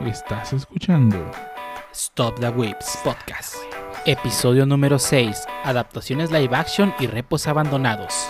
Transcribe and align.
Estás 0.00 0.52
escuchando 0.52 1.30
Stop 1.92 2.38
the 2.40 2.48
Whips 2.50 2.98
Podcast. 3.02 3.54
Episodio 4.04 4.66
número 4.66 4.98
6. 4.98 5.46
Adaptaciones 5.64 6.30
live 6.30 6.54
action 6.54 6.92
y 6.98 7.06
repos 7.06 7.46
abandonados. 7.46 8.28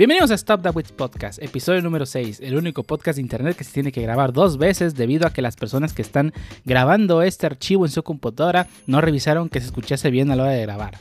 Bienvenidos 0.00 0.30
a 0.30 0.34
Stop 0.36 0.62
the 0.62 0.70
Witch 0.70 0.92
Podcast, 0.92 1.42
episodio 1.42 1.82
número 1.82 2.06
6, 2.06 2.40
el 2.40 2.56
único 2.56 2.84
podcast 2.84 3.16
de 3.16 3.20
internet 3.20 3.54
que 3.54 3.64
se 3.64 3.72
tiene 3.74 3.92
que 3.92 4.00
grabar 4.00 4.32
dos 4.32 4.56
veces 4.56 4.94
debido 4.94 5.26
a 5.26 5.30
que 5.34 5.42
las 5.42 5.56
personas 5.56 5.92
que 5.92 6.00
están 6.00 6.32
grabando 6.64 7.20
este 7.20 7.44
archivo 7.44 7.84
en 7.84 7.90
su 7.90 8.02
computadora 8.02 8.66
no 8.86 9.02
revisaron 9.02 9.50
que 9.50 9.60
se 9.60 9.66
escuchase 9.66 10.10
bien 10.10 10.30
a 10.30 10.36
la 10.36 10.44
hora 10.44 10.52
de 10.52 10.62
grabar. 10.62 10.96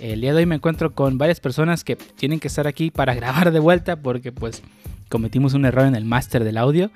El 0.00 0.20
día 0.20 0.32
de 0.32 0.38
hoy 0.38 0.46
me 0.46 0.54
encuentro 0.54 0.94
con 0.94 1.18
varias 1.18 1.40
personas 1.40 1.82
que 1.82 1.96
tienen 1.96 2.38
que 2.38 2.46
estar 2.46 2.68
aquí 2.68 2.92
para 2.92 3.12
grabar 3.16 3.50
de 3.50 3.58
vuelta 3.58 3.96
porque 3.96 4.30
pues 4.30 4.62
cometimos 5.08 5.54
un 5.54 5.64
error 5.64 5.86
en 5.86 5.96
el 5.96 6.04
máster 6.04 6.44
del 6.44 6.58
audio. 6.58 6.92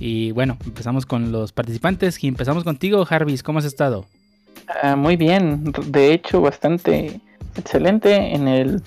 Y 0.00 0.32
bueno, 0.32 0.58
empezamos 0.64 1.06
con 1.06 1.30
los 1.30 1.52
participantes 1.52 2.20
y 2.24 2.26
empezamos 2.26 2.64
contigo, 2.64 3.04
Jarvis, 3.04 3.44
¿cómo 3.44 3.60
has 3.60 3.66
estado? 3.66 4.04
Ah, 4.82 4.96
muy 4.96 5.14
bien, 5.14 5.72
de 5.86 6.12
hecho 6.12 6.40
bastante 6.40 7.20
excelente 7.54 8.34
en 8.34 8.48
el 8.48 8.82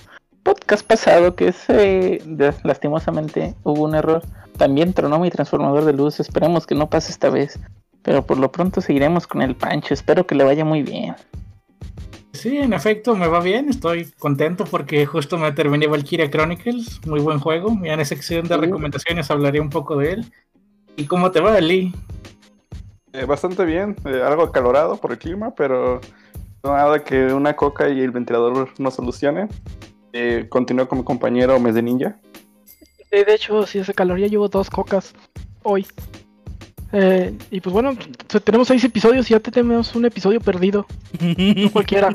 podcast 0.46 0.86
pasado 0.86 1.34
que 1.34 1.50
se 1.50 2.22
lastimosamente 2.62 3.56
hubo 3.64 3.82
un 3.82 3.96
error. 3.96 4.22
También 4.56 4.92
tronó 4.92 5.18
mi 5.18 5.28
transformador 5.28 5.84
de 5.84 5.92
luz. 5.92 6.20
Esperemos 6.20 6.68
que 6.68 6.76
no 6.76 6.88
pase 6.88 7.10
esta 7.10 7.30
vez. 7.30 7.58
Pero 8.02 8.24
por 8.24 8.38
lo 8.38 8.52
pronto 8.52 8.80
seguiremos 8.80 9.26
con 9.26 9.42
el 9.42 9.56
Pancho. 9.56 9.92
Espero 9.92 10.24
que 10.24 10.36
le 10.36 10.44
vaya 10.44 10.64
muy 10.64 10.84
bien. 10.84 11.16
Sí, 12.32 12.58
en 12.58 12.72
efecto, 12.74 13.16
me 13.16 13.26
va 13.26 13.40
bien. 13.40 13.68
Estoy 13.68 14.04
contento 14.20 14.66
porque 14.66 15.04
justo 15.04 15.36
me 15.36 15.50
terminé 15.50 15.88
Valkyria 15.88 16.30
Chronicles. 16.30 17.04
Muy 17.04 17.18
buen 17.18 17.40
juego. 17.40 17.76
Y 17.82 17.88
en 17.88 17.98
esa 17.98 18.10
sección 18.14 18.46
de 18.46 18.56
recomendaciones 18.56 19.28
hablaré 19.32 19.58
un 19.58 19.70
poco 19.70 19.96
de 19.96 20.12
él. 20.12 20.32
¿Y 20.94 21.06
cómo 21.06 21.32
te 21.32 21.40
va, 21.40 21.58
Lee? 21.60 21.92
Eh, 23.12 23.24
bastante 23.24 23.64
bien. 23.64 23.96
Eh, 24.04 24.22
algo 24.24 24.44
acalorado 24.44 24.96
por 24.96 25.10
el 25.10 25.18
clima, 25.18 25.52
pero 25.56 26.00
nada 26.62 27.02
que 27.02 27.32
una 27.32 27.56
coca 27.56 27.88
y 27.88 28.00
el 28.00 28.12
ventilador 28.12 28.68
no 28.78 28.90
solucione 28.92 29.48
eh, 30.16 30.46
continúo 30.48 30.88
con 30.88 30.98
mi 30.98 31.04
compañero 31.04 31.60
Mes 31.60 31.74
de 31.74 31.82
Ninja. 31.82 32.18
de 33.10 33.34
hecho, 33.34 33.66
si 33.66 33.78
hace 33.78 33.92
calor, 33.92 34.18
ya 34.18 34.26
llevo 34.26 34.48
dos 34.48 34.70
cocas 34.70 35.12
hoy. 35.62 35.86
Eh, 36.92 37.36
y 37.50 37.60
pues 37.60 37.74
bueno, 37.74 37.96
tenemos 38.44 38.68
seis 38.68 38.82
episodios 38.84 39.30
y 39.30 39.34
ya 39.34 39.40
tenemos 39.40 39.94
un 39.94 40.06
episodio 40.06 40.40
perdido. 40.40 40.86
no 41.20 41.70
cualquiera. 41.72 42.10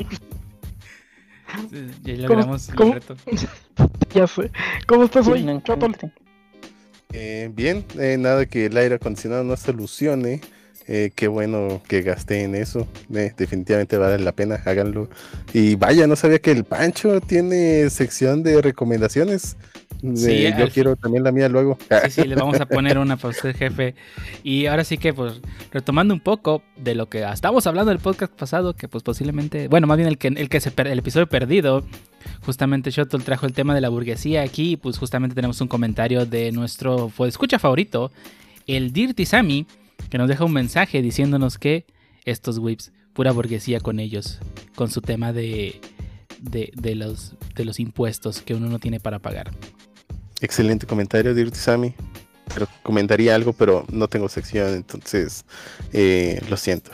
ya 2.02 2.14
logramos 2.14 2.70
el 2.70 2.94
reto. 2.94 3.16
ya 4.14 4.26
sé. 4.26 4.50
¿Cómo 4.88 5.04
estás 5.04 5.28
hoy, 5.28 5.46
eh, 7.14 7.52
bien, 7.54 7.86
eh, 8.00 8.16
nada 8.18 8.46
que 8.46 8.68
el 8.68 8.78
aire 8.78 8.96
acondicionado 8.96 9.44
no 9.44 9.56
solucione. 9.58 10.42
Eh, 10.88 11.12
qué 11.16 11.28
bueno 11.28 11.82
que 11.88 12.02
gasté 12.02 12.44
en 12.44 12.56
eso. 12.56 12.88
Eh, 13.14 13.34
definitivamente 13.38 13.98
vale 13.98 14.20
la 14.20 14.32
pena, 14.32 14.62
háganlo. 14.66 15.10
Y 15.54 15.76
vaya, 15.76 16.08
no 16.08 16.16
sabía 16.16 16.40
que 16.40 16.52
el 16.52 16.64
Pancho 16.64 17.22
tiene 17.22 17.90
sección 17.90 18.44
de 18.44 18.62
recomendaciones. 18.62 19.58
Sí, 20.16 20.48
yo 20.58 20.68
quiero 20.70 20.96
también 20.96 21.24
la 21.24 21.32
mía 21.32 21.48
luego. 21.48 21.78
Sí, 22.06 22.12
sí, 22.12 22.24
le 22.24 22.36
vamos 22.36 22.60
a 22.60 22.66
poner 22.66 22.98
una 22.98 23.18
para 23.18 23.30
usted, 23.30 23.56
jefe. 23.56 23.94
Y 24.44 24.66
ahora 24.66 24.84
sí 24.84 24.98
que, 24.98 25.14
pues, 25.14 25.42
retomando 25.72 26.14
un 26.14 26.20
poco 26.20 26.64
de 26.76 26.96
lo 26.96 27.08
que 27.08 27.24
estábamos 27.24 27.68
hablando 27.68 27.90
del 27.90 28.00
podcast 28.00 28.34
pasado, 28.34 28.74
que 28.74 28.88
pues 28.88 29.04
posiblemente, 29.04 29.68
bueno, 29.68 29.86
más 29.86 29.98
bien 29.98 30.10
el 30.10 30.18
que, 30.18 30.30
el 30.30 30.50
que 30.50 30.60
se 30.60 30.74
el 30.76 31.00
episodio 31.00 31.28
perdido, 31.28 31.86
justamente 32.44 32.90
Shottle 32.90 33.20
trajo 33.20 33.46
el 33.46 33.54
tema 33.54 33.76
de 33.76 33.82
la 33.82 33.90
burguesía 33.90 34.42
aquí, 34.42 34.76
pues 34.76 34.98
justamente 34.98 35.36
tenemos 35.36 35.62
un 35.62 35.68
comentario 35.68 36.26
de 36.26 36.52
nuestro 36.52 37.12
escucha 37.28 37.60
favorito, 37.60 38.12
el 38.66 38.94
Dirty 38.94 39.26
Sammy 39.26 39.68
que 40.10 40.18
nos 40.18 40.28
deja 40.28 40.46
un 40.46 40.54
mensaje 40.54 41.02
diciéndonos 41.02 41.58
que 41.58 41.86
estos 42.26 42.58
whips, 42.58 42.92
pura 43.14 43.32
burguesía 43.32 43.80
con 43.80 44.00
ellos, 44.00 44.40
con 44.76 44.90
su 44.90 45.02
tema 45.02 45.34
de, 45.34 45.80
de, 46.40 46.96
los, 46.96 47.36
de 47.56 47.66
los 47.66 47.80
impuestos 47.80 48.42
que 48.42 48.54
uno 48.54 48.68
no 48.68 48.80
tiene 48.80 49.00
para 49.00 49.20
pagar. 49.20 49.52
Excelente 50.42 50.88
comentario, 50.88 51.34
Dirty 51.34 51.58
Sammy. 51.58 51.94
Pero 52.54 52.68
comentaría 52.84 53.34
algo, 53.36 53.54
pero 53.54 53.86
no 53.92 54.08
tengo 54.08 54.28
sección, 54.28 54.74
entonces 54.74 55.46
eh, 55.94 56.42
lo 56.50 56.58
siento. 56.58 56.92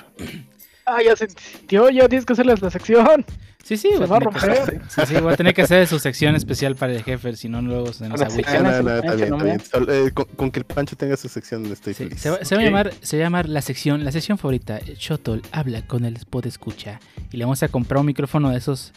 Ah, 0.86 1.02
ya 1.04 1.16
se 1.16 1.28
sintió, 1.30 1.90
ya 1.90 2.08
tienes 2.08 2.26
que 2.26 2.34
hacerles 2.34 2.62
la 2.62 2.70
sección. 2.70 3.26
Sí, 3.68 3.76
sí, 3.76 3.90
va 3.98 4.16
a 4.16 4.20
romper. 4.22 4.82
Sí, 4.88 5.02
sí, 5.06 5.16
voy 5.16 5.34
a 5.34 5.36
tener 5.36 5.54
que 5.54 5.62
hacer 5.62 5.86
su 5.88 6.00
sección 6.00 6.38
especial 6.38 6.78
para 6.78 6.94
el 6.94 7.04
jefe, 7.04 7.36
si 7.36 7.50
no 7.50 7.62
luego 7.62 7.92
se 7.92 8.08
nos 8.08 8.22
agüita. 8.22 8.62
No, 8.62 8.82
no, 8.82 8.96
está 8.96 9.16
bien, 9.16 9.34
está 9.34 9.80
bien. 9.80 10.08
Eh, 10.08 10.12
con, 10.14 10.52
que 10.52 10.60
el 10.60 10.66
Pancho 10.66 10.96
tenga 10.96 11.18
su 11.18 11.28
sección 11.28 11.66
estoy 11.66 11.94
feliz. 11.94 12.22
Se 12.22 12.30
va, 12.30 12.46
se 12.46 12.56
va, 12.56 12.62
a 12.62 12.64
llamar, 12.64 12.94
se 13.02 13.18
va 13.18 13.24
a 13.24 13.26
llamar 13.26 13.50
la 13.50 13.62
sección, 13.62 14.06
la 14.06 14.14
sección 14.14 14.38
favorita, 14.38 14.80
Shotol 14.80 15.42
habla 15.52 15.86
con 15.86 16.06
el 16.06 16.16
spot 16.16 16.46
escucha. 16.46 17.02
Y 17.30 17.36
le 17.36 17.44
vamos 17.44 17.62
a 17.62 17.68
comprar 17.68 18.00
un 18.00 18.06
micrófono 18.06 18.52
de 18.52 18.58
esos, 18.58 18.94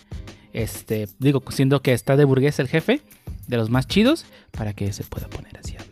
este, 0.53 1.09
digo, 1.19 1.42
siendo 1.50 1.82
que 1.82 1.92
está 1.92 2.14
de 2.14 2.25
burgués 2.25 2.60
el 2.60 2.69
jefe, 2.69 3.03
de 3.48 3.56
los 3.56 3.70
más 3.70 3.88
chidos, 3.88 4.25
para 4.53 4.72
que 4.72 4.92
se 4.92 5.03
pueda 5.03 5.26
poner 5.26 5.59
así 5.59 5.75
a 5.75 5.89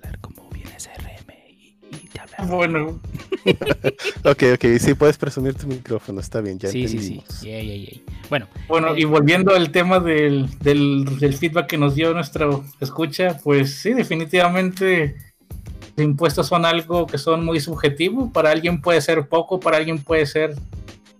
y, 2.26 2.30
y 2.30 2.34
te 2.34 2.36
habla. 2.36 2.54
Bueno. 2.54 3.00
ok, 4.24 4.42
ok, 4.54 4.64
sí 4.78 4.94
puedes 4.94 5.18
presumir 5.18 5.54
tu 5.54 5.66
micrófono, 5.66 6.20
está 6.20 6.40
bien, 6.40 6.58
ya 6.58 6.70
sí, 6.70 6.84
entendimos. 6.84 7.24
Sí, 7.28 7.34
sí, 7.40 7.46
yeah, 7.46 7.62
yeah, 7.62 8.00
Bueno, 8.28 8.48
bueno 8.68 8.96
y 8.96 9.04
volviendo 9.04 9.54
al 9.54 9.70
tema 9.70 10.00
del, 10.00 10.48
del, 10.60 11.18
del, 11.18 11.34
feedback 11.34 11.66
que 11.66 11.78
nos 11.78 11.94
dio 11.94 12.12
nuestra 12.14 12.48
escucha, 12.80 13.38
pues 13.42 13.76
sí, 13.76 13.94
definitivamente 13.94 15.16
los 15.96 16.04
impuestos 16.04 16.46
son 16.46 16.64
algo 16.64 17.06
que 17.06 17.18
son 17.18 17.44
muy 17.44 17.60
subjetivos, 17.60 18.30
para 18.32 18.50
alguien 18.50 18.80
puede 18.80 19.00
ser 19.00 19.28
poco, 19.28 19.60
para 19.60 19.76
alguien 19.76 19.98
puede 19.98 20.26
ser 20.26 20.54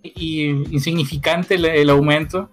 y, 0.03 0.47
insignificante 0.73 1.55
el, 1.55 1.65
el 1.65 1.89
aumento. 1.89 2.49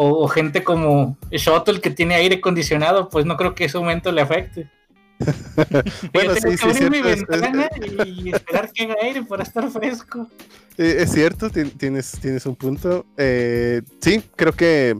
O, 0.00 0.24
o, 0.24 0.28
gente 0.28 0.62
como 0.62 1.16
Shottle 1.32 1.80
que 1.80 1.90
tiene 1.90 2.14
aire 2.14 2.36
acondicionado, 2.36 3.08
pues 3.08 3.26
no 3.26 3.36
creo 3.36 3.56
que 3.56 3.64
ese 3.64 3.78
aumento 3.78 4.12
le 4.12 4.20
afecte. 4.20 4.70
bueno, 6.12 6.34
sí, 6.34 6.56
sí, 6.56 6.74
sí, 6.74 6.90
mi 6.90 7.02
ventana 7.02 7.68
y 8.06 8.32
esperar 8.32 8.72
que 8.72 8.84
haga 8.84 8.96
aire 9.02 9.22
para 9.24 9.42
estar 9.42 9.68
fresco. 9.70 10.28
Eh, 10.76 10.96
es 11.00 11.12
cierto, 11.12 11.50
tienes, 11.50 12.12
tienes 12.20 12.46
un 12.46 12.56
punto. 12.56 13.06
Eh, 13.16 13.82
sí, 14.00 14.22
creo 14.36 14.52
que 14.52 14.96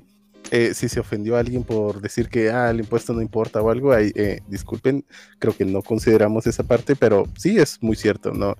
eh, 0.51 0.73
si 0.75 0.89
se 0.89 1.01
ofendió 1.01 1.37
a 1.37 1.41
alguien 1.41 1.63
por 1.63 2.01
decir 2.01 2.29
que 2.29 2.51
ah, 2.51 2.71
el 2.71 2.81
impuesto 2.81 3.13
no 3.13 3.21
importa 3.21 3.61
o 3.61 3.71
algo, 3.71 3.93
ahí, 3.93 4.11
eh, 4.15 4.41
disculpen, 4.49 5.05
creo 5.39 5.57
que 5.57 5.65
no 5.65 5.83
consideramos 5.83 6.47
esa 6.47 6.63
parte, 6.63 6.97
pero 6.97 7.27
sí 7.37 7.59
es 7.59 7.83
muy 7.83 7.97
cierto, 7.97 8.33
¿no? 8.33 8.57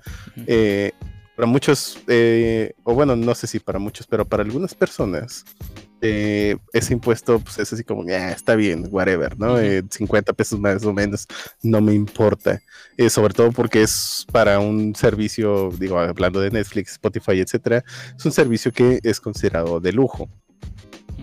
Eh, 0.47 0.93
para 1.35 1.47
muchos, 1.47 1.99
eh, 2.09 2.73
o 2.83 2.95
bueno, 2.95 3.17
no 3.17 3.35
sé 3.35 3.47
si 3.47 3.59
para 3.59 3.79
muchos, 3.79 4.07
pero 4.07 4.25
para 4.25 4.43
algunas 4.43 4.75
personas, 4.75 5.45
eh, 6.01 6.57
ese 6.73 6.93
impuesto 6.93 7.41
pues, 7.41 7.59
es 7.59 7.73
así 7.73 7.85
como, 7.85 8.03
ah, 8.03 8.31
está 8.31 8.55
bien, 8.55 8.87
whatever, 8.91 9.39
¿no? 9.39 9.59
Eh, 9.59 9.83
50 9.91 10.33
pesos 10.33 10.59
más 10.59 10.85
o 10.85 10.93
menos, 10.93 11.27
no 11.63 11.81
me 11.81 11.95
importa. 11.95 12.61
Eh, 12.97 13.11
sobre 13.11 13.35
todo 13.35 13.53
porque 13.53 13.83
es 13.83 14.27
para 14.33 14.59
un 14.61 14.95
servicio, 14.95 15.71
digo, 15.79 15.99
hablando 15.99 16.41
de 16.41 16.51
Netflix, 16.51 16.93
Spotify, 16.93 17.41
etcétera, 17.41 17.85
es 18.17 18.25
un 18.25 18.33
servicio 18.33 18.73
que 18.73 19.01
es 19.03 19.21
considerado 19.21 19.81
de 19.81 19.93
lujo. 19.93 20.29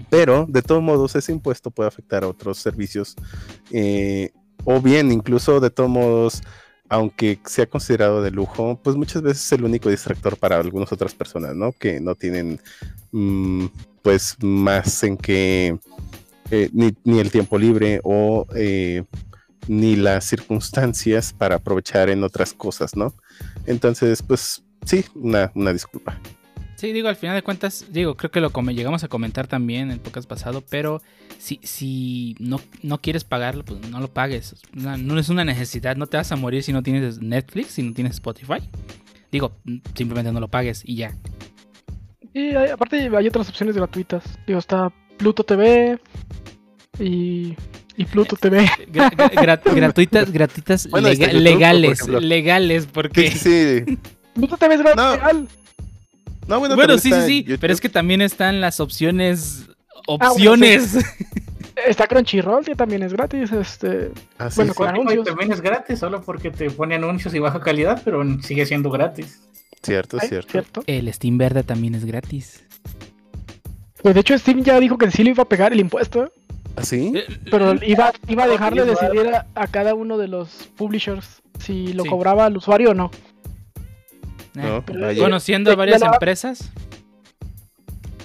Pero, 0.09 0.45
de 0.47 0.61
todos 0.61 0.83
modos, 0.83 1.15
ese 1.15 1.31
impuesto 1.31 1.71
puede 1.71 1.87
afectar 1.87 2.23
a 2.23 2.27
otros 2.27 2.57
servicios. 2.59 3.15
eh, 3.71 4.31
o 4.65 4.81
bien, 4.81 5.11
incluso, 5.11 5.59
de 5.59 5.69
todos 5.69 5.89
modos, 5.89 6.41
aunque 6.89 7.39
sea 7.45 7.67
considerado 7.67 8.21
de 8.21 8.31
lujo, 8.31 8.79
pues 8.83 8.95
muchas 8.95 9.21
veces 9.21 9.45
es 9.45 9.51
el 9.53 9.63
único 9.63 9.89
distractor 9.89 10.37
para 10.37 10.57
algunas 10.57 10.91
otras 10.91 11.13
personas, 11.13 11.55
¿no? 11.55 11.71
Que 11.71 11.99
no 11.99 12.15
tienen, 12.15 12.59
mmm, 13.11 13.65
pues, 14.05 14.37
más 14.39 15.01
en 15.01 15.17
que 15.17 15.79
eh, 16.51 16.69
ni, 16.73 16.93
ni, 17.03 17.19
el 17.19 17.31
tiempo 17.31 17.57
libre 17.57 18.01
o 18.03 18.45
eh, 18.55 19.03
ni 19.67 19.95
las 19.95 20.25
circunstancias 20.25 21.33
para 21.33 21.55
aprovechar 21.55 22.11
en 22.11 22.23
otras 22.23 22.53
cosas, 22.53 22.95
¿no? 22.95 23.15
Entonces, 23.65 24.21
pues, 24.21 24.63
sí, 24.85 25.05
una, 25.15 25.51
una 25.55 25.73
disculpa. 25.73 26.19
Sí, 26.75 26.93
digo, 26.93 27.07
al 27.07 27.15
final 27.15 27.35
de 27.35 27.41
cuentas, 27.41 27.87
digo, 27.89 28.15
creo 28.15 28.29
que 28.29 28.41
lo 28.41 28.51
llegamos 28.51 29.03
a 29.03 29.07
comentar 29.07 29.47
también 29.47 29.89
en 29.89 29.97
podcast 29.97 30.29
pasado, 30.29 30.61
pero 30.69 31.01
si, 31.39 31.59
si 31.63 32.35
no, 32.37 32.61
no 32.83 33.01
quieres 33.01 33.23
pagarlo, 33.23 33.65
pues 33.65 33.89
no 33.89 33.99
lo 33.99 34.13
pagues. 34.13 34.55
No, 34.71 34.97
no, 34.97 35.17
es 35.17 35.29
una 35.29 35.45
necesidad, 35.45 35.95
no 35.95 36.05
te 36.05 36.17
vas 36.17 36.31
a 36.31 36.35
morir 36.35 36.61
si 36.61 36.73
no 36.73 36.83
tienes 36.83 37.23
Netflix, 37.23 37.71
si 37.71 37.81
no 37.81 37.91
tienes 37.91 38.13
Spotify. 38.13 38.69
Digo, 39.31 39.57
simplemente 39.95 40.31
no 40.31 40.39
lo 40.39 40.47
pagues 40.47 40.83
y 40.85 40.97
ya. 40.97 41.17
Y 42.35 42.53
hay, 42.55 42.69
aparte 42.69 43.09
hay 43.17 43.27
otras 43.27 43.47
opciones 43.49 43.75
gratuitas. 43.75 44.23
Digo, 44.45 44.59
está 44.59 44.91
Pluto 45.17 45.43
TV 45.43 45.97
y 46.99 47.55
y 47.97 48.03
Pluto 48.05 48.35
TV. 48.35 48.65
Gra- 48.91 49.09
gra- 49.09 49.31
gra- 49.31 49.61
gratuitas, 49.75 50.29
gratuitas, 50.31 50.87
Bueno, 50.89 51.07
lega- 51.07 51.27
está 51.27 51.37
YouTube, 51.37 51.43
legales, 51.43 51.99
por 52.01 52.21
legales, 52.23 52.85
porque... 52.91 53.31
sí, 53.31 53.39
sí. 53.85 53.97
Pluto 54.33 54.57
TV 54.57 54.75
es 54.75 54.81
gratis. 54.81 55.47
No. 56.47 56.59
bueno, 56.59 56.75
Bueno, 56.75 56.97
sí, 56.97 57.09
sí, 57.11 57.45
sí, 57.47 57.57
pero 57.57 57.71
es 57.71 57.79
que 57.79 57.87
también 57.87 58.21
están 58.21 58.59
las 58.59 58.81
opciones... 58.81 59.67
bueno, 60.05 60.31
Opciones. 60.33 60.97
Está 61.87 62.05
Crunchyroll, 62.07 62.65
que 62.65 62.75
también 62.75 63.01
es 63.03 63.13
gratis. 63.13 63.51
Este, 63.53 64.11
Ah, 64.37 64.49
bueno, 64.55 64.73
sí, 64.73 64.77
con 64.77 64.87
anuncios. 64.89 65.25
también 65.25 65.51
es 65.53 65.61
gratis, 65.61 65.99
solo 65.99 66.21
porque 66.21 66.51
te 66.51 66.69
pone 66.69 66.95
anuncios 66.95 67.33
y 67.33 67.39
baja 67.39 67.61
calidad, 67.61 68.01
pero 68.03 68.23
sigue 68.41 68.65
siendo 68.65 68.89
gratis. 68.89 69.41
Cierto, 69.85 70.17
ay, 70.21 70.27
cierto. 70.27 70.51
¿cierto? 70.51 70.83
El 70.87 71.11
Steam 71.13 71.37
Verde 71.37 71.63
también 71.63 71.95
es 71.95 72.05
gratis. 72.05 72.63
Pues 74.01 74.13
de 74.15 74.21
hecho 74.21 74.37
Steam 74.37 74.63
ya 74.63 74.79
dijo 74.79 74.97
que 74.97 75.09
sí 75.11 75.23
le 75.23 75.31
iba 75.31 75.43
a 75.43 75.47
pegar 75.49 75.73
el 75.73 75.79
impuesto, 75.79 76.31
¿Ah, 76.75 76.83
sí? 76.83 77.13
Eh, 77.15 77.25
pero 77.49 77.73
iba, 77.85 78.11
iba 78.27 78.43
a 78.43 78.47
dejarle 78.47 78.83
decidir 78.85 79.27
a, 79.33 79.47
a 79.55 79.67
cada 79.67 79.93
uno 79.95 80.17
de 80.17 80.27
los 80.27 80.49
publishers 80.75 81.41
si 81.59 81.93
lo 81.93 82.03
Sí. 82.03 82.09
cobraba 82.09 82.45
al 82.45 82.57
usuario 82.57 82.91
o 82.91 82.93
no. 82.93 83.09
eh, 84.55 84.61
No. 84.61 84.85
Conociendo 85.17 85.71
a 85.71 85.75
varias 85.75 86.01
la- 86.01 86.07
empresas, 86.07 86.69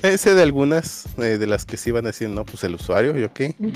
Eh, 0.03 0.17
sé 0.19 0.35
de 0.35 0.43
algunas, 0.43 1.07
eh, 1.19 1.37
de 1.39 1.47
las 1.47 1.65
que 1.67 1.77
sí 1.77 1.91
van 1.91 2.07
a 2.07 2.09
decir, 2.09 2.29
no, 2.31 2.45
pues 2.45 2.65
el 2.65 2.75
usuario, 2.75 3.17
¿yo 3.19 3.33
qué? 3.35 3.55
Ujú. 3.59 3.73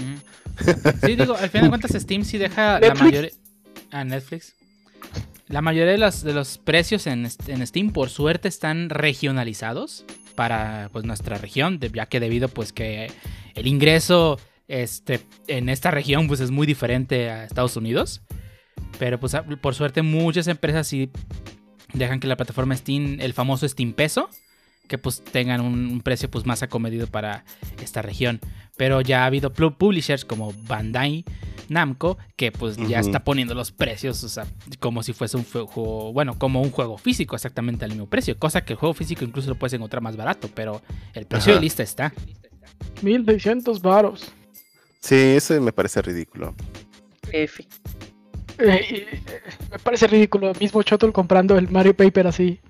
Sí, 1.06 1.16
digo, 1.16 1.36
al 1.36 1.50
final 1.50 1.64
de 1.64 1.68
cuentas 1.68 1.92
Steam 2.00 2.24
sí 2.24 2.38
deja 2.38 2.80
la 2.80 2.94
mayoría... 2.94 3.30
Ah, 3.90 4.04
Netflix. 4.04 4.54
La 5.48 5.60
mayoría 5.60 5.92
de 5.92 5.98
los, 5.98 6.22
de 6.22 6.32
los 6.32 6.58
precios 6.58 7.06
en, 7.06 7.28
en 7.46 7.66
Steam, 7.66 7.90
por 7.90 8.08
suerte, 8.10 8.48
están 8.48 8.88
regionalizados 8.90 10.04
para 10.34 10.88
pues, 10.92 11.04
nuestra 11.04 11.38
región, 11.38 11.78
ya 11.80 12.06
que 12.06 12.18
debido 12.20 12.48
pues 12.48 12.72
que 12.72 13.12
el 13.54 13.66
ingreso 13.66 14.38
este, 14.68 15.20
en 15.46 15.68
esta 15.68 15.90
región 15.90 16.26
pues 16.28 16.40
es 16.40 16.50
muy 16.50 16.66
diferente 16.66 17.30
a 17.30 17.44
Estados 17.44 17.76
Unidos. 17.76 18.22
Pero 18.98 19.20
pues 19.20 19.34
a- 19.34 19.44
por 19.44 19.74
suerte 19.74 20.02
muchas 20.02 20.48
empresas 20.48 20.86
sí 20.86 21.10
dejan 21.92 22.20
que 22.20 22.26
la 22.26 22.36
plataforma 22.36 22.76
Steam, 22.76 23.18
el 23.20 23.32
famoso 23.34 23.68
Steam 23.68 23.92
Peso, 23.92 24.28
que 24.88 24.98
pues 24.98 25.22
tengan 25.22 25.60
un, 25.60 26.00
precio 26.00 26.30
pues 26.30 26.46
más 26.46 26.62
acomedido 26.62 27.06
para 27.06 27.44
esta 27.82 28.02
región. 28.02 28.40
Pero 28.76 29.00
ya 29.00 29.22
ha 29.22 29.26
habido 29.26 29.52
publishers 29.52 30.24
como 30.24 30.52
Bandai 30.66 31.24
Namco 31.68 32.18
que 32.36 32.52
pues 32.52 32.76
ya 32.76 33.00
está 33.00 33.24
poniendo 33.24 33.54
los 33.54 33.72
precios, 33.72 34.22
o 34.24 34.28
sea, 34.28 34.46
como 34.80 35.02
si 35.02 35.12
fuese 35.12 35.36
un 35.36 35.44
juego, 35.44 36.12
bueno, 36.12 36.38
como 36.38 36.60
un 36.62 36.70
juego 36.70 36.98
físico 36.98 37.34
exactamente 37.34 37.84
al 37.84 37.90
mismo 37.92 38.06
precio, 38.06 38.38
cosa 38.38 38.64
que 38.64 38.74
el 38.74 38.78
juego 38.78 38.94
físico 38.94 39.24
incluso 39.24 39.48
lo 39.48 39.56
puedes 39.56 39.72
encontrar 39.72 40.02
más 40.02 40.16
barato, 40.16 40.48
pero 40.54 40.82
el 41.14 41.26
precio 41.26 41.52
Ajá. 41.52 41.60
de 41.60 41.64
lista 41.64 41.82
está. 41.82 42.12
1600 43.02 43.80
varos. 43.80 44.32
Sí, 45.00 45.14
eso 45.14 45.60
me 45.60 45.72
parece 45.72 46.00
ridículo. 46.02 46.54
F. 47.30 47.66
Eh, 48.58 48.86
y, 48.90 48.94
eh, 48.96 49.22
me 49.70 49.78
parece 49.78 50.06
ridículo. 50.06 50.52
Mismo 50.60 50.82
Shuttle 50.82 51.12
comprando 51.12 51.58
el 51.58 51.68
Mario 51.68 51.94
Paper 51.94 52.28
así. 52.28 52.60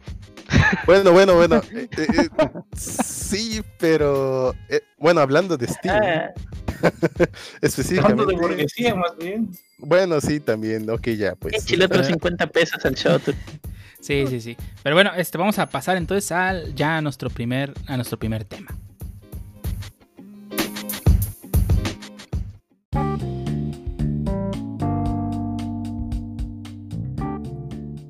Bueno, 0.86 1.12
bueno, 1.12 1.34
bueno. 1.34 1.60
eh, 1.72 1.88
eh, 1.96 2.28
sí, 2.76 3.62
pero 3.78 4.54
eh, 4.68 4.80
bueno, 4.98 5.20
hablando 5.20 5.56
de 5.56 5.66
Steam, 5.68 5.94
Ah, 5.94 6.30
Hablando 6.82 7.18
de 7.18 7.30
específicamente. 7.62 8.34
burguesía, 8.36 8.94
más 8.94 9.16
bien. 9.16 9.50
Bueno, 9.78 10.20
sí, 10.20 10.40
también. 10.40 10.88
Ok, 10.90 11.08
ya, 11.10 11.34
pues. 11.34 11.54
échale 11.54 11.86
otros 11.86 12.06
eh. 12.06 12.10
50 12.10 12.46
pesos 12.48 12.84
al 12.84 12.94
shot. 12.94 13.22
Sí, 14.00 14.26
sí, 14.28 14.40
sí. 14.40 14.56
Pero 14.82 14.94
bueno, 14.96 15.12
este, 15.16 15.38
vamos 15.38 15.58
a 15.58 15.66
pasar 15.66 15.96
entonces 15.96 16.30
al, 16.30 16.74
ya 16.74 16.98
a 16.98 17.00
nuestro 17.00 17.30
primer, 17.30 17.72
a 17.86 17.96
nuestro 17.96 18.18
primer 18.18 18.44
tema. 18.44 18.70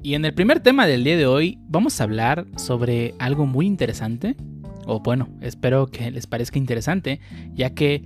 Y 0.05 0.15
en 0.15 0.27
el 0.27 0.35
primer 0.35 0.61
tema 0.61 0.87
del 0.87 1.03
día 1.03 1.17
de 1.17 1.25
hoy 1.25 1.59
vamos 1.67 1.99
a 1.99 2.05
hablar 2.05 2.47
sobre 2.57 3.15
algo 3.19 3.47
muy 3.47 3.67
interesante, 3.67 4.37
o 4.85 5.01
bueno, 5.01 5.31
espero 5.41 5.87
que 5.87 6.11
les 6.11 6.27
parezca 6.27 6.59
interesante, 6.59 7.21
ya 7.55 7.71
que 7.71 8.05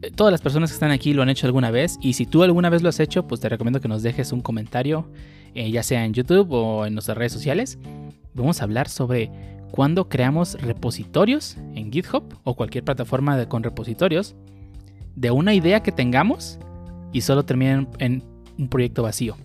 eh, 0.00 0.10
todas 0.16 0.32
las 0.32 0.40
personas 0.40 0.70
que 0.70 0.74
están 0.74 0.90
aquí 0.90 1.12
lo 1.12 1.20
han 1.20 1.28
hecho 1.28 1.46
alguna 1.46 1.70
vez, 1.70 1.98
y 2.00 2.14
si 2.14 2.24
tú 2.24 2.44
alguna 2.44 2.70
vez 2.70 2.80
lo 2.80 2.88
has 2.88 2.98
hecho, 2.98 3.28
pues 3.28 3.42
te 3.42 3.50
recomiendo 3.50 3.82
que 3.82 3.88
nos 3.88 4.02
dejes 4.02 4.32
un 4.32 4.40
comentario 4.40 5.12
eh, 5.54 5.70
ya 5.70 5.82
sea 5.82 6.06
en 6.06 6.14
YouTube 6.14 6.50
o 6.50 6.86
en 6.86 6.94
nuestras 6.94 7.18
redes 7.18 7.32
sociales. 7.32 7.78
Vamos 8.32 8.62
a 8.62 8.64
hablar 8.64 8.88
sobre 8.88 9.30
cuándo 9.70 10.08
creamos 10.08 10.54
repositorios 10.54 11.58
en 11.74 11.92
GitHub 11.92 12.24
o 12.44 12.56
cualquier 12.56 12.84
plataforma 12.84 13.46
con 13.50 13.62
repositorios 13.62 14.34
de 15.14 15.30
una 15.30 15.52
idea 15.52 15.82
que 15.82 15.92
tengamos 15.92 16.58
y 17.12 17.20
solo 17.20 17.44
termina 17.44 17.86
en 17.98 18.24
un 18.56 18.68
proyecto 18.68 19.02
vacío. 19.02 19.36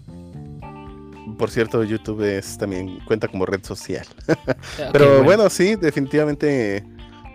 Por 1.37 1.49
cierto, 1.49 1.83
YouTube 1.83 2.21
es, 2.21 2.57
también 2.57 2.99
cuenta 3.05 3.27
como 3.27 3.45
red 3.45 3.63
social. 3.63 4.05
Ok, 4.27 4.91
Pero 4.91 5.23
bueno, 5.23 5.49
sí, 5.49 5.75
definitivamente 5.75 6.83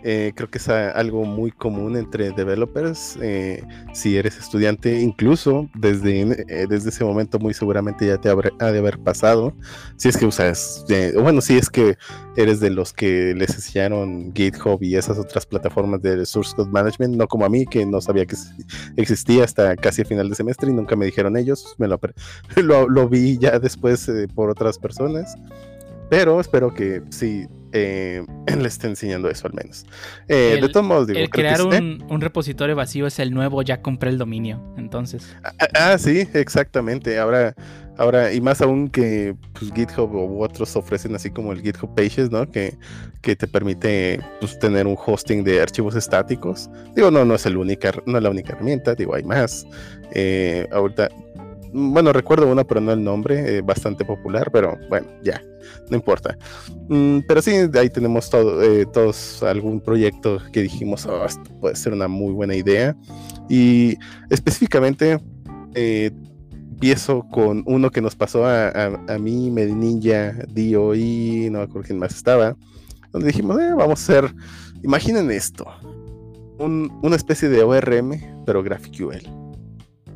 eh, 0.04 0.32
creo 0.34 0.50
que 0.50 0.58
es 0.58 0.68
algo 0.68 1.24
muy 1.24 1.50
común 1.50 1.96
entre 1.96 2.30
developers. 2.32 3.18
eh, 3.20 3.62
si 3.92 4.16
eres 4.16 4.38
estudiante, 4.38 5.00
incluso 5.00 5.68
desde, 5.74 6.20
eh, 6.48 6.66
desde 6.68 6.90
ese 6.90 7.04
momento 7.04 7.38
muy 7.38 7.54
seguramente 7.54 8.06
ya 8.06 8.18
te 8.18 8.28
habrá- 8.30 8.52
ha 8.60 8.70
de 8.72 8.78
haber 8.78 8.98
pasado. 8.98 9.52
Si 9.96 10.08
es 10.08 10.16
que 10.16 10.26
usas, 10.26 10.84
eh, 10.88 11.14
bueno, 11.20 11.40
si 11.40 11.56
es 11.58 11.68
que 11.70 11.96
eres 12.36 12.60
de 12.60 12.70
los 12.70 12.92
que 12.92 13.34
les 13.36 13.54
enseñaron 13.54 14.32
GitHub 14.34 14.82
y 14.82 14.94
esas 14.96 15.18
otras 15.18 15.46
plataformas 15.46 16.00
de 16.02 16.24
Source 16.26 16.54
Code 16.54 16.70
Management, 16.70 17.16
no 17.16 17.26
como 17.26 17.44
a 17.44 17.48
mí, 17.48 17.66
que 17.66 17.84
no 17.84 18.00
sabía 18.00 18.26
que 18.26 18.36
existía 18.96 19.44
hasta 19.44 19.76
casi 19.76 20.02
a 20.02 20.04
final 20.04 20.28
de 20.28 20.34
semestre 20.36 20.70
y 20.70 20.74
nunca 20.74 20.96
me 20.96 21.06
dijeron 21.06 21.36
ellos. 21.36 21.74
Me 21.78 21.88
lo, 21.88 21.98
lo, 22.56 22.88
lo 22.88 23.08
vi 23.08 23.38
ya 23.38 23.58
después 23.58 24.08
eh, 24.08 24.28
por 24.34 24.50
otras 24.50 24.78
personas. 24.78 25.34
Pero 26.10 26.40
espero 26.40 26.72
que 26.72 27.02
sí 27.10 27.46
eh, 27.72 28.24
le 28.58 28.68
esté 28.68 28.86
enseñando 28.86 29.28
eso 29.30 29.46
al 29.46 29.54
menos. 29.54 29.84
Eh, 30.28 30.34
de 30.34 30.66
El- 30.66 30.72
todos 30.72 30.86
modos, 30.86 31.06
digo, 31.06 31.18
El 31.20 31.30
creo 31.30 31.52
que 31.52 31.56
crear 31.66 31.82
¿eh? 31.82 31.98
un, 32.08 32.20
repositorio 32.20 32.74
vacío 32.76 33.06
es 33.06 33.18
el 33.18 33.32
nuevo, 33.32 33.62
ya 33.62 33.82
compré 33.82 34.10
el 34.10 34.18
dominio. 34.18 34.62
Entonces, 34.76 35.36
Ah, 35.44 35.52
ah, 35.74 35.98
sí, 35.98 36.26
exactamente. 36.34 37.18
Ahora, 37.18 37.54
ahora, 37.96 38.32
y 38.32 38.40
más 38.40 38.60
aún 38.60 38.88
que 38.88 39.34
pues, 39.58 39.72
GitHub 39.72 40.14
u 40.14 40.42
otros 40.42 40.74
ofrecen 40.76 41.14
así 41.14 41.30
como 41.30 41.52
el 41.52 41.62
GitHub 41.62 41.94
Pages, 41.94 42.30
¿no? 42.30 42.50
Que, 42.50 42.76
que 43.22 43.34
te 43.36 43.46
permite 43.46 44.20
pues, 44.40 44.58
tener 44.58 44.86
un 44.86 44.96
hosting 44.96 45.44
de 45.44 45.60
archivos 45.60 45.94
estáticos. 45.96 46.70
Digo, 46.94 47.10
no, 47.10 47.24
no 47.24 47.34
es 47.34 47.44
el 47.46 47.56
única, 47.56 47.92
no 48.06 48.18
es 48.18 48.22
la 48.22 48.30
única 48.30 48.52
herramienta, 48.52 48.94
digo, 48.94 49.14
hay 49.14 49.22
más. 49.24 49.66
Eh, 50.12 50.66
ahorita, 50.72 51.08
bueno, 51.72 52.12
recuerdo 52.12 52.50
una, 52.50 52.64
pero 52.64 52.80
no 52.80 52.92
el 52.92 53.02
nombre, 53.02 53.58
eh, 53.58 53.60
bastante 53.62 54.04
popular, 54.04 54.50
pero 54.52 54.76
bueno, 54.88 55.06
ya, 55.22 55.42
no 55.90 55.96
importa. 55.96 56.36
Mm, 56.88 57.20
pero 57.26 57.42
sí, 57.42 57.52
ahí 57.74 57.90
tenemos 57.90 58.30
todo, 58.30 58.62
eh, 58.62 58.86
todos 58.86 59.42
algún 59.42 59.80
proyecto 59.80 60.38
que 60.52 60.62
dijimos, 60.62 61.06
"Oh, 61.06 61.24
esto 61.24 61.42
puede 61.60 61.76
ser 61.76 61.92
una 61.92 62.08
muy 62.08 62.32
buena 62.32 62.54
idea. 62.54 62.96
Y 63.48 63.96
específicamente, 64.30 65.18
eh, 65.74 66.10
empiezo 66.52 67.26
con 67.30 67.62
uno 67.66 67.90
que 67.90 68.00
nos 68.00 68.14
pasó 68.14 68.46
a, 68.46 68.68
a, 68.68 69.00
a 69.08 69.18
mí, 69.18 69.50
Medinilla, 69.50 70.32
Dio 70.52 70.94
y 70.94 71.48
no 71.50 71.58
me 71.58 71.64
acuerdo 71.64 71.86
quién 71.88 71.98
más 71.98 72.14
estaba, 72.14 72.56
donde 73.12 73.28
dijimos, 73.28 73.58
"Eh, 73.60 73.72
vamos 73.76 74.00
a 74.00 74.02
hacer, 74.18 74.34
imaginen 74.82 75.30
esto, 75.30 75.66
un- 76.58 76.90
una 77.02 77.16
especie 77.16 77.48
de 77.48 77.62
ORM, 77.62 78.20
pero 78.46 78.62
GraphQL. 78.62 79.47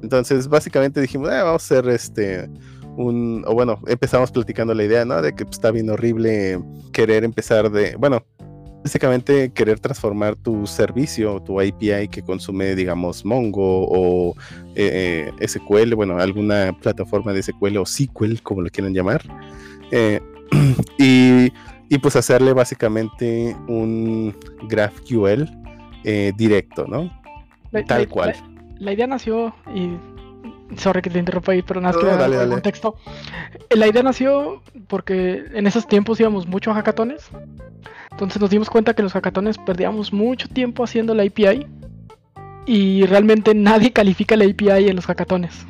Entonces, 0.02 0.48
básicamente 0.48 1.00
dijimos, 1.00 1.28
"Eh, 1.30 1.42
vamos 1.42 1.62
a 1.62 1.64
hacer 1.64 1.88
este, 1.88 2.48
un, 2.96 3.44
o 3.46 3.54
bueno, 3.54 3.78
empezamos 3.86 4.30
platicando 4.30 4.74
la 4.74 4.84
idea, 4.84 5.04
¿no? 5.04 5.22
De 5.22 5.34
que 5.34 5.44
pues, 5.44 5.56
está 5.56 5.70
bien 5.70 5.90
horrible 5.90 6.60
querer 6.92 7.24
empezar 7.24 7.70
de, 7.70 7.96
bueno, 7.96 8.24
básicamente 8.82 9.50
querer 9.52 9.78
transformar 9.78 10.36
tu 10.36 10.66
servicio, 10.66 11.40
tu 11.40 11.60
API 11.60 12.08
que 12.10 12.22
consume, 12.22 12.74
digamos, 12.74 13.24
Mongo 13.24 13.86
o 13.88 14.34
eh, 14.74 15.30
eh, 15.38 15.48
SQL, 15.48 15.94
bueno, 15.94 16.18
alguna 16.18 16.76
plataforma 16.80 17.32
de 17.32 17.42
SQL 17.42 17.78
o 17.78 17.86
SQL, 17.86 18.42
como 18.42 18.62
lo 18.62 18.70
quieran 18.70 18.92
llamar, 18.92 19.22
eh, 19.90 20.20
y, 20.98 21.52
y, 21.88 21.98
pues 21.98 22.16
hacerle 22.16 22.52
básicamente 22.52 23.56
un 23.68 24.34
GraphQL 24.68 25.48
eh, 26.04 26.32
directo, 26.36 26.86
¿no? 26.86 27.10
Tal 27.86 28.08
cual. 28.08 28.34
La, 28.84 28.92
idea 28.92 29.06
nació 29.06 29.54
y. 29.74 29.96
Sorry 30.76 31.02
que 31.02 31.10
te 31.10 31.18
interrumpa 31.18 31.52
ahí, 31.52 31.62
pero 31.62 31.80
nada 31.80 31.94
más 31.94 32.02
No, 32.02 32.10
que 32.10 32.16
dale, 32.16 32.36
dar 32.36 32.44
dale. 32.46 32.52
contexto. 32.54 32.96
Eh, 33.68 33.76
La 33.76 33.86
idea 33.86 34.02
nació 34.02 34.62
porque 34.88 35.44
en 35.52 35.66
esos 35.66 35.86
tiempos 35.86 36.18
íbamos 36.18 36.46
mucho 36.46 36.70
a 36.70 36.74
hackatones. 36.74 37.30
Entonces 38.10 38.40
nos 38.40 38.50
dimos 38.50 38.70
cuenta 38.70 38.94
que 38.94 39.02
en 39.02 39.04
los 39.04 39.12
hackatones 39.12 39.58
perdíamos 39.58 40.12
mucho 40.12 40.48
tiempo 40.48 40.82
haciendo 40.84 41.14
la 41.14 41.24
API. 41.24 41.66
Y 42.66 43.04
realmente 43.06 43.54
nadie 43.54 43.92
califica 43.92 44.36
la 44.36 44.44
API 44.44 44.88
en 44.88 44.96
los 44.96 45.06
hackatones. 45.06 45.66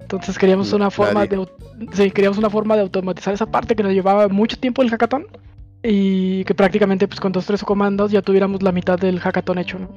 Entonces 0.00 0.38
queríamos 0.38 0.72
una 0.74 0.90
forma 0.90 1.24
Nadie. 1.24 1.38
de 1.38 1.48
sí, 1.94 2.10
queríamos 2.10 2.36
una 2.36 2.50
forma 2.50 2.74
de 2.76 2.82
automatizar 2.82 3.32
esa 3.32 3.46
parte 3.46 3.74
que 3.74 3.82
nos 3.82 3.92
llevaba 3.92 4.28
mucho 4.28 4.58
tiempo 4.58 4.82
el 4.82 4.90
hackathon. 4.90 5.26
Y 5.82 6.44
que 6.44 6.54
prácticamente 6.54 7.08
pues 7.08 7.18
con 7.18 7.32
dos 7.32 7.46
tres 7.46 7.64
comandos 7.64 8.12
ya 8.12 8.20
tuviéramos 8.22 8.62
la 8.62 8.72
mitad 8.72 8.98
del 8.98 9.18
hackathon 9.20 9.58
hecho, 9.58 9.78
¿no? 9.78 9.88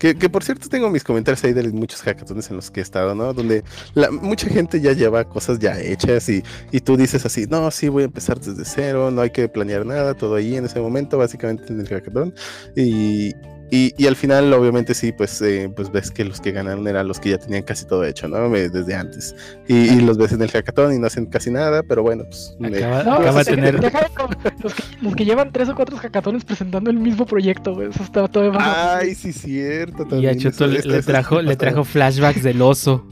Que, 0.00 0.14
por 0.30 0.42
cierto 0.42 0.70
tengo 0.70 0.88
mis 0.88 1.04
comentarios 1.04 1.44
ahí 1.44 1.52
de 1.52 1.68
muchos 1.68 2.00
hackatones 2.00 2.48
en 2.48 2.56
los 2.56 2.70
que 2.70 2.80
he 2.80 2.82
estado, 2.82 3.14
¿no? 3.14 3.34
Donde 3.34 3.62
la, 3.92 4.10
mucha 4.10 4.48
gente 4.48 4.80
ya 4.80 4.94
lleva 4.94 5.24
cosas 5.24 5.58
ya 5.58 5.78
hechas 5.78 6.26
y, 6.30 6.42
y, 6.72 6.80
tú 6.80 6.96
dices 6.96 7.26
así, 7.26 7.44
no, 7.46 7.70
sí, 7.70 7.90
voy 7.90 8.04
a 8.04 8.06
empezar 8.06 8.40
desde 8.40 8.64
cero, 8.64 9.10
no 9.10 9.20
hay 9.20 9.28
que 9.28 9.46
planear 9.46 9.84
nada, 9.84 10.14
todo 10.14 10.36
ahí 10.36 10.56
en 10.56 10.64
ese 10.64 10.80
momento, 10.80 11.18
básicamente 11.18 11.70
en 11.70 11.80
el 11.80 11.86
hackatón. 11.86 12.34
Y, 12.74 13.34
y, 13.70 13.94
y, 13.96 14.06
al 14.06 14.16
final, 14.16 14.52
obviamente, 14.52 14.94
sí, 14.94 15.12
pues, 15.12 15.40
eh, 15.42 15.70
pues 15.74 15.90
ves 15.92 16.10
que 16.10 16.24
los 16.24 16.40
que 16.40 16.52
ganaron 16.52 16.86
eran 16.88 17.06
los 17.08 17.20
que 17.20 17.30
ya 17.30 17.38
tenían 17.38 17.62
casi 17.62 17.86
todo 17.86 18.04
hecho, 18.04 18.26
¿no? 18.28 18.48
Desde 18.50 18.94
antes. 18.94 19.34
Y, 19.68 19.74
y 19.94 20.00
los 20.00 20.18
ves 20.18 20.32
en 20.32 20.42
el 20.42 20.50
hackathon 20.50 20.94
y 20.94 20.98
no 20.98 21.06
hacen 21.06 21.26
casi 21.26 21.50
nada, 21.50 21.82
pero 21.82 22.02
bueno, 22.02 22.24
pues. 22.24 22.56
Acaba, 22.62 23.02
No, 23.04 23.12
acaba 23.14 23.38
de 23.40 23.44
sea, 23.44 23.54
tener. 23.54 23.80
deja 23.80 24.00
de 24.00 24.08
co- 24.14 24.28
los, 24.62 24.74
que, 24.74 24.82
los 25.02 25.14
que 25.16 25.24
llevan 25.24 25.52
tres 25.52 25.68
o 25.68 25.74
cuatro 25.74 25.96
hackatones 25.96 26.44
presentando 26.44 26.90
el 26.90 26.96
mismo 26.98 27.26
proyecto, 27.26 27.74
güey. 27.74 27.88
Eso 27.90 28.02
está 28.02 28.26
todavía 28.28 28.58
más. 28.58 28.76
Ay, 29.02 29.14
sí, 29.14 29.32
cierto. 29.32 30.02
Y 30.02 30.06
a 30.06 30.08
también, 30.08 30.38
Choto 30.38 30.64
eso- 30.66 30.88
le, 30.88 30.96
le 30.96 31.02
trajo, 31.02 31.40
le 31.42 31.56
trajo 31.56 31.84
flashbacks 31.84 32.42
del 32.42 32.60
oso. 32.62 33.06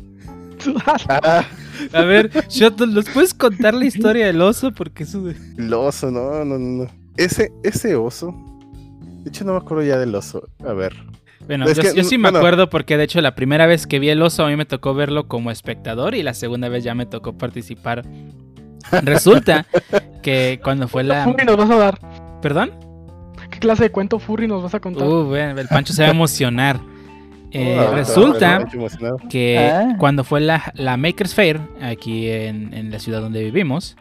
Ah, 1.08 1.44
A 1.92 2.02
ver, 2.02 2.30
Shoto, 2.48 2.84
¿nos 2.86 3.08
puedes 3.10 3.32
contar 3.32 3.74
la 3.74 3.84
historia 3.84 4.26
del 4.26 4.42
oso? 4.42 4.72
Porque 4.72 5.04
eso. 5.04 5.24
el 5.56 5.72
oso, 5.72 6.10
no, 6.10 6.44
no, 6.44 6.58
no. 6.58 6.84
no. 6.84 6.90
Ese, 7.16 7.52
ese 7.62 7.94
oso. 7.94 8.34
De 9.18 9.28
hecho, 9.30 9.44
no 9.44 9.52
me 9.52 9.58
acuerdo 9.58 9.82
ya 9.84 9.98
del 9.98 10.14
oso. 10.14 10.48
A 10.66 10.72
ver. 10.72 10.94
Bueno, 11.46 11.66
yo, 11.66 11.82
que, 11.82 11.94
yo 11.94 12.04
sí 12.04 12.18
me 12.18 12.24
bueno. 12.24 12.38
acuerdo 12.38 12.68
porque 12.68 12.96
de 12.96 13.04
hecho 13.04 13.20
la 13.20 13.34
primera 13.34 13.66
vez 13.66 13.86
que 13.86 13.98
vi 13.98 14.08
el 14.10 14.20
oso 14.22 14.44
a 14.44 14.48
mí 14.48 14.56
me 14.56 14.64
tocó 14.66 14.92
verlo 14.94 15.28
como 15.28 15.50
espectador 15.50 16.14
y 16.14 16.22
la 16.22 16.34
segunda 16.34 16.68
vez 16.68 16.84
ya 16.84 16.94
me 16.94 17.06
tocó 17.06 17.38
participar. 17.38 18.04
Resulta 19.02 19.66
que 20.22 20.60
cuando 20.62 20.88
fue 20.88 21.04
la... 21.04 21.24
Furry 21.24 21.44
nos 21.44 21.56
vas 21.56 21.70
a 21.70 21.76
dar? 21.76 21.98
¿Perdón? 22.42 22.72
¿Qué 23.50 23.58
clase 23.60 23.84
de 23.84 23.90
cuento 23.92 24.18
Furry 24.18 24.46
nos 24.46 24.62
vas 24.62 24.74
a 24.74 24.80
contar? 24.80 25.06
Uh, 25.06 25.24
bueno, 25.24 25.58
el 25.60 25.68
Pancho 25.68 25.92
se 25.92 26.02
va 26.02 26.08
a 26.08 26.12
emocionar. 26.12 26.80
Eh, 27.50 27.78
Ah, 27.80 27.92
resulta 27.94 28.66
que 29.30 29.56
Ah. 29.58 29.94
cuando 29.98 30.22
fue 30.22 30.38
la, 30.42 30.70
la 30.74 30.98
Makers 30.98 31.34
Fair 31.34 31.58
aquí 31.80 32.28
en, 32.28 32.74
en 32.74 32.90
la 32.90 32.98
ciudad 32.98 33.22
donde 33.22 33.42
vivimos, 33.42 33.96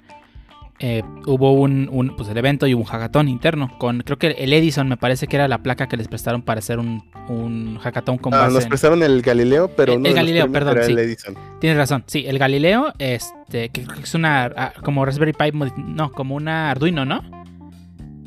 eh, 0.80 1.02
hubo 1.26 1.54
un, 1.54 1.90
un, 1.92 2.16
pues 2.16 2.30
el 2.30 2.38
evento 2.38 2.68
y 2.68 2.74
un 2.74 2.84
hackathon 2.84 3.28
interno 3.28 3.78
con, 3.80 4.02
creo 4.02 4.18
que 4.18 4.28
el 4.28 4.54
Edison 4.54 4.88
me 4.88 4.98
parece 4.98 5.26
que 5.28 5.36
era 5.36 5.48
la 5.48 5.58
placa 5.64 5.88
que 5.88 5.98
les 5.98 6.08
prestaron 6.08 6.42
para 6.44 6.60
hacer 6.60 6.78
un, 6.80 7.04
un 7.30 7.78
hackathon 7.80 8.18
con 8.20 8.34
Ah, 8.34 8.42
base 8.42 8.54
nos 8.54 8.64
en- 8.64 8.70
prestaron 8.70 9.04
el 9.04 9.22
Galileo, 9.22 9.70
pero 9.76 9.94
El- 9.94 10.00
uno 10.00 10.10
el 10.10 10.14
Galileo, 10.16 10.52
perdón, 10.52 10.78
era 10.78 10.86
sí. 10.86 10.92
el 10.92 11.00
Edison. 11.00 11.36
Tienes 11.60 11.78
razón, 11.78 12.04
sí, 12.08 12.26
el 12.28 12.38
Galileo, 12.38 12.94
este, 13.00 13.70
que 13.70 13.86
es 14.04 14.14
una, 14.14 14.46
ah, 14.56 14.74
como 14.84 15.04
Raspberry 15.06 15.34
Pi, 15.34 15.52
no, 15.78 16.12
como 16.12 16.36
una 16.36 16.70
Arduino, 16.72 17.06
¿no? 17.06 17.22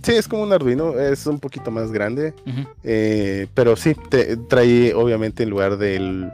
Sí, 0.02 0.12
es 0.12 0.26
como 0.28 0.42
un 0.44 0.52
Arduino, 0.52 0.98
es 0.98 1.26
un 1.26 1.38
poquito 1.38 1.70
más 1.70 1.92
grande, 1.92 2.32
eh, 2.84 3.46
pero 3.52 3.76
sí, 3.76 3.94
te, 4.08 4.36
trae 4.38 4.94
obviamente 4.94 5.42
en 5.42 5.50
lugar 5.50 5.76
del, 5.76 6.30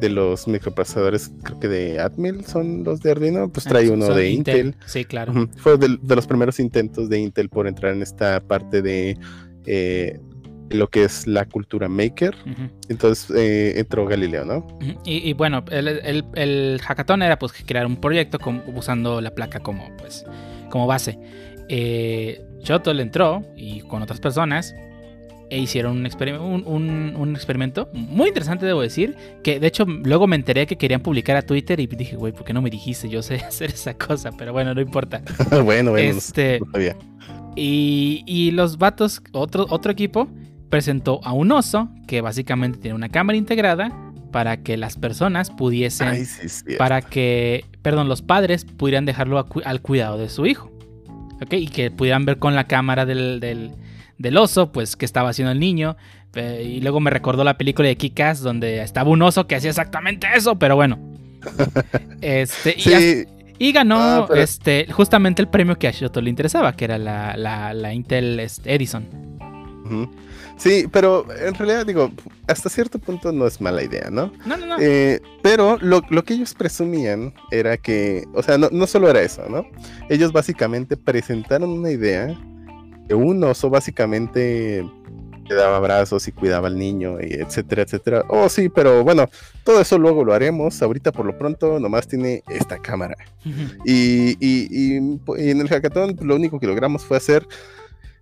de 0.00 0.08
los 0.10 0.48
microprocesadores, 0.48 1.30
creo 1.42 1.60
que 1.60 1.68
de 1.68 2.00
Atmel 2.00 2.44
son 2.44 2.84
los 2.84 3.00
de 3.00 3.10
Arduino, 3.12 3.50
pues 3.50 3.66
trae 3.66 3.88
Ah, 3.88 3.92
uno 3.92 4.06
son 4.06 4.16
de 4.16 4.30
Intel. 4.30 4.74
Sí, 4.86 5.04
claro. 5.04 5.48
Fue 5.56 5.76
de, 5.78 5.98
de 6.00 6.16
los 6.16 6.26
primeros 6.26 6.58
intentos 6.60 7.08
de 7.08 7.18
Intel 7.20 7.48
por 7.48 7.66
entrar 7.66 7.92
en 7.94 8.02
esta 8.02 8.40
parte 8.40 8.82
de 8.82 9.16
eh, 9.66 10.18
lo 10.70 10.88
que 10.88 11.04
es 11.04 11.26
la 11.26 11.44
cultura 11.46 11.88
maker. 11.88 12.34
Entonces 12.88 13.30
eh, 13.36 13.74
entró 13.78 14.06
Galileo, 14.06 14.44
¿no? 14.44 14.66
Y, 15.04 15.28
y 15.28 15.32
bueno, 15.32 15.64
el, 15.70 15.88
el, 15.88 16.24
el 16.34 16.80
hackathon 16.80 17.22
era 17.22 17.38
pues 17.38 17.52
crear 17.66 17.86
un 17.86 17.96
proyecto 17.96 18.38
con- 18.38 18.62
usando 18.74 19.20
la 19.20 19.34
placa 19.34 19.60
como, 19.60 19.94
pues, 19.98 20.24
como 20.70 20.86
base. 20.86 21.18
Eh, 21.68 22.40
Shoto 22.62 22.92
le 22.94 23.02
entró 23.02 23.42
y 23.56 23.80
con 23.82 24.02
otras 24.02 24.20
personas 24.20 24.74
e 25.50 25.58
hicieron 25.58 25.96
un, 25.98 26.06
experim- 26.06 26.40
un, 26.40 26.62
un- 26.66 27.14
un 27.16 27.34
experimento 27.34 27.88
muy 27.92 28.28
interesante, 28.28 28.64
debo 28.66 28.80
decir, 28.82 29.16
que 29.42 29.58
de 29.60 29.66
hecho 29.66 29.84
luego 29.84 30.26
me 30.26 30.36
enteré 30.36 30.66
que 30.66 30.76
querían 30.76 31.00
publicar 31.00 31.36
a 31.36 31.42
Twitter 31.42 31.80
y 31.80 31.86
dije, 31.86 32.16
güey, 32.16 32.32
¿por 32.32 32.44
qué 32.44 32.52
no 32.52 32.62
me 32.62 32.70
dijiste? 32.70 33.08
Yo 33.08 33.22
sé 33.22 33.34
hacer 33.46 33.70
esa 33.70 33.94
cosa, 33.94 34.30
pero 34.38 34.52
bueno, 34.52 34.74
no 34.74 34.80
importa. 34.80 35.22
bueno, 35.50 35.64
bueno, 35.64 35.92
no- 35.92 35.96
Este, 35.98 36.60
no 36.60 36.70
sabía. 36.72 36.96
y, 37.56 38.22
y 38.26 38.50
los 38.52 38.78
vatos, 38.78 39.22
otro, 39.32 39.66
otro 39.70 39.90
equipo, 39.92 40.28
presentó 40.68 41.20
a 41.24 41.32
un 41.32 41.50
oso 41.52 41.88
que 42.06 42.20
básicamente 42.20 42.78
tiene 42.78 42.94
una 42.94 43.08
cámara 43.08 43.36
integrada 43.36 43.90
para 44.30 44.58
que 44.62 44.76
las 44.76 44.96
personas 44.96 45.50
pudiesen, 45.50 46.06
Ay, 46.08 46.24
sí, 46.24 46.48
sí. 46.48 46.76
para 46.78 47.02
que, 47.02 47.64
perdón, 47.82 48.08
los 48.08 48.22
padres 48.22 48.64
pudieran 48.64 49.04
dejarlo 49.04 49.38
a 49.40 49.46
al 49.64 49.80
cuidado 49.82 50.16
de 50.18 50.28
su 50.28 50.46
hijo. 50.46 50.70
¿Ok? 51.42 51.54
Y 51.54 51.66
que 51.68 51.90
pudieran 51.90 52.24
ver 52.26 52.38
con 52.38 52.54
la 52.54 52.64
cámara 52.68 53.06
del, 53.06 53.40
del, 53.40 53.72
del 54.20 54.36
oso, 54.36 54.70
pues, 54.70 54.94
qué 54.96 55.04
estaba 55.04 55.30
haciendo 55.30 55.50
el 55.50 55.58
niño. 55.58 55.96
Eh, 56.34 56.62
y 56.76 56.80
luego 56.80 57.00
me 57.00 57.10
recordó 57.10 57.42
la 57.42 57.56
película 57.58 57.88
de 57.88 57.96
Kikas 57.96 58.40
donde 58.40 58.82
estaba 58.82 59.10
un 59.10 59.20
oso 59.22 59.46
que 59.48 59.56
hacía 59.56 59.70
exactamente 59.70 60.28
eso, 60.36 60.56
pero 60.58 60.76
bueno. 60.76 60.98
Este, 62.20 62.74
y 62.76 62.80
Sí, 62.82 63.24
y 63.58 63.72
ganó 63.72 63.96
Ah, 63.98 64.26
pero- 64.28 64.40
este, 64.42 64.86
justamente 64.92 65.40
el 65.42 65.48
premio 65.48 65.76
que 65.78 65.88
a 65.88 65.90
Shoto 65.90 66.20
le 66.20 66.30
interesaba, 66.30 66.72
que 66.74 66.84
era 66.84 66.98
la, 66.98 67.36
la, 67.36 67.72
la 67.74 67.94
Intel 67.94 68.38
este, 68.40 68.74
Edison. 68.74 69.06
sí, 70.56 70.84
pero 70.92 71.26
en 71.46 71.54
realidad 71.54 71.84
digo, 71.86 72.10
hasta 72.46 72.68
cierto 72.68 72.98
punto 72.98 73.32
no 73.32 73.46
es 73.46 73.60
mala 73.60 73.82
idea, 73.82 74.08
¿no? 74.10 74.32
No, 74.46 74.56
no, 74.56 74.66
no. 74.66 74.76
Eh, 74.78 75.20
pero 75.42 75.78
lo, 75.80 76.02
lo 76.10 76.24
que 76.24 76.34
ellos 76.34 76.54
presumían 76.54 77.32
era 77.50 77.76
que, 77.78 78.24
o 78.34 78.42
sea, 78.42 78.58
no, 78.58 78.68
no 78.70 78.86
solo 78.86 79.08
era 79.10 79.22
eso, 79.22 79.42
¿no? 79.48 79.64
Ellos 80.08 80.32
básicamente 80.32 80.96
presentaron 80.96 81.70
una 81.70 81.90
idea 81.90 82.28
que 82.28 82.49
un 83.14 83.42
oso 83.44 83.70
básicamente 83.70 84.84
le 85.48 85.54
daba 85.56 85.78
abrazos 85.78 86.28
y 86.28 86.32
cuidaba 86.32 86.68
al 86.68 86.78
niño, 86.78 87.20
y 87.20 87.32
etcétera, 87.34 87.82
etcétera. 87.82 88.24
Oh, 88.28 88.48
sí, 88.48 88.68
pero 88.68 89.02
bueno, 89.02 89.28
todo 89.64 89.80
eso 89.80 89.98
luego 89.98 90.24
lo 90.24 90.32
haremos. 90.32 90.80
Ahorita 90.80 91.10
por 91.10 91.26
lo 91.26 91.36
pronto 91.36 91.80
nomás 91.80 92.06
tiene 92.06 92.42
esta 92.48 92.78
cámara. 92.78 93.16
Y, 93.84 94.36
y- 94.38 94.68
y, 94.70 94.96
y 95.38 95.50
en 95.50 95.60
el 95.60 95.68
hackathon 95.68 96.16
lo 96.22 96.36
único 96.36 96.60
que 96.60 96.68
logramos 96.68 97.04
fue 97.04 97.16
hacer 97.16 97.46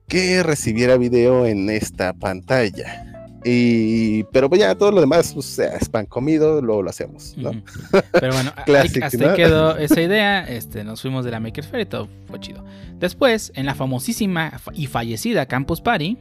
que 0.07 0.43
recibiera 0.43 0.97
video 0.97 1.45
en 1.45 1.69
esta 1.69 2.15
pantalla. 2.15 3.08
Y, 3.45 4.25
pero 4.25 4.49
pues 4.49 4.61
ya 4.61 4.75
todo 4.75 4.91
lo 4.91 5.01
demás, 5.01 5.33
pues, 5.33 5.47
sea, 5.47 5.77
es 5.77 5.89
pan 5.89 6.07
comido, 6.07 6.61
luego 6.61 6.83
lo 6.83 6.91
hacemos. 6.91 7.37
Pero 8.13 8.33
bueno, 8.33 8.51
Classic, 8.67 9.03
hasta 9.03 9.35
quedó 9.35 9.77
esa 9.77 10.01
idea. 10.03 10.45
Este, 10.45 10.83
nos 10.83 11.01
fuimos 11.01 11.25
de 11.25 11.31
la 11.31 11.39
Maker 11.41 11.65
Fair 11.65 11.83
y 11.83 11.87
todo 11.87 12.09
fue 12.27 12.41
chido. 12.41 12.65
Después, 12.99 13.53
en 13.55 13.65
la 13.67 13.75
famosísima 13.77 14.59
fa- 14.59 14.73
y 14.75 14.87
fallecida 14.89 15.47
Campus 15.47 15.81
Party, 15.81 16.19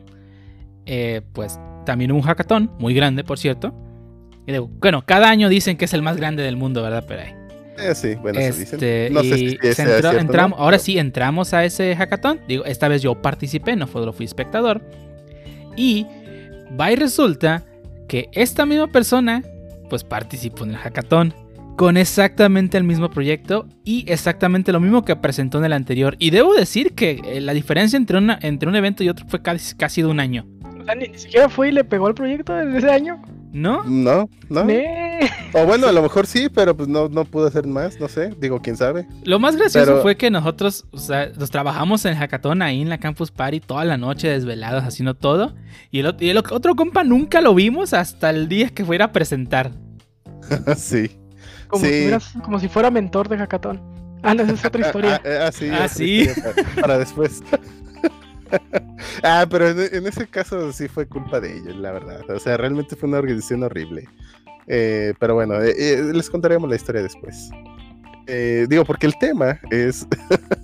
eh, 0.86 1.22
pues 1.34 1.60
también 1.86 2.12
hubo 2.12 2.20
un 2.20 2.26
hackathon, 2.26 2.72
muy 2.80 2.94
grande, 2.94 3.24
por 3.24 3.40
cierto. 3.40 3.74
Y 4.46 4.52
digo, 4.52 4.70
bueno, 4.80 5.04
cada 5.06 5.30
año 5.30 5.50
dicen 5.50 5.76
que 5.76 5.86
es 5.86 5.94
el 5.94 6.02
más 6.04 6.18
grande 6.18 6.44
del 6.44 6.56
mundo, 6.56 6.84
¿verdad? 6.84 7.04
Pero 7.08 7.22
ahí. 7.24 7.34
Eh, 7.80 7.96
sí, 7.96 8.16
bueno. 8.16 8.40
Este, 8.40 9.10
No 9.12 9.22
sé 9.24 9.36
si 9.38 9.46
entró- 9.58 9.74
cierto, 9.74 10.12
entramos, 10.20 10.58
¿no? 10.60 10.64
ahora 10.64 10.78
sí 10.80 10.98
entramos 11.00 11.54
a 11.54 11.66
ese 11.66 11.96
hackathon. 11.96 12.40
Digo, 12.48 12.64
esta 12.66 12.88
vez 12.88 13.02
yo 13.02 13.22
participé, 13.22 13.76
no 13.76 13.88
fue, 13.88 14.12
fui 14.14 14.26
espectador. 14.26 14.82
Y 15.76 16.08
va 16.80 16.92
y 16.92 16.96
resulta 16.96 17.64
que 18.08 18.30
esta 18.34 18.66
misma 18.66 18.88
persona, 18.88 19.44
pues 19.90 20.04
participó 20.04 20.64
en 20.64 20.72
el 20.72 20.78
hackathon 20.78 21.34
con 21.78 21.96
exactamente 21.96 22.78
el 22.78 22.84
mismo 22.84 23.10
proyecto 23.10 23.68
y 23.84 24.04
exactamente 24.12 24.72
lo 24.72 24.80
mismo 24.80 25.06
que 25.06 25.16
presentó 25.16 25.60
en 25.60 25.66
el 25.66 25.74
anterior. 25.74 26.16
Y 26.18 26.32
debo 26.32 26.56
decir 26.56 26.94
que 26.94 27.22
eh, 27.24 27.40
la 27.40 27.54
diferencia 27.54 27.98
entre, 27.98 28.18
una, 28.18 28.40
entre 28.42 28.68
un 28.68 28.76
evento 28.76 29.04
y 29.04 29.10
otro 29.10 29.28
fue 29.28 29.42
casi, 29.42 29.76
casi 29.76 30.02
de 30.02 30.08
un 30.08 30.20
año. 30.20 30.48
O 30.82 30.84
sea, 30.84 30.96
ni, 30.96 31.16
siquiera 31.18 31.50
fue 31.50 31.70
y 31.70 31.72
le 31.72 31.84
pegó 31.84 32.08
al 32.08 32.16
proyecto 32.16 32.60
en 32.60 32.76
ese 32.76 32.90
año. 32.90 33.22
¿No? 33.52 33.84
No, 33.84 34.28
no. 34.50 34.66
O 35.54 35.66
bueno, 35.66 35.88
a 35.88 35.92
lo 35.92 36.02
mejor 36.02 36.26
sí, 36.28 36.48
pero 36.54 36.76
pues 36.76 36.88
no, 36.90 37.10
no 37.10 37.26
pudo 37.26 37.48
hacer 37.48 37.66
más, 37.68 38.00
no 38.00 38.08
sé. 38.08 38.34
Digo, 38.40 38.62
quién 38.62 38.78
sabe. 38.78 39.08
Lo 39.24 39.40
más 39.40 39.56
gracioso 39.56 39.86
Pero- 39.88 40.02
fue 40.02 40.16
que 40.18 40.30
nosotros, 40.30 40.86
o 40.92 40.98
sea, 40.98 41.32
nos 41.38 41.50
trabajamos 41.52 42.06
en 42.06 42.12
el 42.14 42.18
hackathon 42.18 42.62
ahí 42.62 42.82
en 42.82 42.90
la 42.90 42.98
Campus 43.00 43.32
Party 43.32 43.60
toda 43.60 43.84
la 43.86 43.98
noche 43.98 44.28
desvelados 44.30 44.84
haciendo 44.84 45.14
todo. 45.16 45.56
Y 45.92 46.00
el, 46.00 46.16
y 46.20 46.30
el 46.30 46.38
otro 46.38 46.76
compa 46.76 47.04
nunca 47.04 47.42
lo 47.42 47.54
vimos 47.56 47.94
hasta 47.94 48.30
el 48.30 48.48
día 48.48 48.70
que 48.70 48.86
fuera 48.86 49.06
a 49.06 49.12
presentar. 49.12 49.72
sí. 50.78 51.12
Como, 51.68 51.84
Sí. 51.86 51.92
si 51.92 52.02
fueras- 52.04 52.34
como 52.44 52.60
si 52.60 52.68
fuera 52.68 52.92
mentor 52.92 53.28
de 53.30 53.38
hackathon. 53.38 53.82
Ah, 54.24 54.34
no, 54.34 54.42
esa 54.44 54.54
es 54.54 54.66
otra 54.66 54.82
historia. 54.88 55.22
Ah, 55.24 55.46
ah, 55.48 55.52
sí. 55.52 55.70
Ah, 55.72 55.88
sí. 55.88 56.22
historia 56.22 56.54
Para, 56.76 56.82
para 56.82 56.98
después. 56.98 57.44
ah, 59.24 59.46
pero 59.50 59.70
en, 59.70 59.80
en 59.94 60.08
ese 60.08 60.28
caso 60.28 60.72
sí 60.74 60.88
fue 60.88 61.08
culpa 61.08 61.40
de 61.40 61.58
ellos, 61.58 61.76
la 61.78 61.92
verdad. 61.92 62.22
O 62.30 62.40
sea, 62.40 62.58
realmente 62.58 62.96
fue 62.96 63.10
una 63.10 63.20
organización 63.20 63.64
horrible. 63.64 64.08
Eh, 64.68 65.14
pero 65.20 65.36
bueno, 65.36 65.62
eh, 65.62 65.74
eh, 65.78 66.12
les 66.14 66.30
contaremos 66.30 66.70
la 66.70 66.76
historia 66.76 67.02
después. 67.02 67.50
Eh, 68.28 68.68
digo, 68.70 68.84
porque 68.84 69.06
el 69.08 69.18
tema 69.18 69.60
es 69.72 70.06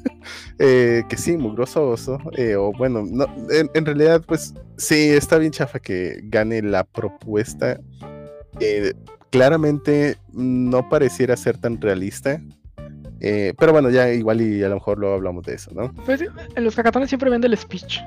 eh, 0.59 1.03
que 1.07 1.17
sí, 1.17 1.37
mugroso 1.37 1.89
oso, 1.89 2.19
o 2.57 2.73
bueno, 2.77 3.05
no, 3.09 3.25
en, 3.49 3.69
en 3.73 3.85
realidad, 3.85 4.21
pues 4.27 4.53
sí, 4.77 5.09
está 5.09 5.37
bien 5.37 5.51
chafa 5.51 5.79
que 5.79 6.19
gane 6.25 6.61
la 6.61 6.83
propuesta. 6.83 7.79
Claramente 9.29 10.17
no 10.33 10.87
pareciera 10.89 11.35
ser 11.37 11.57
tan 11.57 11.81
realista. 11.81 12.39
Eh, 13.25 13.53
pero 13.57 13.71
bueno, 13.71 13.89
ya 13.89 14.11
igual 14.11 14.41
y 14.41 14.61
a 14.63 14.67
lo 14.67 14.75
mejor 14.75 14.99
luego 14.99 15.15
hablamos 15.15 15.43
de 15.45 15.53
eso, 15.53 15.71
¿no? 15.73 15.93
Pues, 16.05 16.21
en 16.21 16.63
los 16.63 16.75
hackatones 16.75 17.07
siempre 17.07 17.29
vende 17.29 17.47
el 17.47 17.57
speech. 17.57 17.99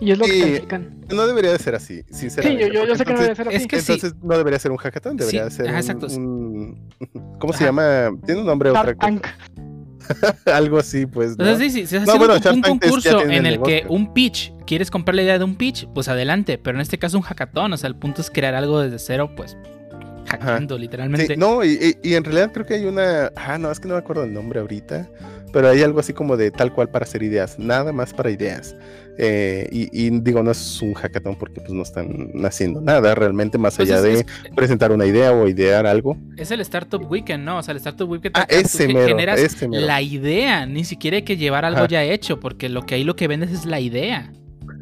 Y 0.00 0.12
es 0.12 0.18
lo 0.18 0.24
que 0.26 0.32
Sí. 0.32 0.40
califican. 0.40 0.96
No 1.12 1.26
debería 1.26 1.50
de 1.52 1.58
ser 1.58 1.74
así, 1.74 2.02
Sí, 2.10 2.14
sinceramente. 2.30 2.68
yo, 2.68 2.72
yo, 2.72 2.86
yo 2.86 2.94
sé 2.96 3.04
que 3.04 3.10
no 3.12 3.16
porque 3.16 3.22
debe 3.24 3.34
ser 3.36 3.48
así. 3.48 3.56
es 3.56 3.66
que 3.66 3.80
sí. 3.80 3.92
Entonces 3.94 4.18
no 4.22 4.36
debería 4.38 4.58
ser 4.58 4.70
un 4.70 4.76
hackathon, 4.76 5.16
debería 5.16 5.50
Sí, 5.50 5.56
ser 5.56 5.66
ajá, 5.68 5.74
un, 5.76 5.80
exacto. 5.80 6.06
un- 6.06 6.88
¿Cómo 7.40 7.52
se 7.52 7.64
llama? 7.64 8.10
Tiene 8.24 8.40
un 8.42 8.46
nombre 8.46 8.70
otra 8.70 8.94
cosa. 8.94 8.98
Tank. 8.98 9.26
Algo 10.46 10.78
así, 10.78 11.06
pues. 11.06 11.32
O 11.32 11.44
sea, 11.44 11.52
¿no? 11.52 11.58
sí, 11.58 11.70
sí, 11.70 11.86
si 11.86 11.96
es 11.96 12.06
No, 12.06 12.16
bueno, 12.18 12.34
un, 12.52 12.62
concurso 12.62 13.22
en 13.22 13.32
el 13.32 13.46
el 13.54 13.62
que 13.62 13.84
un 13.88 14.14
pitch, 14.14 14.52
quieres 14.66 14.90
comprar 14.90 15.14
la 15.14 15.22
idea 15.22 15.38
de 15.38 15.44
un 15.44 15.56
pitch, 15.56 15.86
pues 15.94 16.08
adelante, 16.08 16.58
pero 16.58 16.76
en 16.78 16.80
este 16.80 16.98
caso 16.98 17.16
un 17.18 17.22
hackathon, 17.24 17.72
o 17.72 17.76
sea, 17.76 17.88
el 17.88 17.96
punto 17.96 18.22
es 18.22 18.30
crear 18.30 18.54
algo 18.54 18.80
desde 18.80 18.98
cero, 18.98 19.32
pues 19.36 19.56
hackeando 20.28 20.78
literalmente. 20.78 21.26
Sí, 21.26 21.36
no, 21.36 21.64
y, 21.64 21.96
y- 22.02 22.10
y 22.10 22.14
en 22.14 22.24
realidad 22.24 22.52
creo 22.52 22.64
que 22.66 22.74
hay 22.74 22.84
una. 22.86 23.32
Ah, 23.36 23.58
no, 23.58 23.70
es 23.70 23.80
que 23.80 23.88
no 23.88 23.94
me 23.94 24.00
acuerdo 24.00 24.24
el 24.24 24.32
nombre 24.32 24.60
ahorita. 24.60 25.08
Pero 25.50 25.68
hay 25.70 25.82
algo 25.82 25.98
así 26.00 26.12
como 26.12 26.36
de 26.36 26.50
tal 26.50 26.74
cual 26.74 26.90
para 26.90 27.04
hacer 27.04 27.22
ideas. 27.22 27.58
Nada 27.58 27.90
más 27.92 28.12
para 28.12 28.30
ideas. 28.30 28.76
Eh, 29.20 29.68
y, 29.72 30.06
y 30.06 30.10
digo, 30.20 30.44
no 30.44 30.52
es 30.52 30.80
un 30.80 30.94
hackathon 30.94 31.34
porque 31.36 31.60
pues 31.60 31.72
no 31.72 31.82
están 31.82 32.30
haciendo 32.44 32.80
nada 32.80 33.16
realmente 33.16 33.58
más 33.58 33.74
Pues 33.76 33.90
allá 33.90 34.00
de 34.00 34.20
es- 34.20 34.26
presentar 34.54 34.92
una 34.92 35.06
idea 35.06 35.32
o 35.32 35.48
idear 35.48 35.86
algo. 35.86 36.16
es 36.36 36.52
el 36.52 36.60
Startup 36.60 37.02
Weekend, 37.10 37.44
¿no? 37.44 37.58
O 37.58 37.62
sea, 37.64 37.72
el 37.72 37.78
Startup 37.78 38.08
Weekend 38.08 38.36
Ah, 38.36 38.46
ese 38.48 38.86
mero, 38.86 39.08
generas 39.08 39.40
ese 39.40 39.66
mero. 39.66 39.84
la 39.84 40.00
idea, 40.02 40.66
ni 40.66 40.84
siquiera 40.84 41.16
hay 41.16 41.24
que 41.24 41.36
llevar 41.36 41.64
algo 41.64 41.80
Ajá. 41.80 41.88
ya 41.88 42.04
hecho, 42.04 42.38
porque 42.38 42.68
lo 42.68 42.86
que 42.86 42.94
ahí 42.94 43.02
lo 43.02 43.16
que 43.16 43.26
vendes 43.26 43.50
es 43.50 43.64
la 43.66 43.80
idea. 43.80 44.32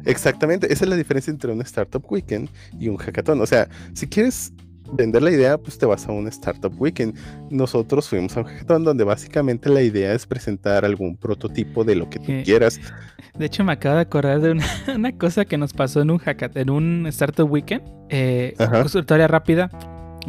Exactamente, 0.05 0.71
esa 0.71 0.85
es 0.85 0.89
la 0.89 0.95
diferencia 0.95 1.31
entre 1.31 1.51
un 1.51 1.61
Startup 1.61 2.03
Weekend 2.07 2.49
y 2.79 2.87
un 2.89 2.97
hackathon. 2.97 3.41
O 3.41 3.45
sea, 3.45 3.67
si 3.93 4.07
quieres 4.07 4.53
vender 4.93 5.21
la 5.21 5.31
idea, 5.31 5.57
pues 5.57 5.77
te 5.77 5.85
vas 5.85 6.07
a 6.07 6.11
un 6.11 6.27
Startup 6.27 6.73
Weekend. 6.77 7.15
Nosotros 7.49 8.09
fuimos 8.09 8.35
a 8.37 8.41
un 8.41 8.45
hackathon 8.45 8.83
donde 8.83 9.03
básicamente 9.03 9.69
la 9.69 9.81
idea 9.81 10.13
es 10.13 10.25
presentar 10.25 10.85
algún 10.85 11.15
prototipo 11.17 11.83
de 11.83 11.95
lo 11.95 12.09
que 12.09 12.19
tú 12.19 12.31
Eh, 12.31 12.43
quieras. 12.45 12.79
De 13.37 13.45
hecho, 13.45 13.63
me 13.63 13.73
acabo 13.73 13.95
de 13.95 14.01
acordar 14.01 14.41
de 14.41 14.51
una, 14.51 14.65
una 14.95 15.11
cosa 15.17 15.45
que 15.45 15.57
nos 15.57 15.73
pasó 15.73 16.01
en 16.01 16.11
un 16.11 16.17
hackathon, 16.17 16.61
en 16.61 16.69
un 16.69 17.07
Startup 17.07 17.49
Weekend. 17.49 17.83
Eh, 18.09 18.55
historia 18.85 19.27
rápida. 19.27 19.69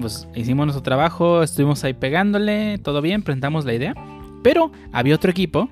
Pues 0.00 0.28
hicimos 0.34 0.66
nuestro 0.66 0.82
trabajo, 0.82 1.42
estuvimos 1.42 1.82
ahí 1.82 1.92
pegándole, 1.92 2.78
todo 2.78 3.00
bien, 3.00 3.22
presentamos 3.22 3.64
la 3.64 3.74
idea. 3.74 3.94
Pero 4.44 4.70
había 4.92 5.14
otro 5.14 5.30
equipo 5.30 5.68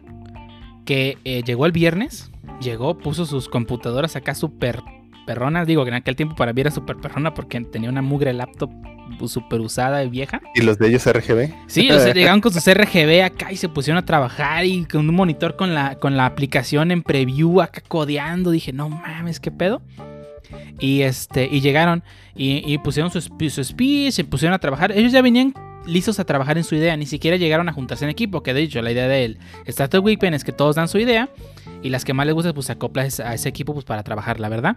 que 0.84 1.18
eh, 1.24 1.42
llegó 1.44 1.66
el 1.66 1.72
viernes, 1.72 2.30
llegó, 2.60 2.98
puso 2.98 3.26
sus 3.26 3.48
computadoras 3.48 4.16
acá 4.16 4.34
súper 4.34 4.80
perronas. 5.26 5.66
Digo 5.66 5.82
que 5.84 5.88
en 5.90 5.94
aquel 5.96 6.16
tiempo 6.16 6.34
para 6.36 6.52
mí 6.52 6.60
era 6.60 6.70
súper 6.70 6.96
perrona 6.96 7.34
porque 7.34 7.60
tenía 7.60 7.90
una 7.90 8.02
mugre 8.02 8.32
laptop 8.32 8.70
súper 9.26 9.60
usada 9.60 10.02
y 10.04 10.08
vieja. 10.08 10.40
Y 10.54 10.62
los 10.62 10.78
de 10.78 10.88
ellos 10.88 11.04
RGB. 11.06 11.52
Sí, 11.66 11.90
o 11.90 11.98
sea, 12.00 12.12
llegaron 12.14 12.40
con 12.40 12.52
sus 12.52 12.64
RGB 12.66 13.22
acá 13.24 13.52
y 13.52 13.56
se 13.56 13.68
pusieron 13.68 13.98
a 14.02 14.04
trabajar 14.06 14.64
y 14.64 14.84
con 14.84 15.08
un 15.08 15.14
monitor 15.14 15.56
con 15.56 15.74
la, 15.74 15.96
con 15.96 16.16
la 16.16 16.26
aplicación 16.26 16.90
en 16.90 17.02
preview 17.02 17.60
acá 17.60 17.82
codeando. 17.86 18.50
Dije, 18.50 18.72
no 18.72 18.88
mames, 18.88 19.38
qué 19.40 19.50
pedo. 19.50 19.82
Y 20.78 21.02
este, 21.02 21.48
y 21.50 21.60
llegaron 21.60 22.02
y, 22.34 22.62
y 22.72 22.78
pusieron 22.78 23.10
su, 23.10 23.20
su 23.20 23.64
speech, 23.64 24.12
se 24.12 24.24
pusieron 24.24 24.54
a 24.54 24.58
trabajar. 24.58 24.92
Ellos 24.92 25.12
ya 25.12 25.22
venían 25.22 25.54
listos 25.86 26.18
a 26.20 26.24
trabajar 26.24 26.58
en 26.58 26.64
su 26.64 26.74
idea, 26.74 26.96
ni 26.96 27.06
siquiera 27.06 27.36
llegaron 27.36 27.68
a 27.68 27.72
juntarse 27.72 28.04
en 28.04 28.10
equipo. 28.10 28.42
Que 28.42 28.52
de 28.54 28.62
hecho, 28.62 28.82
la 28.82 28.92
idea 28.92 29.08
del 29.08 29.38
Startup 29.66 30.04
Weekend 30.04 30.34
es 30.34 30.44
que 30.44 30.52
todos 30.52 30.76
dan 30.76 30.88
su 30.88 30.98
idea 30.98 31.28
y 31.82 31.88
las 31.90 32.04
que 32.04 32.12
más 32.12 32.26
les 32.26 32.34
gusta, 32.34 32.52
pues 32.52 32.66
se 32.66 32.72
acopla 32.72 33.02
a 33.02 33.06
ese- 33.06 33.22
a 33.22 33.34
ese 33.34 33.48
equipo 33.48 33.72
pues, 33.72 33.84
para 33.84 34.02
trabajar, 34.02 34.38
la 34.40 34.48
verdad. 34.48 34.76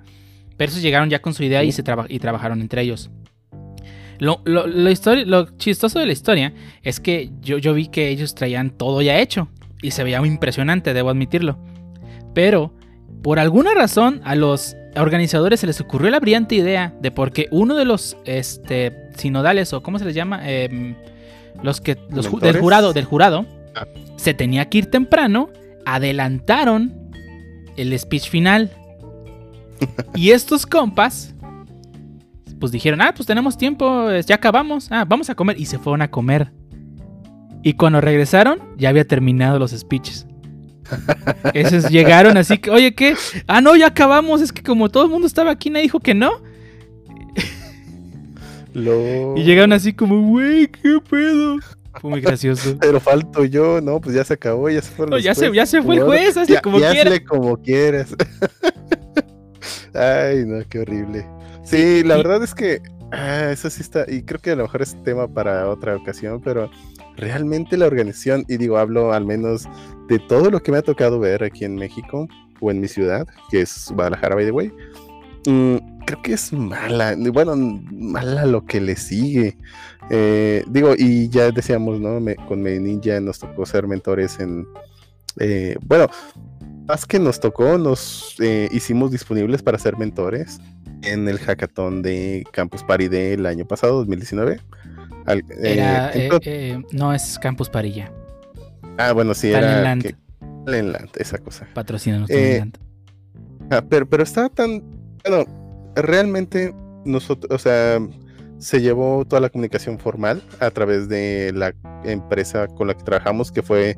Pero 0.60 0.70
esos 0.70 0.84
llegaron 0.84 1.10
ya 1.10 1.20
con 1.24 1.34
su 1.34 1.42
idea 1.44 1.64
y, 1.64 1.72
se 1.72 1.82
traba- 1.84 2.06
y 2.08 2.20
trabajaron 2.20 2.62
entre 2.62 2.82
ellos. 2.84 3.10
Lo, 4.20 4.42
lo, 4.44 4.68
lo 4.68 4.92
histori- 4.92 5.24
lo 5.26 5.58
chistoso 5.58 5.98
de 6.00 6.06
la 6.06 6.12
historia 6.12 6.54
es 6.84 7.00
que 7.00 7.32
yo, 7.42 7.58
yo 7.58 7.74
vi 7.74 7.88
que 7.88 8.10
ellos 8.10 8.36
traían 8.36 8.70
todo 8.70 9.02
ya 9.02 9.18
hecho 9.20 9.48
y 9.82 9.92
se 9.92 10.04
veía 10.04 10.20
muy 10.20 10.28
impresionante, 10.28 10.94
debo 10.94 11.10
admitirlo. 11.10 11.58
Pero 12.34 12.74
por 13.24 13.40
alguna 13.40 13.74
razón 13.74 14.20
a 14.26 14.36
los 14.36 14.76
organizadores 14.98 15.62
se 15.62 15.68
les 15.68 15.80
ocurrió 15.80 16.10
la 16.10 16.20
brillante 16.20 16.56
idea 16.56 16.94
de 17.02 17.12
porque 17.12 17.48
uno 17.52 17.76
de 17.76 17.86
los 17.86 18.18
este, 18.26 18.92
sinodales 19.16 19.72
o 19.72 19.82
cómo 19.82 19.98
se 20.00 20.04
les 20.06 20.14
llama 20.16 20.42
Em, 20.50 20.96
los 21.64 21.80
que 21.80 21.98
los 22.10 22.30
ju- 22.30 22.40
del 22.42 22.60
jurado 22.60 22.92
del 22.92 23.06
jurado 23.06 23.46
Ah. 23.76 23.86
se 24.18 24.34
tenía 24.34 24.68
que 24.68 24.80
ir 24.80 24.86
temprano, 24.88 25.50
adelantaron 25.86 26.94
el 27.78 27.98
speech 27.98 28.30
final 28.30 28.72
y 30.16 30.32
estos 30.32 30.66
compas 30.66 31.34
pues 32.60 32.72
dijeron, 32.72 33.02
ah, 33.02 33.14
pues 33.16 33.26
tenemos 33.26 33.58
tiempo, 33.58 34.10
ya 34.26 34.36
acabamos, 34.36 34.92
ah, 34.92 35.06
vamos 35.08 35.30
a 35.30 35.36
comer. 35.36 35.60
Y 35.60 35.66
se 35.66 35.80
fueron 35.80 36.02
a 36.02 36.12
comer. 36.12 36.52
Y 37.64 37.74
cuando 37.74 38.02
regresaron, 38.02 38.60
ya 38.78 38.90
había 38.90 39.08
terminado 39.08 39.60
los 39.60 39.72
speeches. 39.72 40.26
Esos 41.54 41.86
llegaron 41.90 42.38
así 42.38 42.58
que, 42.58 42.70
oye, 42.70 42.94
¿qué? 42.94 43.16
Ah, 43.48 43.62
no, 43.62 43.76
ya 43.76 43.88
acabamos. 43.88 44.42
Es 44.42 44.52
que 44.52 44.62
como 44.62 44.90
todo 44.90 45.06
el 45.06 45.10
mundo 45.10 45.28
estaba 45.28 45.52
aquí, 45.52 45.70
nadie 45.70 45.84
dijo 45.84 46.00
que 46.00 46.14
no. 46.14 46.32
Lo... 48.74 49.36
Y 49.38 49.44
llegaron 49.44 49.74
así 49.74 49.94
como, 49.94 50.22
güey, 50.28 50.68
¿qué 50.68 51.00
pedo? 51.10 51.58
Fue 52.00 52.10
muy 52.10 52.22
gracioso. 52.22 52.78
Pero 52.80 53.00
falto 53.00 53.44
yo, 53.46 53.82
no, 53.82 54.00
pues 54.00 54.16
ya 54.16 54.24
se 54.24 54.34
acabó, 54.34 54.70
ya 54.70 54.82
se 54.82 54.92
fueron. 54.92 55.12
No, 55.12 55.18
ya, 55.18 55.34
se, 55.34 55.52
ya 55.54 55.66
se 55.66 55.82
fue 55.82 55.96
el 55.96 56.04
juez, 56.04 56.38
hazle 56.38 56.56
ya- 56.56 56.62
como 56.62 56.78
y 56.78 56.82
quiera. 56.82 57.10
hazle 57.10 57.24
como 57.24 57.58
quieras. 57.58 58.16
Ay, 59.94 60.46
no, 60.46 60.64
qué 60.70 60.80
horrible. 60.80 61.26
Sí, 61.64 62.04
la 62.04 62.18
verdad 62.18 62.44
es 62.44 62.54
que 62.56 62.82
ah, 63.12 63.50
eso 63.52 63.70
sí 63.70 63.82
está, 63.82 64.06
y 64.08 64.24
creo 64.24 64.40
que 64.40 64.52
a 64.52 64.56
lo 64.56 64.64
mejor 64.64 64.82
es 64.82 64.96
tema 65.04 65.28
para 65.28 65.68
otra 65.70 65.96
ocasión, 65.96 66.42
pero 66.44 66.70
realmente 67.18 67.78
la 67.78 67.88
organización, 67.88 68.46
y 68.48 68.58
digo, 68.58 68.78
hablo 68.78 69.14
al 69.14 69.26
menos 69.26 69.68
de 70.08 70.20
todo 70.20 70.50
lo 70.50 70.62
que 70.62 70.72
me 70.72 70.78
ha 70.80 70.82
tocado 70.82 71.20
ver 71.20 71.44
aquí 71.44 71.66
en 71.66 71.76
México 71.76 72.28
o 72.60 72.72
en 72.72 72.80
mi 72.82 72.88
ciudad, 72.88 73.28
que 73.52 73.62
es 73.62 73.92
Guadalajara, 73.94 74.36
by 74.36 74.46
the 74.46 74.52
way, 74.52 74.72
mm, 75.46 75.76
creo 76.06 76.22
que 76.24 76.34
es 76.34 76.52
mala, 76.54 77.16
bueno, 77.32 77.56
mala 77.56 78.46
lo 78.46 78.66
que 78.66 78.82
le 78.82 78.96
sigue. 78.96 79.58
Eh, 80.10 80.64
digo, 80.68 80.94
y 80.98 81.30
ya 81.30 81.52
decíamos, 81.52 82.00
¿no? 82.00 82.20
Me- 82.20 82.36
con 82.36 82.64
Made 82.64 82.80
Ninja 82.80 83.20
nos 83.20 83.38
tocó 83.38 83.66
ser 83.66 83.86
mentores 83.88 84.40
en, 84.40 84.66
eh, 85.40 85.76
bueno, 85.86 86.08
más 86.90 87.06
que 87.06 87.20
nos 87.20 87.40
tocó, 87.40 87.78
nos 87.78 88.36
eh, 88.40 88.68
hicimos 88.72 89.12
disponibles 89.12 89.62
para 89.62 89.78
ser 89.78 89.96
mentores 89.98 90.60
en 91.04 91.30
el 91.30 91.38
hackathon 91.38 92.02
de 92.02 92.44
Campus 92.52 92.84
Party 92.84 93.08
del 93.08 93.46
año 93.46 93.66
pasado, 93.66 93.98
2019. 94.00 94.60
Al- 95.28 95.40
eh, 95.40 95.44
Era, 95.62 96.12
eh, 96.14 96.30
eh, 96.42 96.82
no 96.92 97.14
es 97.14 97.38
Campus 97.40 97.70
Parilla. 97.70 98.12
ah, 98.98 99.14
bueno, 99.14 99.34
sí, 99.36 99.50
era 99.50 99.62
Talentland. 99.62 100.02
que- 100.02 100.16
Talentland, 100.66 101.10
esa 101.18 101.38
cosa. 101.38 101.68
Patrocínanos. 101.74 102.30
Ah, 103.72 103.82
pero, 103.88 104.10
pero 104.10 104.24
estaba 104.24 104.50
tan. 104.50 104.84
Bueno, 105.24 105.46
realmente 105.96 106.74
nosotros, 107.06 107.52
o 107.54 107.60
sea, 107.60 108.00
se 108.58 108.82
llevó 108.82 109.24
toda 109.26 109.42
la 109.42 109.50
comunicación 109.50 110.00
formal 110.00 110.42
a 110.60 110.72
través 110.72 111.08
de 111.08 111.52
la 111.54 111.74
empresa 112.04 112.68
con 112.68 112.88
la 112.88 112.96
que 112.96 113.04
trabajamos, 113.04 113.52
que 113.52 113.62
fue 113.62 113.96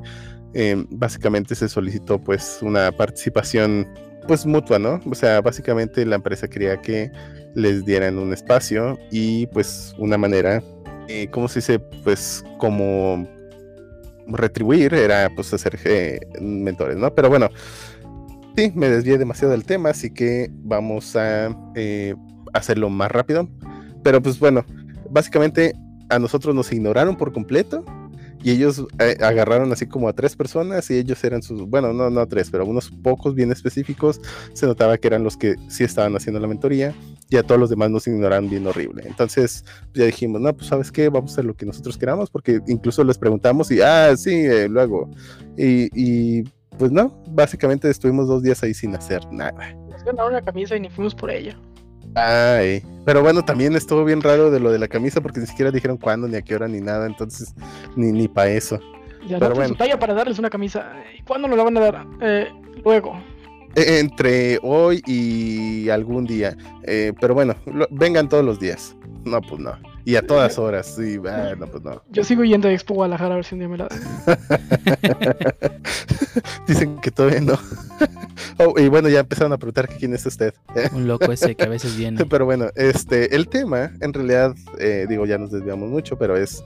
eh, 0.54 0.84
básicamente 0.90 1.54
se 1.54 1.68
solicitó 1.68 2.18
pues 2.18 2.58
una 2.62 2.92
participación 2.92 3.86
pues 4.26 4.46
mutua, 4.46 4.78
¿no? 4.78 5.00
O 5.10 5.14
sea, 5.14 5.40
básicamente 5.40 6.06
la 6.06 6.16
empresa 6.16 6.48
quería 6.48 6.80
que 6.80 7.10
les 7.54 7.84
dieran 7.84 8.18
un 8.18 8.32
espacio 8.32 8.98
y 9.10 9.46
pues 9.48 9.94
una 9.98 10.16
manera, 10.16 10.62
eh, 11.08 11.28
¿cómo 11.30 11.48
se 11.48 11.58
dice? 11.58 11.78
Pues 11.78 12.44
como 12.58 13.28
retribuir 14.28 14.94
era 14.94 15.28
pues 15.34 15.52
hacer 15.52 15.78
eh, 15.84 16.20
mentores, 16.40 16.96
¿no? 16.96 17.12
Pero 17.14 17.28
bueno, 17.28 17.50
Sí, 18.56 18.70
me 18.74 18.90
desvié 18.90 19.16
demasiado 19.16 19.52
del 19.52 19.64
tema, 19.64 19.90
así 19.90 20.10
que 20.10 20.50
vamos 20.52 21.16
a 21.16 21.56
eh, 21.74 22.14
hacerlo 22.52 22.90
más 22.90 23.10
rápido. 23.10 23.48
Pero 24.02 24.20
pues 24.22 24.38
bueno, 24.38 24.64
básicamente 25.10 25.72
a 26.10 26.18
nosotros 26.18 26.54
nos 26.54 26.70
ignoraron 26.70 27.16
por 27.16 27.32
completo 27.32 27.82
y 28.42 28.50
ellos 28.50 28.84
eh, 28.98 29.16
agarraron 29.20 29.72
así 29.72 29.86
como 29.86 30.08
a 30.08 30.12
tres 30.12 30.36
personas 30.36 30.90
y 30.90 30.98
ellos 30.98 31.22
eran 31.24 31.42
sus, 31.42 31.62
bueno, 31.68 31.92
no, 31.92 32.10
no 32.10 32.26
tres, 32.26 32.50
pero 32.50 32.66
unos 32.66 32.90
pocos 32.90 33.34
bien 33.34 33.52
específicos. 33.52 34.20
Se 34.52 34.66
notaba 34.66 34.98
que 34.98 35.08
eran 35.08 35.24
los 35.24 35.36
que 35.36 35.56
sí 35.68 35.84
estaban 35.84 36.14
haciendo 36.16 36.40
la 36.40 36.48
mentoría 36.48 36.94
y 37.30 37.36
a 37.36 37.42
todos 37.42 37.60
los 37.60 37.70
demás 37.70 37.90
nos 37.90 38.06
ignoraron 38.06 38.50
bien 38.50 38.66
horrible. 38.66 39.04
Entonces 39.06 39.64
ya 39.94 40.04
dijimos, 40.06 40.40
no, 40.40 40.52
pues 40.54 40.68
sabes 40.68 40.90
qué, 40.90 41.08
vamos 41.08 41.30
a 41.30 41.34
hacer 41.34 41.44
lo 41.44 41.54
que 41.54 41.66
nosotros 41.66 41.96
queramos 41.96 42.30
porque 42.30 42.60
incluso 42.66 43.04
les 43.04 43.18
preguntamos 43.18 43.70
y, 43.70 43.80
ah, 43.80 44.16
sí, 44.16 44.34
eh, 44.34 44.68
luego. 44.68 45.08
Y, 45.56 45.88
y 45.94 46.44
pues 46.78 46.90
no, 46.90 47.22
básicamente 47.28 47.88
estuvimos 47.90 48.28
dos 48.28 48.42
días 48.42 48.62
ahí 48.62 48.74
sin 48.74 48.94
hacer 48.94 49.20
nada. 49.30 49.74
Nos 49.88 50.02
ganaron 50.04 50.32
una 50.32 50.42
camisa 50.42 50.76
y 50.76 50.80
ni 50.80 50.90
fuimos 50.90 51.14
por 51.14 51.30
ella. 51.30 51.56
Ay, 52.14 52.82
pero 53.04 53.22
bueno, 53.22 53.44
también 53.44 53.74
estuvo 53.74 54.04
bien 54.04 54.20
raro 54.20 54.50
de 54.50 54.60
lo 54.60 54.70
de 54.70 54.78
la 54.78 54.88
camisa 54.88 55.20
porque 55.20 55.40
ni 55.40 55.46
siquiera 55.46 55.70
dijeron 55.70 55.96
cuándo, 55.96 56.28
ni 56.28 56.36
a 56.36 56.42
qué 56.42 56.54
hora, 56.54 56.68
ni 56.68 56.80
nada, 56.80 57.06
entonces 57.06 57.54
ni, 57.96 58.12
ni 58.12 58.28
para 58.28 58.50
eso. 58.50 58.78
Ya 59.26 59.38
Pero 59.38 59.50
no 59.50 59.54
bueno. 59.56 59.68
su 59.70 59.74
talla 59.76 59.98
para 59.98 60.14
darles 60.14 60.38
una 60.38 60.50
camisa. 60.50 60.92
¿Y 61.18 61.22
cuándo 61.22 61.48
nos 61.48 61.56
la 61.56 61.64
van 61.64 61.76
a 61.76 61.80
dar? 61.80 62.06
Eh, 62.20 62.48
luego. 62.84 63.14
Eh, 63.76 64.00
entre 64.00 64.58
hoy 64.62 65.00
y 65.06 65.88
algún 65.88 66.26
día. 66.26 66.56
Eh, 66.82 67.12
pero 67.20 67.32
bueno, 67.32 67.54
lo- 67.66 67.88
vengan 67.90 68.28
todos 68.28 68.44
los 68.44 68.58
días. 68.60 68.94
No, 69.24 69.40
pues 69.40 69.60
no. 69.60 69.72
Y 70.04 70.16
a 70.16 70.26
todas 70.26 70.58
horas, 70.58 70.94
sí, 70.96 71.16
ah, 71.28 71.54
no, 71.58 71.66
pues 71.68 71.82
no. 71.84 72.02
Yo 72.10 72.24
sigo 72.24 72.42
yendo 72.44 72.66
a 72.68 72.72
Expo 72.72 72.94
Guadalajara 72.94 73.34
a 73.34 73.36
ver 73.36 73.44
si 73.44 73.54
un 73.54 73.60
día 73.60 73.68
me 73.68 73.78
la 73.78 73.88
Dicen 76.66 76.96
que 77.00 77.10
todavía 77.10 77.40
no. 77.40 77.58
Oh, 78.58 78.78
y 78.78 78.88
bueno, 78.88 79.08
ya 79.08 79.20
empezaron 79.20 79.52
a 79.52 79.56
preguntar 79.58 79.88
que 79.88 79.96
quién 79.96 80.14
es 80.14 80.24
usted. 80.26 80.52
Un 80.92 81.06
loco 81.08 81.32
ese 81.32 81.54
que 81.54 81.64
a 81.64 81.68
veces 81.68 81.96
viene. 81.96 82.24
Pero 82.26 82.44
bueno, 82.44 82.66
este, 82.76 83.34
el 83.34 83.48
tema, 83.48 83.92
en 84.00 84.12
realidad, 84.12 84.54
eh, 84.78 85.06
digo, 85.08 85.24
ya 85.26 85.38
nos 85.38 85.50
desviamos 85.50 85.88
mucho, 85.88 86.16
pero 86.18 86.36
es 86.36 86.62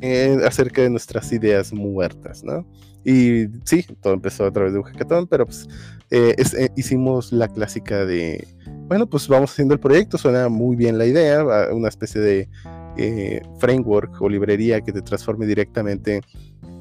eh, 0.00 0.38
acerca 0.46 0.82
de 0.82 0.90
nuestras 0.90 1.30
ideas 1.32 1.72
muertas, 1.72 2.42
¿no? 2.42 2.66
Y 3.04 3.46
sí, 3.64 3.84
todo 4.00 4.14
empezó 4.14 4.46
a 4.46 4.50
través 4.50 4.72
de 4.72 4.78
un 4.78 4.84
hackathon, 4.84 5.26
pero 5.26 5.46
pues 5.46 5.68
eh, 6.10 6.34
es- 6.38 6.54
eh, 6.54 6.70
hicimos 6.76 7.32
la 7.32 7.48
clásica 7.48 8.04
de, 8.04 8.46
bueno, 8.88 9.06
pues 9.06 9.28
vamos 9.28 9.52
haciendo 9.52 9.74
el 9.74 9.80
proyecto, 9.80 10.18
suena 10.18 10.48
muy 10.48 10.74
bien 10.74 10.98
la 10.98 11.06
idea, 11.06 11.44
una 11.72 11.88
especie 11.88 12.20
de 12.20 12.48
eh, 12.96 13.42
framework 13.58 14.20
o 14.20 14.28
librería 14.28 14.80
que 14.80 14.92
te 14.92 15.02
transforme 15.02 15.46
directamente 15.46 16.20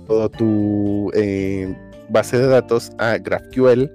toda 0.08 0.30
tu 0.30 1.12
eh, 1.14 1.76
base 2.10 2.38
de 2.38 2.48
datos 2.48 2.92
a 2.98 3.18
GraphQL 3.18 3.90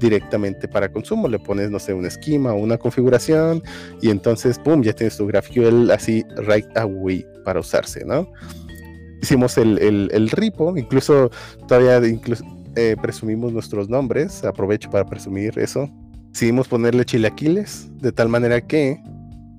directamente 0.00 0.68
para 0.68 0.90
consumo. 0.90 1.28
Le 1.28 1.38
pones, 1.38 1.70
no 1.70 1.78
sé, 1.78 1.94
un 1.94 2.06
esquema 2.06 2.52
o 2.52 2.58
una 2.58 2.78
configuración 2.78 3.62
y 4.00 4.10
entonces, 4.10 4.58
¡pum!, 4.58 4.82
ya 4.82 4.92
tienes 4.92 5.16
tu 5.16 5.26
GraphQL 5.26 5.90
así 5.90 6.24
right 6.36 6.76
away 6.76 7.26
para 7.44 7.60
usarse, 7.60 8.04
¿no? 8.04 8.30
Hicimos 9.22 9.56
el, 9.58 9.78
el, 9.78 10.10
el 10.12 10.30
repo, 10.30 10.76
incluso 10.76 11.30
todavía 11.66 12.06
incluso, 12.06 12.44
eh, 12.76 12.94
presumimos 13.00 13.52
nuestros 13.52 13.88
nombres, 13.88 14.44
aprovecho 14.44 14.90
para 14.90 15.06
presumir 15.06 15.58
eso. 15.58 15.88
Decidimos 16.28 16.68
ponerle 16.68 17.06
chilaquiles, 17.06 17.88
de 18.02 18.12
tal 18.12 18.28
manera 18.28 18.60
que 18.60 19.00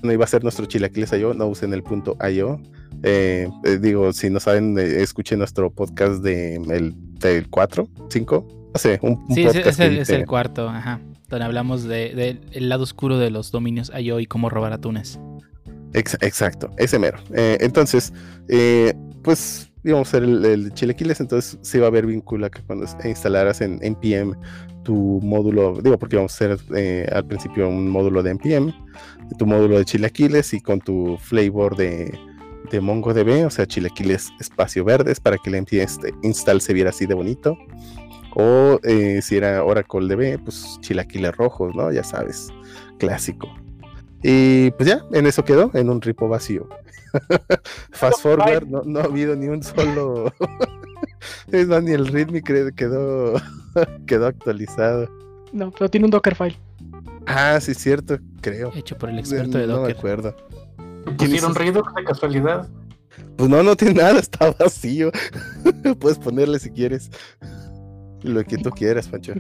no 0.08 0.14
iba 0.14 0.24
a 0.24 0.28
ser 0.28 0.42
nuestro 0.44 0.66
chilaquiles 0.66 1.12
IO, 1.12 1.34
no 1.34 1.48
usen 1.48 1.74
el 1.74 1.84
punto 1.84 2.18
IO. 2.32 2.60
Eh, 3.04 3.48
eh, 3.64 3.78
digo, 3.80 4.12
si 4.14 4.30
no 4.30 4.40
saben, 4.40 4.78
eh, 4.80 5.02
escuchen 5.04 5.38
nuestro 5.40 5.70
podcast 5.70 6.24
de 6.24 6.56
el, 6.56 6.96
del 7.20 7.48
4, 7.50 7.88
5, 8.10 8.48
no 8.74 8.80
sé, 8.80 9.00
un, 9.04 9.24
un 9.28 9.36
Sí, 9.36 9.46
que 9.46 9.70
es 9.70 10.10
el 10.10 10.26
cuarto, 10.26 10.68
ajá. 10.68 11.00
Donde 11.30 11.46
hablamos 11.46 11.84
del 11.84 12.16
de, 12.16 12.40
el 12.54 12.70
lado 12.70 12.84
oscuro 12.84 13.20
de 13.20 13.30
los 13.30 13.52
dominios 13.52 13.92
IO 14.00 14.20
y 14.20 14.26
cómo 14.26 14.50
robar 14.50 14.74
atunes. 14.74 15.20
Ex- 15.94 16.18
exacto, 16.22 16.72
ese 16.78 16.98
mero. 16.98 17.20
Eh, 17.34 17.58
entonces, 17.62 18.14
pues 19.22 19.72
íbamos 19.84 20.08
a 20.08 20.10
hacer 20.18 20.24
el, 20.24 20.46
el 20.46 20.74
chilaquiles, 20.74 21.20
entonces 21.20 21.60
se 21.62 21.78
iba 21.78 21.88
a 21.88 21.90
ver 21.90 22.06
vínculo 22.06 22.50
que 22.50 22.62
cuando 22.62 22.86
instalaras 23.06 23.62
en 23.62 23.80
npm 23.82 24.36
tu 24.84 25.20
módulo, 25.22 25.80
digo 25.82 25.98
porque 25.98 26.16
íbamos 26.16 26.32
a 26.32 26.36
hacer 26.36 26.58
eh, 26.76 27.08
al 27.12 27.26
principio 27.26 27.68
un 27.68 27.90
módulo 27.90 28.24
de 28.24 28.34
npm, 28.34 28.74
tu 29.38 29.46
módulo 29.46 29.78
de 29.78 29.86
chilaquiles 29.86 30.54
y 30.54 30.62
con 30.62 30.80
tu 30.80 31.18
flavor 31.18 31.76
de, 31.76 32.18
de 32.72 32.82
MongoDB, 32.82 33.46
o 33.46 33.50
sea, 33.50 33.66
chilaquiles 33.66 34.32
espacio 34.40 34.84
verdes 34.84 35.20
para 35.20 35.38
que 35.38 35.50
el 35.50 35.56
npm 35.62 35.82
este- 35.82 36.14
install 36.24 36.62
se 36.62 36.74
viera 36.74 36.90
así 36.90 37.06
de 37.06 37.14
bonito. 37.14 37.58
O 38.40 38.80
eh, 38.84 39.20
si 39.24 39.38
era 39.38 39.64
Oracle 39.64 40.08
DB, 40.16 40.44
pues 40.44 40.78
chilaquiles 40.82 41.36
rojos, 41.36 41.74
¿no? 41.74 41.92
Ya 41.92 42.04
sabes, 42.04 42.50
clásico. 43.00 43.48
Y 44.22 44.72
pues 44.72 44.90
ya, 44.90 45.04
en 45.12 45.26
eso 45.26 45.44
quedó, 45.44 45.72
en 45.74 45.90
un 45.90 46.02
ripo 46.02 46.28
vacío. 46.28 46.68
Fast 47.92 48.22
forward, 48.22 48.68
no, 48.68 48.84
no 48.84 49.00
ha 49.00 49.06
habido 49.06 49.36
ni 49.36 49.48
un 49.48 49.64
solo. 49.64 50.32
es 51.52 51.68
más, 51.68 51.84
ni 51.84 51.92
el 51.92 52.08
readme 52.08 52.44
quedó, 52.44 52.74
quedó 54.06 54.28
actualizado. 54.28 55.10
No, 55.52 55.72
pero 55.72 55.90
tiene 55.90 56.06
un 56.06 56.12
Dockerfile. 56.12 56.58
Ah, 57.26 57.60
sí, 57.60 57.74
cierto, 57.74 58.20
creo. 58.42 58.72
Hecho 58.76 58.98
por 58.98 59.10
el 59.10 59.20
experto 59.20 59.58
de 59.58 59.68
no 59.68 59.74
me 59.76 59.80
Docker. 59.82 59.98
acuerdo. 59.98 60.36
Pusieron 61.18 61.56
Redux 61.56 61.94
de 61.96 62.04
casualidad. 62.04 62.68
Pues 63.36 63.50
no, 63.50 63.64
no 63.64 63.76
tiene 63.76 63.96
nada, 63.96 64.20
está 64.20 64.52
vacío. 64.52 65.12
Puedes 66.00 66.20
ponerle 66.20 66.60
si 66.60 66.70
quieres. 66.70 67.10
Lo 68.24 68.44
que 68.44 68.58
tú 68.58 68.70
quieras, 68.72 69.08
Pancho. 69.08 69.34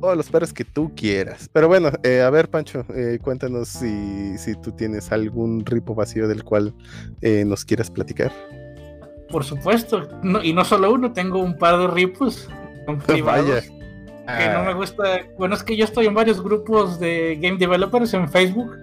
O 0.00 0.14
los 0.14 0.28
perros 0.30 0.52
que 0.52 0.64
tú 0.64 0.92
quieras. 0.96 1.48
Pero 1.52 1.68
bueno, 1.68 1.90
eh, 2.02 2.20
a 2.22 2.30
ver, 2.30 2.48
Pancho, 2.50 2.84
eh, 2.94 3.18
cuéntanos 3.22 3.68
si, 3.68 4.36
si 4.36 4.54
tú 4.60 4.72
tienes 4.72 5.12
algún 5.12 5.64
ripo 5.64 5.94
vacío 5.94 6.26
del 6.28 6.42
cual 6.44 6.74
eh, 7.20 7.44
nos 7.46 7.64
quieras 7.64 7.90
platicar. 7.90 8.32
Por 9.30 9.44
supuesto. 9.44 10.08
No- 10.22 10.42
y 10.42 10.52
no 10.52 10.64
solo 10.64 10.92
uno, 10.92 11.12
tengo 11.12 11.38
un 11.38 11.56
par 11.56 11.78
de 11.78 11.86
ripos. 11.88 12.48
son 12.86 12.98
privados, 12.98 13.48
Vaya. 13.48 13.62
Que 14.26 14.48
no 14.48 14.64
me 14.64 14.74
gusta. 14.74 15.20
Bueno, 15.36 15.54
es 15.54 15.62
que 15.62 15.76
yo 15.76 15.84
estoy 15.84 16.06
en 16.06 16.14
varios 16.14 16.42
grupos 16.42 17.00
de 17.00 17.38
game 17.40 17.58
developers 17.58 18.14
en 18.14 18.28
Facebook. 18.28 18.76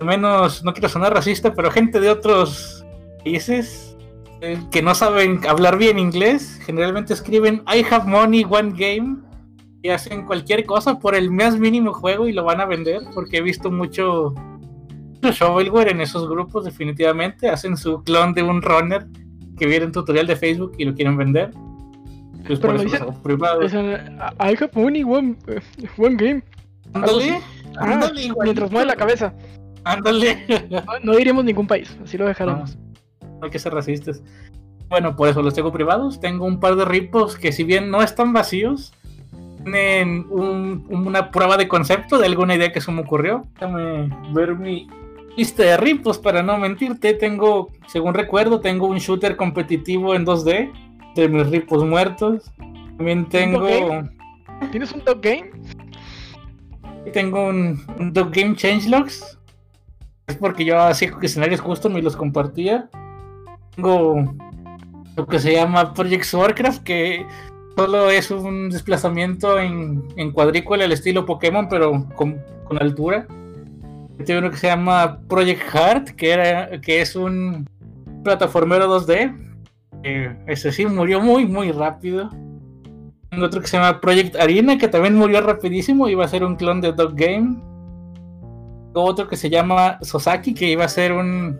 Al 0.00 0.06
menos, 0.06 0.62
no 0.62 0.72
quiero 0.72 0.88
sonar 0.88 1.14
racista, 1.14 1.54
pero 1.54 1.70
gente 1.70 2.00
de 2.00 2.10
otros 2.10 2.84
países 3.18 3.96
eh, 4.40 4.58
que 4.70 4.82
no 4.82 4.94
saben 4.94 5.40
hablar 5.46 5.78
bien 5.78 5.98
inglés, 5.98 6.60
generalmente 6.66 7.14
escriben 7.14 7.62
I 7.74 7.84
have 7.90 8.06
money, 8.06 8.44
one 8.48 8.72
game. 8.76 9.22
Y 9.82 9.90
hacen 9.90 10.24
cualquier 10.24 10.64
cosa 10.64 10.98
por 10.98 11.14
el 11.14 11.30
más 11.30 11.58
mínimo 11.58 11.92
juego 11.92 12.26
y 12.26 12.32
lo 12.32 12.44
van 12.44 12.60
a 12.60 12.66
vender. 12.66 13.00
Porque 13.14 13.38
he 13.38 13.42
visto 13.42 13.70
mucho, 13.70 14.34
mucho 14.34 15.32
shovelware 15.32 15.88
en 15.90 16.00
esos 16.00 16.28
grupos, 16.28 16.64
definitivamente. 16.64 17.48
Hacen 17.48 17.76
su 17.76 18.02
clon 18.02 18.34
de 18.34 18.42
un 18.42 18.62
runner 18.62 19.06
que 19.58 19.66
viene 19.66 19.86
en 19.86 19.92
tutorial 19.92 20.26
de 20.26 20.36
Facebook 20.36 20.72
y 20.78 20.84
lo 20.84 20.94
quieren 20.94 21.16
vender. 21.16 21.50
Pues 22.46 22.58
Pero 22.60 22.74
por 22.74 22.82
lo 22.82 23.62
eso. 23.62 23.62
Es 23.62 23.72
el, 23.74 23.92
I 24.40 24.56
have 24.60 24.70
only 24.74 25.02
one, 25.04 25.36
one 25.96 26.16
game. 26.16 26.42
Ándale, 26.92 27.40
Ah, 27.76 27.92
ándale, 27.92 28.32
mientras 28.42 28.70
mueve 28.70 28.86
la 28.86 28.96
cabeza. 28.96 29.34
Ándale. 29.84 30.44
No, 30.70 30.82
no 31.02 31.16
diríamos 31.16 31.44
ningún 31.44 31.66
país, 31.66 31.96
así 32.04 32.16
lo 32.16 32.26
dejaremos. 32.26 32.76
No 33.22 33.44
hay 33.44 33.50
que 33.50 33.58
ser 33.58 33.74
racistas. 33.74 34.22
Bueno, 34.88 35.16
por 35.16 35.28
eso 35.28 35.42
los 35.42 35.54
tengo 35.54 35.72
privados. 35.72 36.20
Tengo 36.20 36.44
un 36.46 36.60
par 36.60 36.76
de 36.76 36.84
ripos 36.84 37.36
que 37.36 37.50
si 37.52 37.64
bien 37.64 37.90
no 37.90 38.02
están 38.02 38.32
vacíos, 38.32 38.92
tienen 39.62 40.26
un- 40.30 40.86
una 40.88 41.30
prueba 41.30 41.56
de 41.56 41.66
concepto 41.68 42.18
de 42.18 42.26
alguna 42.26 42.54
idea 42.54 42.72
que 42.72 42.80
se 42.80 42.92
me 42.92 43.00
ocurrió. 43.00 43.46
Déjame 43.54 44.10
ver 44.32 44.54
mi 44.54 44.86
lista 45.36 45.62
de 45.64 45.76
ripos 45.76 46.18
para 46.18 46.42
no 46.42 46.58
mentirte. 46.58 47.14
Tengo, 47.14 47.70
según 47.88 48.14
recuerdo, 48.14 48.60
tengo 48.60 48.86
un 48.86 48.98
shooter 48.98 49.36
competitivo 49.36 50.14
en 50.14 50.24
2D 50.24 50.70
de 51.14 51.28
mis 51.28 51.46
ripos 51.48 51.84
muertos. 51.84 52.50
También 52.96 53.28
tengo, 53.28 53.60
game? 53.60 54.10
¿Tienes 54.70 54.92
un 54.92 55.04
dog 55.04 55.20
game? 55.20 55.50
tengo 57.12 57.48
un, 57.48 57.84
un 57.98 58.12
Dog 58.12 58.30
Game 58.32 58.56
Changelogs. 58.56 59.38
Es 60.26 60.36
porque 60.36 60.64
yo 60.64 60.80
hacía 60.80 61.12
escenarios 61.22 61.60
custom 61.60 61.96
y 61.96 62.02
los 62.02 62.16
compartía. 62.16 62.88
Tengo 63.76 64.34
lo 65.16 65.26
que 65.26 65.38
se 65.38 65.52
llama 65.52 65.94
Project 65.94 66.32
Warcraft, 66.32 66.82
que 66.82 67.26
solo 67.76 68.10
es 68.10 68.30
un 68.30 68.70
desplazamiento 68.70 69.58
en, 69.58 70.02
en 70.16 70.32
cuadrícula 70.32 70.84
al 70.84 70.92
estilo 70.92 71.26
Pokémon, 71.26 71.68
pero 71.68 72.06
con, 72.16 72.40
con 72.64 72.80
altura. 72.80 73.26
Tengo 74.24 74.40
uno 74.40 74.50
que 74.50 74.56
se 74.56 74.68
llama 74.68 75.20
Project 75.28 75.62
Heart, 75.72 76.08
que, 76.10 76.30
era, 76.30 76.80
que 76.80 77.00
es 77.00 77.16
un 77.16 77.68
plataformero 78.22 78.88
2D. 78.88 79.53
Eh, 80.02 80.34
ese 80.46 80.72
sí 80.72 80.84
murió 80.86 81.20
muy, 81.20 81.46
muy 81.46 81.72
rápido. 81.72 82.28
Tengo 83.30 83.46
otro 83.46 83.60
que 83.60 83.66
se 83.66 83.76
llama 83.76 84.00
Project 84.00 84.36
Arena, 84.36 84.76
que 84.78 84.88
también 84.88 85.14
murió 85.16 85.40
rapidísimo. 85.40 86.08
Iba 86.08 86.24
a 86.24 86.28
ser 86.28 86.44
un 86.44 86.56
clon 86.56 86.80
de 86.80 86.92
Dog 86.92 87.14
Game. 87.14 87.56
Otro 88.92 89.26
que 89.28 89.36
se 89.36 89.50
llama 89.50 89.98
Sosaki, 90.02 90.54
que 90.54 90.70
iba 90.70 90.84
a 90.84 90.88
ser 90.88 91.12
un. 91.12 91.58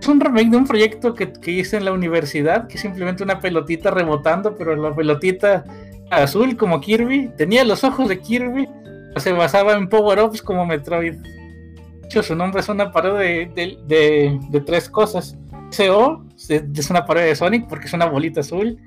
Es 0.00 0.08
un 0.08 0.20
remake 0.20 0.50
de 0.50 0.56
un 0.56 0.66
proyecto 0.66 1.14
que, 1.14 1.32
que 1.32 1.50
hice 1.50 1.76
en 1.78 1.84
la 1.86 1.92
universidad, 1.92 2.66
que 2.68 2.78
simplemente 2.78 3.22
una 3.22 3.40
pelotita 3.40 3.90
rebotando, 3.90 4.54
pero 4.56 4.74
la 4.76 4.94
pelotita 4.94 5.64
azul 6.10 6.56
como 6.56 6.80
Kirby. 6.80 7.30
Tenía 7.36 7.64
los 7.64 7.84
ojos 7.84 8.08
de 8.08 8.18
Kirby. 8.20 8.68
Se 9.16 9.32
basaba 9.32 9.74
en 9.74 9.88
power-ups 9.88 10.42
como 10.42 10.64
Metroid. 10.66 11.14
De 11.14 12.06
hecho, 12.06 12.22
su 12.22 12.34
nombre 12.34 12.60
es 12.60 12.68
una 12.68 12.92
parodia 12.92 13.20
de, 13.20 13.46
de, 13.54 13.78
de- 13.86 14.38
de 14.50 14.60
tres 14.60 14.88
cosas. 14.88 15.36
CO 15.76 16.24
es 16.48 16.90
una 16.90 17.04
parodia 17.04 17.26
de 17.28 17.36
Sonic 17.36 17.66
porque 17.68 17.86
es 17.86 17.92
una 17.92 18.06
bolita 18.06 18.40
azul. 18.40 18.78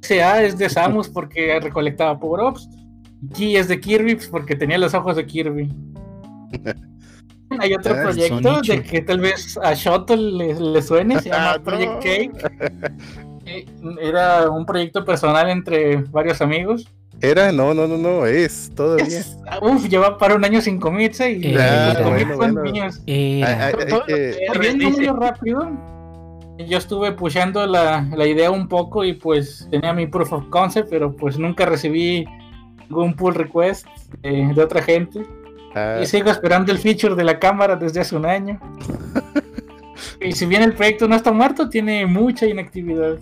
SA 0.00 0.42
es 0.44 0.56
de 0.58 0.68
Samus 0.68 1.08
porque 1.08 1.58
recolectaba 1.60 2.18
power-ups. 2.18 2.68
Ki 3.34 3.56
es 3.56 3.66
de 3.68 3.80
Kirby 3.80 4.14
pues, 4.14 4.28
porque 4.28 4.54
tenía 4.54 4.78
los 4.78 4.94
ojos 4.94 5.16
de 5.16 5.26
Kirby. 5.26 5.72
Hay 7.60 7.72
otro 7.74 7.94
Ah, 7.94 8.02
proyecto 8.02 8.60
de 8.60 8.82
que 8.82 9.00
tal 9.00 9.20
vez 9.20 9.58
a 9.62 9.72
Shoto 9.74 10.14
le, 10.14 10.54
le 10.54 10.82
suene, 10.82 11.18
se 11.20 11.30
llama 11.30 11.52
Ah, 11.54 11.56
no. 11.58 11.64
Project 11.64 12.02
Cake. 12.02 12.32
Eh, 13.50 13.64
Era 14.02 14.50
un 14.50 14.66
proyecto 14.66 15.02
personal 15.06 15.48
entre 15.48 15.96
varios 15.96 16.42
amigos. 16.42 16.86
Era, 17.22 17.50
no, 17.50 17.72
no, 17.72 17.86
no, 17.88 17.96
no, 17.96 18.26
es 18.26 18.70
todavía. 18.74 19.06
Es- 19.06 19.38
uf, 19.62 19.88
lleva 19.88 20.18
para 20.18 20.34
un 20.34 20.44
año 20.44 20.60
sin 20.60 20.78
comerse 20.78 21.32
y 21.32 21.56
Ah, 21.56 21.94
los 21.94 22.02
comienzos 22.02 22.36
bueno, 22.36 22.52
son 22.52 22.54
bueno. 22.62 22.70
míos. 22.70 23.00
Era. 23.06 23.68
Ah, 23.68 23.70
ah, 23.72 23.86
todo- 23.88 24.04
eh, 24.08 24.36
eh, 24.52 25.12
rápido. 25.18 25.70
Yo 26.66 26.78
estuve 26.78 27.12
pushando 27.12 27.66
la, 27.66 28.02
la 28.16 28.26
idea 28.26 28.50
un 28.50 28.66
poco 28.68 29.04
y 29.04 29.12
pues 29.14 29.68
tenía 29.70 29.92
mi 29.92 30.06
proof 30.06 30.32
of 30.32 30.48
concept, 30.50 30.88
pero 30.90 31.14
pues 31.14 31.38
nunca 31.38 31.64
recibí 31.66 32.24
ningún 32.88 33.14
pull 33.14 33.34
request 33.34 33.86
de 34.22 34.60
otra 34.62 34.82
gente. 34.82 35.22
ah, 35.74 35.98
Y 36.02 36.06
sigo 36.06 36.30
esperando 36.30 36.72
el 36.72 36.78
feature 36.78 37.14
de 37.14 37.24
la 37.24 37.38
cámara 37.38 37.76
desde 37.76 38.00
hace 38.00 38.16
un 38.16 38.26
año. 38.26 38.58
Y 40.20 40.32
si 40.32 40.46
bien 40.46 40.62
el 40.62 40.74
proyecto 40.74 41.06
no 41.08 41.14
está 41.14 41.32
muerto, 41.32 41.68
tiene 41.68 42.04
mucha 42.06 42.46
inactividad. 42.46 43.18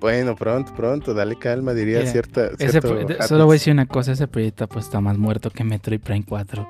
Bueno, 0.00 0.34
pronto, 0.34 0.72
pronto, 0.74 1.12
dale 1.14 1.36
calma, 1.38 1.74
diría 1.74 1.98
Mira, 2.00 2.10
cierta. 2.10 2.50
Ese 2.58 2.80
solo 3.26 3.44
voy 3.44 3.52
a 3.54 3.56
decir 3.58 3.72
una 3.72 3.86
cosa, 3.86 4.12
ese 4.12 4.26
proyecto 4.26 4.66
pues 4.68 4.86
está 4.86 5.00
más 5.00 5.16
muerto 5.18 5.50
que 5.50 5.64
Metroid 5.64 6.00
Prime 6.00 6.24
4. 6.26 6.66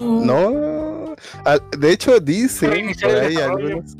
No, 0.00 1.14
al- 1.44 1.62
de 1.78 1.92
hecho 1.92 2.18
dice 2.20 2.68
por 3.02 3.10
ahí 3.16 3.34
algunos. 3.36 3.96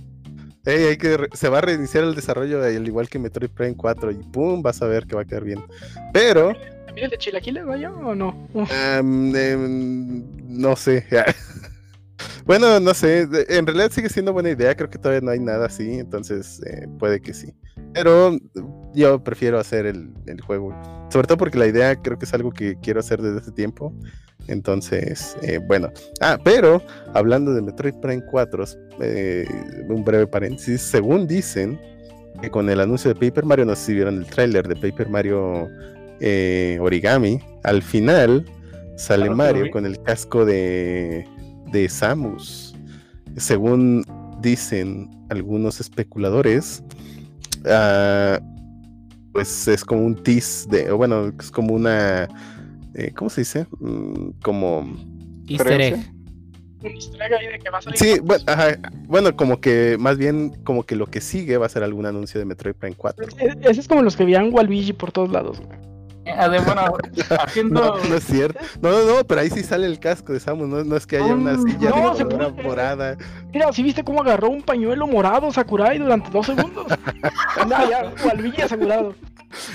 Hay 0.66 0.96
que 0.98 1.28
se 1.32 1.48
va 1.48 1.58
a 1.58 1.62
reiniciar 1.62 2.04
el 2.04 2.14
desarrollo 2.14 2.62
al 2.62 2.86
igual 2.86 3.08
que 3.08 3.18
Metroid 3.18 3.50
Prime 3.50 3.76
4 3.76 4.10
y 4.10 4.16
pum, 4.16 4.62
vas 4.62 4.82
a 4.82 4.86
ver 4.86 5.06
que 5.06 5.16
va 5.16 5.22
a 5.22 5.24
quedar 5.24 5.44
bien. 5.44 5.64
Pero 6.12 6.52
¿También 6.90 7.04
el 7.04 7.10
de 7.12 7.18
Chilaquiles, 7.18 7.64
vaya, 7.64 7.92
o 7.92 8.16
no? 8.16 8.48
Am, 8.68 9.32
em, 9.36 10.24
no 10.48 10.74
sé. 10.74 11.06
bueno, 12.44 12.80
no 12.80 12.94
sé. 12.94 13.28
En 13.48 13.64
realidad 13.64 13.92
sigue 13.92 14.08
siendo 14.08 14.32
buena 14.32 14.50
idea. 14.50 14.74
Creo 14.74 14.90
que 14.90 14.98
todavía 14.98 15.20
no 15.20 15.30
hay 15.30 15.38
nada 15.38 15.66
así. 15.66 16.00
Entonces 16.00 16.60
eh, 16.66 16.88
puede 16.98 17.20
que 17.20 17.32
sí. 17.32 17.54
Pero 17.94 18.36
yo 18.92 19.22
prefiero 19.22 19.60
hacer 19.60 19.86
el, 19.86 20.12
el 20.26 20.40
juego. 20.40 20.74
Sobre 21.12 21.28
todo 21.28 21.38
porque 21.38 21.58
la 21.58 21.68
idea 21.68 21.94
creo 21.94 22.18
que 22.18 22.24
es 22.24 22.34
algo 22.34 22.50
que 22.50 22.76
quiero 22.82 22.98
hacer 22.98 23.22
desde 23.22 23.38
hace 23.38 23.52
tiempo. 23.52 23.94
Entonces, 24.50 25.36
eh, 25.42 25.58
bueno. 25.58 25.90
Ah, 26.20 26.38
pero 26.42 26.82
hablando 27.14 27.54
de 27.54 27.62
Metroid 27.62 27.94
Prime 27.94 28.22
4, 28.24 28.64
eh, 29.00 29.46
un 29.88 30.04
breve 30.04 30.26
paréntesis. 30.26 30.82
Según 30.82 31.26
dicen 31.26 31.80
que 32.42 32.50
con 32.50 32.68
el 32.68 32.80
anuncio 32.80 33.12
de 33.12 33.14
Paper 33.14 33.44
Mario, 33.44 33.64
no 33.64 33.76
sé 33.76 33.86
si 33.86 33.94
vieron 33.94 34.18
el 34.18 34.26
tráiler 34.26 34.66
de 34.66 34.76
Paper 34.76 35.08
Mario 35.08 35.68
eh, 36.20 36.78
Origami, 36.80 37.40
al 37.62 37.82
final 37.82 38.44
sale 38.96 39.26
Claro 39.26 39.36
Mario 39.36 39.70
con 39.70 39.86
el 39.86 40.02
casco 40.02 40.44
de, 40.44 41.24
de 41.70 41.88
Samus. 41.88 42.74
Según 43.36 44.04
dicen 44.40 45.08
algunos 45.28 45.80
especuladores, 45.80 46.82
ah, 47.66 48.40
pues 49.32 49.68
es 49.68 49.84
como 49.84 50.04
un 50.04 50.20
tease 50.22 50.68
de, 50.68 50.90
bueno, 50.90 51.32
es 51.38 51.50
como 51.52 51.74
una, 51.74 52.28
eh, 52.94 53.12
¿cómo 53.14 53.30
se 53.30 53.42
dice? 53.42 53.66
Mm, 53.78 54.30
como... 54.42 54.86
Easter 55.48 55.80
egg. 55.80 56.12
Un 56.82 56.92
easter 56.92 57.20
egg 57.22 57.34
ahí 57.34 57.46
de 57.48 57.58
que 57.58 57.70
va 57.70 57.78
a 57.78 57.82
salir. 57.82 57.98
Sí, 57.98 58.20
bueno, 58.22 58.44
ajá, 58.46 58.78
bueno, 59.06 59.36
como 59.36 59.60
que 59.60 59.96
más 59.98 60.16
bien 60.16 60.50
como 60.64 60.84
que 60.84 60.96
lo 60.96 61.06
que 61.06 61.20
sigue 61.20 61.56
va 61.58 61.66
a 61.66 61.68
ser 61.68 61.82
algún 61.82 62.06
anuncio 62.06 62.38
de 62.38 62.46
Metroid 62.46 62.74
Prime 62.74 62.96
4. 62.96 63.26
E- 63.38 63.58
Ese 63.70 63.80
es 63.80 63.88
como 63.88 64.02
los 64.02 64.16
que 64.16 64.24
veían 64.24 64.50
Waluigi 64.52 64.92
por 64.92 65.12
todos 65.12 65.30
lados. 65.30 65.60
güey. 65.60 65.78
Además, 66.38 66.90
bueno, 66.90 66.96
haciendo. 67.42 67.80
No, 68.02 68.08
no 68.08 68.14
es 68.14 68.24
cierto. 68.24 68.60
No, 68.80 68.90
no, 68.90 69.04
no, 69.16 69.24
pero 69.26 69.40
ahí 69.40 69.50
sí 69.50 69.62
sale 69.64 69.86
el 69.86 69.98
casco 69.98 70.32
de 70.32 70.38
Samus. 70.38 70.68
No, 70.68 70.84
no 70.84 70.96
es 70.96 71.06
que 71.06 71.16
haya 71.16 71.34
una 71.34 71.52
Ah, 71.52 71.56
silla 71.58 71.90
no, 71.90 72.10
de 72.12 72.16
se 72.18 72.24
color 72.24 72.54
puede- 72.54 72.68
morada. 72.68 73.16
Mira, 73.52 73.72
¿sí 73.72 73.82
viste 73.82 74.04
cómo 74.04 74.20
agarró 74.20 74.48
un 74.50 74.62
pañuelo 74.62 75.06
morado 75.08 75.50
Sakurai 75.50 75.98
durante 75.98 76.30
dos 76.30 76.46
segundos? 76.46 76.86
Anda, 77.60 77.88
ya, 77.90 78.12
Waluigi 78.24 78.62
asegurado. 78.62 79.14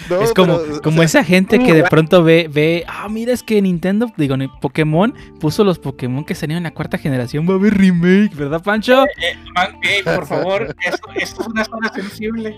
No, 0.09 0.21
es 0.21 0.33
como, 0.33 0.57
pero, 0.59 0.77
o 0.77 0.81
como 0.81 0.97
sea, 0.97 1.05
esa 1.05 1.23
gente 1.23 1.59
que 1.59 1.73
de 1.73 1.83
pronto 1.89 2.23
ve, 2.23 2.49
ve, 2.51 2.83
ah, 2.87 3.07
mira, 3.09 3.33
es 3.33 3.43
que 3.43 3.61
Nintendo, 3.61 4.11
digo, 4.17 4.35
Pokémon 4.61 5.13
puso 5.39 5.63
los 5.63 5.79
Pokémon 5.79 6.23
que 6.25 6.35
salieron 6.35 6.57
en 6.59 6.63
la 6.63 6.73
cuarta 6.73 6.97
generación, 6.97 7.47
va 7.49 7.53
a 7.53 7.57
haber 7.57 7.73
remake, 7.77 8.35
¿verdad, 8.35 8.61
Pancho? 8.61 9.05
Man, 9.55 9.77
ey, 9.83 10.03
por 10.03 10.25
favor, 10.25 10.75
esto, 10.85 11.07
esto 11.15 11.41
es 11.41 11.47
una 11.47 11.65
zona 11.65 11.91
sensible. 11.93 12.55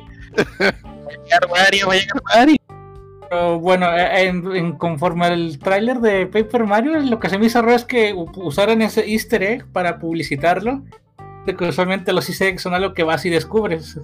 Pero 3.29 3.59
bueno, 3.59 3.87
eh, 3.97 4.27
en, 4.27 4.55
en- 4.55 4.71
conforme 4.73 5.25
al 5.25 5.59
tráiler 5.59 5.99
de 5.99 6.27
Paper 6.27 6.65
Mario, 6.65 6.99
lo 6.99 7.19
que 7.19 7.29
se 7.29 7.37
me 7.37 7.47
hizo 7.47 7.61
raro 7.61 7.75
es 7.75 7.83
que 7.83 8.13
usaran 8.35 8.81
ese 8.81 9.05
easter 9.09 9.43
egg 9.43 9.65
para 9.71 9.99
publicitarlo. 9.99 10.83
De 11.45 11.55
que 11.55 11.65
usualmente 11.65 12.11
los 12.13 12.27
easter 12.29 12.49
eggs 12.49 12.61
son 12.61 12.73
algo 12.73 12.93
que 12.93 13.03
vas 13.03 13.25
y 13.25 13.29
descubres. 13.29 13.99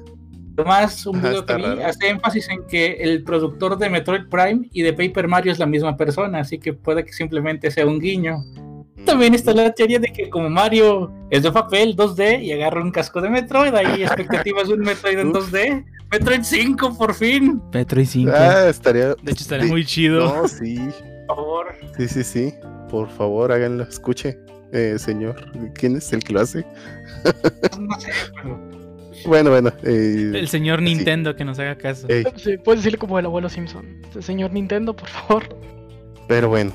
Además, 0.55 1.05
un 1.05 1.21
video 1.21 1.45
que 1.45 1.55
vi 1.55 1.63
hace 1.63 2.09
énfasis 2.09 2.47
en 2.49 2.65
que 2.67 2.97
el 2.99 3.23
productor 3.23 3.77
de 3.77 3.89
Metroid 3.89 4.27
Prime 4.29 4.69
y 4.71 4.83
de 4.83 4.93
Paper 4.93 5.27
Mario 5.27 5.51
es 5.51 5.59
la 5.59 5.65
misma 5.65 5.97
persona, 5.97 6.39
así 6.39 6.59
que 6.59 6.73
puede 6.73 7.03
que 7.03 7.11
simplemente 7.11 7.71
sea 7.71 7.85
un 7.85 7.99
guiño. 7.99 8.43
También 9.05 9.33
está 9.33 9.53
la 9.53 9.71
teoría 9.71 9.99
de 9.99 10.13
que 10.13 10.29
como 10.29 10.49
Mario 10.49 11.11
es 11.29 11.43
de 11.43 11.51
papel 11.51 11.95
2D 11.95 12.43
y 12.43 12.51
agarra 12.51 12.81
un 12.81 12.91
casco 12.91 13.19
de 13.19 13.29
Metroid, 13.29 13.73
hay 13.73 14.03
expectativas 14.03 14.67
de 14.67 14.75
un 14.75 14.81
Metroid 14.81 15.19
en 15.19 15.27
Uf. 15.29 15.51
2D. 15.51 15.85
Metroid 16.11 16.43
5, 16.43 16.97
por 16.97 17.13
fin, 17.15 17.59
Metroid 17.73 18.05
5. 18.05 18.31
Ah, 18.33 18.67
estaría. 18.69 19.15
de 19.15 19.31
hecho, 19.31 19.41
estaría 19.41 19.65
sí, 19.65 19.71
muy 19.71 19.83
chido. 19.83 20.35
No, 20.35 20.47
sí. 20.47 20.77
por 21.27 21.35
favor. 21.35 21.75
Sí, 21.97 22.07
sí, 22.07 22.23
sí. 22.23 22.53
Por 22.89 23.09
favor, 23.09 23.51
háganlo. 23.51 23.83
Escuche, 23.83 24.37
eh, 24.71 24.97
señor. 24.99 25.43
¿Quién 25.73 25.95
es 25.95 26.13
el 26.13 26.23
que 26.23 26.33
lo 26.33 26.41
hace? 26.41 26.63
No 27.79 27.99
sé, 27.99 28.11
pero 28.35 28.72
Bueno, 29.25 29.49
bueno. 29.51 29.71
eh, 29.83 30.31
El 30.35 30.47
señor 30.47 30.79
sí. 30.79 30.85
Nintendo 30.85 31.35
que 31.35 31.45
nos 31.45 31.59
haga 31.59 31.77
caso. 31.77 32.07
ey, 32.09 32.23
Sí, 32.35 32.57
puedes 32.57 32.81
decirle 32.81 32.97
como 32.97 33.17
el 33.19 33.25
abuelo 33.25 33.49
Simpson. 33.49 33.85
Señor 34.19 34.51
Nintendo, 34.51 34.95
por 34.95 35.09
favor. 35.09 35.43
pero 36.27 36.49
bueno. 36.49 36.71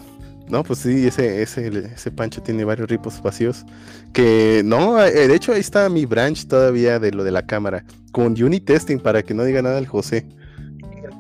No, 0.49 0.63
pues 0.65 0.79
sí, 0.79 1.07
ese, 1.07 1.43
ese, 1.43 1.69
ese 1.95 2.11
Pancho 2.11 2.43
tiene 2.43 2.65
varios 2.65 2.89
ripos 2.89 3.21
vacíos. 3.23 3.67
Que 4.15 4.63
no, 4.65 4.99
eh, 5.05 5.29
de 5.29 5.35
hecho 5.35 5.53
ahí 5.53 5.61
está 5.61 5.87
mi 5.91 6.07
branch 6.07 6.47
todavía 6.49 6.99
de 6.99 7.11
lo 7.13 7.23
de 7.23 7.31
la 7.33 7.45
cámara. 7.45 7.85
Con 8.13 8.33
unit 8.43 8.65
testing 8.65 8.99
para 8.99 9.23
que 9.23 9.35
no 9.35 9.45
diga 9.45 9.61
nada 9.61 9.79
el 9.79 9.87
José. 9.87 10.25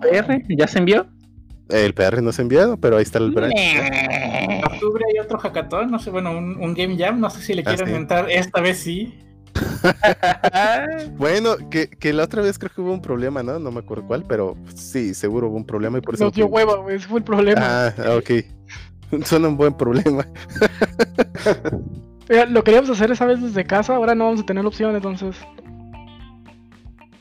PR, 0.00 0.42
¿ya 0.48 0.66
se 0.66 0.78
envió? 0.78 1.06
El 1.68 1.92
PR 1.92 2.22
no 2.22 2.32
se 2.32 2.40
ha 2.40 2.44
enviado, 2.44 2.78
pero 2.78 2.96
ahí 2.96 3.02
está 3.02 3.18
el 3.18 3.32
branch. 3.32 3.52
en 3.54 4.64
octubre 4.64 5.04
hay 5.12 5.18
otro 5.18 5.38
hackathon, 5.38 5.90
no 5.90 5.98
sé, 5.98 6.08
bueno, 6.08 6.30
un, 6.30 6.56
un 6.58 6.72
game 6.72 6.96
jam, 6.96 7.20
no 7.20 7.28
sé 7.28 7.42
si 7.42 7.52
le 7.52 7.60
Ah, 7.66 7.74
quieren 7.74 7.88
sí. 7.88 7.94
entrar, 7.94 8.30
esta 8.30 8.62
vez 8.62 8.78
sí. 8.78 9.12
Bueno, 11.16 11.56
que, 11.70 11.88
que 11.88 12.12
la 12.12 12.24
otra 12.24 12.42
vez 12.42 12.58
creo 12.58 12.70
que 12.74 12.80
hubo 12.80 12.92
un 12.92 13.02
problema, 13.02 13.42
¿no? 13.42 13.58
No 13.58 13.70
me 13.70 13.80
acuerdo 13.80 14.06
cuál, 14.06 14.24
pero 14.24 14.56
sí, 14.74 15.14
seguro 15.14 15.48
hubo 15.48 15.56
un 15.56 15.66
problema 15.66 15.98
y 15.98 16.00
por 16.00 16.14
eso. 16.14 16.24
Nos 16.24 16.32
dio 16.34 16.48
fuimos. 16.48 16.74
hueva, 16.74 16.82
güey. 16.82 16.96
Ese 16.96 17.08
fue 17.08 17.18
el 17.20 17.24
problema. 17.24 17.88
Ah, 17.88 18.16
ok. 18.16 18.30
Suena 19.24 19.48
un 19.48 19.56
buen 19.56 19.74
problema. 19.74 20.26
Lo 22.50 22.62
queríamos 22.62 22.90
hacer 22.90 23.10
esa 23.10 23.24
vez 23.24 23.40
desde 23.40 23.64
casa, 23.66 23.96
ahora 23.96 24.14
no 24.14 24.24
vamos 24.26 24.40
a 24.40 24.46
tener 24.46 24.62
la 24.64 24.68
opción, 24.68 24.94
entonces. 24.94 25.36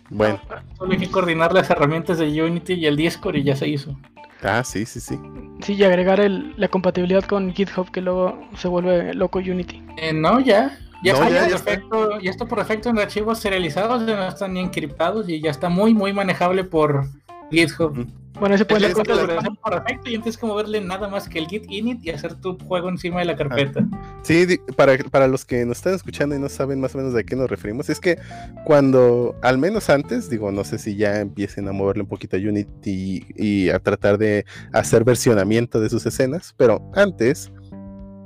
Bueno, 0.10 0.40
Solo 0.78 0.94
hay 0.94 1.00
que 1.00 1.10
coordinar 1.12 1.54
las 1.54 1.70
herramientas 1.70 2.18
de 2.18 2.42
Unity 2.42 2.74
y 2.74 2.86
el 2.86 2.96
Discord 2.96 3.36
y 3.36 3.44
ya 3.44 3.56
se 3.56 3.68
hizo. 3.68 3.98
ah, 4.44 4.64
sí, 4.64 4.86
sí, 4.86 5.00
sí. 5.00 5.18
Sí, 5.62 5.74
y 5.74 5.84
agregar 5.84 6.20
el, 6.20 6.54
la 6.58 6.68
compatibilidad 6.68 7.24
con 7.24 7.54
GitHub, 7.54 7.90
que 7.92 8.02
luego 8.02 8.38
se 8.58 8.68
vuelve 8.68 9.14
loco 9.14 9.40
Unity. 9.40 9.82
Eh, 9.98 10.14
no, 10.14 10.40
ya. 10.40 10.78
No, 11.14 11.24
está, 11.24 11.48
ya, 11.48 11.88
por 11.88 12.22
ya 12.22 12.32
defecto 12.32 12.90
en 12.90 13.00
archivos 13.00 13.40
serializados, 13.40 14.06
ya 14.06 14.16
no 14.16 14.28
están 14.28 14.54
ni 14.54 14.60
encriptados 14.60 15.28
y 15.30 15.42
ya 15.42 15.52
está 15.52 15.70
muy, 15.70 15.94
muy 15.94 16.14
manejable 16.14 16.64
por 16.64 17.06
GitHub. 17.52 18.08
Bueno, 18.40 18.54
ahí 18.54 18.60
se 18.60 18.66
puede 18.66 18.88
Está 18.88 19.04
por 19.04 19.84
defecto 19.84 20.10
y 20.10 20.16
antes 20.16 20.38
que 20.38 20.46
moverle 20.46 20.80
nada 20.82 21.08
más 21.08 21.28
que 21.28 21.40
el 21.40 21.48
git 21.48 21.66
init 21.70 22.06
y 22.06 22.12
hacer 22.12 22.36
tu 22.36 22.58
juego 22.60 22.90
encima 22.90 23.20
de 23.20 23.26
la 23.26 23.36
carpeta. 23.36 23.86
Sí, 24.22 24.60
para, 24.76 24.98
para 24.98 25.28
los 25.28 25.44
que 25.44 25.66
nos 25.66 25.78
están 25.78 25.96
escuchando 25.96 26.36
y 26.36 26.40
no 26.40 26.50
saben 26.50 26.80
más 26.80 26.94
o 26.94 27.00
menos 27.00 27.14
de 27.14 27.26
qué 27.26 27.36
nos 27.36 27.50
referimos, 27.50 27.90
es 27.90 28.00
que 28.00 28.20
cuando, 28.64 29.36
al 29.42 29.58
menos 29.58 29.90
antes, 29.90 30.30
digo, 30.30 30.52
no 30.52 30.64
sé 30.64 30.78
si 30.78 30.96
ya 30.96 31.20
empiecen 31.20 31.68
a 31.68 31.72
moverle 31.72 32.04
un 32.04 32.10
poquito 32.10 32.38
a 32.38 32.40
Unity 32.40 32.70
y, 32.86 33.26
y 33.36 33.70
a 33.70 33.80
tratar 33.80 34.18
de 34.18 34.46
hacer 34.72 35.04
versionamiento 35.04 35.80
de 35.80 35.90
sus 35.90 36.06
escenas, 36.06 36.54
pero 36.58 36.92
antes, 36.94 37.52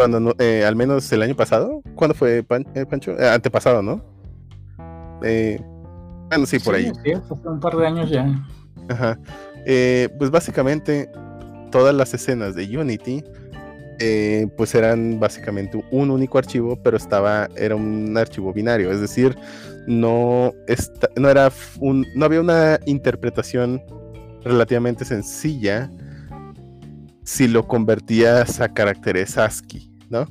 cuando 0.02 0.20
no, 0.20 0.34
eh, 0.40 0.66
al 0.66 0.76
menos 0.76 1.12
el 1.12 1.22
año 1.22 1.36
pasado, 1.36 1.82
¿cuándo 1.96 2.16
fue 2.16 2.42
Pan- 2.42 2.66
eh, 2.74 2.86
Pancho? 2.88 3.12
Eh, 3.20 3.30
antepasado, 3.30 3.84
¿no? 3.84 4.04
Eh, 5.24 5.60
bueno, 6.30 6.46
sí, 6.48 6.58
por 6.58 6.74
ahí. 6.74 6.88
es 6.88 6.98
cierto, 7.04 7.36
hace 7.36 7.48
un 7.48 7.60
par 7.60 7.76
de 7.78 7.86
años 7.86 8.10
ya. 8.10 8.26
Ajá. 8.90 9.20
Eh, 9.68 10.10
pues 10.18 10.32
básicamente 10.32 11.08
todas 11.72 11.94
las 11.94 12.14
escenas 12.16 12.56
de 12.56 12.66
Unity 12.78 13.24
pues 14.58 14.74
eran 14.74 15.20
básicamente 15.20 15.80
un 15.92 16.10
único 16.10 16.40
archivo, 16.40 16.76
pero 16.82 16.98
estaba 16.98 17.48
era 17.56 17.76
un 17.76 18.18
archivo 18.18 18.52
binario, 18.52 18.92
es 18.92 19.00
decir, 19.00 19.38
no 19.86 20.52
esta- 20.68 21.10
no 21.16 21.30
era 21.30 21.52
un, 21.80 22.08
no 22.16 22.26
había 22.26 22.42
una 22.42 22.80
interpretación 22.88 23.80
relativamente 24.44 25.06
sencilla 25.06 25.92
si 27.24 27.48
lo 27.48 27.68
convertías 27.68 28.60
a 28.60 28.74
caracteres 28.74 29.38
ASCII, 29.38 29.91
¿no? 30.12 30.28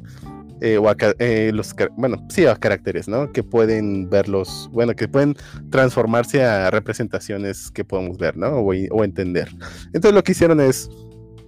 Eh, 0.60 0.76
o 0.76 0.90
a, 0.90 0.96
eh, 1.18 1.52
los, 1.54 1.74
bueno, 1.96 2.26
sí, 2.28 2.44
a 2.44 2.54
caracteres, 2.54 3.08
¿no? 3.08 3.32
Que 3.32 3.42
pueden 3.42 4.10
verlos, 4.10 4.68
bueno, 4.72 4.94
que 4.94 5.08
pueden 5.08 5.34
transformarse 5.70 6.44
a 6.44 6.70
representaciones 6.70 7.70
que 7.70 7.82
podemos 7.82 8.18
ver, 8.18 8.36
¿no? 8.36 8.58
O, 8.58 9.04
entender. 9.04 9.48
Entonces 9.86 10.12
lo 10.12 10.22
que 10.22 10.32
hicieron 10.32 10.60
es, 10.60 10.90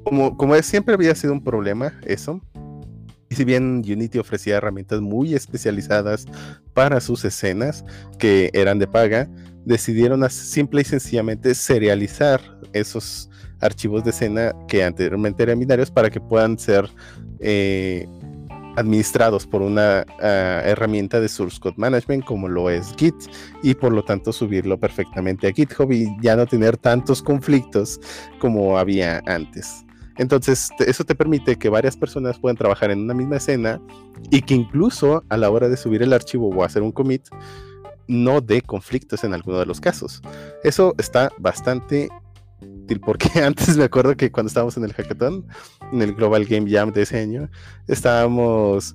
como, 0.05 0.37
como 0.37 0.55
siempre 0.62 0.95
había 0.95 1.14
sido 1.14 1.35
un 1.35 1.45
problema 1.45 1.92
eso, 2.07 2.40
y 3.29 3.35
si 3.35 3.45
bien 3.45 3.83
Unity 3.87 4.18
ofrecía 4.18 4.57
herramientas 4.57 5.01
muy 5.01 5.35
especializadas 5.35 6.27
para 6.75 7.01
sus 7.01 7.25
escenas, 7.25 7.85
que 8.18 8.51
eran 8.53 8.79
de 8.79 8.87
paga, 8.87 9.29
decidieron 9.64 10.29
simple 10.31 10.83
y 10.83 10.85
sencillamente 10.85 11.55
serializar 11.55 12.40
esos 12.73 13.31
archivos 13.61 14.05
de 14.05 14.11
escena 14.11 14.53
que 14.68 14.85
anteriormente 14.85 15.42
eran 15.42 15.59
binarios 15.59 15.90
para 15.90 16.11
que 16.11 16.21
puedan 16.21 16.59
ser 16.59 16.90
eh, 17.40 18.07
administrados 18.77 19.47
por 19.47 19.63
una 19.63 20.05
ah, 20.21 20.63
herramienta 20.65 21.21
de 21.21 21.29
source 21.29 21.59
code 21.61 21.75
management 21.77 22.25
como 22.25 22.49
lo 22.49 22.71
es 22.71 22.95
Git 22.97 23.15
y 23.63 23.75
por 23.75 23.93
lo 23.93 24.03
tanto 24.03 24.33
subirlo 24.33 24.79
perfectamente 24.79 25.49
a 25.49 25.53
GitHub 25.53 25.91
y 25.93 26.09
ya 26.21 26.37
no 26.37 26.47
tener 26.47 26.77
tantos 26.77 27.23
conflictos 27.23 28.01
como 28.39 28.79
había 28.79 29.23
antes. 29.27 29.85
Entonces, 30.19 30.71
eso 30.87 31.05
te 31.05 31.15
permite 31.15 31.57
que 31.57 31.69
varias 31.69 31.97
personas 31.97 32.39
puedan 32.39 32.57
trabajar 32.57 32.91
en 32.91 33.01
una 33.01 33.15
misma 33.15 33.37
escena 33.37 33.81
y 34.31 34.43
que 34.43 34.55
incluso 34.55 35.25
a 35.29 35.37
la 35.37 35.51
hora 35.51 35.69
de 35.69 35.77
subir 35.77 36.03
el 36.03 36.13
archivo 36.13 36.49
o 36.49 36.65
hacer 36.65 36.83
un 36.83 36.93
commit, 36.93 37.29
no 38.09 38.41
dé 38.41 38.61
conflictos 38.61 39.25
en 39.25 39.33
alguno 39.33 39.59
de 39.59 39.67
los 39.67 39.81
casos. 39.81 40.21
Eso 40.65 40.95
está 40.99 41.31
bastante 41.39 42.09
porque 43.01 43.29
antes 43.42 43.77
me 43.77 43.85
acuerdo 43.85 44.16
que 44.16 44.31
cuando 44.31 44.48
estábamos 44.48 44.77
en 44.77 44.85
el 44.85 44.92
hackathon, 44.92 45.46
en 45.92 46.03
el 46.03 46.14
Global 46.14 46.44
Game 46.44 46.70
Jam 46.70 46.92
de 46.92 47.03
ese 47.03 47.18
año, 47.18 47.48
estábamos, 47.88 48.94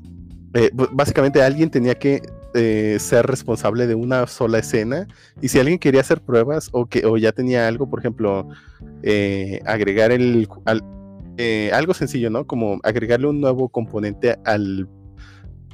eh, 0.53 0.69
básicamente 0.73 1.41
alguien 1.41 1.69
tenía 1.69 1.95
que 1.95 2.21
eh, 2.53 2.97
ser 2.99 3.25
responsable 3.27 3.87
de 3.87 3.95
una 3.95 4.25
sola 4.25 4.59
escena 4.59 5.07
y 5.41 5.49
si 5.49 5.59
alguien 5.59 5.77
quería 5.79 6.01
hacer 6.01 6.21
pruebas 6.21 6.69
o 6.71 6.87
que 6.87 7.05
o 7.05 7.17
ya 7.17 7.31
tenía 7.31 7.67
algo, 7.67 7.89
por 7.89 7.99
ejemplo, 7.99 8.47
eh, 9.03 9.61
agregar 9.65 10.11
el 10.11 10.47
eh, 11.37 11.69
algo 11.71 11.93
sencillo, 11.93 12.31
¿no? 12.31 12.47
Como 12.47 12.79
agregarle 12.83 13.27
un 13.27 13.39
nuevo 13.39 13.69
componente 13.69 14.37
al 14.43 14.87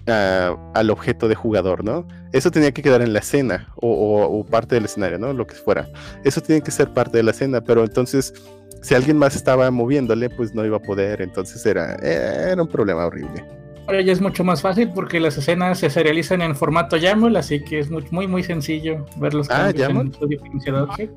a- 0.08 0.56
al 0.74 0.90
objeto 0.90 1.28
de 1.28 1.36
jugador, 1.36 1.84
¿no? 1.84 2.08
Eso 2.32 2.52
tenía 2.52 2.72
que 2.72 2.82
quedar 2.82 3.02
en 3.02 3.14
la 3.14 3.20
escena 3.20 3.70
o, 3.76 3.88
o- 3.90 4.40
o 4.40 4.44
parte 4.46 4.76
del 4.76 4.86
escenario, 4.86 5.20
¿no? 5.20 5.34
Lo 5.34 5.46
que 5.48 5.56
fuera. 5.56 5.88
Eso 6.24 6.42
tiene 6.42 6.62
que 6.62 6.72
ser 6.72 6.90
parte 6.94 7.18
de 7.18 7.24
la 7.24 7.32
escena, 7.32 7.62
pero 7.62 7.84
entonces 7.84 8.34
si 8.82 8.96
alguien 8.96 9.18
más 9.18 9.36
estaba 9.36 9.70
moviéndole, 9.72 10.30
pues 10.30 10.54
no 10.54 10.66
iba 10.66 10.78
a 10.78 10.82
poder, 10.82 11.22
entonces 11.22 11.66
era, 11.66 11.96
era 11.96 12.62
un 12.62 12.68
problema 12.68 13.06
horrible. 13.06 13.46
Ahora 13.86 14.02
ya 14.02 14.14
es 14.14 14.22
mucho 14.22 14.46
más 14.46 14.62
fácil 14.62 14.92
porque 14.96 15.20
las 15.20 15.38
escenas 15.38 15.78
se 15.80 15.90
serializan 15.90 16.42
en 16.42 16.56
formato 16.56 16.96
YAML, 16.96 17.36
así 17.36 17.62
que 17.62 17.80
es 17.80 17.90
muy, 17.92 18.06
muy, 18.12 18.28
muy 18.28 18.42
sencillo 18.42 19.06
ver 19.18 19.34
los 19.34 19.50
Ah, 19.50 19.66
cambios 19.74 19.88
¿YAML? 19.90 20.02
en 20.08 20.14
su 20.14 20.26
diferenciador. 20.28 20.90
Sí. 20.96 21.10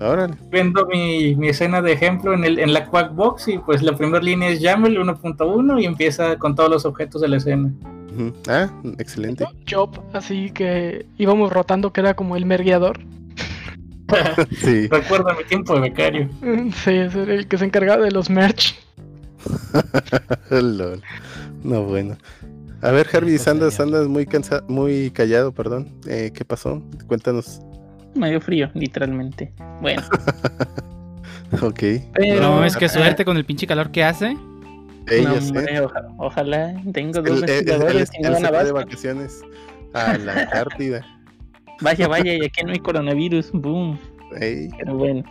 Órale. 0.00 0.34
Viendo 0.50 0.86
mi, 0.86 1.34
mi 1.36 1.48
escena 1.48 1.80
de 1.80 1.92
ejemplo 1.92 2.34
en, 2.34 2.44
el, 2.44 2.58
en 2.58 2.74
la 2.74 2.84
Quackbox 2.86 3.48
y 3.48 3.58
pues 3.58 3.82
la 3.82 3.96
primera 3.96 4.22
línea 4.22 4.50
es 4.50 4.60
YAML 4.60 4.98
1.1 4.98 5.80
y 5.82 5.86
empieza 5.86 6.36
con 6.36 6.54
todos 6.54 6.68
los 6.68 6.84
objetos 6.84 7.22
de 7.22 7.28
la 7.28 7.38
escena. 7.38 7.72
Ujú. 8.12 8.32
Ah, 8.48 8.70
excelente. 8.98 9.44
Job, 9.70 10.00
así 10.12 10.50
que 10.50 11.06
íbamos 11.18 11.52
rotando 11.52 11.92
que 11.92 12.00
era 12.00 12.14
como 12.14 12.36
el 12.36 12.46
mergueador. 12.46 13.00
Sí. 14.60 14.88
Recuerdo 14.88 15.32
mi 15.38 15.44
tiempo 15.44 15.74
de 15.74 15.82
becario. 15.82 16.28
Sí, 16.82 16.90
ese 16.90 17.22
era 17.22 17.34
el 17.34 17.46
que 17.46 17.56
se 17.58 17.64
encargaba 17.64 18.02
de 18.04 18.10
los 18.10 18.28
merch. 18.28 18.76
Lol. 20.50 21.00
No, 21.62 21.84
bueno. 21.84 22.16
A 22.82 22.90
ver, 22.90 23.06
Harvey, 23.12 23.38
andas, 23.46 24.08
muy 24.08 24.26
cansa 24.26 24.64
muy 24.66 25.10
callado, 25.10 25.52
perdón. 25.52 25.88
Eh, 26.06 26.32
¿Qué 26.34 26.44
pasó? 26.44 26.82
Cuéntanos. 27.06 27.60
Medio 28.14 28.40
frío, 28.40 28.70
literalmente. 28.74 29.52
Bueno, 29.80 30.02
Ok. 31.62 31.80
pero. 32.14 32.40
No, 32.40 32.64
es 32.64 32.76
que 32.76 32.88
suerte 32.88 33.24
con 33.24 33.36
el 33.36 33.44
pinche 33.44 33.66
calor 33.66 33.90
que 33.90 34.02
hace. 34.02 34.36
No, 35.22 35.34
hombre, 35.34 35.80
oja- 35.80 36.08
ojalá. 36.18 36.74
Tengo 36.92 37.20
dos 37.22 37.42
y 37.42 37.46
fue 37.46 38.64
de 38.64 38.72
vacaciones 38.72 39.42
a 39.92 40.16
la 40.18 40.32
Antártida. 40.42 41.06
Vaya, 41.82 42.08
vaya, 42.08 42.34
y 42.34 42.44
aquí 42.44 42.62
no 42.62 42.72
hay 42.72 42.78
coronavirus. 42.78 43.52
Boom. 43.52 43.98
Ey, 44.38 44.68
Pero 44.78 44.96
bueno, 44.98 45.24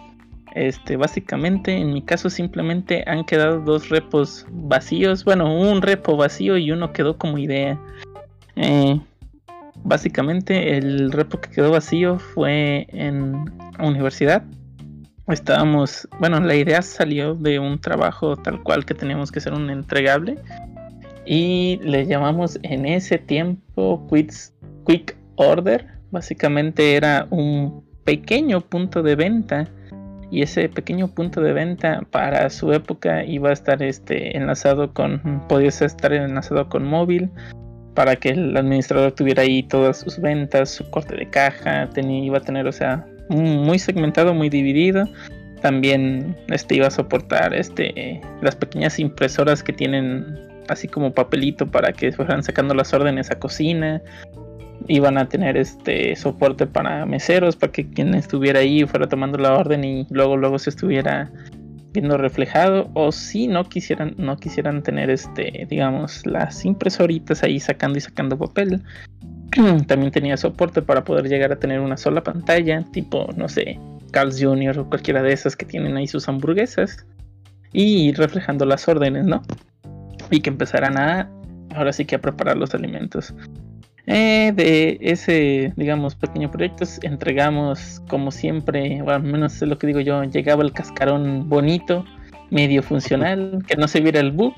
este, 0.56 0.98
básicamente 0.98 1.72
en 1.78 1.94
mi 1.94 2.02
caso 2.02 2.28
simplemente 2.30 3.04
han 3.06 3.24
quedado 3.24 3.60
dos 3.62 3.90
repos 3.90 4.48
vacíos. 4.50 5.24
Bueno, 5.24 5.56
un 5.56 5.84
repo 5.84 6.18
vacío 6.18 6.58
y 6.58 6.72
uno 6.72 6.92
quedó 6.92 7.18
como 7.20 7.38
idea. 7.38 7.80
Eh, 8.56 9.00
básicamente 9.84 10.76
el 10.76 11.12
repo 11.12 11.40
que 11.40 11.52
quedó 11.52 11.70
vacío 11.72 12.18
fue 12.18 12.88
en 12.90 13.46
universidad. 13.80 14.44
Estábamos, 15.30 16.08
bueno, 16.20 16.40
la 16.40 16.56
idea 16.56 16.82
salió 16.82 17.36
de 17.36 17.60
un 17.60 17.80
trabajo 17.80 18.36
tal 18.38 18.62
cual 18.64 18.86
que 18.86 18.94
teníamos 18.94 19.32
que 19.32 19.40
hacer 19.40 19.54
un 19.54 19.70
entregable. 19.70 20.38
Y 21.26 21.80
le 21.84 22.06
llamamos 22.06 22.60
en 22.64 22.86
ese 22.86 23.20
tiempo 23.20 24.08
Quicks- 24.10 24.54
Quick 24.88 25.16
Order. 25.36 25.86
Básicamente 26.12 26.96
era 26.96 27.28
un 27.30 27.84
pequeño 28.04 28.62
punto 28.62 29.04
de 29.04 29.16
venta 29.16 29.68
y 30.32 30.42
ese 30.42 30.70
pequeño 30.70 31.08
punto 31.08 31.42
de 31.42 31.54
venta 31.54 32.02
para 32.12 32.50
su 32.50 32.72
época 32.74 33.24
iba 33.24 33.50
a 33.50 33.54
estar 33.54 33.82
este 33.82 34.36
enlazado 34.38 34.94
con 34.94 35.44
podía 35.48 35.70
estar 35.70 36.14
enlazado 36.14 36.70
con 36.70 36.86
móvil 36.86 37.30
para 37.96 38.16
que 38.16 38.30
el 38.30 38.56
administrador 38.56 39.12
tuviera 39.12 39.44
ahí 39.44 39.64
todas 39.64 40.00
sus 40.00 40.20
ventas 40.20 40.70
su 40.70 40.90
corte 40.90 41.16
de 41.16 41.30
caja 41.30 41.90
tenía 41.90 42.24
iba 42.24 42.38
a 42.38 42.42
tener 42.42 42.68
o 42.68 42.72
sea 42.72 43.06
muy 43.30 43.80
segmentado 43.80 44.34
muy 44.34 44.50
dividido. 44.50 45.06
También 45.62 46.36
este 46.48 46.76
iba 46.76 46.88
a 46.88 46.92
soportar 46.92 47.54
este 47.54 48.22
las 48.42 48.56
pequeñas 48.56 49.00
impresoras 49.00 49.64
que 49.64 49.74
tienen 49.74 50.26
así 50.68 50.88
como 50.88 51.14
papelito 51.14 51.68
para 51.68 51.92
que 51.92 52.12
fueran 52.12 52.44
sacando 52.44 52.74
las 52.74 52.94
órdenes 52.94 53.32
a 53.32 53.40
cocina. 53.40 54.02
Iban 54.88 55.18
a 55.18 55.28
tener 55.28 55.58
este 55.58 56.16
soporte 56.16 56.66
para 56.66 57.06
meseros 57.06 57.56
para 57.56 57.72
que 57.72 57.90
quien 57.90 58.16
estuviera 58.16 58.60
ahí 58.60 58.86
fuera 58.86 59.08
tomando 59.08 59.38
la 59.38 59.54
orden 59.54 59.84
y 59.84 60.08
luego 60.10 60.38
luego 60.38 60.58
se 60.58 60.70
estuviera 60.70 61.32
viendo 61.92 62.18
reflejado. 62.18 62.90
O 62.94 63.12
si 63.12 63.48
no 63.48 63.66
quisieran 63.66 64.16
no 64.18 64.38
quisieran 64.38 64.82
tener 64.82 65.10
este 65.10 65.68
digamos 65.70 66.26
las 66.26 66.66
impresoritas 66.66 67.44
ahí 67.44 67.60
sacando 67.60 67.98
y 67.98 68.02
sacando 68.02 68.38
papel 68.38 68.82
también 69.88 70.12
tenía 70.12 70.38
soporte 70.38 70.82
para 70.82 71.04
poder 71.04 71.28
llegar 71.28 71.52
a 71.52 71.60
tener 71.60 71.80
una 71.80 71.98
sola 71.98 72.24
pantalla 72.24 72.84
tipo 72.92 73.30
no 73.36 73.50
sé 73.50 73.80
Carl's 74.12 74.42
Jr. 74.42 74.80
o 74.80 74.90
cualquiera 74.90 75.22
de 75.22 75.34
esas 75.34 75.56
que 75.56 75.66
tienen 75.66 75.98
ahí 75.98 76.08
sus 76.08 76.28
hamburguesas 76.28 77.06
y 77.72 78.12
reflejando 78.14 78.66
las 78.66 78.88
órdenes 78.88 79.26
no 79.26 79.42
y 80.32 80.42
que 80.42 80.50
empezaran 80.50 80.98
a 80.98 81.30
ahora 81.76 81.94
sí 81.94 82.06
que 82.06 82.16
a 82.16 82.20
preparar 82.20 82.58
los 82.58 82.74
alimentos 82.74 83.34
eh, 84.12 84.52
de 84.56 84.98
ese, 85.02 85.72
digamos, 85.76 86.16
pequeño 86.16 86.50
proyecto 86.50 86.84
entregamos 87.04 88.02
como 88.10 88.32
siempre, 88.32 89.04
o 89.04 89.10
al 89.12 89.22
menos 89.22 89.62
es 89.62 89.70
lo 89.70 89.78
que 89.78 89.86
digo 89.86 90.00
yo, 90.00 90.24
llegaba 90.24 90.64
el 90.64 90.74
cascarón 90.74 91.48
bonito, 91.48 92.04
medio 92.50 92.82
funcional, 92.82 93.64
que 93.68 93.76
no 93.76 93.88
se 93.88 94.02
viera 94.02 94.20
el 94.20 94.32
book. 94.32 94.56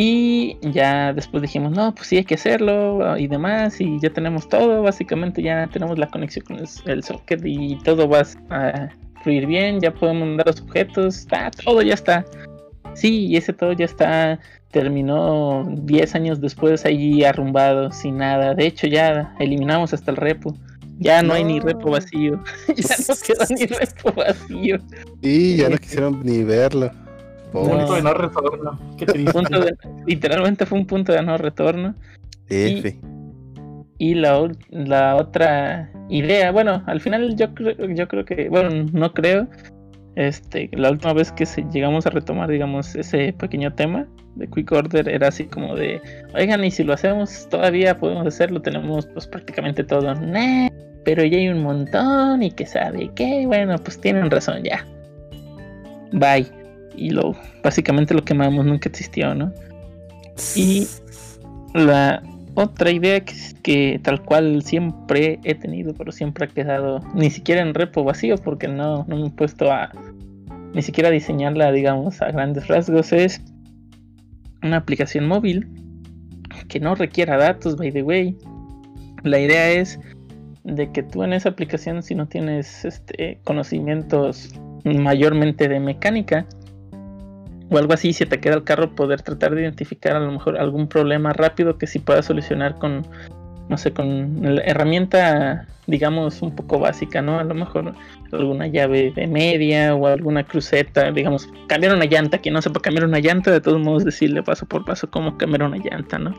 Y 0.00 0.56
ya 0.60 1.12
después 1.12 1.42
dijimos, 1.42 1.72
no, 1.72 1.92
pues 1.92 2.06
sí 2.06 2.18
hay 2.18 2.24
que 2.24 2.36
hacerlo 2.36 3.18
y 3.18 3.26
demás, 3.26 3.80
y 3.80 3.98
ya 3.98 4.10
tenemos 4.10 4.48
todo, 4.48 4.82
básicamente 4.82 5.42
ya 5.42 5.66
tenemos 5.72 5.98
la 5.98 6.06
conexión 6.06 6.44
con 6.46 6.56
el, 6.60 6.68
el 6.86 7.02
socket 7.02 7.40
y 7.44 7.74
todo 7.82 8.08
va 8.08 8.22
a 8.50 8.90
fluir 9.24 9.46
bien, 9.46 9.80
ya 9.80 9.92
podemos 9.92 10.28
mandar 10.28 10.46
los 10.46 10.60
objetos, 10.60 11.18
está, 11.18 11.50
todo 11.50 11.82
ya 11.82 11.94
está. 11.94 12.24
Sí, 12.94 13.26
y 13.26 13.36
ese 13.38 13.52
todo 13.52 13.72
ya 13.72 13.86
está 13.86 14.38
terminó 14.70 15.66
10 15.68 16.14
años 16.14 16.40
después 16.40 16.84
ahí 16.84 17.24
arrumbado, 17.24 17.90
sin 17.90 18.18
nada. 18.18 18.54
De 18.54 18.68
hecho, 18.68 18.86
ya 18.86 19.34
eliminamos 19.40 19.92
hasta 19.94 20.12
el 20.12 20.16
repo. 20.16 20.56
Ya 21.00 21.24
no, 21.24 21.34
hay 21.34 21.42
ni 21.42 21.58
repo 21.58 21.90
vacío. 21.90 22.40
ya 22.76 22.94
no 23.08 23.14
quedó 23.26 23.44
ni 23.50 23.66
repo 23.66 24.12
vacío. 24.12 24.78
Y 25.22 25.56
ya 25.56 25.68
no 25.68 25.76
quisieron 25.76 26.20
ni 26.24 26.44
verlo. 26.44 26.92
Pobres. 27.52 27.76
Punto 27.76 27.94
de 27.94 28.02
no 28.02 28.14
retorno. 28.14 28.78
Qué 28.98 29.06
triste. 29.06 29.32
Punto 29.32 29.60
de- 29.60 29.76
literalmente 30.06 30.66
fue 30.66 30.78
un 30.78 30.86
punto 30.86 31.12
de 31.12 31.22
no 31.22 31.36
retorno. 31.38 31.94
F. 32.48 32.98
Y 33.98 34.14
la, 34.14 34.38
ul- 34.40 34.56
la 34.70 35.16
otra 35.16 35.90
idea, 36.08 36.52
bueno, 36.52 36.82
al 36.86 37.00
final 37.00 37.34
yo 37.36 37.52
creo, 37.54 37.74
yo 37.88 38.06
creo 38.08 38.24
que, 38.24 38.48
bueno, 38.48 38.86
no 38.92 39.12
creo. 39.12 39.46
Este, 40.14 40.68
la 40.72 40.90
última 40.90 41.12
vez 41.12 41.30
que 41.32 41.46
se, 41.46 41.64
llegamos 41.72 42.04
a 42.06 42.10
retomar, 42.10 42.48
digamos, 42.50 42.94
ese 42.96 43.32
pequeño 43.32 43.72
tema 43.74 44.06
de 44.34 44.48
Quick 44.48 44.72
Order 44.72 45.08
era 45.08 45.28
así 45.28 45.44
como 45.44 45.76
de, 45.76 46.00
oigan, 46.34 46.64
y 46.64 46.70
si 46.72 46.82
lo 46.82 46.92
hacemos, 46.92 47.48
todavía 47.48 47.96
podemos 47.98 48.26
hacerlo, 48.26 48.60
tenemos 48.60 49.06
pues 49.06 49.26
prácticamente 49.28 49.84
todo. 49.84 50.12
Nah, 50.14 50.68
pero 51.04 51.24
ya 51.24 51.38
hay 51.38 51.48
un 51.48 51.62
montón 51.62 52.42
y 52.42 52.50
que 52.50 52.66
sabe 52.66 53.10
que, 53.14 53.46
bueno, 53.46 53.76
pues 53.78 54.00
tienen 54.00 54.28
razón 54.30 54.62
ya. 54.64 54.84
Bye. 56.12 56.46
Y 56.98 57.10
lo, 57.10 57.34
básicamente 57.62 58.14
lo 58.14 58.24
quemamos, 58.24 58.66
nunca 58.66 58.88
existió, 58.88 59.34
¿no? 59.34 59.52
Y 60.56 60.86
la 61.74 62.22
otra 62.54 62.90
idea 62.90 63.20
que, 63.20 63.34
que 63.62 64.00
tal 64.02 64.22
cual 64.22 64.62
siempre 64.62 65.38
he 65.44 65.54
tenido, 65.54 65.94
pero 65.94 66.10
siempre 66.10 66.46
ha 66.46 66.48
quedado 66.48 67.00
ni 67.14 67.30
siquiera 67.30 67.62
en 67.62 67.72
repo 67.72 68.02
vacío 68.02 68.36
porque 68.36 68.66
no, 68.66 69.04
no 69.06 69.16
me 69.16 69.28
he 69.28 69.30
puesto 69.30 69.70
a 69.70 69.92
ni 70.74 70.82
siquiera 70.82 71.10
diseñarla, 71.10 71.72
digamos, 71.72 72.20
a 72.20 72.30
grandes 72.30 72.68
rasgos, 72.68 73.12
es 73.12 73.40
una 74.62 74.78
aplicación 74.78 75.26
móvil 75.26 75.66
que 76.68 76.80
no 76.80 76.94
requiera 76.94 77.36
datos, 77.36 77.76
by 77.76 77.92
the 77.92 78.02
way. 78.02 78.36
La 79.22 79.38
idea 79.38 79.70
es 79.70 79.98
de 80.64 80.90
que 80.92 81.02
tú 81.02 81.22
en 81.22 81.32
esa 81.32 81.50
aplicación, 81.50 82.02
si 82.02 82.14
no 82.14 82.26
tienes 82.26 82.84
este, 82.84 83.38
conocimientos 83.44 84.54
mayormente 84.84 85.68
de 85.68 85.80
mecánica, 85.80 86.46
o 87.70 87.78
algo 87.78 87.92
así, 87.92 88.12
si 88.12 88.24
te 88.26 88.40
queda 88.40 88.54
el 88.54 88.64
carro, 88.64 88.94
poder 88.94 89.22
tratar 89.22 89.54
de 89.54 89.62
identificar 89.62 90.16
a 90.16 90.20
lo 90.20 90.32
mejor 90.32 90.58
algún 90.58 90.88
problema 90.88 91.32
rápido 91.32 91.78
que 91.78 91.86
sí 91.86 91.98
puedas 91.98 92.26
solucionar 92.26 92.78
con, 92.78 93.06
no 93.68 93.76
sé, 93.76 93.92
con 93.92 94.38
la 94.42 94.62
herramienta, 94.62 95.66
digamos, 95.86 96.40
un 96.42 96.54
poco 96.54 96.78
básica, 96.78 97.20
¿no? 97.20 97.38
A 97.38 97.44
lo 97.44 97.54
mejor 97.54 97.94
alguna 98.32 98.66
llave 98.66 99.12
de 99.14 99.26
media 99.26 99.94
o 99.94 100.06
alguna 100.06 100.44
cruceta, 100.44 101.10
digamos, 101.12 101.48
cambiar 101.66 101.94
una 101.94 102.06
llanta, 102.06 102.38
que 102.38 102.50
no 102.50 102.62
sepa 102.62 102.80
cambiar 102.80 103.06
una 103.06 103.20
llanta, 103.20 103.50
de 103.50 103.60
todos 103.60 103.80
modos 103.80 104.04
decirle 104.04 104.42
paso 104.42 104.66
por 104.66 104.84
paso 104.84 105.10
cómo 105.10 105.36
cambiar 105.36 105.62
una 105.64 105.78
llanta, 105.78 106.18
¿no? 106.18 106.34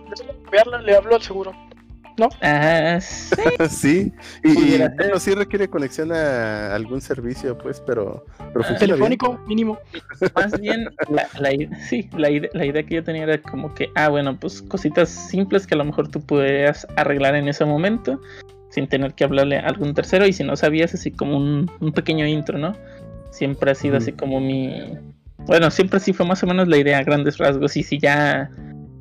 Le 0.51 0.95
hablo 0.95 1.15
al 1.15 1.21
seguro. 1.21 1.53
Ah, 2.41 2.99
sí. 3.01 3.21
sí, 3.69 4.13
y, 4.43 4.77
bueno, 4.77 5.19
sí 5.19 5.33
requiere 5.33 5.67
conexión 5.67 6.11
a 6.11 6.75
algún 6.75 7.01
servicio, 7.01 7.57
pues, 7.57 7.81
pero, 7.85 8.25
pero 8.37 8.65
Ah, 8.65 8.67
bien. 8.69 8.79
Telefónico, 8.79 9.39
mínimo. 9.47 9.77
Más 10.35 10.59
bien, 10.59 10.89
la, 11.09 11.27
la 11.39 11.49
sí, 11.87 12.09
la, 12.17 12.29
la 12.53 12.65
idea 12.65 12.83
que 12.83 12.95
yo 12.95 13.03
tenía 13.03 13.23
era 13.23 13.41
como 13.41 13.73
que, 13.73 13.89
ah, 13.95 14.09
bueno, 14.09 14.37
pues 14.39 14.61
cositas 14.63 15.09
simples 15.09 15.65
que 15.65 15.75
a 15.75 15.77
lo 15.77 15.85
mejor 15.85 16.09
tú 16.09 16.19
pudieras 16.21 16.85
arreglar 16.95 17.35
en 17.35 17.47
ese 17.47 17.65
momento 17.65 18.19
sin 18.69 18.87
tener 18.87 19.13
que 19.13 19.23
hablarle 19.23 19.57
a 19.57 19.67
algún 19.67 19.93
tercero 19.93 20.25
y 20.25 20.33
si 20.33 20.43
no 20.43 20.55
sabías, 20.55 20.93
así 20.93 21.11
como 21.11 21.37
un, 21.37 21.69
un 21.79 21.91
pequeño 21.91 22.25
intro, 22.25 22.57
¿no? 22.57 22.75
Siempre 23.31 23.71
ha 23.71 23.75
sido 23.75 23.97
así 23.97 24.11
como 24.11 24.39
mi... 24.39 24.93
Bueno, 25.45 25.71
siempre 25.71 25.99
sí 25.99 26.13
fue 26.13 26.25
más 26.25 26.43
o 26.43 26.47
menos 26.47 26.67
la 26.67 26.77
idea 26.77 26.99
a 26.99 27.03
grandes 27.03 27.37
rasgos 27.37 27.75
y 27.77 27.83
si 27.83 27.97
ya, 27.97 28.49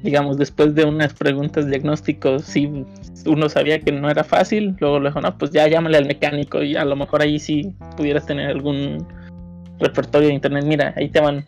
digamos, 0.03 0.39
después 0.39 0.75
de 0.75 0.85
unas 0.85 1.13
preguntas 1.13 1.67
diagnósticos, 1.67 2.45
si 2.45 2.85
uno 3.27 3.49
sabía 3.49 3.81
que 3.81 3.93
no 3.93 4.11
era 4.11 4.25
fácil, 4.25 4.77
luego 4.81 5.01
le 5.01 5.09
dijo, 5.09 5.21
no, 5.21 5.37
pues 5.37 5.51
ya 5.51 5.67
llámale 5.67 5.99
al 5.99 6.07
mecánico 6.07 6.63
y 6.63 6.77
a 6.77 6.85
lo 6.85 6.97
mejor 6.97 7.23
ahí 7.23 7.39
sí 7.39 7.73
pudieras 7.97 8.27
tener 8.27 8.49
algún 8.49 9.07
repertorio 9.81 10.29
de 10.29 10.35
internet. 10.35 10.65
Mira, 10.65 10.95
ahí 10.97 11.09
te 11.09 11.21
van. 11.21 11.45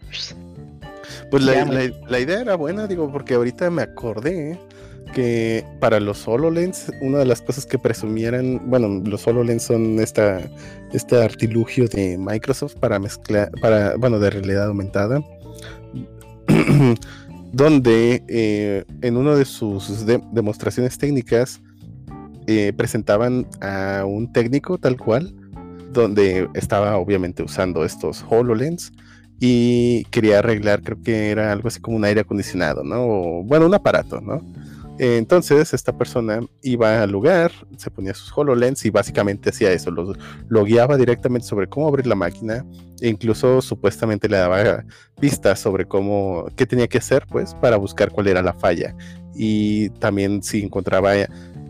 Pues 1.30 1.42
la, 1.42 1.64
la 2.08 2.20
idea 2.20 2.40
era 2.40 2.56
buena, 2.56 2.86
digo, 2.86 3.10
porque 3.10 3.34
ahorita 3.34 3.70
me 3.70 3.82
acordé 3.82 4.58
que 5.12 5.64
para 5.80 6.00
los 6.00 6.26
HoloLens, 6.26 6.92
una 7.00 7.18
de 7.18 7.26
las 7.26 7.42
cosas 7.42 7.66
que 7.66 7.78
presumieran, 7.78 8.60
bueno, 8.70 9.02
los 9.04 9.26
HoloLens 9.26 9.62
son 9.62 9.98
esta, 9.98 10.40
este 10.92 11.22
artilugio 11.22 11.88
de 11.88 12.16
Microsoft 12.18 12.76
para 12.76 12.98
mezclar, 12.98 13.50
para, 13.60 13.96
bueno, 13.96 14.18
de 14.18 14.30
realidad 14.30 14.68
aumentada, 14.68 15.20
donde 17.52 18.22
eh, 18.28 18.84
en 19.02 19.16
una 19.16 19.34
de 19.34 19.44
sus 19.44 20.06
de- 20.06 20.22
demostraciones 20.32 20.98
técnicas 20.98 21.60
eh, 22.46 22.72
presentaban 22.76 23.46
a 23.60 24.04
un 24.06 24.32
técnico 24.32 24.78
tal 24.78 24.96
cual, 24.96 25.34
donde 25.92 26.48
estaba 26.54 26.96
obviamente 26.96 27.42
usando 27.42 27.84
estos 27.84 28.24
HoloLens 28.28 28.92
y 29.40 30.04
quería 30.10 30.38
arreglar, 30.40 30.82
creo 30.82 31.00
que 31.02 31.30
era 31.30 31.50
algo 31.52 31.68
así 31.68 31.80
como 31.80 31.96
un 31.96 32.04
aire 32.04 32.20
acondicionado, 32.20 32.84
¿no? 32.84 33.42
Bueno, 33.42 33.66
un 33.66 33.74
aparato, 33.74 34.20
¿no? 34.20 34.42
Entonces, 35.02 35.72
esta 35.72 35.96
persona 35.96 36.40
iba 36.60 37.02
al 37.02 37.10
lugar, 37.10 37.52
se 37.78 37.90
ponía 37.90 38.12
sus 38.12 38.36
HoloLens 38.36 38.84
y 38.84 38.90
básicamente 38.90 39.48
hacía 39.48 39.72
eso, 39.72 39.90
lo, 39.90 40.12
lo 40.46 40.64
guiaba 40.64 40.98
directamente 40.98 41.48
sobre 41.48 41.68
cómo 41.68 41.88
abrir 41.88 42.06
la 42.06 42.16
máquina 42.16 42.66
e 43.00 43.08
incluso 43.08 43.62
supuestamente 43.62 44.28
le 44.28 44.36
daba 44.36 44.84
pistas 45.18 45.58
sobre 45.58 45.86
cómo, 45.86 46.44
qué 46.54 46.66
tenía 46.66 46.86
que 46.86 46.98
hacer, 46.98 47.24
pues, 47.30 47.54
para 47.54 47.78
buscar 47.78 48.10
cuál 48.10 48.26
era 48.26 48.42
la 48.42 48.52
falla. 48.52 48.94
Y 49.34 49.88
también 50.00 50.42
si 50.42 50.62
encontraba 50.62 51.12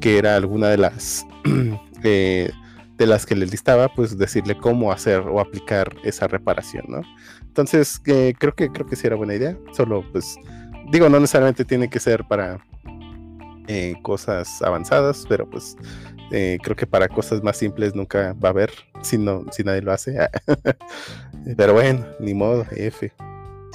que 0.00 0.18
era 0.18 0.34
alguna 0.34 0.66
de 0.66 0.78
las... 0.78 1.24
eh, 2.02 2.50
de 2.98 3.06
las 3.06 3.26
que 3.26 3.36
le 3.36 3.46
listaba, 3.46 3.88
pues 3.94 4.18
decirle 4.18 4.58
cómo 4.58 4.90
hacer 4.90 5.20
o 5.20 5.40
aplicar 5.40 5.94
esa 6.02 6.26
reparación, 6.26 6.84
¿no? 6.88 7.00
Entonces, 7.42 8.02
eh, 8.06 8.34
creo 8.38 8.54
que 8.54 8.70
creo 8.70 8.86
que 8.86 8.96
sí 8.96 9.06
era 9.06 9.16
buena 9.16 9.36
idea. 9.36 9.56
Solo, 9.72 10.04
pues, 10.12 10.36
digo, 10.90 11.08
no 11.08 11.18
necesariamente 11.18 11.64
tiene 11.64 11.88
que 11.88 11.98
ser 11.98 12.24
para 12.28 12.58
eh, 13.72 13.94
cosas 14.02 14.60
avanzadas, 14.62 15.24
pero 15.28 15.48
pues 15.48 15.76
eh, 16.32 16.58
creo 16.60 16.74
que 16.74 16.86
para 16.86 17.06
cosas 17.08 17.40
más 17.42 17.56
simples 17.56 17.94
nunca 17.94 18.34
va 18.42 18.48
a 18.48 18.52
haber 18.52 18.70
si 19.00 19.16
no, 19.16 19.44
si 19.52 19.62
nadie 19.62 19.80
lo 19.82 19.92
hace. 19.92 20.16
pero 21.56 21.72
bueno, 21.74 22.04
ni 22.18 22.34
modo, 22.34 22.66
F. 22.72 23.12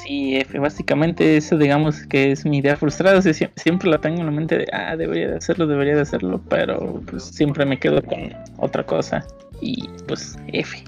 Sí, 0.05 0.35
F, 0.35 0.59
básicamente 0.59 1.37
eso 1.37 1.57
digamos 1.57 2.05
que 2.07 2.33
es 2.33 2.45
mi 2.45 2.57
idea 2.57 2.75
frustrada, 2.75 3.17
o 3.17 3.21
sea, 3.21 3.31
sie- 3.31 3.51
siempre 3.55 3.89
la 3.89 3.99
tengo 3.99 4.19
en 4.19 4.25
la 4.25 4.31
mente 4.33 4.57
de, 4.57 4.67
ah, 4.73 4.97
debería 4.97 5.29
de 5.29 5.37
hacerlo, 5.37 5.65
debería 5.65 5.95
de 5.95 6.01
hacerlo, 6.01 6.41
pero 6.49 7.01
pues 7.09 7.23
siempre 7.23 7.65
me 7.65 7.79
quedo 7.79 8.03
con 8.03 8.33
otra 8.57 8.85
cosa 8.85 9.25
y 9.61 9.87
pues 10.07 10.37
F. 10.51 10.83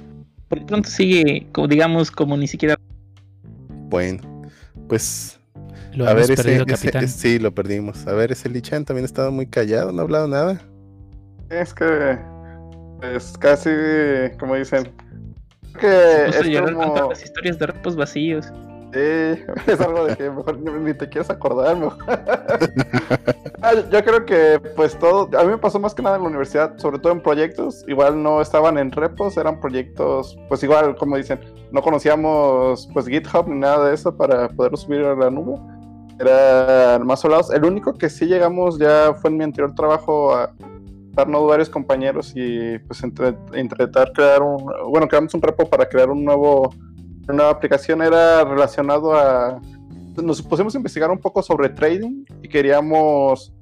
Por 0.50 0.60
lo 0.60 0.66
pronto 0.66 0.90
sigue, 0.90 1.48
como 1.54 1.68
digamos, 1.70 2.12
como 2.12 2.36
ni 2.36 2.48
siquiera... 2.48 2.76
Bueno, 3.90 4.22
pues 4.90 5.37
Lo 5.98 6.08
a 6.08 6.14
ver, 6.14 6.30
ese, 6.32 6.36
perdido, 6.44 6.66
ese- 6.68 6.92
capitán. 6.92 7.08
sí, 7.08 7.40
lo 7.40 7.54
perdimos. 7.54 8.06
A 8.08 8.14
ver, 8.14 8.32
ese 8.32 8.50
Lichan 8.50 8.86
también 8.86 9.04
ha 9.04 9.08
estado 9.08 9.32
muy 9.32 9.48
callado, 9.48 9.92
no 9.92 10.00
ha 10.00 10.04
hablado 10.04 10.28
nada. 10.28 10.62
Es 11.50 11.74
que 11.74 12.18
es 13.02 13.38
casi, 13.38 13.70
como 14.40 14.56
dicen, 14.56 14.92
se 15.74 15.80
que 15.80 16.26
es 16.28 16.46
llorar 16.46 16.74
como, 16.74 17.10
las 17.10 17.24
historias 17.24 17.58
de 17.60 17.68
repos 17.68 17.96
vacíos. 17.96 18.46
sí, 18.94 19.00
es 19.68 19.80
algo 19.80 20.06
de 20.06 20.16
que 20.18 20.30
mejor 20.30 20.58
ni, 20.60 20.94
te 20.94 21.08
quieres 21.10 21.30
acordar, 21.30 21.76
mejor. 21.78 21.98
Ah, 23.62 23.74
yo- 23.74 23.90
yo 23.90 24.04
creo 24.04 24.24
que 24.26 24.62
pues 24.76 24.98
todo, 25.00 25.30
a 25.38 25.44
mí 25.44 25.50
me 25.50 25.58
pasó 25.58 25.80
más 25.80 25.96
que 25.96 26.04
nada 26.04 26.18
en 26.18 26.22
la 26.22 26.28
universidad, 26.28 26.78
sobre 26.78 27.00
todo 27.00 27.12
en 27.12 27.22
proyectos, 27.22 27.84
igual 27.88 28.22
no 28.22 28.40
estaban 28.40 28.78
en 28.78 28.92
repos, 28.92 29.36
eran 29.36 29.60
proyectos, 29.60 30.38
pues 30.48 30.62
igual, 30.62 30.96
como 30.96 31.18
dicen, 31.18 31.40
no 31.72 31.82
conocíamos 31.82 32.88
pues 32.94 33.08
GitHub 33.08 33.48
ni 33.50 33.58
nada 33.60 33.88
de 33.90 33.96
eso 33.96 34.16
para 34.16 34.48
poderlo 34.50 34.78
subir 34.78 35.02
a 35.04 35.16
la 35.16 35.32
nube, 35.32 35.60
eran 36.20 37.06
más 37.06 37.20
solados. 37.22 37.52
El 37.52 37.66
único 37.66 37.94
que 37.94 38.10
sí 38.10 38.26
llegamos 38.26 38.78
ya 38.80 39.14
fue 39.14 39.30
en 39.30 39.38
mi 39.38 39.44
anterior 39.44 39.74
trabajo 39.76 40.34
a 40.34 40.54
darnos 41.14 41.48
varios 41.48 41.70
compañeros 41.70 42.32
y 42.36 42.78
pues 42.80 43.04
intentar 43.04 44.12
crear 44.14 44.42
un, 44.42 44.72
bueno, 44.90 45.08
creamos 45.08 45.34
un 45.34 45.42
repo 45.42 45.68
para 45.68 45.88
crear 45.90 46.10
un 46.10 46.24
nuevo, 46.24 46.74
una 47.24 47.34
nueva 47.34 47.52
aplicación, 47.52 48.02
era 48.02 48.44
relacionado 48.44 49.14
a 49.14 49.60
nos 50.24 50.42
pusimos 50.42 50.74
a 50.76 50.78
investigar 50.78 51.12
un 51.12 51.20
poco 51.20 51.42
sobre 51.42 51.70
trading 51.70 52.26
y 52.42 52.48
queríamos 52.48 53.54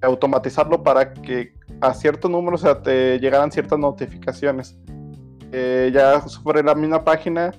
automatizarlo 0.00 0.82
para 0.82 1.12
que 1.14 1.54
a 1.80 1.94
ciertos 1.94 2.30
números 2.30 2.64
o 2.64 2.76
te 2.78 3.18
llegaran 3.18 3.50
ciertas 3.50 3.78
notificaciones. 3.78 4.76
Eh, 5.52 5.90
ya 5.92 6.20
sobre 6.28 6.62
la 6.62 6.74
misma 6.74 7.04
página, 7.04 7.52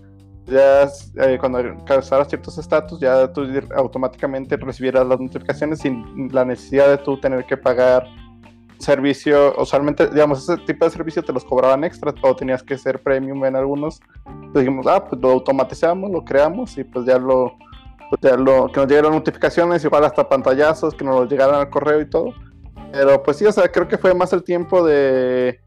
ya 0.46 0.90
eh, 1.16 1.38
cuando 1.40 1.60
alcanzaras 1.60 2.28
ciertos 2.28 2.58
estatus, 2.58 3.00
ya 3.00 3.32
tú 3.32 3.48
automáticamente 3.76 4.58
recibieras 4.58 5.08
las 5.08 5.20
notificaciones 5.20 5.80
sin 5.80 6.30
la 6.32 6.46
necesidad 6.46 6.90
de 6.90 6.98
tú 6.98 7.20
tener 7.20 7.46
que 7.46 7.58
pagar 7.58 8.06
servicio. 8.80 9.54
Usualmente, 9.58 10.08
digamos, 10.08 10.48
ese 10.48 10.58
tipo 10.64 10.86
de 10.86 10.92
servicio 10.92 11.24
te 11.24 11.34
los 11.34 11.46
cobraban 11.46 11.84
extra 11.84 12.14
o 12.22 12.36
tenías 12.36 12.62
que 12.62 12.78
ser 12.78 13.02
premium 13.02 13.44
en 13.46 13.56
algunos. 13.56 14.02
Entonces 14.26 14.62
dijimos, 14.62 14.86
ah, 14.88 15.04
pues 15.04 15.22
lo 15.22 15.32
automatizamos, 15.32 16.12
lo 16.12 16.24
creamos 16.24 16.78
y 16.78 16.84
pues 16.84 17.06
ya 17.06 17.18
lo, 17.18 17.58
pues 18.10 18.22
ya 18.22 18.36
lo, 18.36 18.72
que 18.72 18.80
nos 18.80 18.90
llegaran 18.90 19.14
notificaciones, 19.14 19.84
igual 19.84 20.04
hasta 20.04 20.28
pantallazos, 20.28 20.94
que 20.94 21.06
nos 21.06 21.30
llegaran 21.30 21.56
al 21.56 21.70
correo 21.70 22.02
y 22.02 22.10
todo. 22.10 22.34
Pero 22.92 23.24
pues 23.24 23.38
sí, 23.38 23.46
o 23.46 23.52
sea, 23.52 23.72
creo 23.72 23.88
que 23.88 23.98
fue 23.98 24.14
más 24.14 24.34
el 24.34 24.44
tiempo 24.44 24.86
de 24.86 25.60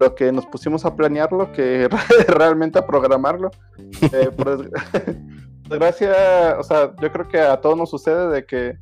lo 0.00 0.14
que 0.14 0.32
nos 0.32 0.46
pusimos 0.46 0.84
a 0.84 0.96
planearlo 0.96 1.52
que 1.52 1.88
realmente 2.28 2.78
a 2.78 2.86
programarlo. 2.86 3.50
Eh, 4.12 4.30
por 4.34 4.58
desgra- 4.58 5.16
desgracia, 5.68 6.56
o 6.58 6.62
sea, 6.64 6.92
yo 7.00 7.12
creo 7.12 7.28
que 7.28 7.38
a 7.38 7.60
todos 7.60 7.76
nos 7.76 7.90
sucede 7.90 8.28
de 8.30 8.44
que 8.44 8.78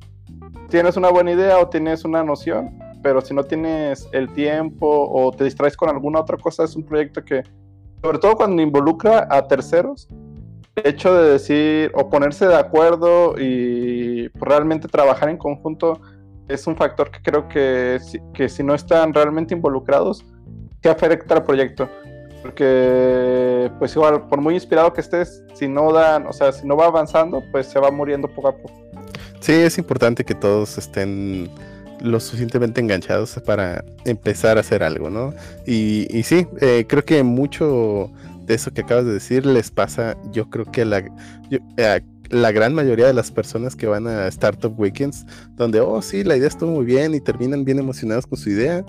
tienes 0.70 0.96
una 0.96 1.10
buena 1.10 1.32
idea 1.32 1.58
o 1.58 1.68
tienes 1.68 2.04
una 2.04 2.22
noción, 2.22 2.78
pero 3.02 3.20
si 3.20 3.34
no 3.34 3.44
tienes 3.44 4.08
el 4.12 4.32
tiempo 4.32 4.86
o 5.10 5.32
te 5.32 5.44
distraes 5.44 5.76
con 5.76 5.90
alguna 5.90 6.20
otra 6.20 6.38
cosa, 6.38 6.64
es 6.64 6.76
un 6.76 6.84
proyecto 6.84 7.24
que, 7.24 7.42
sobre 8.02 8.18
todo 8.18 8.36
cuando 8.36 8.62
involucra 8.62 9.26
a 9.28 9.46
terceros, 9.46 10.08
el 10.76 10.86
hecho 10.86 11.12
de 11.12 11.32
decir 11.32 11.90
o 11.94 12.08
ponerse 12.08 12.46
de 12.46 12.54
acuerdo 12.54 13.34
y 13.38 14.28
realmente 14.34 14.86
trabajar 14.86 15.28
en 15.28 15.36
conjunto 15.36 16.00
es 16.46 16.66
un 16.66 16.76
factor 16.76 17.10
que 17.10 17.20
creo 17.20 17.48
que, 17.48 17.98
que 18.32 18.48
si 18.48 18.62
no 18.62 18.74
están 18.74 19.12
realmente 19.12 19.54
involucrados, 19.54 20.24
que 20.83 20.89
afecta 20.89 21.35
al 21.35 21.45
proyecto. 21.45 21.89
Porque, 22.43 23.70
pues 23.79 23.95
igual, 23.97 24.29
por 24.29 24.41
muy 24.41 24.55
inspirado 24.55 24.93
que 24.93 25.01
estés, 25.01 25.43
si 25.55 25.66
no 25.66 25.93
dan, 25.93 26.26
o 26.26 26.33
sea, 26.33 26.53
si 26.53 26.66
no 26.66 26.76
va 26.76 26.87
avanzando, 26.87 27.43
pues 27.51 27.66
se 27.66 27.81
va 27.81 27.91
muriendo 27.91 28.29
poco 28.29 28.49
a 28.49 28.57
poco. 28.57 28.89
Sí, 29.41 29.53
es 29.53 29.76
importante 29.79 30.24
que 30.24 30.35
todos 30.35 30.79
estén 30.79 31.51
lo 32.01 32.20
suficientemente 32.20 32.81
enganchados 32.81 33.41
para 33.45 33.85
empezar 34.05 34.57
a 34.57 34.61
hacer 34.61 34.83
algo, 34.85 35.11
¿no? 35.11 35.35
Y, 35.66 36.07
y 36.16 36.22
sí, 36.22 36.47
eh, 36.61 36.85
creo 36.89 37.05
que 37.05 37.22
mucho 37.24 38.12
de 38.45 38.55
eso 38.55 38.72
que 38.72 38.83
acabas 38.83 39.05
de 39.05 39.12
decir 39.12 39.45
les 39.45 39.70
pasa, 39.70 40.16
yo 40.31 40.49
creo 40.49 40.64
que 40.64 40.85
la, 40.85 41.03
la 42.31 42.53
gran 42.53 42.74
mayoría 42.74 43.07
de 43.07 43.14
las 43.14 43.31
personas 43.31 43.74
que 43.76 43.87
van 43.87 44.07
a 44.07 44.26
Startup 44.29 44.72
Weekends, 44.79 45.26
donde, 45.57 45.81
oh, 45.81 46.01
sí, 46.03 46.24
la 46.24 46.37
idea 46.37 46.49
estuvo 46.49 46.70
muy 46.70 46.85
bien 46.85 47.14
y 47.14 47.20
terminan 47.20 47.64
bien 47.64 47.79
emocionados 47.79 48.26
con 48.26 48.39
su 48.39 48.51
idea. 48.51 48.85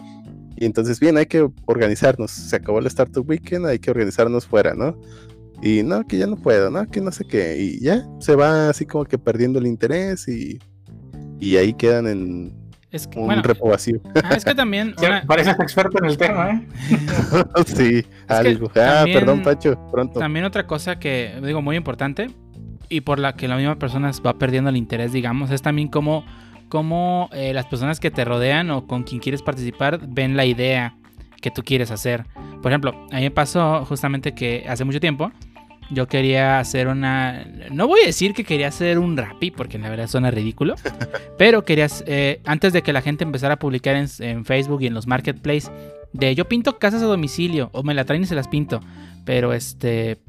Y 0.61 0.65
entonces, 0.65 0.99
bien, 0.99 1.15
hay 1.17 1.25
que 1.25 1.47
organizarnos. 1.65 2.31
Se 2.31 2.55
acabó 2.57 2.79
el 2.79 2.87
Startup 2.87 3.27
Weekend, 3.27 3.65
hay 3.65 3.79
que 3.79 3.91
organizarnos 3.91 4.45
fuera, 4.45 4.73
¿no? 4.73 4.97
Y 5.61 5.83
no, 5.83 6.05
que 6.05 6.17
ya 6.17 6.27
no 6.27 6.35
puedo, 6.35 6.69
no, 6.69 6.85
que 6.89 6.99
no 6.99 7.11
sé 7.11 7.25
qué. 7.25 7.57
Y 7.57 7.79
ya 7.81 8.05
se 8.19 8.35
va 8.35 8.69
así 8.69 8.85
como 8.85 9.05
que 9.05 9.17
perdiendo 9.17 9.59
el 9.59 9.67
interés 9.67 10.27
y, 10.27 10.59
y 11.39 11.55
ahí 11.55 11.73
quedan 11.73 12.07
en 12.07 12.53
Es 12.91 13.07
que, 13.07 13.19
un 13.19 13.27
bueno, 13.27 13.41
repo 13.41 13.69
vacío. 13.69 14.01
ah, 14.23 14.33
es 14.35 14.43
que 14.43 14.53
también. 14.53 14.93
Una- 14.99 15.23
Pareces 15.25 15.55
experto 15.59 15.97
en 16.03 16.09
el 16.09 16.17
tema, 16.17 16.49
¿eh? 16.51 16.67
sí, 17.65 18.05
algo. 18.27 18.67
Ah, 18.71 18.99
también- 19.03 19.19
perdón, 19.19 19.41
Pacho, 19.43 19.79
pronto. 19.91 20.19
También 20.19 20.43
otra 20.45 20.67
cosa 20.67 20.99
que 20.99 21.39
digo 21.43 21.61
muy 21.61 21.77
importante 21.77 22.27
y 22.89 23.01
por 23.01 23.19
la 23.19 23.33
que 23.35 23.47
la 23.47 23.55
misma 23.55 23.77
persona 23.79 24.11
va 24.25 24.37
perdiendo 24.37 24.69
el 24.69 24.75
interés, 24.77 25.13
digamos, 25.13 25.51
es 25.51 25.61
también 25.61 25.87
cómo, 25.87 26.25
cómo 26.69 27.29
eh, 27.33 27.53
las 27.53 27.65
personas 27.65 27.99
que 27.99 28.11
te 28.11 28.23
rodean 28.23 28.71
o 28.71 28.87
con 28.87 29.03
quien 29.03 29.19
quieres 29.19 29.41
participar 29.41 29.99
ven 30.07 30.37
la 30.37 30.45
idea 30.45 30.95
que 31.41 31.51
tú 31.51 31.63
quieres 31.63 31.91
hacer. 31.91 32.25
Por 32.61 32.71
ejemplo, 32.71 32.91
a 33.11 33.15
mí 33.15 33.21
me 33.21 33.31
pasó 33.31 33.85
justamente 33.85 34.33
que 34.33 34.65
hace 34.67 34.85
mucho 34.85 34.99
tiempo 34.99 35.31
yo 35.91 36.07
quería 36.07 36.59
hacer 36.59 36.87
una... 36.87 37.45
No 37.71 37.87
voy 37.87 38.01
a 38.01 38.05
decir 38.05 38.33
que 38.33 38.43
quería 38.43 38.67
hacer 38.67 38.99
un 38.99 39.17
rapi, 39.17 39.51
porque 39.51 39.79
la 39.79 39.89
verdad 39.89 40.07
suena 40.07 40.29
ridículo, 40.29 40.75
pero 41.37 41.65
quería... 41.65 41.87
eh, 42.05 42.41
antes 42.45 42.73
de 42.73 42.83
que 42.83 42.93
la 42.93 43.01
gente 43.01 43.23
empezara 43.23 43.55
a 43.55 43.59
publicar 43.59 43.95
en, 43.95 44.07
en 44.19 44.45
Facebook 44.45 44.81
y 44.83 44.87
en 44.87 44.93
los 44.93 45.07
marketplaces, 45.07 45.71
de 46.13 46.35
yo 46.35 46.45
pinto 46.45 46.77
casas 46.77 47.01
a 47.01 47.05
domicilio, 47.05 47.69
o 47.73 47.83
me 47.83 47.93
la 47.93 48.05
traen 48.05 48.21
y 48.21 48.25
se 48.25 48.35
las 48.35 48.47
pinto. 48.47 48.81
Pero 49.25 49.53
este... 49.53 50.19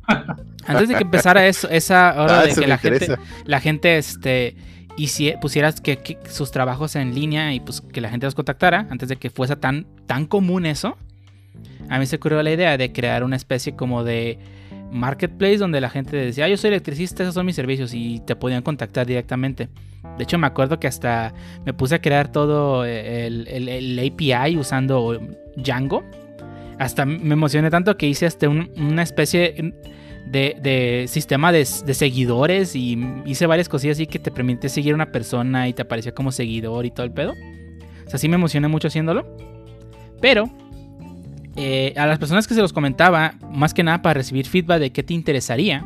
Antes 0.66 0.88
de 0.88 0.94
que 0.94 1.02
empezara 1.02 1.46
eso, 1.46 1.68
esa 1.68 2.14
hora 2.22 2.40
Ah, 2.40 2.44
de 2.44 2.54
que 2.54 2.66
la 2.66 2.78
gente, 2.78 3.16
la 3.44 3.60
gente 3.60 3.98
este 3.98 4.56
hicie- 5.04 5.38
pusieras 5.40 5.80
que, 5.80 6.18
sus 6.28 6.50
trabajos 6.50 6.96
en 6.96 7.14
línea 7.14 7.52
y 7.54 7.60
pues 7.60 7.80
que 7.80 8.00
la 8.00 8.08
gente 8.10 8.26
los 8.26 8.34
contactara 8.34 8.86
antes 8.90 9.08
de 9.08 9.16
que 9.16 9.30
fuese 9.30 9.56
tan 9.56 9.86
tan 10.06 10.26
común 10.26 10.66
eso 10.66 10.96
a 11.88 11.98
mí 11.98 12.06
se 12.06 12.16
ocurrió 12.16 12.42
la 12.42 12.50
idea 12.52 12.76
de 12.76 12.92
crear 12.92 13.24
una 13.24 13.36
especie 13.36 13.74
como 13.76 14.04
de 14.04 14.38
marketplace 14.92 15.58
donde 15.58 15.80
la 15.80 15.90
gente 15.90 16.16
decía 16.16 16.44
ah, 16.44 16.48
yo 16.48 16.56
soy 16.56 16.68
electricista 16.68 17.22
esos 17.22 17.34
son 17.34 17.46
mis 17.46 17.56
servicios 17.56 17.92
y 17.94 18.20
te 18.26 18.34
podían 18.36 18.62
contactar 18.62 19.06
directamente. 19.06 19.68
De 20.16 20.24
hecho 20.24 20.38
me 20.38 20.46
acuerdo 20.46 20.80
que 20.80 20.86
hasta 20.86 21.32
me 21.64 21.72
puse 21.74 21.94
a 21.96 22.00
crear 22.00 22.32
todo 22.32 22.84
el, 22.84 23.46
el- 23.48 23.68
el 23.68 23.98
API 23.98 24.56
usando 24.56 25.20
Django. 25.56 26.02
Hasta 26.78 27.04
me 27.04 27.34
emocioné 27.34 27.68
tanto 27.70 27.96
que 27.96 28.06
hice 28.06 28.26
hasta 28.26 28.48
un- 28.48 28.70
una 28.76 29.02
especie 29.02 29.74
de, 30.30 31.06
sistema 31.08 31.52
de, 31.52 31.66
de 31.84 31.94
seguidores 31.94 32.76
y 32.76 32.98
hice 33.26 33.46
varias 33.46 33.68
cosillas 33.68 33.96
así 33.96 34.06
que 34.06 34.18
te 34.18 34.30
permite 34.30 34.68
seguir 34.68 34.92
a 34.92 34.94
una 34.94 35.12
persona 35.12 35.68
y 35.68 35.72
te 35.72 35.82
aparecía 35.82 36.12
como 36.12 36.32
seguidor 36.32 36.86
y 36.86 36.90
todo 36.90 37.04
el 37.04 37.12
pedo. 37.12 37.34
O 38.06 38.10
sea, 38.10 38.18
sí 38.18 38.28
me 38.28 38.36
emocioné 38.36 38.68
mucho 38.68 38.88
haciéndolo. 38.88 39.36
Pero 40.20 40.50
eh, 41.56 41.94
a 41.96 42.06
las 42.06 42.18
personas 42.18 42.46
que 42.46 42.54
se 42.54 42.60
los 42.60 42.72
comentaba, 42.72 43.34
más 43.50 43.74
que 43.74 43.82
nada 43.82 44.02
para 44.02 44.14
recibir 44.14 44.46
feedback 44.46 44.80
de 44.80 44.90
qué 44.90 45.02
te 45.02 45.14
interesaría. 45.14 45.84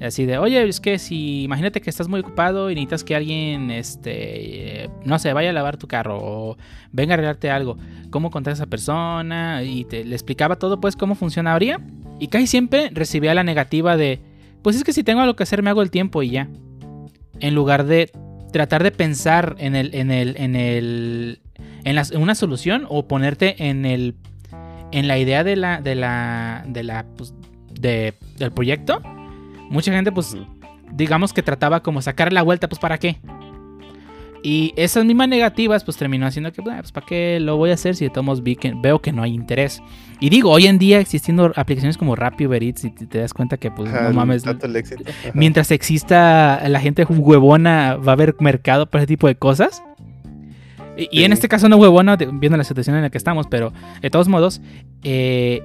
Así 0.00 0.24
de, 0.24 0.38
oye, 0.38 0.66
es 0.66 0.80
que 0.80 0.98
si 0.98 1.42
imagínate 1.42 1.82
que 1.82 1.90
estás 1.90 2.08
muy 2.08 2.20
ocupado 2.20 2.70
y 2.70 2.74
necesitas 2.74 3.04
que 3.04 3.14
alguien, 3.14 3.70
este, 3.70 4.88
no 5.04 5.18
sé, 5.18 5.34
vaya 5.34 5.50
a 5.50 5.52
lavar 5.52 5.76
tu 5.76 5.88
carro 5.88 6.18
o 6.18 6.56
venga 6.90 7.12
a 7.12 7.14
arreglarte 7.14 7.50
algo, 7.50 7.76
cómo 8.08 8.30
contar 8.30 8.52
a 8.52 8.54
esa 8.54 8.66
persona 8.66 9.62
y 9.62 9.84
te, 9.84 10.04
le 10.04 10.14
explicaba 10.14 10.56
todo, 10.56 10.80
pues, 10.80 10.96
cómo 10.96 11.14
funcionaría. 11.14 11.80
Y 12.18 12.28
casi 12.28 12.46
siempre 12.46 12.90
recibía 12.94 13.34
la 13.34 13.44
negativa 13.44 13.98
de, 13.98 14.20
pues 14.62 14.76
es 14.76 14.84
que 14.84 14.94
si 14.94 15.04
tengo 15.04 15.20
algo 15.20 15.36
que 15.36 15.42
hacer 15.42 15.62
me 15.62 15.68
hago 15.68 15.82
el 15.82 15.90
tiempo 15.90 16.22
y 16.22 16.30
ya. 16.30 16.48
En 17.38 17.54
lugar 17.54 17.84
de 17.84 18.10
tratar 18.52 18.82
de 18.82 18.92
pensar 18.92 19.56
en 19.58 19.76
el, 19.76 19.94
en 19.94 20.10
el, 20.10 20.34
en 20.38 20.56
el, 20.56 21.40
en 21.84 22.22
una 22.22 22.34
solución 22.34 22.86
o 22.88 23.06
ponerte 23.06 23.68
en 23.68 23.84
el, 23.84 24.14
en 24.92 25.08
la 25.08 25.18
idea 25.18 25.44
de 25.44 25.56
la, 25.56 25.82
de 25.82 25.94
la, 25.94 26.64
de 26.66 26.82
la, 26.84 27.04
pues, 27.16 27.34
de, 27.78 28.14
del 28.38 28.50
proyecto. 28.50 29.02
Mucha 29.70 29.92
gente, 29.92 30.12
pues, 30.12 30.36
digamos 30.92 31.32
que 31.32 31.42
trataba 31.42 31.82
como 31.82 32.02
sacar 32.02 32.32
la 32.32 32.42
vuelta, 32.42 32.68
pues, 32.68 32.78
¿para 32.78 32.98
qué? 32.98 33.18
Y 34.42 34.72
esas 34.76 35.04
mismas 35.04 35.28
negativas, 35.28 35.84
pues 35.84 35.96
terminó 35.96 36.26
haciendo 36.26 36.50
que, 36.52 36.62
"Ah, 36.62 36.78
pues, 36.80 36.92
¿para 36.92 37.04
qué 37.06 37.38
lo 37.40 37.56
voy 37.56 37.70
a 37.70 37.74
hacer 37.74 37.94
si 37.94 38.06
de 38.06 38.10
todos 38.10 38.42
vi 38.42 38.56
que, 38.56 38.72
veo 38.74 39.00
que 39.00 39.12
no 39.12 39.22
hay 39.22 39.34
interés? 39.34 39.82
Y 40.18 40.30
digo, 40.30 40.50
hoy 40.50 40.66
en 40.66 40.78
día 40.78 40.98
existiendo 40.98 41.52
aplicaciones 41.56 41.98
como 41.98 42.16
Rappi, 42.16 42.46
Uber 42.46 42.62
Eats, 42.62 42.84
y 42.84 42.90
te 42.90 43.18
das 43.18 43.34
cuenta 43.34 43.58
que, 43.58 43.70
pues, 43.70 43.90
Ajá, 43.92 44.08
no 44.08 44.14
mames, 44.14 44.44
mientras 45.34 45.70
exista 45.70 46.66
la 46.68 46.80
gente 46.80 47.04
huevona, 47.04 47.96
va 47.96 48.12
a 48.12 48.14
haber 48.14 48.34
mercado 48.40 48.86
para 48.86 49.02
ese 49.02 49.08
tipo 49.08 49.26
de 49.26 49.34
cosas. 49.34 49.82
Y, 50.96 51.08
y 51.12 51.24
en 51.24 51.32
este 51.32 51.48
caso 51.48 51.68
no 51.68 51.76
huevona, 51.76 52.16
viendo 52.16 52.56
la 52.56 52.64
situación 52.64 52.96
en 52.96 53.02
la 53.02 53.10
que 53.10 53.18
estamos, 53.18 53.46
pero 53.46 53.72
de 54.00 54.10
todos 54.10 54.28
modos, 54.28 54.60
eh, 55.02 55.62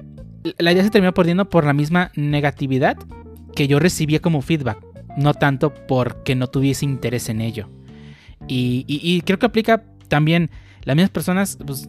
la 0.58 0.72
idea 0.72 0.84
se 0.84 0.90
terminó 0.90 1.12
perdiendo 1.12 1.48
por 1.48 1.64
la 1.64 1.72
misma 1.72 2.10
negatividad 2.14 2.96
que 3.56 3.66
yo 3.66 3.80
recibía 3.80 4.20
como 4.20 4.42
feedback, 4.42 4.78
no 5.16 5.34
tanto 5.34 5.74
porque 5.88 6.36
no 6.36 6.46
tuviese 6.46 6.84
interés 6.84 7.28
en 7.28 7.40
ello. 7.40 7.68
Y, 8.46 9.22
creo 9.24 9.40
que 9.40 9.46
aplica 9.46 9.82
también 10.06 10.50
las 10.84 10.94
mismas 10.94 11.10
personas, 11.10 11.58
pues, 11.66 11.88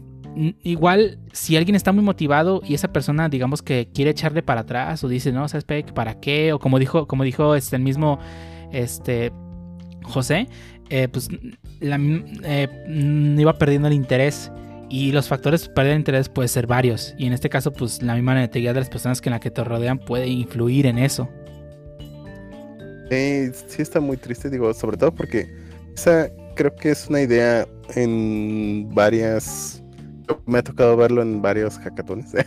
igual 0.63 1.20
si 1.34 1.55
alguien 1.57 1.76
está 1.76 1.91
muy 1.91 2.03
motivado 2.03 2.61
y 2.68 2.74
esa 2.74 2.91
persona 2.91 3.28
digamos 3.30 3.61
que 3.61 3.89
quiere 3.93 4.11
echarle 4.11 4.41
para 4.41 4.61
atrás 4.61 5.03
o 5.03 5.07
dice, 5.07 5.32
no, 5.32 5.47
¿sabes 5.47 5.65
para 5.93 6.20
qué? 6.20 6.53
O 6.53 6.59
como 6.59 6.80
dijo, 6.80 7.07
como 7.07 7.24
dijo 7.24 7.53
este, 7.55 7.76
el 7.76 7.82
mismo 7.84 8.20
este, 8.72 9.32
José, 10.03 10.47
eh, 10.89 11.07
pues 11.09 11.30
la- 11.80 11.99
eh, 12.43 13.36
iba 13.38 13.57
perdiendo 13.57 13.88
el 13.88 13.93
interés. 13.93 14.51
Y 14.89 15.11
los 15.11 15.28
factores 15.28 15.68
para 15.68 15.91
el 15.91 15.97
interés 15.97 16.30
pueden 16.30 16.47
ser 16.47 16.65
varios. 16.65 17.13
Y 17.18 17.26
en 17.26 17.34
este 17.34 17.49
caso, 17.49 17.74
pues 17.74 18.01
la 18.01 18.15
misma 18.15 18.36
negatividad 18.36 18.74
de 18.74 18.80
las 18.80 18.89
personas 18.89 19.20
que 19.20 19.28
en 19.28 19.34
la 19.34 19.41
que 19.41 19.51
te 19.51 19.61
rodean 19.61 19.99
puede 19.99 20.28
influir 20.28 20.86
en 20.86 20.97
eso. 20.97 21.30
Eh, 23.10 23.51
sí 23.68 23.82
está 23.82 23.99
muy 23.99 24.18
triste, 24.18 24.49
digo, 24.49 24.74
sobre 24.74 24.97
todo 24.97 25.14
porque 25.14 25.47
esa 25.93 26.30
creo 26.55 26.76
que 26.76 26.91
es 26.91 27.08
una 27.08 27.22
idea 27.22 27.68
en 27.95 28.89
varias... 28.93 29.82
Me 30.45 30.58
ha 30.58 30.64
tocado 30.64 30.97
verlo 30.97 31.22
en 31.22 31.41
varios 31.41 31.78
hackatones. 31.78 32.32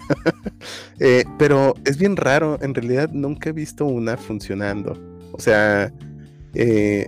Eh, 1.03 1.25
pero 1.39 1.73
es 1.87 1.97
bien 1.97 2.15
raro, 2.15 2.59
en 2.61 2.75
realidad 2.75 3.09
nunca 3.11 3.49
he 3.49 3.53
visto 3.53 3.87
una 3.87 4.19
funcionando. 4.19 4.99
O 5.33 5.41
sea, 5.41 5.91
eh, 6.53 7.07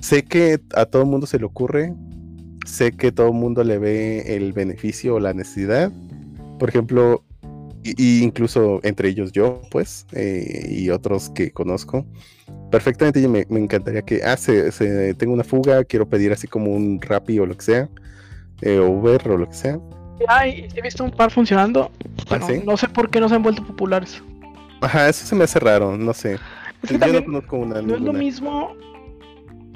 sé 0.00 0.24
que 0.24 0.60
a 0.74 0.84
todo 0.84 1.06
mundo 1.06 1.26
se 1.26 1.38
le 1.38 1.46
ocurre, 1.46 1.94
sé 2.66 2.92
que 2.92 3.12
todo 3.12 3.32
mundo 3.32 3.64
le 3.64 3.78
ve 3.78 4.36
el 4.36 4.52
beneficio 4.52 5.14
o 5.14 5.20
la 5.20 5.32
necesidad. 5.32 5.90
Por 6.58 6.68
ejemplo, 6.68 7.24
y 7.82 8.22
incluso 8.22 8.80
entre 8.82 9.08
ellos 9.08 9.32
yo, 9.32 9.62
pues, 9.70 10.06
eh, 10.12 10.66
y 10.70 10.90
otros 10.90 11.30
que 11.30 11.50
conozco, 11.50 12.04
perfectamente 12.70 13.26
me, 13.28 13.46
me 13.48 13.60
encantaría 13.60 14.02
que, 14.02 14.22
ah, 14.22 14.36
se, 14.36 14.70
se- 14.72 15.14
tengo 15.14 15.32
una 15.32 15.44
fuga, 15.44 15.84
quiero 15.84 16.08
pedir 16.08 16.32
así 16.32 16.46
como 16.46 16.70
un 16.72 17.00
Rappi 17.00 17.38
o 17.38 17.46
lo 17.46 17.56
que 17.56 17.62
sea, 17.62 17.88
eh, 18.62 18.78
o 18.78 18.88
Uber 18.88 19.28
o 19.28 19.36
lo 19.38 19.46
que 19.48 19.54
sea. 19.54 19.78
Ay, 20.28 20.68
he 20.74 20.82
visto 20.82 21.02
un 21.02 21.10
par 21.10 21.30
funcionando, 21.30 21.90
pero 22.28 22.44
¿Ah, 22.44 22.48
sí? 22.48 22.62
no 22.64 22.76
sé 22.76 22.88
por 22.88 23.08
qué 23.10 23.20
no 23.20 23.28
se 23.28 23.34
han 23.34 23.42
vuelto 23.42 23.64
populares. 23.66 24.22
Ajá, 24.82 25.08
eso 25.08 25.26
se 25.26 25.34
me 25.34 25.44
hace 25.44 25.58
raro, 25.58 25.96
no 25.96 26.12
sé. 26.12 26.38
Es 26.82 26.90
Yo 26.90 27.12
no 27.12 27.24
conozco 27.24 27.56
una. 27.56 27.80
no 27.82 27.94
es 27.94 28.00
lo 28.00 28.12
mismo 28.12 28.74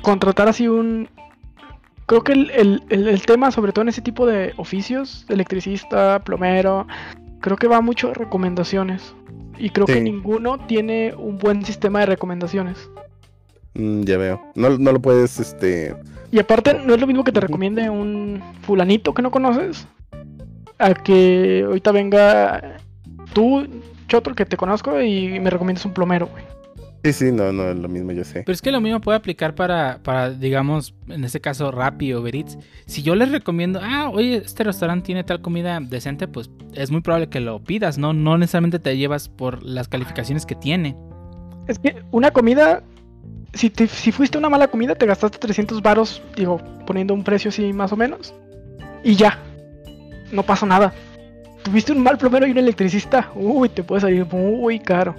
contratar 0.02 0.48
así 0.48 0.68
un... 0.68 1.08
Creo 2.06 2.22
que 2.22 2.32
el, 2.32 2.50
el- 2.50 2.82
el- 2.90 3.08
el 3.08 3.22
tema, 3.24 3.50
sobre 3.50 3.72
todo 3.72 3.82
en 3.82 3.88
ese 3.88 4.02
tipo 4.02 4.26
de 4.26 4.52
oficios, 4.58 5.24
electricista, 5.30 6.18
plomero, 6.22 6.86
creo 7.40 7.56
que 7.56 7.66
va 7.66 7.80
mucho 7.80 8.08
de 8.08 8.14
recomendaciones. 8.14 9.14
Y 9.58 9.70
creo 9.70 9.86
que 9.86 10.00
ninguno 10.00 10.58
tiene 10.66 11.14
un 11.16 11.38
buen 11.38 11.64
sistema 11.64 12.00
de 12.00 12.06
recomendaciones. 12.06 12.90
Mm, 13.74 14.02
ya 14.02 14.18
veo. 14.18 14.40
No, 14.54 14.70
no 14.70 14.92
lo 14.92 15.00
puedes, 15.00 15.38
este. 15.40 15.94
Y 16.30 16.38
aparte, 16.38 16.74
no 16.74 16.94
es 16.94 17.00
lo 17.00 17.06
mismo 17.06 17.24
que 17.24 17.32
te 17.32 17.40
recomiende 17.40 17.88
un 17.90 18.42
fulanito 18.62 19.14
que 19.14 19.22
no 19.22 19.30
conoces, 19.30 19.86
a 20.78 20.94
que 20.94 21.62
ahorita 21.66 21.92
venga 21.92 22.78
tú, 23.32 23.66
Chotro, 24.08 24.34
que 24.34 24.46
te 24.46 24.56
conozco, 24.56 25.00
y 25.00 25.38
me 25.40 25.50
recomiendas 25.50 25.84
un 25.84 25.94
plomero, 25.94 26.26
güey. 26.26 26.44
Sí, 27.04 27.12
sí, 27.12 27.32
no, 27.32 27.52
no 27.52 27.68
es 27.68 27.76
lo 27.76 27.86
mismo, 27.88 28.12
yo 28.12 28.24
sé. 28.24 28.44
Pero 28.46 28.54
es 28.54 28.62
que 28.62 28.72
lo 28.72 28.80
mismo 28.80 28.98
puede 29.00 29.18
aplicar 29.18 29.54
para, 29.54 29.98
para 30.02 30.30
digamos, 30.30 30.94
en 31.08 31.22
este 31.24 31.38
caso 31.38 31.70
Rappi 31.70 32.14
o 32.14 32.20
Uber 32.20 32.34
Eats. 32.34 32.56
Si 32.86 33.02
yo 33.02 33.14
les 33.14 33.30
recomiendo, 33.30 33.78
ah, 33.82 34.08
oye, 34.10 34.36
este 34.36 34.64
restaurante 34.64 35.04
tiene 35.04 35.22
tal 35.22 35.42
comida 35.42 35.78
decente, 35.82 36.28
pues 36.28 36.50
es 36.72 36.90
muy 36.90 37.02
probable 37.02 37.28
que 37.28 37.40
lo 37.40 37.62
pidas, 37.62 37.98
¿no? 37.98 38.14
No 38.14 38.38
necesariamente 38.38 38.78
te 38.78 38.96
llevas 38.96 39.28
por 39.28 39.62
las 39.62 39.86
calificaciones 39.86 40.46
que 40.46 40.54
tiene. 40.54 40.96
Es 41.68 41.78
que 41.78 42.02
una 42.10 42.30
comida, 42.30 42.82
si, 43.52 43.68
te- 43.68 43.86
si 43.86 44.10
fuiste 44.10 44.38
una 44.38 44.48
mala 44.48 44.68
comida, 44.68 44.94
te 44.94 45.04
gastaste 45.04 45.36
300 45.36 45.82
varos, 45.82 46.22
digo, 46.36 46.58
poniendo 46.86 47.12
un 47.12 47.22
precio 47.22 47.50
así 47.50 47.70
más 47.74 47.92
o 47.92 47.96
menos, 47.96 48.34
y 49.02 49.14
ya, 49.14 49.38
no 50.32 50.42
pasó 50.42 50.64
nada. 50.64 50.94
Tuviste 51.64 51.92
un 51.92 52.02
mal 52.02 52.16
plomero 52.16 52.46
y 52.46 52.50
un 52.52 52.58
electricista, 52.58 53.30
uy, 53.34 53.68
te 53.68 53.82
puede 53.82 54.00
salir 54.00 54.24
muy 54.24 54.78
caro. 54.78 55.14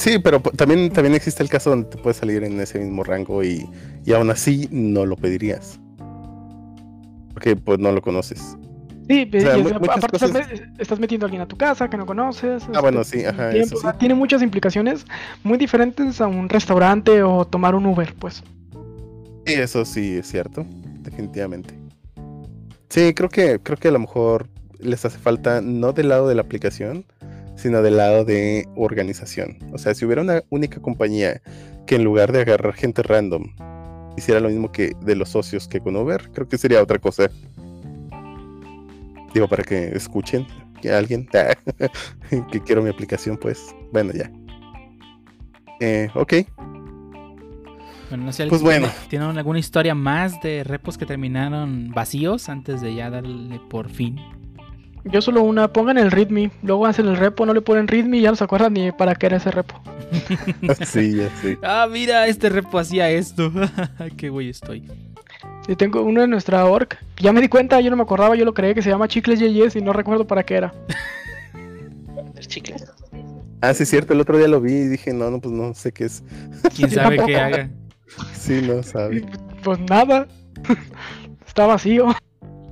Sí, 0.00 0.18
pero 0.18 0.40
también, 0.40 0.90
también 0.90 1.14
existe 1.14 1.42
el 1.42 1.50
caso 1.50 1.68
donde 1.68 1.90
te 1.90 1.98
puedes 1.98 2.16
salir 2.16 2.42
en 2.42 2.58
ese 2.58 2.78
mismo 2.78 3.04
rango 3.04 3.44
y, 3.44 3.68
y 4.06 4.12
aún 4.14 4.30
así 4.30 4.66
no 4.72 5.04
lo 5.04 5.14
pedirías. 5.14 5.78
Porque 7.34 7.54
pues 7.54 7.78
no 7.78 7.92
lo 7.92 8.00
conoces. 8.00 8.56
Sí, 9.08 9.28
O 9.36 9.40
sea, 9.40 9.54
aparte 9.56 10.08
cosas- 10.18 10.30
estás, 10.30 10.48
me- 10.60 10.72
estás 10.82 11.00
metiendo 11.00 11.26
a 11.26 11.28
alguien 11.28 11.42
a 11.42 11.48
tu 11.48 11.56
casa 11.58 11.90
que 11.90 11.98
no 11.98 12.06
conoces. 12.06 12.62
Ah, 12.72 12.80
bueno, 12.80 13.02
este, 13.02 13.20
sí, 13.20 13.26
ajá, 13.26 13.50
tiempo, 13.50 13.76
eso 13.76 13.90
sí. 13.90 13.96
Tiene 13.98 14.14
muchas 14.14 14.40
implicaciones 14.40 15.04
muy 15.42 15.58
diferentes 15.58 16.20
a 16.22 16.26
un 16.28 16.48
restaurante 16.48 17.22
o 17.22 17.44
tomar 17.44 17.74
un 17.74 17.84
Uber, 17.86 18.14
pues. 18.18 18.42
Sí, 19.46 19.52
eso 19.54 19.84
sí 19.84 20.16
es 20.16 20.28
cierto, 20.28 20.64
definitivamente. 21.00 21.74
Sí, 22.88 23.12
creo 23.12 23.28
que, 23.28 23.58
creo 23.62 23.76
que 23.76 23.88
a 23.88 23.92
lo 23.92 23.98
mejor 23.98 24.48
les 24.78 25.04
hace 25.04 25.18
falta 25.18 25.60
no 25.60 25.92
del 25.92 26.08
lado 26.08 26.26
de 26.28 26.34
la 26.36 26.42
aplicación, 26.42 27.04
sino 27.60 27.82
del 27.82 27.96
lado 27.98 28.24
de 28.24 28.66
organización. 28.76 29.58
O 29.72 29.78
sea, 29.78 29.94
si 29.94 30.04
hubiera 30.04 30.22
una 30.22 30.42
única 30.50 30.80
compañía 30.80 31.40
que 31.86 31.96
en 31.96 32.04
lugar 32.04 32.32
de 32.32 32.40
agarrar 32.40 32.72
gente 32.74 33.02
random 33.02 33.44
hiciera 34.16 34.40
lo 34.40 34.48
mismo 34.48 34.72
que 34.72 34.92
de 35.02 35.14
los 35.16 35.28
socios 35.30 35.68
que 35.68 35.80
con 35.80 35.96
Uber, 35.96 36.30
creo 36.32 36.48
que 36.48 36.58
sería 36.58 36.82
otra 36.82 36.98
cosa. 36.98 37.30
Digo, 39.34 39.46
para 39.48 39.62
que 39.62 39.88
escuchen 39.96 40.46
que 40.82 40.90
alguien 40.92 41.28
que 42.50 42.60
quiero 42.62 42.82
mi 42.82 42.90
aplicación, 42.90 43.36
pues, 43.36 43.74
bueno, 43.92 44.12
ya. 44.12 44.30
Eh, 45.80 46.08
ok, 46.14 46.34
Bueno, 48.10 48.24
no 48.24 48.32
sé, 48.32 48.46
Pues 48.48 48.60
¿alguien 48.60 48.80
bueno. 48.82 48.86
tiene- 48.88 49.08
¿Tienen 49.08 49.38
alguna 49.38 49.58
historia 49.60 49.94
más 49.94 50.40
de 50.42 50.64
repos 50.64 50.98
que 50.98 51.06
terminaron 51.06 51.90
vacíos 51.92 52.48
antes 52.48 52.80
de 52.80 52.94
ya 52.94 53.08
darle 53.08 53.60
por 53.70 53.88
fin? 53.88 54.18
Yo 55.04 55.22
solo 55.22 55.42
una, 55.42 55.72
pongan 55.72 55.98
el 55.98 56.10
readme, 56.10 56.50
luego 56.62 56.86
hacen 56.86 57.06
el 57.06 57.16
repo, 57.16 57.46
no 57.46 57.54
le 57.54 57.62
ponen 57.62 57.88
readme 57.88 58.18
y 58.18 58.22
ya 58.22 58.30
no 58.30 58.36
se 58.36 58.44
acuerdan 58.44 58.74
ni 58.74 58.92
para 58.92 59.14
qué 59.14 59.26
era 59.26 59.38
ese 59.38 59.50
repo. 59.50 59.80
sí, 60.84 61.16
ya 61.16 61.30
sé. 61.40 61.58
Ah, 61.62 61.88
mira, 61.90 62.26
este 62.26 62.48
repo 62.48 62.78
hacía 62.78 63.10
esto. 63.10 63.50
Qué 64.16 64.28
güey 64.28 64.50
estoy. 64.50 64.88
Yo 65.68 65.76
tengo 65.76 66.02
uno 66.02 66.20
de 66.20 66.26
nuestra 66.26 66.64
org, 66.66 66.88
ya 67.18 67.32
me 67.32 67.40
di 67.40 67.48
cuenta, 67.48 67.80
yo 67.80 67.90
no 67.90 67.96
me 67.96 68.02
acordaba, 68.02 68.34
yo 68.34 68.44
lo 68.44 68.52
creí 68.52 68.74
que 68.74 68.82
se 68.82 68.90
llama 68.90 69.08
Chicles 69.08 69.38
Yeyes 69.38 69.76
y 69.76 69.80
no 69.80 69.92
recuerdo 69.92 70.26
para 70.26 70.42
qué 70.42 70.56
era. 70.56 70.74
Chicles. 72.40 72.84
Ah, 73.60 73.72
sí, 73.74 73.82
es 73.84 73.90
cierto, 73.90 74.12
el 74.12 74.20
otro 74.20 74.38
día 74.38 74.48
lo 74.48 74.60
vi 74.60 74.72
y 74.72 74.88
dije, 74.88 75.12
no, 75.12 75.30
no, 75.30 75.40
pues 75.40 75.54
no 75.54 75.72
sé 75.74 75.92
qué 75.92 76.04
es. 76.04 76.22
¿Quién 76.74 76.90
sabe 76.90 77.18
qué 77.24 77.36
haga? 77.36 77.70
Sí, 78.32 78.62
no 78.66 78.82
sabe. 78.82 79.24
Pues 79.62 79.78
nada, 79.80 80.26
está 81.46 81.66
vacío. 81.66 82.08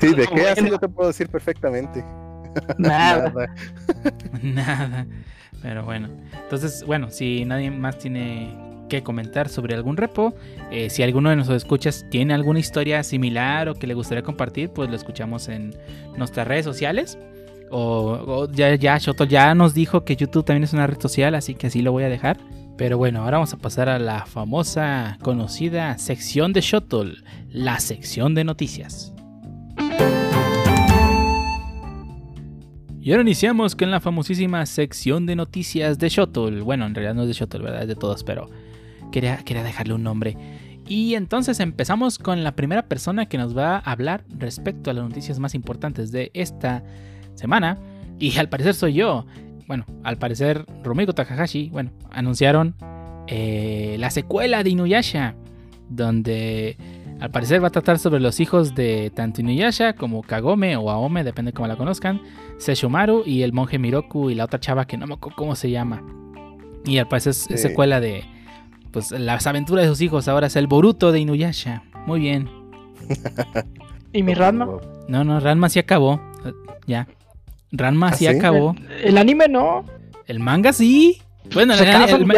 Sí, 0.00 0.14
de 0.14 0.26
qué 0.26 0.48
así 0.48 0.68
yo 0.68 0.78
te 0.78 0.88
puedo 0.88 1.08
decir 1.08 1.28
perfectamente. 1.28 2.04
Nada. 2.78 3.32
Nada. 4.42 5.06
Pero 5.62 5.84
bueno. 5.84 6.08
Entonces, 6.42 6.84
bueno, 6.86 7.10
si 7.10 7.44
nadie 7.44 7.70
más 7.70 7.98
tiene 7.98 8.56
que 8.88 9.02
comentar 9.02 9.48
sobre 9.48 9.74
algún 9.74 9.96
repo, 9.96 10.34
eh, 10.70 10.88
si 10.88 11.02
alguno 11.02 11.30
de 11.30 11.36
nuestros 11.36 11.62
escuchas 11.62 12.06
tiene 12.10 12.32
alguna 12.34 12.58
historia 12.58 13.02
similar 13.02 13.68
o 13.68 13.74
que 13.74 13.86
le 13.86 13.94
gustaría 13.94 14.22
compartir, 14.22 14.70
pues 14.70 14.88
lo 14.88 14.96
escuchamos 14.96 15.48
en 15.48 15.74
nuestras 16.16 16.46
redes 16.46 16.64
sociales. 16.64 17.18
O, 17.70 18.12
o 18.26 18.50
ya, 18.50 18.74
ya, 18.76 18.96
Shoto 18.96 19.24
ya 19.24 19.54
nos 19.54 19.74
dijo 19.74 20.04
que 20.04 20.16
YouTube 20.16 20.44
también 20.44 20.64
es 20.64 20.72
una 20.72 20.86
red 20.86 20.98
social, 21.00 21.34
así 21.34 21.54
que 21.54 21.66
así 21.66 21.82
lo 21.82 21.92
voy 21.92 22.04
a 22.04 22.08
dejar. 22.08 22.38
Pero 22.78 22.96
bueno, 22.96 23.24
ahora 23.24 23.38
vamos 23.38 23.52
a 23.52 23.56
pasar 23.56 23.88
a 23.88 23.98
la 23.98 24.24
famosa, 24.24 25.18
conocida 25.22 25.98
sección 25.98 26.52
de 26.52 26.60
Shuttle, 26.60 27.16
la 27.50 27.80
sección 27.80 28.34
de 28.36 28.44
noticias. 28.44 29.12
Y 33.08 33.12
ahora 33.12 33.22
iniciamos 33.22 33.74
con 33.74 33.90
la 33.90 34.00
famosísima 34.00 34.66
sección 34.66 35.24
de 35.24 35.34
noticias 35.34 35.98
de 35.98 36.10
Shuttle. 36.10 36.60
Bueno, 36.60 36.84
en 36.84 36.94
realidad 36.94 37.14
no 37.14 37.22
es 37.22 37.28
de 37.28 37.32
Shuttle, 37.32 37.62
¿verdad? 37.62 37.80
Es 37.80 37.88
de 37.88 37.94
todos, 37.94 38.22
pero 38.22 38.50
quería, 39.10 39.38
quería 39.38 39.62
dejarle 39.62 39.94
un 39.94 40.02
nombre. 40.02 40.36
Y 40.86 41.14
entonces 41.14 41.58
empezamos 41.60 42.18
con 42.18 42.44
la 42.44 42.52
primera 42.54 42.82
persona 42.82 43.24
que 43.24 43.38
nos 43.38 43.56
va 43.56 43.76
a 43.76 43.78
hablar 43.78 44.24
respecto 44.28 44.90
a 44.90 44.92
las 44.92 45.04
noticias 45.04 45.38
más 45.38 45.54
importantes 45.54 46.12
de 46.12 46.30
esta 46.34 46.82
semana. 47.34 47.78
Y 48.18 48.36
al 48.36 48.50
parecer 48.50 48.74
soy 48.74 48.92
yo. 48.92 49.24
Bueno, 49.66 49.86
al 50.04 50.18
parecer 50.18 50.66
Rumiko 50.84 51.14
Takahashi, 51.14 51.70
bueno, 51.70 51.92
anunciaron 52.10 52.74
eh, 53.26 53.96
la 53.98 54.10
secuela 54.10 54.62
de 54.62 54.68
Inuyasha. 54.68 55.34
Donde 55.88 56.76
al 57.20 57.30
parecer 57.30 57.62
va 57.62 57.68
a 57.68 57.70
tratar 57.70 57.98
sobre 57.98 58.20
los 58.20 58.38
hijos 58.40 58.74
de 58.74 59.10
tanto 59.14 59.40
Inuyasha 59.40 59.94
como 59.94 60.22
Kagome 60.22 60.76
o 60.76 60.90
Aome, 60.90 61.24
depende 61.24 61.52
cómo 61.52 61.66
la 61.68 61.76
conozcan. 61.76 62.20
Seshomaru 62.58 63.22
y 63.26 63.42
el 63.42 63.52
monje 63.52 63.78
Miroku 63.78 64.30
y 64.30 64.34
la 64.34 64.44
otra 64.44 64.60
chava 64.60 64.86
que 64.86 64.96
no 64.96 65.06
me 65.06 65.14
acuerdo 65.14 65.36
cómo 65.36 65.54
se 65.56 65.70
llama. 65.70 66.02
Y 66.84 66.98
al 66.98 67.08
parecer 67.08 67.30
es, 67.30 67.50
es 67.50 67.60
secuela 67.62 68.00
de 68.00 68.24
pues 68.92 69.10
las 69.10 69.46
aventuras 69.46 69.84
de 69.84 69.90
sus 69.90 70.00
hijos. 70.00 70.28
Ahora 70.28 70.46
es 70.46 70.56
el 70.56 70.66
Boruto 70.68 71.12
de 71.12 71.20
Inuyasha. 71.20 71.82
Muy 72.06 72.20
bien. 72.20 72.48
¿Y 74.12 74.22
mi 74.22 74.34
Ranma? 74.34 74.66
No, 75.08 75.24
no, 75.24 75.40
Ranma 75.40 75.68
sí 75.68 75.78
acabó. 75.78 76.20
Eh, 76.44 76.52
Ya. 76.86 77.06
Ranma 77.70 78.08
¿Ah, 78.08 78.12
sí 78.14 78.26
sí? 78.26 78.26
acabó. 78.28 78.74
El, 79.02 79.08
el 79.10 79.18
anime 79.18 79.46
no. 79.48 79.84
El 80.26 80.40
manga 80.40 80.72
sí. 80.72 81.20
Bueno, 81.52 81.74
el- 81.74 81.78
de 81.80 81.90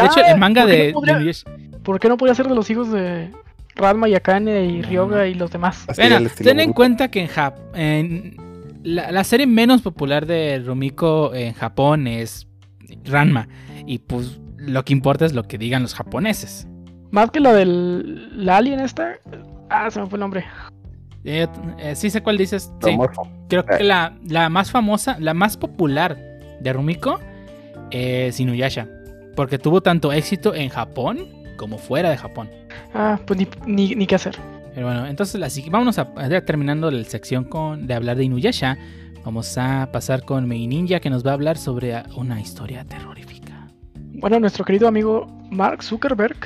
hecho, 0.05 0.21
el 0.27 0.39
manga 0.39 0.63
¿por 0.63 0.71
qué 0.71 0.77
de, 0.77 0.93
no 0.93 0.95
podría- 0.95 1.15
de 1.15 1.21
Inuyasha. 1.21 1.51
¿Por 1.85 2.01
qué 2.01 2.09
no 2.09 2.17
podía 2.17 2.35
ser 2.35 2.49
de 2.49 2.55
los 2.55 2.69
hijos 2.71 2.91
de 2.91 3.31
Ranma 3.81 4.09
y 4.09 4.15
Akane 4.15 4.65
y. 4.67 4.83
Ryoga 4.83 5.27
y 5.27 5.35
los 5.35 5.51
demás? 5.51 5.87
Bueno, 5.97 6.29
ten 6.37 6.61
en 6.61 6.73
cuenta 6.73 7.11
que 7.11 7.21
en 7.21 7.27
Japón. 7.29 8.37
la, 8.83 9.11
la 9.11 9.25
serie 9.25 9.47
menos 9.47 9.83
popular 9.83 10.27
de 10.27 10.63
Rumiko 10.65 11.35
en 11.35 11.55
Japón 11.55 12.07
es 12.07 12.47
Ranma. 13.05 13.49
Y 13.87 13.99
pues 13.99 14.39
lo 14.57 14.85
que 14.85 14.93
importa 14.93 15.25
es 15.25 15.33
lo 15.33 15.45
que 15.45 15.59
digan 15.59 15.83
los 15.83 15.95
japoneses. 15.95 16.67
Más 17.11 17.31
que 17.31 17.41
la 17.41 17.53
del 17.53 18.45
la 18.45 18.59
alien 18.59 18.81
esta. 18.81 19.17
Ah, 19.69 19.91
se 19.91 20.01
me 20.01 20.07
fue 20.07 20.17
el 20.17 20.21
nombre. 20.21 20.45
Eh, 21.25 21.47
eh, 21.79 21.97
sí 21.97 22.11
sé 22.11 22.23
cuál 22.23 22.39
dices. 22.39 22.73
Sí, 22.83 22.97
creo 23.49 23.65
que 23.65 23.83
la, 23.85 24.17
la 24.27 24.49
más 24.49 24.71
famosa, 24.71 25.17
la 25.19 25.35
más 25.35 25.57
popular 25.57 26.17
de 26.61 26.73
Rumiko 26.73 27.21
es 27.91 28.39
Inuyasha. 28.39 28.87
Porque 29.37 29.59
tuvo 29.59 29.81
tanto 29.81 30.13
éxito 30.13 30.55
en 30.55 30.69
Japón 30.69 31.19
como 31.57 31.79
fuera 31.79 32.11
de 32.11 32.17
Japón. 32.17 32.49
Ah, 32.95 33.19
pues 33.27 33.39
ni, 33.39 33.49
ni, 33.67 33.95
ni 33.95 34.07
qué 34.07 34.15
hacer. 34.15 34.37
Pero 34.75 34.87
bueno, 34.87 35.07
entonces 35.07 35.41
la 35.41 35.49
sigui- 35.49 35.71
vámonos 35.71 35.99
a, 35.99 36.09
ya 36.29 36.45
terminando 36.45 36.91
la 36.91 37.05
sección 37.05 37.45
con, 37.45 37.87
de 37.87 37.95
hablar 37.95 38.17
de 38.17 38.25
Inuyasha. 38.25 38.79
Vamos 39.25 39.59
a 39.59 39.91
pasar 39.93 40.25
con 40.25 40.47
Mei 40.49 40.67
Ninja 40.67 41.01
que 41.01 41.11
nos 41.11 41.27
va 41.27 41.33
a 41.33 41.35
hablar 41.35 41.59
sobre 41.59 42.03
una 42.17 42.41
historia 42.41 42.85
terrorífica. 42.85 43.67
Bueno, 44.15 44.39
nuestro 44.41 44.65
querido 44.65 44.89
amigo 44.89 45.27
Mark 45.51 45.83
Zuckerberg, 45.83 46.37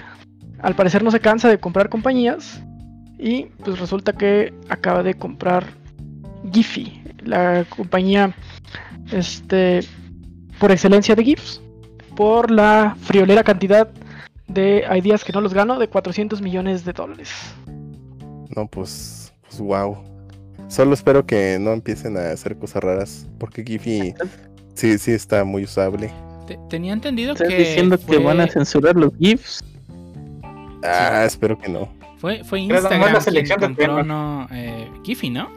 al 0.60 0.74
parecer 0.74 1.02
no 1.04 1.10
se 1.10 1.20
cansa 1.20 1.48
de 1.48 1.58
comprar 1.58 1.88
compañías 1.88 2.62
y 3.18 3.44
pues 3.62 3.78
resulta 3.78 4.12
que 4.12 4.52
acaba 4.68 5.02
de 5.02 5.14
comprar 5.14 5.66
Giphy, 6.52 7.02
la 7.24 7.64
compañía 7.68 8.34
este 9.12 9.80
por 10.58 10.70
excelencia 10.72 11.14
de 11.14 11.24
GIFs, 11.24 11.60
por 12.16 12.50
la 12.50 12.96
friolera 13.02 13.42
cantidad 13.44 13.88
de 14.54 14.84
ideas 14.96 15.24
que 15.24 15.32
no 15.32 15.40
los 15.40 15.52
gano 15.52 15.78
de 15.78 15.88
400 15.88 16.40
millones 16.40 16.84
de 16.84 16.92
dólares. 16.92 17.30
No, 18.56 18.66
pues, 18.66 19.32
pues 19.42 19.60
wow. 19.60 19.96
Solo 20.68 20.94
espero 20.94 21.26
que 21.26 21.58
no 21.60 21.72
empiecen 21.72 22.16
a 22.16 22.30
hacer 22.30 22.56
cosas 22.56 22.82
raras, 22.82 23.28
porque 23.38 23.62
Giphy 23.64 24.14
sí, 24.74 24.98
sí 24.98 25.10
está 25.12 25.44
muy 25.44 25.64
usable. 25.64 26.10
Te- 26.46 26.58
tenía 26.68 26.92
entendido 26.92 27.32
¿Estás 27.32 27.48
que 27.48 27.58
diciendo 27.58 27.98
fue, 27.98 28.16
que 28.18 28.22
van 28.24 28.40
a 28.40 28.46
censurar 28.46 28.96
los 28.96 29.12
GIFs? 29.18 29.62
Ah, 30.82 31.24
espero 31.26 31.58
que 31.58 31.68
no. 31.68 31.88
fue, 32.18 32.44
fue 32.44 32.60
Instagram 32.60 33.12
la 33.12 33.20
quien 33.20 33.48
compró 33.58 34.02
no, 34.02 34.46
eh, 34.52 34.90
Giphy, 35.02 35.30
¿no? 35.30 35.48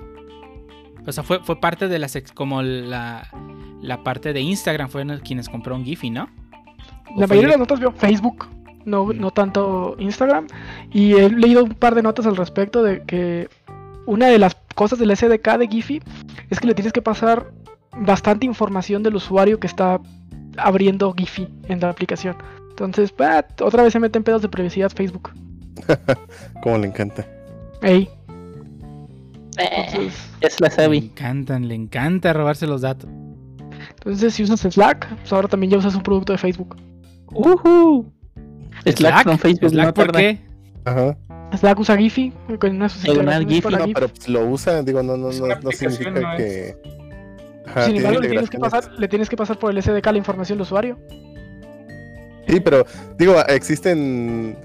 O 1.05 1.11
sea, 1.11 1.23
fue, 1.23 1.39
fue 1.41 1.59
parte 1.59 1.87
de 1.87 1.99
la 1.99 2.07
sec- 2.07 2.33
como 2.33 2.61
la, 2.61 3.29
la 3.81 4.03
parte 4.03 4.33
de 4.33 4.41
Instagram 4.41 4.89
fue 4.89 5.05
quienes 5.21 5.47
compró 5.49 5.75
un 5.75 5.85
Giphy, 5.85 6.09
¿no? 6.09 6.29
¿O 7.15 7.19
La 7.21 7.27
mayoría 7.27 7.47
de 7.49 7.57
las 7.57 7.59
notas 7.59 7.79
veo 7.79 7.91
Facebook, 7.91 8.45
no, 8.87 9.13
no 9.13 9.31
tanto 9.31 9.95
Instagram. 9.99 10.47
Y 10.91 11.13
he 11.13 11.29
leído 11.29 11.63
un 11.63 11.75
par 11.75 11.93
de 11.93 12.01
notas 12.01 12.25
al 12.25 12.35
respecto 12.37 12.81
de 12.81 13.03
que 13.03 13.49
una 14.05 14.27
de 14.27 14.39
las 14.39 14.55
cosas 14.75 14.97
del 14.99 15.15
SDK 15.15 15.57
de 15.57 15.67
Giphy 15.67 16.01
es 16.49 16.59
que 16.59 16.67
le 16.67 16.73
tienes 16.73 16.93
que 16.93 17.01
pasar 17.01 17.51
bastante 17.99 18.45
información 18.45 19.03
del 19.03 19.15
usuario 19.15 19.59
que 19.59 19.67
está 19.67 19.99
abriendo 20.57 21.13
Giphy 21.15 21.47
en 21.67 21.79
la 21.79 21.89
aplicación. 21.89 22.35
Entonces, 22.69 23.13
bah, 23.15 23.45
otra 23.61 23.83
vez 23.83 23.93
se 23.93 23.99
meten 23.99 24.23
pedos 24.23 24.41
de 24.41 24.49
privacidad 24.49 24.91
Facebook. 24.91 25.31
Como 26.63 26.77
le 26.77 26.87
encanta. 26.87 27.25
Ey, 27.81 28.09
Eh, 29.59 29.69
entonces, 29.87 30.29
es 30.41 30.61
la 30.61 30.67
Le 30.67 30.73
Sabi. 30.75 30.97
encantan, 30.99 31.67
le 31.67 31.73
encanta 31.75 32.31
robarse 32.33 32.67
los 32.67 32.81
datos. 32.81 33.09
entonces 33.89 34.33
si 34.35 34.43
usas 34.43 34.59
Slack, 34.61 35.07
pues 35.15 35.33
ahora 35.33 35.47
también 35.47 35.71
ya 35.71 35.77
usas 35.79 35.95
un 35.95 36.03
producto 36.03 36.31
de 36.33 36.37
Facebook. 36.37 36.75
Ujú. 37.33 38.05
Slack 38.91 39.23
con 39.23 39.39
Facebook 39.39 39.71
Slack, 39.71 39.87
no 39.87 39.93
¿por 39.93 40.05
tarda. 40.07 40.19
qué? 40.19 40.39
Ajá. 40.85 41.17
Slack 41.57 41.79
usa 41.79 41.97
Giphy 41.97 42.33
con 42.59 42.75
una 42.75 42.87
Diagonal 42.87 43.47
Giphy, 43.47 43.69
No, 43.69 43.85
pero 43.93 44.07
pues, 44.09 44.27
lo 44.27 44.45
usa, 44.47 44.81
digo, 44.83 45.01
no, 45.03 45.15
no, 45.17 45.31
no, 45.31 45.47
no 45.47 45.71
significa 45.71 46.11
¿no 46.11 46.37
que. 46.37 46.75
Ajá, 47.65 47.83
Sin 47.83 47.93
tiene 47.93 48.07
embargo, 48.07 48.21
le 48.21 48.29
tienes, 48.29 48.49
que 48.49 48.57
pasar, 48.59 48.91
le 48.97 49.07
tienes 49.07 49.29
que 49.29 49.37
pasar 49.37 49.59
por 49.59 49.71
el 49.71 49.81
SDK 49.81 50.05
la 50.05 50.17
información 50.17 50.57
del 50.57 50.63
usuario. 50.63 50.97
Sí, 52.47 52.59
pero 52.61 52.85
digo, 53.17 53.35
existen 53.47 54.57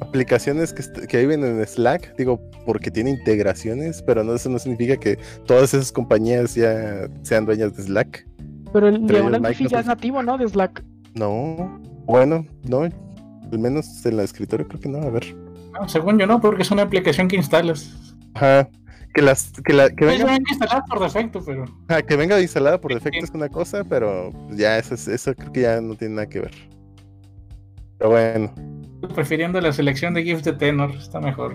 aplicaciones 0.00 0.72
que, 0.72 1.06
que 1.06 1.18
viven 1.18 1.44
en 1.44 1.66
Slack, 1.66 2.14
digo, 2.16 2.40
porque 2.66 2.90
tiene 2.90 3.10
integraciones, 3.10 4.02
pero 4.02 4.22
no, 4.24 4.34
eso 4.34 4.50
no 4.50 4.58
significa 4.58 4.96
que 4.96 5.18
todas 5.46 5.74
esas 5.74 5.92
compañías 5.92 6.54
ya 6.54 7.08
sean 7.22 7.46
dueñas 7.46 7.76
de 7.76 7.82
Slack. 7.84 8.26
Pero 8.72 8.88
el 8.88 9.06
diagonal 9.06 9.42
wifi 9.42 9.66
ya 9.66 9.80
es 9.80 9.86
nativo, 9.86 10.22
¿no? 10.22 10.38
De 10.38 10.48
Slack. 10.48 10.84
No, 11.14 11.80
bueno, 12.06 12.46
no, 12.68 12.88
al 13.52 13.58
menos 13.58 14.04
en 14.06 14.16
la 14.16 14.22
escritorio 14.24 14.66
creo 14.68 14.80
que 14.80 14.88
no, 14.88 14.98
a 14.98 15.10
ver. 15.10 15.34
No, 15.72 15.88
según 15.88 16.18
yo 16.18 16.26
no, 16.26 16.40
porque 16.40 16.62
es 16.62 16.70
una 16.70 16.82
aplicación 16.82 17.28
que 17.28 17.36
instalas. 17.36 18.14
Ajá, 18.34 18.68
que 19.14 19.22
las, 19.22 19.52
que 19.64 19.72
la, 19.72 19.90
que 19.90 20.04
venga, 20.04 20.26
que 20.26 20.42
instalar 20.50 20.82
por 20.88 21.00
defecto, 21.00 21.42
pero. 21.44 21.64
ajá, 21.88 22.02
que 22.02 22.16
venga 22.16 22.40
instalada 22.40 22.80
por 22.80 22.92
defecto 22.94 23.18
sí. 23.20 23.24
es 23.24 23.30
una 23.34 23.48
cosa, 23.48 23.84
pero 23.84 24.32
ya 24.50 24.78
eso, 24.78 24.94
es- 24.94 25.08
eso 25.08 25.34
creo 25.34 25.52
que 25.52 25.60
ya 25.62 25.80
no 25.80 25.94
tiene 25.96 26.14
nada 26.16 26.28
que 26.28 26.40
ver. 26.40 26.54
Pero 27.98 28.10
bueno, 28.10 28.52
Prefiriendo 29.14 29.60
la 29.60 29.72
selección 29.72 30.12
de 30.14 30.22
GIFs 30.22 30.44
de 30.44 30.52
Tenor, 30.52 30.90
está 30.92 31.20
mejor. 31.20 31.54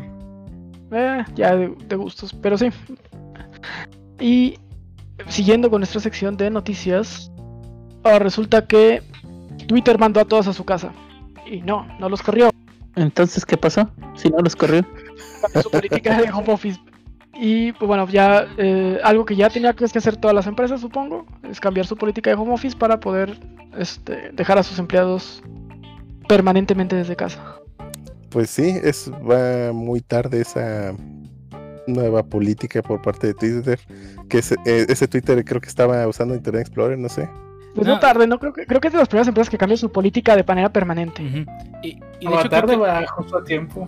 Eh, 0.92 1.24
ya 1.36 1.56
de, 1.56 1.74
de 1.88 1.96
gustos, 1.96 2.34
pero 2.42 2.58
sí. 2.58 2.70
Y 4.20 4.58
siguiendo 5.28 5.70
con 5.70 5.80
nuestra 5.82 6.00
sección 6.02 6.38
de 6.38 6.50
noticias, 6.50 7.32
ahora 8.04 8.20
resulta 8.20 8.66
que 8.66 9.02
Twitter 9.68 9.98
mandó 10.00 10.20
a 10.20 10.26
todos 10.26 10.48
a 10.48 10.54
su 10.54 10.64
casa. 10.66 10.92
Y 11.46 11.62
no, 11.62 11.88
no 12.00 12.10
los 12.10 12.22
corrió. 12.22 12.50
Entonces, 12.96 13.46
¿qué 13.46 13.58
pasó? 13.58 13.90
Si 14.16 14.30
no 14.30 14.40
los 14.40 14.56
corrió. 14.56 14.86
cambió 15.42 15.62
su 15.62 15.70
política 15.70 16.22
de 16.22 16.32
home 16.32 16.54
office. 16.54 16.80
Y 17.34 17.74
pues 17.74 17.88
bueno, 17.88 18.08
ya 18.08 18.48
eh, 18.58 19.00
algo 19.04 19.26
que 19.26 19.36
ya 19.36 19.50
tenía 19.50 19.74
que 19.74 19.84
hacer 19.84 20.16
todas 20.16 20.34
las 20.34 20.48
empresas, 20.48 20.80
supongo, 20.80 21.26
es 21.44 21.60
cambiar 21.60 21.86
su 21.86 21.98
política 21.98 22.30
de 22.30 22.38
home 22.38 22.54
office 22.54 22.78
para 22.78 23.00
poder 23.00 23.38
este, 23.78 24.32
dejar 24.32 24.58
a 24.58 24.64
sus 24.64 24.80
empleados 24.80 25.44
permanentemente 26.30 26.96
desde 26.96 27.16
casa. 27.16 27.60
pues 28.30 28.50
sí, 28.50 28.80
es 28.84 29.12
va 29.12 29.74
muy 29.74 30.02
tarde 30.02 30.42
esa 30.42 30.96
nueva 31.88 32.24
política 32.24 32.82
por 32.82 33.02
parte 33.02 33.28
de 33.28 33.34
Twitter, 33.34 33.80
que 34.30 34.40
ese, 34.40 34.56
eh, 34.66 34.86
ese 34.90 35.08
Twitter 35.08 35.44
creo 35.44 35.62
que 35.62 35.70
estaba 35.70 36.08
usando 36.08 36.36
Internet 36.36 36.62
Explorer, 36.62 36.98
no 36.98 37.10
sé. 37.10 37.30
Pues 37.76 37.88
no, 37.88 37.96
No. 37.96 38.00
tarde, 38.00 38.26
no 38.26 38.40
creo 38.40 38.54
que 38.54 38.66
creo 38.66 38.80
que 38.82 38.88
es 38.88 38.94
de 38.94 39.00
las 39.00 39.08
primeras 39.10 39.28
empresas 39.28 39.50
que 39.50 39.58
cambian 39.58 39.78
su 39.78 39.92
política 39.92 40.36
de 40.36 40.44
manera 40.44 40.72
permanente. 40.72 41.22
Y, 41.84 41.88
y 41.88 42.26
de 42.26 42.32
Va 42.32 42.40
hecho, 42.42 42.50
que- 42.50 43.08
justo 43.08 43.38
a 43.38 43.44
tiempo. 43.44 43.88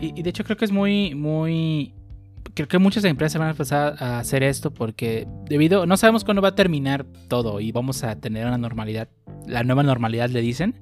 Y, 0.00 0.18
y 0.18 0.22
de 0.22 0.30
hecho 0.30 0.44
creo 0.44 0.56
que 0.56 0.64
es 0.64 0.72
muy, 0.72 1.14
muy... 1.14 1.92
Creo 2.54 2.68
que 2.68 2.78
muchas 2.78 3.04
empresas 3.04 3.38
van 3.38 3.48
a 3.48 3.50
empezar 3.52 3.96
a 3.98 4.18
hacer 4.20 4.42
esto 4.44 4.72
porque 4.72 5.26
debido... 5.46 5.86
No 5.86 5.96
sabemos 5.96 6.24
cuándo 6.24 6.40
va 6.42 6.48
a 6.48 6.54
terminar 6.54 7.04
todo 7.28 7.58
y 7.60 7.72
vamos 7.72 8.04
a 8.04 8.14
tener 8.16 8.46
una 8.46 8.58
normalidad. 8.58 9.08
La 9.46 9.64
nueva 9.64 9.82
normalidad 9.82 10.28
le 10.30 10.40
dicen. 10.40 10.74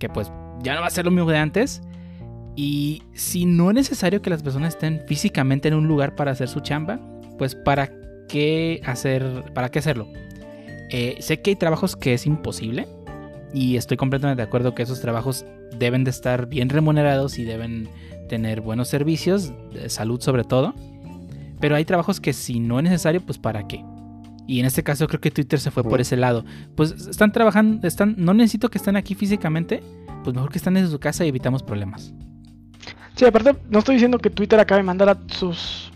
Que 0.00 0.08
pues 0.08 0.32
ya 0.62 0.74
no 0.74 0.80
va 0.80 0.88
a 0.88 0.90
ser 0.90 1.04
lo 1.04 1.10
mismo 1.12 1.30
de 1.30 1.38
antes. 1.38 1.80
Y 2.56 3.02
si 3.14 3.44
no 3.46 3.70
es 3.70 3.74
necesario 3.74 4.20
que 4.20 4.30
las 4.30 4.42
personas 4.42 4.74
estén 4.74 5.02
físicamente 5.06 5.68
en 5.68 5.74
un 5.74 5.86
lugar 5.86 6.16
para 6.16 6.32
hacer 6.32 6.48
su 6.48 6.60
chamba, 6.60 6.98
pues 7.38 7.54
para 7.54 7.90
qué 8.28 8.80
hacer... 8.84 9.44
¿Para 9.54 9.70
qué 9.70 9.78
hacerlo? 9.78 10.08
Eh, 10.92 11.16
sé 11.20 11.40
que 11.40 11.50
hay 11.50 11.56
trabajos 11.56 11.96
que 11.96 12.12
es 12.14 12.26
imposible. 12.26 12.86
Y 13.54 13.76
estoy 13.76 13.96
completamente 13.96 14.42
de 14.42 14.46
acuerdo 14.46 14.74
que 14.74 14.82
esos 14.82 15.00
trabajos 15.00 15.44
deben 15.78 16.04
de 16.04 16.10
estar 16.10 16.46
bien 16.46 16.68
remunerados 16.68 17.38
y 17.38 17.44
deben 17.44 17.88
tener 18.28 18.60
buenos 18.60 18.88
servicios, 18.88 19.52
de 19.72 19.88
salud 19.88 20.20
sobre 20.20 20.44
todo. 20.44 20.74
Pero 21.60 21.76
hay 21.76 21.84
trabajos 21.84 22.20
que 22.20 22.32
si 22.32 22.60
no 22.60 22.78
es 22.78 22.84
necesario, 22.84 23.20
pues 23.20 23.38
para 23.38 23.66
qué. 23.66 23.84
Y 24.46 24.60
en 24.60 24.66
este 24.66 24.82
caso 24.82 25.06
creo 25.06 25.20
que 25.20 25.30
Twitter 25.30 25.60
se 25.60 25.70
fue 25.70 25.82
por 25.82 26.00
ese 26.00 26.16
lado. 26.16 26.44
Pues 26.76 26.92
están 26.92 27.32
trabajando, 27.32 27.86
están, 27.86 28.14
no 28.18 28.34
necesito 28.34 28.70
que 28.70 28.78
estén 28.78 28.96
aquí 28.96 29.14
físicamente, 29.14 29.82
pues 30.24 30.34
mejor 30.34 30.50
que 30.50 30.58
estén 30.58 30.74
desde 30.74 30.88
su 30.88 30.98
casa 30.98 31.24
y 31.24 31.28
evitamos 31.28 31.62
problemas. 31.62 32.12
Sí, 33.14 33.24
aparte, 33.24 33.54
no 33.70 33.78
estoy 33.78 33.96
diciendo 33.96 34.18
que 34.18 34.30
Twitter 34.30 34.58
acabe 34.58 34.80
de 34.80 34.86
mandar 34.86 35.10
a 35.10 35.18
sus 35.28 35.92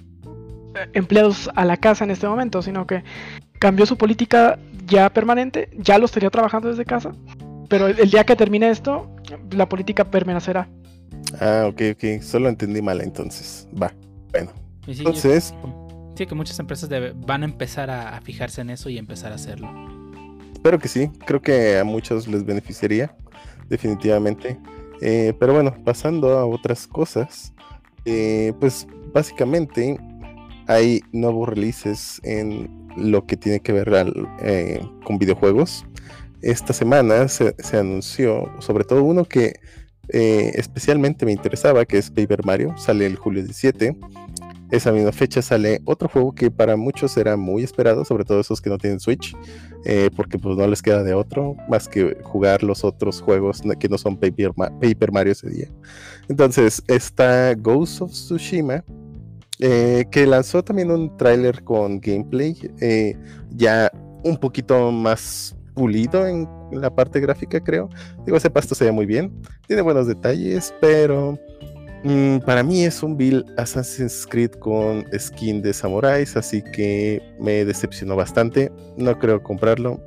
eh, 0.74 0.90
empleados 0.92 1.50
a 1.54 1.64
la 1.64 1.78
casa 1.78 2.04
en 2.04 2.10
este 2.10 2.28
momento, 2.28 2.62
sino 2.62 2.86
que 2.86 3.02
cambió 3.58 3.86
su 3.86 3.96
política 3.96 4.58
ya 4.86 5.10
permanente, 5.10 5.70
ya 5.76 5.98
los 5.98 6.10
tenía 6.12 6.30
trabajando 6.30 6.68
desde 6.68 6.84
casa, 6.84 7.12
pero 7.68 7.86
el, 7.88 7.98
el 7.98 8.10
día 8.10 8.24
que 8.24 8.36
termine 8.36 8.70
esto, 8.70 9.10
la 9.50 9.68
política 9.68 10.04
permanecerá. 10.04 10.68
Ah, 11.40 11.66
ok, 11.68 11.82
ok, 11.94 12.22
solo 12.22 12.48
entendí 12.48 12.80
mal 12.82 13.00
entonces. 13.00 13.68
Va, 13.80 13.92
bueno. 14.32 14.52
Yo- 14.86 14.92
Entonces, 14.92 15.52
sí, 16.16 16.26
que 16.26 16.34
muchas 16.34 16.58
empresas 16.60 16.88
van 17.26 17.42
a 17.42 17.46
empezar 17.46 17.90
a, 17.90 18.16
a 18.16 18.20
fijarse 18.20 18.60
en 18.60 18.70
eso 18.70 18.88
y 18.88 18.98
empezar 18.98 19.32
a 19.32 19.34
hacerlo. 19.34 19.68
espero 20.52 20.78
que 20.78 20.88
sí, 20.88 21.08
creo 21.26 21.42
que 21.42 21.78
a 21.78 21.84
muchos 21.84 22.28
les 22.28 22.44
beneficiaría, 22.44 23.14
definitivamente. 23.68 24.58
Eh, 25.00 25.34
pero 25.38 25.52
bueno, 25.52 25.74
pasando 25.84 26.38
a 26.38 26.46
otras 26.46 26.86
cosas, 26.86 27.52
eh, 28.04 28.52
pues 28.60 28.86
básicamente 29.12 29.98
hay 30.68 31.02
nuevos 31.12 31.48
releases 31.48 32.20
en 32.24 32.75
lo 32.96 33.26
que 33.26 33.36
tiene 33.36 33.60
que 33.60 33.72
ver 33.72 33.92
eh, 34.40 34.80
con 35.04 35.18
videojuegos. 35.18 35.84
Esta 36.42 36.72
semana 36.72 37.28
se, 37.28 37.54
anunció, 37.72 38.50
sobre 38.60 38.84
todo 38.84 39.02
uno 39.02 39.24
que 39.24 39.54
eh, 40.08 40.52
especialmente 40.54 41.26
me 41.26 41.32
interesaba, 41.32 41.84
que 41.84 41.98
es 41.98 42.10
Paper 42.10 42.44
Mario, 42.44 42.74
sale 42.76 43.06
el 43.06 43.16
julio 43.16 43.42
17. 43.42 43.96
Esa 44.70 44.90
misma 44.90 45.12
fecha 45.12 45.42
sale 45.42 45.80
otro 45.84 46.08
juego 46.08 46.34
que 46.34 46.50
para 46.50 46.76
muchos 46.76 47.16
era 47.16 47.36
muy 47.36 47.62
esperado, 47.62 48.04
sobre 48.04 48.24
todo 48.24 48.40
esos 48.40 48.60
que 48.60 48.68
no 48.68 48.78
tienen 48.78 48.98
Switch, 48.98 49.36
eh, 49.84 50.10
porque 50.16 50.38
pues 50.38 50.56
no 50.56 50.66
les 50.66 50.82
queda 50.82 51.04
de 51.04 51.14
otro 51.14 51.56
más 51.68 51.88
que 51.88 52.16
jugar 52.22 52.64
los 52.64 52.82
otros 52.82 53.20
juegos 53.20 53.62
que 53.78 53.88
no 53.88 53.96
son 53.96 54.16
Paper 54.16 55.12
Mario 55.12 55.32
ese 55.32 55.48
día. 55.48 55.68
Entonces 56.28 56.82
está 56.88 57.54
Ghost 57.54 58.02
of 58.02 58.10
Tsushima, 58.10 58.84
eh, 59.60 60.04
que 60.10 60.26
lanzó 60.26 60.62
también 60.62 60.90
un 60.90 61.16
tráiler 61.16 61.62
con 61.64 62.00
gameplay, 62.00 62.56
eh, 62.80 63.16
ya 63.50 63.90
un 64.22 64.36
poquito 64.36 64.90
más 64.92 65.56
pulido 65.74 66.26
en 66.26 66.48
la 66.72 66.94
parte 66.94 67.20
gráfica, 67.20 67.60
creo. 67.60 67.88
Digo, 68.24 68.36
ese 68.36 68.50
pasto 68.50 68.74
se 68.74 68.84
ve 68.84 68.92
muy 68.92 69.06
bien, 69.06 69.32
tiene 69.66 69.82
buenos 69.82 70.06
detalles, 70.06 70.74
pero 70.80 71.38
mm, 72.04 72.38
para 72.38 72.62
mí 72.62 72.84
es 72.84 73.02
un 73.02 73.16
build 73.16 73.44
Assassin's 73.58 74.26
Creed 74.26 74.52
con 74.52 75.04
skin 75.16 75.62
de 75.62 75.72
samuráis, 75.72 76.36
así 76.36 76.62
que 76.72 77.22
me 77.38 77.64
decepcionó 77.64 78.16
bastante. 78.16 78.72
No 78.96 79.18
creo 79.18 79.42
comprarlo, 79.42 80.00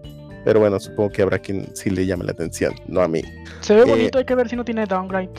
pero 0.44 0.60
bueno, 0.60 0.80
supongo 0.80 1.12
que 1.12 1.22
habrá 1.22 1.40
quien 1.40 1.74
sí 1.76 1.90
le 1.90 2.06
llame 2.06 2.26
la 2.26 2.32
atención, 2.32 2.74
no 2.88 3.02
a 3.02 3.08
mí. 3.08 3.22
Se 3.62 3.76
ve 3.76 3.82
Eh, 3.82 3.86
bonito, 3.86 4.18
hay 4.18 4.26
que 4.26 4.36
ver 4.36 4.50
si 4.50 4.56
no 4.56 4.66
tiene 4.66 4.86
downgrade, 4.86 5.30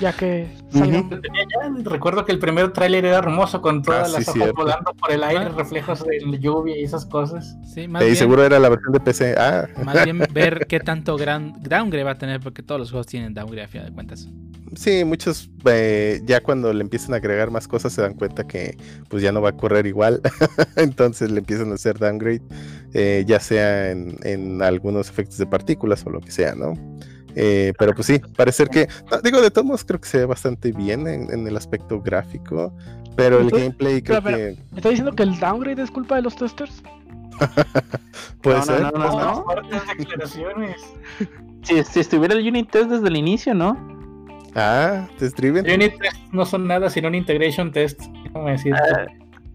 ya 0.00 0.12
que 0.12 0.46
salga. 0.70 1.02
Ya 1.10 1.82
Recuerdo 1.84 2.24
que 2.24 2.32
el 2.32 2.38
primer 2.38 2.72
tráiler 2.72 3.04
era 3.04 3.18
hermoso 3.18 3.60
con 3.62 3.82
todas 3.82 4.02
Ah, 4.02 4.06
sí, 4.06 4.12
las 4.18 4.28
hojas 4.28 4.34
cierto. 4.42 4.54
volando 4.62 4.92
por 4.94 5.10
el 5.12 5.22
aire, 5.24 5.44
Ah. 5.46 5.54
reflejos 5.56 6.04
de 6.04 6.20
la 6.20 6.36
lluvia 6.38 6.76
y 6.78 6.84
esas 6.84 7.06
cosas. 7.06 7.56
Sí, 7.74 7.88
más 7.88 8.02
Eh, 8.02 8.06
bien, 8.06 8.16
seguro 8.16 8.44
era 8.44 8.58
la 8.58 8.68
versión 8.68 8.92
de 8.92 9.00
PC. 9.00 9.34
Ah, 9.38 9.66
más 9.84 10.04
bien 10.04 10.18
ver 10.32 10.66
qué 10.68 10.80
tanto 10.80 11.16
gran 11.16 11.52
downgrade 11.62 12.04
va 12.04 12.12
a 12.12 12.18
tener, 12.18 12.40
porque 12.40 12.62
todos 12.62 12.80
los 12.80 12.90
juegos 12.90 13.06
tienen 13.06 13.34
downgrade 13.34 13.64
a 13.64 13.68
fin 13.68 13.84
de 13.84 13.92
cuentas. 13.92 14.28
sí, 14.74 15.04
muchos 15.04 15.48
eh, 15.64 16.20
ya 16.26 16.42
cuando 16.42 16.72
le 16.72 16.82
empiezan 16.82 17.14
a 17.14 17.16
agregar 17.18 17.50
más 17.50 17.66
cosas 17.68 17.92
se 17.92 18.02
dan 18.02 18.14
cuenta 18.14 18.46
que 18.46 18.76
pues 19.08 19.22
ya 19.22 19.32
no 19.32 19.40
va 19.40 19.50
a 19.50 19.56
correr 19.56 19.86
igual. 19.86 20.20
Entonces 20.76 21.30
le 21.30 21.38
empiezan 21.38 21.70
a 21.70 21.74
hacer 21.76 21.98
downgrade, 21.98 22.42
eh, 22.92 23.24
ya 23.26 23.40
sea 23.40 23.90
en, 23.92 24.16
en 24.24 24.60
algunos 24.62 25.08
efectos 25.08 25.38
de 25.38 25.46
partículas 25.46 26.04
o 26.06 26.10
lo 26.10 26.20
que 26.20 26.30
sea, 26.32 26.54
¿no? 26.54 26.74
Eh, 27.38 27.74
pero 27.78 27.92
pues 27.94 28.06
sí, 28.06 28.18
parecer 28.18 28.68
que, 28.70 28.88
no, 29.10 29.20
digo, 29.20 29.42
de 29.42 29.50
todos 29.50 29.66
modos 29.66 29.84
creo 29.84 30.00
que 30.00 30.08
se 30.08 30.18
ve 30.18 30.24
bastante 30.24 30.72
bien 30.72 31.06
en, 31.06 31.30
en 31.30 31.46
el 31.46 31.54
aspecto 31.56 32.00
gráfico, 32.00 32.72
pero 33.14 33.40
el 33.40 33.50
gameplay 33.50 34.00
creo 34.02 34.22
pero, 34.22 34.36
que 34.38 34.56
¿Me 34.72 34.76
está 34.78 34.88
diciendo 34.88 35.12
que 35.14 35.22
el 35.22 35.38
downgrade 35.38 35.82
es 35.82 35.90
culpa 35.90 36.16
de 36.16 36.22
los 36.22 36.34
testers? 36.34 36.82
puede 38.42 38.58
No, 38.58 38.64
no, 38.64 38.64
ser. 38.64 38.80
no, 38.82 38.90
no, 38.92 39.44
no. 39.44 39.44
Declaraciones. 39.98 40.76
Si, 41.62 41.84
si 41.84 42.00
estuviera 42.00 42.34
el 42.34 42.46
unit 42.48 42.70
test 42.70 42.88
desde 42.88 43.08
el 43.08 43.16
inicio, 43.16 43.52
¿no? 43.54 43.76
Ah, 44.54 45.06
test 45.18 45.36
driven. 45.36 45.70
Unit 45.70 45.98
test 46.00 46.16
no 46.32 46.46
son 46.46 46.66
nada 46.66 46.88
sino 46.88 47.08
un 47.08 47.14
integration 47.14 47.70
test. 47.70 48.00
déjame 48.24 48.52
decirte. 48.52 48.80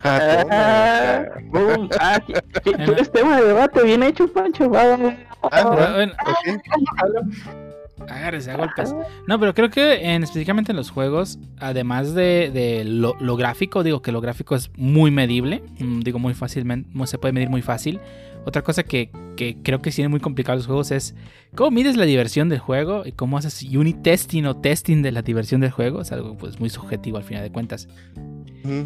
Ah, 0.04 0.20
toma, 0.20 0.54
Ah, 0.54 1.24
ah, 1.26 1.40
boom. 1.46 1.90
Ah, 2.00 2.20
qué, 2.64 2.74
qué 2.74 2.94
es 3.00 3.12
tema 3.12 3.40
de 3.42 3.48
debate, 3.48 3.84
bien 3.84 4.04
hecho, 4.04 4.28
Pancho. 4.32 4.70
Va, 4.70 4.84
va, 4.86 4.98
va. 4.98 5.16
ah, 5.44 5.70
Pero, 5.76 5.94
bueno, 5.94 6.14
ok. 6.28 7.62
agárrese 8.10 8.52
a 8.52 8.58
golpes. 8.58 8.94
No, 9.28 9.40
pero 9.40 9.54
creo 9.54 9.70
que 9.70 10.14
en, 10.14 10.24
específicamente 10.24 10.72
en 10.72 10.78
los 10.78 10.90
juegos, 10.90 11.40
además 11.60 12.14
de, 12.14 12.52
de 12.52 12.84
lo, 12.84 13.16
lo 13.20 13.36
gráfico, 13.36 13.84
digo 13.84 14.02
que 14.02 14.12
lo 14.12 14.22
gráfico 14.22 14.56
es 14.56 14.72
muy 14.76 15.12
medible, 15.12 15.64
mm, 15.80 16.02
digo 16.02 16.20
muy 16.20 16.34
fácilmente, 16.34 16.90
se 17.06 17.18
puede 17.18 17.34
medir 17.34 17.50
muy 17.50 17.62
fácil. 17.62 18.00
Otra 18.44 18.64
cosa 18.64 18.84
que, 18.84 19.12
que 19.36 19.58
creo 19.62 19.82
que 19.82 19.92
tiene 19.92 20.08
muy 20.08 20.20
complicado 20.20 20.58
los 20.58 20.66
juegos 20.66 20.92
es 20.92 21.14
cómo 21.56 21.72
mides 21.72 21.96
la 21.96 22.06
diversión 22.06 22.50
del 22.50 22.60
juego 22.60 23.04
y 23.06 23.12
cómo 23.12 23.38
haces 23.38 23.64
unit 23.64 24.02
testing 24.02 24.46
o 24.46 24.56
testing 24.56 25.04
de 25.04 25.12
la 25.12 25.22
diversión 25.22 25.62
del 25.62 25.72
juego. 25.72 26.02
Es 26.02 26.12
algo 26.12 26.36
pues 26.38 26.60
muy 26.60 26.70
subjetivo 26.70 27.18
al 27.18 27.24
final 27.24 27.44
de 27.44 27.52
cuentas. 27.52 27.88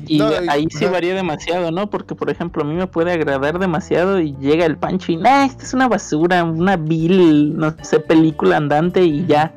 Y 0.08 0.18
No, 0.18 0.30
ahí 0.50 0.68
sí 0.70 0.86
varía 0.86 1.16
demasiado, 1.16 1.72
¿no? 1.72 1.90
Porque, 1.90 2.16
por 2.16 2.30
ejemplo, 2.30 2.64
a 2.64 2.66
mí 2.66 2.74
me 2.74 2.88
puede 2.88 3.12
agradar 3.12 3.60
demasiado 3.60 4.20
y 4.20 4.36
llega 4.40 4.66
el 4.66 4.78
Pancho 4.78 5.12
y, 5.12 5.18
nah, 5.18 5.46
esta 5.46 5.64
es 5.64 5.74
una 5.74 5.88
basura, 5.88 6.44
una 6.44 6.78
vil, 6.78 7.56
no 7.58 7.76
sé, 7.82 8.00
película 8.00 8.58
andante 8.58 9.04
y 9.04 9.26
ya. 9.26 9.54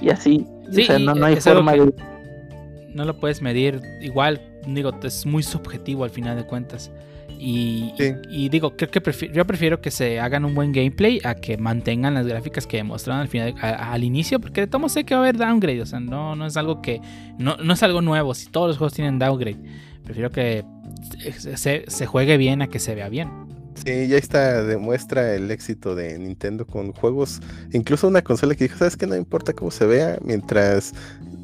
Y 0.00 0.10
así. 0.10 0.46
Sí, 0.70 0.82
o 0.82 0.84
sea, 0.84 0.98
no, 0.98 1.14
no 1.14 1.26
hay 1.26 1.36
forma 1.36 1.72
de... 1.72 1.92
no 2.94 3.04
lo 3.04 3.18
puedes 3.18 3.42
medir 3.42 3.80
igual 4.00 4.40
digo 4.66 4.92
es 5.02 5.26
muy 5.26 5.42
subjetivo 5.42 6.04
al 6.04 6.10
final 6.10 6.36
de 6.36 6.44
cuentas 6.44 6.92
y, 7.42 7.92
Sí. 7.96 8.12
y- 8.30 8.44
y 8.46 8.48
digo 8.50 8.76
creo 8.76 8.90
que 8.90 9.02
prefi- 9.02 9.32
yo 9.32 9.46
prefiero 9.46 9.80
que 9.80 9.90
se 9.90 10.20
hagan 10.20 10.44
un 10.44 10.54
buen 10.54 10.72
gameplay 10.72 11.20
a 11.24 11.34
que 11.36 11.56
mantengan 11.56 12.12
las 12.14 12.26
gráficas 12.26 12.66
que 12.66 12.82
mostraron 12.84 13.22
al 13.22 13.28
final 13.28 13.54
a- 13.60 13.92
al 13.92 14.04
inicio 14.04 14.40
porque 14.40 14.60
de 14.62 14.66
todo 14.66 14.88
sé 14.90 15.04
que 15.04 15.14
va 15.14 15.20
a 15.20 15.24
haber 15.24 15.38
downgrade 15.38 15.80
o 15.80 15.86
sea 15.86 16.00
no, 16.00 16.36
no 16.36 16.46
es 16.46 16.56
algo 16.58 16.82
que 16.82 17.00
no, 17.38 17.56
no 17.56 17.72
es 17.72 17.82
algo 17.82 18.02
nuevo 18.02 18.34
si 18.34 18.48
todos 18.50 18.68
los 18.68 18.76
juegos 18.78 18.92
tienen 18.92 19.18
downgrade 19.18 19.56
prefiero 20.04 20.30
que 20.30 20.64
se 21.88 22.06
juegue 22.06 22.36
bien 22.36 22.62
a 22.62 22.68
que 22.68 22.78
se 22.78 22.94
vea 22.94 23.08
bien 23.08 23.30
Sí, 23.76 24.08
ya 24.08 24.18
está, 24.18 24.62
demuestra 24.62 25.34
el 25.34 25.50
éxito 25.50 25.94
de 25.94 26.18
Nintendo 26.18 26.66
con 26.66 26.92
juegos, 26.92 27.40
incluso 27.72 28.08
una 28.08 28.20
consola 28.20 28.54
que 28.54 28.64
dijo, 28.64 28.76
sabes 28.76 28.94
que 28.96 29.06
no 29.06 29.16
importa 29.16 29.54
cómo 29.54 29.70
se 29.70 29.86
vea, 29.86 30.18
mientras 30.22 30.92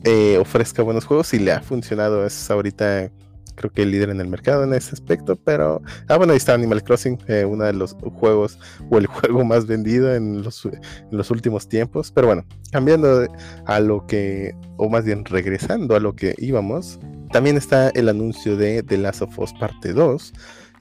eh, 0.04 0.36
ofrezca 0.38 0.82
buenos 0.82 1.06
juegos 1.06 1.32
y 1.32 1.38
le 1.38 1.52
ha 1.52 1.60
funcionado, 1.62 2.26
es 2.26 2.50
ahorita 2.50 3.10
creo 3.56 3.72
que 3.72 3.82
el 3.82 3.90
líder 3.90 4.10
en 4.10 4.20
el 4.20 4.28
mercado 4.28 4.62
en 4.62 4.72
ese 4.72 4.92
aspecto, 4.92 5.36
pero, 5.36 5.82
ah 6.08 6.16
bueno, 6.16 6.32
ahí 6.32 6.36
está 6.36 6.54
Animal 6.54 6.84
Crossing, 6.84 7.18
eh, 7.26 7.44
uno 7.44 7.64
de 7.64 7.72
los 7.72 7.96
juegos 8.14 8.58
o 8.90 8.98
el 8.98 9.06
juego 9.06 9.44
más 9.44 9.66
vendido 9.66 10.14
en 10.14 10.42
los, 10.42 10.64
en 10.64 10.80
los 11.10 11.30
últimos 11.30 11.68
tiempos, 11.68 12.12
pero 12.12 12.28
bueno, 12.28 12.44
cambiando 12.70 13.26
a 13.64 13.80
lo 13.80 14.06
que, 14.06 14.54
o 14.76 14.88
más 14.88 15.04
bien 15.04 15.24
regresando 15.24 15.96
a 15.96 16.00
lo 16.00 16.14
que 16.14 16.34
íbamos, 16.38 17.00
también 17.32 17.56
está 17.56 17.90
el 17.90 18.08
anuncio 18.08 18.56
de 18.56 18.82
The 18.82 18.98
Last 18.98 19.22
of 19.22 19.38
Us 19.38 19.52
Parte 19.54 19.92
2, 19.92 20.32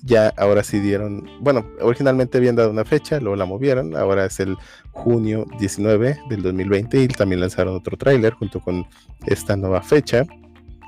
ya 0.06 0.32
ahora 0.38 0.64
sí 0.64 0.80
dieron, 0.80 1.28
bueno, 1.42 1.66
originalmente 1.82 2.38
habían 2.38 2.56
dado 2.56 2.70
una 2.70 2.86
fecha, 2.86 3.20
luego 3.20 3.36
la 3.36 3.46
movieron, 3.46 3.96
ahora 3.96 4.26
es 4.26 4.40
el 4.40 4.56
junio 4.92 5.46
19 5.60 6.20
del 6.30 6.44
2020 6.44 7.02
y 7.02 7.08
también 7.08 7.42
lanzaron 7.42 7.76
otro 7.76 7.98
tráiler 7.98 8.34
junto 8.34 8.60
con 8.60 8.86
esta 9.26 9.56
nueva 9.56 9.82
fecha. 9.82 10.24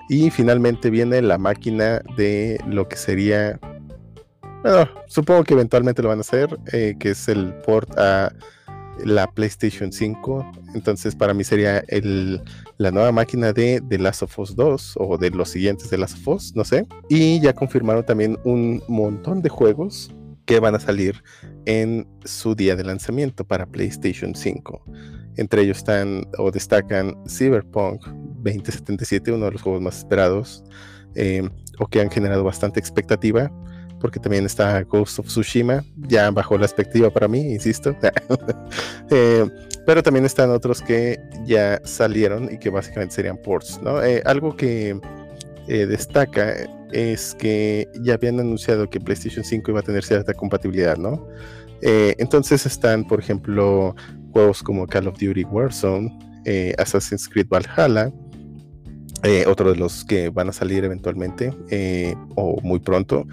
Y 0.09 0.29
finalmente 0.29 0.89
viene 0.89 1.21
la 1.21 1.37
máquina 1.37 2.01
de 2.15 2.59
lo 2.67 2.87
que 2.87 2.95
sería, 2.95 3.59
bueno, 4.63 4.89
supongo 5.07 5.43
que 5.43 5.53
eventualmente 5.53 6.01
lo 6.01 6.09
van 6.09 6.19
a 6.19 6.21
hacer, 6.21 6.57
eh, 6.71 6.95
que 6.99 7.11
es 7.11 7.27
el 7.27 7.53
port 7.65 7.97
a 7.97 8.33
la 9.03 9.27
PlayStation 9.27 9.91
5. 9.91 10.51
Entonces 10.75 11.15
para 11.15 11.33
mí 11.33 11.43
sería 11.43 11.83
el, 11.87 12.41
la 12.77 12.91
nueva 12.91 13.11
máquina 13.11 13.53
de 13.53 13.81
The 13.87 13.97
Last 13.97 14.23
of 14.23 14.39
Us 14.39 14.55
2 14.55 14.93
o 14.97 15.17
de 15.17 15.29
los 15.31 15.49
siguientes 15.49 15.89
de 15.89 15.97
Last 15.97 16.17
of 16.19 16.27
Us, 16.27 16.55
no 16.55 16.63
sé. 16.63 16.87
Y 17.09 17.39
ya 17.41 17.53
confirmaron 17.53 18.05
también 18.05 18.37
un 18.43 18.81
montón 18.87 19.41
de 19.41 19.49
juegos 19.49 20.11
que 20.47 20.59
van 20.59 20.73
a 20.73 20.79
salir 20.79 21.23
en 21.65 22.07
su 22.23 22.55
día 22.55 22.75
de 22.75 22.83
lanzamiento 22.83 23.45
para 23.45 23.67
PlayStation 23.67 24.33
5. 24.33 24.83
Entre 25.35 25.61
ellos 25.61 25.77
están 25.77 26.25
o 26.39 26.49
destacan 26.49 27.15
Cyberpunk 27.27 28.07
2077, 28.07 29.33
uno 29.33 29.45
de 29.45 29.51
los 29.51 29.61
juegos 29.61 29.81
más 29.81 29.99
esperados 29.99 30.63
eh, 31.15 31.47
o 31.77 31.85
que 31.85 32.01
han 32.01 32.09
generado 32.09 32.43
bastante 32.43 32.79
expectativa, 32.79 33.51
porque 33.99 34.19
también 34.19 34.45
está 34.45 34.81
Ghost 34.83 35.19
of 35.19 35.27
Tsushima, 35.27 35.83
ya 35.97 36.31
bajó 36.31 36.57
la 36.57 36.65
expectativa 36.65 37.09
para 37.09 37.27
mí, 37.27 37.53
insisto. 37.53 37.95
Eh, 39.09 39.49
pero 39.85 40.03
también 40.03 40.25
están 40.25 40.49
otros 40.49 40.81
que 40.81 41.17
ya 41.45 41.79
salieron 41.85 42.53
y 42.53 42.57
que 42.57 42.69
básicamente 42.69 43.15
serían 43.15 43.37
ports, 43.37 43.79
¿no? 43.81 44.03
Eh, 44.03 44.21
algo 44.25 44.53
que 44.57 44.99
eh, 45.69 45.85
destaca 45.85 46.55
es 46.91 47.35
que 47.35 47.87
ya 48.01 48.15
habían 48.15 48.39
anunciado 48.39 48.89
que 48.89 48.99
PlayStation 48.99 49.43
5 49.43 49.71
iba 49.71 49.79
a 49.79 49.83
tener 49.83 50.03
cierta 50.03 50.33
compatibilidad, 50.33 50.97
¿no? 50.97 51.27
Eh, 51.81 52.15
entonces 52.17 52.65
están, 52.65 53.05
por 53.05 53.19
ejemplo, 53.19 53.95
juegos 54.31 54.63
como 54.63 54.87
Call 54.87 55.07
of 55.07 55.19
Duty 55.19 55.43
Warzone, 55.43 56.17
eh, 56.45 56.73
Assassin's 56.77 57.27
Creed 57.27 57.47
Valhalla, 57.49 58.11
eh, 59.23 59.45
otro 59.47 59.71
de 59.71 59.77
los 59.77 60.05
que 60.05 60.29
van 60.29 60.49
a 60.49 60.53
salir 60.53 60.83
eventualmente 60.83 61.53
o 62.35 62.59
muy 62.61 62.79
pronto, 62.79 63.25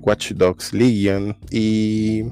Watch 0.00 0.32
Dogs 0.32 0.72
Legion 0.72 1.36
y... 1.50 2.24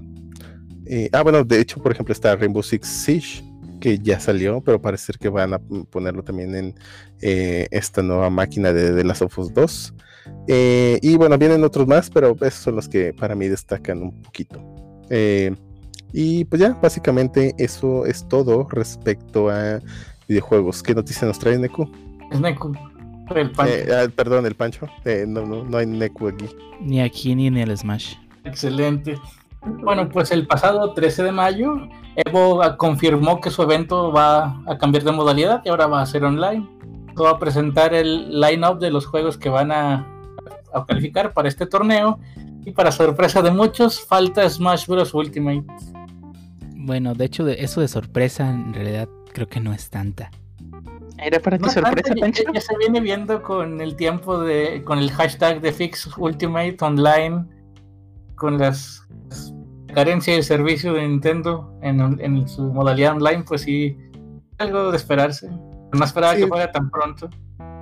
ah, 1.12 1.22
bueno, 1.22 1.44
de 1.44 1.60
hecho, 1.60 1.80
por 1.80 1.92
ejemplo, 1.92 2.12
está 2.12 2.34
Rainbow 2.34 2.62
Six 2.62 2.88
Siege, 2.88 3.44
que 3.80 3.98
ya 3.98 4.18
salió, 4.18 4.60
pero 4.60 4.80
parece 4.80 5.12
que 5.20 5.28
van 5.28 5.54
a 5.54 5.60
ponerlo 5.90 6.24
también 6.24 6.54
en 6.56 6.74
esta 7.20 8.02
nueva 8.02 8.28
máquina 8.28 8.72
de, 8.72 8.92
de 8.92 9.04
Last 9.04 9.22
of 9.22 9.38
Us 9.38 9.52
2. 9.54 9.94
Eh, 10.46 10.98
y 11.02 11.16
bueno, 11.16 11.36
vienen 11.36 11.62
otros 11.62 11.86
más, 11.86 12.08
pero 12.10 12.34
esos 12.40 12.54
son 12.54 12.76
los 12.76 12.88
que 12.88 13.12
para 13.12 13.34
mí 13.34 13.48
destacan 13.48 14.02
un 14.02 14.22
poquito. 14.22 14.60
Eh, 15.10 15.54
y 16.12 16.44
pues 16.46 16.60
ya, 16.60 16.72
básicamente 16.80 17.54
eso 17.58 18.06
es 18.06 18.26
todo 18.28 18.66
respecto 18.70 19.50
a 19.50 19.80
videojuegos. 20.26 20.82
¿Qué 20.82 20.94
noticia 20.94 21.26
nos 21.26 21.38
trae 21.38 21.58
Neku? 21.58 21.90
Es 22.30 22.40
Neku. 22.40 22.72
El 23.34 23.50
pan. 23.50 23.68
Eh, 23.68 23.86
ah, 23.92 24.08
perdón, 24.14 24.46
el 24.46 24.54
Pancho. 24.54 24.86
Eh, 25.04 25.26
no, 25.28 25.44
no, 25.44 25.64
no 25.64 25.76
hay 25.76 25.86
Neku 25.86 26.28
aquí. 26.28 26.46
ni 26.80 27.00
aquí 27.00 27.34
ni 27.34 27.46
en 27.46 27.58
el 27.58 27.76
Smash 27.76 28.14
Excelente. 28.44 29.18
Bueno, 29.82 30.08
pues 30.08 30.30
el 30.30 30.46
pasado 30.46 30.94
13 30.94 31.24
de 31.24 31.32
mayo, 31.32 31.74
Evo 32.16 32.62
confirmó 32.78 33.40
que 33.40 33.50
su 33.50 33.62
evento 33.62 34.12
va 34.12 34.62
a 34.66 34.78
cambiar 34.78 35.04
de 35.04 35.12
modalidad 35.12 35.62
y 35.64 35.68
ahora 35.68 35.86
va 35.86 36.00
a 36.00 36.06
ser 36.06 36.24
online. 36.24 36.66
Va 37.20 37.30
a 37.30 37.38
presentar 37.38 37.92
el 37.92 38.40
line-up 38.40 38.78
de 38.78 38.90
los 38.90 39.04
juegos 39.04 39.36
que 39.36 39.48
van 39.48 39.72
a, 39.72 40.06
a 40.74 40.84
calificar 40.86 41.32
para 41.32 41.48
este 41.48 41.66
torneo. 41.66 42.18
Y 42.64 42.72
para 42.72 42.92
sorpresa 42.92 43.40
de 43.42 43.50
muchos, 43.50 44.00
falta 44.04 44.48
Smash 44.48 44.86
Bros. 44.86 45.14
Ultimate. 45.14 45.64
bueno 46.76 47.14
de 47.14 47.24
hecho 47.24 47.46
eso 47.48 47.80
de 47.80 47.88
sorpresa 47.88 48.48
en 48.50 48.72
realidad 48.74 49.08
creo 49.32 49.46
que 49.48 49.60
no 49.60 49.72
es 49.72 49.88
tanta 49.90 50.30
Era 51.18 51.38
para 51.40 51.58
ti 51.58 51.64
No 51.64 51.70
sorpresa, 51.70 52.14
Pancho. 52.20 52.42
ya, 52.46 52.52
ya 52.54 52.60
se 52.60 52.76
viene 52.78 53.00
viendo 53.00 53.42
con 53.42 53.80
el 53.80 53.96
tiempo 53.96 54.38
de, 54.40 54.82
con 54.84 54.98
el 54.98 55.10
hashtag 55.10 55.60
de 55.60 55.72
Fix 55.72 56.08
Ultimate 56.16 56.76
Online, 56.80 57.44
con 58.36 58.58
las, 58.58 59.06
las 59.28 59.52
carencias 59.94 60.36
de 60.36 60.42
servicio 60.42 60.92
de 60.94 61.08
Nintendo 61.08 61.72
en, 61.82 62.00
en 62.20 62.48
su 62.48 62.62
modalidad 62.72 63.12
online, 63.16 63.44
pues 63.46 63.62
sí, 63.62 63.96
algo 64.58 64.90
de 64.90 64.96
esperarse. 64.96 65.48
No 65.92 66.04
esperaba 66.04 66.34
Sí. 66.34 66.42
que 66.42 66.46
fuera 66.48 66.70
tan 66.70 66.88
pronto. 66.90 67.28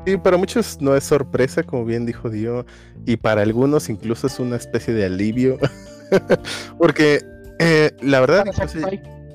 Sí, 0.06 0.16
para 0.16 0.36
muchos 0.36 0.80
no 0.80 0.94
es 0.94 1.02
sorpresa, 1.02 1.64
como 1.64 1.84
bien 1.84 2.06
dijo 2.06 2.30
Dio, 2.30 2.64
y 3.06 3.16
para 3.16 3.42
algunos 3.42 3.88
incluso 3.88 4.28
es 4.28 4.38
una 4.38 4.54
especie 4.54 4.94
de 4.94 5.04
alivio, 5.04 5.58
porque 6.78 7.24
eh, 7.58 7.90
la 8.02 8.20
verdad, 8.20 8.44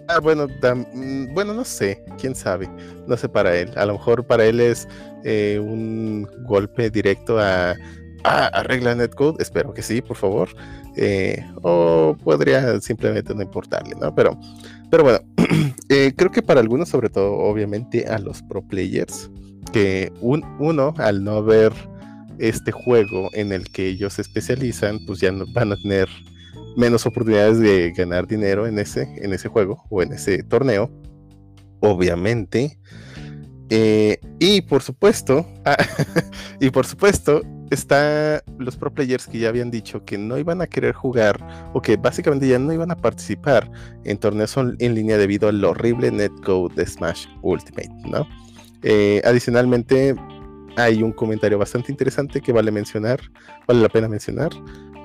ah, 0.07 0.19
bueno, 0.19 0.47
mm, 0.47 1.34
bueno, 1.34 1.53
no 1.53 1.65
sé, 1.65 2.01
quién 2.17 2.36
sabe, 2.36 2.69
no 3.05 3.17
sé 3.17 3.28
para 3.28 3.53
él, 3.53 3.69
a 3.76 3.86
lo 3.86 3.93
mejor 3.93 4.26
para 4.26 4.45
él 4.45 4.61
es 4.61 4.88
eh, 5.26 5.59
un 5.61 6.26
golpe 6.45 6.89
directo 6.89 7.38
a, 7.38 7.76
a 8.24 8.45
arregla 8.47 8.95
netcode, 8.95 9.43
espero 9.43 9.74
que 9.74 9.82
sí, 9.82 10.01
por 10.01 10.15
favor, 10.15 10.47
eh, 10.95 11.45
o 11.63 12.15
podría 12.24 12.80
simplemente 12.80 13.36
no 13.36 13.41
importarle, 13.41 13.95
¿no? 13.99 14.15
Pero, 14.15 14.39
pero 14.89 15.03
bueno, 15.03 15.19
eh, 15.89 16.13
creo 16.15 16.32
que 16.32 16.41
para 16.41 16.61
algunos, 16.61 16.88
sobre 16.88 17.09
todo, 17.09 17.34
obviamente, 17.34 18.07
a 18.07 18.19
los 18.19 18.41
pro 18.43 18.61
players, 18.61 19.30
que 19.72 20.11
un, 20.22 20.43
uno, 20.59 20.93
al 20.97 21.24
no 21.24 21.43
ver 21.43 21.74
este 22.39 22.72
juego 22.72 23.30
en 23.34 23.51
el 23.51 23.69
que 23.72 23.88
ellos 23.88 24.13
se 24.13 24.24
especializan, 24.24 24.99
pues 25.05 25.19
ya 25.19 25.32
no, 25.32 25.45
van 25.53 25.72
a 25.72 25.78
tener 25.78 26.09
menos 26.76 27.05
oportunidades 27.05 27.59
de 27.59 27.91
ganar 27.95 28.28
dinero 28.28 28.67
en 28.67 28.80
ese, 28.80 29.03
en 29.17 29.34
ese 29.34 29.47
juego 29.47 29.84
o 29.89 30.01
en 30.01 30.13
ese 30.13 30.43
torneo, 30.43 30.89
obviamente. 31.80 32.78
Eh, 33.69 34.19
y 34.39 34.61
por 34.61 34.82
supuesto, 34.82 35.47
ah, 35.65 35.78
y 36.59 36.69
por 36.69 36.86
supuesto, 36.86 37.41
está 37.69 38.43
los 38.57 38.76
pro 38.76 38.93
players 38.93 39.28
que 39.28 39.39
ya 39.39 39.49
habían 39.49 39.72
dicho 39.72 40.03
que 40.03 40.17
no 40.17 40.38
iban 40.38 40.61
a 40.61 40.67
querer 40.67 40.93
jugar 40.93 41.39
o 41.74 41.82
que 41.82 41.95
básicamente 41.95 42.47
ya 42.47 42.59
no 42.59 42.74
iban 42.74 42.91
a 42.91 42.97
participar 42.97 43.72
en 44.03 44.17
torneos 44.17 44.55
en 44.57 44.93
línea 44.93 45.17
debido 45.17 45.47
al 45.47 45.63
horrible 45.63 46.11
netcode 46.11 46.76
de 46.76 46.86
Smash 46.86 47.28
Ultimate, 47.41 47.89
¿no? 48.09 48.28
Eh, 48.84 49.21
adicionalmente, 49.23 50.15
hay 50.75 51.03
un 51.03 51.11
comentario 51.11 51.57
bastante 51.57 51.91
interesante 51.91 52.41
que 52.41 52.51
vale 52.51 52.71
mencionar, 52.71 53.19
vale 53.67 53.82
la 53.82 53.89
pena 53.89 54.07
mencionar, 54.07 54.51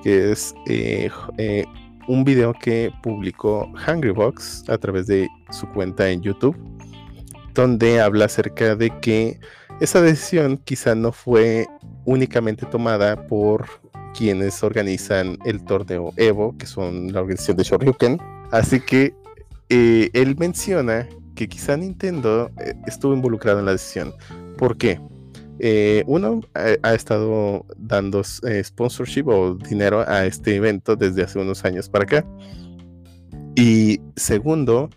que 0.03 0.33
es 0.33 0.55
eh, 0.67 1.11
eh, 1.39 1.65
un 2.09 2.25
video 2.25 2.55
que 2.55 2.93
publicó 3.03 3.71
Hungrybox 3.87 4.69
a 4.69 4.79
través 4.79 5.07
de 5.07 5.29
su 5.51 5.67
cuenta 5.69 6.09
en 6.09 6.23
YouTube, 6.23 6.57
donde 7.55 8.01
habla 8.01 8.27
acerca 8.27 8.77
de 8.77 8.91
que 9.01 9.41
esa 9.81 10.01
decisión 10.01 10.59
quizá 10.59 10.95
no 10.95 11.13
fue 11.13 11.67
únicamente 12.05 12.65
tomada 12.67 13.27
por 13.27 13.67
quienes 14.17 14.63
organizan 14.63 15.37
el 15.45 15.63
torneo 15.65 16.13
Evo, 16.17 16.57
que 16.57 16.67
son 16.67 17.13
la 17.13 17.21
organización 17.21 17.57
de 17.59 17.65
Shoryuken. 17.65 18.19
Así 18.53 18.81
que 18.81 19.15
él 19.69 20.37
menciona 20.39 21.07
que 21.37 21.49
quizá 21.49 21.77
Nintendo 21.77 22.51
eh, 22.59 22.75
estuvo 22.87 23.15
involucrado 23.15 23.61
en 23.61 23.67
la 23.67 23.73
decisión. 23.73 24.13
¿Por 24.59 24.77
qué? 24.77 25.01
Eh, 25.59 26.03
uno 26.07 26.41
ha, 26.55 26.77
ha 26.83 26.95
estado 26.95 27.65
dando 27.77 28.23
eh, 28.47 28.63
sponsorship 28.65 29.29
o 29.29 29.55
dinero 29.55 30.05
a 30.07 30.27
este 30.27 30.57
evento 30.57 30.97
desde 30.97 31.23
hace 31.23 31.39
unos 31.39 31.65
años 31.65 31.89
para 31.89 32.05
acá. 32.05 32.27
Y 33.55 34.01
segundo, 34.17 34.91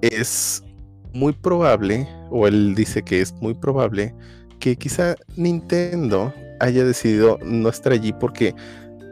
es 0.00 0.62
muy 1.12 1.32
probable, 1.32 2.08
o 2.30 2.46
él 2.46 2.74
dice 2.74 3.02
que 3.02 3.20
es 3.20 3.32
muy 3.40 3.54
probable, 3.54 4.14
que 4.58 4.76
quizá 4.76 5.16
Nintendo 5.36 6.32
haya 6.60 6.84
decidido 6.84 7.38
no 7.44 7.68
estar 7.68 7.92
allí 7.92 8.12
porque 8.12 8.54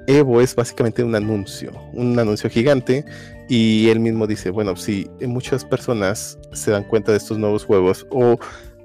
Evo 0.06 0.40
es 0.40 0.56
básicamente 0.56 1.04
un 1.04 1.14
anuncio, 1.14 1.70
un 1.92 2.18
anuncio 2.18 2.50
gigante 2.50 3.04
y 3.48 3.88
él 3.88 4.00
mismo 4.00 4.26
dice, 4.26 4.50
bueno, 4.50 4.76
si 4.76 5.10
muchas 5.26 5.64
personas 5.64 6.38
se 6.52 6.70
dan 6.70 6.84
cuenta 6.84 7.12
de 7.12 7.18
estos 7.18 7.38
nuevos 7.38 7.64
juegos 7.64 8.06
o, 8.10 8.38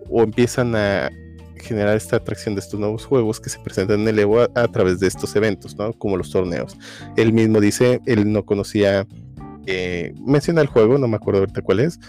o 0.09 0.23
empiezan 0.23 0.75
a 0.75 1.09
generar 1.57 1.97
esta 1.97 2.17
atracción 2.17 2.55
de 2.55 2.61
estos 2.61 2.79
nuevos 2.79 3.05
juegos 3.05 3.39
que 3.39 3.49
se 3.49 3.59
presentan 3.59 4.01
en 4.01 4.07
el 4.07 4.19
Evo 4.19 4.41
a, 4.41 4.67
través 4.67 4.99
de 4.99 5.07
estos 5.07 5.35
eventos, 5.35 5.77
¿no? 5.77 5.93
Como 5.93 6.17
los 6.17 6.31
torneos. 6.31 6.77
Él 7.15 7.33
mismo 7.33 7.59
dice, 7.59 8.01
él 8.05 8.31
no 8.31 8.45
conocía, 8.45 9.05
eh, 9.69 10.13
menciona 10.25 10.61
el 10.61 10.67
juego, 10.67 10.97
no 10.97 11.09
me 11.09 11.17
acuerdo 11.17 11.41
ahorita 11.41 11.61
cuál 11.61 11.81
es, 11.81 11.99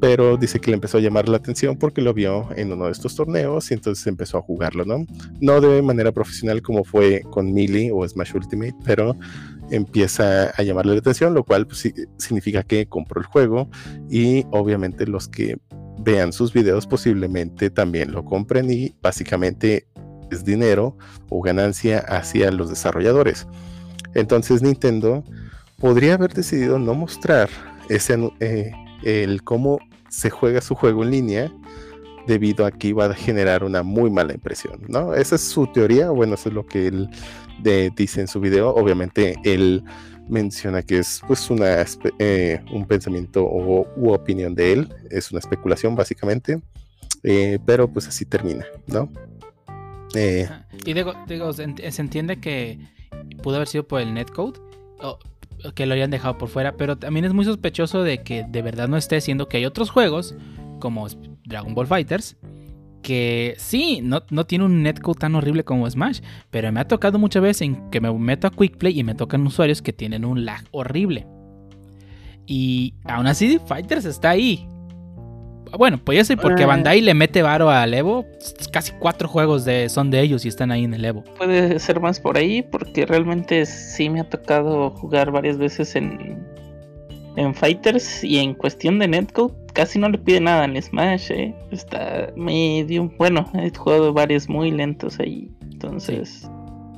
pero 0.00 0.36
dice 0.36 0.60
que 0.60 0.70
le 0.70 0.74
empezó 0.74 0.98
a 0.98 1.00
llamar 1.00 1.30
la 1.30 1.38
atención 1.38 1.78
porque 1.78 2.02
lo 2.02 2.12
vio 2.12 2.48
en 2.56 2.70
uno 2.70 2.84
de 2.84 2.92
estos 2.92 3.16
torneos 3.16 3.70
y 3.70 3.74
entonces 3.74 4.06
empezó 4.06 4.36
a 4.36 4.42
jugarlo, 4.42 4.84
¿no? 4.84 5.06
No 5.40 5.62
de 5.62 5.80
manera 5.80 6.12
profesional 6.12 6.60
como 6.60 6.84
fue 6.84 7.22
con 7.30 7.54
Melee 7.54 7.90
o 7.90 8.06
Smash 8.06 8.34
Ultimate, 8.34 8.76
pero 8.84 9.16
empieza 9.70 10.50
a 10.50 10.62
llamarle 10.62 10.92
la 10.92 10.98
atención, 10.98 11.32
lo 11.32 11.42
cual 11.42 11.66
pues, 11.66 11.90
significa 12.18 12.62
que 12.62 12.86
compró 12.86 13.18
el 13.18 13.26
juego 13.26 13.70
y 14.10 14.44
obviamente 14.50 15.06
los 15.06 15.26
que 15.26 15.56
vean 15.98 16.34
sus 16.34 16.52
videos 16.52 16.86
posiblemente 16.86 17.70
también 17.70 18.12
lo 18.12 18.26
compren 18.26 18.70
y 18.70 18.94
básicamente 19.00 19.88
es 20.30 20.44
dinero 20.44 20.98
o 21.30 21.40
ganancia 21.40 22.00
hacia 22.00 22.50
los 22.50 22.68
desarrolladores. 22.68 23.46
Entonces 24.14 24.60
Nintendo 24.60 25.24
podría 25.78 26.14
haber 26.14 26.32
decidido 26.32 26.78
no 26.78 26.94
mostrar 26.94 27.48
ese, 27.88 28.32
eh, 28.40 28.72
el 29.02 29.42
cómo 29.42 29.78
se 30.08 30.30
juega 30.30 30.60
su 30.60 30.74
juego 30.74 31.02
en 31.04 31.10
línea 31.10 31.52
debido 32.26 32.66
a 32.66 32.72
que 32.72 32.88
iba 32.88 33.06
a 33.06 33.14
generar 33.14 33.62
una 33.62 33.82
muy 33.82 34.10
mala 34.10 34.32
impresión, 34.32 34.80
¿no? 34.88 35.14
Esa 35.14 35.36
es 35.36 35.42
su 35.42 35.66
teoría, 35.68 36.10
bueno, 36.10 36.34
eso 36.34 36.48
es 36.48 36.54
lo 36.54 36.66
que 36.66 36.88
él 36.88 37.08
dice 37.96 38.20
en 38.20 38.28
su 38.28 38.40
video. 38.40 38.70
Obviamente 38.70 39.36
él 39.44 39.84
menciona 40.28 40.82
que 40.82 40.98
es 40.98 41.22
pues 41.26 41.50
una 41.50 41.84
eh, 42.18 42.60
un 42.72 42.84
pensamiento 42.86 43.44
o, 43.44 43.86
u 43.96 44.12
opinión 44.12 44.54
de 44.54 44.72
él, 44.72 44.94
es 45.10 45.30
una 45.30 45.38
especulación 45.38 45.94
básicamente, 45.94 46.60
eh, 47.22 47.58
pero 47.64 47.88
pues 47.88 48.08
así 48.08 48.24
termina, 48.24 48.66
¿no? 48.86 49.08
Eh, 50.14 50.48
y 50.84 50.92
digo, 50.92 51.14
digo, 51.28 51.52
se 51.52 51.64
entiende 51.64 52.40
que 52.40 52.78
pudo 53.42 53.56
haber 53.56 53.68
sido 53.68 53.86
por 53.86 54.00
el 54.00 54.14
netcode, 54.14 54.58
o 55.00 55.18
que 55.74 55.86
lo 55.86 55.94
hayan 55.94 56.10
dejado 56.10 56.38
por 56.38 56.48
fuera, 56.48 56.76
pero 56.76 56.96
también 56.96 57.24
es 57.24 57.32
muy 57.32 57.44
sospechoso 57.44 58.02
de 58.02 58.22
que 58.22 58.44
de 58.48 58.62
verdad 58.62 58.88
no 58.88 58.96
esté, 58.96 59.20
siendo 59.20 59.48
que 59.48 59.58
hay 59.58 59.66
otros 59.66 59.90
juegos, 59.90 60.34
como 60.80 61.06
Dragon 61.44 61.74
Ball 61.74 61.86
Fighters, 61.86 62.36
que 63.02 63.54
sí, 63.58 64.00
no, 64.02 64.22
no, 64.30 64.46
tiene 64.46 64.64
un 64.64 64.82
netcode 64.82 65.18
tan 65.20 65.34
horrible 65.34 65.64
como 65.64 65.88
Smash, 65.88 66.20
pero 66.50 66.72
me 66.72 66.80
ha 66.80 66.88
tocado 66.88 67.18
muchas 67.18 67.42
veces 67.42 67.62
en 67.62 67.90
que 67.90 68.00
me 68.00 68.12
meto 68.12 68.46
a 68.46 68.50
Quick 68.50 68.78
Play 68.78 68.98
y 68.98 69.04
me 69.04 69.14
tocan 69.14 69.46
usuarios 69.46 69.80
que 69.80 69.92
tienen 69.92 70.24
un 70.24 70.44
lag 70.44 70.64
horrible. 70.72 71.26
Y 72.46 72.94
aún 73.04 73.26
así, 73.26 73.60
Fighters 73.66 74.04
está 74.04 74.30
ahí. 74.30 74.68
Bueno, 75.76 75.98
pues 76.02 76.16
ya 76.16 76.24
sé 76.24 76.36
porque 76.36 76.62
eh. 76.62 76.66
Bandai 76.66 77.00
le 77.00 77.14
mete 77.14 77.42
varo 77.42 77.70
al 77.70 77.92
Evo. 77.94 78.24
Casi 78.72 78.92
cuatro 78.92 79.28
juegos 79.28 79.64
de, 79.64 79.88
son 79.88 80.10
de 80.10 80.20
ellos 80.20 80.44
y 80.44 80.48
están 80.48 80.70
ahí 80.70 80.84
en 80.84 80.94
el 80.94 81.04
Evo. 81.04 81.24
Puede 81.36 81.78
ser 81.78 82.00
más 82.00 82.20
por 82.20 82.36
ahí, 82.36 82.62
porque 82.62 83.06
realmente 83.06 83.66
sí 83.66 84.08
me 84.08 84.20
ha 84.20 84.28
tocado 84.28 84.90
jugar 84.90 85.30
varias 85.30 85.58
veces 85.58 85.96
en, 85.96 86.46
en 87.36 87.54
Fighters 87.54 88.22
y 88.22 88.38
en 88.38 88.54
cuestión 88.54 88.98
de 88.98 89.08
netcode 89.08 89.54
casi 89.76 89.98
no 89.98 90.08
le 90.08 90.16
pide 90.16 90.40
nada 90.40 90.64
en 90.64 90.80
Smash, 90.82 91.30
¿eh? 91.30 91.54
Está 91.70 92.32
medio... 92.34 93.12
Bueno, 93.18 93.46
he 93.54 93.70
jugado 93.76 94.12
varios 94.12 94.48
muy 94.48 94.70
lentos 94.70 95.20
ahí. 95.20 95.50
Entonces, 95.70 96.50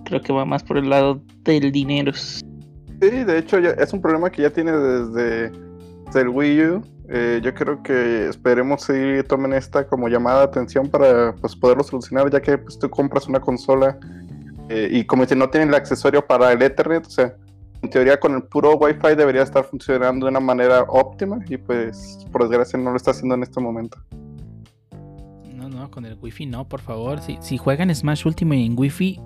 creo 0.05 0.21
que 0.21 0.33
va 0.33 0.45
más 0.45 0.63
por 0.63 0.79
el 0.79 0.89
lado 0.89 1.21
del 1.43 1.73
dinero. 1.73 2.13
Sí, 2.13 2.45
de 3.01 3.39
hecho 3.39 3.59
ya 3.59 3.71
es 3.71 3.93
un 3.93 4.01
problema 4.01 4.31
que 4.31 4.43
ya 4.43 4.51
tiene 4.51 4.71
desde, 4.71 5.53
el 6.15 6.29
Wii 6.29 6.67
U. 6.67 6.83
Eh, 7.11 7.41
yo 7.43 7.55
creo 7.55 7.83
que 7.83 8.29
esperemos 8.29 8.83
si 8.83 9.23
tomen 9.27 9.55
esta 9.55 9.87
como 9.87 10.09
llamada 10.09 10.41
de 10.41 10.45
atención 10.45 10.89
para 10.89 11.35
pues, 11.37 11.57
poderlo 11.57 11.83
solucionar, 11.83 12.31
ya 12.31 12.41
que 12.41 12.59
pues, 12.59 12.79
tú 12.79 12.91
compras 12.91 13.27
una 13.29 13.41
consola 13.41 13.99
eh, 14.69 14.89
y 14.91 15.05
como 15.05 15.25
si 15.25 15.35
no 15.35 15.49
tienen 15.49 15.71
el 15.71 15.75
accesorio 15.75 16.27
para 16.27 16.53
el 16.53 16.61
Ethernet, 16.61 17.07
o 17.07 17.11
sea, 17.11 17.35
en 17.81 17.89
teoría 17.89 18.21
con 18.21 18.35
el 18.35 18.43
puro 18.43 18.77
Wi-Fi 18.77 19.15
debería 19.17 19.43
estar 19.43 19.65
funcionando 19.65 20.27
de 20.27 20.31
una 20.31 20.41
manera 20.41 20.83
óptima 20.83 21.39
y 21.49 21.57
pues 21.57 22.27
por 22.31 22.43
desgracia 22.43 22.79
no 22.79 22.91
lo 22.91 22.97
está 22.97 23.13
haciendo 23.13 23.37
en 23.37 23.43
este 23.43 23.61
momento. 23.61 23.99
No, 25.55 25.69
no, 25.71 25.91
con 25.91 26.05
el 26.05 26.19
Wi-Fi 26.21 26.45
no, 26.47 26.69
por 26.69 26.81
favor. 26.81 27.21
Si, 27.21 27.39
si 27.41 27.57
juegan 27.57 27.95
Smash 27.95 28.27
Ultimate 28.27 28.63
en 28.63 28.79
Wi-Fi, 28.79 29.21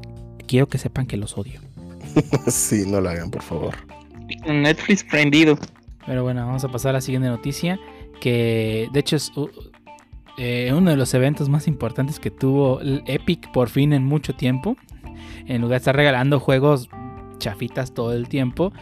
quiero 0.47 0.69
que 0.69 0.79
sepan 0.79 1.07
que 1.07 1.17
los 1.17 1.37
odio. 1.37 1.61
sí, 2.47 2.85
no 2.87 3.01
lo 3.01 3.09
hagan, 3.09 3.31
por 3.31 3.43
favor. 3.43 3.75
Netflix 4.47 5.03
prendido. 5.03 5.59
Pero 6.07 6.23
bueno, 6.23 6.45
vamos 6.47 6.65
a 6.65 6.69
pasar 6.69 6.91
a 6.91 6.93
la 6.95 7.01
siguiente 7.01 7.29
noticia, 7.29 7.79
que 8.21 8.89
de 8.93 9.01
hecho 9.01 9.17
es 9.17 9.33
eh, 10.39 10.73
uno 10.77 10.91
de 10.91 10.97
los 10.97 11.13
eventos 11.15 11.49
más 11.49 11.69
importantes 11.69 12.19
que 12.19 12.31
tuvo 12.31 12.81
Epic 12.83 13.53
por 13.53 13.69
fin 13.69 13.93
en 13.93 14.05
mucho 14.05 14.35
tiempo. 14.35 14.77
En 15.47 15.61
lugar 15.61 15.75
de 15.75 15.83
estar 15.83 15.97
regalando 15.97 16.41
juegos 16.41 16.89
chafitas 17.39 17.93
todo 17.93 18.13
el 18.13 18.29
tiempo, 18.29 18.73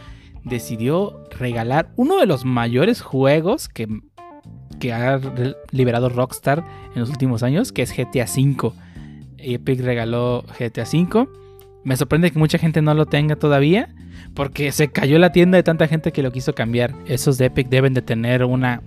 decidió 0.43 1.23
regalar 1.37 1.91
uno 1.95 2.17
de 2.17 2.25
los 2.25 2.45
mayores 2.45 3.01
juegos 3.01 3.67
que, 3.67 3.87
que 4.79 4.93
ha 4.93 5.19
liberado 5.71 6.09
Rockstar 6.09 6.63
en 6.93 7.01
los 7.01 7.09
últimos 7.09 7.43
años, 7.43 7.71
que 7.71 7.81
es 7.81 7.95
GTA 7.95 8.25
V. 8.25 8.71
Epic 9.37 9.81
regaló 9.81 10.43
GTA 10.59 10.83
V. 10.83 11.27
Me 11.83 11.97
sorprende 11.97 12.31
que 12.31 12.39
mucha 12.39 12.57
gente 12.57 12.81
no 12.81 12.93
lo 12.93 13.07
tenga 13.07 13.35
todavía. 13.35 13.93
Porque 14.33 14.71
se 14.71 14.89
cayó 14.89 15.19
la 15.19 15.31
tienda 15.31 15.57
de 15.57 15.63
tanta 15.63 15.87
gente 15.87 16.11
que 16.11 16.23
lo 16.23 16.31
quiso 16.31 16.55
cambiar. 16.55 16.93
Esos 17.05 17.37
de 17.37 17.47
Epic 17.47 17.67
deben 17.69 17.93
de 17.93 18.01
tener 18.01 18.45
una 18.45 18.81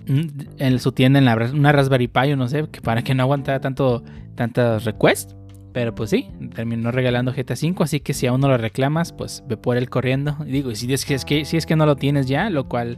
en 0.57 0.79
su 0.79 0.91
tienda 0.91 1.19
en 1.19 1.25
la, 1.25 1.35
una 1.35 1.71
Raspberry 1.71 2.07
Pi 2.07 2.33
o 2.33 2.35
no 2.35 2.47
sé, 2.47 2.63
para 2.83 3.03
que 3.03 3.13
no 3.13 3.23
aguantara 3.23 3.59
tanto 3.59 4.03
tantas 4.35 4.85
requests. 4.85 5.35
Pero 5.71 5.93
pues 5.93 6.09
sí, 6.09 6.29
terminó 6.55 6.89
regalando 6.89 7.33
GTA 7.33 7.53
V, 7.53 7.75
así 7.83 7.99
que 7.99 8.13
si 8.13 8.27
aún 8.27 8.39
no 8.39 8.47
lo 8.47 8.57
reclamas, 8.57 9.11
pues 9.11 9.43
ve 9.45 9.57
por 9.57 9.75
él 9.75 9.89
corriendo. 9.89 10.37
Y 10.47 10.51
digo, 10.51 10.73
si 10.73 10.91
es 10.91 11.03
que, 11.03 11.13
es 11.13 11.25
que, 11.25 11.43
si 11.43 11.57
es 11.57 11.65
que 11.65 11.75
no 11.75 11.85
lo 11.85 11.97
tienes 11.97 12.27
ya, 12.27 12.49
lo 12.49 12.69
cual 12.69 12.97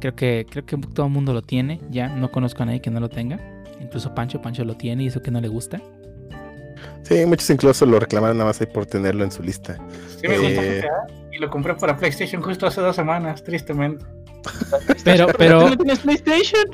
creo 0.00 0.16
que, 0.16 0.46
creo 0.48 0.64
que 0.64 0.76
todo 0.78 1.06
el 1.06 1.12
mundo 1.12 1.34
lo 1.34 1.42
tiene 1.42 1.80
ya, 1.90 2.08
no 2.08 2.32
conozco 2.32 2.62
a 2.62 2.66
nadie 2.66 2.80
que 2.80 2.90
no 2.90 2.98
lo 2.98 3.10
tenga. 3.10 3.38
Incluso 3.78 4.14
Pancho, 4.14 4.40
Pancho 4.40 4.64
lo 4.64 4.74
tiene 4.74 5.04
y 5.04 5.08
eso 5.08 5.20
que 5.20 5.30
no 5.30 5.40
le 5.40 5.48
gusta. 5.48 5.82
Sí, 7.04 7.26
muchos 7.26 7.48
incluso 7.50 7.86
lo 7.86 8.00
reclamaron 8.00 8.36
nada 8.38 8.50
más 8.50 8.60
ahí 8.60 8.66
por 8.66 8.86
tenerlo 8.86 9.24
en 9.24 9.30
su 9.30 9.42
lista. 9.42 9.76
Sí, 10.20 10.26
me 10.26 10.38
gusta 10.38 10.64
eh, 10.64 10.84
y 11.32 11.38
lo 11.38 11.50
compré 11.50 11.74
para 11.74 11.96
PlayStation 11.96 12.40
justo 12.40 12.66
hace 12.66 12.80
dos 12.80 12.96
semanas, 12.96 13.42
tristemente. 13.42 14.04
pero, 15.04 15.26
pero... 15.36 15.68
¿No 15.68 15.76
tienes 15.76 15.98
PlayStation? 16.00 16.64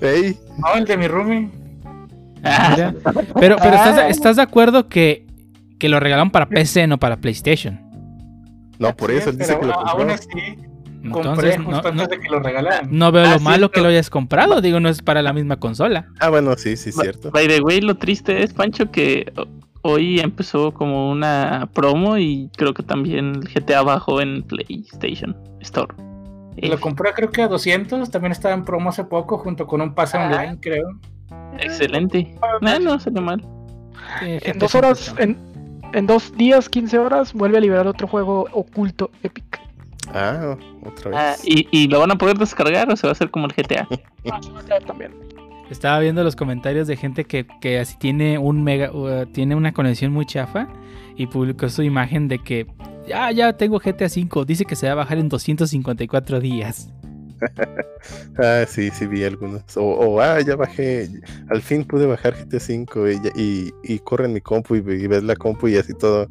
Hey. 0.00 0.38
No, 0.58 0.74
el 0.74 0.84
de 0.84 0.96
mi 0.96 1.08
roomie. 1.08 1.50
Pero, 3.38 3.56
pero 3.58 3.76
¿estás, 4.08 4.36
de 4.36 4.42
acuerdo 4.42 4.88
que, 4.88 5.26
que 5.78 5.88
lo 5.88 6.00
regalaron 6.00 6.30
para 6.30 6.48
PC, 6.48 6.86
no 6.86 6.98
para 6.98 7.18
PlayStation? 7.18 7.80
No, 8.78 8.96
por 8.96 9.10
eso 9.10 9.30
él 9.30 9.38
dice 9.38 9.58
que 9.58 9.66
lo 9.66 9.74
compró. 9.74 9.90
Aún 9.90 10.10
así, 10.10 10.28
Entonces, 11.04 11.58
no, 11.58 11.82
no, 11.82 12.06
de 12.06 12.18
que 12.18 12.28
lo 12.30 12.40
regalaran. 12.40 12.88
No 12.90 13.12
veo 13.12 13.24
lo 13.24 13.34
ah, 13.34 13.38
malo 13.38 13.70
que 13.70 13.82
lo 13.82 13.88
hayas 13.88 14.08
comprado, 14.08 14.62
digo, 14.62 14.80
no 14.80 14.88
es 14.88 15.02
para 15.02 15.20
la 15.20 15.34
misma 15.34 15.58
consola. 15.58 16.08
Ah, 16.18 16.30
bueno, 16.30 16.56
sí, 16.56 16.76
sí, 16.76 16.92
cierto. 16.92 17.30
By 17.30 17.46
the 17.46 17.60
way, 17.60 17.82
lo 17.82 17.96
triste 17.96 18.42
es, 18.42 18.54
Pancho, 18.54 18.90
que 18.90 19.30
hoy 19.82 20.20
empezó 20.20 20.72
como 20.72 21.10
una 21.10 21.68
promo 21.72 22.18
y 22.18 22.50
creo 22.56 22.74
que 22.74 22.82
también 22.82 23.36
el 23.36 23.48
GTA 23.48 23.82
bajó 23.82 24.20
en 24.20 24.42
PlayStation 24.42 25.36
Store. 25.60 25.94
Lo 26.56 26.78
compré 26.80 27.12
creo 27.14 27.30
que 27.30 27.42
a 27.42 27.48
200, 27.48 28.10
también 28.10 28.32
estaba 28.32 28.54
en 28.54 28.64
promo 28.64 28.90
hace 28.90 29.04
poco 29.04 29.38
junto 29.38 29.66
con 29.66 29.80
un 29.80 29.94
pase 29.94 30.18
ah. 30.18 30.26
online, 30.26 30.58
creo. 30.60 30.98
Excelente. 31.58 32.34
No, 32.60 32.78
no 32.78 33.00
salió 33.00 33.22
mal. 33.22 33.44
en 34.20 34.58
dos 34.58 34.74
horas, 34.74 35.14
en, 35.18 35.38
en, 35.92 36.06
dos 36.06 36.36
días, 36.36 36.68
15 36.68 36.98
horas, 36.98 37.32
vuelve 37.32 37.58
a 37.58 37.60
liberar 37.60 37.86
otro 37.86 38.06
juego 38.06 38.46
oculto 38.52 39.10
Epic. 39.22 39.60
Ah, 40.12 40.56
otra 40.84 41.10
ah, 41.14 41.30
vez. 41.32 41.42
¿y, 41.44 41.68
¿y, 41.70 41.88
lo 41.88 42.00
van 42.00 42.10
a 42.10 42.16
poder 42.16 42.36
descargar 42.36 42.90
o 42.90 42.96
se 42.96 43.06
va 43.06 43.10
a 43.10 43.12
hacer 43.12 43.30
como 43.30 43.46
el 43.46 43.52
GTA? 43.52 43.86
ah, 44.30 44.40
también. 44.86 45.12
Estaba 45.70 46.00
viendo 46.00 46.24
los 46.24 46.34
comentarios 46.34 46.88
de 46.88 46.96
gente 46.96 47.24
que, 47.24 47.46
que 47.60 47.78
así 47.78 47.96
tiene 47.96 48.38
un 48.38 48.62
mega 48.64 48.92
uh, 48.92 49.26
tiene 49.26 49.54
una 49.54 49.72
conexión 49.72 50.12
muy 50.12 50.26
chafa 50.26 50.68
y 51.16 51.26
publicó 51.28 51.68
su 51.68 51.82
imagen 51.82 52.26
de 52.28 52.40
que 52.40 52.66
ya 53.06 53.30
ya 53.30 53.52
tengo 53.52 53.78
GTA 53.78 54.08
5, 54.08 54.44
dice 54.44 54.64
que 54.64 54.76
se 54.76 54.86
va 54.86 54.92
a 54.92 54.96
bajar 54.96 55.18
en 55.18 55.28
254 55.28 56.40
días. 56.40 56.92
ah, 58.38 58.64
sí, 58.68 58.90
sí 58.90 59.06
vi 59.06 59.24
algunos. 59.24 59.62
O, 59.76 60.20
ah, 60.20 60.40
ya 60.40 60.56
bajé, 60.56 61.08
al 61.48 61.62
fin 61.62 61.84
pude 61.84 62.06
bajar 62.06 62.34
GTA 62.34 62.60
5 62.60 63.10
y, 63.34 63.72
y, 63.82 63.98
corre 64.00 64.26
en 64.26 64.34
mi 64.34 64.40
compu 64.40 64.76
y, 64.76 64.80
ves 64.80 65.22
la 65.22 65.36
compu 65.36 65.68
y 65.68 65.76
así 65.76 65.94
todo, 65.94 66.28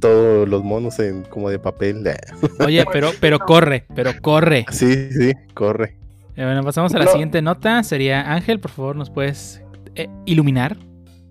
todos 0.00 0.48
los 0.48 0.62
monos 0.62 0.98
en 0.98 1.22
como 1.22 1.50
de 1.50 1.58
papel. 1.58 2.04
Oye, 2.64 2.84
pero, 2.92 3.10
pero 3.20 3.38
corre, 3.38 3.86
pero 3.94 4.12
corre. 4.20 4.66
Sí, 4.70 5.10
sí, 5.10 5.32
corre. 5.54 5.96
Eh, 6.36 6.44
bueno, 6.44 6.62
pasamos 6.62 6.94
a 6.94 6.98
la 6.98 7.06
No. 7.06 7.10
siguiente 7.12 7.40
nota. 7.42 7.82
Sería 7.82 8.32
Ángel, 8.32 8.60
por 8.60 8.70
favor, 8.70 8.96
¿nos 8.96 9.10
puedes 9.10 9.62
eh, 9.94 10.08
iluminar? 10.26 10.76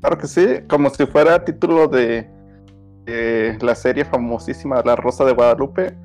Claro 0.02 0.18
que 0.18 0.28
sí, 0.28 0.46
como 0.68 0.90
si 0.90 1.06
fuera 1.06 1.44
título 1.44 1.88
de 1.88 2.28
la 3.62 3.76
serie 3.76 4.04
famosísima 4.04 4.82
La 4.84 4.96
Rosa 4.96 5.24
de 5.26 5.34
Guadalupe. 5.34 5.96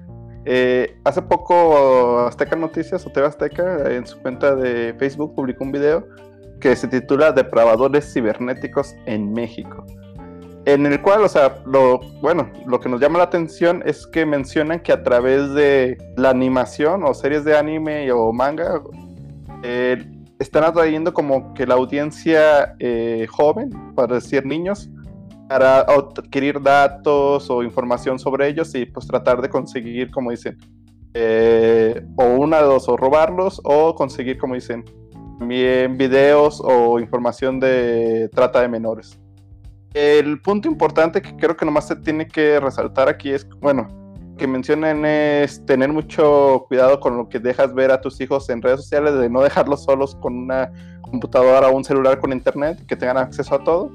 Eh, 0.45 0.97
hace 1.05 1.23
poco 1.23 2.21
Azteca 2.27 2.57
Noticias 2.57 3.07
o 3.07 3.11
TV 3.11 3.27
Azteca 3.27 3.91
en 3.91 4.07
su 4.07 4.19
cuenta 4.21 4.55
de 4.55 4.95
Facebook 4.99 5.35
publicó 5.35 5.65
un 5.65 5.73
video 5.73 6.07
que 6.61 6.77
se 6.77 6.89
titula 6.89 7.33
Depravadores 7.33 8.13
cibernéticos 8.13 8.95
en 9.07 9.33
México. 9.33 9.87
En 10.67 10.85
el 10.85 11.01
cual, 11.01 11.23
o 11.23 11.29
sea, 11.29 11.63
lo 11.65 12.01
bueno, 12.21 12.51
lo 12.67 12.81
que 12.81 12.89
nos 12.89 13.01
llama 13.01 13.19
la 13.19 13.25
atención 13.25 13.83
es 13.87 14.07
que 14.07 14.27
mencionan 14.27 14.81
que 14.81 14.93
a 14.93 15.03
través 15.03 15.55
de 15.55 15.97
la 16.17 16.31
animación 16.31 17.03
o 17.05 17.15
series 17.15 17.45
de 17.45 17.57
anime 17.57 18.13
o 18.13 18.33
manga 18.33 18.83
eh, 19.63 20.05
están 20.39 20.65
atrayendo 20.65 21.15
como 21.15 21.55
que 21.55 21.67
la 21.67 21.75
audiencia 21.75 22.75
eh, 22.79 23.27
joven, 23.31 23.71
para 23.95 24.17
decir 24.17 24.45
niños, 24.45 24.91
para 25.49 25.81
adquirir 25.81 26.63
datos 26.63 27.51
o 27.51 27.63
información 27.63 28.19
sobre 28.19 28.49
ellos 28.49 28.75
y 28.75 28.87
pues 28.87 29.07
tratar 29.07 29.43
de 29.43 29.51
conseguir, 29.51 30.11
como 30.11 30.31
dicen, 30.31 30.57
eh, 31.13 32.07
o 32.17 32.25
una 32.25 32.59
de 32.59 32.65
dos, 32.65 32.89
o 32.89 32.97
robarlos 32.97 33.61
o 33.65 33.95
conseguir, 33.95 34.39
como 34.39 34.55
dicen, 34.55 34.85
también 35.39 35.99
videos 35.99 36.63
o 36.65 36.99
información 36.99 37.61
de 37.61 38.31
trata 38.33 38.63
de 38.63 38.69
menores. 38.69 39.20
El 39.95 40.41
punto 40.41 40.69
importante 40.69 41.21
que 41.21 41.35
creo 41.37 41.57
que 41.57 41.65
nomás 41.65 41.89
se 41.89 41.97
tiene 41.97 42.29
que 42.29 42.61
resaltar 42.61 43.09
aquí 43.09 43.31
es, 43.31 43.49
bueno, 43.61 43.89
que 44.39 44.47
mencionen 44.47 45.05
es 45.05 45.65
tener 45.67 45.93
mucho 45.93 46.65
cuidado 46.69 47.01
con 47.01 47.17
lo 47.17 47.29
que 47.29 47.41
dejas 47.41 47.75
ver 47.75 47.91
a 47.91 48.01
tus 48.01 48.21
hijos 48.21 48.49
en 48.51 48.63
redes 48.63 48.81
sociales, 48.81 49.15
de 49.15 49.29
no 49.29 49.43
dejarlos 49.43 49.85
solos 49.85 50.15
con 50.15 50.37
una 50.37 50.73
computadora 51.03 51.69
o 51.69 51.77
un 51.77 51.85
celular 51.85 52.21
con 52.21 52.33
internet, 52.33 52.79
que 52.87 52.97
tengan 52.97 53.19
acceso 53.19 53.55
a 53.55 53.65
todo. 53.65 53.91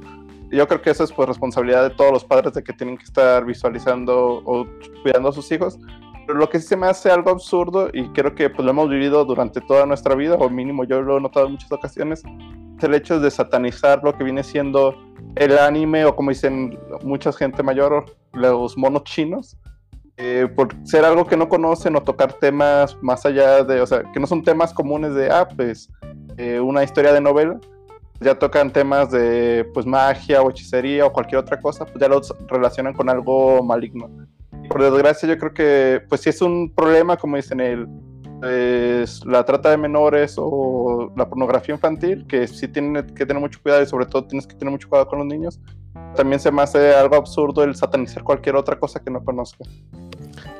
Yo 0.52 0.68
creo 0.68 0.82
que 0.82 0.91
eso 0.91 1.04
es 1.04 1.12
pues 1.12 1.28
responsabilidad 1.28 1.84
de 1.84 1.96
todos 1.96 2.12
los 2.12 2.24
padres 2.24 2.54
de 2.54 2.64
que 2.64 2.74
tienen 2.74 2.98
que 2.98 3.06
estar 3.06 3.46
visualizando 3.46 4.43
o 4.46 4.68
cuidando 5.02 5.30
a 5.30 5.32
sus 5.32 5.52
hijos. 5.52 5.80
Lo 6.28 6.49
que 6.49 6.59
sí 6.59 6.67
se 6.67 6.76
me 6.76 6.88
hace 6.88 7.11
algo 7.11 7.30
absurdo 7.30 7.89
y 7.93 8.09
creo 8.09 8.34
que 8.34 8.49
pues 8.49 8.65
lo 8.65 8.71
hemos 8.71 8.89
vivido 8.89 9.26
durante 9.26 9.61
toda 9.61 9.86
nuestra 9.86 10.15
vida, 10.15 10.36
o 10.36 10.49
mínimo 10.49 10.84
yo 10.84 11.01
lo 11.01 11.17
he 11.17 11.21
notado 11.21 11.45
en 11.45 11.53
muchas 11.53 11.71
ocasiones, 11.71 12.23
es 12.78 12.84
el 12.84 12.93
hecho 12.93 13.19
de 13.19 13.30
satanizar 13.30 14.03
lo 14.03 14.17
que 14.17 14.23
viene 14.23 14.43
siendo 14.43 14.95
el 15.36 15.57
anime 15.57 16.05
o 16.05 16.15
como 16.15 16.32
dicen 16.32 16.80
mucha 17.03 17.32
gente 17.32 17.61
mayor, 17.61 18.05
los 18.34 18.78
monos 18.78 19.03
chinos, 19.03 19.57
eh, 20.17 20.47
por 20.55 20.73
ser 20.86 21.03
algo 21.03 21.26
que 21.26 21.38
no 21.38 21.49
conocen 21.49 21.95
o 21.95 22.01
tocar 22.01 22.34
temas 22.34 22.97
más 23.01 23.26
allá 23.26 23.63
de, 23.63 23.82
o 23.82 23.86
sea, 23.86 24.03
que 24.13 24.19
no 24.19 24.28
son 24.28 24.43
temas 24.43 24.73
comunes 24.73 25.13
de, 25.13 25.30
ah, 25.30 25.47
pues, 25.47 25.89
eh, 26.38 26.59
una 26.59 26.84
historia 26.84 27.11
de 27.11 27.21
novela, 27.21 27.59
ya 28.21 28.39
tocan 28.39 28.71
temas 28.71 29.11
de, 29.11 29.69
pues, 29.73 29.86
magia 29.86 30.41
o 30.41 30.49
hechicería 30.49 31.05
o 31.05 31.11
cualquier 31.11 31.39
otra 31.39 31.59
cosa, 31.59 31.86
pues 31.86 31.99
ya 31.99 32.07
los 32.07 32.34
relacionan 32.47 32.93
con 32.93 33.09
algo 33.09 33.61
maligno. 33.61 34.09
Por 34.70 34.82
desgracia 34.82 35.28
yo 35.28 35.38
creo 35.38 35.53
que, 35.53 36.01
pues, 36.09 36.22
si 36.22 36.30
es 36.30 36.41
un 36.41 36.74
problema, 36.74 37.18
como 37.18 37.38
dicen, 37.38 37.59
el, 37.59 37.88
pues, 38.39 39.26
la 39.26 39.43
trata 39.43 39.70
de 39.70 39.78
menores 39.78 40.36
o 40.38 41.11
la 41.16 41.28
pornografía 41.28 41.76
infantil, 41.76 42.26
que 42.28 42.47
sí 42.47 42.68
tiene 42.68 43.05
que 43.05 43.26
tener 43.26 43.41
mucho 43.41 43.59
cuidado 43.61 43.84
y 43.84 43.86
sobre 43.86 44.05
todo 44.05 44.26
tienes 44.26 44.47
que 44.47 44.55
tener 44.55 44.72
mucho 44.72 44.89
cuidado 44.89 45.07
con 45.07 45.20
los 45.20 45.28
niños, 45.28 45.59
también 46.16 46.39
se 46.39 46.49
hace 46.49 46.93
algo 46.93 47.16
absurdo 47.16 47.63
el 47.63 47.76
satanizar 47.76 48.24
cualquier 48.24 48.55
otra 48.55 48.78
cosa 48.80 48.99
que 48.99 49.11
no 49.11 49.24
conozca. 49.24 49.63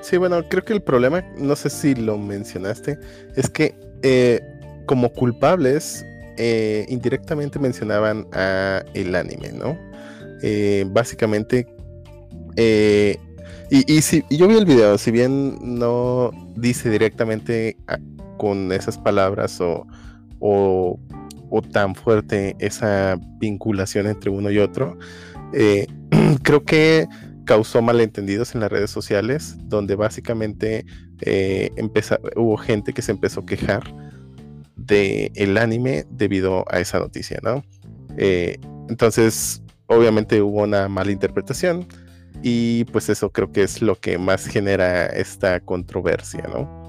Sí, 0.02 0.18
bueno, 0.18 0.44
creo 0.50 0.64
que 0.64 0.74
el 0.74 0.82
problema, 0.82 1.24
no 1.38 1.56
sé 1.56 1.70
si 1.70 1.96
lo 1.96 2.18
mencionaste, 2.18 3.00
es 3.36 3.50
que 3.50 3.76
eh, 4.04 4.40
como 4.86 5.12
culpables 5.12 6.06
eh, 6.38 6.86
indirectamente 6.90 7.60
mencionaban 7.60 8.28
a 8.34 8.84
el 8.94 9.16
anime, 9.16 9.52
¿no? 9.54 9.78
Eh, 10.42 10.86
básicamente, 10.90 11.66
eh, 12.58 13.18
y, 13.70 14.02
si 14.02 14.24
yo 14.30 14.48
vi 14.48 14.56
el 14.58 14.66
video, 14.66 14.98
si 14.98 15.12
bien 15.12 15.58
no 15.62 16.32
dice 16.56 16.90
directamente 16.90 17.78
a- 17.88 18.00
con 18.38 18.72
esas 18.72 18.98
palabras 18.98 19.60
o, 19.62 19.88
tan 21.72 21.96
fuerte 21.96 22.56
esa 22.60 23.18
vinculación 23.40 24.08
entre 24.08 24.30
uno 24.30 24.52
y 24.52 24.60
otro, 24.60 24.98
eh, 25.54 25.88
creo 26.44 26.64
que 26.64 27.08
causó 27.46 27.82
malentendidos 27.82 28.56
en 28.56 28.62
las 28.62 28.72
redes 28.72 28.92
sociales, 28.92 29.56
donde 29.64 29.96
básicamente 29.96 30.86
eh, 31.22 31.72
hubo 32.36 32.58
gente 32.58 32.92
que 32.92 33.02
se 33.02 33.12
empezó 33.12 33.42
a 33.42 33.46
quejar 33.46 33.84
de 34.76 35.32
el 35.36 35.58
anime 35.58 36.06
debido 36.10 36.66
a 36.70 36.80
esa 36.80 37.00
noticia, 37.00 37.40
¿no? 37.42 37.64
Eh, 38.18 38.60
entonces, 38.90 39.62
obviamente 39.88 40.42
hubo 40.42 40.64
una 40.64 40.90
mala 40.90 41.12
interpretación 41.12 41.88
y 42.42 42.86
pues 42.86 43.10
eso 43.10 43.32
creo 43.32 43.52
que 43.52 43.64
es 43.64 43.82
lo 43.82 43.96
que 43.96 44.18
más 44.18 44.46
genera 44.46 45.08
esta 45.08 45.60
controversia, 45.60 46.48
¿no? 46.48 46.86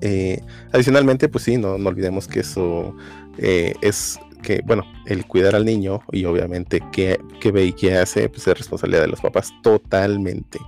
Eh, 0.00 0.40
adicionalmente, 0.72 1.28
pues 1.28 1.44
sí, 1.44 1.56
no, 1.58 1.74
olvidemos 1.74 2.26
que 2.28 2.40
eso 2.40 2.96
eh, 3.38 3.74
es 3.82 4.18
que, 4.42 4.62
bueno, 4.64 4.84
el 5.06 5.26
cuidar 5.26 5.54
al 5.54 5.64
niño 5.64 6.00
y 6.12 6.24
obviamente 6.24 6.80
qué, 6.92 7.18
qué 7.40 7.52
ve 7.52 7.66
y 7.66 7.72
qué 7.72 7.96
hace, 7.96 8.28
pues 8.28 8.46
es 8.46 8.56
responsabilidad 8.56 9.02
de 9.02 9.08
los 9.08 9.20
papás 9.20 9.52
totalmente, 9.62 10.58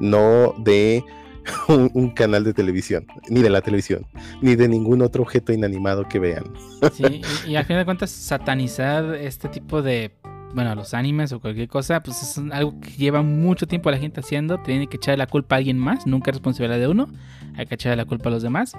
no 0.00 0.54
de 0.58 1.04
un, 1.68 1.90
un 1.94 2.10
canal 2.10 2.44
de 2.44 2.52
televisión, 2.52 3.06
ni 3.28 3.42
de 3.42 3.50
la 3.50 3.62
televisión, 3.62 4.06
ni 4.40 4.54
de 4.54 4.68
ningún 4.68 5.02
otro 5.02 5.22
objeto 5.22 5.52
inanimado 5.52 6.08
que 6.08 6.18
vean. 6.18 6.44
Sí, 6.92 7.22
y, 7.46 7.52
y 7.52 7.56
al 7.56 7.64
final 7.64 7.80
de 7.80 7.84
cuentas, 7.84 8.10
satanizar 8.10 9.14
este 9.14 9.48
tipo 9.48 9.82
de, 9.82 10.12
bueno, 10.54 10.74
los 10.74 10.94
animes 10.94 11.32
o 11.32 11.40
cualquier 11.40 11.68
cosa, 11.68 12.02
pues 12.02 12.22
es 12.22 12.38
algo 12.52 12.78
que 12.80 12.90
lleva 12.90 13.22
mucho 13.22 13.66
tiempo 13.66 13.90
la 13.90 13.98
gente 13.98 14.20
haciendo. 14.20 14.58
Tiene 14.58 14.86
que 14.86 14.96
echarle 14.96 15.18
la 15.18 15.26
culpa 15.26 15.56
a 15.56 15.58
alguien 15.58 15.78
más, 15.78 16.06
nunca 16.06 16.30
es 16.30 16.36
responsabilidad 16.36 16.78
de 16.78 16.88
uno. 16.88 17.08
Hay 17.56 17.66
que 17.66 17.74
echarle 17.74 17.96
la 17.96 18.04
culpa 18.04 18.28
a 18.28 18.32
los 18.32 18.42
demás. 18.42 18.72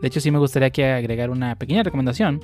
De 0.00 0.08
hecho, 0.08 0.20
sí 0.20 0.30
me 0.30 0.38
gustaría 0.38 0.70
que 0.70 0.86
agregar 0.86 1.30
una 1.30 1.56
pequeña 1.56 1.82
recomendación. 1.82 2.40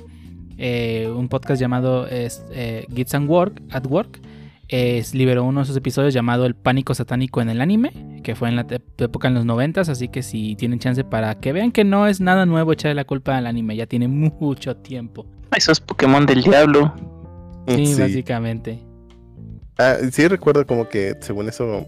Eh, 0.57 1.11
un 1.13 1.27
podcast 1.27 1.59
llamado 1.59 2.07
eh, 2.09 2.85
Gits 2.93 3.13
and 3.15 3.29
Work 3.29 3.61
at 3.71 3.85
Work. 3.87 4.21
Es, 4.67 5.13
liberó 5.13 5.43
uno 5.43 5.59
de 5.59 5.63
esos 5.65 5.77
episodios 5.77 6.13
llamado 6.13 6.45
El 6.47 6.55
pánico 6.55 6.95
satánico 6.95 7.39
en 7.39 7.49
el 7.49 7.61
anime, 7.61 8.21
que 8.23 8.33
fue 8.33 8.49
en 8.49 8.55
la 8.55 8.65
época 8.97 9.27
en 9.27 9.35
los 9.35 9.45
noventas, 9.45 9.89
así 9.89 10.07
que 10.07 10.23
si 10.23 10.55
tienen 10.55 10.79
chance 10.79 11.03
para 11.03 11.35
que 11.35 11.53
vean 11.53 11.71
que 11.71 11.83
no 11.83 12.07
es 12.07 12.19
nada 12.19 12.47
nuevo 12.47 12.73
echarle 12.73 12.95
la 12.95 13.05
culpa 13.05 13.37
al 13.37 13.45
anime, 13.45 13.75
ya 13.75 13.85
tiene 13.85 14.07
mucho 14.39 14.75
tiempo. 14.77 15.27
Eso 15.55 15.71
es 15.71 15.79
Pokémon 15.79 16.25
del 16.25 16.41
diablo. 16.41 17.14
Sí, 17.75 17.85
Sí. 17.87 18.01
básicamente. 18.01 18.79
Ah, 19.77 19.97
sí 20.11 20.27
recuerdo 20.27 20.65
como 20.65 20.87
que 20.87 21.15
según 21.19 21.49
eso 21.49 21.85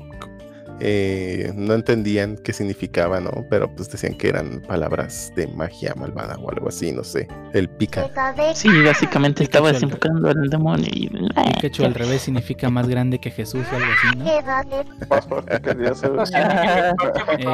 eh, 0.79 1.51
no 1.55 1.73
entendían 1.73 2.37
qué 2.43 2.51
significaba, 2.53 3.19
¿no? 3.19 3.31
Pero 3.49 3.73
pues 3.75 3.89
decían 3.89 4.15
que 4.15 4.27
eran 4.29 4.61
palabras 4.67 5.31
de 5.35 5.47
magia 5.47 5.95
malvada 5.95 6.35
o 6.35 6.51
algo 6.51 6.67
así, 6.67 6.91
no 6.91 7.03
sé. 7.03 7.27
El 7.53 7.67
pica. 7.69 8.09
Sí, 8.53 8.69
básicamente 8.83 9.43
estaba 9.43 9.71
Pikachu 9.71 10.27
al- 10.27 10.49
demonio 10.49 10.87
y... 10.91 11.07
Pikachu 11.09 11.85
al 11.85 11.95
revés 11.95 12.21
significa 12.23 12.69
más 12.69 12.87
grande 12.87 13.19
que 13.19 13.31
Jesús 13.31 13.65
o 13.71 13.75
algo 13.75 13.87
así, 13.91 14.17
¿no? 14.19 15.07
Más 15.09 15.25
fuerte 15.25 15.61
que 15.61 15.73
Dios. 15.75 16.03
eh. 16.03 16.09
Eh, 17.39 17.45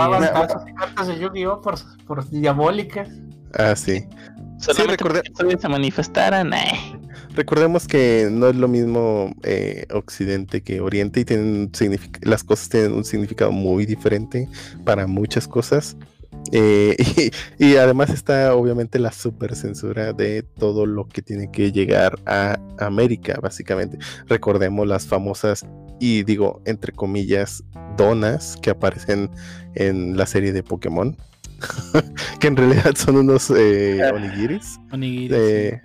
cartas 0.78 1.07
de 1.07 1.19
Yu-Gi-Oh! 1.19 1.61
por, 1.61 1.76
por 2.05 2.30
diabólicas. 2.30 3.07
Ah, 3.57 3.76
sí. 3.76 4.05
Solamente 4.59 4.97
recordé- 5.03 5.21
porque 5.21 5.30
todavía 5.30 5.57
se 5.59 5.69
manifestaran. 5.69 6.53
eh. 6.53 6.99
Recordemos 7.36 7.88
que 7.88 8.30
no 8.32 8.47
es 8.47 8.55
lo 8.55 8.68
mismo 8.68 9.34
eh, 9.43 9.86
Occidente 9.92 10.62
que 10.62 10.82
Oriente 10.82 11.22
y 11.22 11.26
tienen 11.26 11.72
las 12.22 12.43
cosas 12.43 12.70
tienen 12.70 12.93
un 12.93 13.04
significado 13.04 13.51
muy 13.51 13.86
diferente 13.86 14.47
para 14.84 15.08
muchas 15.08 15.47
cosas. 15.47 15.97
Eh, 16.51 16.96
y, 17.60 17.66
y 17.66 17.76
además 17.78 18.10
está 18.10 18.55
obviamente 18.55 19.00
la 19.00 19.12
super 19.12 19.55
censura 19.55 20.14
de 20.14 20.43
todo 20.43 20.86
lo 20.86 21.08
que 21.08 21.22
tiene 21.22 21.50
que 21.51 21.72
llegar 21.72 22.20
a 22.26 22.60
América, 22.78 23.39
básicamente. 23.42 23.97
Recordemos 24.28 24.88
las 24.88 25.08
famosas, 25.08 25.66
y 26.00 26.24
digo 26.24 26.62
entre 26.66 26.92
comillas, 26.92 27.64
donas 27.97 28.58
que 28.62 28.70
aparecen 28.70 29.30
en 29.76 30.18
la 30.18 30.26
serie 30.26 30.51
de 30.51 30.64
Pokémon, 30.64 31.16
que 32.39 32.47
en 32.47 32.58
realidad 32.58 32.93
son 32.96 33.18
unos 33.18 33.50
eh, 33.51 34.01
onigiris. 34.14 34.80
Onigiri, 34.92 35.34
Eh, 35.34 35.82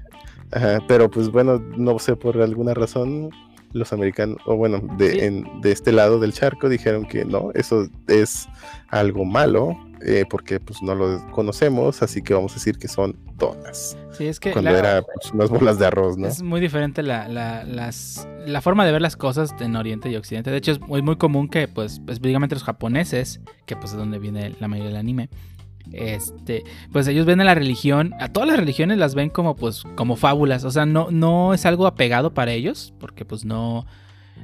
ajá, 0.53 0.79
pero 0.89 1.11
pues 1.11 1.31
bueno, 1.31 1.59
no 1.77 1.99
sé 1.99 2.17
por 2.17 2.41
alguna 2.41 2.75
razón 2.75 3.31
los 3.73 3.93
americanos, 3.93 4.39
o 4.47 4.57
bueno, 4.57 4.81
de, 4.97 5.11
Sí. 5.11 5.19
en- 5.21 5.61
de 5.61 5.73
este 5.73 5.93
lado 5.93 6.19
del 6.19 6.33
charco 6.33 6.69
dijeron 6.71 7.05
que 7.07 7.25
no, 7.27 7.51
eso 7.55 7.87
es 8.07 8.49
algo 8.89 9.27
malo, 9.27 9.77
eh, 10.07 10.25
porque 10.31 10.59
pues 10.59 10.81
no 10.81 10.95
lo 10.95 11.31
conocemos, 11.33 12.03
así 12.03 12.23
que 12.23 12.33
vamos 12.33 12.53
a 12.53 12.55
decir 12.55 12.79
que 12.79 12.89
son 12.89 13.15
donas, 13.37 13.95
sí. 14.13 14.27
Es 14.27 14.41
que 14.41 14.53
cuando 14.53 14.71
la- 14.71 14.79
era 14.79 15.03
pues, 15.03 15.35
unas 15.35 15.51
bolas 15.51 15.79
de 15.79 15.85
arroz, 15.85 16.17
¿no? 16.17 16.27
es 16.29 16.41
muy 16.43 16.63
diferente 16.63 17.03
la, 17.03 17.29
la, 17.29 17.63
las, 17.65 18.27
la 18.47 18.63
forma 18.63 18.87
de 18.87 18.93
ver 18.93 19.03
las 19.03 19.17
cosas 19.17 19.55
en 19.61 19.77
Oriente 19.77 20.09
y 20.11 20.17
Occidente. 20.17 20.51
De 20.51 20.57
hecho, 20.57 20.73
es 20.73 20.81
muy, 20.81 21.03
muy 21.03 21.17
común 21.17 21.49
que, 21.51 21.69
pues, 21.69 22.01
específicamente 22.09 22.55
los 22.55 22.65
japoneses, 22.65 23.41
que 23.67 23.77
pues 23.77 23.93
es 23.93 23.99
donde 23.99 24.19
viene 24.19 24.55
la 24.61 24.69
mayoría 24.69 24.93
del 24.93 24.99
anime, 24.99 25.29
este, 25.93 26.65
pues 26.93 27.07
ellos 27.09 27.27
ven 27.27 27.41
a 27.41 27.45
la 27.45 27.55
religión, 27.55 28.15
a 28.21 28.29
todas 28.33 28.49
las 28.49 28.59
religiones 28.59 28.99
las 28.99 29.15
ven 29.15 29.31
como 29.31 29.57
pues 29.57 29.85
como 29.97 30.17
fábulas, 30.17 30.65
o 30.65 30.71
sea, 30.71 30.87
no 30.87 31.09
no 31.11 31.55
es 31.55 31.65
algo 31.67 31.87
apegado 31.87 32.35
para 32.35 32.53
ellos, 32.53 32.93
porque 32.99 33.25
pues 33.25 33.45
no 33.45 33.87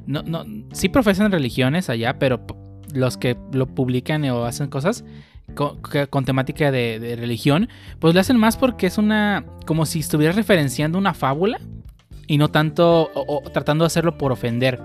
no 0.06 0.22
no 0.22 0.44
sí 0.72 0.88
profesan 0.88 1.30
religiones 1.32 1.88
allá, 1.90 2.18
pero 2.18 2.46
los 2.92 3.16
que 3.16 3.36
lo 3.52 3.66
publican 3.66 4.24
o 4.30 4.44
hacen 4.44 4.68
cosas 4.68 5.04
con, 5.54 6.24
temática 6.24 6.70
de, 6.70 6.98
de 6.98 7.16
religión, 7.16 7.68
pues 7.98 8.14
lo 8.14 8.20
hacen 8.20 8.38
más 8.38 8.56
porque 8.56 8.86
es 8.86 8.96
una 8.98 9.44
como 9.66 9.84
si 9.86 10.00
estuvieras 10.00 10.36
referenciando 10.36 10.96
una 10.98 11.12
fábula 11.14 11.60
y 12.26 12.38
no 12.38 12.48
tanto 12.48 13.10
o- 13.14 13.42
o 13.44 13.50
tratando 13.50 13.84
de 13.84 13.88
hacerlo 13.88 14.16
por 14.16 14.32
ofender. 14.32 14.80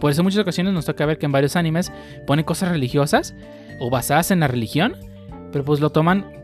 Por 0.00 0.10
eso 0.10 0.20
en 0.20 0.24
muchas 0.24 0.40
ocasiones 0.40 0.74
nos 0.74 0.84
toca 0.84 1.06
ver 1.06 1.16
que 1.18 1.26
en 1.26 1.32
varios 1.32 1.56
animes 1.56 1.92
ponen 2.26 2.44
cosas 2.44 2.70
religiosas 2.70 3.34
o 3.80 3.88
basadas 3.88 4.30
en 4.32 4.40
la 4.40 4.48
religión, 4.48 4.94
pero 5.52 5.64
pues 5.64 5.80
lo 5.80 5.90
toman 5.90 6.42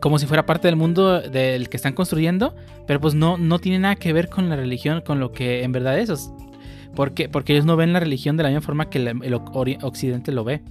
como 0.00 0.18
si 0.18 0.26
fuera 0.26 0.46
parte 0.46 0.66
del 0.66 0.76
mundo 0.76 1.20
del 1.20 1.68
que 1.68 1.76
están 1.76 1.92
construyendo, 1.92 2.54
pero 2.86 3.00
pues 3.00 3.14
no, 3.14 3.36
no 3.36 3.58
tiene 3.58 3.78
nada 3.78 3.96
que 3.96 4.12
ver 4.12 4.28
con 4.28 4.48
la 4.48 4.56
religión, 4.56 5.02
con 5.02 5.20
lo 5.20 5.32
que 5.32 5.62
en 5.62 5.72
verdad 5.72 5.98
es. 5.98 6.32
Porque, 6.94 7.28
porque 7.28 7.52
ellos 7.52 7.66
no 7.66 7.76
ven 7.76 7.92
la 7.92 8.00
religión 8.00 8.36
de 8.36 8.42
la 8.42 8.48
misma 8.48 8.62
forma 8.62 8.88
que 8.88 8.98
el 8.98 9.34
occidente 9.34 10.32
lo 10.32 10.44
ve. 10.44 10.62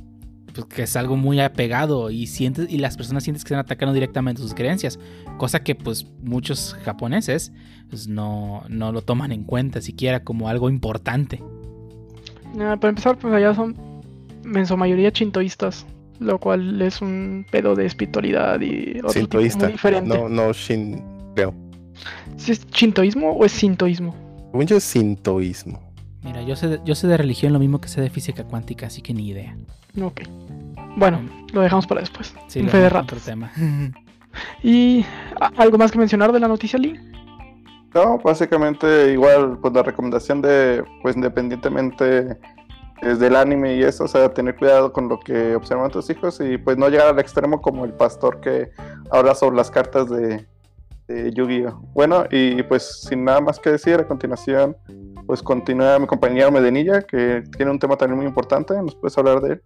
Pues 0.54 0.66
que 0.66 0.82
es 0.84 0.96
algo 0.96 1.16
muy 1.16 1.40
apegado 1.40 2.10
y 2.10 2.26
sientes, 2.26 2.72
y 2.72 2.80
las 2.80 2.98
personas 2.98 3.24
sientes 3.24 3.44
que 3.44 3.50
están 3.50 3.60
atacando 3.60 3.94
directamente 3.94 4.42
sus 4.42 4.56
creencias. 4.56 5.00
Cosa 5.38 5.64
que 5.64 5.76
pues 5.76 6.08
muchos 6.24 6.76
japoneses 6.84 7.54
pues, 7.90 8.08
no, 8.08 8.64
no 8.68 8.92
lo 8.92 9.04
toman 9.04 9.32
en 9.32 9.44
cuenta 9.44 9.80
siquiera 9.80 10.24
como 10.24 10.50
algo 10.50 10.70
importante. 10.70 11.44
Ah, 12.60 12.76
para 12.82 12.90
empezar, 12.90 13.18
pues 13.18 13.32
allá 13.32 13.54
son 13.54 13.76
en 14.44 14.66
su 14.66 14.76
mayoría 14.76 15.12
chintoístas, 15.12 15.86
lo 16.20 16.40
cual 16.40 16.82
es 16.82 17.02
un 17.02 17.46
pedo 17.50 17.76
de 17.76 17.86
espiritualidad 17.86 18.60
y 18.62 18.98
otro 19.00 19.10
tipo 19.10 19.12
Sintoísta. 19.14 19.64
muy 19.66 19.72
diferente. 19.74 20.18
No, 20.18 20.30
no 20.30 20.54
Shin, 20.54 21.04
creo. 21.36 21.54
¿Si 22.38 22.52
es 22.52 22.66
chintoísmo 22.68 23.32
o 23.32 23.46
es 23.46 23.52
sintoísmo? 23.52 24.16
Según 24.52 24.66
yo 24.66 24.78
es 24.78 24.84
sintoísmo. 24.84 25.80
Mira, 26.24 26.42
yo 26.42 26.56
sé, 26.56 26.68
de, 26.68 26.80
yo 26.84 26.96
sé 26.96 27.08
de 27.08 27.18
religión 27.18 27.54
lo 27.54 27.60
mismo 27.60 27.80
que 27.80 27.88
sé 27.88 28.02
de 28.02 28.10
física 28.10 28.44
cuántica, 28.44 28.88
así 28.88 29.02
que 29.02 29.14
ni 29.14 29.28
idea. 29.30 29.56
Ok. 30.02 30.22
Bueno, 30.98 31.22
lo 31.54 31.62
dejamos 31.62 31.88
para 31.88 32.02
después. 32.02 32.34
Sí, 32.48 32.60
Un 32.62 32.70
fe 32.70 32.78
de 32.80 32.90
tema. 33.26 33.52
¿Y 34.64 35.06
algo 35.58 35.78
más 35.78 35.92
que 35.92 35.98
mencionar 35.98 36.32
de 36.32 36.40
la 36.40 36.48
noticia, 36.48 36.78
Lee? 36.78 37.00
No, 37.94 38.20
básicamente 38.20 39.14
igual, 39.14 39.58
pues 39.62 39.74
la 39.74 39.82
recomendación 39.82 40.42
de, 40.42 40.84
pues 41.02 41.16
independientemente 41.16 42.38
es 43.02 43.20
del 43.20 43.36
anime 43.36 43.76
y 43.76 43.84
eso, 43.84 44.04
o 44.04 44.08
sea, 44.08 44.34
tener 44.34 44.56
cuidado 44.56 44.92
con 44.92 45.08
lo 45.08 45.20
que 45.20 45.56
observan 45.56 45.92
tus 45.92 46.10
hijos 46.10 46.40
y 46.42 46.58
pues 46.58 46.78
no 46.78 46.90
llegar 46.90 47.08
al 47.08 47.20
extremo 47.20 47.62
como 47.62 47.86
el 47.86 47.94
pastor 47.94 48.40
que 48.42 48.70
habla 49.12 49.36
sobre 49.36 49.56
las 49.56 49.72
cartas 49.72 50.10
de, 50.10 50.46
de 51.08 51.32
Yu-Gi-Oh! 51.34 51.82
Bueno, 51.94 52.26
y 52.30 52.62
pues 52.64 53.02
sin 53.02 53.24
nada 53.24 53.42
más 53.42 53.60
que 53.60 53.72
decir, 53.72 53.96
a 53.96 54.08
continuación, 54.08 54.76
pues 55.26 55.42
continúa 55.42 56.00
mi 56.00 56.08
compañero 56.08 56.52
Medenilla, 56.52 57.02
que 57.02 57.44
tiene 57.56 57.72
un 57.72 57.80
tema 57.80 57.96
también 57.96 58.18
muy 58.18 58.28
importante, 58.28 58.74
¿nos 58.82 58.96
puedes 58.96 59.18
hablar 59.18 59.42
de 59.42 59.54
él? 59.54 59.62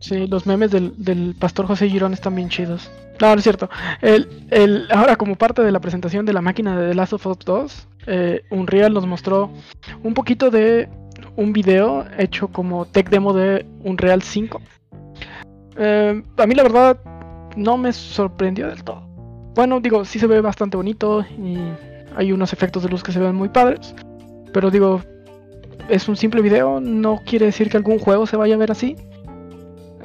Sí, 0.00 0.26
los 0.26 0.46
memes 0.46 0.70
del, 0.70 0.92
del 1.02 1.34
pastor 1.38 1.66
José 1.66 1.88
Girón 1.88 2.12
están 2.12 2.34
bien 2.34 2.50
chidos. 2.50 2.90
No, 3.20 3.28
no 3.28 3.36
es 3.36 3.42
cierto. 3.42 3.70
El, 4.02 4.28
el, 4.50 4.86
ahora, 4.90 5.16
como 5.16 5.36
parte 5.36 5.62
de 5.62 5.72
la 5.72 5.80
presentación 5.80 6.26
de 6.26 6.32
la 6.32 6.42
máquina 6.42 6.78
de 6.78 6.88
The 6.88 6.94
Last 6.94 7.12
of 7.14 7.26
Us 7.26 7.38
2, 7.38 7.88
eh, 8.06 8.42
Unreal 8.50 8.92
nos 8.92 9.06
mostró 9.06 9.50
un 10.02 10.12
poquito 10.12 10.50
de 10.50 10.88
un 11.36 11.52
video 11.52 12.04
hecho 12.18 12.48
como 12.48 12.86
tech 12.86 13.10
demo 13.10 13.32
de 13.32 13.66
Unreal 13.82 14.22
5. 14.22 14.60
Eh, 15.76 16.22
a 16.36 16.46
mí 16.46 16.54
la 16.54 16.62
verdad 16.62 16.98
no 17.56 17.76
me 17.76 17.92
sorprendió 17.92 18.68
del 18.68 18.84
todo. 18.84 19.02
Bueno, 19.54 19.80
digo, 19.80 20.04
sí 20.04 20.18
se 20.18 20.26
ve 20.26 20.40
bastante 20.40 20.76
bonito 20.76 21.24
y 21.38 21.58
hay 22.16 22.32
unos 22.32 22.52
efectos 22.52 22.82
de 22.82 22.88
luz 22.88 23.02
que 23.02 23.12
se 23.12 23.20
ven 23.20 23.34
muy 23.34 23.48
padres. 23.48 23.94
Pero 24.52 24.70
digo, 24.70 25.00
es 25.88 26.08
un 26.08 26.16
simple 26.16 26.42
video, 26.42 26.80
no 26.80 27.20
quiere 27.24 27.46
decir 27.46 27.68
que 27.68 27.76
algún 27.76 27.98
juego 27.98 28.26
se 28.26 28.36
vaya 28.36 28.54
a 28.54 28.58
ver 28.58 28.72
así. 28.72 28.96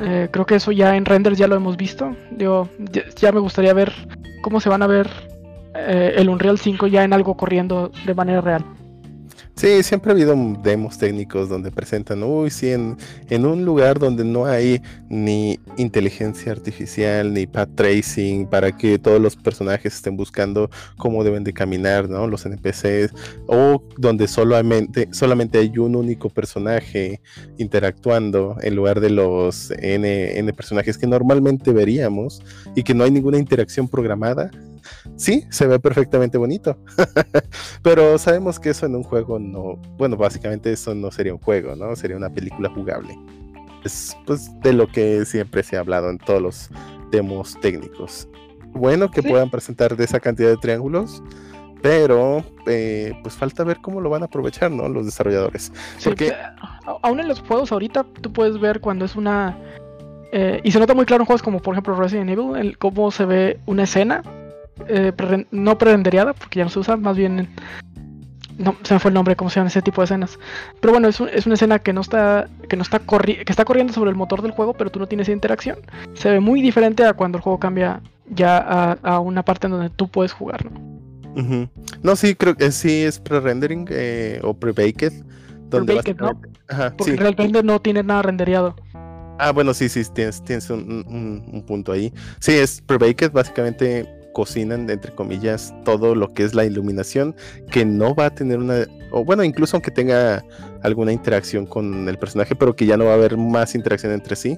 Eh, 0.02 0.30
creo 0.32 0.46
que 0.46 0.56
eso 0.56 0.72
ya 0.72 0.96
en 0.96 1.06
renders 1.06 1.38
ya 1.38 1.48
lo 1.48 1.56
hemos 1.56 1.78
visto. 1.78 2.16
Digo, 2.32 2.70
ya, 2.92 3.04
ya 3.16 3.32
me 3.32 3.40
gustaría 3.40 3.74
ver 3.74 3.94
cómo 4.42 4.60
se 4.60 4.70
van 4.70 4.82
a 4.82 4.88
ver 4.88 5.10
eh, 5.76 6.14
el 6.18 6.30
Unreal 6.30 6.58
5 6.58 6.88
ya 6.88 7.04
en 7.04 7.14
algo 7.14 7.36
corriendo 7.36 7.92
de 8.06 8.14
manera 8.14 8.42
real. 8.42 8.66
Sí, 9.60 9.84
siempre 9.84 10.10
ha 10.10 10.14
habido 10.14 10.38
demos 10.64 10.98
técnicos 10.98 11.50
donde 11.50 11.70
presentan, 11.70 12.24
uy, 12.24 12.50
sí, 12.50 12.70
en, 12.70 12.96
en 13.30 13.46
un 13.46 13.66
lugar 13.66 14.00
donde 14.00 14.24
no 14.24 14.46
hay 14.46 14.82
ni 15.10 15.60
inteligencia 15.76 16.54
artificial, 16.54 17.34
ni 17.34 17.46
path 17.46 17.68
tracing, 17.76 18.48
para 18.48 18.72
que 18.78 18.98
todos 18.98 19.20
los 19.20 19.36
personajes 19.36 19.96
estén 19.96 20.16
buscando 20.16 20.70
cómo 20.96 21.26
deben 21.26 21.44
de 21.44 21.52
caminar, 21.52 22.08
¿no? 22.08 22.26
Los 22.26 22.46
NPCs, 22.46 23.14
o 23.48 23.84
donde 23.98 24.30
solamente, 24.30 25.10
solamente 25.12 25.58
hay 25.58 25.78
un 25.78 25.98
único 25.98 26.30
personaje 26.30 27.20
interactuando 27.58 28.56
en 28.62 28.78
lugar 28.78 29.02
de 29.02 29.10
los 29.10 29.72
N, 29.72 30.40
N 30.40 30.54
personajes 30.54 30.98
que 30.98 31.06
normalmente 31.06 31.74
veríamos 31.74 32.42
y 32.76 32.84
que 32.84 32.94
no 32.94 33.04
hay 33.04 33.12
ninguna 33.12 33.38
interacción 33.38 33.90
programada. 33.90 34.52
Sí, 35.16 35.46
se 35.50 35.68
ve 35.68 35.80
perfectamente 35.80 36.38
bonito. 36.38 36.78
Pero 37.84 38.18
sabemos 38.18 38.60
que 38.60 38.70
eso 38.72 38.86
en 38.86 38.96
un 38.96 39.04
juego 39.04 39.40
no, 39.40 39.76
bueno, 39.98 40.18
básicamente 40.18 40.72
eso 40.72 40.94
no 40.96 41.12
sería 41.12 41.34
un 41.34 41.40
juego, 41.40 41.76
¿no? 41.76 41.96
Sería 41.96 42.18
una 42.18 42.30
película 42.30 42.70
jugable. 42.70 43.18
Es 43.84 44.16
pues 44.26 44.50
de 44.62 44.74
lo 44.74 44.88
que 44.88 45.26
siempre 45.26 45.64
se 45.64 45.78
ha 45.78 45.80
hablado 45.80 46.10
en 46.10 46.18
todos 46.18 46.42
los 46.42 46.70
demos 47.12 47.58
técnicos. 47.62 48.28
Bueno 48.74 49.10
que 49.10 49.22
Sí. 49.22 49.30
puedan 49.30 49.50
presentar 49.50 49.96
de 49.96 50.04
esa 50.04 50.20
cantidad 50.20 50.50
de 50.50 50.58
triángulos, 50.58 51.24
pero 51.82 52.44
eh, 52.68 53.14
pues 53.24 53.36
falta 53.36 53.64
ver 53.64 53.78
cómo 53.82 54.02
lo 54.02 54.10
van 54.10 54.22
a 54.22 54.26
aprovechar, 54.26 54.70
¿no? 54.70 54.90
Los 54.90 55.06
desarrolladores. 55.06 55.72
Sí, 55.98 56.10
Porque- 56.10 56.34
aún 57.02 57.20
en 57.20 57.28
los 57.28 57.40
juegos 57.42 57.72
ahorita 57.72 58.06
tú 58.22 58.34
puedes 58.34 58.60
ver 58.60 58.82
cuando 58.82 59.06
es 59.06 59.16
una... 59.16 59.58
eh, 60.34 60.60
y 60.64 60.72
se 60.72 60.80
nota 60.80 60.94
muy 60.94 61.06
claro 61.06 61.24
en 61.24 61.26
juegos 61.26 61.42
como 61.42 61.60
por 61.62 61.74
ejemplo 61.74 61.96
Resident 61.96 62.30
Evil, 62.30 62.58
el, 62.58 62.78
cómo 62.78 63.10
se 63.12 63.26
ve 63.26 63.60
una 63.66 63.84
escena, 63.84 64.22
eh, 64.88 65.12
pre- 65.16 65.48
no 65.52 65.78
prerendereada, 65.78 66.34
porque 66.34 66.60
ya 66.60 66.64
no 66.66 66.70
se 66.70 66.80
usa, 66.80 66.98
más 66.98 67.18
bien... 67.18 67.50
No, 68.58 68.76
se 68.84 68.94
me 68.94 69.00
fue 69.00 69.08
el 69.10 69.14
nombre, 69.16 69.38
cómo 69.38 69.50
se 69.50 69.56
llaman 69.56 69.68
ese 69.70 69.82
tipo 69.82 70.02
de 70.02 70.06
escenas. 70.06 70.38
Pero 70.82 70.92
bueno, 70.92 71.08
es, 71.08 71.18
un- 71.22 71.30
es 71.30 71.46
una 71.46 71.56
escena 71.56 71.80
que 71.80 71.94
no 71.94 72.02
está 72.02 72.50
que 72.68 72.76
no 72.76 72.82
está 72.84 73.00
corri- 73.02 73.46
que 73.46 73.52
está 73.54 73.64
corriendo 73.64 73.94
sobre 73.94 74.10
el 74.10 74.18
motor 74.18 74.42
del 74.42 74.52
juego, 74.52 74.74
pero 74.74 74.90
tú 74.90 75.00
no 75.00 75.08
tienes 75.08 75.28
esa 75.30 75.32
interacción. 75.34 75.78
Se 76.14 76.30
ve 76.30 76.42
muy 76.42 76.62
diferente 76.62 77.06
a 77.06 77.14
cuando 77.14 77.38
el 77.38 77.42
juego 77.42 77.58
cambia 77.58 78.02
ya 78.30 78.58
a, 78.58 78.92
a 79.02 79.20
una 79.22 79.44
parte 79.44 79.68
en 79.68 79.72
donde 79.72 79.90
tú 79.90 80.10
puedes 80.10 80.34
jugar, 80.34 80.66
¿no? 80.70 81.70
No, 82.04 82.18
sí, 82.18 82.36
creo 82.36 82.56
que 82.56 82.70
sí 82.74 83.04
es 83.04 83.18
pre-rendering 83.20 83.88
eh, 83.92 84.42
o 84.44 84.54
pre-baked. 84.54 85.14
donde 85.70 85.94
Pre-baked, 85.94 86.18
¿no? 86.20 86.42
Ajá, 86.68 86.94
Porque 86.98 87.14
sí. 87.14 87.18
realmente 87.18 87.64
no 87.64 87.80
tiene 87.80 88.04
nada 88.04 88.24
rendereado. 88.24 88.76
Ah, 89.38 89.54
bueno, 89.54 89.74
sí, 89.74 89.88
sí, 89.88 90.02
tienes, 90.14 90.44
tienes 90.44 90.70
un, 90.70 91.06
un- 91.08 91.50
un 91.54 91.66
punto 91.66 91.94
ahí. 91.94 92.14
Sí, 92.42 92.52
es 92.52 92.82
pre-baked, 92.82 93.32
básicamente 93.32 94.06
cocinan, 94.34 94.90
entre 94.90 95.14
comillas, 95.14 95.74
todo 95.86 96.16
lo 96.16 96.34
que 96.34 96.44
es 96.44 96.54
la 96.54 96.66
iluminación, 96.66 97.36
que 97.72 97.86
no 97.86 98.14
va 98.16 98.28
a 98.28 98.30
tener 98.30 98.60
una, 98.60 98.86
o 99.12 99.24
bueno, 99.26 99.44
incluso 99.44 99.78
aunque 99.78 99.92
tenga 99.92 100.44
alguna 100.84 101.12
interacción 101.12 101.66
con 101.66 102.08
el 102.08 102.18
personaje, 102.18 102.56
pero 102.56 102.76
que 102.76 102.86
ya 102.86 102.98
no 102.98 103.06
va 103.06 103.12
a 103.12 103.16
haber 103.16 103.38
más 103.38 103.76
interacción 103.76 104.12
entre 104.12 104.36
sí. 104.36 104.58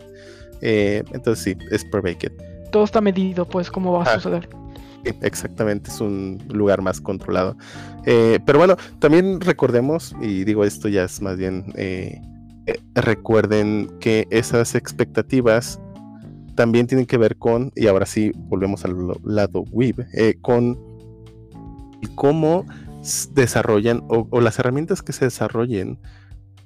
Eh, 0.62 1.04
entonces 1.12 1.44
sí, 1.44 1.58
es 1.72 1.84
pre-baked. 1.86 2.32
Todo 2.72 2.84
está 2.84 3.02
medido, 3.02 3.48
pues, 3.48 3.70
cómo 3.72 3.92
va 3.94 4.04
a 4.04 4.12
Ah. 4.12 4.14
suceder. 4.16 4.48
Exactamente, 5.22 5.90
es 5.90 6.00
un 6.00 6.40
lugar 6.50 6.82
más 6.82 7.02
controlado. 7.02 7.58
Eh, 8.06 8.40
pero 8.46 8.60
bueno, 8.60 8.78
también 9.00 9.42
recordemos, 9.42 10.16
y 10.22 10.44
digo 10.44 10.64
esto 10.64 10.88
ya 10.90 11.04
es 11.06 11.22
más 11.24 11.38
bien, 11.38 11.66
eh, 11.76 12.22
recuerden 12.94 13.90
que 14.00 14.28
esas 14.30 14.76
expectativas 14.76 15.80
también 16.56 16.88
tienen 16.88 17.06
que 17.06 17.18
ver 17.18 17.38
con, 17.38 17.72
y 17.76 17.88
ahora 17.88 18.06
sí 18.06 18.32
volvemos 18.36 18.86
al 18.86 18.96
lado 19.24 19.64
web, 19.72 20.06
eh, 20.14 20.36
con 20.42 20.78
cómo 22.16 22.66
desarrollan 23.34 24.04
o, 24.08 24.42
las 24.42 24.60
herramientas 24.60 25.02
que 25.02 25.14
se 25.14 25.26
desarrollen 25.26 26.00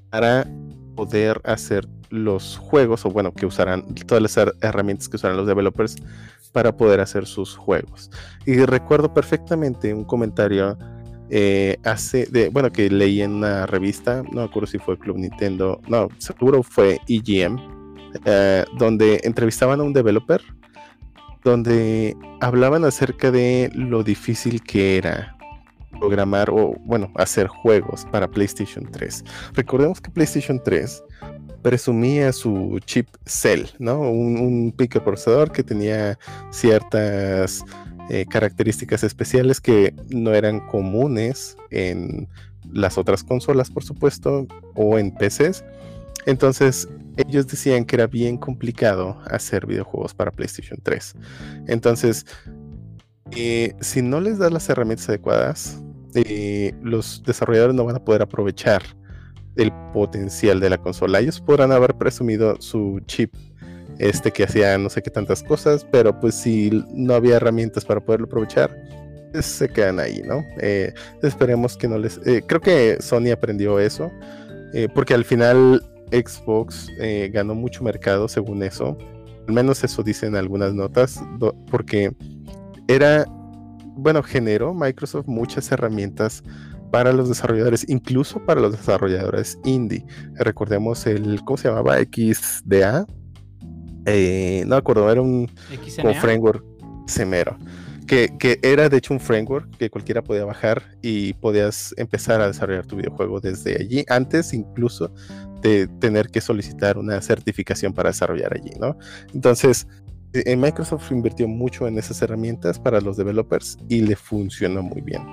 para 0.09 0.47
poder 0.95 1.41
hacer 1.43 1.87
los 2.09 2.57
juegos, 2.57 3.05
o 3.05 3.09
bueno, 3.09 3.33
que 3.33 3.45
usarán 3.45 3.93
todas 4.07 4.21
las 4.21 4.37
her- 4.37 4.53
herramientas 4.61 5.09
que 5.09 5.17
usarán 5.17 5.37
los 5.37 5.47
developers 5.47 5.95
para 6.51 6.75
poder 6.77 6.99
hacer 7.01 7.25
sus 7.25 7.55
juegos. 7.55 8.09
Y 8.45 8.57
recuerdo 8.65 9.13
perfectamente 9.13 9.93
un 9.93 10.05
comentario 10.05 10.77
eh, 11.29 11.77
hace 11.83 12.27
de, 12.27 12.49
bueno, 12.49 12.71
que 12.71 12.89
leí 12.89 13.21
en 13.21 13.33
una 13.33 13.65
revista, 13.65 14.23
no 14.23 14.41
me 14.41 14.43
acuerdo 14.43 14.67
si 14.67 14.77
fue 14.77 14.97
Club 14.97 15.17
Nintendo, 15.17 15.81
no, 15.87 16.07
seguro 16.17 16.63
fue 16.63 16.99
EGM, 17.07 17.57
eh, 18.25 18.65
donde 18.77 19.21
entrevistaban 19.23 19.79
a 19.79 19.83
un 19.83 19.93
developer, 19.93 20.41
donde 21.43 22.15
hablaban 22.41 22.85
acerca 22.85 23.31
de 23.31 23.71
lo 23.73 24.03
difícil 24.03 24.63
que 24.63 24.97
era 24.97 25.37
programar 25.99 26.49
o, 26.49 26.75
bueno, 26.85 27.11
hacer 27.15 27.47
juegos 27.47 28.05
para 28.11 28.27
PlayStation 28.27 28.89
3. 28.91 29.23
Recordemos 29.53 30.01
que 30.01 30.11
PlayStation 30.11 30.61
3 30.63 31.03
presumía 31.61 32.31
su 32.31 32.79
chip 32.85 33.07
Cell, 33.25 33.65
¿no? 33.79 33.99
Un, 33.99 34.37
un 34.37 34.71
pico 34.71 35.03
procesador 35.03 35.51
que 35.51 35.63
tenía 35.63 36.17
ciertas 36.51 37.63
eh, 38.07 38.27
características 38.29 39.03
especiales 39.03 39.59
que 39.59 39.95
no 40.09 40.31
eran 40.35 40.59
comunes 40.67 41.57
en 41.71 42.27
las 42.71 42.99
otras 42.99 43.23
consolas, 43.23 43.71
por 43.71 43.83
supuesto, 43.83 44.45
o 44.75 44.99
en 44.99 45.11
PCs. 45.11 45.63
Entonces, 46.25 46.87
ellos 47.17 47.47
decían 47.47 47.85
que 47.85 47.95
era 47.95 48.07
bien 48.07 48.37
complicado 48.37 49.17
hacer 49.25 49.65
videojuegos 49.65 50.13
para 50.13 50.31
PlayStation 50.31 50.79
3. 50.81 51.13
Entonces, 51.67 52.25
eh, 53.31 53.73
si 53.79 54.01
no 54.01 54.21
les 54.21 54.37
das 54.37 54.51
las 54.51 54.69
herramientas 54.69 55.09
adecuadas, 55.09 55.81
eh, 56.13 56.73
los 56.81 57.23
desarrolladores 57.25 57.75
no 57.75 57.85
van 57.85 57.95
a 57.95 58.03
poder 58.03 58.21
aprovechar 58.21 58.83
el 59.55 59.71
potencial 59.93 60.59
de 60.59 60.69
la 60.69 60.77
consola. 60.77 61.19
Ellos 61.19 61.39
podrán 61.41 61.71
haber 61.71 61.95
presumido 61.95 62.59
su 62.59 62.99
chip 63.05 63.33
este 63.97 64.31
que 64.31 64.43
hacía 64.43 64.77
no 64.77 64.89
sé 64.89 65.01
qué 65.01 65.09
tantas 65.09 65.41
cosas, 65.41 65.85
pero 65.89 66.19
pues 66.19 66.35
si 66.35 66.83
no 66.93 67.13
había 67.13 67.37
herramientas 67.37 67.85
para 67.85 68.01
poderlo 68.01 68.25
aprovechar, 68.27 68.75
pues, 69.31 69.45
se 69.45 69.69
quedan 69.69 69.99
ahí, 70.01 70.21
¿no? 70.25 70.43
Eh, 70.59 70.93
esperemos 71.21 71.77
que 71.77 71.87
no 71.87 71.97
les... 71.97 72.19
Creo 72.47 72.59
que 72.59 72.97
Sony 72.99 73.31
aprendió 73.31 73.79
eso, 73.79 74.11
porque 74.93 75.13
al 75.13 75.23
final 75.23 75.81
Xbox 76.15 76.89
ganó 77.31 77.55
mucho 77.55 77.83
mercado 77.83 78.27
según 78.27 78.63
eso, 78.63 78.97
al 79.47 79.53
menos 79.53 79.83
eso 79.83 80.01
dicen 80.03 80.35
algunas 80.35 80.73
notas, 80.73 81.21
porque 81.69 82.11
era, 82.87 83.25
bueno, 83.95 84.23
generó 84.23 84.73
Microsoft 84.73 85.27
muchas 85.27 85.71
herramientas 85.71 86.43
para 86.91 87.11
los 87.11 87.29
desarrolladores, 87.29 87.85
incluso 87.89 88.43
para 88.45 88.61
los 88.61 88.71
desarrolladores 88.71 89.59
indie. 89.63 90.05
Recordemos 90.35 91.05
el, 91.05 91.43
¿cómo 91.43 91.57
se 91.57 91.67
llamaba? 91.67 91.97
XDA. 91.97 93.05
Eh, 94.05 94.63
no 94.65 94.75
me 94.75 94.77
acuerdo, 94.77 95.11
era 95.11 95.21
un 95.21 95.49
framework 96.21 96.63
semero. 97.07 97.57
Que, 98.07 98.29
que, 98.37 98.59
era 98.61 98.87
de 98.87 98.97
hecho 98.97 99.15
un 99.15 99.19
framework 99.19 99.77
que 99.77 99.89
cualquiera 99.89 100.21
podía 100.21 100.45
bajar 100.45 100.83
y 101.01 101.33
podías 101.33 101.93
empezar 101.97 102.39
a 102.39 102.47
desarrollar 102.47 102.85
tu 102.85 102.97
videojuego 102.97 103.39
desde 103.39 103.77
allí, 103.81 104.05
antes 104.09 104.53
incluso 104.53 105.11
de 105.69 105.87
tener 105.87 106.29
que 106.29 106.41
solicitar 106.41 106.97
una 106.97 107.21
certificación 107.21 107.93
para 107.93 108.09
desarrollar 108.09 108.53
allí, 108.53 108.71
¿no? 108.79 108.97
Entonces, 109.33 109.87
eh, 110.33 110.55
Microsoft 110.55 111.11
invirtió 111.11 111.47
mucho 111.47 111.87
en 111.87 111.97
esas 111.97 112.21
herramientas 112.21 112.79
para 112.79 113.01
los 113.01 113.17
developers 113.17 113.77
y 113.89 114.01
le 114.01 114.15
funcionó 114.15 114.83
muy 114.83 115.01
bien 115.01 115.23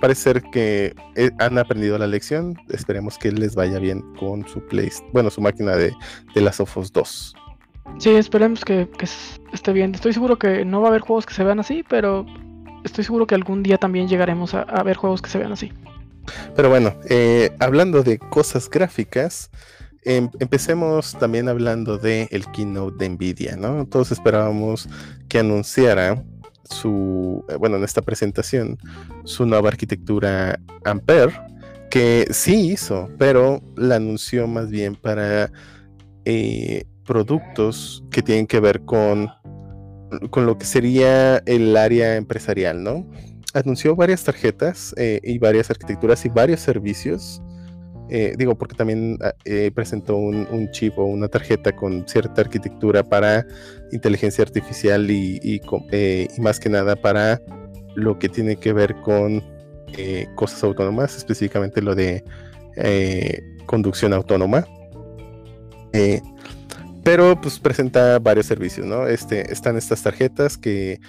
parece 0.00 0.22
ser 0.22 0.42
que 0.42 0.94
eh, 1.14 1.30
han 1.38 1.58
aprendido 1.58 1.98
la 1.98 2.06
lección. 2.06 2.56
Esperemos 2.70 3.18
que 3.18 3.30
les 3.30 3.54
vaya 3.54 3.78
bien 3.78 4.02
con 4.18 4.48
su 4.48 4.66
Play, 4.66 4.88
bueno, 5.12 5.30
su 5.30 5.40
máquina 5.40 5.76
de, 5.76 5.92
de 6.34 6.40
las 6.40 6.58
Ofos 6.58 6.92
2. 6.92 7.34
Sí, 7.98 8.10
esperemos 8.10 8.64
que, 8.64 8.88
esté 9.52 9.72
bien. 9.72 9.94
Estoy 9.94 10.12
seguro 10.12 10.38
que 10.38 10.64
no 10.64 10.80
va 10.80 10.88
a 10.88 10.90
haber 10.90 11.02
juegos 11.02 11.26
que 11.26 11.34
se 11.34 11.44
vean 11.44 11.60
así, 11.60 11.84
pero 11.88 12.24
estoy 12.84 13.04
seguro 13.04 13.26
que 13.26 13.34
algún 13.34 13.62
día 13.62 13.78
también 13.78 14.08
llegaremos 14.08 14.54
a, 14.54 14.82
ver 14.82 14.96
juegos 14.96 15.22
que 15.22 15.28
se 15.28 15.38
vean 15.38 15.52
así. 15.52 15.72
Pero 16.54 16.68
bueno, 16.68 16.94
eh, 17.08 17.50
hablando 17.58 18.02
de 18.02 18.18
cosas 18.18 18.70
gráficas, 18.70 19.50
empecemos 20.04 21.16
también 21.18 21.48
hablando 21.48 21.98
del 21.98 22.28
el 22.30 22.50
keynote 22.50 22.96
de 23.04 23.10
Nvidia, 23.10 23.56
¿no? 23.56 23.86
Todos 23.86 24.12
esperábamos 24.12 24.88
que 25.28 25.38
anunciara 25.38 26.22
su, 26.64 27.44
eh, 27.48 27.56
bueno, 27.56 27.76
en 27.76 27.84
esta 27.84 28.02
presentación, 28.02 28.78
su 29.24 29.46
nueva 29.46 29.68
arquitectura 29.68 30.58
Ampere, 30.84 31.32
que 31.90 32.26
sí 32.30 32.70
hizo, 32.72 33.10
pero 33.18 33.60
la 33.76 33.96
anunció 33.96 34.46
más 34.46 34.70
bien 34.70 34.94
para 34.94 35.50
eh, 36.24 36.84
productos 37.04 38.04
que 38.10 38.22
tienen 38.22 38.46
que 38.46 38.60
ver 38.60 38.82
con, 38.84 39.28
con 40.30 40.46
lo 40.46 40.56
que 40.56 40.64
sería 40.64 41.38
el 41.38 41.76
área 41.76 42.16
empresarial, 42.16 42.82
¿no? 42.82 43.06
Anunció 43.52 43.96
varias 43.96 44.22
tarjetas 44.22 44.94
eh, 44.96 45.20
y 45.24 45.38
varias 45.38 45.70
arquitecturas 45.70 46.24
y 46.24 46.28
varios 46.28 46.60
servicios 46.60 47.42
eh, 48.10 48.34
digo, 48.36 48.56
porque 48.56 48.74
también 48.74 49.18
ah, 49.22 49.32
eh, 49.44 49.70
presentó 49.72 50.16
un, 50.16 50.68
chip 50.72 50.98
o 50.98 51.04
una 51.04 51.28
tarjeta 51.28 51.70
con 51.72 52.06
cierta 52.08 52.40
arquitectura 52.40 53.04
para 53.04 53.46
inteligencia 53.92 54.42
artificial 54.42 55.08
y, 55.10 55.38
eh, 55.92 56.28
y, 56.36 56.40
más 56.40 56.58
que 56.58 56.68
nada 56.68 56.96
para 56.96 57.40
lo 57.94 58.18
que 58.18 58.28
tiene 58.28 58.56
que 58.56 58.72
ver 58.72 58.96
con 59.02 59.42
cosas 60.34 60.62
autónomas, 60.64 61.16
específicamente 61.16 61.82
lo 61.82 61.94
de 61.94 62.24
conducción 63.66 64.12
autónoma. 64.12 64.66
pero 67.04 67.40
pues 67.40 67.58
presenta 67.58 68.18
varios 68.18 68.46
servicios, 68.46 68.86
¿no? 68.86 69.06
Este, 69.06 69.52
están 69.52 69.76
estas 69.76 70.02
tarjetas 70.02 70.56
que 70.56 71.00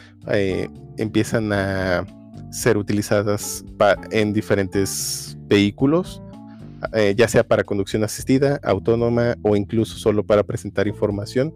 empiezan 0.97 1.53
a 1.53 2.05
ser 2.51 2.77
utilizadas 2.77 3.63
en 4.11 4.33
diferentes 4.33 5.37
vehículos 5.47 6.21
eh, 6.93 7.13
ya 7.15 7.27
sea 7.27 7.43
para 7.43 7.63
conducción 7.63 8.03
asistida, 8.03 8.59
autónoma 8.63 9.35
o 9.43 9.55
incluso 9.55 9.97
solo 9.97 10.23
para 10.23 10.43
presentar 10.43 10.87
información 10.87 11.53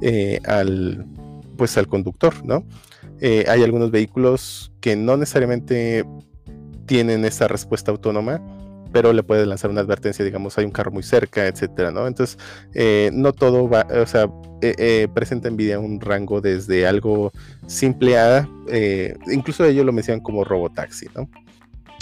eh, 0.00 0.40
al, 0.44 1.04
pues, 1.56 1.76
al 1.78 1.86
conductor, 1.86 2.44
¿no? 2.44 2.64
Eh, 3.20 3.44
hay 3.48 3.62
algunos 3.62 3.90
vehículos 3.90 4.72
que 4.80 4.96
no 4.96 5.16
necesariamente 5.16 6.04
tienen 6.86 7.24
esa 7.24 7.48
respuesta 7.48 7.90
autónoma, 7.90 8.42
pero 8.92 9.12
le 9.12 9.22
puede 9.22 9.46
lanzar 9.46 9.70
una 9.70 9.80
advertencia, 9.80 10.24
digamos, 10.24 10.58
hay 10.58 10.64
un 10.64 10.70
carro 10.70 10.90
muy 10.90 11.02
cerca, 11.02 11.46
etcétera, 11.46 11.90
¿no? 11.90 12.06
Entonces, 12.06 12.38
no 13.12 13.32
todo 13.32 13.68
va, 13.68 13.86
o 13.90 14.06
sea, 14.06 14.28
presenta 15.14 15.50
Nvidia 15.50 15.80
un 15.80 16.00
rango 16.00 16.40
desde 16.40 16.86
algo 16.86 17.32
simple 17.66 18.16
a, 18.18 18.48
incluso 19.26 19.64
ellos 19.64 19.84
lo 19.84 19.92
mencionan 19.92 20.22
como 20.22 20.44
robotaxi, 20.44 21.08
¿no? 21.14 21.28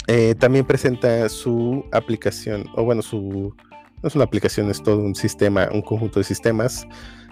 Eh, 0.07 0.35
también 0.35 0.65
presenta 0.65 1.29
su 1.29 1.85
aplicación, 1.91 2.65
o 2.75 2.83
bueno, 2.83 3.01
su 3.01 3.55
no 4.03 4.07
es 4.07 4.15
una 4.15 4.25
aplicación, 4.25 4.69
es 4.69 4.83
todo 4.83 4.99
un 4.99 5.15
sistema, 5.15 5.69
un 5.71 5.81
conjunto 5.81 6.19
de 6.19 6.25
sistemas 6.25 6.85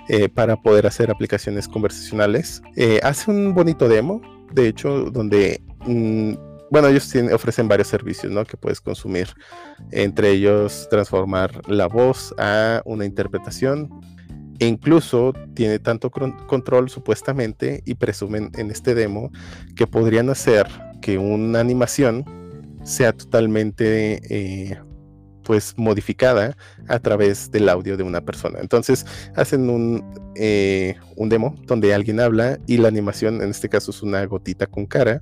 eh, 0.07 0.29
para 0.29 0.55
poder 0.55 0.87
hacer 0.87 1.11
aplicaciones 1.11 1.67
conversacionales. 1.67 2.61
Eh, 2.77 3.01
hace 3.03 3.29
un 3.29 3.53
bonito 3.53 3.89
demo, 3.89 4.21
de 4.53 4.69
hecho, 4.69 5.11
donde, 5.11 5.61
mm, 5.85 6.33
bueno, 6.71 6.87
ellos 6.87 7.13
ofrecen 7.33 7.67
varios 7.67 7.89
servicios, 7.89 8.31
¿no? 8.31 8.45
Que 8.45 8.55
puedes 8.55 8.79
consumir. 8.79 9.27
Entre 9.91 10.31
ellos, 10.31 10.87
transformar 10.89 11.61
la 11.69 11.87
voz 11.87 12.33
a 12.37 12.81
una 12.85 13.05
interpretación. 13.05 13.89
E 14.59 14.67
incluso 14.67 15.33
tiene 15.55 15.79
tanto 15.79 16.09
control 16.11 16.89
supuestamente 16.89 17.81
y 17.85 17.95
presumen 17.95 18.51
en 18.57 18.71
este 18.71 18.95
demo 18.95 19.31
que 19.75 19.87
podrían 19.87 20.29
hacer 20.29 20.67
que 21.01 21.17
una 21.17 21.59
animación 21.59 22.40
sea 22.83 23.13
totalmente 23.13 24.21
eh, 24.29 24.77
pues 25.43 25.73
modificada 25.77 26.55
a 26.87 26.99
través 26.99 27.51
del 27.51 27.69
audio 27.69 27.97
de 27.97 28.03
una 28.03 28.21
persona. 28.21 28.59
Entonces 28.59 29.05
hacen 29.35 29.69
un, 29.69 30.03
eh, 30.35 30.95
un 31.15 31.29
demo 31.29 31.55
donde 31.65 31.93
alguien 31.93 32.19
habla 32.19 32.59
y 32.67 32.77
la 32.77 32.87
animación, 32.87 33.41
en 33.41 33.49
este 33.49 33.69
caso 33.69 33.91
es 33.91 34.01
una 34.01 34.25
gotita 34.25 34.67
con 34.67 34.85
cara, 34.85 35.21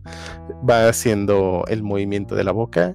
va 0.70 0.90
haciendo 0.90 1.66
el 1.68 1.84
movimiento 1.84 2.36
de 2.36 2.44
la 2.44 2.52
boca, 2.52 2.94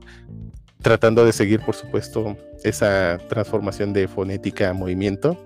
tratando 0.83 1.25
de 1.25 1.33
seguir 1.33 1.61
por 1.61 1.75
supuesto 1.75 2.37
esa 2.63 3.19
transformación 3.29 3.93
de 3.93 4.07
fonética 4.07 4.71
a 4.71 4.75
movimiento 4.75 5.39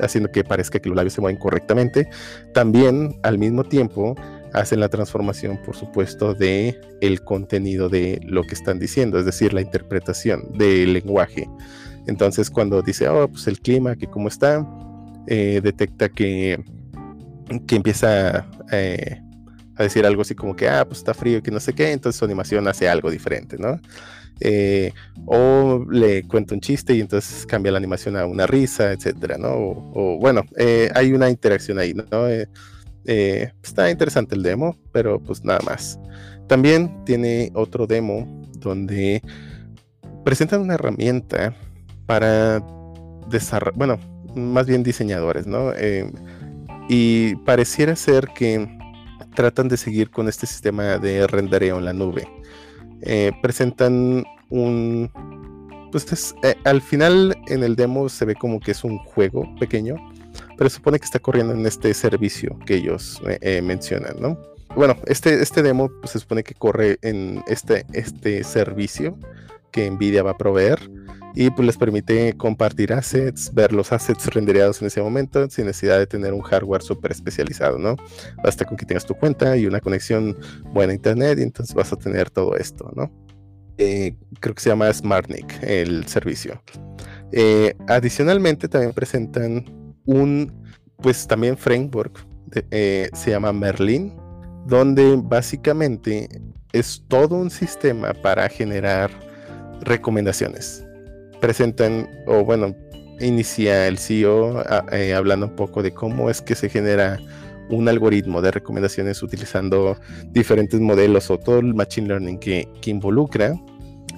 haciendo 0.00 0.30
que 0.30 0.44
parezca 0.44 0.78
que 0.78 0.88
los 0.88 0.96
labios 0.96 1.14
se 1.14 1.20
mueven 1.20 1.38
correctamente. 1.38 2.08
También 2.54 3.18
al 3.22 3.38
mismo 3.38 3.64
tiempo 3.64 4.16
hacen 4.52 4.80
la 4.80 4.88
transformación, 4.88 5.58
por 5.64 5.76
supuesto, 5.76 6.34
de 6.34 6.78
el 7.00 7.22
contenido 7.22 7.88
de 7.88 8.20
lo 8.24 8.42
que 8.42 8.54
están 8.54 8.78
diciendo, 8.78 9.18
es 9.18 9.24
decir, 9.24 9.52
la 9.52 9.60
interpretación 9.60 10.52
del 10.56 10.92
lenguaje. 10.92 11.48
Entonces, 12.06 12.50
cuando 12.50 12.82
dice, 12.82 13.08
oh, 13.08 13.28
pues 13.28 13.46
el 13.46 13.60
clima, 13.60 13.96
que 13.96 14.06
cómo 14.06 14.28
está, 14.28 14.66
eh, 15.26 15.60
detecta 15.62 16.08
que, 16.08 16.62
que 17.66 17.76
empieza 17.76 18.46
eh, 18.72 19.20
a 19.76 19.84
decir 19.84 20.04
algo 20.04 20.22
así 20.22 20.34
como 20.34 20.56
que, 20.56 20.68
ah, 20.68 20.84
pues 20.84 20.98
está 20.98 21.14
frío, 21.14 21.42
que 21.42 21.50
no 21.50 21.60
sé 21.60 21.72
qué, 21.72 21.92
entonces 21.92 22.18
su 22.18 22.24
animación 22.24 22.66
hace 22.68 22.88
algo 22.88 23.10
diferente, 23.10 23.56
¿no? 23.58 23.80
Eh, 24.40 24.92
o 25.26 25.86
le 25.90 26.24
cuenta 26.24 26.54
un 26.54 26.60
chiste 26.60 26.94
y 26.94 27.00
entonces 27.00 27.46
cambia 27.46 27.70
la 27.70 27.78
animación 27.78 28.16
a 28.16 28.26
una 28.26 28.46
risa, 28.46 28.92
etcétera, 28.92 29.38
¿no? 29.38 29.50
O, 29.54 30.18
bueno, 30.20 30.42
hay 30.94 31.12
una 31.12 31.30
interacción 31.30 31.78
ahí, 31.78 31.94
¿no? 31.94 32.04
Eh, 33.04 33.52
está 33.62 33.90
interesante 33.90 34.34
el 34.34 34.42
demo, 34.42 34.76
pero 34.92 35.20
pues 35.20 35.44
nada 35.44 35.60
más. 35.64 35.98
También 36.48 37.04
tiene 37.04 37.50
otro 37.54 37.86
demo 37.86 38.26
donde 38.58 39.22
presentan 40.24 40.60
una 40.60 40.74
herramienta 40.74 41.54
para 42.06 42.64
desarrollar, 43.28 43.76
bueno, 43.76 43.98
más 44.34 44.66
bien 44.66 44.82
diseñadores, 44.82 45.46
¿no? 45.46 45.72
Eh, 45.74 46.10
y 46.88 47.36
pareciera 47.36 47.96
ser 47.96 48.28
que 48.34 48.68
tratan 49.34 49.68
de 49.68 49.76
seguir 49.76 50.10
con 50.10 50.28
este 50.28 50.46
sistema 50.46 50.98
de 50.98 51.26
rendereo 51.26 51.78
en 51.78 51.84
la 51.84 51.92
nube. 51.92 52.28
Eh, 53.02 53.32
presentan 53.40 54.24
un, 54.50 55.10
pues 55.90 56.12
es, 56.12 56.34
eh, 56.42 56.54
al 56.64 56.80
final 56.80 57.36
en 57.48 57.62
el 57.62 57.76
demo 57.76 58.08
se 58.08 58.24
ve 58.24 58.34
como 58.34 58.60
que 58.60 58.72
es 58.72 58.84
un 58.84 58.98
juego 58.98 59.48
pequeño, 59.58 59.96
pero 60.62 60.70
se 60.70 60.76
supone 60.76 61.00
que 61.00 61.06
está 61.06 61.18
corriendo 61.18 61.54
en 61.54 61.66
este 61.66 61.92
servicio 61.92 62.56
que 62.64 62.76
ellos 62.76 63.20
eh, 63.26 63.36
eh, 63.40 63.62
mencionan, 63.62 64.14
¿no? 64.20 64.38
Bueno, 64.76 64.96
este, 65.06 65.42
este 65.42 65.60
demo 65.60 65.90
pues, 65.98 66.12
se 66.12 66.20
supone 66.20 66.44
que 66.44 66.54
corre 66.54 66.98
en 67.02 67.42
este, 67.48 67.84
este 67.94 68.44
servicio 68.44 69.18
que 69.72 69.90
Nvidia 69.90 70.22
va 70.22 70.30
a 70.30 70.38
proveer 70.38 70.78
y 71.34 71.50
pues 71.50 71.66
les 71.66 71.76
permite 71.76 72.36
compartir 72.36 72.92
assets, 72.92 73.52
ver 73.52 73.72
los 73.72 73.90
assets 73.90 74.32
rendereados 74.32 74.80
en 74.80 74.86
ese 74.86 75.02
momento 75.02 75.50
sin 75.50 75.66
necesidad 75.66 75.98
de 75.98 76.06
tener 76.06 76.32
un 76.32 76.42
hardware 76.42 76.82
súper 76.82 77.10
especializado, 77.10 77.76
¿no? 77.76 77.96
Basta 78.44 78.64
con 78.64 78.76
que 78.76 78.86
tengas 78.86 79.04
tu 79.04 79.14
cuenta 79.14 79.56
y 79.56 79.66
una 79.66 79.80
conexión 79.80 80.38
buena 80.66 80.92
a 80.92 80.94
internet 80.94 81.40
y 81.40 81.42
entonces 81.42 81.74
vas 81.74 81.92
a 81.92 81.96
tener 81.96 82.30
todo 82.30 82.54
esto, 82.54 82.88
¿no? 82.94 83.10
Eh, 83.78 84.14
creo 84.38 84.54
que 84.54 84.62
se 84.62 84.70
llama 84.70 84.92
SmartNIC 84.92 85.60
el 85.64 86.06
servicio. 86.06 86.62
Adicionalmente 87.88 88.68
también 88.68 88.92
presentan 88.92 89.81
un, 90.06 90.52
pues 90.98 91.26
también 91.26 91.56
framework, 91.56 92.26
eh, 92.70 93.08
se 93.14 93.30
llama 93.30 93.52
Merlin, 93.52 94.14
donde 94.66 95.16
básicamente 95.22 96.28
es 96.72 97.04
todo 97.08 97.36
un 97.36 97.50
sistema 97.50 98.12
para 98.12 98.48
generar 98.48 99.10
recomendaciones. 99.80 100.84
Presentan, 101.40 102.08
o 102.26 102.44
bueno, 102.44 102.74
inicia 103.20 103.88
el 103.88 103.98
CEO 103.98 104.62
hablando 105.16 105.46
un 105.46 105.56
poco 105.56 105.82
de 105.82 105.92
cómo 105.92 106.30
es 106.30 106.40
que 106.40 106.54
se 106.54 106.68
genera 106.68 107.18
un 107.70 107.88
algoritmo 107.88 108.42
de 108.42 108.50
recomendaciones 108.50 109.22
utilizando 109.22 109.96
diferentes 110.30 110.80
modelos 110.80 111.30
o 111.30 111.38
todo 111.38 111.58
el 111.58 111.74
machine 111.74 112.08
learning 112.08 112.38
que, 112.38 112.68
que 112.80 112.90
involucra 112.90 113.54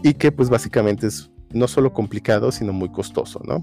y 0.03 0.15
que 0.15 0.33
pues 0.33 0.51
básicamente 0.51 1.07
es 1.07 1.31
no 1.53 1.69
solo 1.69 1.93
complicado, 1.93 2.51
sino 2.51 2.73
muy 2.73 2.91
costoso, 2.91 3.41
¿no? 3.47 3.63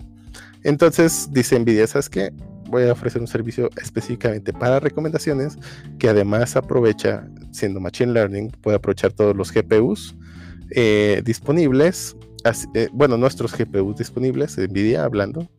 Entonces 0.64 1.30
dice 1.32 1.60
Nvidia, 1.60 1.88
¿sabes 1.88 2.10
qué? 2.10 2.32
Voy 2.70 2.84
a 2.84 2.94
ofrecer 2.94 3.22
un 3.22 3.28
servicio 3.28 3.70
específicamente 3.82 4.54
para 4.54 4.80
recomendaciones 4.80 5.58
que 6.00 6.10
además 6.10 6.56
aprovecha, 6.56 7.28
siendo 7.52 7.80
Machine 7.80 8.14
Learning, 8.14 8.50
puede 8.62 8.78
aprovechar 8.78 9.12
todos 9.12 9.36
los 9.36 9.52
GPUs 9.52 10.16
eh, 10.72 11.22
disponibles, 11.26 12.16
eh, 12.74 12.88
bueno, 12.94 13.18
nuestros 13.18 13.54
GPUs 13.58 13.98
disponibles, 13.98 14.58
Nvidia 14.58 15.04
hablando, 15.04 15.50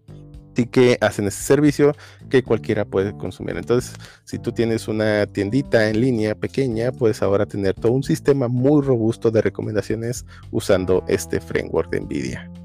y 0.56 0.66
que 0.66 0.98
hacen 1.00 1.26
ese 1.26 1.42
servicio 1.42 1.94
que 2.28 2.42
cualquiera 2.42 2.84
puede 2.84 3.16
consumir. 3.16 3.56
Entonces, 3.56 3.94
si 4.24 4.38
tú 4.38 4.52
tienes 4.52 4.88
una 4.88 5.26
tiendita 5.26 5.88
en 5.88 6.00
línea 6.00 6.34
pequeña, 6.34 6.92
puedes 6.92 7.22
ahora 7.22 7.46
tener 7.46 7.74
todo 7.74 7.92
un 7.92 8.02
sistema 8.02 8.48
muy 8.48 8.82
robusto 8.82 9.30
de 9.30 9.42
recomendaciones 9.42 10.24
usando 10.50 11.04
este 11.08 11.40
framework 11.40 11.90
de 11.90 12.00
NVIDIA. 12.00 12.61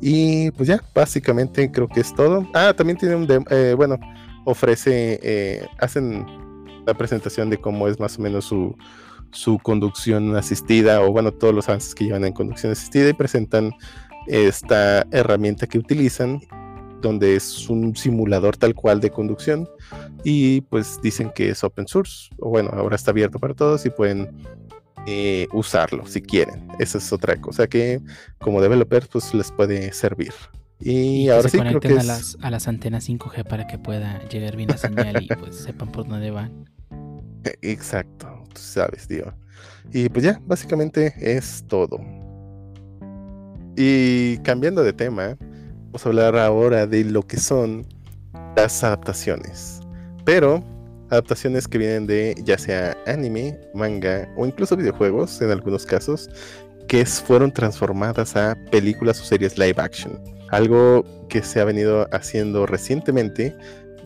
Y 0.00 0.50
pues 0.52 0.68
ya, 0.68 0.82
básicamente 0.94 1.70
creo 1.70 1.88
que 1.88 2.00
es 2.00 2.14
todo. 2.14 2.48
Ah, 2.54 2.72
también 2.76 2.98
tiene 2.98 3.16
un 3.16 3.26
demo, 3.26 3.44
eh, 3.50 3.74
bueno, 3.76 3.98
ofrece, 4.44 5.20
eh, 5.22 5.66
hacen 5.78 6.26
la 6.86 6.94
presentación 6.94 7.50
de 7.50 7.58
cómo 7.58 7.88
es 7.88 8.00
más 8.00 8.18
o 8.18 8.22
menos 8.22 8.46
su, 8.46 8.74
su 9.32 9.58
conducción 9.58 10.36
asistida 10.36 11.02
o 11.02 11.12
bueno, 11.12 11.32
todos 11.32 11.54
los 11.54 11.68
avances 11.68 11.94
que 11.94 12.04
llevan 12.04 12.24
en 12.24 12.32
conducción 12.32 12.72
asistida 12.72 13.08
y 13.08 13.12
presentan 13.12 13.72
esta 14.26 15.06
herramienta 15.10 15.66
que 15.66 15.78
utilizan 15.78 16.40
donde 17.00 17.36
es 17.36 17.68
un 17.68 17.96
simulador 17.96 18.56
tal 18.56 18.74
cual 18.74 19.00
de 19.00 19.10
conducción 19.10 19.68
y 20.22 20.60
pues 20.62 21.00
dicen 21.02 21.32
que 21.34 21.48
es 21.48 21.64
open 21.64 21.88
source 21.88 22.28
o 22.38 22.50
bueno 22.50 22.70
ahora 22.74 22.96
está 22.96 23.10
abierto 23.10 23.38
para 23.38 23.54
todos 23.54 23.86
y 23.86 23.90
pueden 23.90 24.28
eh, 25.10 25.48
usarlo 25.52 26.06
si 26.06 26.22
quieren. 26.22 26.68
Esa 26.78 26.98
es 26.98 27.12
otra 27.12 27.40
cosa 27.40 27.66
que 27.66 28.00
como 28.38 28.62
developers 28.62 29.08
pues 29.08 29.34
les 29.34 29.50
puede 29.50 29.92
servir. 29.92 30.32
Y, 30.78 31.28
ahora 31.28 31.48
se 31.48 31.58
sí 31.58 31.58
creo 31.58 31.80
que 31.80 31.88
a, 31.88 32.02
las, 32.02 32.38
a 32.40 32.50
las 32.50 32.66
antenas 32.66 33.06
5G 33.08 33.46
para 33.46 33.66
que 33.66 33.78
pueda 33.78 34.26
llegar 34.28 34.56
bien 34.56 34.70
la 34.70 34.78
señal 34.78 35.22
y 35.22 35.26
pues 35.26 35.56
sepan 35.64 35.92
por 35.92 36.08
dónde 36.08 36.30
van. 36.30 36.64
Exacto 37.62 38.44
tú 38.52 38.60
sabes 38.60 39.08
tío 39.08 39.32
y 39.92 40.08
pues 40.08 40.24
ya 40.24 40.40
básicamente 40.46 41.14
es 41.18 41.64
todo. 41.66 42.00
Y 43.76 44.38
cambiando 44.38 44.82
de 44.82 44.92
tema 44.92 45.36
Vamos 45.90 46.06
a 46.06 46.08
hablar 46.10 46.36
ahora 46.36 46.86
de 46.86 47.02
lo 47.02 47.22
que 47.22 47.36
son 47.36 47.84
las 48.54 48.84
adaptaciones. 48.84 49.80
Pero 50.24 50.62
adaptaciones 51.10 51.68
que 51.68 51.78
vienen 51.78 52.06
de 52.06 52.34
ya 52.44 52.58
sea 52.58 52.96
anime, 53.06 53.58
manga 53.74 54.28
o 54.36 54.46
incluso 54.46 54.76
videojuegos 54.76 55.40
en 55.42 55.50
algunos 55.50 55.84
casos, 55.84 56.28
que 56.88 57.06
fueron 57.06 57.52
transformadas 57.52 58.36
a 58.36 58.56
películas 58.70 59.20
o 59.20 59.24
series 59.24 59.56
live 59.58 59.76
action. 59.78 60.20
Algo 60.50 61.04
que 61.28 61.42
se 61.42 61.60
ha 61.60 61.64
venido 61.64 62.08
haciendo 62.12 62.66
recientemente. 62.66 63.56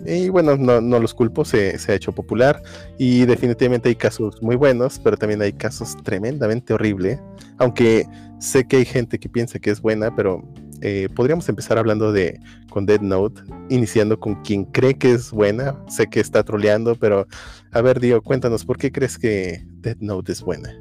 Y 0.05 0.29
bueno, 0.29 0.57
no, 0.57 0.99
los 0.99 1.15
culpo, 1.15 1.47
se, 1.47 1.79
ha 1.89 1.95
hecho 1.95 2.13
popular 2.13 2.61
y 2.99 3.25
definitivamente 3.25 3.89
hay 3.89 3.95
casos 3.95 4.43
muy 4.43 4.57
buenos, 4.57 5.01
pero 5.03 5.17
también 5.17 5.41
hay 5.41 5.55
casos 5.55 5.97
tremendamente 6.03 6.75
horribles. 6.75 7.21
Aunque 7.57 8.07
sé 8.39 8.67
que 8.67 8.77
hay 8.79 8.85
gente 8.85 9.19
que 9.19 9.31
piensa 9.31 9.59
que 9.59 9.71
es 9.71 9.81
buena, 9.81 10.15
pero 10.15 10.43
eh, 10.81 11.09
podríamos 11.15 11.49
empezar 11.49 11.79
hablando 11.79 12.13
de 12.13 12.41
con 12.71 12.87
Dead 12.87 13.01
Note, 13.01 13.43
iniciando 13.69 14.19
con 14.19 14.43
quien 14.43 14.65
cree 14.65 14.95
que 14.95 15.13
es 15.13 15.31
buena. 15.31 15.77
Sé 15.89 16.09
que 16.09 16.21
está 16.21 16.43
troleando, 16.43 16.95
pero 16.95 17.27
a 17.73 17.81
ver, 17.81 18.01
Dio, 18.01 18.23
cuéntanos, 18.23 18.65
¿por 18.65 18.79
qué 18.79 18.91
crees 18.93 19.19
que 19.19 19.65
Dead 19.81 19.97
Note 20.01 20.33
es 20.33 20.43
buena? 20.43 20.75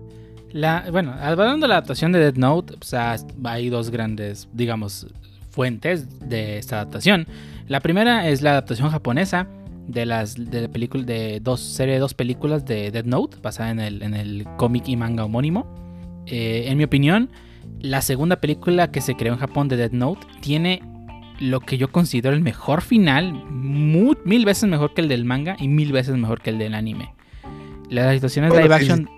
La, 0.51 0.85
bueno, 0.91 1.13
hablando 1.19 1.65
de 1.65 1.69
la 1.69 1.75
adaptación 1.75 2.11
de 2.11 2.19
Dead 2.19 2.35
Note, 2.35 2.75
hay 3.43 3.69
dos 3.69 3.89
grandes, 3.89 4.47
digamos, 4.53 5.07
fuentes 5.49 6.07
de 6.19 6.57
esta 6.57 6.77
adaptación. 6.77 7.27
La 7.67 7.79
primera 7.79 8.27
es 8.29 8.41
la 8.41 8.51
adaptación 8.51 8.89
japonesa 8.89 9.47
de 9.87 10.05
las 10.05 10.35
de 10.35 10.67
de 10.67 11.39
dos 11.41 11.59
serie 11.59 11.95
de 11.95 11.99
dos 11.99 12.13
películas 12.13 12.65
de 12.65 12.91
Dead 12.91 13.05
Note 13.05 13.37
basada 13.41 13.71
en 13.71 13.79
el, 13.79 14.01
en 14.01 14.13
el 14.13 14.45
cómic 14.57 14.87
y 14.87 14.95
manga 14.95 15.25
homónimo. 15.25 15.65
Eh, 16.25 16.65
en 16.67 16.77
mi 16.77 16.83
opinión, 16.83 17.29
la 17.79 18.01
segunda 18.01 18.39
película 18.39 18.91
que 18.91 19.01
se 19.01 19.15
creó 19.15 19.33
en 19.33 19.39
Japón 19.39 19.67
de 19.67 19.77
Dead 19.77 19.91
Note 19.91 20.25
tiene 20.41 20.81
lo 21.39 21.59
que 21.59 21.77
yo 21.77 21.91
considero 21.91 22.35
el 22.35 22.41
mejor 22.41 22.81
final, 22.81 23.33
mil 23.51 24.45
veces 24.45 24.69
mejor 24.69 24.93
que 24.93 25.01
el 25.01 25.07
del 25.07 25.25
manga 25.25 25.55
y 25.59 25.67
mil 25.67 25.91
veces 25.91 26.15
mejor 26.15 26.41
que 26.41 26.51
el 26.51 26.57
del 26.57 26.73
anime. 26.73 27.13
Las 27.89 28.13
situaciones 28.13 28.53
de 28.53 28.63
live 28.63 28.75
action. 28.75 29.09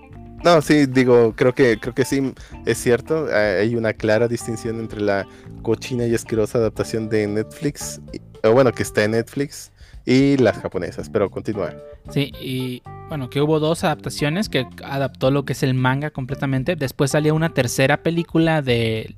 No, 0.44 0.62
sí, 0.62 0.86
digo, 0.86 1.34
creo 1.36 1.54
que, 1.54 1.80
creo 1.80 1.94
que 1.94 2.06
sí, 2.06 2.34
es 2.66 2.78
cierto. 2.78 3.28
Hay 3.34 3.76
una 3.76 3.94
clara 3.94 4.28
distinción 4.28 4.80
entre 4.80 5.02
la 5.02 5.28
cochina 5.64 6.06
y 6.06 6.14
asquerosa 6.14 6.60
adaptación 6.60 7.10
de 7.10 7.26
Netflix, 7.26 8.00
o 8.44 8.52
bueno, 8.52 8.72
que 8.72 8.84
está 8.84 9.04
en 9.04 9.12
Netflix, 9.12 9.72
y 10.06 10.38
las 10.38 10.58
japonesas, 10.58 11.10
pero 11.10 11.30
continúa. 11.30 11.74
Sí, 12.10 12.32
y 12.40 12.84
bueno, 13.10 13.30
que 13.30 13.42
hubo 13.42 13.60
dos 13.60 13.84
adaptaciones 13.84 14.50
que 14.50 14.68
adaptó 14.84 15.32
lo 15.32 15.46
que 15.46 15.54
es 15.54 15.64
el 15.64 15.74
manga 15.74 16.12
completamente. 16.12 16.76
Después 16.76 17.12
salió 17.12 17.34
una 17.36 17.54
tercera 17.54 18.04
película 18.04 18.62
de 18.62 19.16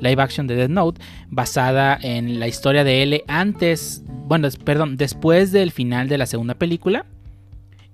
live 0.00 0.22
action 0.22 0.46
de 0.46 0.54
Dead 0.54 0.68
Note 0.68 1.00
basada 1.28 1.98
en 2.00 2.38
la 2.38 2.46
historia 2.46 2.84
de 2.84 3.02
L 3.02 3.24
antes, 3.26 4.02
bueno, 4.06 4.48
perdón, 4.64 4.96
después 4.96 5.50
del 5.52 5.72
final 5.72 6.08
de 6.08 6.18
la 6.18 6.26
segunda 6.26 6.54
película. 6.54 7.06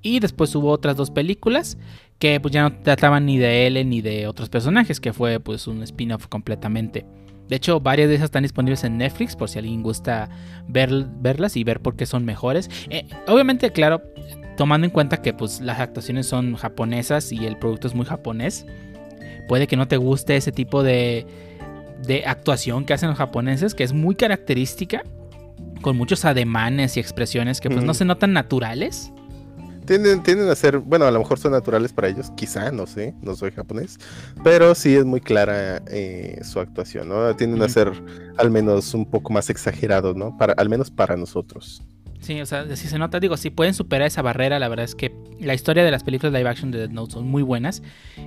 Y 0.02 0.20
después 0.20 0.54
hubo 0.54 0.70
otras 0.70 0.96
dos 0.96 1.10
películas 1.10 1.78
que 2.18 2.38
pues 2.38 2.52
ya 2.52 2.62
no 2.62 2.72
trataban 2.82 3.24
ni 3.24 3.38
de 3.38 3.66
L 3.66 3.82
ni 3.86 4.02
de 4.02 4.26
otros 4.26 4.50
personajes, 4.50 5.00
que 5.00 5.14
fue 5.14 5.40
pues 5.40 5.66
un 5.66 5.82
spin-off 5.82 6.26
completamente. 6.26 7.06
De 7.54 7.58
hecho, 7.58 7.78
varias 7.78 8.08
de 8.08 8.16
esas 8.16 8.24
están 8.24 8.42
disponibles 8.42 8.82
en 8.82 8.98
Netflix 8.98 9.36
por 9.36 9.48
si 9.48 9.60
alguien 9.60 9.80
gusta 9.80 10.28
ver, 10.66 10.90
verlas 11.20 11.56
y 11.56 11.62
ver 11.62 11.78
por 11.78 11.94
qué 11.94 12.04
son 12.04 12.24
mejores. 12.24 12.68
Eh, 12.90 13.06
obviamente, 13.28 13.70
claro, 13.70 14.02
tomando 14.56 14.86
en 14.86 14.90
cuenta 14.90 15.22
que 15.22 15.32
pues, 15.32 15.60
las 15.60 15.78
actuaciones 15.78 16.26
son 16.26 16.56
japonesas 16.56 17.30
y 17.30 17.46
el 17.46 17.56
producto 17.56 17.86
es 17.86 17.94
muy 17.94 18.06
japonés, 18.06 18.66
puede 19.46 19.68
que 19.68 19.76
no 19.76 19.86
te 19.86 19.98
guste 19.98 20.34
ese 20.34 20.50
tipo 20.50 20.82
de, 20.82 21.28
de 22.04 22.26
actuación 22.26 22.84
que 22.84 22.92
hacen 22.92 23.08
los 23.08 23.18
japoneses, 23.18 23.76
que 23.76 23.84
es 23.84 23.92
muy 23.92 24.16
característica, 24.16 25.04
con 25.80 25.96
muchos 25.96 26.24
ademanes 26.24 26.96
y 26.96 27.00
expresiones 27.00 27.60
que 27.60 27.70
pues 27.70 27.84
no 27.84 27.94
se 27.94 28.04
notan 28.04 28.32
naturales. 28.32 29.12
Tienden, 29.86 30.22
tienden 30.22 30.48
a 30.48 30.54
ser, 30.54 30.78
bueno, 30.78 31.04
a 31.04 31.10
lo 31.10 31.18
mejor 31.18 31.38
son 31.38 31.52
naturales 31.52 31.92
para 31.92 32.08
ellos, 32.08 32.30
quizá, 32.36 32.70
no 32.70 32.86
sé, 32.86 33.14
no 33.20 33.34
soy 33.34 33.50
japonés, 33.50 33.98
pero 34.42 34.74
sí 34.74 34.96
es 34.96 35.04
muy 35.04 35.20
clara 35.20 35.82
eh, 35.88 36.40
su 36.42 36.58
actuación, 36.58 37.08
¿no? 37.08 37.36
Tienden 37.36 37.62
a 37.62 37.68
ser 37.68 37.92
al 38.38 38.50
menos 38.50 38.94
un 38.94 39.04
poco 39.04 39.32
más 39.32 39.50
exagerados, 39.50 40.16
¿no? 40.16 40.36
Para, 40.38 40.54
al 40.54 40.68
menos 40.68 40.90
para 40.90 41.16
nosotros. 41.16 41.82
Sí, 42.24 42.40
o 42.40 42.46
sea, 42.46 42.64
si 42.74 42.88
se 42.88 42.98
nota, 42.98 43.20
digo, 43.20 43.36
si 43.36 43.50
pueden 43.50 43.74
superar 43.74 44.06
esa 44.06 44.22
barrera, 44.22 44.58
la 44.58 44.68
verdad 44.68 44.86
es 44.86 44.94
que 44.94 45.14
la 45.38 45.52
historia 45.52 45.84
de 45.84 45.90
las 45.90 46.04
películas 46.04 46.32
live 46.32 46.48
action 46.48 46.70
de 46.70 46.78
Dead 46.78 46.88
Note 46.88 47.12
son 47.12 47.28
muy 47.28 47.42
buenas, 47.42 47.82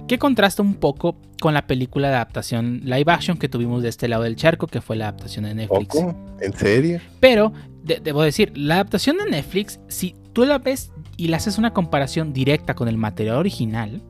que 0.08 0.20
contrasta 0.20 0.62
un 0.62 0.76
poco 0.76 1.20
con 1.42 1.56
la 1.56 1.66
película 1.66 2.10
de 2.10 2.14
adaptación 2.14 2.82
live 2.84 3.12
action 3.12 3.40
que 3.40 3.50
tuvimos 3.50 3.82
de 3.82 3.90
este 3.90 4.08
lado 4.08 4.22
del 4.22 4.36
charco, 4.36 4.68
que 4.68 4.82
fue 4.82 4.98
la 4.98 5.08
adaptación 5.08 5.46
de 5.46 5.56
Netflix. 5.56 5.96
¿En 6.42 6.54
serio? 6.54 7.02
Pero, 7.20 7.54
debo 7.82 8.22
decir, 8.22 8.56
la 8.56 8.76
adaptación 8.76 9.18
de 9.18 9.32
Netflix, 9.32 9.80
si 9.88 10.16
tú 10.32 10.46
la 10.46 10.60
ves 10.60 10.92
y 11.18 11.30
le 11.30 11.36
haces 11.36 11.58
una 11.58 11.74
comparación 11.74 12.34
directa 12.34 12.76
con 12.76 12.88
el 12.88 12.98
material 12.98 13.38
original, 13.38 14.04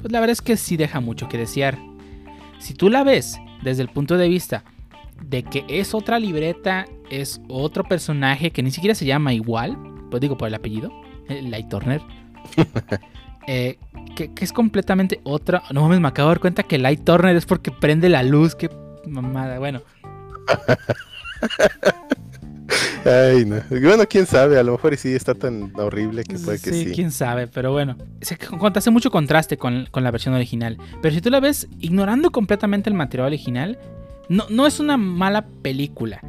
pues 0.00 0.12
la 0.12 0.20
verdad 0.20 0.34
es 0.34 0.42
que 0.42 0.56
sí 0.56 0.76
deja 0.76 1.00
mucho 1.00 1.28
que 1.28 1.38
desear. 1.38 1.76
Si 2.60 2.72
tú 2.72 2.88
la 2.88 3.02
ves 3.02 3.40
desde 3.64 3.82
el 3.82 3.88
punto 3.88 4.16
de 4.16 4.28
vista 4.28 4.62
de 5.24 5.42
que 5.42 5.64
es 5.68 5.92
otra 5.92 6.20
libreta, 6.20 6.86
es 7.10 7.40
otro 7.48 7.84
personaje 7.84 8.50
que 8.50 8.62
ni 8.62 8.70
siquiera 8.70 8.94
se 8.94 9.04
llama 9.04 9.32
igual, 9.32 9.76
pues 10.10 10.20
digo 10.20 10.36
por 10.36 10.48
el 10.48 10.54
apellido, 10.54 10.92
el 11.28 11.50
Light 11.50 11.68
Turner. 11.68 12.00
Eh, 13.46 13.78
que, 14.16 14.32
que 14.32 14.42
es 14.42 14.54
completamente 14.54 15.20
otra. 15.22 15.64
No 15.70 15.82
mames, 15.82 16.00
me 16.00 16.08
acabo 16.08 16.30
de 16.30 16.36
dar 16.36 16.40
cuenta 16.40 16.62
que 16.62 16.78
Light 16.78 17.04
Turner 17.04 17.36
es 17.36 17.44
porque 17.44 17.70
prende 17.70 18.08
la 18.08 18.22
luz. 18.22 18.54
Qué 18.54 18.70
mamada. 19.06 19.58
Bueno, 19.58 19.82
Ay, 23.04 23.44
no. 23.44 23.56
Bueno, 23.68 24.04
quién 24.08 24.26
sabe, 24.26 24.58
a 24.58 24.62
lo 24.62 24.72
mejor 24.72 24.96
sí 24.96 25.14
está 25.14 25.34
tan 25.34 25.72
horrible 25.76 26.24
que 26.24 26.38
puede 26.38 26.58
que 26.58 26.72
sí. 26.72 26.92
quién 26.94 27.10
sabe, 27.10 27.46
pero 27.46 27.72
bueno. 27.72 27.96
Se 28.22 28.38
hace 28.74 28.90
mucho 28.90 29.10
contraste 29.10 29.58
con, 29.58 29.88
con 29.90 30.04
la 30.04 30.10
versión 30.10 30.34
original. 30.34 30.78
Pero 31.02 31.14
si 31.14 31.20
tú 31.20 31.30
la 31.30 31.40
ves 31.40 31.68
ignorando 31.80 32.30
completamente 32.30 32.88
el 32.88 32.96
material 32.96 33.26
original, 33.26 33.78
no, 34.28 34.46
no 34.48 34.66
es 34.66 34.80
una 34.80 34.96
mala 34.96 35.46
película. 35.62 36.20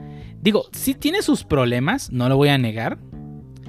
Digo, 0.46 0.68
sí 0.74 0.94
tiene 0.94 1.24
sus 1.24 1.44
problemas, 1.44 2.12
no 2.12 2.30
lo 2.30 2.38
voy 2.38 2.50
a 2.50 2.60
negar. 2.60 3.00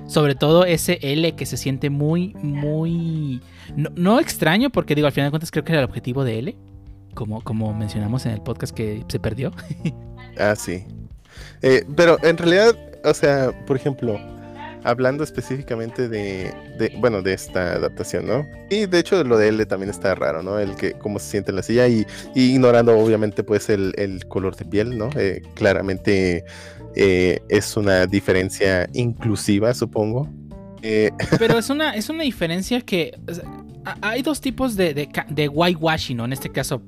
Sobre 0.06 0.34
todo 0.34 0.66
ese 0.66 0.98
L 1.00 1.34
que 1.34 1.46
se 1.46 1.56
siente 1.56 1.88
muy, 1.88 2.34
muy... 2.34 3.40
No, 3.74 3.88
no 3.96 4.20
extraño, 4.20 4.68
porque 4.68 4.94
digo, 4.94 5.06
al 5.06 5.12
final 5.14 5.28
de 5.28 5.30
cuentas 5.30 5.50
creo 5.50 5.64
que 5.64 5.72
era 5.72 5.80
el 5.80 5.88
objetivo 5.88 6.22
de 6.22 6.38
L. 6.38 6.56
Como, 7.14 7.40
como 7.40 7.72
mencionamos 7.72 8.26
en 8.26 8.32
el 8.32 8.42
podcast 8.42 8.76
que 8.76 9.02
se 9.08 9.18
perdió. 9.18 9.52
Ah, 10.38 10.54
sí. 10.54 10.84
Eh, 11.62 11.86
pero 11.96 12.18
en 12.22 12.36
realidad, 12.36 12.76
o 13.04 13.14
sea, 13.14 13.52
por 13.66 13.74
ejemplo, 13.74 14.20
hablando 14.86 15.24
específicamente 15.24 16.08
de, 16.08 16.54
de, 16.78 16.92
bueno, 16.98 17.20
de 17.20 17.32
esta 17.32 17.72
adaptación, 17.72 18.26
¿no? 18.26 18.46
Y 18.70 18.86
de 18.86 18.98
hecho 18.98 19.22
lo 19.24 19.36
de 19.36 19.48
él 19.48 19.66
también 19.66 19.90
está 19.90 20.14
raro, 20.14 20.42
¿no? 20.42 20.58
El 20.58 20.76
que 20.76 20.92
cómo 20.92 21.18
se 21.18 21.30
siente 21.30 21.50
en 21.50 21.56
la 21.56 21.62
silla 21.62 21.88
y, 21.88 22.06
y 22.34 22.52
ignorando 22.52 22.96
obviamente 22.98 23.42
pues 23.42 23.68
el, 23.68 23.92
el, 23.96 24.26
color 24.26 24.56
de 24.56 24.64
piel, 24.64 24.96
¿no? 24.96 25.10
Eh, 25.16 25.42
claramente 25.54 26.44
eh, 26.94 27.40
es 27.48 27.76
una 27.76 28.06
diferencia 28.06 28.88
inclusiva, 28.92 29.74
supongo. 29.74 30.28
Eh, 30.82 31.10
Pero 31.38 31.58
es 31.58 31.68
una, 31.68 31.94
es 31.94 32.08
una 32.08 32.22
diferencia 32.22 32.80
que 32.80 33.18
o 33.28 33.34
sea, 33.34 33.44
hay 34.00 34.22
dos 34.22 34.40
tipos 34.40 34.76
de, 34.76 34.94
de, 34.94 35.08
de 35.28 35.48
whitewashing, 35.48 36.16
¿no? 36.16 36.24
En 36.24 36.32
este 36.32 36.50
caso, 36.50 36.80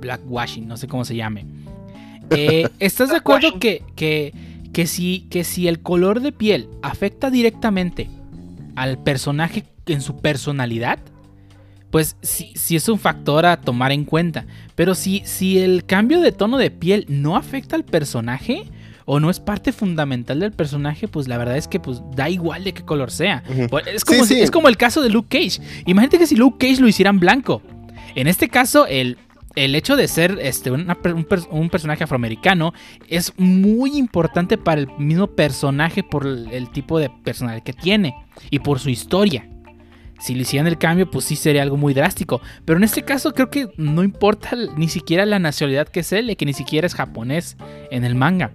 blackwashing, 0.00 0.66
no 0.66 0.76
sé 0.76 0.86
cómo 0.86 1.04
se 1.04 1.16
llame. 1.16 1.46
Eh, 2.30 2.68
¿Estás 2.78 3.10
de 3.10 3.16
acuerdo 3.16 3.58
que, 3.58 3.82
que, 3.96 4.32
que, 4.74 4.86
si, 4.86 5.26
que 5.30 5.44
si 5.44 5.68
el 5.68 5.80
color 5.80 6.20
de 6.20 6.32
piel 6.32 6.68
afecta 6.82 7.30
directamente 7.30 8.10
al 8.76 9.02
personaje 9.02 9.64
en 9.86 10.02
su 10.02 10.16
personalidad? 10.18 10.98
Pues 11.90 12.16
sí, 12.22 12.52
sí, 12.56 12.74
es 12.76 12.88
un 12.88 12.98
factor 12.98 13.46
a 13.46 13.60
tomar 13.60 13.92
en 13.92 14.04
cuenta. 14.04 14.46
Pero 14.74 14.94
si, 14.96 15.22
si 15.24 15.58
el 15.58 15.84
cambio 15.84 16.20
de 16.20 16.32
tono 16.32 16.58
de 16.58 16.70
piel 16.72 17.06
no 17.08 17.36
afecta 17.36 17.76
al 17.76 17.84
personaje 17.84 18.64
o 19.04 19.20
no 19.20 19.30
es 19.30 19.38
parte 19.38 19.70
fundamental 19.70 20.40
del 20.40 20.50
personaje, 20.50 21.06
pues 21.06 21.28
la 21.28 21.38
verdad 21.38 21.56
es 21.56 21.68
que 21.68 21.78
pues 21.78 22.02
da 22.16 22.28
igual 22.28 22.64
de 22.64 22.74
qué 22.74 22.82
color 22.82 23.10
sea. 23.12 23.44
Es 23.86 24.04
como, 24.04 24.20
Sí, 24.24 24.26
si- 24.28 24.34
sí. 24.34 24.40
es 24.40 24.50
como 24.50 24.66
el 24.68 24.76
caso 24.76 25.02
de 25.02 25.10
Luke 25.10 25.28
Cage. 25.38 25.60
Imagínate 25.86 26.18
que 26.18 26.26
si 26.26 26.34
Luke 26.34 26.56
Cage 26.66 26.80
lo 26.80 26.88
hicieran 26.88 27.20
blanco. 27.20 27.62
En 28.16 28.26
este 28.26 28.48
caso, 28.48 28.86
el, 28.86 29.18
el 29.54 29.74
hecho 29.74 29.96
de 29.96 30.08
ser 30.08 30.38
este, 30.40 30.70
una 30.70 30.98
un, 31.14 31.24
per- 31.24 31.46
un 31.50 31.70
personaje 31.70 32.04
afroamericano 32.04 32.72
es 33.08 33.32
muy 33.36 33.96
importante 33.96 34.58
para 34.58 34.80
el 34.80 34.88
mismo 34.98 35.28
personaje 35.28 36.02
por 36.02 36.26
el, 36.26 36.50
el 36.52 36.70
tipo 36.70 36.98
de 36.98 37.10
personalidad 37.24 37.62
que 37.62 37.72
tiene 37.72 38.14
y 38.50 38.58
por 38.58 38.80
su 38.80 38.90
historia. 38.90 39.48
Si 40.20 40.34
le 40.34 40.42
hicieran 40.42 40.68
el 40.68 40.78
cambio, 40.78 41.10
pues 41.10 41.24
sí 41.24 41.36
sería 41.36 41.62
algo 41.62 41.76
muy 41.76 41.92
drástico. 41.92 42.40
Pero 42.64 42.78
en 42.78 42.84
este 42.84 43.02
caso 43.02 43.32
creo 43.32 43.50
que 43.50 43.68
no 43.76 44.02
importa 44.02 44.56
ni 44.76 44.88
siquiera 44.88 45.26
la 45.26 45.38
nacionalidad 45.38 45.88
que 45.88 46.00
es 46.00 46.12
él, 46.12 46.36
que 46.36 46.46
ni 46.46 46.52
siquiera 46.52 46.86
es 46.86 46.94
japonés 46.94 47.56
en 47.90 48.04
el 48.04 48.14
manga. 48.14 48.52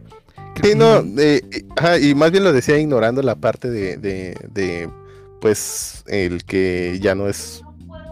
Sí, 0.64 0.74
no, 0.76 0.98
eh, 0.98 1.42
eh, 1.52 1.64
ajá, 1.78 2.00
y 2.00 2.16
más 2.16 2.32
bien 2.32 2.44
lo 2.44 2.52
decía 2.52 2.78
ignorando 2.80 3.22
la 3.22 3.36
parte 3.36 3.70
de, 3.70 3.98
de, 3.98 4.36
de, 4.52 4.90
pues, 5.42 6.04
el 6.08 6.44
que 6.44 6.98
ya 7.02 7.14
no 7.14 7.30
es 7.30 7.62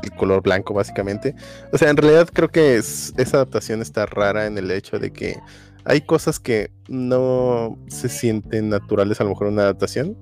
el 0.07 0.15
color 0.17 0.41
blanco, 0.41 0.73
básicamente. 0.73 1.35
O 1.71 1.77
sea, 1.77 1.89
en 1.89 1.97
realidad 1.97 2.27
creo 2.33 2.49
que 2.49 2.75
es- 2.77 3.13
esa 3.17 3.37
adaptación 3.37 3.81
está 3.81 4.05
rara 4.05 4.45
en 4.45 4.57
el 4.57 4.69
hecho 4.71 4.99
de 4.99 5.11
que 5.11 5.37
hay 5.85 6.01
cosas 6.01 6.39
que 6.39 6.69
no 6.89 7.77
se 7.87 8.09
sienten 8.09 8.69
naturales, 8.69 9.21
a 9.21 9.23
lo 9.23 9.29
mejor 9.31 9.47
en 9.47 9.53
una 9.53 9.63
adaptación, 9.63 10.17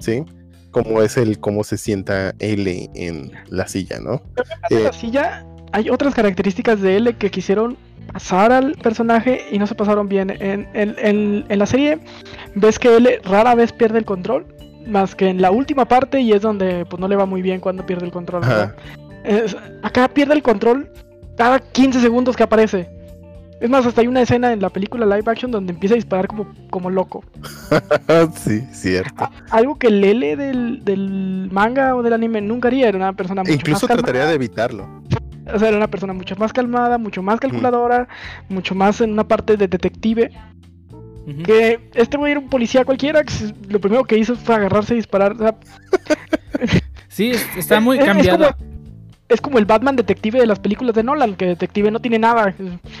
¿sí? 0.00 0.24
Como 0.70 1.02
es 1.02 1.16
el 1.16 1.38
cómo 1.38 1.62
se 1.62 1.76
sienta 1.76 2.34
L 2.38 2.90
en 2.94 3.30
la 3.48 3.68
silla, 3.68 3.98
¿no? 4.00 4.22
En 4.70 4.78
Eh, 4.78 4.82
la 4.84 4.92
silla 4.92 5.46
hay 5.72 5.90
otras 5.90 6.14
características 6.14 6.80
de 6.80 6.96
L 6.96 7.14
que 7.16 7.30
quisieron 7.30 7.76
pasar 8.12 8.52
al 8.52 8.72
personaje 8.74 9.40
y 9.50 9.58
no 9.58 9.66
se 9.66 9.74
pasaron 9.74 10.08
bien. 10.08 10.30
En, 10.30 10.68
en- 10.74 10.96
en- 10.98 11.44
en 11.48 11.58
la 11.58 11.66
serie 11.66 11.98
ves 12.54 12.78
que 12.78 12.96
L 12.96 13.20
rara 13.24 13.54
vez 13.54 13.72
pierde 13.72 13.98
el 13.98 14.04
control, 14.04 14.46
más 14.86 15.14
que 15.14 15.28
en 15.28 15.40
la 15.40 15.50
última 15.50 15.86
parte 15.86 16.20
y 16.20 16.32
es 16.32 16.42
donde 16.42 16.84
pues 16.86 17.00
no 17.00 17.08
le 17.08 17.16
va 17.16 17.24
muy 17.26 17.40
bien 17.40 17.60
cuando 17.60 17.86
pierde 17.86 18.04
el 18.06 18.12
control. 18.12 18.42
¿verdad? 18.42 18.74
Es- 19.24 19.56
acá 19.82 20.08
pierde 20.08 20.34
el 20.34 20.42
control 20.42 20.90
cada 21.36 21.58
15 21.58 22.00
segundos 22.00 22.36
que 22.36 22.42
aparece. 22.44 22.88
Es 23.60 23.70
más, 23.70 23.86
hasta 23.86 24.02
hay 24.02 24.06
una 24.08 24.20
escena 24.20 24.52
en 24.52 24.60
la 24.60 24.68
película 24.68 25.06
live 25.06 25.30
action 25.30 25.50
donde 25.50 25.72
empieza 25.72 25.94
a 25.94 25.96
disparar 25.96 26.26
como, 26.26 26.52
como 26.70 26.90
loco. 26.90 27.24
sí, 28.36 28.60
cierto. 28.72 29.24
A- 29.24 29.30
algo 29.50 29.78
que 29.78 29.86
el 29.86 30.04
L 30.04 30.36
del, 30.36 30.84
del 30.84 31.48
manga 31.50 31.94
o 31.96 32.02
del 32.02 32.12
anime 32.12 32.40
nunca 32.42 32.68
haría. 32.68 32.88
Era 32.88 32.98
una 32.98 33.12
persona 33.14 33.42
mucho 33.42 33.54
Incluso 33.54 33.86
más 33.86 33.88
calmada. 33.88 34.02
trataría 34.02 34.26
de 34.28 34.34
evitarlo. 34.34 34.86
O 35.52 35.58
sea, 35.58 35.68
era 35.68 35.76
una 35.76 35.88
persona 35.88 36.12
mucho 36.12 36.36
más 36.36 36.52
calmada, 36.52 36.98
mucho 36.98 37.22
más 37.22 37.38
calculadora, 37.40 38.08
mucho 38.48 38.74
más 38.74 39.00
en 39.00 39.12
una 39.12 39.24
parte 39.26 39.56
de 39.56 39.68
detective. 39.68 40.30
Que 41.44 41.88
este 41.94 42.18
güey 42.18 42.32
era 42.32 42.40
un 42.40 42.50
policía 42.50 42.84
cualquiera, 42.84 43.24
que 43.24 43.32
lo 43.70 43.80
primero 43.80 44.04
que 44.04 44.18
hizo 44.18 44.36
fue 44.36 44.56
agarrarse 44.56 44.92
y 44.92 44.98
disparar. 44.98 45.32
O 45.32 45.38
sea, 45.38 45.54
Sí, 47.08 47.30
es- 47.30 47.46
está 47.56 47.80
muy 47.80 47.96
es- 47.98 48.02
es 48.02 48.08
cambiado. 48.12 48.52
como- 48.58 48.73
Es 49.34 49.40
como 49.40 49.58
el 49.58 49.64
Batman 49.64 49.96
detective 49.96 50.38
de 50.38 50.46
las 50.46 50.60
películas 50.60 50.94
de 50.94 51.02
Nolan, 51.02 51.34
que 51.34 51.44
detective 51.46 51.90
no 51.90 51.98
tiene 51.98 52.20
nada. 52.20 52.54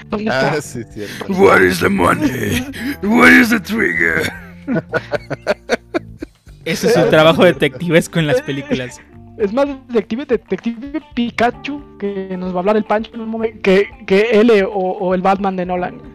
¿Dónde 0.08 0.24
está? 0.24 0.54
Ah, 0.54 0.60
sí, 0.60 0.82
cierto. 0.92 1.32
What 1.32 1.60
is 1.60 1.78
the 1.78 1.88
money? 1.88 2.66
What 3.04 3.30
is 3.30 3.50
the 3.50 3.60
trigger? 3.60 4.32
Ese 6.64 6.88
es 6.88 6.94
su 6.94 7.08
trabajo 7.08 7.44
detectivesco 7.44 8.18
en 8.18 8.26
las 8.26 8.42
películas. 8.42 9.00
Es 9.38 9.52
más 9.52 9.68
detective, 9.86 10.26
detective 10.26 11.00
Pikachu, 11.14 11.98
que 11.98 12.36
nos 12.36 12.52
va 12.52 12.56
a 12.56 12.58
hablar 12.60 12.76
el 12.78 12.84
Pancho 12.84 13.12
en 13.14 13.20
un 13.20 13.28
momento, 13.28 13.60
que, 13.62 13.88
que 14.04 14.30
L 14.32 14.64
o, 14.64 14.70
o 14.70 15.14
el 15.14 15.22
Batman 15.22 15.54
de 15.54 15.66
Nolan. 15.66 16.13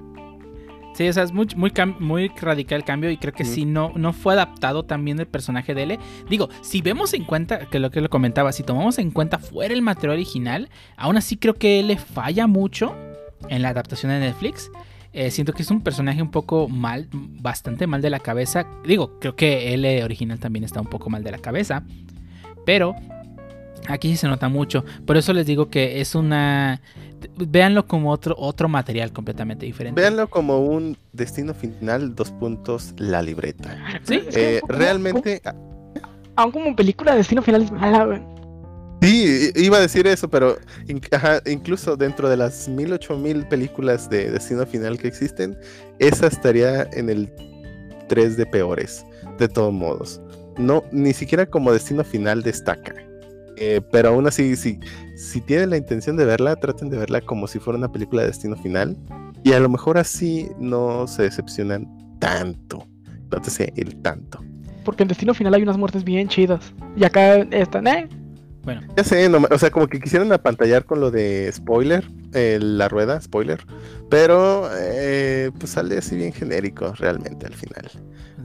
Sí, 0.99 1.07
o 1.07 1.13
sea, 1.13 1.23
es 1.23 1.31
muy, 1.31 1.47
muy, 1.55 1.69
cam- 1.71 1.97
muy 1.97 2.27
radical 2.27 2.79
el 2.79 2.83
cambio 2.83 3.09
y 3.09 3.15
creo 3.15 3.31
que 3.31 3.43
Ujú. 3.43 3.53
sí 3.53 3.63
no, 3.63 3.93
no 3.95 4.11
fue 4.11 4.33
adaptado 4.33 4.83
también 4.83 5.17
el 5.17 5.27
personaje 5.27 5.73
de 5.73 5.83
L. 5.83 5.99
Digo, 6.29 6.49
si 6.59 6.81
vemos 6.81 7.13
en 7.13 7.23
cuenta, 7.23 7.69
que 7.69 7.79
lo 7.79 7.89
que 7.89 8.01
lo 8.01 8.09
comentaba, 8.09 8.51
si 8.51 8.63
tomamos 8.63 8.97
en 8.99 9.09
cuenta 9.11 9.39
fuera 9.39 9.73
el 9.73 9.81
material 9.81 10.15
original, 10.17 10.69
aún 10.97 11.15
así 11.15 11.37
creo 11.37 11.53
que 11.53 11.79
L 11.79 11.95
falla 11.97 12.47
mucho 12.47 12.93
en 13.47 13.61
la 13.61 13.69
adaptación 13.69 14.11
de 14.11 14.19
Netflix. 14.19 14.69
Eh, 15.13 15.31
siento 15.31 15.53
que 15.53 15.61
es 15.61 15.71
un 15.71 15.79
personaje 15.79 16.21
un 16.21 16.31
poco 16.31 16.67
mal, 16.67 17.07
bastante 17.13 17.87
mal 17.87 18.01
de 18.01 18.09
la 18.09 18.19
cabeza. 18.19 18.67
Digo, 18.85 19.19
creo 19.21 19.37
que 19.37 19.73
L 19.75 20.03
original 20.03 20.37
también 20.37 20.65
está 20.65 20.81
un 20.81 20.87
poco 20.87 21.09
mal 21.09 21.23
de 21.23 21.31
la 21.31 21.37
cabeza. 21.37 21.81
Pero 22.65 22.93
aquí 23.87 24.09
sí 24.09 24.17
se 24.17 24.27
nota 24.27 24.49
mucho. 24.49 24.83
Por 25.05 25.15
eso 25.15 25.31
les 25.31 25.45
digo 25.47 25.69
que 25.69 26.01
es 26.01 26.13
una... 26.13 26.81
Véanlo 27.37 27.85
como 27.87 28.11
otro, 28.11 28.35
otro 28.37 28.67
material 28.69 29.11
completamente 29.11 29.65
diferente. 29.65 29.99
Véanlo 29.99 30.29
como 30.29 30.59
un 30.59 30.97
destino 31.13 31.53
final, 31.53 32.15
dos 32.15 32.31
puntos, 32.31 32.93
la 32.97 33.21
libreta. 33.21 33.75
Sí, 34.03 34.15
Es 34.27 34.35
que 34.35 34.57
Eh, 34.57 34.61
realmente, 34.67 35.41
Aún 36.35 36.51
como 36.51 36.75
película 36.75 37.11
de 37.11 37.17
Destino 37.17 37.41
Final 37.41 37.63
es 37.63 37.71
mala, 37.71 38.05
güey. 38.05 38.21
sí, 39.01 39.51
i- 39.55 39.65
iba 39.65 39.77
a 39.77 39.81
decir 39.81 40.07
eso, 40.07 40.29
pero 40.29 40.57
in- 40.87 41.01
ajá, 41.11 41.41
incluso 41.45 41.97
dentro 41.97 42.29
de 42.29 42.37
las 42.37 42.67
mil, 42.69 42.93
ocho 42.93 43.17
mil 43.17 43.45
películas 43.47 44.09
de 44.09 44.31
destino 44.31 44.65
final 44.65 44.97
que 44.97 45.07
existen, 45.09 45.57
esa 45.99 46.27
estaría 46.27 46.83
en 46.93 47.09
el 47.09 47.29
3 48.07 48.37
de 48.37 48.45
peores, 48.45 49.05
de 49.37 49.47
todos 49.49 49.73
modos. 49.73 50.21
No, 50.57 50.83
ni 50.91 51.13
siquiera 51.13 51.45
como 51.45 51.71
destino 51.73 52.03
final 52.03 52.41
destaca. 52.41 52.93
Eh, 53.59 53.81
pero 53.91 54.09
aún 54.09 54.25
así, 54.25 54.55
si, 54.55 54.79
si 55.17 55.41
tienen 55.41 55.69
la 55.71 55.77
intención 55.77 56.15
de 56.15 56.25
verla, 56.25 56.55
traten 56.55 56.89
de 56.89 56.97
verla 56.97 57.21
como 57.21 57.47
si 57.47 57.59
fuera 57.59 57.77
una 57.77 57.91
película 57.91 58.21
de 58.21 58.29
destino 58.29 58.55
final. 58.55 58.97
Y 59.43 59.53
a 59.53 59.59
lo 59.59 59.69
mejor 59.69 59.97
así 59.97 60.49
no 60.59 61.07
se 61.07 61.23
decepcionan 61.23 61.87
tanto. 62.19 62.87
Nótese 63.31 63.73
el 63.75 63.95
tanto. 64.01 64.43
Porque 64.83 65.03
en 65.03 65.09
Destino 65.09 65.33
Final 65.33 65.53
hay 65.53 65.63
unas 65.63 65.77
muertes 65.77 66.03
bien 66.03 66.27
chidas. 66.27 66.73
Y 66.95 67.03
acá 67.03 67.35
están, 67.51 67.87
eh. 67.87 68.09
Bueno, 68.63 68.81
Ya 68.97 69.03
sé, 69.03 69.29
no 69.29 69.41
o 69.49 69.57
sea, 69.57 69.71
como 69.71 69.87
que 69.87 69.99
quisieron 69.99 70.31
apantallar 70.33 70.83
con 70.83 70.99
lo 70.99 71.11
de 71.11 71.49
spoiler, 71.53 72.05
eh, 72.33 72.59
la 72.61 72.89
rueda, 72.89 73.19
spoiler. 73.21 73.65
Pero 74.09 74.69
eh, 74.77 75.51
pues 75.57 75.71
sale 75.71 75.97
así 75.97 76.15
bien 76.15 76.33
genérico 76.33 76.93
realmente 76.93 77.45
al 77.45 77.53
final. 77.53 77.89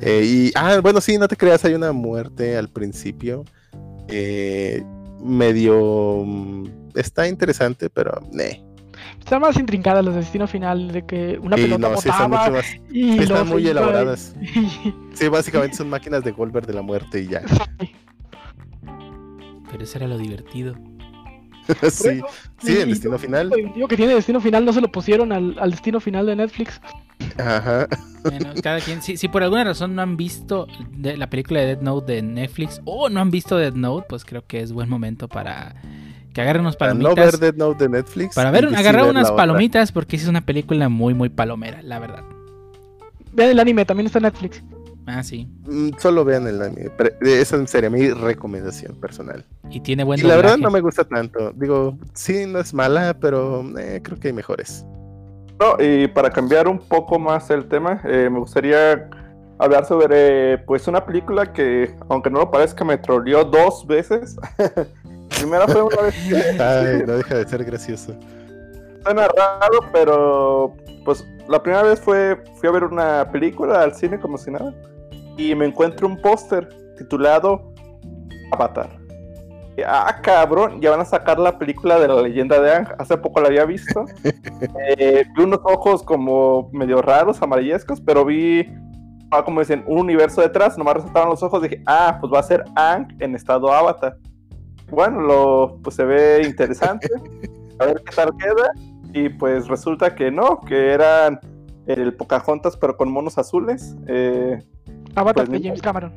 Eh, 0.01 0.23
y, 0.25 0.53
ah, 0.55 0.81
bueno, 0.83 1.01
sí, 1.01 1.19
no 1.19 1.29
te 1.29 1.37
creas, 1.37 1.65
hay 1.65 1.75
una 1.75 1.93
muerte 1.93 2.57
al 2.57 2.69
principio. 2.69 3.45
Medio... 5.23 6.23
mm, 6.25 6.65
Está 6.95 7.27
interesante, 7.29 7.91
pero... 7.91 8.21
eh. 8.39 8.61
Están 9.19 9.41
más 9.41 9.59
intrincadas 9.59 10.05
las 10.05 10.15
de 10.15 10.21
destino 10.21 10.47
final, 10.47 10.89
de 10.93 11.05
que 11.07 11.39
una 11.43 11.59
Y 11.59 11.63
pelota 11.63 11.89
no, 11.91 11.97
sí, 12.01 12.09
están 12.11 12.31
botaba 12.31 12.51
mucho 12.51 12.57
más- 12.59 12.77
y 12.91 13.13
sí, 13.15 13.19
están 13.21 13.49
muy 13.49 13.67
elaboradas. 13.67 14.37
y- 14.43 14.95
Sí, 15.15 15.29
básicamente 15.29 15.77
son 15.77 15.89
máquinas 15.89 16.23
de 16.25 16.31
Goldberg 16.33 16.67
de 16.67 16.75
la 16.75 16.83
muerte 16.83 17.21
y 17.23 17.29
ya. 17.29 17.43
Pero 19.71 19.83
eso 19.85 19.99
era 19.99 20.07
lo 20.09 20.19
divertido. 20.19 20.75
sí, 21.91 22.21
sí, 22.59 22.73
y- 22.73 22.77
el 22.77 22.89
destino 22.91 23.19
final. 23.19 23.51
divertido 23.51 23.89
que 23.89 23.97
tiene 23.97 24.15
destino 24.15 24.41
final 24.41 24.65
no 24.65 24.73
se 24.73 24.81
lo 24.81 24.89
pusieron 24.93 25.33
al, 25.33 25.57
al 25.59 25.71
destino 25.71 26.01
final 26.01 26.27
de 26.27 26.37
Netflix. 26.37 26.81
Ajá. 27.39 27.89
Bueno, 28.23 28.51
cada 28.63 28.81
quien, 28.81 29.03
si, 29.03 29.17
si 29.17 29.29
por 29.29 29.43
alguna 29.43 29.65
razón 29.65 29.95
no 29.95 30.03
han 30.03 30.17
visto 30.17 30.67
de- 30.93 31.17
la 31.17 31.29
película 31.31 31.61
de 31.61 31.67
Dead 31.67 31.81
Note 31.83 32.13
de 32.15 32.23
Netflix 32.23 32.81
o 32.85 33.09
no 33.09 33.21
han 33.21 33.31
visto 33.31 33.57
Dead 33.57 33.73
Note, 33.75 34.07
pues 34.09 34.25
creo 34.25 34.45
que 34.47 34.61
es 34.61 34.73
buen 34.73 34.89
momento 34.89 35.29
para 35.29 35.75
que 36.33 36.41
agarren 36.41 36.63
unas 36.63 36.77
Para 36.77 36.95
no 36.95 37.01
palomitas. 37.11 37.33
ver 37.33 37.41
Dead 37.41 37.55
Note 37.57 37.85
de 37.85 37.91
Netflix. 37.91 38.35
para 38.35 38.51
ver, 38.51 38.69
sí 38.69 38.75
agarrar 38.75 39.05
unas 39.09 39.25
otra. 39.27 39.37
palomitas 39.37 39.93
porque 39.93 40.17
es 40.17 40.27
una 40.27 40.41
película 40.41 40.89
muy, 40.89 41.15
muy 41.15 41.29
palomera, 41.29 41.81
la 41.83 41.99
verdad. 41.99 42.25
Vean 43.33 43.51
el 43.51 43.61
anime, 43.61 43.85
también 43.85 44.07
está 44.07 44.19
en 44.19 44.25
Netflix. 44.25 44.63
Ah, 45.07 45.23
sí. 45.23 45.47
Mm, 45.67 45.91
Solo 45.99 46.25
vean 46.25 46.47
el 46.47 46.63
anime. 46.63 46.91
pero 46.97 47.11
Esa 47.21 47.65
sería 47.67 47.91
mi 47.91 48.11
recomendación 48.11 48.99
personal. 49.01 49.45
Y 49.71 49.81
tiene 49.81 50.05
buen 50.05 50.19
Y 50.21 50.23
la 50.23 50.37
verdad 50.37 50.57
no 50.59 50.71
me 50.71 50.81
gusta 50.81 51.05
tanto. 51.05 51.53
Digo, 51.53 51.99
sí, 52.15 52.47
no 52.47 52.59
es 52.59 52.73
mala, 52.73 53.17
pero 53.21 53.65
eh, 53.79 54.01
creo 54.03 54.19
que 54.19 54.29
hay 54.29 54.35
mejores. 54.35 54.85
No, 55.61 55.77
y 55.83 56.09
para 56.09 56.31
cambiar 56.31 56.67
un 56.69 56.79
poco 56.79 57.19
más 57.19 57.51
el 57.51 57.67
tema, 57.69 58.01
eh, 58.05 58.29
me 58.31 58.39
gustaría 58.39 59.09
hablar 59.59 59.87
sobre 59.87 60.59
pues 60.59 60.89
una 60.89 61.05
película 61.05 61.53
que, 61.53 61.95
aunque 62.09 62.31
no 62.31 62.41
lo 62.41 62.51
parezca, 62.51 62.85
me 62.85 62.99
troleó 62.99 63.45
dos 63.45 63.87
veces. 63.87 64.37
Primera 65.39 65.67
fue 65.69 65.83
una 65.83 66.03
vez 66.03 66.15
que 66.29 66.37
Ay, 66.63 67.03
no 67.07 67.17
deja 67.17 67.37
de 67.37 67.49
ser 67.49 67.65
gracioso. 67.65 68.15
suena 69.03 69.29
raro, 69.29 69.81
pero 69.93 70.75
pues 71.05 71.25
la 71.49 71.63
primera 71.63 71.83
vez 71.83 72.01
fue 72.01 72.43
fui 72.59 72.69
a 72.69 72.73
ver 72.73 72.85
una 72.85 73.31
película 73.31 73.83
al 73.83 73.95
cine 73.95 74.19
como 74.19 74.39
si 74.39 74.51
nada 74.51 74.75
y 75.37 75.55
me 75.55 75.67
encuentro 75.67 76.07
un 76.07 76.21
póster 76.21 76.69
titulado 76.97 77.73
Avatar. 78.53 79.05
Y, 79.77 79.83
ah, 79.83 80.21
cabrón, 80.23 80.81
ya 80.81 80.91
van 80.91 81.01
a 81.01 81.05
sacar 81.05 81.39
la 81.39 81.59
película 81.59 81.99
de 81.99 82.07
la 82.07 82.23
leyenda 82.23 82.61
de 82.61 82.73
Ang. 82.73 82.89
Hace 82.99 83.17
poco 83.17 83.41
la 83.41 83.49
había 83.49 83.65
visto. 83.65 84.05
Eh, 84.97 85.25
vi 85.37 85.43
unos 85.43 85.61
ojos 85.65 86.03
como 86.03 86.71
medio 86.73 87.03
raros, 87.03 87.43
amarillescos, 87.43 88.01
pero 88.01 88.25
vi, 88.25 88.67
ah, 89.31 89.45
como 89.45 89.61
dicen, 89.61 89.85
un 89.87 89.99
universo 89.99 90.41
detrás. 90.41 90.79
Nomás 90.79 90.95
resaltaron 90.95 91.31
los 91.31 91.43
ojos. 91.43 91.63
Dije, 91.63 91.83
ah, 91.87 92.19
pues 92.21 92.33
va 92.33 92.39
a 92.39 92.43
ser 92.43 92.65
Ang 92.77 93.09
en 93.21 93.35
estado 93.35 93.73
Avatar. 93.73 94.17
Bueno, 94.91 95.21
lo, 95.21 95.79
pues 95.83 95.97
se 95.97 96.05
ve 96.05 96.43
interesante. 96.45 97.09
A 97.79 97.87
ver 97.87 98.03
qué 98.05 98.15
tal 98.15 98.31
queda. 98.39 98.71
Y 99.13 99.29
pues 99.29 99.69
resulta 99.69 100.15
que 100.15 100.31
no, 100.31 100.61
que 100.61 100.93
eran 100.93 101.41
el 101.87 102.15
Pocahontas, 102.15 102.77
pero 102.77 102.97
con 102.97 103.11
monos 103.11 103.39
azules. 103.39 103.97
Eh, 104.07 104.63
Avatar 105.15 105.47
Pues 105.47 105.61
de 105.63 105.67
James 105.69 105.83
Cameron. 105.83 106.13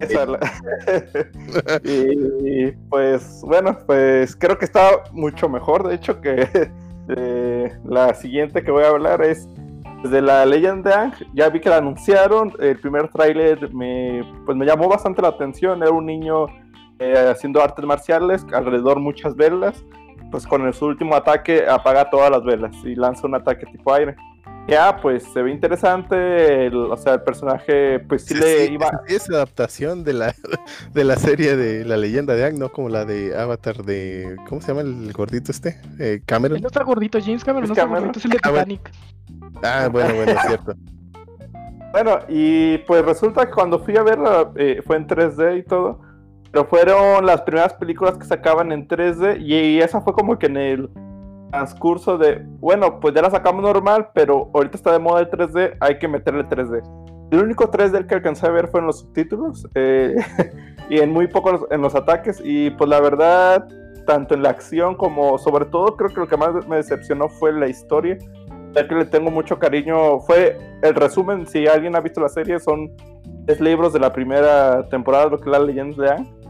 esa 0.00 0.22
es 0.22 0.28
la- 0.28 1.80
y, 1.84 2.64
y, 2.68 2.72
pues 2.88 3.40
bueno, 3.44 3.78
pues 3.86 4.34
creo 4.36 4.58
que 4.58 4.64
está 4.64 5.04
mucho 5.12 5.48
mejor, 5.48 5.86
de 5.88 5.94
hecho, 5.94 6.20
que 6.20 6.48
eh, 7.08 7.72
la 7.84 8.14
siguiente 8.14 8.62
que 8.62 8.70
voy 8.70 8.84
a 8.84 8.88
hablar 8.88 9.22
es 9.22 9.48
de 10.04 10.20
la 10.20 10.44
Legend 10.44 10.84
de 10.84 10.92
Aang. 10.92 11.12
Ya 11.34 11.48
vi 11.48 11.60
que 11.60 11.68
la 11.68 11.76
anunciaron, 11.76 12.52
el 12.58 12.78
primer 12.80 13.08
tráiler 13.08 13.72
me, 13.72 14.22
pues 14.44 14.56
me 14.56 14.66
llamó 14.66 14.88
bastante 14.88 15.22
la 15.22 15.28
atención, 15.28 15.80
era 15.82 15.92
un 15.92 16.06
niño 16.06 16.46
eh, 16.98 17.28
haciendo 17.30 17.62
artes 17.62 17.84
marciales, 17.84 18.44
alrededor 18.52 18.98
muchas 18.98 19.36
velas, 19.36 19.84
pues 20.32 20.46
con 20.46 20.66
el- 20.66 20.74
su 20.74 20.86
último 20.86 21.14
ataque 21.14 21.64
apaga 21.68 22.10
todas 22.10 22.30
las 22.30 22.42
velas 22.42 22.72
y 22.84 22.94
lanza 22.96 23.26
un 23.26 23.34
ataque 23.36 23.66
tipo 23.66 23.92
aire. 23.94 24.16
Ya, 24.68 24.96
pues 25.02 25.24
se 25.24 25.42
ve 25.42 25.50
interesante, 25.50 26.66
el- 26.66 26.76
o 26.92 26.96
sea, 26.96 27.14
el 27.14 27.22
personaje 27.22 27.98
pues 28.00 28.24
sí, 28.24 28.34
Sí, 28.34 28.40
le 28.40 28.66
sí, 28.66 28.72
iba... 28.74 28.90
sí, 29.08 29.14
es 29.16 29.28
adaptación 29.28 30.04
de 30.04 30.12
la, 30.12 30.34
de 30.94 31.04
la 31.04 31.16
serie 31.16 31.56
de 31.56 31.84
la 31.84 31.96
leyenda 31.96 32.34
de 32.34 32.44
Ang, 32.44 32.58
no 32.58 32.70
como 32.70 32.88
la 32.88 33.04
de 33.04 33.36
Avatar 33.36 33.78
de. 33.84 34.36
¿Cómo 34.48 34.60
se 34.60 34.68
llama 34.68 34.82
el 34.82 35.12
gordito 35.12 35.50
este? 35.50 35.80
Eh, 35.98 36.14
Él 36.14 36.22
Cameron. 36.24 36.60
no 36.60 36.68
está 36.68 36.84
gordito, 36.84 37.18
James 37.20 37.42
Cameron 37.44 37.64
¿Es 37.64 37.68
no 37.70 37.74
está 37.74 37.82
Cameron? 37.82 38.04
gordito, 38.04 38.18
es 38.20 38.24
el 38.24 38.30
de 38.30 38.38
Ah. 38.42 38.48
Titanic. 38.50 38.90
Ah, 39.64 39.88
bueno, 39.90 40.14
bueno, 40.14 40.32
es 40.32 40.40
cierto. 40.46 40.74
Bueno, 41.92 42.18
y 42.28 42.78
pues 42.78 43.04
resulta 43.04 43.44
que 43.46 43.52
cuando 43.52 43.78
fui 43.80 43.96
a 43.96 44.02
verla 44.02 44.50
eh, 44.56 44.80
fue 44.86 44.96
en 44.96 45.06
3D 45.06 45.58
y 45.58 45.62
todo, 45.64 46.00
pero 46.50 46.64
fueron 46.66 47.26
las 47.26 47.42
primeras 47.42 47.74
películas 47.74 48.16
que 48.16 48.24
sacaban 48.26 48.72
en 48.72 48.88
3D 48.88 49.40
y 49.40 49.80
esa 49.80 50.00
fue 50.00 50.12
como 50.14 50.38
que 50.38 50.46
en 50.46 50.56
el 50.56 50.88
transcurso 51.52 52.18
de, 52.18 52.42
bueno, 52.58 52.98
pues 52.98 53.14
ya 53.14 53.22
la 53.22 53.30
sacamos 53.30 53.62
normal, 53.62 54.08
pero 54.14 54.50
ahorita 54.54 54.76
está 54.76 54.92
de 54.92 54.98
moda 54.98 55.20
el 55.20 55.30
3D, 55.30 55.76
hay 55.78 55.98
que 55.98 56.08
meterle 56.08 56.44
3D. 56.44 56.82
El 57.30 57.42
único 57.44 57.70
3D 57.70 58.06
que 58.06 58.16
alcancé 58.16 58.46
a 58.46 58.50
ver 58.50 58.68
fue 58.68 58.80
en 58.80 58.86
los 58.86 59.00
subtítulos 59.00 59.68
eh, 59.74 60.16
y 60.90 60.98
en 60.98 61.12
muy 61.12 61.28
pocos 61.28 61.66
en 61.70 61.80
los 61.80 61.94
ataques 61.94 62.42
y 62.44 62.70
pues 62.70 62.90
la 62.90 63.00
verdad, 63.00 63.68
tanto 64.06 64.34
en 64.34 64.42
la 64.42 64.50
acción 64.50 64.96
como 64.96 65.38
sobre 65.38 65.66
todo 65.66 65.96
creo 65.96 66.10
que 66.10 66.20
lo 66.20 66.28
que 66.28 66.36
más 66.36 66.66
me 66.66 66.76
decepcionó 66.76 67.28
fue 67.28 67.52
la 67.52 67.68
historia 67.68 68.18
ya 68.74 68.88
que 68.88 68.94
le 68.94 69.04
tengo 69.04 69.30
mucho 69.30 69.58
cariño. 69.58 70.20
Fue 70.20 70.58
el 70.82 70.94
resumen, 70.94 71.46
si 71.46 71.66
alguien 71.66 71.94
ha 71.96 72.00
visto 72.00 72.20
la 72.20 72.28
serie, 72.28 72.58
son 72.58 72.90
tres 73.46 73.60
libros 73.60 73.92
de 73.92 74.00
la 74.00 74.12
primera 74.12 74.88
temporada, 74.88 75.26
lo 75.26 75.38
que 75.38 75.48
es 75.48 75.52
la 75.52 75.58
leyenda 75.58 76.02
de 76.02 76.10
Aang. 76.10 76.41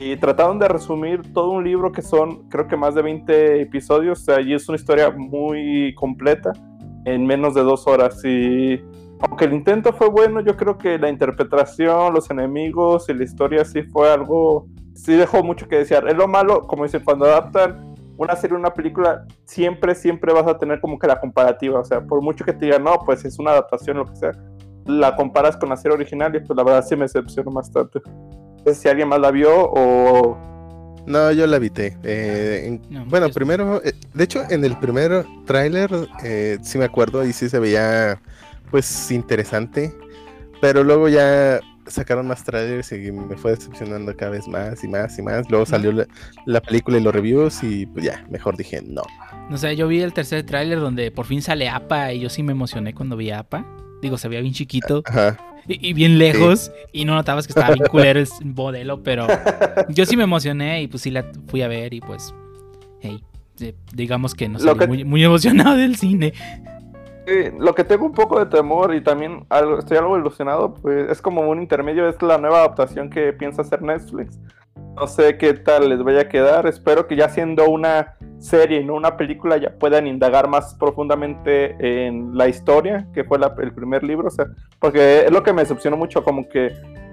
Y 0.00 0.16
trataron 0.16 0.58
de 0.58 0.68
resumir 0.68 1.32
todo 1.32 1.50
un 1.50 1.64
libro 1.64 1.92
que 1.92 2.02
son, 2.02 2.48
creo 2.48 2.66
que 2.66 2.76
más 2.76 2.94
de 2.94 3.02
20 3.02 3.62
episodios. 3.62 4.20
O 4.22 4.24
sea, 4.24 4.40
y 4.40 4.52
es 4.52 4.68
una 4.68 4.76
historia 4.76 5.10
muy 5.10 5.94
completa 5.94 6.52
en 7.04 7.24
menos 7.26 7.54
de 7.54 7.62
dos 7.62 7.86
horas. 7.86 8.22
Y 8.24 8.82
aunque 9.20 9.44
el 9.44 9.54
intento 9.54 9.92
fue 9.92 10.08
bueno, 10.08 10.40
yo 10.40 10.56
creo 10.56 10.76
que 10.76 10.98
la 10.98 11.08
interpretación, 11.08 12.12
los 12.12 12.30
enemigos 12.30 13.08
y 13.08 13.14
la 13.14 13.24
historia 13.24 13.64
sí 13.64 13.82
fue 13.82 14.10
algo. 14.10 14.66
Sí 14.94 15.14
dejó 15.14 15.42
mucho 15.42 15.68
que 15.68 15.76
desear. 15.76 16.08
Es 16.08 16.16
lo 16.16 16.28
malo, 16.28 16.62
como 16.66 16.84
dicen, 16.84 17.02
cuando 17.04 17.26
adaptan 17.26 17.94
una 18.16 18.36
serie, 18.36 18.56
una 18.56 18.72
película, 18.72 19.26
siempre, 19.44 19.94
siempre 19.94 20.32
vas 20.32 20.46
a 20.46 20.58
tener 20.58 20.80
como 20.80 20.98
que 20.98 21.06
la 21.06 21.20
comparativa. 21.20 21.80
O 21.80 21.84
sea, 21.84 22.00
por 22.00 22.20
mucho 22.20 22.44
que 22.44 22.52
te 22.52 22.66
digan, 22.66 22.84
no, 22.84 23.00
pues 23.04 23.24
es 23.24 23.38
una 23.38 23.52
adaptación, 23.52 23.98
lo 23.98 24.06
que 24.06 24.16
sea, 24.16 24.32
la 24.86 25.16
comparas 25.16 25.56
con 25.56 25.68
la 25.68 25.76
serie 25.76 25.96
original 25.96 26.34
y 26.36 26.40
pues 26.40 26.56
la 26.56 26.62
verdad 26.62 26.84
sí 26.84 26.94
me 26.94 27.02
decepcionó 27.02 27.50
bastante. 27.50 28.00
Sé 28.64 28.74
si 28.74 28.88
alguien 28.88 29.08
más 29.08 29.20
la 29.20 29.30
vio 29.30 29.50
o... 29.54 30.38
No, 31.06 31.30
yo 31.32 31.46
la 31.46 31.56
evité. 31.56 31.96
Eh, 32.02 32.62
en- 32.66 32.82
No, 32.88 33.04
bueno, 33.06 33.26
es- 33.26 33.34
primero, 33.34 33.82
eh, 33.84 33.92
de 34.14 34.24
hecho, 34.24 34.42
en 34.48 34.64
el 34.64 34.76
primer 34.78 35.26
tráiler 35.44 35.90
eh, 36.22 36.58
sí 36.62 36.78
me 36.78 36.84
acuerdo 36.86 37.24
y 37.26 37.32
sí 37.34 37.48
se 37.50 37.58
veía, 37.58 38.20
pues, 38.70 39.10
interesante. 39.10 39.92
Pero 40.62 40.82
luego 40.82 41.08
ya 41.10 41.60
sacaron 41.86 42.26
más 42.26 42.42
trailers 42.42 42.90
y 42.92 43.12
me 43.12 43.36
fue 43.36 43.50
decepcionando 43.50 44.16
cada 44.16 44.30
vez 44.30 44.48
más 44.48 44.82
y 44.82 44.88
más 44.88 45.18
y 45.18 45.22
más. 45.22 45.50
Luego 45.50 45.66
salió 45.66 45.92
la, 45.92 46.06
la 46.46 46.62
película 46.62 46.96
y 46.96 47.02
los 47.02 47.14
reviews 47.14 47.62
y 47.62 47.84
pues 47.84 48.02
ya, 48.06 48.24
mejor 48.30 48.56
dije 48.56 48.80
no. 48.82 49.02
No 49.50 49.58
sé, 49.58 49.76
yo 49.76 49.86
vi 49.86 50.00
el 50.00 50.14
tercer 50.14 50.46
tráiler 50.46 50.80
donde 50.80 51.10
por 51.10 51.26
fin 51.26 51.42
sale 51.42 51.68
APA 51.68 52.14
y 52.14 52.20
yo 52.20 52.30
sí 52.30 52.42
me 52.42 52.52
emocioné 52.52 52.94
cuando 52.94 53.18
vi 53.18 53.30
a 53.30 53.40
APA. 53.40 53.66
Digo, 54.00 54.16
se 54.16 54.28
veía 54.28 54.40
bien 54.40 54.54
chiquito 54.54 55.02
Ajá. 55.04 55.36
Y, 55.68 55.88
y 55.90 55.92
bien 55.92 56.18
lejos 56.18 56.70
y 56.92 57.04
no 57.04 57.14
notabas 57.14 57.46
que 57.46 57.52
estaba 57.52 57.74
bien 57.74 57.86
culero 57.86 58.20
el 58.20 58.28
modelo, 58.54 59.02
pero 59.02 59.26
yo 59.88 60.06
sí 60.06 60.16
me 60.16 60.24
emocioné 60.24 60.82
y 60.82 60.88
pues 60.88 61.02
sí 61.02 61.10
la 61.10 61.24
fui 61.48 61.62
a 61.62 61.68
ver 61.68 61.94
y 61.94 62.00
pues, 62.00 62.34
hey, 63.00 63.22
digamos 63.92 64.34
que 64.34 64.48
no 64.48 64.58
salí 64.58 64.78
que- 64.78 64.86
muy, 64.86 65.04
muy 65.04 65.24
emocionado 65.24 65.76
del 65.76 65.96
cine. 65.96 66.32
Sí, 67.26 67.32
lo 67.58 67.74
que 67.74 67.84
tengo 67.84 68.04
un 68.04 68.12
poco 68.12 68.38
de 68.38 68.44
temor 68.46 68.94
y 68.94 69.00
también 69.00 69.46
algo- 69.48 69.78
estoy 69.78 69.96
algo 69.96 70.18
ilusionado, 70.18 70.74
pues 70.74 71.10
es 71.10 71.22
como 71.22 71.48
un 71.48 71.62
intermedio, 71.62 72.06
es 72.06 72.20
la 72.20 72.36
nueva 72.36 72.58
adaptación 72.58 73.08
que 73.08 73.32
piensa 73.32 73.62
hacer 73.62 73.80
Netflix. 73.80 74.38
No 74.96 75.06
sé 75.08 75.36
qué 75.38 75.54
tal 75.54 75.88
les 75.88 76.02
vaya 76.02 76.20
a 76.22 76.28
quedar, 76.28 76.66
espero 76.66 77.06
que 77.06 77.16
ya 77.16 77.28
siendo 77.28 77.68
una 77.68 78.14
serie 78.38 78.80
y 78.80 78.84
no 78.84 78.94
una 78.94 79.16
película 79.16 79.56
ya 79.56 79.70
puedan 79.76 80.06
indagar 80.06 80.46
más 80.48 80.74
profundamente 80.74 82.06
en 82.06 82.36
la 82.36 82.46
historia, 82.48 83.06
que 83.12 83.24
fue 83.24 83.38
la- 83.38 83.54
el 83.60 83.72
primer 83.72 84.04
libro, 84.04 84.28
o 84.28 84.30
sea, 84.30 84.46
porque 84.78 85.24
es 85.24 85.30
lo 85.32 85.42
que 85.42 85.52
me 85.52 85.62
decepcionó 85.62 85.96
mucho, 85.96 86.22
como 86.22 86.48
que 86.48 86.70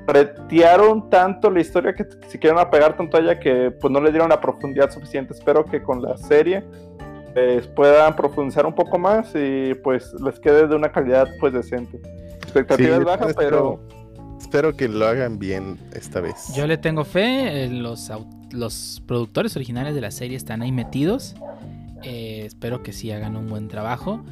retearon 0.08 1.10
tanto 1.10 1.50
la 1.50 1.60
historia 1.62 1.94
que 1.94 2.06
se 2.28 2.38
quieren 2.40 2.60
apegar 2.60 2.98
tanto 2.98 3.18
a 3.18 3.20
ella 3.20 3.40
que 3.40 3.72
pues 3.72 3.92
no 3.92 4.00
le 4.02 4.12
dieron 4.12 4.30
la 4.30 4.42
profundidad 4.42 4.92
suficiente, 4.92 5.34
espero 5.34 5.66
que 5.66 5.82
con 5.82 6.02
la 6.02 6.18
serie 6.18 6.64
pues, 7.34 7.68
puedan 7.68 8.16
profundizar 8.16 8.66
un 8.66 8.74
poco 8.76 9.00
más 9.00 9.32
y 9.36 9.74
pues 9.76 10.14
les 10.22 10.40
quede 10.40 10.68
de 10.68 10.76
una 10.76 10.92
calidad 10.92 11.28
pues 11.40 11.54
decente. 11.54 12.00
Expectativas 12.44 13.00
Sí, 13.00 13.06
bajas, 13.06 13.34
pero 13.38 13.80
Espero 14.42 14.76
que 14.76 14.88
lo 14.88 15.08
hagan 15.08 15.38
bien 15.38 15.78
esta 15.94 16.20
vez. 16.20 16.52
Yo 16.56 16.66
le 16.66 16.78
tengo 16.78 17.06
fe, 17.06 17.64
eh, 17.64 17.70
los, 17.70 18.12
los 18.52 19.02
productores 19.06 19.56
originales 19.56 19.94
de 19.94 20.02
la 20.02 20.10
serie 20.10 20.36
están 20.36 20.64
ahí 20.64 20.72
metidos. 20.72 21.36
Eh, 22.04 22.44
espero 22.48 22.82
que 22.82 22.92
sí 22.92 23.12
hagan 23.12 23.38
un 23.38 23.48
buen 23.48 23.68
trabajo. 23.68 24.26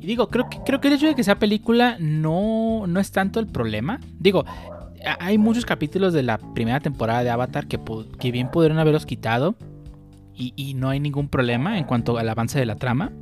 Y 0.00 0.06
digo, 0.06 0.28
creo 0.28 0.50
que, 0.50 0.58
creo 0.64 0.80
que 0.80 0.88
el 0.88 0.94
hecho 0.94 1.06
de 1.06 1.14
que 1.14 1.24
sea 1.24 1.38
película 1.38 1.96
no, 1.98 2.86
no 2.86 3.00
es 3.00 3.10
tanto 3.10 3.40
el 3.40 3.46
problema. 3.46 4.00
Digo, 4.18 4.44
hay 5.18 5.38
muchos 5.38 5.64
capítulos 5.64 6.12
de 6.12 6.22
la 6.22 6.36
primera 6.54 6.80
temporada 6.80 7.24
de 7.24 7.30
Avatar 7.30 7.66
que, 7.66 7.80
que 8.18 8.30
bien 8.30 8.50
pudieron 8.50 8.78
haberlos 8.78 9.06
quitado. 9.06 9.56
Y, 10.34 10.52
y 10.56 10.74
no 10.74 10.90
hay 10.90 11.00
ningún 11.00 11.28
problema 11.30 11.78
en 11.78 11.84
cuanto 11.84 12.18
al 12.18 12.28
avance 12.28 12.58
de 12.58 12.66
la 12.66 12.76
trama. 12.76 13.12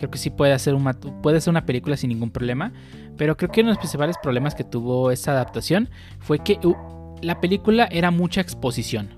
Creo 0.00 0.10
que 0.10 0.16
sí 0.16 0.30
puede 0.30 0.54
hacer 0.54 0.74
una, 0.74 0.94
puede 0.94 1.42
ser 1.42 1.50
una 1.50 1.66
película 1.66 1.94
sin 1.94 2.08
ningún 2.08 2.30
problema. 2.30 2.72
Pero 3.18 3.36
creo 3.36 3.50
que 3.50 3.60
uno 3.60 3.68
de 3.68 3.74
los 3.74 3.78
principales 3.78 4.16
problemas 4.22 4.54
que 4.54 4.64
tuvo 4.64 5.10
esta 5.10 5.32
adaptación 5.32 5.90
fue 6.20 6.38
que 6.38 6.58
uh, 6.64 6.74
la 7.20 7.38
película 7.38 7.86
era 7.92 8.10
mucha 8.10 8.40
exposición. 8.40 9.10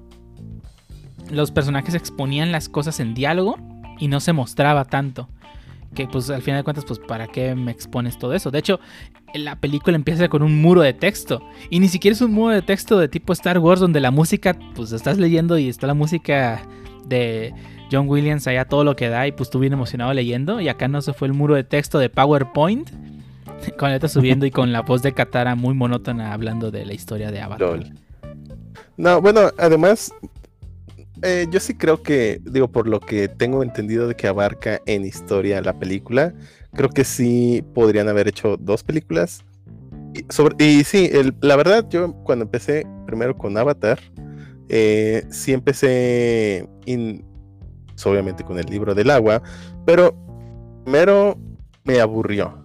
Los 1.30 1.52
personajes 1.52 1.94
exponían 1.94 2.50
las 2.50 2.68
cosas 2.68 2.98
en 2.98 3.14
diálogo 3.14 3.58
y 4.00 4.08
no 4.08 4.18
se 4.18 4.32
mostraba 4.32 4.84
tanto. 4.84 5.28
Que 5.94 6.08
pues 6.08 6.30
al 6.30 6.42
final 6.42 6.58
de 6.58 6.64
cuentas, 6.64 6.84
pues 6.84 6.98
¿para 6.98 7.28
qué 7.28 7.54
me 7.54 7.70
expones 7.70 8.18
todo 8.18 8.34
eso? 8.34 8.50
De 8.50 8.58
hecho, 8.58 8.80
la 9.34 9.60
película 9.60 9.94
empieza 9.94 10.28
con 10.28 10.42
un 10.42 10.60
muro 10.60 10.80
de 10.80 10.94
texto. 10.94 11.40
Y 11.70 11.78
ni 11.78 11.86
siquiera 11.86 12.16
es 12.16 12.22
un 12.22 12.32
muro 12.32 12.52
de 12.52 12.62
texto 12.62 12.98
de 12.98 13.06
tipo 13.06 13.32
Star 13.32 13.60
Wars 13.60 13.80
donde 13.80 14.00
la 14.00 14.10
música, 14.10 14.58
pues 14.74 14.90
estás 14.90 15.16
leyendo 15.18 15.58
y 15.58 15.68
está 15.68 15.86
la 15.86 15.94
música 15.94 16.66
de 17.06 17.54
John 17.92 18.08
Williams 18.08 18.46
allá 18.46 18.64
todo 18.64 18.82
lo 18.84 18.96
que 18.96 19.08
da 19.08 19.26
y 19.26 19.32
pues 19.32 19.50
tú 19.50 19.58
bien 19.58 19.74
emocionado 19.74 20.12
leyendo. 20.14 20.60
Y 20.60 20.68
acá 20.68 20.88
no 20.88 21.02
se 21.02 21.12
fue 21.12 21.28
el 21.28 21.34
muro 21.34 21.54
de 21.54 21.64
texto 21.64 21.98
de 21.98 22.08
PowerPoint. 22.08 22.88
Con 23.78 23.88
la 23.88 23.94
letra 23.96 24.08
subiendo 24.08 24.46
y 24.46 24.50
con 24.50 24.72
la 24.72 24.80
voz 24.82 25.02
de 25.02 25.12
Katara 25.12 25.54
muy 25.54 25.74
monótona 25.74 26.32
hablando 26.32 26.70
de 26.70 26.84
la 26.86 26.94
historia 26.94 27.30
de 27.30 27.40
Avatar. 27.40 27.92
No, 28.96 29.20
bueno, 29.20 29.50
además, 29.58 30.12
eh, 31.22 31.46
yo 31.50 31.60
sí 31.60 31.74
creo 31.74 32.02
que, 32.02 32.40
digo, 32.44 32.68
por 32.68 32.88
lo 32.88 32.98
que 32.98 33.28
tengo 33.28 33.62
entendido 33.62 34.08
de 34.08 34.14
que 34.16 34.26
abarca 34.26 34.80
en 34.86 35.04
historia 35.04 35.60
la 35.60 35.78
película, 35.78 36.34
creo 36.74 36.88
que 36.88 37.04
sí 37.04 37.64
podrían 37.74 38.08
haber 38.08 38.28
hecho 38.28 38.56
dos 38.56 38.82
películas. 38.82 39.44
Y, 40.14 40.24
sobre, 40.32 40.56
y 40.64 40.82
sí, 40.84 41.10
la 41.40 41.56
verdad, 41.56 41.86
yo 41.88 42.12
cuando 42.24 42.44
empecé 42.44 42.84
primero 43.06 43.36
con 43.36 43.56
Avatar, 43.56 43.98
eh, 44.68 45.24
sí 45.30 45.52
empecé, 45.52 46.68
in- 46.86 47.24
obviamente 48.04 48.44
con 48.44 48.58
el 48.58 48.66
libro 48.66 48.94
del 48.94 49.10
agua, 49.10 49.42
pero 49.86 50.14
primero 50.84 51.38
me 51.84 52.00
aburrió. 52.00 52.62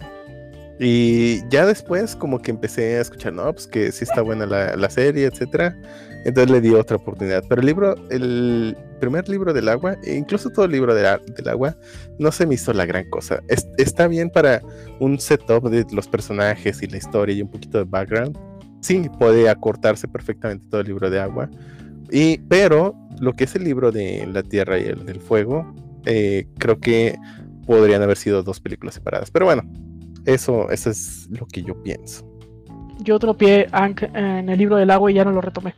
Y 0.79 1.47
ya 1.49 1.65
después 1.65 2.15
como 2.15 2.39
que 2.39 2.51
empecé 2.51 2.97
a 2.97 3.01
escuchar, 3.01 3.33
no, 3.33 3.51
pues 3.51 3.65
que 3.67 3.91
sí 3.91 4.03
está 4.03 4.21
buena 4.21 4.45
la, 4.45 4.75
la 4.75 4.89
serie, 4.89 5.25
etcétera. 5.25 5.75
Entonces 6.23 6.51
le 6.51 6.61
di 6.61 6.69
otra 6.73 6.97
oportunidad. 6.97 7.43
Pero 7.49 7.61
el 7.61 7.65
libro, 7.67 7.95
el 8.11 8.77
primer 8.99 9.27
libro 9.27 9.53
del 9.53 9.69
agua, 9.69 9.97
e 10.03 10.15
incluso 10.15 10.49
todo 10.49 10.65
el 10.65 10.71
libro 10.71 10.93
del, 10.93 11.05
a- 11.07 11.17
del 11.35 11.49
agua, 11.49 11.75
no 12.19 12.31
se 12.31 12.45
me 12.45 12.55
hizo 12.55 12.73
la 12.73 12.85
gran 12.85 13.09
cosa. 13.09 13.41
Es- 13.47 13.67
está 13.77 14.07
bien 14.07 14.29
para 14.29 14.61
un 14.99 15.19
setup 15.19 15.67
de 15.69 15.85
los 15.91 16.07
personajes 16.07 16.81
y 16.83 16.87
la 16.87 16.97
historia 16.97 17.35
y 17.35 17.41
un 17.41 17.49
poquito 17.49 17.79
de 17.79 17.85
background. 17.85 18.37
Sí, 18.81 19.09
puede 19.17 19.49
acortarse 19.49 20.07
perfectamente 20.07 20.67
todo 20.69 20.81
el 20.81 20.87
libro 20.87 21.09
de 21.09 21.19
agua. 21.19 21.49
Y, 22.11 22.37
pero 22.49 22.93
lo 23.19 23.33
que 23.33 23.45
es 23.45 23.55
el 23.55 23.63
libro 23.63 23.91
de 23.91 24.27
la 24.27 24.43
tierra 24.43 24.79
y 24.79 24.83
el 24.83 25.05
del 25.05 25.19
fuego, 25.19 25.73
eh, 26.05 26.47
creo 26.57 26.79
que 26.79 27.17
podrían 27.65 28.01
haber 28.01 28.17
sido 28.17 28.43
dos 28.43 28.59
películas 28.59 28.95
separadas. 28.95 29.31
Pero 29.31 29.45
bueno, 29.45 29.63
eso, 30.25 30.69
eso 30.71 30.89
es 30.89 31.27
lo 31.29 31.45
que 31.47 31.63
yo 31.63 31.81
pienso. 31.83 32.25
Yo 32.99 33.19
tropié 33.19 33.67
Ankh 33.71 34.03
en 34.13 34.49
el 34.49 34.57
libro 34.57 34.77
del 34.77 34.89
agua 34.89 35.11
y 35.11 35.15
ya 35.15 35.23
no 35.23 35.31
lo 35.31 35.41
retomé. 35.41 35.75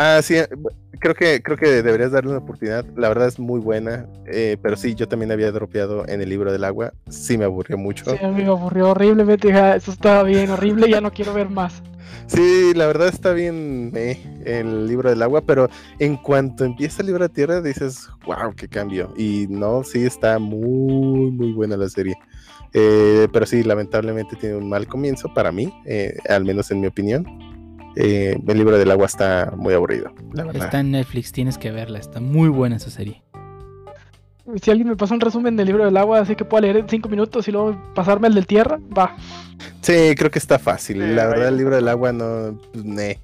Ah, 0.00 0.20
sí, 0.22 0.36
creo 1.00 1.12
que, 1.16 1.42
creo 1.42 1.56
que 1.56 1.82
deberías 1.82 2.12
darle 2.12 2.30
una 2.30 2.38
oportunidad. 2.38 2.84
La 2.96 3.08
verdad 3.08 3.26
es 3.26 3.40
muy 3.40 3.58
buena, 3.58 4.06
eh, 4.26 4.56
pero 4.62 4.76
sí, 4.76 4.94
yo 4.94 5.08
también 5.08 5.32
había 5.32 5.50
dropeado 5.50 6.06
en 6.06 6.22
el 6.22 6.28
libro 6.28 6.52
del 6.52 6.62
agua. 6.62 6.92
Sí, 7.08 7.36
me 7.36 7.44
aburrió 7.44 7.76
mucho. 7.76 8.04
Sí, 8.12 8.16
me 8.32 8.46
aburrió 8.46 8.90
horriblemente. 8.90 9.52
"Ah, 9.52 9.74
eso 9.74 9.90
estaba 9.90 10.22
bien 10.22 10.50
horrible, 10.50 10.88
ya 10.88 11.00
no 11.00 11.10
quiero 11.10 11.34
ver 11.34 11.50
más. 11.50 11.82
Sí, 12.28 12.74
la 12.76 12.86
verdad 12.86 13.08
está 13.08 13.32
bien 13.32 13.90
eh, 13.96 14.22
el 14.44 14.86
libro 14.86 15.10
del 15.10 15.20
agua, 15.20 15.40
pero 15.40 15.68
en 15.98 16.16
cuanto 16.16 16.64
empieza 16.64 17.02
el 17.02 17.08
libro 17.08 17.24
de 17.26 17.34
tierra 17.34 17.60
dices, 17.60 18.08
wow, 18.24 18.54
qué 18.54 18.68
cambio. 18.68 19.12
Y 19.16 19.48
no, 19.50 19.82
sí 19.82 20.06
está 20.06 20.38
muy, 20.38 21.32
muy 21.32 21.52
buena 21.54 21.76
la 21.76 21.88
serie. 21.88 22.16
Eh, 22.72 23.26
pero 23.32 23.46
sí, 23.46 23.64
lamentablemente 23.64 24.36
tiene 24.36 24.54
un 24.54 24.68
mal 24.68 24.86
comienzo 24.86 25.32
para 25.34 25.50
mí, 25.50 25.72
eh, 25.86 26.16
al 26.28 26.44
menos 26.44 26.70
en 26.70 26.80
mi 26.82 26.86
opinión. 26.86 27.26
Eh, 28.00 28.38
el 28.46 28.56
libro 28.58 28.78
del 28.78 28.90
agua 28.92 29.06
está 29.06 29.52
muy 29.56 29.74
aburrido, 29.74 30.12
la 30.32 30.44
verdad. 30.44 30.64
Está 30.66 30.78
en 30.78 30.92
Netflix, 30.92 31.32
tienes 31.32 31.58
que 31.58 31.72
verla. 31.72 31.98
Está 31.98 32.20
muy 32.20 32.48
buena 32.48 32.76
esa 32.76 32.90
serie. 32.90 33.24
Si 34.62 34.70
alguien 34.70 34.88
me 34.88 34.96
pasa 34.96 35.14
un 35.14 35.20
resumen 35.20 35.56
del 35.56 35.66
libro 35.66 35.84
del 35.84 35.96
agua, 35.96 36.20
así 36.20 36.36
que 36.36 36.44
puedo 36.44 36.62
leer 36.62 36.76
en 36.76 36.88
5 36.88 37.08
minutos 37.08 37.48
y 37.48 37.52
luego 37.52 37.76
pasarme 37.96 38.28
el 38.28 38.34
del 38.34 38.46
tierra, 38.46 38.78
va. 38.96 39.16
Sí, 39.82 40.14
creo 40.16 40.30
que 40.30 40.38
está 40.38 40.60
fácil. 40.60 41.00
La 41.16 41.26
verdad, 41.26 41.36
vaya. 41.38 41.48
el 41.48 41.56
libro 41.56 41.74
del 41.74 41.88
agua 41.88 42.12
no, 42.12 42.56
pues, 42.72 42.84
ne, 42.84 43.18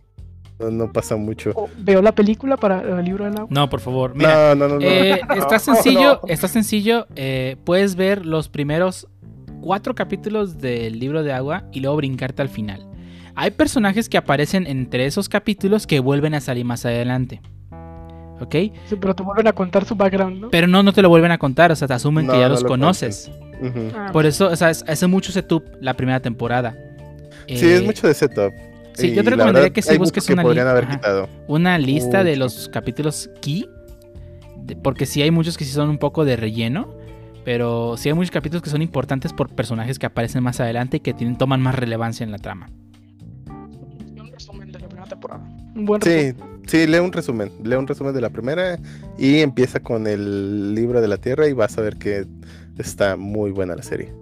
no, 0.58 0.70
no 0.70 0.92
pasa 0.92 1.14
mucho. 1.14 1.52
Veo 1.78 2.02
la 2.02 2.12
película 2.12 2.56
para 2.56 2.80
el 2.80 3.04
libro 3.04 3.24
del 3.26 3.34
agua. 3.34 3.46
No, 3.50 3.70
por 3.70 3.78
favor. 3.80 4.14
Mira, 4.16 4.56
no, 4.56 4.66
no, 4.66 4.74
no, 4.74 4.80
no. 4.80 4.86
Eh, 4.86 5.20
está 5.36 5.60
sencillo, 5.60 6.20
no. 6.20 6.28
está 6.28 6.48
sencillo. 6.48 7.06
eh, 7.14 7.56
puedes 7.64 7.94
ver 7.94 8.26
los 8.26 8.48
primeros 8.48 9.06
cuatro 9.60 9.94
capítulos 9.94 10.58
del 10.58 10.98
libro 10.98 11.22
de 11.22 11.32
agua 11.32 11.62
y 11.72 11.78
luego 11.78 11.96
brincarte 11.96 12.42
al 12.42 12.48
final. 12.48 12.86
Hay 13.36 13.50
personajes 13.50 14.08
que 14.08 14.16
aparecen 14.16 14.66
entre 14.66 15.06
esos 15.06 15.28
capítulos 15.28 15.86
que 15.86 16.00
vuelven 16.00 16.34
a 16.34 16.40
salir 16.40 16.64
más 16.64 16.84
adelante. 16.86 17.40
¿Ok? 18.40 18.54
Sí, 18.86 18.96
pero 19.00 19.14
te 19.14 19.22
vuelven 19.22 19.46
a 19.46 19.52
contar 19.52 19.84
su 19.84 19.94
background, 19.94 20.40
¿no? 20.40 20.50
Pero 20.50 20.66
no, 20.66 20.82
no 20.82 20.92
te 20.92 21.02
lo 21.02 21.08
vuelven 21.08 21.30
a 21.30 21.38
contar, 21.38 21.70
o 21.72 21.76
sea, 21.76 21.86
te 21.88 21.94
asumen 21.94 22.26
No, 22.26 22.32
que 22.32 22.38
ya 22.40 22.46
no 22.46 22.50
los 22.54 22.62
lo 22.62 22.68
conoces. 22.68 23.30
Ah, 23.96 24.10
Por 24.12 24.26
eso, 24.26 24.48
o 24.48 24.56
sea, 24.56 24.70
es- 24.70 24.84
hace 24.88 25.06
mucho 25.06 25.32
setup 25.32 25.64
la 25.80 25.94
primera 25.94 26.20
temporada. 26.20 26.76
Sí, 27.46 27.66
Eh, 27.66 27.76
es 27.76 27.84
mucho 27.84 28.06
de 28.08 28.14
setup. 28.14 28.52
sí, 28.94 29.08
Y 29.08 29.14
yo 29.14 29.22
te 29.24 29.30
recomendaría 29.30 29.52
verdad, 29.62 29.72
que 29.74 29.82
si 29.82 29.90
hay 29.92 29.98
busques 29.98 30.28
una 30.28 30.42
li- 30.42 30.58
ajá. 30.58 31.28
una 31.46 31.78
lista 31.78 32.24
de 32.24 32.36
los 32.36 32.68
capítulos 32.68 33.30
key. 33.40 33.68
de- 34.66 34.76
porque 34.76 35.04
sí 35.04 35.20
hay 35.20 35.30
muchos 35.30 35.58
que 35.58 35.64
sí 35.66 35.72
son 35.72 35.90
un 35.90 35.98
poco 35.98 36.24
de 36.24 36.36
relleno. 36.36 36.88
Pero 37.44 37.98
sí 37.98 38.08
hay 38.08 38.14
muchos 38.14 38.30
capítulos 38.30 38.62
que 38.62 38.70
son 38.70 38.80
importantes 38.80 39.34
por 39.34 39.50
personajes 39.54 39.98
que 39.98 40.06
aparecen 40.06 40.42
más 40.42 40.58
adelante 40.60 40.96
y 40.96 41.00
que 41.00 41.12
tienen, 41.12 41.36
toman 41.36 41.60
más 41.60 41.74
relevancia 41.74 42.24
en 42.24 42.30
la 42.30 42.38
trama. 42.38 42.70
Temporada. 45.28 45.40
Un 45.74 45.84
buen 45.84 46.00
resumen. 46.00 46.36
Sí, 46.66 46.78
sí, 46.78 46.86
lee 46.86 46.98
un 46.98 47.12
resumen. 47.12 47.50
Lee 47.62 47.76
un 47.76 47.86
resumen 47.86 48.14
de 48.14 48.20
la 48.20 48.30
primera 48.30 48.78
y 49.18 49.40
empieza 49.40 49.80
con 49.80 50.06
el 50.06 50.74
libro 50.74 51.00
de 51.00 51.08
la 51.08 51.16
tierra 51.16 51.48
y 51.48 51.52
vas 51.52 51.76
a 51.78 51.82
ver 51.82 51.96
que 51.96 52.26
está 52.78 53.16
muy 53.16 53.50
buena 53.50 53.74
la 53.74 53.82
serie. 53.82 54.12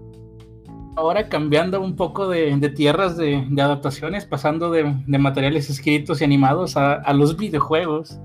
Ahora 0.96 1.28
cambiando 1.28 1.80
un 1.80 1.96
poco 1.96 2.28
de, 2.28 2.54
de 2.56 2.68
tierras 2.68 3.16
de, 3.16 3.46
de 3.48 3.62
adaptaciones, 3.62 4.26
pasando 4.26 4.70
de, 4.70 4.94
de 5.06 5.18
materiales 5.18 5.70
escritos 5.70 6.20
y 6.20 6.24
animados 6.24 6.76
a, 6.76 6.94
a 6.94 7.14
los 7.14 7.36
videojuegos, 7.36 8.18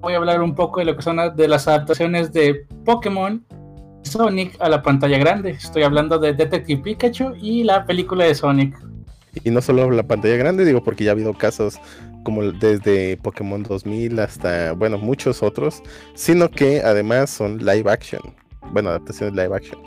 voy 0.00 0.14
a 0.14 0.16
hablar 0.16 0.40
un 0.42 0.54
poco 0.54 0.80
de 0.80 0.86
lo 0.86 0.96
que 0.96 1.02
son 1.02 1.16
las- 1.16 1.36
de 1.36 1.48
las 1.48 1.68
adaptaciones 1.68 2.32
de 2.32 2.64
Pokémon 2.84 3.44
Sonic 4.04 4.56
a 4.60 4.70
la 4.70 4.82
pantalla 4.82 5.18
grande. 5.18 5.50
Estoy 5.50 5.82
hablando 5.82 6.18
de 6.18 6.32
Detective 6.32 6.80
Pikachu 6.82 7.34
y 7.40 7.64
la 7.64 7.84
película 7.84 8.24
de 8.24 8.34
Sonic. 8.34 8.74
Y 9.44 9.50
no 9.50 9.60
solo 9.60 9.90
la 9.90 10.02
pantalla 10.02 10.36
grande, 10.36 10.64
digo, 10.64 10.82
porque 10.82 11.04
ya 11.04 11.10
ha 11.10 11.12
habido 11.12 11.34
casos 11.34 11.78
como 12.24 12.42
desde 12.42 13.16
Pokémon 13.18 13.62
2000 13.62 14.18
hasta, 14.20 14.72
bueno, 14.72 14.98
muchos 14.98 15.42
otros, 15.42 15.82
sino 16.14 16.50
que 16.50 16.80
además 16.82 17.30
son 17.30 17.58
live 17.58 17.90
action. 17.90 18.20
Bueno, 18.72 18.90
adaptaciones 18.90 19.34
live 19.34 19.54
action. 19.54 19.80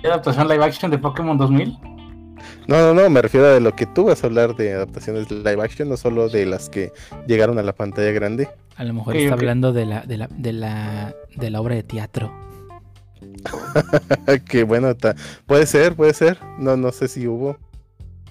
¿Qué 0.00 0.08
adaptación 0.08 0.48
live 0.48 0.64
action 0.64 0.90
de 0.90 0.98
Pokémon 0.98 1.36
2000? 1.38 1.78
No, 2.66 2.76
no, 2.78 2.94
no, 2.94 3.08
me 3.10 3.22
refiero 3.22 3.54
a 3.54 3.60
lo 3.60 3.74
que 3.76 3.86
tú 3.86 4.04
vas 4.04 4.24
a 4.24 4.26
hablar 4.26 4.56
de 4.56 4.72
adaptaciones 4.72 5.30
live 5.30 5.62
action, 5.62 5.88
no 5.88 5.96
solo 5.96 6.28
de 6.28 6.46
las 6.46 6.68
que 6.68 6.90
llegaron 7.28 7.58
a 7.58 7.62
la 7.62 7.72
pantalla 7.72 8.10
grande. 8.10 8.48
A 8.76 8.84
lo 8.84 8.94
mejor 8.94 9.16
está 9.16 9.34
hablando 9.34 9.72
de 9.72 9.86
la, 9.86 10.00
de, 10.02 10.16
la, 10.16 10.28
de, 10.28 10.52
la, 10.52 11.14
de 11.36 11.50
la 11.50 11.60
obra 11.60 11.74
de 11.76 11.82
teatro. 11.82 12.32
que 14.48 14.64
bueno, 14.64 14.94
ta- 14.96 15.14
puede 15.46 15.66
ser, 15.66 15.94
puede 15.94 16.14
ser. 16.14 16.38
No, 16.58 16.76
no 16.76 16.90
sé 16.92 17.08
si 17.08 17.26
hubo. 17.26 17.56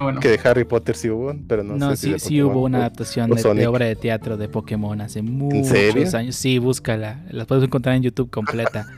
Bueno, 0.01 0.19
Que 0.19 0.29
de 0.29 0.39
Harry 0.43 0.63
Potter 0.65 0.95
sí 0.95 1.09
hubo, 1.09 1.33
pero 1.47 1.63
no, 1.63 1.75
No, 1.75 1.91
sé 1.91 1.95
si 1.97 2.07
sí, 2.07 2.11
de 2.13 2.19
sí 2.19 2.41
hubo 2.41 2.63
una 2.63 2.79
adaptación 2.79 3.31
o 3.31 3.35
de, 3.53 3.67
obra 3.67 3.85
de 3.85 3.95
teatro 3.95 4.35
de 4.37 4.47
Pokémon 4.49 4.99
hace 5.01 5.21
muchos 5.21 5.67
serio? 5.67 6.07
años. 6.17 6.35
Sí, 6.35 6.57
búscala. 6.59 7.23
La 7.29 7.45
puedes 7.45 7.63
encontrar 7.63 7.95
en 7.95 8.03
YouTube 8.03 8.29
completa. 8.29 8.87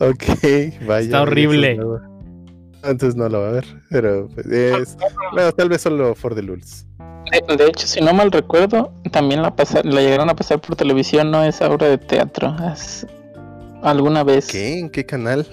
Ok, 0.00 0.22
vaya. 0.86 1.00
Está 1.06 1.22
horrible. 1.22 1.78
Entonces 2.84 3.16
no 3.16 3.28
lo 3.28 3.40
va 3.40 3.48
a 3.48 3.52
ver, 3.52 3.64
pero 3.90 4.28
pues, 4.32 4.46
es... 4.46 4.96
Bueno, 5.32 5.50
tal 5.52 5.68
vez 5.68 5.82
solo 5.82 6.14
for 6.14 6.34
the 6.36 6.42
lulz. 6.42 6.86
De, 7.48 7.56
de 7.56 7.66
hecho, 7.66 7.86
si 7.86 8.00
no 8.00 8.14
mal 8.14 8.30
recuerdo, 8.30 8.92
también 9.10 9.42
la, 9.42 9.54
pasa- 9.56 9.82
la 9.82 10.00
llegaron 10.00 10.30
a 10.30 10.36
pasar 10.36 10.60
por 10.60 10.76
televisión, 10.76 11.30
no 11.32 11.42
es 11.42 11.60
obra 11.60 11.88
de 11.88 11.98
teatro. 11.98 12.54
es- 12.72 13.06
alguna 13.82 14.22
vez 14.22 14.46
¿Qué? 14.46 14.78
¿En 14.78 14.88
qué 14.90 15.04
canal? 15.04 15.46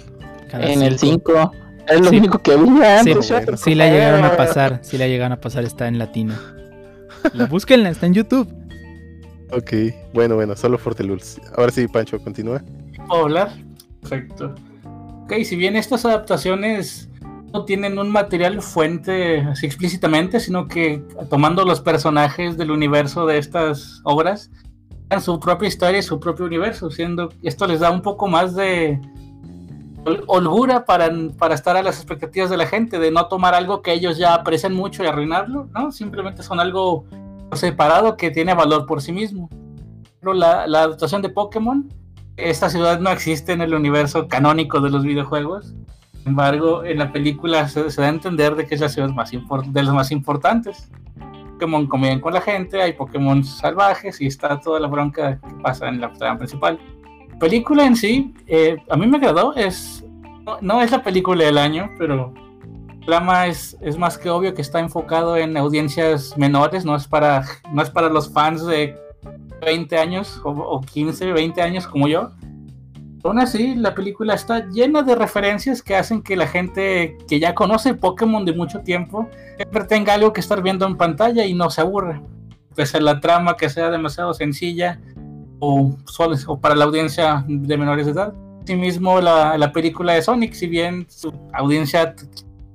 Canal 0.50 0.70
en 0.70 0.82
el 0.84 1.00
5. 1.00 1.52
5. 1.88 1.94
Es 1.94 2.02
lo 2.02 2.10
Sí. 2.10 2.18
único 2.18 2.40
que 2.40 2.52
había 2.54 2.66
Sí, 3.04 3.10
antes. 3.12 3.30
bueno. 3.30 3.40
Shutter, 3.40 3.58
Sí 3.58 3.76
la 3.76 3.90
llegaron 3.90 4.24
a 4.24 4.38
pasar, 4.38 4.80
sí 4.84 4.98
la 4.98 5.08
llegaron 5.08 5.32
a 5.34 5.42
pasar, 5.42 5.64
está 5.64 5.88
en 5.88 5.98
latino. 6.00 6.34
La 7.34 7.46
búsquenla, 7.48 7.90
está 7.90 8.06
en 8.06 8.14
YouTube. 8.14 8.48
Ok, 9.52 9.74
bueno, 10.14 10.36
bueno, 10.36 10.56
solo 10.56 10.78
for 10.78 10.96
the 10.96 11.04
lulz. 11.04 11.40
Ahora 11.58 11.72
sí, 11.72 11.88
Pancho, 11.88 12.20
continúa. 12.20 12.62
¿puedo 13.08 13.24
hablar? 13.24 13.52
Perfecto. 14.02 14.56
Ok, 15.24 15.34
si 15.44 15.56
bien 15.56 15.76
estas 15.76 16.06
adaptaciones 16.06 17.10
no 17.54 17.64
tienen 17.66 17.98
un 18.00 18.10
material 18.10 18.62
fuente 18.62 19.42
así 19.42 19.66
explícitamente, 19.66 20.40
sino 20.40 20.68
que 20.68 21.02
tomando 21.30 21.64
los 21.64 21.80
personajes 21.82 22.58
del 22.58 22.72
universo 22.72 23.26
de 23.26 23.38
estas 23.38 24.02
obras, 24.04 24.52
dan 25.08 25.22
su 25.22 25.40
propia 25.40 25.68
historia 25.68 26.00
y 26.00 26.04
su 26.04 26.20
propio 26.20 26.46
universo, 26.46 26.90
siendo 26.92 27.30
esto 27.44 27.66
les 27.68 27.80
da 27.80 27.92
un 27.92 28.02
poco 28.02 28.28
más 28.28 28.56
de 28.56 29.00
holgura 30.28 30.86
para, 30.86 31.10
para 31.38 31.56
estar 31.56 31.76
a 31.78 31.84
las 31.84 31.98
expectativas 31.98 32.50
de 32.50 32.58
la 32.58 32.68
gente, 32.68 33.00
de 33.00 33.12
no 33.12 33.28
tomar 33.28 33.54
algo 33.54 33.82
que 33.82 33.94
ellos 33.94 34.18
ya 34.18 34.34
aprecian 34.34 34.74
mucho 34.74 35.04
y 35.04 35.08
arruinarlo, 35.08 35.68
¿no? 35.74 35.92
Simplemente 35.92 36.44
son 36.44 36.60
algo 36.60 37.06
separado 37.54 38.18
que 38.18 38.32
tiene 38.32 38.54
valor 38.54 38.86
por 38.86 39.02
sí 39.02 39.12
mismo. 39.12 39.50
Pero 40.20 40.34
la, 40.34 40.68
la 40.68 40.84
adaptación 40.84 41.22
de 41.22 41.30
Pokémon, 41.30 41.90
esta 42.38 42.70
ciudad 42.70 43.00
no 43.00 43.10
existe 43.12 43.54
en 43.54 43.62
el 43.62 43.74
universo 43.74 44.28
canónico 44.28 44.80
de 44.82 44.90
los 44.90 45.04
videojuegos. 45.04 45.74
Sin 46.14 46.30
embargo, 46.30 46.84
en 46.84 46.98
la 46.98 47.12
película 47.12 47.68
se, 47.68 47.90
se 47.92 48.02
da 48.02 48.08
a 48.08 48.10
entender 48.10 48.56
de 48.56 48.66
que 48.66 48.76
es 48.76 48.82
la 48.82 48.90
ciudad 48.90 49.10
más 49.10 49.32
de 49.32 49.84
las 49.84 49.94
más 49.94 50.12
importantes. 50.12 50.90
Pokémon 51.54 51.88
conviven 51.88 52.20
con 52.20 52.34
la 52.34 52.42
gente, 52.42 52.82
hay 52.82 52.94
Pokémon 52.94 53.44
salvajes 53.44 54.20
y 54.20 54.28
está 54.28 54.60
toda 54.60 54.80
la 54.80 54.88
bronca 54.88 55.40
que 55.40 55.54
pasa 55.64 55.88
en 55.88 56.02
la 56.02 56.12
trama 56.12 56.40
principal. 56.40 56.78
Película 57.40 57.86
en 57.86 57.96
sí, 57.96 58.34
eh, 58.48 58.78
a 58.90 58.96
mí 58.96 59.08
me 59.08 59.18
agradó, 59.18 59.54
es, 59.56 60.06
no, 60.62 60.82
es 60.82 60.92
la 60.92 61.04
película 61.04 61.44
del 61.44 61.58
año, 61.58 61.92
pero 61.98 62.34
el 62.94 63.06
trama 63.06 63.48
es, 63.48 63.78
es 63.82 63.98
más 63.98 64.18
que 64.18 64.30
obvio 64.30 64.54
que 64.54 64.62
está 64.62 64.80
enfocado 64.80 65.36
en 65.36 65.58
audiencias 65.58 66.38
menores, 66.38 66.86
no 66.86 66.96
es 66.96 67.08
para, 67.08 67.44
no 67.72 67.82
es 67.82 67.90
para 67.90 68.10
los 68.10 68.32
fans 68.32 68.66
de 68.66 68.98
20 69.66 69.98
años 69.98 70.40
o, 70.44 70.52
o 70.52 70.82
15, 70.82 71.34
20 71.34 71.62
años 71.62 71.88
como 71.88 72.08
yo. 72.08 72.32
Aún 73.26 73.40
así, 73.40 73.74
la 73.74 73.96
película 73.96 74.36
está 74.36 74.70
llena 74.70 75.02
de 75.02 75.16
referencias 75.16 75.82
que 75.82 75.96
hacen 75.96 76.22
que 76.22 76.36
la 76.36 76.46
gente 76.46 77.18
que 77.28 77.40
ya 77.40 77.56
conoce 77.56 77.96
Pokémon 77.96 78.46
de 78.46 78.54
mucho 78.54 78.82
tiempo 78.82 79.28
siempre 79.56 79.84
tenga 79.86 80.14
algo 80.14 80.32
que 80.32 80.42
estar 80.42 80.62
viendo 80.62 80.86
en 80.86 80.96
pantalla 80.96 81.44
y 81.44 81.56
no 81.56 81.72
se 81.72 81.82
aburre. 81.82 82.22
Pese 82.76 82.98
a 82.98 83.02
la 83.02 83.20
trama 83.20 83.58
que 83.58 83.68
sea 83.68 83.90
demasiado 83.90 84.36
sencilla 84.36 85.02
o, 85.66 85.98
o 86.48 86.60
para 86.60 86.76
la 86.76 86.86
audiencia 86.86 87.44
de 87.48 87.78
menores 87.78 88.06
de 88.06 88.12
edad. 88.14 88.34
Asimismo, 88.64 89.22
la, 89.22 89.58
la 89.58 89.72
película 89.72 90.14
de 90.14 90.22
Sonic, 90.22 90.54
si 90.54 90.68
bien 90.68 91.06
su 91.10 91.32
audiencia 91.54 92.16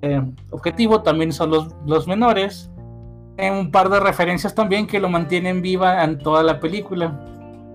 eh, 0.03 0.23
objetivo 0.51 1.03
también 1.03 1.33
son 1.33 1.51
los, 1.51 1.69
los 1.87 2.07
menores, 2.07 2.71
tiene 3.37 3.59
un 3.59 3.71
par 3.71 3.89
de 3.89 3.99
referencias 3.99 4.55
también 4.55 4.87
que 4.87 5.01
lo 5.01 5.09
mantienen 5.09 5.63
viva 5.63 6.05
en 6.05 6.19
toda 6.19 6.43
la 6.43 6.61
película. 6.61 7.19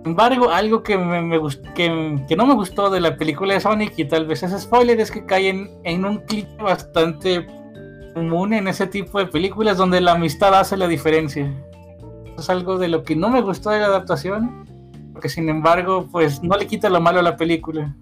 Sin 0.03 0.11
embargo, 0.11 0.49
algo 0.51 0.83
que, 0.83 0.97
me, 0.97 1.21
me 1.21 1.39
que, 1.73 2.23
que 2.27 2.35
no 2.35 2.45
me 2.45 2.53
gustó 2.53 2.89
de 2.89 3.01
la 3.01 3.17
película 3.17 3.55
de 3.55 3.59
Sonic, 3.59 3.97
y 3.97 4.05
tal 4.05 4.27
vez 4.27 4.43
es 4.43 4.61
spoiler, 4.61 4.99
es 4.99 5.11
que 5.11 5.25
caen 5.25 5.71
en 5.83 6.05
un 6.05 6.19
cliché 6.19 6.55
bastante 6.61 7.47
común 8.13 8.53
en 8.53 8.67
ese 8.67 8.87
tipo 8.87 9.19
de 9.19 9.25
películas 9.25 9.77
donde 9.77 9.99
la 9.99 10.13
amistad 10.13 10.53
hace 10.53 10.77
la 10.77 10.87
diferencia. 10.87 11.51
Es 12.37 12.49
algo 12.49 12.77
de 12.77 12.87
lo 12.87 13.03
que 13.03 13.15
no 13.15 13.29
me 13.29 13.41
gustó 13.41 13.71
de 13.71 13.79
la 13.79 13.87
adaptación, 13.87 14.65
porque 15.15 15.29
sin 15.29 15.47
embargo, 15.47 16.09
pues 16.11 16.43
no 16.43 16.57
le 16.57 16.67
quita 16.67 16.89
lo 16.89 16.99
malo 16.99 17.19
a 17.19 17.23
la 17.23 17.37
película. 17.37 17.95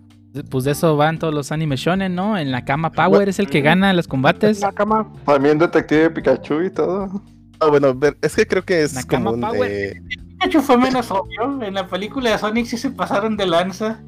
Pues 0.50 0.64
de 0.64 0.72
eso 0.72 0.98
van 0.98 1.20
todos 1.20 1.32
los 1.32 1.52
anime 1.52 1.76
shonen, 1.76 2.16
¿no? 2.16 2.40
En 2.40 2.52
la 2.52 2.66
cama 2.66 2.92
Power 2.92 3.30
es 3.30 3.38
el 3.38 3.48
que 3.48 3.62
gana 3.62 3.94
los 3.94 4.08
combates. 4.08 4.62
La 4.62 4.72
cama. 4.72 5.08
También 5.28 5.60
Detective 5.60 6.10
Pikachu 6.10 6.62
y 6.64 6.72
todo. 6.72 7.22
Ah, 7.60 7.68
bueno, 7.68 7.94
ver, 7.94 8.18
es 8.20 8.36
que 8.36 8.48
creo 8.48 8.64
que 8.66 8.82
es 8.82 8.96
Nakama 8.96 9.26
común. 9.30 9.42
Power. 9.42 9.72
eh, 9.72 10.02
Pikachu 10.40 10.62
fue 10.64 10.76
menos 10.80 11.12
obvio. 11.12 11.62
En 11.62 11.76
la 11.76 11.86
película 11.86 12.32
de 12.32 12.40
Sonic 12.40 12.66
sí 12.66 12.78
se 12.78 12.90
pasaron 12.90 13.38
de 13.38 13.46
lanza. 13.46 14.02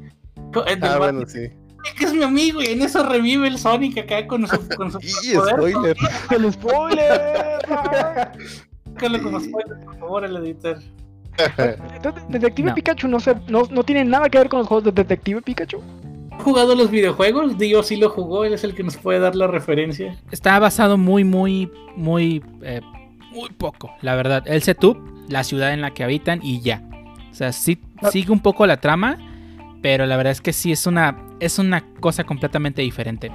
Eh, 0.66 0.74
del 0.74 0.84
Ah, 0.84 0.98
bueno, 0.98 1.20
sí. 1.28 1.48
que 1.96 2.04
es 2.06 2.12
mi 2.12 2.24
amigo 2.24 2.60
y 2.60 2.66
en 2.66 2.82
eso 2.82 3.08
revive 3.08 3.46
el 3.46 3.56
Sonic 3.58 3.96
acá 3.98 4.26
con 4.26 4.48
su, 4.48 4.58
con 4.76 4.90
su 4.90 4.98
Y 5.22 5.36
poder. 5.36 5.54
spoiler. 5.54 5.96
¡El 6.36 6.52
spoiler! 6.52 7.20
Sácalo 8.94 9.22
como 9.22 9.38
spoiler, 9.38 9.78
por 9.84 9.96
favor, 10.00 10.24
el 10.24 10.36
editor. 10.38 10.78
Entonces, 11.96 12.22
Detective 12.28 12.68
No. 12.68 12.74
Pikachu 12.74 13.08
no, 13.08 13.20
se, 13.20 13.34
no, 13.48 13.62
no 13.70 13.82
tiene 13.84 14.04
nada 14.04 14.28
que 14.28 14.38
ver 14.38 14.48
con 14.48 14.60
los 14.60 14.68
juegos 14.68 14.84
de 14.84 14.92
Detective 14.92 15.42
Pikachu. 15.42 15.82
¿Ha 16.32 16.42
jugado 16.42 16.74
los 16.74 16.90
videojuegos? 16.90 17.56
Dio 17.58 17.82
sí 17.82 17.96
lo 17.96 18.10
jugó, 18.10 18.44
él 18.44 18.52
es 18.54 18.62
el 18.64 18.74
que 18.74 18.82
nos 18.82 18.96
puede 18.96 19.18
dar 19.20 19.34
la 19.34 19.46
referencia. 19.46 20.16
Está 20.30 20.58
basado 20.58 20.98
muy, 20.98 21.24
muy, 21.24 21.70
muy, 21.96 22.42
eh, 22.62 22.80
muy 23.32 23.48
poco, 23.50 23.90
la 24.02 24.14
verdad. 24.16 24.42
El 24.46 24.62
setup, 24.62 24.98
la 25.28 25.44
ciudad 25.44 25.72
en 25.72 25.80
la 25.80 25.92
que 25.92 26.04
habitan 26.04 26.40
y 26.42 26.60
ya. 26.60 26.82
O 27.30 27.34
sea, 27.34 27.52
sí 27.52 27.78
Ah. 28.02 28.10
sigue 28.10 28.30
un 28.32 28.40
poco 28.40 28.66
la 28.66 28.76
trama, 28.78 29.16
pero 29.80 30.04
la 30.04 30.16
verdad 30.18 30.30
es 30.32 30.42
que 30.42 30.52
sí 30.52 30.70
es 30.72 30.86
una, 30.86 31.16
es 31.40 31.58
una 31.58 31.82
cosa 32.00 32.24
completamente 32.24 32.82
diferente. 32.82 33.30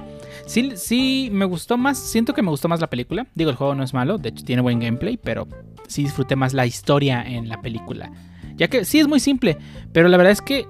Sí, 0.46 0.72
sí 0.76 1.28
me 1.32 1.44
gustó 1.44 1.76
más, 1.76 1.98
siento 1.98 2.32
que 2.34 2.42
me 2.42 2.50
gustó 2.50 2.68
más 2.68 2.80
la 2.80 2.88
película. 2.88 3.26
Digo, 3.34 3.50
el 3.50 3.56
juego 3.56 3.74
no 3.74 3.82
es 3.82 3.92
malo, 3.92 4.18
de 4.18 4.28
hecho 4.28 4.44
tiene 4.44 4.62
buen 4.62 4.78
gameplay, 4.78 5.16
pero 5.16 5.48
sí 5.92 6.02
disfruté 6.04 6.36
más 6.36 6.52
la 6.54 6.66
historia 6.66 7.22
en 7.22 7.48
la 7.48 7.60
película. 7.62 8.10
Ya 8.56 8.68
que 8.68 8.84
sí 8.84 8.98
es 9.00 9.08
muy 9.08 9.20
simple, 9.20 9.56
pero 9.92 10.08
la 10.08 10.16
verdad 10.16 10.32
es 10.32 10.42
que 10.42 10.66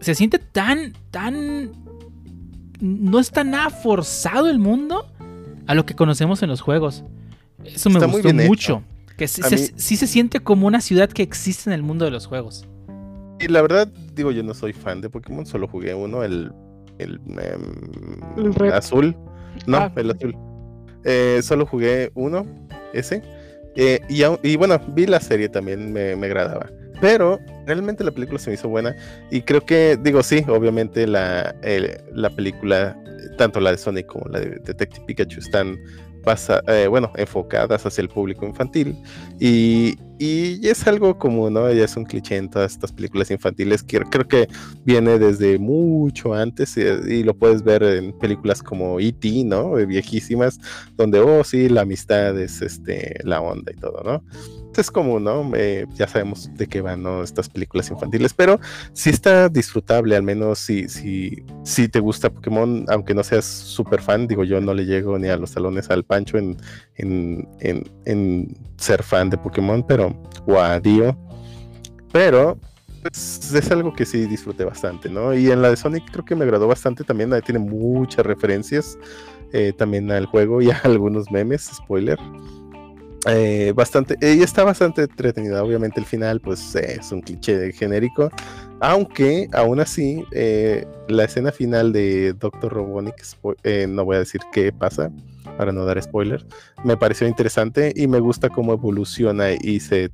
se 0.00 0.14
siente 0.14 0.38
tan, 0.38 0.92
tan... 1.10 1.72
No 2.80 3.20
está 3.20 3.44
nada 3.44 3.70
forzado 3.70 4.50
el 4.50 4.58
mundo 4.58 5.06
a 5.66 5.74
lo 5.74 5.86
que 5.86 5.94
conocemos 5.94 6.42
en 6.42 6.48
los 6.48 6.60
juegos. 6.60 7.04
Eso 7.64 7.90
me 7.90 7.98
Está 8.00 8.06
gustó 8.06 8.34
mucho. 8.34 8.82
Que 9.16 9.28
sí 9.28 9.40
se, 9.42 9.54
mí- 9.56 9.68
sí 9.76 9.96
se 9.96 10.06
siente 10.08 10.40
como 10.40 10.66
una 10.66 10.80
ciudad 10.80 11.08
que 11.08 11.22
existe 11.22 11.70
en 11.70 11.74
el 11.74 11.82
mundo 11.82 12.04
de 12.04 12.10
los 12.10 12.26
juegos. 12.26 12.66
Y 13.38 13.46
la 13.48 13.62
verdad, 13.62 13.88
digo, 14.14 14.32
yo 14.32 14.42
no 14.42 14.52
soy 14.54 14.72
fan 14.72 15.00
de 15.00 15.10
Pokémon, 15.10 15.46
solo 15.46 15.68
jugué 15.68 15.94
uno, 15.94 16.24
el, 16.24 16.52
el, 16.98 17.20
em, 17.26 18.36
El 18.36 18.54
red. 18.54 18.72
azul. 18.72 19.16
No, 19.66 19.76
Ah. 19.78 19.92
el 19.96 20.10
azul. 20.10 20.36
Eh, 21.04 21.40
solo 21.42 21.66
jugué 21.66 22.10
uno, 22.14 22.46
ese. 22.92 23.22
Eh, 23.76 24.00
y, 24.08 24.22
y 24.42 24.56
bueno, 24.56 24.78
vi 24.88 25.06
la 25.06 25.20
serie 25.20 25.48
también, 25.48 25.92
me, 25.92 26.14
me 26.16 26.26
agradaba. 26.26 26.70
Pero 27.00 27.40
realmente 27.66 28.04
la 28.04 28.12
película 28.12 28.38
se 28.38 28.50
me 28.50 28.54
hizo 28.54 28.68
buena. 28.68 28.94
Y 29.30 29.42
creo 29.42 29.60
que, 29.64 29.98
digo, 30.00 30.22
sí, 30.22 30.44
obviamente 30.48 31.06
la, 31.06 31.54
el- 31.62 31.98
la 32.12 32.30
película, 32.30 32.96
tanto 33.38 33.60
la 33.60 33.72
de 33.72 33.78
Sonic 33.78 34.06
como 34.06 34.26
la 34.28 34.40
de 34.40 34.50
Detective 34.64 35.04
Pikachu, 35.06 35.40
están 35.40 35.76
basa- 36.22 36.62
eh, 36.68 36.86
bueno, 36.86 37.10
enfocadas 37.16 37.84
hacia 37.84 38.02
el 38.02 38.08
público 38.08 38.46
infantil. 38.46 38.96
Y, 39.40 39.98
y 40.24 40.68
es 40.68 40.86
algo 40.86 41.18
común, 41.18 41.54
¿no? 41.54 41.72
Ya 41.72 41.84
es 41.84 41.96
un 41.96 42.04
cliché 42.04 42.36
en 42.36 42.48
todas 42.48 42.70
estas 42.70 42.92
películas 42.92 43.32
infantiles 43.32 43.82
que 43.82 43.98
creo 44.02 44.28
que 44.28 44.48
viene 44.84 45.18
desde 45.18 45.58
mucho 45.58 46.32
antes 46.32 46.76
y, 46.76 46.82
y 46.82 47.24
lo 47.24 47.34
puedes 47.34 47.64
ver 47.64 47.82
en 47.82 48.16
películas 48.16 48.62
como 48.62 49.00
E.T., 49.00 49.42
¿no? 49.44 49.80
Eh, 49.80 49.84
Viejísimas, 49.84 50.60
donde, 50.96 51.18
oh, 51.18 51.42
sí, 51.42 51.68
la 51.68 51.80
amistad 51.80 52.38
es 52.40 52.62
este, 52.62 53.18
la 53.24 53.40
onda 53.40 53.72
y 53.72 53.80
todo, 53.80 54.00
¿no? 54.04 54.22
Es 54.76 54.90
común, 54.90 55.24
¿no? 55.24 55.50
Eh, 55.54 55.86
ya 55.94 56.08
sabemos 56.08 56.48
de 56.54 56.66
qué 56.66 56.80
van 56.80 57.02
¿no? 57.02 57.22
estas 57.22 57.48
películas 57.48 57.90
infantiles, 57.90 58.32
pero 58.32 58.58
sí 58.94 59.10
está 59.10 59.50
disfrutable, 59.50 60.16
al 60.16 60.22
menos 60.22 60.60
si, 60.60 60.88
si, 60.88 61.44
si 61.62 61.88
te 61.88 62.00
gusta 62.00 62.30
Pokémon, 62.30 62.86
aunque 62.88 63.12
no 63.12 63.22
seas 63.22 63.44
súper 63.44 64.00
fan, 64.00 64.26
digo 64.26 64.44
yo 64.44 64.60
no 64.60 64.72
le 64.72 64.86
llego 64.86 65.18
ni 65.18 65.28
a 65.28 65.36
los 65.36 65.50
salones 65.50 65.90
al 65.90 66.04
Pancho 66.04 66.38
en, 66.38 66.56
en, 66.96 67.48
en, 67.60 67.90
en 68.04 68.56
ser 68.76 69.02
fan 69.02 69.30
de 69.30 69.38
Pokémon, 69.38 69.84
pero, 69.86 70.14
o 70.46 70.58
a 70.58 70.78
Dio, 70.80 71.16
pero 72.12 72.58
pues, 73.02 73.52
es 73.54 73.70
algo 73.70 73.92
que 73.92 74.06
sí 74.06 74.26
disfruté 74.26 74.64
bastante, 74.64 75.08
¿no? 75.08 75.34
Y 75.34 75.50
en 75.50 75.62
la 75.62 75.70
de 75.70 75.76
Sonic 75.76 76.10
creo 76.10 76.24
que 76.24 76.36
me 76.36 76.44
agradó 76.44 76.68
bastante 76.68 77.04
también, 77.04 77.32
ahí 77.32 77.42
tiene 77.42 77.58
muchas 77.58 78.24
referencias 78.24 78.98
eh, 79.52 79.72
también 79.76 80.10
al 80.10 80.26
juego 80.26 80.62
y 80.62 80.70
a 80.70 80.80
algunos 80.84 81.30
memes, 81.30 81.70
spoiler. 81.74 82.18
Eh, 83.28 83.72
bastante, 83.76 84.16
eh, 84.20 84.34
y 84.38 84.42
está 84.42 84.64
bastante 84.64 85.02
entretenida. 85.02 85.62
Obviamente, 85.62 86.00
el 86.00 86.06
final, 86.06 86.40
pues 86.40 86.74
eh, 86.74 86.96
es 86.98 87.12
un 87.12 87.20
cliché 87.20 87.72
genérico. 87.72 88.30
Aunque, 88.80 89.48
aún 89.52 89.78
así, 89.78 90.24
eh, 90.32 90.84
la 91.08 91.24
escena 91.24 91.52
final 91.52 91.92
de 91.92 92.32
Doctor 92.32 92.72
Robotnik, 92.72 93.14
eh, 93.62 93.86
no 93.88 94.04
voy 94.04 94.16
a 94.16 94.20
decir 94.20 94.40
qué 94.52 94.72
pasa 94.72 95.12
para 95.56 95.72
no 95.72 95.84
dar 95.84 96.00
spoiler, 96.02 96.46
me 96.84 96.96
pareció 96.96 97.26
interesante 97.26 97.92
y 97.94 98.06
me 98.06 98.20
gusta 98.20 98.48
cómo 98.48 98.72
evoluciona 98.72 99.52
y 99.52 99.80
se 99.80 100.10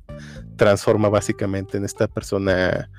transforma 0.55 1.09
básicamente 1.09 1.77
en 1.77 1.85
esta 1.85 2.07
persona 2.07 2.89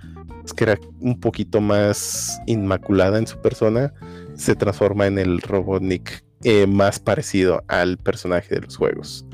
pues, 0.41 0.55
que 0.55 0.65
era 0.65 0.79
un 1.01 1.19
poquito 1.21 1.61
más 1.61 2.41
inmaculada 2.47 3.19
en 3.19 3.27
su 3.27 3.39
persona, 3.41 3.93
se 4.35 4.55
transforma 4.57 5.07
en 5.07 5.19
el 5.19 5.41
Robotnik 5.43 6.25
eh, 6.43 6.67
más 6.67 6.99
parecido 6.99 7.63
al 7.69 7.99
personaje 7.99 8.55
de 8.55 8.63
los 8.63 8.77
juegos. 8.77 9.27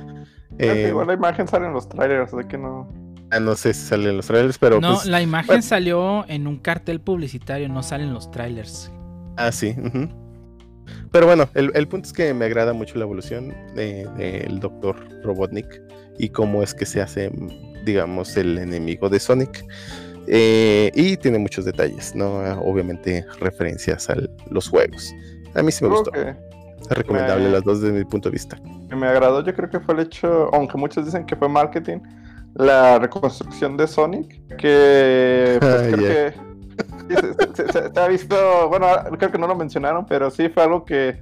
Eh, 0.59 0.87
Igual 0.89 1.07
la 1.07 1.15
imagen 1.15 1.47
sale 1.47 1.66
en 1.66 1.73
los 1.73 1.89
trailers, 1.89 2.35
de 2.35 2.47
que 2.49 2.59
no. 2.59 2.89
ah, 3.31 3.41
no 3.41 3.55
sé 3.55 3.74
si 3.74 3.87
salen 3.87 4.09
en 4.09 4.16
los 4.16 4.27
trailers, 4.27 4.59
pero 4.59 4.81
no, 4.81 4.95
pues, 4.95 5.07
la 5.07 5.23
imagen 5.23 5.47
bueno. 5.47 5.62
salió 5.62 6.28
en 6.28 6.47
un 6.47 6.59
cartel 6.59 7.01
publicitario, 7.01 7.69
no 7.69 7.83
salen 7.83 8.12
los 8.12 8.31
trailers. 8.31 8.91
Ah, 9.37 9.53
sí. 9.53 9.77
ujú. 9.78 10.09
Pero 11.16 11.28
bueno, 11.28 11.48
el, 11.55 11.70
el 11.74 11.88
punto 11.88 12.09
es 12.09 12.12
que 12.12 12.34
me 12.34 12.44
agrada 12.44 12.74
mucho 12.74 12.98
la 12.98 13.05
evolución 13.05 13.55
de- 13.74 14.06
del 14.18 14.60
Doctor 14.60 14.97
Robotnik 15.22 15.80
y 16.18 16.28
cómo 16.28 16.62
es 16.62 16.74
que 16.74 16.84
se 16.84 17.01
hace, 17.01 17.30
digamos, 17.86 18.36
el 18.36 18.59
enemigo 18.59 19.09
de 19.09 19.18
Sonic. 19.18 19.64
Eh, 20.26 20.90
y 20.94 21.16
tiene 21.16 21.38
muchos 21.38 21.64
detalles, 21.64 22.14
¿no? 22.14 22.40
Obviamente 22.60 23.24
referencias 23.40 24.10
a 24.10 24.16
los 24.51 24.68
juegos. 24.68 25.14
A 25.55 25.62
mí 25.62 25.72
sí 25.72 25.84
me 25.84 25.90
gustó. 25.90 26.10
Es 26.14 26.36
recomendable 26.90 27.44
me- 27.47 27.51
las 27.52 27.64
dos 27.64 27.80
desde 27.80 27.97
mi 27.97 28.05
punto 28.05 28.28
de 28.28 28.34
vista. 28.34 28.59
me 28.94 29.06
agradó, 29.06 29.43
yo 29.43 29.55
creo 29.55 29.70
que 29.70 29.80
fue 29.80 29.94
el 29.94 30.01
hecho, 30.01 30.51
aunque 30.55 30.76
muchos 30.76 31.06
dicen 31.06 31.24
que 31.24 31.34
fue 31.34 31.48
marketing, 31.48 32.01
la 32.56 32.98
reconstrucción 32.98 33.78
de 33.78 33.86
Sonic, 33.86 34.55
que 34.59 35.56
pues, 35.60 35.74
Ah, 35.80 35.86
creo 35.90 35.97
que 36.32 36.34
se, 37.15 37.35
se- 37.55 37.73
se- 37.73 37.93
se 37.95 38.01
ha 38.01 38.09
visto, 38.09 38.69
bueno, 38.69 38.87
creo 39.19 39.31
que 39.31 39.39
no 39.39 39.47
lo 39.47 39.55
mencionaron, 39.55 40.07
pero 40.07 40.31
sí 40.31 40.49
fue 40.49 40.62
algo 40.65 40.85
que 40.85 41.19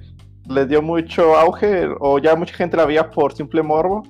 le 0.47 0.65
dio 0.65 0.81
mucho 0.81 1.35
auge, 1.37 1.87
o 1.99 2.19
ya 2.19 2.35
mucha 2.35 2.55
gente 2.55 2.77
la 2.77 2.85
veía 2.85 3.09
por 3.09 3.33
simple 3.33 3.61
morbo. 3.63 4.03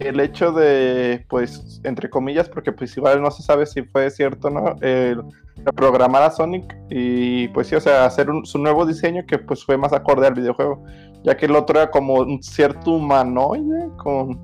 El 0.00 0.18
hecho 0.18 0.50
de, 0.52 1.24
pues, 1.28 1.80
entre 1.84 2.10
comillas, 2.10 2.48
porque 2.48 2.72
pues 2.72 2.96
igual 2.96 3.22
no 3.22 3.30
se 3.30 3.44
sabe 3.44 3.64
si 3.64 3.82
fue 3.82 4.10
cierto 4.10 4.48
o 4.48 4.50
no, 4.50 4.74
el 4.80 5.22
reprogramar 5.64 6.22
a 6.24 6.30
Sonic 6.32 6.76
y 6.90 7.46
pues 7.48 7.68
sí, 7.68 7.76
o 7.76 7.80
sea, 7.80 8.04
hacer 8.04 8.28
un- 8.28 8.44
su 8.44 8.58
nuevo 8.58 8.84
diseño 8.86 9.24
que 9.24 9.38
pues 9.38 9.64
fue 9.64 9.76
más 9.76 9.92
acorde 9.92 10.26
al 10.26 10.34
videojuego, 10.34 10.82
ya 11.22 11.36
que 11.36 11.46
el 11.46 11.54
otro 11.54 11.80
era 11.80 11.90
como 11.92 12.14
un 12.14 12.42
cierto 12.42 12.90
humanoide 12.90 13.88
con... 13.96 14.42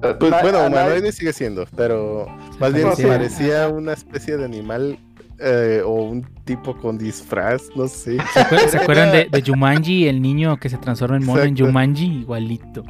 Pues 0.00 0.32
bueno, 0.42 0.58
humanoide 0.66 1.10
sigue 1.12 1.32
siendo, 1.32 1.64
pero 1.76 2.26
más 2.60 2.72
bien 2.72 2.84
parecía. 2.88 3.08
parecía 3.08 3.68
una 3.68 3.94
especie 3.94 4.36
de 4.36 4.44
animal 4.44 4.96
eh, 5.38 5.82
o 5.84 6.02
un 6.04 6.22
tipo 6.44 6.76
con 6.76 6.96
disfraz, 6.98 7.62
no 7.74 7.88
sé. 7.88 8.18
¿Se 8.32 8.40
acuer- 8.40 8.68
¿Se 8.68 8.78
acuerdan 8.78 9.12
de, 9.12 9.28
de 9.30 9.42
Jumanji, 9.46 10.06
el 10.08 10.20
niño 10.22 10.56
que 10.58 10.68
se 10.68 10.76
transforma 10.78 11.16
en 11.16 11.24
mono 11.24 11.40
en 11.42 11.48
Exacto. 11.48 11.66
Jumanji? 11.66 12.06
Igualito. 12.20 12.84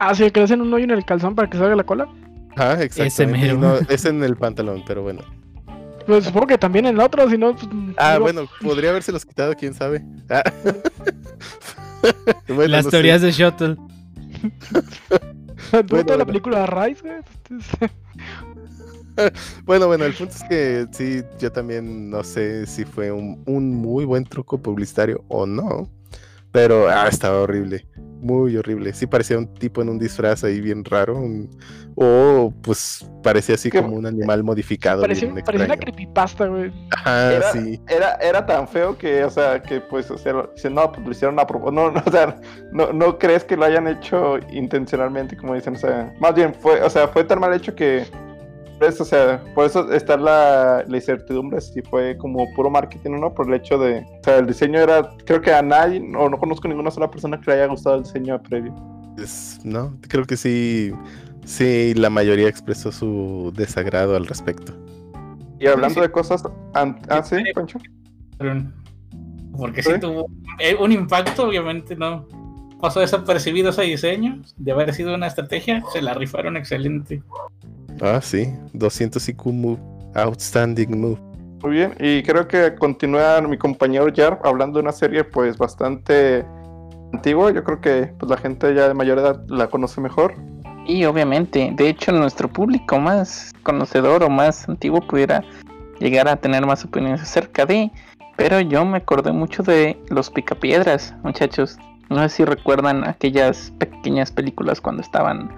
Ah, 0.00 0.14
sí, 0.14 0.30
que 0.30 0.40
le 0.40 0.44
hacen 0.44 0.60
un 0.60 0.72
hoyo 0.72 0.84
en 0.84 0.90
el 0.92 1.04
calzón 1.04 1.34
para 1.34 1.48
que 1.50 1.58
salga 1.58 1.74
la 1.76 1.84
cola. 1.84 2.08
Mero. 2.56 3.54
y 3.54 3.58
no, 3.58 3.74
es 3.88 4.04
en 4.04 4.22
el 4.24 4.36
pantalón, 4.36 4.82
pero 4.86 5.02
bueno. 5.02 5.20
Pues 6.06 6.24
supongo 6.24 6.46
que 6.48 6.58
también 6.58 6.86
en 6.86 6.94
el 6.94 7.00
otro, 7.00 7.28
si 7.28 7.36
no. 7.38 7.54
Pues, 7.54 7.66
Ah, 7.98 8.12
digo, 8.12 8.22
bueno, 8.24 8.42
podría 8.62 8.90
habérselos 8.90 9.24
quitado, 9.24 9.54
quién 9.54 9.74
sabe. 9.74 10.04
Ah. 10.30 10.42
Bueno, 12.46 12.68
Las 12.68 12.84
no 12.84 12.90
sé. 12.92 12.96
teorías 12.96 13.22
de 13.22 13.32
Shuttle. 13.32 13.74
tuvo 13.76 13.88
bueno, 15.88 16.04
toda 16.04 16.04
la 16.04 16.06
bueno. 16.06 16.26
película 16.26 16.64
Rise, 16.66 17.02
güey. 17.02 17.16
Bueno, 19.64 19.86
bueno, 19.86 20.04
el 20.04 20.14
punto 20.14 20.34
es 20.34 20.44
que 20.44 20.86
sí, 20.92 21.22
yo 21.38 21.50
también 21.52 22.10
no 22.10 22.22
sé 22.24 22.66
si 22.66 22.84
fue 22.84 23.10
un, 23.12 23.42
un 23.46 23.74
muy 23.74 24.04
buen 24.04 24.24
truco 24.24 24.58
publicitario 24.58 25.24
o 25.28 25.46
no. 25.46 25.88
Pero 26.50 26.88
ah, 26.88 27.06
estaba 27.08 27.42
horrible, 27.42 27.86
muy 27.96 28.56
horrible. 28.56 28.94
Sí 28.94 29.06
parecía 29.06 29.36
un 29.36 29.52
tipo 29.52 29.82
en 29.82 29.90
un 29.90 29.98
disfraz 29.98 30.44
ahí 30.44 30.60
bien 30.62 30.82
raro. 30.84 31.16
un- 31.18 31.50
o 32.00 32.54
pues 32.62 33.04
parecía 33.24 33.56
así 33.56 33.70
como 33.70 33.88
un 33.96 34.06
animal 34.06 34.42
modificado. 34.44 35.02
parecía, 35.02 35.30
bien 35.30 35.44
parecía 35.44 35.66
una 35.66 35.76
creepypasta, 35.76 36.46
güey. 36.46 36.72
Ajá, 36.96 37.32
Era, 37.34 37.52
sí. 37.52 37.80
era, 37.88 38.14
era 38.14 38.46
tan 38.46 38.66
feo 38.68 38.96
que, 38.96 39.24
o 39.24 39.30
sea, 39.30 39.60
que 39.60 39.80
pues, 39.80 40.08
o 40.10 40.16
sea, 40.16 40.32
no, 40.32 40.92
pues 40.92 41.04
lo 41.04 41.10
hicieron 41.10 41.38
a 41.40 41.46
propósito. 41.46 41.72
No, 41.72 41.90
no, 41.90 42.02
o 42.06 42.10
sea, 42.10 42.40
no, 42.72 42.92
no 42.92 43.18
crees 43.18 43.44
que 43.44 43.56
lo 43.56 43.64
hayan 43.64 43.86
hecho 43.88 44.38
intencionalmente, 44.50 45.36
como 45.36 45.54
dicen, 45.54 45.74
o 45.74 45.78
sea, 45.78 46.14
más 46.20 46.34
bien 46.34 46.54
fue, 46.54 46.80
o 46.82 46.88
sea, 46.88 47.08
fue 47.08 47.24
tan 47.24 47.40
mal 47.40 47.52
hecho 47.52 47.74
que, 47.74 48.04
o 48.80 49.04
sea, 49.04 49.42
por 49.54 49.66
eso 49.66 49.92
está 49.92 50.16
la, 50.16 50.84
la 50.86 50.96
incertidumbre 50.96 51.60
si 51.60 51.82
fue 51.82 52.16
como 52.16 52.46
puro 52.54 52.70
marketing 52.70 53.10
o 53.12 53.18
no, 53.18 53.34
por 53.34 53.48
el 53.48 53.54
hecho 53.54 53.78
de, 53.78 54.00
o 54.00 54.24
sea, 54.24 54.38
el 54.38 54.46
diseño 54.46 54.78
era, 54.80 55.10
creo 55.24 55.40
que 55.40 55.52
a 55.52 55.62
nadie, 55.62 56.00
o 56.16 56.28
no 56.28 56.38
conozco 56.38 56.68
ninguna 56.68 56.90
sola 56.90 57.10
persona 57.10 57.40
que 57.40 57.50
le 57.50 57.56
haya 57.58 57.66
gustado 57.66 57.96
el 57.96 58.02
diseño 58.04 58.40
previo. 58.42 58.74
Es- 59.18 59.60
no, 59.64 59.96
creo 60.08 60.24
que 60.24 60.36
sí. 60.36 60.92
Sí, 61.44 61.94
la 61.94 62.10
mayoría 62.10 62.46
expresó 62.48 62.92
su 62.92 63.52
desagrado 63.56 64.16
al 64.16 64.26
respecto. 64.26 64.74
Y 65.58 65.66
hablando 65.66 65.94
sí. 65.94 66.00
de 66.02 66.10
cosas, 66.10 66.44
an- 66.74 67.00
ah, 67.08 67.22
sí. 67.22 67.36
Pancho. 67.54 67.78
Porque 69.56 69.82
sí 69.82 69.92
¿Sí? 69.94 69.98
tuvo 70.00 70.26
un 70.80 70.92
impacto, 70.92 71.48
obviamente 71.48 71.96
no 71.96 72.26
pasó 72.80 73.00
desapercibido 73.00 73.70
ese 73.70 73.82
diseño. 73.82 74.40
De 74.56 74.72
haber 74.72 74.94
sido 74.94 75.14
una 75.14 75.26
estrategia, 75.26 75.82
se 75.92 76.00
la 76.02 76.14
rifaron 76.14 76.56
excelente. 76.56 77.22
Ah, 78.00 78.20
sí. 78.20 78.52
200 78.72 79.28
IQ 79.28 79.46
move. 79.46 79.78
Outstanding 80.14 81.00
move. 81.00 81.18
Muy 81.62 81.72
bien, 81.72 81.94
y 81.98 82.22
creo 82.22 82.46
que 82.46 82.76
continúa 82.76 83.40
mi 83.40 83.58
compañero 83.58 84.06
Jar 84.14 84.40
hablando 84.44 84.78
de 84.78 84.84
una 84.84 84.92
serie 84.92 85.24
pues 85.24 85.58
bastante 85.58 86.44
antigua. 87.12 87.52
Yo 87.52 87.64
creo 87.64 87.80
que 87.80 88.12
pues, 88.18 88.30
la 88.30 88.36
gente 88.36 88.72
ya 88.74 88.86
de 88.86 88.94
mayor 88.94 89.18
edad 89.18 89.42
la 89.48 89.66
conoce 89.66 90.00
mejor. 90.00 90.34
Y 90.86 91.04
obviamente, 91.04 91.72
de 91.74 91.88
hecho, 91.88 92.12
nuestro 92.12 92.48
público 92.48 92.98
más 92.98 93.52
conocedor 93.64 94.22
o 94.22 94.30
más 94.30 94.68
antiguo 94.68 95.00
pudiera 95.00 95.42
llegar 95.98 96.28
a 96.28 96.36
tener 96.36 96.64
más 96.64 96.84
opiniones 96.84 97.22
acerca 97.22 97.66
de. 97.66 97.90
Pero 98.36 98.60
yo 98.60 98.84
me 98.84 98.98
acordé 98.98 99.32
mucho 99.32 99.64
de 99.64 100.00
Los 100.10 100.30
Picapiedras, 100.30 101.12
muchachos. 101.24 101.76
No 102.08 102.20
sé 102.22 102.28
si 102.28 102.44
recuerdan 102.44 103.06
aquellas 103.06 103.72
pequeñas 103.78 104.30
películas 104.30 104.80
cuando 104.80 105.02
estaban 105.02 105.50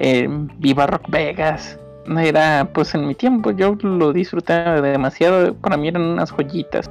en 0.00 0.50
Viva 0.58 0.86
Rock 0.86 1.08
Vegas. 1.08 1.78
Era, 2.18 2.68
pues 2.72 2.94
en 2.94 3.06
mi 3.06 3.14
tiempo, 3.14 3.52
yo 3.52 3.76
lo 3.82 4.12
disfruté 4.12 4.54
demasiado. 4.54 5.54
Para 5.54 5.76
mí 5.76 5.88
eran 5.88 6.02
unas 6.02 6.32
joyitas. 6.32 6.90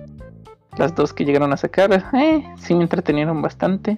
Las 0.77 0.95
dos 0.95 1.11
que 1.11 1.25
llegaron 1.25 1.51
a 1.51 1.57
sacar, 1.57 1.91
eh, 2.13 2.43
sí 2.57 2.73
me 2.73 2.83
entretenieron 2.83 3.41
bastante. 3.41 3.97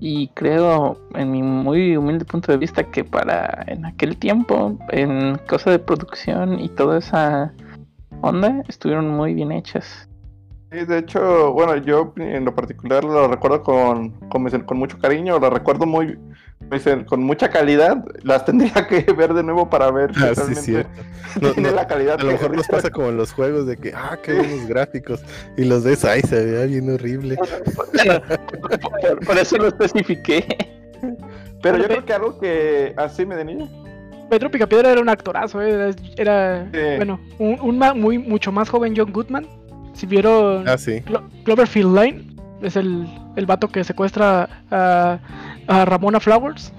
Y 0.00 0.28
creo, 0.28 0.98
en 1.14 1.32
mi 1.32 1.42
muy 1.42 1.96
humilde 1.96 2.24
punto 2.24 2.52
de 2.52 2.58
vista, 2.58 2.84
que 2.84 3.04
para 3.04 3.64
en 3.66 3.84
aquel 3.84 4.16
tiempo, 4.16 4.78
en 4.90 5.38
cosa 5.48 5.70
de 5.70 5.78
producción 5.78 6.58
y 6.60 6.68
toda 6.68 6.98
esa 6.98 7.52
onda, 8.22 8.62
estuvieron 8.68 9.08
muy 9.08 9.34
bien 9.34 9.52
hechas. 9.52 10.08
Y 10.72 10.84
de 10.84 10.98
hecho, 10.98 11.52
bueno, 11.52 11.76
yo 11.76 12.12
en 12.16 12.44
lo 12.44 12.54
particular 12.54 13.04
lo 13.04 13.28
recuerdo 13.28 13.62
con, 13.62 14.10
con, 14.28 14.78
mucho 14.78 14.98
cariño, 14.98 15.38
lo 15.38 15.50
recuerdo 15.50 15.86
muy 15.86 16.18
dicen, 16.70 17.04
con 17.04 17.22
mucha 17.22 17.48
calidad. 17.50 18.04
Las 18.22 18.44
tendría 18.44 18.86
que 18.88 19.00
ver 19.16 19.34
de 19.34 19.42
nuevo 19.42 19.68
para 19.70 19.90
ver 19.90 20.14
si 20.14 20.22
Ah, 20.22 20.28
sí, 20.28 20.34
realmente 20.36 20.62
cierto. 20.62 20.90
No, 21.40 21.50
tiene 21.52 21.70
no, 21.70 21.74
la 21.74 21.86
calidad 21.86 22.20
a 22.20 22.22
lo 22.24 22.30
mejor 22.32 22.54
nos 22.56 22.68
pasa 22.70 22.90
como 22.90 23.08
en 23.08 23.16
los 23.16 23.32
juegos 23.32 23.66
de 23.66 23.76
que, 23.76 23.92
ah, 23.94 24.16
qué 24.22 24.34
buenos 24.34 24.66
gráficos. 24.68 25.22
Y 25.56 25.64
los 25.64 25.82
ves, 25.84 26.04
ay, 26.04 26.20
se 26.22 26.44
veía 26.44 26.66
bien 26.66 26.90
horrible. 26.92 27.36
por, 27.74 29.24
por 29.26 29.38
eso 29.38 29.56
lo 29.56 29.68
especifiqué. 29.68 30.46
Pero 31.62 31.78
yo 31.78 31.84
creo 31.84 32.04
que 32.04 32.12
algo 32.12 32.38
que 32.38 32.94
así 32.96 33.24
me 33.26 33.36
de 33.36 33.44
niño. 33.44 33.68
Pedro 34.30 34.50
Picapiedra 34.50 34.90
era 34.90 35.00
un 35.00 35.08
actorazo, 35.08 35.60
eh, 35.62 35.72
era, 35.72 35.88
era, 36.16 36.68
Sí. 36.72 36.96
bueno, 36.96 37.20
un, 37.38 37.58
un 37.60 37.78
ma- 37.78 37.94
muy, 37.94 38.18
mucho 38.18 38.50
más 38.52 38.68
joven 38.70 38.94
John 38.96 39.12
Goodman. 39.12 39.46
Si 39.92 40.06
vieron 40.06 40.66
Ah, 40.68 40.78
sí. 40.78 41.00
Clo- 41.06 41.28
Cloverfield 41.44 41.94
Lane, 41.94 42.33
es 42.62 42.76
el, 42.76 43.06
el 43.36 43.46
vato 43.46 43.68
que 43.68 43.84
secuestra 43.84 44.48
a, 44.70 45.18
a 45.66 45.84
Ramona 45.84 46.20
Flowers. 46.20 46.72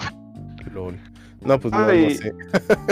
Lol. 0.72 1.00
No, 1.42 1.60
pues 1.60 1.74
no, 1.74 1.80
no 1.80 1.88
sé. 1.88 2.34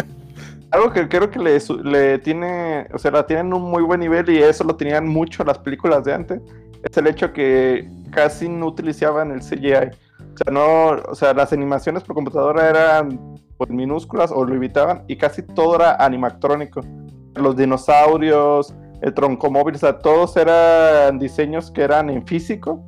Algo 0.71 0.91
que 0.91 1.07
creo 1.07 1.29
que 1.29 1.39
le, 1.39 1.59
le 1.83 2.17
tiene, 2.19 2.87
o 2.93 2.97
sea, 2.97 3.11
la 3.11 3.27
tienen 3.27 3.53
un 3.53 3.69
muy 3.69 3.83
buen 3.83 3.99
nivel 3.99 4.27
y 4.29 4.39
eso 4.39 4.63
lo 4.63 4.75
tenían 4.75 5.07
mucho 5.07 5.43
las 5.43 5.59
películas 5.59 6.03
de 6.03 6.13
antes, 6.13 6.41
es 6.83 6.97
el 6.97 7.05
hecho 7.07 7.31
que 7.31 7.87
casi 8.11 8.49
no 8.49 8.67
utilizaban 8.67 9.31
el 9.31 9.41
CGI. 9.41 9.91
O 10.33 10.37
sea, 10.37 10.51
no, 10.51 10.87
o 11.09 11.15
sea, 11.15 11.33
las 11.33 11.53
animaciones 11.53 12.03
por 12.03 12.15
computadora 12.15 12.69
eran 12.69 13.39
pues, 13.57 13.69
minúsculas 13.69 14.31
o 14.31 14.43
lo 14.45 14.55
evitaban 14.55 15.03
y 15.07 15.15
casi 15.15 15.43
todo 15.43 15.75
era 15.75 15.95
animatrónico. 15.95 16.81
Los 17.35 17.55
dinosaurios, 17.55 18.73
el 19.03 19.13
troncomóvil, 19.13 19.75
o 19.75 19.77
sea, 19.77 19.99
todos 19.99 20.35
eran 20.37 21.19
diseños 21.19 21.69
que 21.69 21.81
eran 21.81 22.09
en 22.09 22.25
físico 22.25 22.81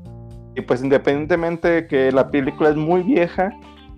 y 0.55 0.61
pues 0.61 0.81
independientemente 0.81 1.67
de 1.67 1.87
que 1.87 2.11
la 2.11 2.31
película 2.31 2.69
es 2.69 2.75
muy 2.75 3.03
vieja, 3.03 3.51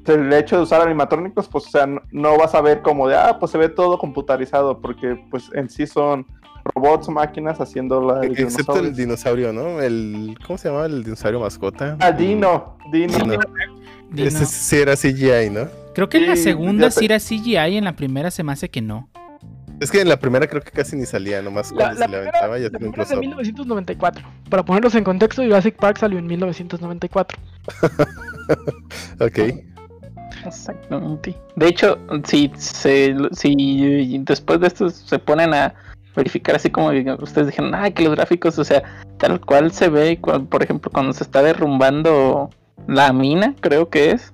el 0.06 0.32
hecho 0.34 0.58
de 0.58 0.64
usar 0.64 0.82
animatrónicos, 0.82 1.48
pues, 1.48 1.68
o 1.68 1.70
sea, 1.70 1.86
no, 2.12 2.38
vas 2.38 2.56
a 2.56 2.62
ver 2.62 2.82
como 2.82 3.08
de, 3.08 3.16
ah, 3.16 3.38
pues 3.40 3.52
se 3.52 3.58
ve 3.58 3.70
todo 3.70 3.98
computarizado, 3.98 4.80
porque, 4.80 5.22
pues, 5.30 5.50
en 5.54 5.70
sí 5.70 5.86
son 5.86 6.26
robots, 6.74 7.10
máquinas 7.10 7.60
haciendo 7.60 8.02
la. 8.02 8.22
el 8.22 8.38
Excepto 8.40 8.80
el 8.80 8.96
dinosaurio. 8.96 9.54
¿no? 9.54 9.82
El, 9.82 10.38
¿Cómo 10.46 10.58
se 10.58 10.70
llama 10.70 10.86
el 10.86 11.04
dinosaurio 11.04 11.40
mascota? 11.40 11.98
Ah, 12.00 12.12
Dino, 12.12 12.78
Dino. 12.92 13.18
Dino. 13.18 13.40
Dino. 14.12 14.28
Ese 14.28 14.46
sí 14.46 14.78
era 14.78 14.96
CGI, 14.96 15.50
¿no? 15.50 15.68
Creo 15.94 16.08
que 16.10 16.18
en 16.18 16.28
la 16.28 16.36
Sí, 16.36 16.44
segunda 16.44 16.90
sé. 16.92 17.00
sí 17.00 17.06
era 17.06 17.20
CGI, 17.20 17.78
en 17.78 17.84
la 17.84 17.96
primera 17.96 18.32
se 18.32 18.44
me 18.44 18.54
hace 18.54 18.70
que 18.70 18.82
no. 18.82 19.10
Es 19.80 19.92
que 19.92 20.02
en 20.02 20.10
la 20.10 20.18
primera 20.18 20.48
creo 20.48 20.62
que 20.62 20.72
casi 20.72 20.96
ni 20.96 21.06
salía, 21.06 21.42
nomás 21.42 21.72
La, 21.72 21.78
cuando 21.78 22.00
la 22.00 22.06
se 22.06 22.12
le 22.12 22.18
primera, 22.18 22.30
aventaba 22.40 22.58
ya 22.60 22.70
tenía 22.70 22.88
un 22.90 22.94
es 22.94 22.98
de 22.98 23.04
close-up. 23.06 23.20
1994. 23.22 24.26
Para 24.50 24.64
ponerlos 24.66 24.96
en 24.96 25.04
contexto, 25.04 25.44
Jurassic 25.44 25.76
Park 25.76 25.98
salió 26.00 26.18
en 26.20 26.28
1994. 26.28 27.38
Ok. 29.20 29.40
Exactamente. 30.46 31.36
De 31.56 31.68
hecho, 31.68 31.98
si, 32.26 32.52
se, 32.58 33.16
si 33.34 34.18
después 34.20 34.60
de 34.60 34.68
esto 34.68 34.90
se 34.90 35.20
ponen 35.20 35.54
a 35.54 35.74
verificar 36.16 36.56
así 36.56 36.70
como 36.70 36.90
ustedes 37.20 37.48
dijeron, 37.48 37.76
ah, 37.76 37.92
que 37.92 38.04
los 38.04 38.16
gráficos, 38.16 38.58
o 38.58 38.64
sea, 38.64 38.82
tal 39.18 39.40
cual 39.42 39.72
se 39.72 39.90
ve, 39.90 40.18
cual- 40.20 40.46
por 40.48 40.64
ejemplo, 40.64 40.90
cuando 40.92 41.14
se 41.14 41.24
está 41.24 41.44
derrumbando 41.44 42.50
la 42.88 43.12
mina, 43.14 43.54
creo 43.60 43.90
que 43.90 44.12
es. 44.12 44.34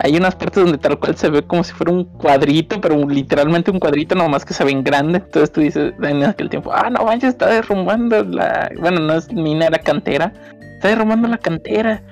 Hay 0.00 0.16
unas 0.16 0.36
partes 0.36 0.62
donde 0.62 0.78
tal 0.78 0.98
cual 0.98 1.16
se 1.16 1.28
ve 1.28 1.42
como 1.42 1.64
si 1.64 1.72
fuera 1.72 1.92
un 1.92 2.04
cuadrito, 2.04 2.80
pero 2.80 2.96
literalmente 3.08 3.70
un 3.70 3.80
cuadrito, 3.80 4.14
nomás 4.14 4.44
que 4.44 4.54
se 4.54 4.64
ven 4.64 4.84
grande. 4.84 5.18
Entonces 5.18 5.50
tú 5.50 5.60
dices 5.60 5.92
en 6.00 6.22
aquel 6.24 6.48
tiempo, 6.48 6.70
ah, 6.72 6.88
no 6.88 7.04
manches, 7.04 7.30
está 7.30 7.46
derrumbando 7.46 8.22
la. 8.22 8.70
Bueno, 8.78 9.00
no 9.00 9.14
es 9.14 9.32
mina, 9.32 9.66
era 9.66 9.78
cantera. 9.78 10.32
Está 10.76 10.88
derrumbando 10.88 11.26
la 11.26 11.38
cantera. 11.38 12.02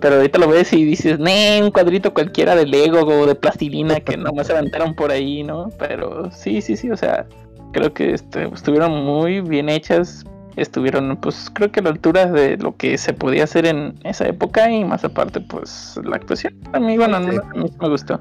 Pero 0.00 0.16
ahorita 0.16 0.38
lo 0.38 0.48
ves 0.48 0.72
y 0.72 0.84
dices, 0.84 1.18
nee, 1.18 1.60
un 1.62 1.70
cuadrito 1.70 2.14
cualquiera 2.14 2.54
de 2.54 2.66
Lego 2.66 3.00
o 3.00 3.26
de 3.26 3.34
plastilina 3.34 3.98
que 4.00 4.16
nomás 4.16 4.46
se 4.46 4.52
aventaron 4.52 4.94
por 4.94 5.10
ahí, 5.10 5.42
¿no? 5.42 5.70
Pero 5.78 6.30
sí, 6.30 6.60
sí, 6.60 6.76
sí, 6.76 6.90
o 6.90 6.96
sea, 6.96 7.26
creo 7.72 7.92
que 7.92 8.14
este, 8.14 8.46
estuvieron 8.46 9.04
muy 9.04 9.40
bien 9.40 9.68
hechas 9.68 10.24
estuvieron, 10.62 11.16
pues 11.16 11.50
creo 11.52 11.70
que 11.72 11.80
a 11.80 11.82
la 11.84 11.90
altura 11.90 12.26
de 12.26 12.56
lo 12.56 12.76
que 12.76 12.98
se 12.98 13.12
podía 13.12 13.44
hacer 13.44 13.66
en 13.66 13.94
esa 14.04 14.26
época 14.28 14.70
y 14.70 14.84
más 14.84 15.04
aparte, 15.04 15.40
pues 15.40 15.98
la 16.04 16.16
actuación. 16.16 16.54
A 16.72 16.80
mí, 16.80 16.96
bueno, 16.96 17.18
no, 17.20 17.28
a 17.42 17.54
mí 17.54 17.70
me 17.80 17.88
gustó. 17.88 18.20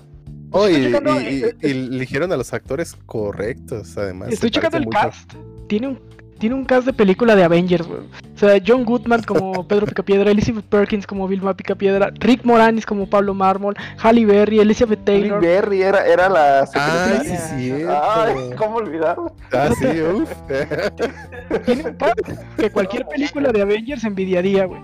Oh, 0.51 0.69
y, 0.69 0.73
Estoy 0.75 0.85
checando, 0.91 1.21
y- 1.21 1.25
y- 1.61 1.67
y 1.67 1.71
eligieron 1.71 2.31
a 2.31 2.37
los 2.37 2.53
actores 2.53 2.95
correctos, 3.05 3.97
además. 3.97 4.29
Estoy 4.31 4.49
checando 4.51 4.77
el 4.77 4.85
mucho. 4.85 4.97
cast. 4.99 5.33
Tiene 5.67 5.87
un, 5.89 5.99
tiene 6.37 6.55
un 6.55 6.65
cast 6.65 6.85
de 6.85 6.93
película 6.93 7.35
de 7.35 7.43
Avengers, 7.43 7.87
güey. 7.87 7.99
O 8.35 8.37
sea, 8.39 8.61
John 8.65 8.85
Goodman 8.85 9.23
como 9.23 9.67
Pedro 9.67 9.85
Picapiedra, 9.87 10.31
Elizabeth 10.31 10.65
Perkins 10.65 11.07
como 11.07 11.27
Vilma 11.27 11.55
Picapiedra, 11.55 12.11
Rick 12.19 12.43
Moranis 12.45 12.85
como 12.85 13.09
Pablo 13.09 13.33
Mármol, 13.33 13.75
Halle 14.01 14.25
Berry, 14.25 14.59
Elizabeth 14.59 14.99
Halle 15.07 15.19
Taylor. 15.21 15.41
Berry 15.41 15.81
era, 15.81 16.05
era 16.05 16.29
la 16.29 16.59
Ay, 16.61 16.67
secretaria. 16.67 17.37
sí, 17.39 17.55
cierto. 17.63 18.01
Ay, 18.03 18.35
¿cómo 18.57 18.75
olvidarlo? 18.77 19.31
Ah, 19.51 19.69
sí, 19.79 19.87
uf. 20.01 20.31
Tiene 21.65 21.83
un 21.89 21.93
cast 21.95 22.19
que 22.57 22.69
cualquier 22.71 23.05
película 23.07 23.51
de 23.51 23.61
Avengers 23.61 24.03
envidiaría, 24.03 24.65
güey. 24.65 24.81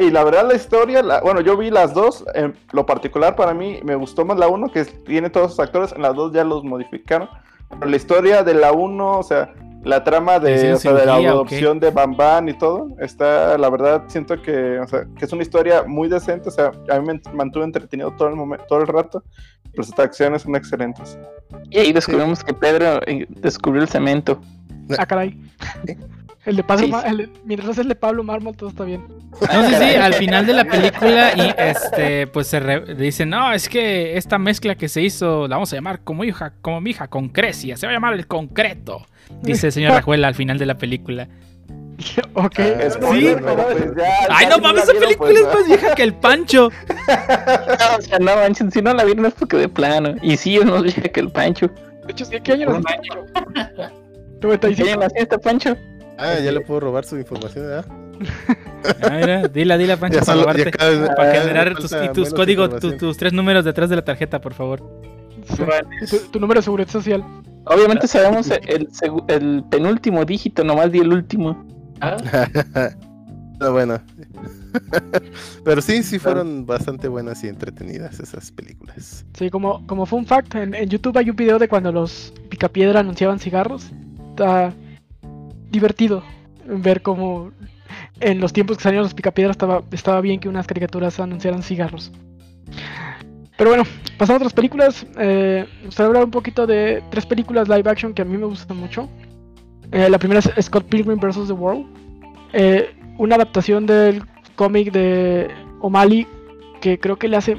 Y 0.00 0.10
la 0.10 0.22
verdad 0.22 0.46
la 0.46 0.54
historia, 0.54 1.02
la- 1.02 1.20
bueno, 1.20 1.40
yo 1.40 1.56
vi 1.56 1.68
las 1.70 1.92
dos, 1.94 2.24
en 2.34 2.54
lo 2.72 2.86
particular 2.86 3.34
para 3.34 3.52
mí 3.54 3.80
me 3.84 3.96
gustó 3.96 4.24
más 4.24 4.38
la 4.38 4.46
uno, 4.48 4.70
que 4.70 4.80
es- 4.80 5.04
tiene 5.04 5.30
todos 5.30 5.50
los 5.50 5.60
actores, 5.60 5.92
en 5.92 6.02
las 6.02 6.14
dos 6.14 6.32
ya 6.32 6.44
los 6.44 6.62
modificaron. 6.62 7.28
Pero 7.68 7.86
la 7.90 7.96
historia 7.96 8.42
de 8.44 8.54
la 8.54 8.72
uno, 8.72 9.18
o 9.18 9.22
sea, 9.22 9.52
la 9.84 10.04
trama 10.04 10.38
¿Le 10.38 10.58
de, 10.58 10.72
o 10.74 10.78
sea, 10.78 10.92
de 10.92 11.06
la 11.06 11.14
adopción 11.14 11.80
de 11.80 11.90
Bam 11.90 12.48
y 12.48 12.54
todo, 12.54 12.88
está, 13.00 13.56
la 13.56 13.70
verdad, 13.70 14.04
siento 14.08 14.40
que, 14.40 14.78
o 14.78 14.86
sea, 14.86 15.06
que 15.16 15.24
es 15.24 15.32
una 15.32 15.42
historia 15.42 15.84
muy 15.84 16.08
decente, 16.08 16.48
o 16.48 16.52
sea, 16.52 16.72
a 16.90 17.00
mí 17.00 17.06
me 17.06 17.20
mantuvo 17.32 17.64
entretenido 17.64 18.10
todo 18.12 18.28
el 18.28 18.36
momento, 18.36 18.64
todo 18.68 18.80
el 18.80 18.86
rato. 18.86 19.22
Las 19.74 19.96
acciones 19.98 20.42
son 20.42 20.56
excelentes. 20.56 21.18
Y 21.70 21.78
ahí 21.78 21.92
descubrimos 21.92 22.42
que 22.42 22.52
Pedro 22.52 23.00
eh, 23.06 23.26
descubrió 23.28 23.82
el 23.82 23.88
cemento. 23.88 24.40
Ah, 24.98 25.06
caray. 25.06 25.38
El 26.46 26.56
de 26.56 26.64
Pablo, 26.64 26.86
Sí. 26.86 26.92
El 27.06 27.30
mientras 27.44 27.70
es 27.72 27.78
el 27.78 27.88
de 27.88 27.94
Pablo 27.94 28.24
Mármol, 28.24 28.56
todo 28.56 28.70
está 28.70 28.84
bien. 28.84 29.04
No 29.40 29.68
sé 29.68 29.78
si 29.78 29.96
al 29.96 30.14
final 30.14 30.46
de 30.46 30.54
la 30.54 30.64
película 30.70 31.32
y 31.36 31.52
este 31.56 32.26
pues 32.28 32.46
se 32.46 32.60
re- 32.60 32.94
dicen, 32.94 33.28
"No, 33.30 33.52
es 33.52 33.68
que 33.68 34.16
esta 34.16 34.38
mezcla 34.38 34.74
que 34.74 34.88
se 34.88 35.02
hizo 35.02 35.46
la 35.48 35.56
vamos 35.56 35.70
a 35.72 35.76
llamar 35.76 36.00
como 36.02 36.24
hija, 36.24 36.54
como 36.62 36.80
mi 36.80 36.90
hija 36.90 37.08
concrecia, 37.08 37.76
se 37.76 37.86
va 37.86 37.90
a 37.92 37.94
llamar 37.94 38.14
el 38.14 38.26
concreto." 38.26 39.06
Dice 39.42 39.66
el 39.68 39.72
señor 39.72 39.92
Rajuela 39.92 40.28
al 40.28 40.34
final 40.34 40.58
de 40.58 40.66
la 40.66 40.76
película. 40.78 41.28
ok. 42.34 42.58
Ah, 42.58 42.62
Es 42.62 42.94
Sí, 42.94 43.00
spoiler, 43.00 43.36
pero 43.42 43.56
pues 43.56 43.84
ya- 43.96 44.26
Ay, 44.30 44.46
ya 44.48 44.56
no 44.56 44.62
mames, 44.62 44.82
esa 44.84 44.92
película 44.94 45.16
pues, 45.30 45.38
es 45.40 45.46
más 45.54 45.66
vieja 45.68 45.94
que 45.94 46.02
el 46.02 46.14
Pancho. 46.14 46.66
o 47.98 48.00
sea, 48.02 48.18
no 48.18 48.34
manchen, 48.36 48.72
si 48.72 48.80
no 48.80 48.94
la 48.94 49.04
vieron 49.04 49.26
es 49.26 49.34
porque 49.34 49.58
de 49.58 49.68
plano. 49.68 50.14
Y 50.22 50.36
sí, 50.38 50.56
es 50.56 50.64
más 50.64 50.82
vieja 50.82 51.02
que 51.02 51.20
el 51.20 51.30
Pancho. 51.30 51.66
De 52.06 52.12
hecho, 52.12 52.24
¿qué 52.42 52.52
año 52.52 52.70
año. 52.70 52.82
95. 54.40 54.84
¿Qué 54.84 54.90
año 54.90 55.00
nació 55.00 55.22
este 55.22 55.38
Pancho? 55.38 55.76
Ah, 56.20 56.38
ya 56.38 56.52
le 56.52 56.60
puedo 56.60 56.80
robar 56.80 57.04
su 57.04 57.16
información, 57.16 57.66
¿verdad? 57.66 57.86
Ah, 59.02 59.10
mira, 59.10 59.46
dila, 59.48 59.76
dila, 59.76 59.96
Pancho, 59.98 60.20
Ya 60.20 60.24
para 60.24 60.40
robarte. 60.40 60.70
cada 60.70 61.14
Para 61.14 61.32
vez 61.32 61.42
generar 61.42 61.74
tus, 61.76 61.92
y 61.92 62.34
códigos, 62.34 62.80
tus 62.98 63.16
tres 63.16 63.32
números 63.32 63.64
detrás 63.64 63.90
de 63.90 63.96
la 63.96 64.04
tarjeta, 64.04 64.40
por 64.40 64.54
favor. 64.54 64.82
Sí. 65.54 65.62
Tu, 66.08 66.18
tu 66.30 66.40
número 66.40 66.60
de 66.60 66.64
seguridad 66.64 66.88
social. 66.88 67.22
Obviamente 67.66 68.06
sabemos 68.06 68.50
el, 68.50 69.64
penúltimo 69.70 70.24
dígito, 70.24 70.64
nomás 70.64 70.90
di 70.90 71.00
el 71.00 71.12
último. 71.12 71.66
Ah, 72.00 72.16
No, 73.60 73.72
bueno. 73.72 74.00
Pero 75.64 75.82
sí, 75.82 76.02
sí 76.02 76.18
fueron 76.18 76.64
bastante 76.64 77.08
buenas 77.08 77.44
y 77.44 77.48
entretenidas 77.48 78.18
esas 78.18 78.50
películas. 78.50 79.26
Sí, 79.34 79.50
como, 79.50 79.86
como 79.86 80.06
fun 80.06 80.24
fact, 80.24 80.54
en, 80.54 80.74
en 80.74 80.88
YouTube 80.88 81.18
hay 81.18 81.28
un 81.28 81.36
video 81.36 81.58
de 81.58 81.68
cuando 81.68 81.92
los 81.92 82.32
Picapiedra 82.48 83.00
anunciaban 83.00 83.38
cigarros. 83.38 83.90
Está 84.30 84.72
divertido 85.70 86.22
ver 86.66 87.02
cómo 87.02 87.52
en 88.20 88.40
los 88.40 88.52
tiempos 88.52 88.76
que 88.76 88.82
salieron 88.82 89.04
los 89.04 89.14
Picapiedra 89.14 89.50
estaba, 89.50 89.82
estaba 89.90 90.20
bien 90.20 90.40
que 90.40 90.48
unas 90.48 90.66
caricaturas 90.66 91.18
anunciaran 91.20 91.62
cigarros. 91.62 92.12
Pero 93.56 93.70
bueno, 93.70 93.84
pasando 94.16 94.34
a 94.34 94.36
otras 94.38 94.52
películas, 94.54 95.06
eh, 95.18 95.66
gustaría 95.84 96.06
hablar 96.06 96.24
un 96.24 96.30
poquito 96.30 96.66
de 96.66 97.02
tres 97.10 97.26
películas 97.26 97.68
live 97.68 97.90
action 97.90 98.14
que 98.14 98.22
a 98.22 98.24
mí 98.24 98.36
me 98.36 98.46
gustan 98.46 98.76
mucho. 98.76 99.08
Eh, 99.92 100.08
la 100.08 100.18
primera 100.18 100.40
es 100.40 100.64
Scott 100.64 100.86
Pilgrim 100.86 101.18
vs. 101.18 101.48
The 101.48 101.52
World. 101.52 101.86
Eh, 102.52 102.94
una 103.18 103.34
adaptación 103.34 103.86
del 103.86 104.22
cómic 104.56 104.92
de 104.92 105.50
O'Malley 105.80 106.26
que 106.80 106.98
creo 106.98 107.18
que 107.18 107.28
le 107.28 107.36
hace 107.36 107.56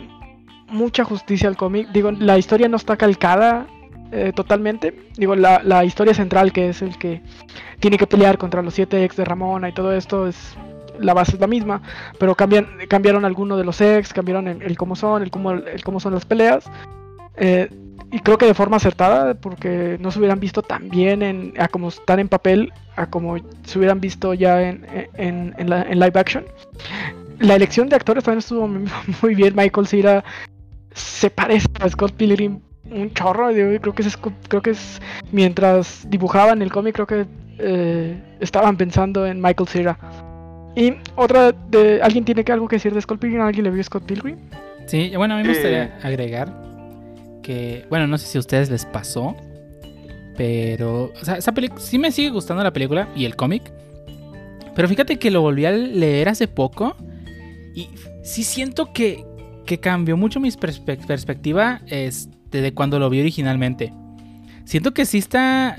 mucha 0.70 1.04
justicia 1.04 1.48
al 1.48 1.58
cómic. 1.58 1.90
Digo, 1.90 2.12
la 2.12 2.38
historia 2.38 2.68
no 2.68 2.78
está 2.78 2.98
calcada 2.98 3.68
eh, 4.12 4.32
totalmente. 4.36 4.94
Digo, 5.16 5.36
la, 5.36 5.62
la 5.64 5.86
historia 5.86 6.14
central, 6.14 6.52
que 6.52 6.70
es 6.70 6.82
el 6.82 6.98
que 6.98 7.22
tiene 7.80 7.98
que 7.98 8.08
pelear 8.08 8.38
contra 8.38 8.62
los 8.62 8.74
siete 8.74 9.04
ex 9.04 9.16
de 9.16 9.26
Ramona 9.26 9.70
y 9.70 9.74
todo 9.74 9.94
esto, 9.94 10.28
es 10.28 10.56
la 11.00 11.14
base 11.14 11.34
es 11.36 11.40
la 11.40 11.48
misma. 11.48 11.82
Pero 12.20 12.36
cambian, 12.36 12.68
cambiaron 12.88 13.26
algunos 13.26 13.58
de 13.58 13.64
los 13.64 13.80
ex, 13.82 14.14
cambiaron 14.14 14.48
el, 14.48 14.62
el 14.62 14.78
cómo 14.78 14.96
son, 14.96 15.24
el 15.24 15.32
cómo, 15.32 15.52
el 15.52 15.84
cómo 15.84 16.00
son 16.00 16.14
las 16.14 16.26
peleas. 16.26 16.70
Eh, 17.38 17.70
y 18.12 18.20
creo 18.20 18.38
que 18.38 18.46
de 18.46 18.54
forma 18.54 18.78
acertada, 18.78 19.34
porque 19.36 19.98
no 20.02 20.12
se 20.12 20.20
hubieran 20.20 20.40
visto 20.40 20.62
tan 20.62 20.90
bien 20.90 21.22
en, 21.22 21.54
a 21.58 21.70
como 21.70 21.88
están 21.88 22.20
en 22.20 22.28
papel, 22.28 22.74
a 22.98 23.10
como 23.10 23.38
se 23.64 23.80
hubieran 23.80 24.02
visto 24.02 24.34
ya 24.34 24.62
en, 24.62 24.86
en, 25.14 25.56
en 25.58 26.00
live 26.00 26.20
action. 26.20 26.44
La 27.40 27.56
elección 27.56 27.88
de 27.88 27.96
actores 27.96 28.26
también 28.26 28.40
estuvo 28.40 28.68
muy 29.22 29.36
bien. 29.36 29.56
Michael 29.56 29.88
Cera 29.88 30.24
se 30.94 31.30
parece 31.30 31.68
a 31.80 31.88
Scott 31.88 32.12
Pilgrim 32.12 32.60
un 32.92 33.14
chorro. 33.14 33.52
Yo 33.52 33.80
creo 33.82 33.94
que 33.96 34.02
es, 34.04 34.18
creo 34.18 34.62
que 34.62 34.72
es 34.72 35.02
mientras 35.32 36.06
dibujaban 36.10 36.62
el 36.62 36.72
cómic, 36.72 36.96
creo 36.96 37.08
que 37.08 37.26
eh, 37.60 38.18
estaban 38.40 38.78
pensando 38.78 39.26
en 39.26 39.42
Michael 39.42 39.68
Cera. 39.70 39.98
Y 40.76 40.94
otra 41.16 41.52
de 41.52 42.02
alguien 42.02 42.24
tiene 42.24 42.44
que 42.44 42.52
algo 42.52 42.68
que 42.68 42.78
decir 42.78 42.94
de 42.94 43.02
Scott 43.02 43.20
Pilgrim. 43.20 43.42
¿Alguien 43.42 43.66
le 43.66 43.72
vio 43.72 43.84
Scott 43.84 44.04
Pilgrim? 44.04 44.38
Sí, 44.88 45.12
bueno, 45.16 45.36
a 45.36 45.38
mí 45.38 45.44
me 45.44 45.50
Eh. 45.50 45.54
gustaría 45.54 46.00
agregar 46.04 46.54
que, 47.44 47.86
bueno, 47.90 48.08
no 48.08 48.18
sé 48.18 48.28
si 48.28 48.38
a 48.38 48.40
ustedes 48.42 48.70
les 48.70 48.86
pasó, 48.86 49.36
pero, 50.38 51.12
o 51.20 51.26
sea, 51.26 51.36
esa 51.36 51.52
película, 51.54 51.80
sí 51.82 51.98
me 52.00 52.12
sigue 52.12 52.30
gustando 52.30 52.64
la 52.64 52.72
película 52.72 53.08
y 53.16 53.26
el 53.26 53.36
cómic, 53.36 53.64
pero 54.76 54.88
fíjate 54.88 55.18
que 55.20 55.30
lo 55.32 55.42
volví 55.42 55.66
a 55.66 55.72
leer 55.72 56.30
hace 56.30 56.48
poco 56.48 56.96
y 57.76 57.90
sí 58.24 58.44
siento 58.44 58.94
que, 58.94 59.26
que 59.66 59.80
cambió 59.80 60.18
mucho 60.18 60.40
mi 60.40 60.50
perspe- 60.52 61.06
perspectiva 61.06 61.82
este, 61.88 62.36
de 62.60 62.74
cuando 62.74 63.00
lo 63.00 63.10
vi 63.10 63.22
originalmente. 63.22 63.94
Siento 64.66 64.94
que 64.94 65.06
sí 65.06 65.20
está 65.20 65.78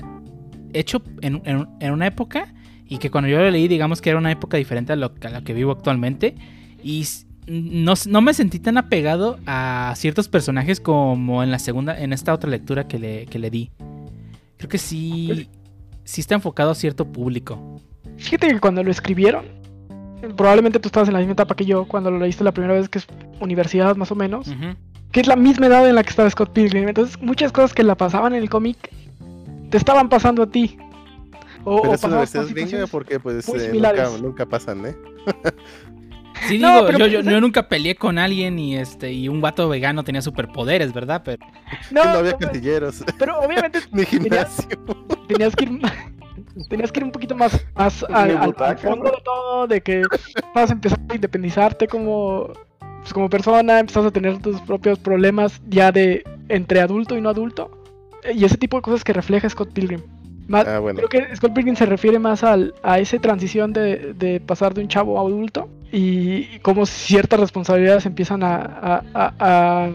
hecho 0.73 1.03
en, 1.21 1.41
en- 1.45 1.67
en 1.79 1.91
una 1.93 2.07
época 2.07 2.53
y 2.87 2.97
que 2.97 3.11
cuando 3.11 3.29
yo 3.29 3.37
lo 3.39 3.51
leí, 3.51 3.67
digamos 3.67 4.01
que 4.01 4.09
era 4.09 4.17
una 4.19 4.31
época 4.31 4.57
diferente 4.57 4.93
a 4.93 4.95
lo, 4.95 5.13
a 5.21 5.29
la 5.29 5.43
que 5.43 5.53
vivo 5.53 5.71
actualmente. 5.71 6.35
Y 6.83 7.05
no, 7.47 7.93
no 8.07 8.21
me 8.21 8.33
sentí 8.33 8.59
tan 8.59 8.77
apegado 8.77 9.37
a 9.45 9.93
ciertos 9.95 10.27
personajes 10.29 10.79
como 10.79 11.43
en 11.43 11.51
la 11.51 11.59
segunda, 11.59 11.99
en 11.99 12.13
esta 12.13 12.33
otra 12.33 12.49
lectura 12.49 12.87
que 12.87 12.97
le, 12.99 13.25
que 13.27 13.37
le 13.39 13.49
di. 13.49 13.71
Creo 14.57 14.69
que 14.69 14.77
sí, 14.77 15.49
sí 16.03 16.21
está 16.21 16.35
enfocado 16.35 16.71
a 16.71 16.75
cierto 16.75 17.05
público. 17.11 17.81
Fíjate 18.17 18.47
que 18.47 18.59
cuando 18.59 18.83
lo 18.83 18.91
escribieron, 18.91 19.45
probablemente 20.37 20.79
tú 20.79 20.87
estabas 20.87 21.09
en 21.09 21.13
la 21.13 21.19
misma 21.19 21.33
etapa 21.33 21.55
que 21.55 21.65
yo 21.65 21.85
cuando 21.85 22.11
lo 22.11 22.19
leíste 22.19 22.43
la 22.43 22.51
primera 22.53 22.73
vez, 22.75 22.87
que 22.89 22.99
es 22.99 23.07
universidad 23.41 23.95
más 23.95 24.11
o 24.11 24.15
menos. 24.15 24.47
Que 25.13 25.21
es 25.21 25.27
la 25.27 25.35
misma 25.37 25.67
edad 25.67 25.87
en 25.87 25.95
la 25.95 26.03
que 26.03 26.09
estaba 26.09 26.29
Scott 26.29 26.51
Pilgrim. 26.51 26.89
Entonces, 26.89 27.17
muchas 27.21 27.51
cosas 27.53 27.73
que 27.73 27.83
la 27.83 27.95
pasaban 27.95 28.33
en 28.33 28.41
el 28.43 28.49
cómic 28.49 28.77
te 29.69 29.77
estaban 29.77 30.09
pasando 30.09 30.43
a 30.43 30.47
ti. 30.47 30.77
O, 31.63 31.79
Pero 31.81 31.91
o 31.91 31.93
es 31.95 32.01
pasaban 32.01 32.11
universidad 32.17 32.41
por 32.43 32.51
gringa 32.53 32.67
situaciones- 32.67 32.89
porque 32.91 33.19
pues 33.21 33.47
eh, 33.47 33.71
nunca, 33.73 34.09
nunca 34.21 34.45
pasan, 34.45 34.85
¿eh? 34.87 34.95
Sí, 36.47 36.57
No, 36.59 36.73
digo, 36.73 36.85
pero- 36.87 36.97
yo, 36.97 37.07
yo, 37.07 37.21
yo 37.21 37.39
nunca 37.39 37.69
peleé 37.69 37.95
con 37.95 38.17
alguien 38.17 38.59
y 38.59 38.75
este 38.75 39.13
y 39.13 39.29
un 39.29 39.39
vato 39.39 39.69
vegano 39.69 40.03
tenía 40.03 40.21
superpoderes, 40.21 40.91
¿verdad? 40.91 41.21
Pero 41.23 41.45
No, 41.91 42.03
No, 42.03 42.09
había 42.09 42.31
no, 42.31 42.37
casilleros, 42.39 43.03
pero 43.17 43.39
obviamente 43.39 43.79
ni 43.93 44.03
gimnasio. 44.03 44.67
tenías 45.29 45.55
que 45.55 45.63
ir 45.65 45.79
tenías 46.69 46.91
que 46.91 46.99
ir 46.99 47.03
un 47.05 47.11
poquito 47.11 47.33
más, 47.35 47.65
más 47.75 48.03
al, 48.09 48.35
al- 48.37 48.77
fondo 48.77 49.05
¿no? 49.05 49.11
de 49.11 49.17
todo 49.23 49.67
de 49.67 49.81
que 49.81 50.01
vas 50.53 50.69
a 50.69 50.73
empezar 50.73 50.99
a 51.07 51.15
independizarte 51.15 51.87
como 51.87 52.51
pues, 53.03 53.13
como 53.13 53.29
persona 53.29 53.79
empezás 53.79 54.05
a 54.05 54.11
tener 54.11 54.39
tus 54.39 54.59
propios 54.61 54.97
problemas 54.99 55.61
ya 55.69 55.91
de 55.91 56.23
entre 56.49 56.81
adulto 56.81 57.15
y 57.15 57.21
no 57.21 57.29
adulto 57.29 57.69
eh, 58.23 58.33
y 58.35 58.43
ese 58.45 58.57
tipo 58.57 58.77
de 58.77 58.81
cosas 58.81 59.03
que 59.03 59.13
refleja 59.13 59.47
Scott 59.49 59.71
Pilgrim 59.73 60.01
Más- 60.47 60.67
Ah, 60.67 60.79
bueno. 60.79 60.99
creo 60.99 61.09
que 61.09 61.35
Scott 61.35 61.53
Pilgrim 61.53 61.75
se 61.75 61.85
refiere 61.85 62.19
más 62.19 62.43
al, 62.43 62.73
a 62.83 62.99
esa 62.99 63.17
transición 63.19 63.71
de, 63.71 64.13
de 64.13 64.39
pasar 64.41 64.73
de 64.73 64.81
un 64.81 64.87
chavo 64.89 65.17
a 65.17 65.21
adulto 65.21 65.69
y, 65.91 66.59
cómo 66.63 66.85
ciertas 66.87 67.39
responsabilidades 67.39 68.05
empiezan 68.07 68.41
a, 68.43 68.55
a, 68.57 69.03
a- 69.13 69.33
a, 69.85 69.89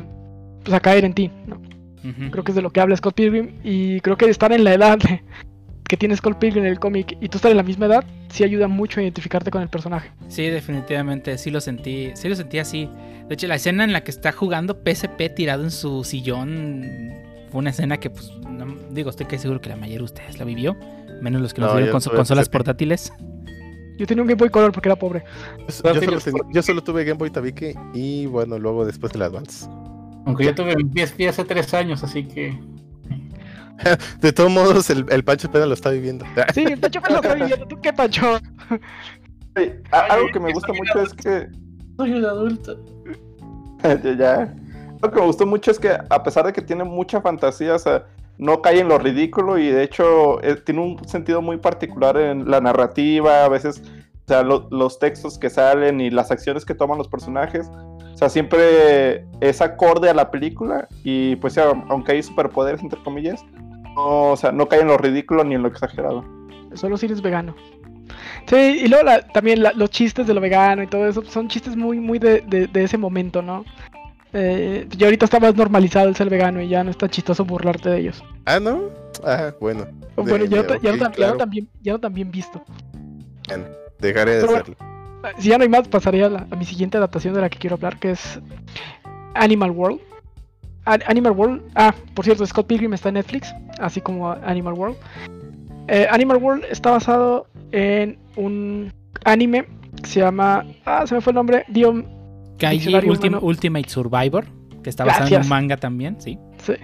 pues, 0.65 0.73
a 0.75 0.81
caer 0.81 1.05
en 1.05 1.13
ti 1.15 1.31
¿no? 1.47 1.61
Creo 2.31 2.45
que 2.45 2.53
es 2.53 2.57
de 2.57 2.63
lo 2.63 2.71
que 2.71 2.81
habla 2.81 2.97
Scott 2.97 3.15
Pilgrim. 3.17 3.57
Y 3.65 4.01
creo 4.01 4.17
que 4.17 4.31
estar 4.31 4.51
en 4.53 4.65
la 4.65 4.73
edad 4.73 4.97
de- 4.99 5.23
que 5.89 5.97
tiene 5.97 6.15
Pilgrim 6.39 6.65
en 6.65 6.71
el 6.71 6.79
cómic 6.79 7.17
y 7.21 7.29
tú 7.29 7.39
estar 7.39 7.51
en 7.51 7.57
la 7.57 7.63
misma 7.63 7.87
edad, 7.87 8.05
sí 8.29 8.45
ayuda 8.45 8.69
mucho 8.69 9.01
a 9.01 9.03
identificarte 9.03 9.51
con 9.51 9.63
el 9.63 9.69
personaje. 9.69 10.11
Sí, 10.29 10.47
definitivamente, 10.47 11.39
sí 11.39 11.51
lo 11.51 11.61
sentí, 11.61 12.11
sí 12.15 12.29
lo 12.29 12.37
sentí 12.37 12.59
así. 12.59 12.89
De 13.27 13.35
hecho, 13.35 13.47
la 13.47 13.55
escena 13.57 13.85
en 13.85 13.93
la 13.93 14.05
que 14.05 14.11
está 14.11 14.31
jugando 14.33 14.75
PSP 14.85 15.31
tirado 15.35 15.65
en 15.65 15.71
su 15.71 16.05
sillón 16.05 16.85
fue 17.51 17.61
una 17.61 17.71
escena 17.71 17.97
que, 17.97 18.11
pues, 18.11 18.31
no- 18.49 18.77
digo, 18.91 19.11
estoy 19.11 19.27
que 19.27 19.39
seguro 19.39 19.61
que 19.61 19.71
la 19.71 19.77
mayoría 19.77 19.99
de 19.99 20.05
ustedes 20.05 20.39
la 20.39 20.45
vivió. 20.45 20.77
Menos 21.23 21.41
los 21.41 21.55
que 21.55 21.63
nos 21.63 21.75
No, 21.75 21.91
con 21.91 22.01
sus 22.01 22.13
consolas 22.13 22.49
portátiles. 22.49 23.13
Yo 23.99 24.07
tenía 24.07 24.23
un 24.23 24.29
Game 24.29 24.39
Boy 24.39 24.51
Color 24.51 24.71
porque 24.71 24.89
era 24.91 24.97
pobre. 24.97 25.25
Yo, 25.83 25.93
yo 25.95 26.01
solo 26.03 26.21
ten- 26.21 26.35
yo 26.53 26.63
solo 26.63 26.85
tuve 26.85 27.05
Game 27.05 27.19
Boy 27.19 27.31
Tabique 27.31 27.75
y 27.95 28.27
bueno, 28.27 28.59
luego 28.59 28.85
después 28.87 29.13
el 29.15 29.23
Advance. 29.23 29.67
Aunque 30.27 30.45
yo 30.45 30.55
tuve 30.55 30.77
mi 30.77 30.85
PSP 30.85 31.29
hace 31.29 31.45
tres 31.45 31.73
años, 31.75 32.05
así 32.05 32.25
que. 32.25 32.57
De 34.21 34.33
todos 34.33 34.51
modos, 34.51 34.91
el, 34.91 35.07
el 35.11 35.25
Pancho 35.25 35.49
apenas 35.49 35.69
lo 35.69 35.75
está 35.75 35.91
viviendo. 35.91 36.25
Sí, 36.55 36.65
Pancho 36.81 36.99
apenas 36.99 37.23
está 37.23 37.35
viviendo. 37.41 37.67
¿Tú 37.67 37.81
qué, 37.81 37.93
Pancho? 37.93 38.39
Sí, 39.57 39.71
a- 39.93 40.01
algo 40.15 40.29
que 40.33 40.41
me 40.41 40.53
gusta 40.53 40.73
mucho 40.73 41.03
es 41.03 41.15
que 41.15 41.49
Soy 41.97 42.13
un 42.13 42.25
adulto. 42.25 42.79
ya, 43.83 44.01
ya. 44.17 44.55
Lo 45.01 45.11
que 45.11 45.21
me 45.21 45.27
gustó 45.27 45.47
mucho 45.47 45.71
es 45.71 45.79
que 45.79 45.91
a 45.91 46.23
pesar 46.23 46.45
de 46.47 46.53
que 46.53 46.61
tiene 46.63 46.83
mucha 46.85 47.21
fantasía, 47.21 47.75
o 47.75 47.79
sea, 47.79 48.05
no 48.37 48.61
cae 48.63 48.81
en 48.81 48.89
lo 48.89 48.99
ridículo 48.99 49.59
y 49.59 49.69
de 49.69 49.83
hecho 49.85 50.43
eh, 50.43 50.57
tiene 50.57 50.81
un 50.81 51.09
sentido 51.09 51.41
muy 51.43 51.57
particular 51.59 52.17
en 52.17 52.51
la 52.51 52.61
narrativa, 52.61 53.45
a 53.45 53.49
veces, 53.49 53.81
o 53.81 54.29
sea, 54.29 54.43
lo- 54.43 54.69
los 54.71 54.99
textos 54.99 55.39
que 55.39 55.51
salen 55.51 56.01
y 56.01 56.11
las 56.11 56.31
acciones 56.31 56.65
que 56.65 56.75
toman 56.75 56.99
los 56.99 57.09
personajes. 57.09 57.69
O 57.69 58.17
sea, 58.17 58.29
siempre 58.29 59.25
es 59.41 59.61
acorde 59.61 60.11
a 60.11 60.15
la 60.15 60.31
película 60.33 60.89
y 61.05 61.37
pues 61.37 61.55
ya, 61.55 61.71
aunque 61.89 62.13
hay 62.13 62.23
superpoderes, 62.25 62.83
entre 62.83 63.01
comillas, 63.05 63.45
no, 63.99 64.31
o 64.33 64.37
sea, 64.37 64.53
no 64.53 64.69
cae 64.69 64.81
en 64.81 64.87
lo 64.89 64.97
ridículo 64.97 65.43
ni 65.45 65.55
en 65.57 65.63
lo 65.63 65.69
exagerado. 65.69 66.25
Solo 66.75 66.97
si 66.97 67.07
eres 67.07 67.21
vegano. 67.21 67.55
Sí, 68.47 68.57
y 68.57 68.89
luego 68.89 69.05
la- 69.05 69.23
también 69.29 69.63
la- 69.63 69.73
los 69.73 69.91
chistes 69.91 70.27
de 70.27 70.35
lo 70.35 70.41
vegano 70.41 70.83
y 70.83 70.87
todo 70.87 71.07
eso 71.09 71.23
son 71.25 71.49
chistes 71.49 71.77
muy, 71.77 71.99
muy 71.99 72.19
de, 72.19 72.41
de- 72.43 72.67
de 72.69 72.85
ese 72.85 72.97
momento, 72.97 73.43
¿no? 73.43 73.65
Eh, 74.33 74.87
ya 74.97 75.07
ahorita 75.07 75.25
está 75.25 75.41
más 75.41 75.55
normalizado 75.57 76.09
el 76.09 76.15
ser 76.17 76.29
vegano 76.31 76.61
y 76.63 76.69
ya 76.69 76.85
no 76.85 76.91
está 76.91 77.09
chistoso 77.09 77.45
burlarte 77.45 77.89
de 77.91 77.99
ellos. 78.01 78.23
Ah, 78.47 78.61
¿no? 78.61 78.83
Ah, 79.25 79.53
bueno. 79.61 79.87
Bueno, 80.17 80.45
De- 80.45 80.49
ya, 80.49 80.63
no 80.63 80.69
ya 80.69 80.75
no 80.75 80.81
ya 80.81 80.93
no 81.09 81.11
claro. 81.13 81.37
tan 81.37 81.51
bien, 81.51 81.69
ya 81.83 81.93
no 81.93 81.99
tan 82.01 82.15
bien 82.15 82.31
visto. 82.31 82.63
Dejaré 83.99 84.33
de 84.37 84.41
Pero 84.43 84.53
bueno. 84.53 84.63
hacerlo. 84.63 84.77
Si 85.39 85.49
ya 85.49 85.59
no 85.59 85.65
hay 85.65 85.69
más, 85.71 85.89
pasaría 85.89 86.27
a, 86.27 86.31
la- 86.31 86.47
a 86.51 86.57
mi 86.57 86.65
siguiente 86.65 86.97
adaptación 86.99 87.35
de 87.35 87.41
la 87.41 87.49
que 87.51 87.59
quiero 87.59 87.75
hablar, 87.77 87.99
que 87.99 88.13
es 88.13 88.39
Animal 89.35 89.71
World. 89.73 90.01
Animal 91.07 91.33
World, 91.33 91.63
ah, 91.75 91.95
por 92.15 92.25
cierto, 92.25 92.47
Scott 92.47 92.67
Pilgrim 92.67 92.95
está 92.95 93.09
en 93.09 93.15
Netflix, 93.17 93.55
así 93.81 94.01
como 94.01 94.31
Animal 94.31 94.75
World. 94.75 94.97
Eh, 95.89 96.07
Animal 96.11 96.37
World 96.39 96.65
está 96.71 96.91
basado 96.93 97.47
en 97.73 98.19
un 98.37 98.93
anime 99.25 99.67
que 100.03 100.07
se 100.09 100.21
llama, 100.21 100.65
ah, 100.85 101.07
se 101.07 101.15
me 101.15 101.21
fue 101.21 101.31
el 101.33 101.35
nombre, 101.37 101.65
Dio, 101.69 101.93
Kaiji 102.59 102.77
Diccionario 102.79 103.13
Ultim- 103.13 103.29
humano. 103.29 103.47
Ultimate 103.47 103.89
Survivor, 103.89 104.45
que 104.83 104.91
está 104.91 105.05
basado 105.05 105.35
en 105.37 105.43
un 105.43 105.49
manga 105.49 105.77
también, 105.77 106.21
sí. 106.21 106.39
Sí. 106.59 106.75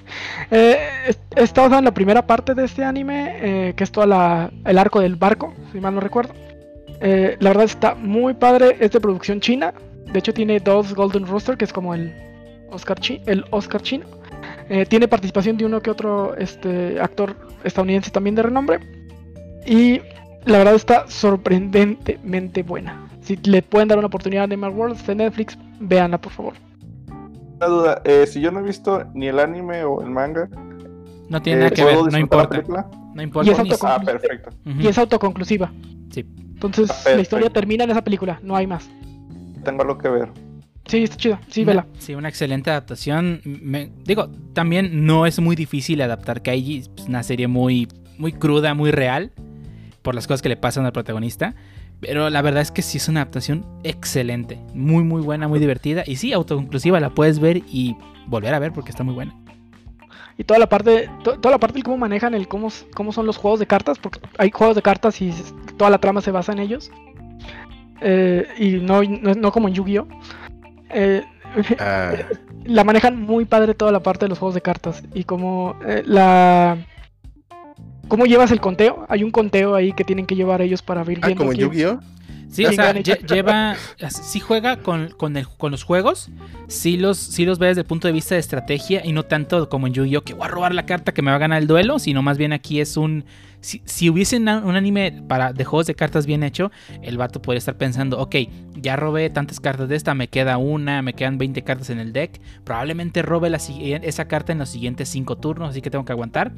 Eh, 0.51 0.76
es- 1.09 1.18
está 1.36 1.62
basado 1.62 1.78
en 1.81 1.85
la 1.85 1.94
primera 1.94 2.26
parte 2.26 2.55
de 2.55 2.64
este 2.64 2.85
anime, 2.85 3.36
eh, 3.68 3.74
que 3.74 3.85
es 3.85 3.90
todo 3.93 4.05
el 4.05 4.78
arco 4.78 5.01
del 5.01 5.16
barco, 5.16 5.52
si 5.72 5.81
mal 5.81 5.94
no 5.94 6.01
recuerdo. 6.01 6.32
Eh, 7.01 7.36
la 7.40 7.51
verdad 7.51 7.64
está 7.64 7.94
muy 7.94 8.35
padre, 8.35 8.76
es 8.81 8.90
de 8.93 9.01
producción 9.01 9.40
china. 9.40 9.74
De 10.12 10.18
hecho 10.18 10.32
tiene 10.32 10.60
dos 10.60 10.94
Golden 10.94 11.26
Rooster, 11.26 11.56
que 11.56 11.64
es 11.64 11.72
como 11.72 11.93
el 11.94 12.14
Oscar, 12.74 12.98
chi- 13.01 13.20
el 13.26 13.44
Oscar 13.51 13.80
chino. 13.82 14.05
Eh, 14.68 14.86
tiene 14.86 15.09
participación 15.09 15.56
de 15.56 15.64
uno 15.66 15.80
que 15.80 15.90
otro 15.90 16.34
este, 16.36 17.01
actor 17.01 17.36
estadounidense 17.64 18.10
también 18.10 18.34
de 18.34 18.42
renombre. 18.42 18.80
Y 19.66 20.01
la 20.44 20.59
verdad 20.59 20.74
está 20.74 21.06
sorprendentemente 21.09 22.62
buena. 22.62 23.09
Si 23.22 23.36
le 23.36 23.62
pueden 23.62 23.88
dar 23.88 23.98
una 23.98 24.09
oportunidad 24.09 24.42
a 24.42 24.44
Animal 24.44 24.70
World, 24.72 24.98
en 25.09 25.18
Netflix, 25.18 25.56
véanla 25.80 26.18
por 26.20 26.32
favor. 26.32 26.55
Una 27.56 27.66
duda, 27.66 28.02
eh, 28.05 28.26
si 28.26 28.40
yo 28.40 28.51
no 28.51 28.60
he 28.60 28.62
visto 28.62 29.05
ni 29.14 29.28
el 29.28 29.38
anime 29.38 29.84
o 29.84 30.02
el 30.02 30.10
manga, 30.10 30.48
No 31.30 31.40
tiene 31.40 31.60
eh, 31.60 31.64
nada 31.64 31.70
que 31.70 31.82
¿puedo 31.82 31.96
ver, 32.05 32.05
no 32.06 32.10
la 32.10 32.18
importa. 32.20 32.62
No 33.14 33.22
importa. 33.22 33.48
Y 33.48 33.52
es 33.55 33.62
ni- 33.62 33.70
autocon- 33.70 33.88
Ah, 33.90 34.01
perfecto. 34.05 34.51
Y 34.66 34.86
es 34.86 34.98
autoconclusiva. 34.98 35.72
Sí. 36.10 36.26
Entonces 36.55 36.88
la 36.88 36.94
Perfecto. 36.94 37.22
historia 37.22 37.51
termina 37.51 37.84
en 37.84 37.90
esa 37.90 38.02
película, 38.05 38.38
no 38.42 38.56
hay 38.56 38.66
más. 38.66 38.88
Tengo 39.64 39.82
algo 39.82 39.96
que 39.98 40.09
ver. 40.09 40.28
Sí, 40.86 41.02
está 41.02 41.16
chido, 41.16 41.39
sí, 41.48 41.62
Una- 41.62 41.70
vela. 41.73 41.86
Sí, 41.98 42.15
una 42.15 42.28
excelente 42.28 42.70
adaptación. 42.70 43.40
Me- 43.44 43.90
digo, 44.05 44.28
también 44.52 45.06
no 45.06 45.24
es 45.27 45.40
muy 45.40 45.56
difícil 45.56 46.01
adaptar 46.02 46.43
Kaiji. 46.43 46.78
Es 46.78 46.90
una 47.09 47.23
serie 47.23 47.48
muy, 47.48 47.89
muy 48.19 48.32
cruda, 48.32 48.74
muy 48.74 48.90
real. 48.90 49.32
Por 50.02 50.15
las 50.15 50.27
cosas 50.27 50.43
que 50.43 50.51
le 50.51 50.56
pasan 50.59 50.85
al 50.85 50.93
protagonista. 50.93 51.55
Pero 52.01 52.28
la 52.28 52.43
verdad 52.43 52.61
es 52.61 52.70
que 52.70 52.82
sí 52.82 52.98
es 52.98 53.09
una 53.09 53.23
adaptación 53.23 53.65
excelente. 53.82 54.59
Muy, 54.74 55.02
muy 55.05 55.23
buena, 55.23 55.48
muy 55.48 55.59
divertida. 55.59 56.02
Y 56.06 56.16
sí, 56.16 56.32
autoconclusiva. 56.35 57.01
La 57.01 57.09
puedes 57.11 57.39
ver 57.39 57.62
y 57.66 57.97
volver 58.27 58.52
a 58.52 58.59
ver 58.59 58.73
porque 58.73 58.90
está 58.90 59.02
muy 59.05 59.15
buena. 59.15 59.35
Y 60.36 60.44
toda 60.44 60.59
la 60.61 60.69
parte, 60.69 61.09
to- 61.23 61.39
toda 61.39 61.52
la 61.52 61.59
parte 61.59 61.74
del 61.74 61.85
cómo 61.85 61.97
manejan 61.97 62.35
el 62.35 62.47
cómo, 62.48 62.69
cómo 62.94 63.12
son 63.12 63.24
los 63.24 63.36
juegos 63.39 63.61
de 63.61 63.66
cartas, 63.66 63.98
porque 63.98 64.19
hay 64.36 64.51
juegos 64.51 64.77
de 64.77 64.82
cartas 64.82 65.23
y 65.23 65.32
toda 65.78 65.89
la 65.90 65.98
trama 65.98 66.20
se 66.20 66.31
basa 66.32 66.52
en 66.52 66.59
ellos. 66.59 66.90
Eh, 68.01 68.47
y 68.59 68.70
no, 68.85 69.02
no, 69.02 69.32
no 69.35 69.52
como 69.52 69.69
en 69.69 69.74
Yu-Gi-Oh! 69.74 70.06
Eh, 70.90 71.23
Ah, 71.78 72.12
la 72.65 72.85
manejan 72.85 73.20
muy 73.20 73.44
padre 73.44 73.74
toda 73.74 73.93
la 73.93 74.01
parte 74.01 74.24
de 74.24 74.28
los 74.28 74.39
juegos 74.39 74.55
de 74.55 74.61
cartas. 74.61 75.02
Y 75.15 75.24
como 75.24 75.77
eh, 75.86 76.02
la. 76.05 76.78
¿Cómo 78.09 78.27
llevas 78.27 78.51
el 78.51 78.61
conteo? 78.61 79.06
Hay 79.09 79.24
un 79.24 79.31
conteo 79.31 79.74
ahí 79.74 79.93
que 79.93 80.05
tienen 80.05 80.27
que 80.27 80.35
llevar 80.36 80.61
ellos 80.61 80.82
para 80.82 81.11
ir 81.11 81.20
ah, 81.23 81.31
como 81.36 81.52
en 81.52 81.59
Yu-Gi-Oh! 81.59 82.01
Sí, 82.55 82.62
Sí, 82.62 82.66
o 82.66 82.72
sea, 82.72 82.93
lleva. 82.94 83.74
Sí 84.09 84.39
juega 84.39 84.76
con, 84.76 85.09
con, 85.16 85.36
el- 85.36 85.48
con 85.48 85.72
los 85.72 85.82
juegos. 85.82 86.28
Sí 86.68 86.97
los, 86.97 87.18
sí 87.18 87.44
los 87.44 87.59
ve 87.59 87.66
desde 87.68 87.81
el 87.81 87.86
punto 87.86 88.06
de 88.06 88.12
vista 88.12 88.35
de 88.36 88.40
estrategia. 88.40 89.05
Y 89.05 89.12
no 89.12 89.24
tanto 89.24 89.68
como 89.68 89.86
en 89.89 89.94
Yu-Gi-Oh! 89.94 90.22
que 90.22 90.35
voy 90.35 90.44
a 90.44 90.48
robar 90.48 90.74
la 90.74 90.86
carta 90.86 91.12
que 91.12 91.20
me 91.22 91.31
va 91.31 91.36
a 91.36 91.40
ganar 91.40 91.60
el 91.60 91.66
duelo. 91.66 91.98
Sino 91.98 92.22
más 92.22 92.39
bien 92.39 92.52
aquí 92.52 92.81
es 92.81 92.97
un. 92.97 93.24
Si, 93.60 93.81
si 93.86 94.10
hubiese 94.10 94.36
un 94.36 94.48
anime 94.48 95.22
para, 95.26 95.52
de 95.55 95.64
juegos 95.64 95.86
de 95.86 95.94
cartas 95.94 96.26
bien 96.26 96.43
hecho, 96.43 96.70
el 97.02 97.16
vato 97.16 97.40
podría 97.43 97.59
estar 97.59 97.76
pensando: 97.76 98.18
Ok, 98.20 98.36
ya 98.76 98.94
robé 98.94 99.31
tantas 99.31 99.59
cartas 99.59 99.89
de 99.89 99.97
esta, 99.97 100.14
me 100.14 100.28
queda 100.28 100.59
una, 100.59 101.01
me 101.02 101.14
quedan 101.14 101.39
20 101.39 101.62
cartas 101.62 101.89
en 101.90 101.98
el 101.98 102.12
deck. 102.12 102.40
Probablemente 102.62 103.22
robe 103.22 103.48
la, 103.51 103.56
esa 103.59 104.26
carta 104.26 104.52
en 104.52 104.59
los 104.59 104.68
siguientes 104.68 105.09
5 105.09 105.36
turnos, 105.39 105.70
así 105.70 105.81
que 105.81 105.90
tengo 105.90 106.05
que 106.05 106.12
aguantar. 106.12 106.52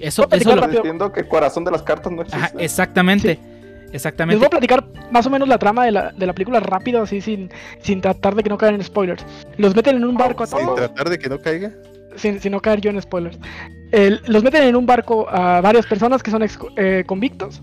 Eso, 0.00 0.26
a 0.30 0.36
eso 0.36 0.54
lo- 0.54 1.12
que 1.12 1.20
el 1.20 1.28
corazón 1.28 1.64
de 1.64 1.70
las 1.70 1.82
cartas 1.82 2.12
no 2.12 2.22
existe. 2.22 2.38
Ajá, 2.44 2.52
exactamente. 2.58 3.28
Les 3.38 3.57
Exactamente. 3.92 4.38
voy 4.38 4.46
a 4.46 4.50
platicar 4.50 4.84
más 5.10 5.26
o 5.26 5.30
menos 5.30 5.48
la 5.48 5.58
trama 5.58 5.84
de 5.84 5.92
la, 5.92 6.10
de 6.12 6.26
la 6.26 6.32
película 6.34 6.60
rápido, 6.60 7.02
así 7.02 7.20
sin, 7.20 7.50
sin 7.82 8.00
tratar 8.00 8.34
de 8.34 8.42
que 8.42 8.48
no 8.50 8.58
caigan 8.58 8.76
en 8.76 8.84
spoilers. 8.84 9.24
Los 9.56 9.74
meten 9.74 9.96
en 9.96 10.04
un 10.04 10.16
barco 10.16 10.42
a 10.42 10.46
Sin 10.46 10.58
Sin 10.58 10.66
todos, 10.66 10.78
tratar 10.80 11.08
de 11.08 11.18
que 11.18 11.28
no 11.28 11.38
caiga. 11.40 11.72
sin, 12.16 12.40
sin 12.40 12.52
no 12.52 12.60
caer 12.60 12.80
yo 12.80 12.90
en 12.90 13.00
spoilers. 13.00 13.38
El- 13.92 14.20
los 14.26 14.42
meten 14.44 14.64
en 14.64 14.76
un 14.76 14.84
barco 14.86 15.26
a 15.30 15.60
varias 15.62 15.86
personas 15.86 16.22
que 16.22 16.30
son 16.30 16.42
ex- 16.42 16.58
eh, 16.76 17.04
convictos. 17.06 17.62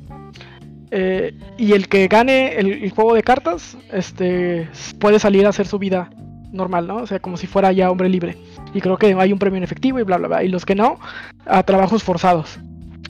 eh, 0.91 1.33
y 1.57 1.73
el 1.73 1.87
que 1.87 2.07
gane 2.07 2.55
el, 2.55 2.83
el 2.83 2.89
juego 2.91 3.13
de 3.15 3.23
cartas 3.23 3.77
este, 3.91 4.67
puede 4.99 5.19
salir 5.19 5.45
a 5.45 5.49
hacer 5.49 5.67
su 5.67 5.77
vida 5.79 6.09
normal, 6.51 6.87
¿no? 6.87 6.97
O 6.97 7.07
sea, 7.07 7.19
como 7.19 7.37
si 7.37 7.47
fuera 7.47 7.71
ya 7.71 7.91
hombre 7.91 8.07
libre. 8.07 8.37
Y 8.73 8.81
creo 8.81 8.97
que 8.97 9.13
hay 9.13 9.33
un 9.33 9.39
premio 9.39 9.57
en 9.57 9.63
efectivo 9.63 9.99
y 9.99 10.03
bla, 10.03 10.17
bla, 10.17 10.27
bla. 10.27 10.43
Y 10.43 10.47
los 10.47 10.65
que 10.65 10.73
no, 10.75 10.99
a 11.45 11.63
trabajos 11.63 12.03
forzados. 12.03 12.57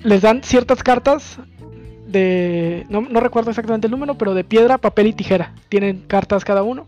Les 0.03 0.21
dan 0.21 0.41
ciertas 0.43 0.81
cartas 0.83 1.37
No, 2.89 3.01
recuerdo 3.19 3.49
exactamente 3.49 3.87
el 3.87 3.91
número, 3.91 4.17
pero 4.17 4.33
de 4.33 4.43
piedra, 4.43 4.77
papel 4.77 5.07
y 5.07 5.13
tijera. 5.13 5.53
Tienen 5.69 6.03
cartas 6.07 6.45
cada 6.45 6.63
uno. 6.63 6.85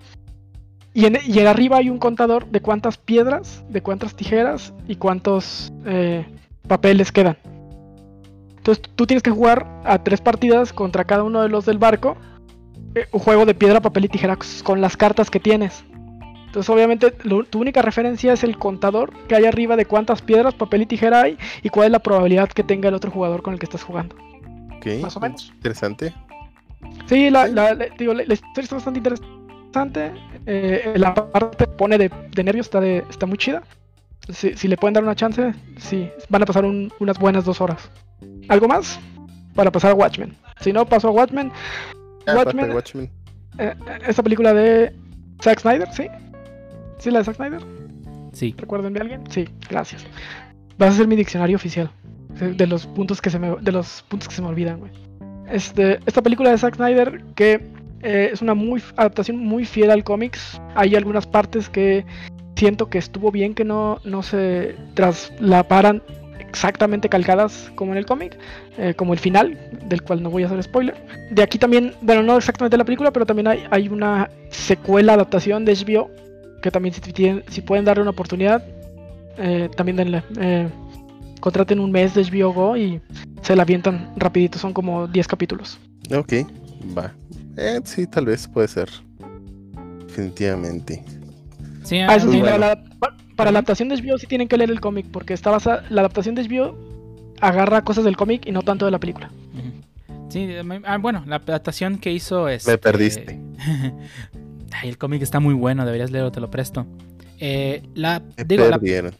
Y, 0.93 1.05
en, 1.05 1.47
arriba 1.47 1.77
hay 1.77 1.89
un 1.89 1.99
contador 1.99 2.47
de 2.47 2.61
cuántas 2.61 2.97
piedras, 2.97 3.63
de 3.69 3.81
cuántas 3.81 4.15
tijeras 4.15 4.73
y 4.87 4.95
cuántos 4.95 5.71
eh, 5.85 6.25
papeles 6.67 7.11
quedan. 7.11 7.37
Entonces 8.57 8.83
tú 8.95 9.05
tienes 9.05 9.21
que 9.21 9.31
jugar 9.31 9.67
a 9.85 10.03
tres 10.03 10.21
partidas 10.21 10.73
contra 10.73 11.05
cada 11.05 11.23
uno 11.23 11.41
de 11.41 11.49
los 11.49 11.65
del 11.65 11.77
barco. 11.77 12.17
eh, 12.95 13.07
un 13.11 13.19
juego 13.19 13.45
de 13.45 13.53
piedra, 13.53 13.81
papel 13.81 14.05
y 14.05 14.09
tijera 14.09 14.37
con 14.63 14.81
las 14.81 14.97
cartas 14.97 15.29
que 15.29 15.39
tienes. 15.39 15.83
Entonces 16.47 16.69
obviamente 16.69 17.11
tu 17.11 17.59
única 17.59 17.81
referencia 17.81 18.33
es 18.33 18.43
el 18.43 18.57
contador 18.57 19.13
que 19.27 19.35
hay 19.35 19.45
arriba 19.45 19.75
de 19.75 19.85
cuántas 19.85 20.21
piedras, 20.21 20.55
papel 20.55 20.81
y 20.81 20.85
tijera 20.87 21.21
hay 21.21 21.37
y 21.61 21.69
cuál 21.69 21.87
es 21.87 21.91
la 21.91 21.99
probabilidad 21.99 22.49
que 22.49 22.63
tenga 22.63 22.89
el 22.89 22.95
otro 22.95 23.11
jugador 23.11 23.41
con 23.43 23.53
el 23.53 23.59
que 23.59 23.65
estás 23.65 23.83
jugando. 23.83 24.15
Ok, 24.95 25.01
Más 25.01 25.17
o 25.17 25.19
menos. 25.19 25.51
interesante. 25.55 26.13
Sí, 27.07 27.29
la, 27.29 27.47
la- 27.47 27.73
la- 27.73 27.87
digo, 27.97 28.13
la- 28.13 28.23
la 28.25 28.33
historia 28.33 28.63
está 28.63 28.75
bastante 28.75 28.99
interesante. 28.99 30.11
eh, 30.45 30.93
la 30.95 31.13
parte 31.13 31.65
que 31.65 31.67
pone 31.71 31.97
de, 31.97 32.09
de 32.31 32.43
nervios 32.43 32.65
está, 32.67 32.79
de- 32.79 33.03
está 33.09 33.25
muy 33.25 33.37
chida. 33.37 33.61
Si, 34.29 34.55
si 34.55 34.67
le 34.67 34.75
pueden 34.77 34.93
dar 34.93 35.03
una 35.03 35.15
chance, 35.15 35.53
sí, 35.77 36.09
van 36.29 36.41
a 36.43 36.45
pasar 36.45 36.65
un- 36.65 36.91
unas 36.99 37.17
buenas 37.19 37.45
dos 37.45 37.61
horas. 37.61 37.89
¿Algo 38.49 38.67
más? 38.67 38.99
Para 39.55 39.71
pasar 39.71 39.91
a 39.91 39.93
Watchmen. 39.93 40.35
Si 40.61 40.73
no, 40.73 40.85
paso 40.85 41.07
a 41.09 41.11
Watchmen. 41.11 41.51
Ah, 42.25 42.35
Watchmen, 42.35 42.71
Watchmen. 42.73 43.09
eh, 43.57 43.73
esta 44.07 44.23
película 44.23 44.53
de 44.53 44.93
Zack 45.41 45.59
Snyder, 45.59 45.87
¿sí? 45.93 46.07
¿Sí 46.99 47.11
la 47.11 47.19
de 47.19 47.25
Zack 47.25 47.35
Snyder? 47.37 47.61
Sí. 48.33 48.53
¿Recuerdan 48.57 48.93
de 48.93 48.99
alguien? 49.01 49.23
Sí, 49.29 49.47
gracias. 49.69 50.05
Vas 50.77 50.93
a 50.93 50.97
ser 50.97 51.07
mi 51.07 51.15
diccionario 51.15 51.55
oficial 51.55 51.89
de 52.45 52.67
los 52.67 52.85
puntos 52.87 53.21
que 53.21 53.29
se 53.29 53.39
me 53.39 53.55
de 53.59 53.71
los 53.71 54.03
puntos 54.07 54.27
que 54.29 54.35
se 54.35 54.41
me 54.41 54.47
olvidan, 54.47 54.79
güey. 54.79 54.91
Este, 55.51 55.99
esta 56.05 56.21
película 56.21 56.51
de 56.51 56.57
Zack 56.57 56.75
Snyder 56.75 57.21
que 57.35 57.61
eh, 58.03 58.29
es 58.33 58.41
una 58.41 58.53
muy 58.53 58.81
adaptación 58.95 59.37
muy 59.37 59.65
fiel 59.65 59.91
al 59.91 60.03
cómics. 60.03 60.61
Hay 60.75 60.95
algunas 60.95 61.25
partes 61.25 61.69
que 61.69 62.05
siento 62.55 62.89
que 62.89 62.97
estuvo 62.97 63.31
bien 63.31 63.53
que 63.53 63.63
no, 63.63 63.99
no 64.03 64.23
se 64.23 64.75
traslaparan 64.93 66.01
exactamente 66.39 67.07
calcadas 67.09 67.71
como 67.75 67.91
en 67.91 67.97
el 67.99 68.05
cómic, 68.05 68.37
eh, 68.77 68.93
como 68.95 69.13
el 69.13 69.19
final, 69.19 69.57
del 69.85 70.01
cual 70.01 70.23
no 70.23 70.29
voy 70.29 70.43
a 70.43 70.47
hacer 70.47 70.61
spoiler. 70.63 70.95
De 71.31 71.43
aquí 71.43 71.57
también, 71.57 71.93
bueno, 72.01 72.23
no 72.23 72.37
exactamente 72.37 72.77
la 72.77 72.85
película, 72.85 73.11
pero 73.11 73.25
también 73.25 73.47
hay, 73.47 73.63
hay 73.69 73.89
una 73.89 74.29
secuela 74.49 75.13
adaptación 75.13 75.65
de 75.65 75.73
HBO 75.75 76.09
que 76.61 76.71
también 76.71 76.93
si, 76.95 77.01
tienen- 77.01 77.43
si 77.49 77.61
pueden 77.61 77.85
darle 77.85 78.01
una 78.01 78.11
oportunidad, 78.11 78.63
eh, 79.37 79.69
también 79.75 79.97
denle. 79.97 80.23
Contraten 81.39 81.79
un 81.79 81.91
mes 81.91 82.13
de 82.15 82.23
HBO 82.23 82.53
Go 82.53 82.77
y 82.77 83.01
se 83.41 83.55
la 83.55 83.63
avientan 83.63 84.11
rapidito, 84.17 84.57
son 84.59 84.73
como 84.73 85.07
10 85.07 85.27
capítulos. 85.27 85.79
Ok, 86.15 86.33
va. 86.97 87.13
Eh, 87.57 87.79
sí, 87.83 88.05
tal 88.07 88.25
vez 88.25 88.47
puede 88.47 88.67
ser. 88.67 88.89
Definitivamente. 90.07 91.03
Sí, 91.83 91.97
Ah, 91.99 92.15
eso 92.15 92.31
sí, 92.31 92.39
bueno. 92.39 92.45
para, 92.45 92.57
la, 92.75 92.83
pa- 92.99 93.15
para 93.35 93.51
la 93.51 93.59
adaptación 93.59 93.89
de 93.89 93.95
HBO 94.01 94.17
sí 94.17 94.27
tienen 94.27 94.47
que 94.47 94.57
leer 94.57 94.71
el 94.71 94.79
cómic, 94.79 95.07
porque 95.11 95.33
está 95.33 95.51
basada, 95.51 95.83
la 95.89 96.01
adaptación 96.01 96.35
de 96.35 96.43
HBO 96.47 96.75
agarra 97.39 97.83
cosas 97.83 98.03
del 98.03 98.17
cómic 98.17 98.45
y 98.47 98.51
no 98.51 98.61
tanto 98.61 98.85
de 98.85 98.91
la 98.91 98.99
película. 98.99 99.31
Sí, 100.29 100.47
ah, 100.85 100.97
bueno, 100.97 101.23
la 101.25 101.37
adaptación 101.37 101.99
que 101.99 102.11
hizo 102.11 102.49
es. 102.49 102.67
Me 102.67 102.77
perdiste. 102.77 103.39
Ay, 104.73 104.89
el 104.89 104.97
cómic 104.97 105.21
está 105.21 105.39
muy 105.39 105.53
bueno, 105.53 105.85
deberías 105.85 106.11
leerlo, 106.11 106.31
te 106.31 106.41
lo 106.41 106.51
presto. 106.51 106.85
Eh, 107.39 107.81
la, 107.95 108.21
Me 108.35 108.43
digo, 108.43 108.65
la, 108.65 108.71
perdieron. 108.77 109.13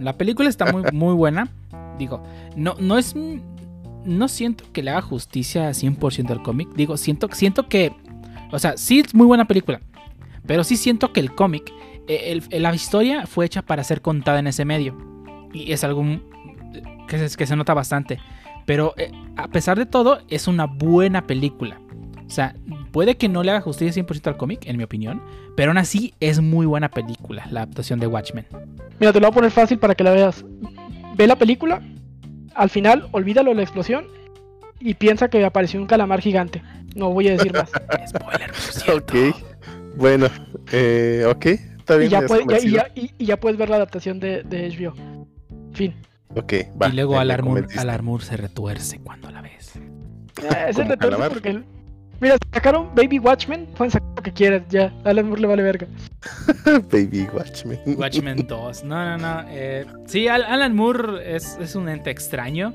La 0.00 0.16
película 0.16 0.48
está 0.48 0.70
muy, 0.72 0.82
muy 0.92 1.14
buena. 1.14 1.48
Digo, 1.98 2.22
no, 2.56 2.74
no 2.78 2.96
es. 2.98 3.14
No 4.04 4.28
siento 4.28 4.64
que 4.72 4.82
le 4.82 4.90
haga 4.90 5.02
justicia 5.02 5.68
100% 5.70 6.30
al 6.30 6.42
cómic. 6.42 6.68
Digo, 6.74 6.96
siento, 6.96 7.28
siento 7.32 7.68
que. 7.68 7.92
O 8.52 8.58
sea, 8.58 8.76
sí 8.76 9.00
es 9.00 9.14
muy 9.14 9.26
buena 9.26 9.46
película. 9.46 9.80
Pero 10.46 10.64
sí 10.64 10.76
siento 10.76 11.12
que 11.12 11.20
el 11.20 11.34
cómic. 11.34 11.72
eh, 12.06 12.40
el- 12.50 12.62
la 12.62 12.74
historia 12.74 13.26
fue 13.26 13.44
hecha 13.46 13.60
para 13.62 13.84
ser 13.84 14.00
contada 14.00 14.38
en 14.38 14.46
ese 14.46 14.64
medio. 14.64 14.96
Y 15.52 15.72
es 15.72 15.84
algo 15.84 16.02
mm, 16.02 16.20
que 17.08 17.28
se, 17.28 17.36
que 17.36 17.46
se 17.46 17.56
nota 17.56 17.74
bastante. 17.74 18.18
Pero 18.64 18.94
eh, 18.96 19.10
a 19.36 19.48
pesar 19.48 19.76
de 19.78 19.84
todo, 19.86 20.20
es 20.28 20.46
una 20.48 20.64
buena 20.66 21.26
película. 21.26 21.80
O 22.28 22.30
sea, 22.30 22.54
puede 22.92 23.16
que 23.16 23.28
no 23.28 23.42
le 23.42 23.50
haga 23.50 23.60
justicia 23.62 24.02
100% 24.04 24.26
al 24.28 24.36
cómic, 24.36 24.66
en 24.66 24.76
mi 24.76 24.84
opinión. 24.84 25.22
Pero 25.56 25.70
aún 25.70 25.78
así 25.78 26.12
es 26.20 26.40
muy 26.40 26.66
buena 26.66 26.90
película, 26.90 27.46
la 27.50 27.62
adaptación 27.62 27.98
de 28.00 28.06
Watchmen. 28.06 28.46
Mira, 29.00 29.12
te 29.12 29.20
lo 29.20 29.26
voy 29.26 29.32
a 29.32 29.34
poner 29.34 29.50
fácil 29.50 29.78
para 29.78 29.94
que 29.94 30.04
la 30.04 30.10
veas. 30.12 30.44
Ve 31.16 31.26
la 31.26 31.36
película, 31.36 31.82
al 32.54 32.70
final 32.70 33.08
olvídalo 33.12 33.50
de 33.50 33.56
la 33.56 33.62
explosión 33.62 34.06
y 34.78 34.94
piensa 34.94 35.28
que 35.28 35.44
apareció 35.44 35.80
un 35.80 35.86
calamar 35.86 36.20
gigante. 36.20 36.62
No 36.94 37.10
voy 37.12 37.28
a 37.28 37.32
decir 37.32 37.52
más. 37.52 37.70
Spoiler. 38.08 38.50
Ok. 38.94 39.12
Bueno, 39.96 40.26
eh, 40.72 41.24
ok. 41.28 41.46
Está 41.46 41.96
y, 41.96 41.98
bien. 42.00 42.10
ya 42.10 42.18
es 42.20 42.24
puede- 42.26 42.44
ya- 42.46 42.58
y, 42.60 42.70
ya, 42.70 42.86
y- 42.94 43.10
y 43.18 43.24
ya 43.24 43.38
puedes 43.40 43.58
ver 43.58 43.68
la 43.70 43.76
adaptación 43.76 44.20
de, 44.20 44.42
de 44.44 44.68
HBO. 44.70 44.94
Fin. 45.72 45.94
Ok, 46.36 46.52
va. 46.80 46.88
y 46.88 46.92
luego 46.92 47.18
Alarmur, 47.18 47.54
convenciste. 47.54 47.80
Alarmur 47.80 48.22
se 48.22 48.36
retuerce 48.36 48.98
cuando 49.00 49.30
la 49.30 49.40
ves. 49.40 49.72
Ese 50.36 50.72
Como 50.74 50.88
retorno 50.90 50.96
calamar. 50.98 51.28
porque 51.32 51.48
el- 51.48 51.64
Mira, 52.20 52.36
sacaron 52.52 52.88
Baby 52.96 53.18
Watchmen, 53.20 53.66
pueden 53.76 53.92
sacar 53.92 54.08
lo 54.16 54.22
que 54.22 54.32
quieran, 54.32 54.64
ya. 54.68 54.92
Alan 55.04 55.26
Moore 55.26 55.40
le 55.42 55.46
vale 55.46 55.62
verga. 55.62 55.86
Baby 56.90 57.28
Watchmen. 57.32 57.78
Watchmen 57.96 58.46
2. 58.46 58.84
No, 58.84 59.04
no, 59.04 59.18
no. 59.18 59.44
eh, 59.50 59.86
sí, 60.06 60.26
Al- 60.28 60.44
Alan 60.44 60.74
Moore 60.74 61.36
es, 61.36 61.56
es 61.60 61.74
un 61.76 61.88
ente 61.88 62.10
extraño. 62.10 62.72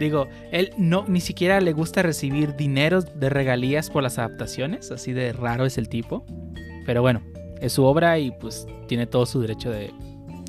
Digo, 0.00 0.26
él 0.50 0.72
no 0.78 1.04
ni 1.06 1.20
siquiera 1.20 1.60
le 1.60 1.72
gusta 1.72 2.02
recibir 2.02 2.56
dinero 2.56 3.02
de 3.02 3.28
regalías 3.28 3.88
por 3.90 4.02
las 4.02 4.18
adaptaciones. 4.18 4.90
Así 4.90 5.12
de 5.12 5.32
raro 5.32 5.64
es 5.64 5.78
el 5.78 5.88
tipo. 5.88 6.24
Pero 6.84 7.02
bueno, 7.02 7.22
es 7.60 7.74
su 7.74 7.84
obra 7.84 8.18
y 8.18 8.32
pues 8.32 8.66
tiene 8.88 9.06
todo 9.06 9.26
su 9.26 9.40
derecho 9.40 9.70
de 9.70 9.92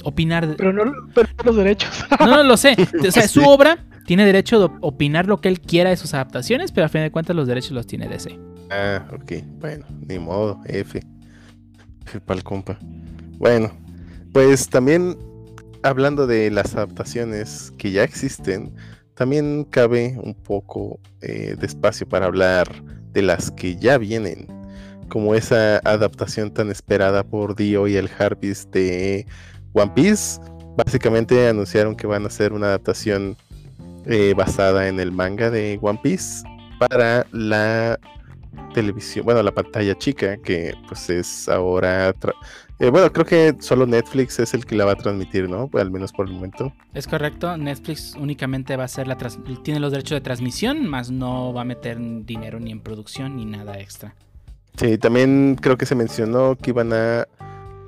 opinar. 0.03 0.47
de- 0.47 0.55
Pero 0.55 0.73
no 0.73 0.83
pero 1.13 1.27
no 1.37 1.43
los 1.45 1.55
derechos. 1.55 1.89
No, 2.19 2.27
no 2.27 2.43
lo 2.43 2.57
sé. 2.57 2.75
O 3.07 3.11
sea, 3.11 3.27
su 3.27 3.43
obra. 3.43 3.85
Tiene 4.05 4.25
derecho 4.25 4.59
de 4.59 4.75
opinar 4.81 5.27
lo 5.27 5.39
que 5.39 5.47
él 5.47 5.61
quiera 5.61 5.89
de 5.89 5.95
sus 5.95 6.13
adaptaciones, 6.13 6.73
pero 6.73 6.85
a 6.85 6.89
fin 6.89 7.01
de 7.03 7.11
cuentas 7.11 7.33
los 7.37 7.47
derechos 7.47 7.71
los 7.71 7.87
tiene 7.87 8.09
DC. 8.09 8.37
Ah, 8.69 9.07
ok. 9.13 9.31
Bueno, 9.61 9.85
ni 10.05 10.19
modo. 10.19 10.59
F. 10.65 11.01
F 12.05 12.19
pa'l 12.19 12.43
compa. 12.43 12.77
Bueno, 13.37 13.71
pues 14.33 14.67
también 14.67 15.17
hablando 15.83 16.27
de 16.27 16.51
las 16.51 16.75
adaptaciones 16.75 17.71
que 17.77 17.91
ya 17.91 18.03
existen, 18.03 18.73
también 19.13 19.63
cabe 19.69 20.17
un 20.21 20.33
poco 20.33 20.99
eh, 21.21 21.55
de 21.57 21.65
espacio 21.65 22.05
para 22.07 22.25
hablar 22.25 22.67
de 23.13 23.21
las 23.21 23.51
que 23.51 23.77
ya 23.77 23.97
vienen, 23.97 24.47
como 25.07 25.33
esa 25.33 25.77
adaptación 25.77 26.51
tan 26.53 26.71
esperada 26.71 27.23
por 27.23 27.55
Dio 27.55 27.87
y 27.87 27.95
el 27.95 28.09
Harvest 28.19 28.69
de 28.73 29.27
One 29.73 29.91
Piece. 29.95 30.39
Básicamente 30.75 31.47
anunciaron 31.47 31.95
que 31.95 32.07
van 32.07 32.23
a 32.23 32.27
hacer 32.27 32.53
una 32.53 32.67
adaptación 32.67 33.35
eh, 34.05 34.33
basada 34.35 34.87
en 34.87 34.99
el 34.99 35.11
manga 35.11 35.49
de 35.49 35.77
One 35.81 35.99
Piece 36.01 36.43
para 36.79 37.25
la 37.31 37.99
televisión, 38.73 39.23
bueno, 39.25 39.43
la 39.43 39.51
pantalla 39.51 39.95
chica, 39.95 40.37
que 40.37 40.73
pues 40.87 41.09
es 41.09 41.47
ahora, 41.47 42.13
eh, 42.79 42.89
bueno, 42.89 43.11
creo 43.13 43.25
que 43.25 43.55
solo 43.59 43.85
Netflix 43.85 44.39
es 44.39 44.53
el 44.55 44.65
que 44.65 44.75
la 44.75 44.85
va 44.85 44.93
a 44.93 44.95
transmitir, 44.95 45.47
¿no? 45.47 45.67
Pues, 45.67 45.83
al 45.83 45.91
menos 45.91 46.11
por 46.11 46.27
el 46.27 46.33
momento. 46.33 46.73
Es 46.93 47.07
correcto, 47.07 47.55
Netflix 47.55 48.15
únicamente 48.15 48.75
va 48.75 48.85
a 48.85 48.87
ser 48.87 49.07
la 49.07 49.17
trans- 49.17 49.39
tiene 49.63 49.79
los 49.79 49.91
derechos 49.91 50.15
de 50.15 50.21
transmisión, 50.21 50.87
más 50.87 51.11
no 51.11 51.53
va 51.53 51.61
a 51.61 51.65
meter 51.65 51.97
dinero 52.25 52.59
ni 52.59 52.71
en 52.71 52.79
producción 52.79 53.35
ni 53.37 53.45
nada 53.45 53.79
extra. 53.79 54.15
Sí, 54.75 54.97
también 54.97 55.55
creo 55.61 55.77
que 55.77 55.85
se 55.85 55.93
mencionó 55.93 56.55
que 56.55 56.71
iban 56.71 56.91
a 56.93 57.27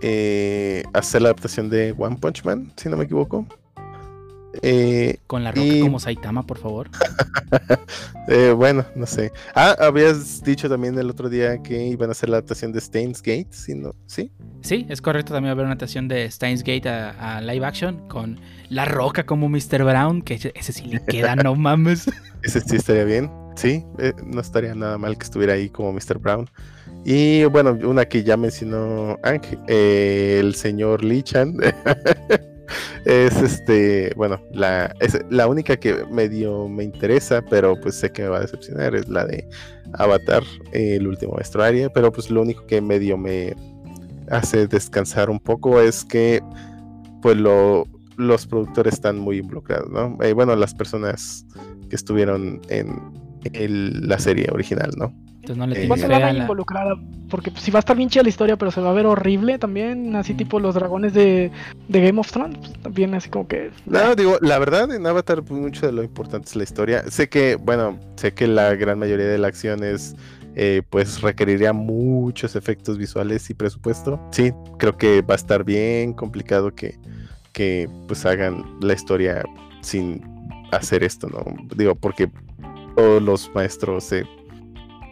eh, 0.07 0.83
hacer 0.93 1.23
la 1.23 1.29
adaptación 1.29 1.67
de 1.69 1.95
One 1.97 2.17
Punch 2.17 2.43
Man, 2.45 2.71
si 2.77 2.89
no 2.89 2.95
me 2.97 3.05
equivoco. 3.05 3.47
Eh, 4.61 5.17
Con 5.27 5.43
la 5.43 5.51
roca 5.51 5.65
Y- 5.65 5.81
como 5.81 5.99
Saitama, 5.99 6.43
por 6.43 6.59
favor. 6.59 6.89
eh, 8.27 8.53
bueno, 8.55 8.85
no 8.95 9.05
sé. 9.07 9.31
Ah, 9.53 9.75
habías 9.79 10.43
dicho 10.43 10.69
también 10.69 10.97
el 10.97 11.09
otro 11.09 11.27
día 11.27 11.61
que 11.61 11.87
iban 11.87 12.09
a 12.09 12.11
hacer 12.11 12.29
la 12.29 12.37
adaptación 12.37 12.71
de 12.71 12.79
Stains 12.79 13.21
Gate, 13.21 13.47
¿sí? 13.49 13.73
No? 13.73 13.93
¿Sí? 14.05 14.31
Sí, 14.61 14.85
es 14.89 15.01
correcto, 15.01 15.33
también 15.33 15.49
va 15.49 15.51
a 15.51 15.53
haber 15.53 15.65
una 15.65 15.73
adaptación 15.73 16.07
de 16.07 16.29
Steins 16.31 16.61
Gate 16.63 16.87
a, 16.87 17.37
a 17.37 17.41
live 17.41 17.65
action 17.65 18.07
con 18.07 18.39
la 18.69 18.85
roca 18.85 19.25
como 19.25 19.49
Mr. 19.49 19.83
Brown, 19.83 20.21
que 20.21 20.35
ese 20.35 20.53
ese 20.55 20.71
sí 20.71 20.85
le 20.85 21.03
queda, 21.03 21.35
no 21.35 21.55
mames. 21.55 22.05
Ese 22.43 22.61
sí 22.61 22.75
estaría 22.77 23.03
bien. 23.05 23.31
Sí, 23.55 23.83
eh, 23.99 24.13
no 24.23 24.39
estaría 24.41 24.75
nada 24.75 24.97
mal 24.97 25.17
que 25.17 25.23
estuviera 25.23 25.53
ahí 25.53 25.69
como 25.69 25.91
Mr. 25.91 26.19
Brown. 26.19 26.49
Y 27.05 27.45
bueno, 27.45 27.77
una 27.83 28.05
que 28.05 28.23
ya 28.23 28.35
mencionó 28.35 29.19
Ángel, 29.21 29.59
eh, 29.67 30.37
el 30.39 30.55
señor 30.55 31.03
Lee 31.03 31.21
Chan. 31.21 31.55
es 33.05 33.39
este, 33.43 34.11
bueno, 34.15 34.41
la, 34.51 34.91
la 35.29 35.47
única 35.47 35.77
que 35.77 36.03
medio 36.05 36.67
me 36.67 36.83
interesa, 36.83 37.43
pero 37.47 37.79
pues 37.79 37.93
sé 37.93 38.11
que 38.11 38.23
me 38.23 38.29
va 38.29 38.37
a 38.37 38.41
decepcionar, 38.41 38.95
es 38.95 39.07
la 39.07 39.23
de 39.25 39.47
Avatar, 39.93 40.41
el 40.71 41.07
último 41.07 41.33
maestro 41.33 41.61
Aria. 41.61 41.89
Pero 41.93 42.11
pues 42.11 42.31
lo 42.31 42.41
único 42.41 42.65
que 42.65 42.81
medio 42.81 43.19
me 43.19 43.55
hace 44.31 44.65
descansar 44.65 45.29
un 45.29 45.39
poco 45.39 45.79
es 45.79 46.03
que 46.03 46.41
pues 47.21 47.37
lo, 47.37 47.85
los 48.17 48.47
productores 48.47 48.95
están 48.95 49.19
muy 49.19 49.37
involucrados, 49.37 49.91
¿no? 49.91 50.17
Eh, 50.23 50.33
bueno, 50.33 50.55
las 50.55 50.73
personas 50.73 51.45
que 51.87 51.95
estuvieron 51.95 52.61
en 52.69 53.24
el- 53.53 54.07
la 54.07 54.19
serie 54.19 54.47
original, 54.51 54.91
¿no? 54.97 55.13
Entonces 55.41 55.57
no 55.57 55.67
le 55.67 55.73
Eh, 55.73 55.75
tienes 55.81 55.85
Igual 55.85 55.99
se 55.99 56.07
fe 56.07 56.11
va 56.11 56.27
a 56.29 56.33
la- 56.33 56.39
involucrada, 56.39 56.95
porque 57.29 57.51
si 57.57 57.69
va 57.69 57.77
a 57.77 57.81
estar 57.81 57.95
bien 57.95 58.09
chida 58.09 58.23
la 58.23 58.29
historia, 58.29 58.57
pero 58.57 58.71
se 58.71 58.81
va 58.81 58.89
a 58.89 58.93
ver 58.93 59.05
horrible 59.05 59.59
también, 59.59 60.15
así 60.15 60.33
Mm. 60.33 60.37
tipo 60.37 60.59
los 60.59 60.73
dragones 60.73 61.13
de, 61.13 61.51
de 61.87 62.01
Game 62.01 62.19
of 62.19 62.31
Thrones, 62.31 62.57
pues, 62.57 62.73
también 62.81 63.13
así 63.13 63.29
como 63.29 63.47
que... 63.47 63.69
No, 63.85 64.15
digo, 64.15 64.37
la 64.41 64.57
verdad, 64.57 64.91
en 64.91 65.05
Avatar, 65.05 65.43
pues, 65.43 65.59
mucho 65.61 65.85
de 65.85 65.91
lo 65.91 66.01
importante 66.03 66.47
es 66.49 66.55
la 66.55 66.63
historia. 66.63 67.03
Sé 67.11 67.29
que, 67.29 67.57
bueno, 67.57 67.99
sé 68.15 68.33
que 68.33 68.47
la 68.47 68.73
gran 68.73 68.97
mayoría 68.97 69.27
de 69.27 69.37
la 69.37 69.47
acción 69.47 69.83
es, 69.83 70.15
eh, 70.55 70.81
pues, 70.89 71.21
requeriría 71.21 71.73
muchos 71.73 72.55
efectos 72.55 72.97
visuales 72.97 73.47
y 73.51 73.53
presupuesto. 73.53 74.19
Sí, 74.31 74.51
creo 74.79 74.97
que 74.97 75.21
va 75.21 75.35
a 75.35 75.37
estar 75.37 75.63
bien 75.63 76.13
complicado 76.13 76.73
que, 76.73 76.97
que 77.53 77.87
pues, 78.07 78.25
hagan 78.25 78.63
la 78.81 78.93
historia 78.93 79.43
sin 79.81 80.21
hacer 80.71 81.03
esto, 81.03 81.27
¿no? 81.29 81.43
Digo, 81.75 81.93
porque 81.93 82.29
todos 82.95 83.21
los 83.21 83.51
maestros 83.53 84.13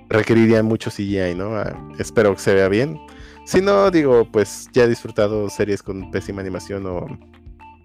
requerirían 0.09 0.65
mucho 0.65 0.89
CGI, 0.91 1.35
¿no? 1.35 1.55
Ah, 1.55 1.73
espero 1.99 2.33
que 2.33 2.39
se 2.41 2.53
vea 2.53 2.67
bien. 2.69 2.99
Si 3.45 3.61
no, 3.61 3.91
digo, 3.91 4.25
pues 4.31 4.69
ya 4.73 4.83
he 4.83 4.87
disfrutado 4.87 5.49
series 5.49 5.83
con 5.83 6.11
pésima 6.11 6.41
animación 6.41 6.85
o 6.85 7.05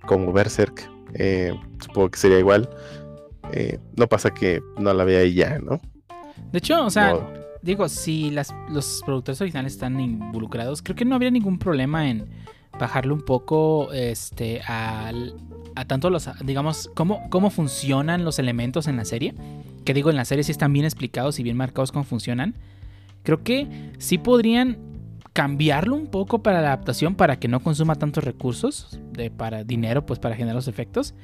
como 0.07 0.33
Berserk. 0.33 0.89
eh, 1.15 1.53
supongo 1.81 2.11
que 2.11 2.19
sería 2.19 2.39
igual. 2.39 2.69
Eh, 3.53 3.79
no 3.97 4.07
pasa 4.07 4.31
que 4.31 4.61
no 4.79 4.93
la 4.93 5.05
vea 5.05 5.25
y 5.25 5.35
ya, 5.35 5.59
¿no? 5.59 5.81
De 6.53 6.59
hecho, 6.59 6.85
o 6.85 6.91
sea, 6.91 7.15
digo, 7.63 7.89
si 7.89 8.31
las, 8.31 8.55
los 8.71 9.03
productores 9.07 9.41
originales 9.41 9.73
están 9.73 9.99
involucrados, 10.01 10.83
creo 10.83 10.95
que 10.97 11.05
no 11.07 11.15
habría 11.15 11.31
ningún 11.31 11.59
problema 11.59 12.09
en 12.11 12.29
bajarle 12.79 13.13
un 13.15 13.23
poco 13.23 13.91
este 13.93 14.61
al- 14.63 15.35
a 15.75 15.85
tanto 15.87 16.11
los 16.11 16.29
digamos 16.45 16.91
cómo, 16.95 17.29
cómo 17.31 17.51
funcionan 17.51 18.25
los 18.25 18.39
elementos 18.39 18.87
en 18.87 18.97
la 18.97 19.05
serie 19.05 19.35
que 19.89 19.95
digo 19.95 20.11
en 20.11 20.17
la 20.17 20.27
serie 20.27 20.45
sí 20.45 20.53
están 20.53 20.71
bien 20.75 20.85
explicados 20.85 21.41
y 21.41 21.43
bien 21.43 21.57
marcados 21.57 21.93
cómo 21.93 22.05
funcionan 22.05 22.55
creo 23.23 23.43
que 23.43 23.67
sí 23.97 24.19
podrían 24.19 24.77
cambiarlo 25.33 25.97
un 25.97 26.09
poco 26.09 26.43
para 26.43 26.61
la 26.61 26.69
adaptación 26.69 27.15
para 27.15 27.39
que 27.39 27.49
no 27.49 27.61
consuma 27.61 27.95
tantos 27.95 28.23
recursos 28.23 29.01
de 29.13 29.31
para 29.31 29.65
dinero 29.65 30.05
pues 30.05 30.19
para 30.19 30.37
generar 30.37 30.57
los 30.57 30.69
efectos 30.69 31.15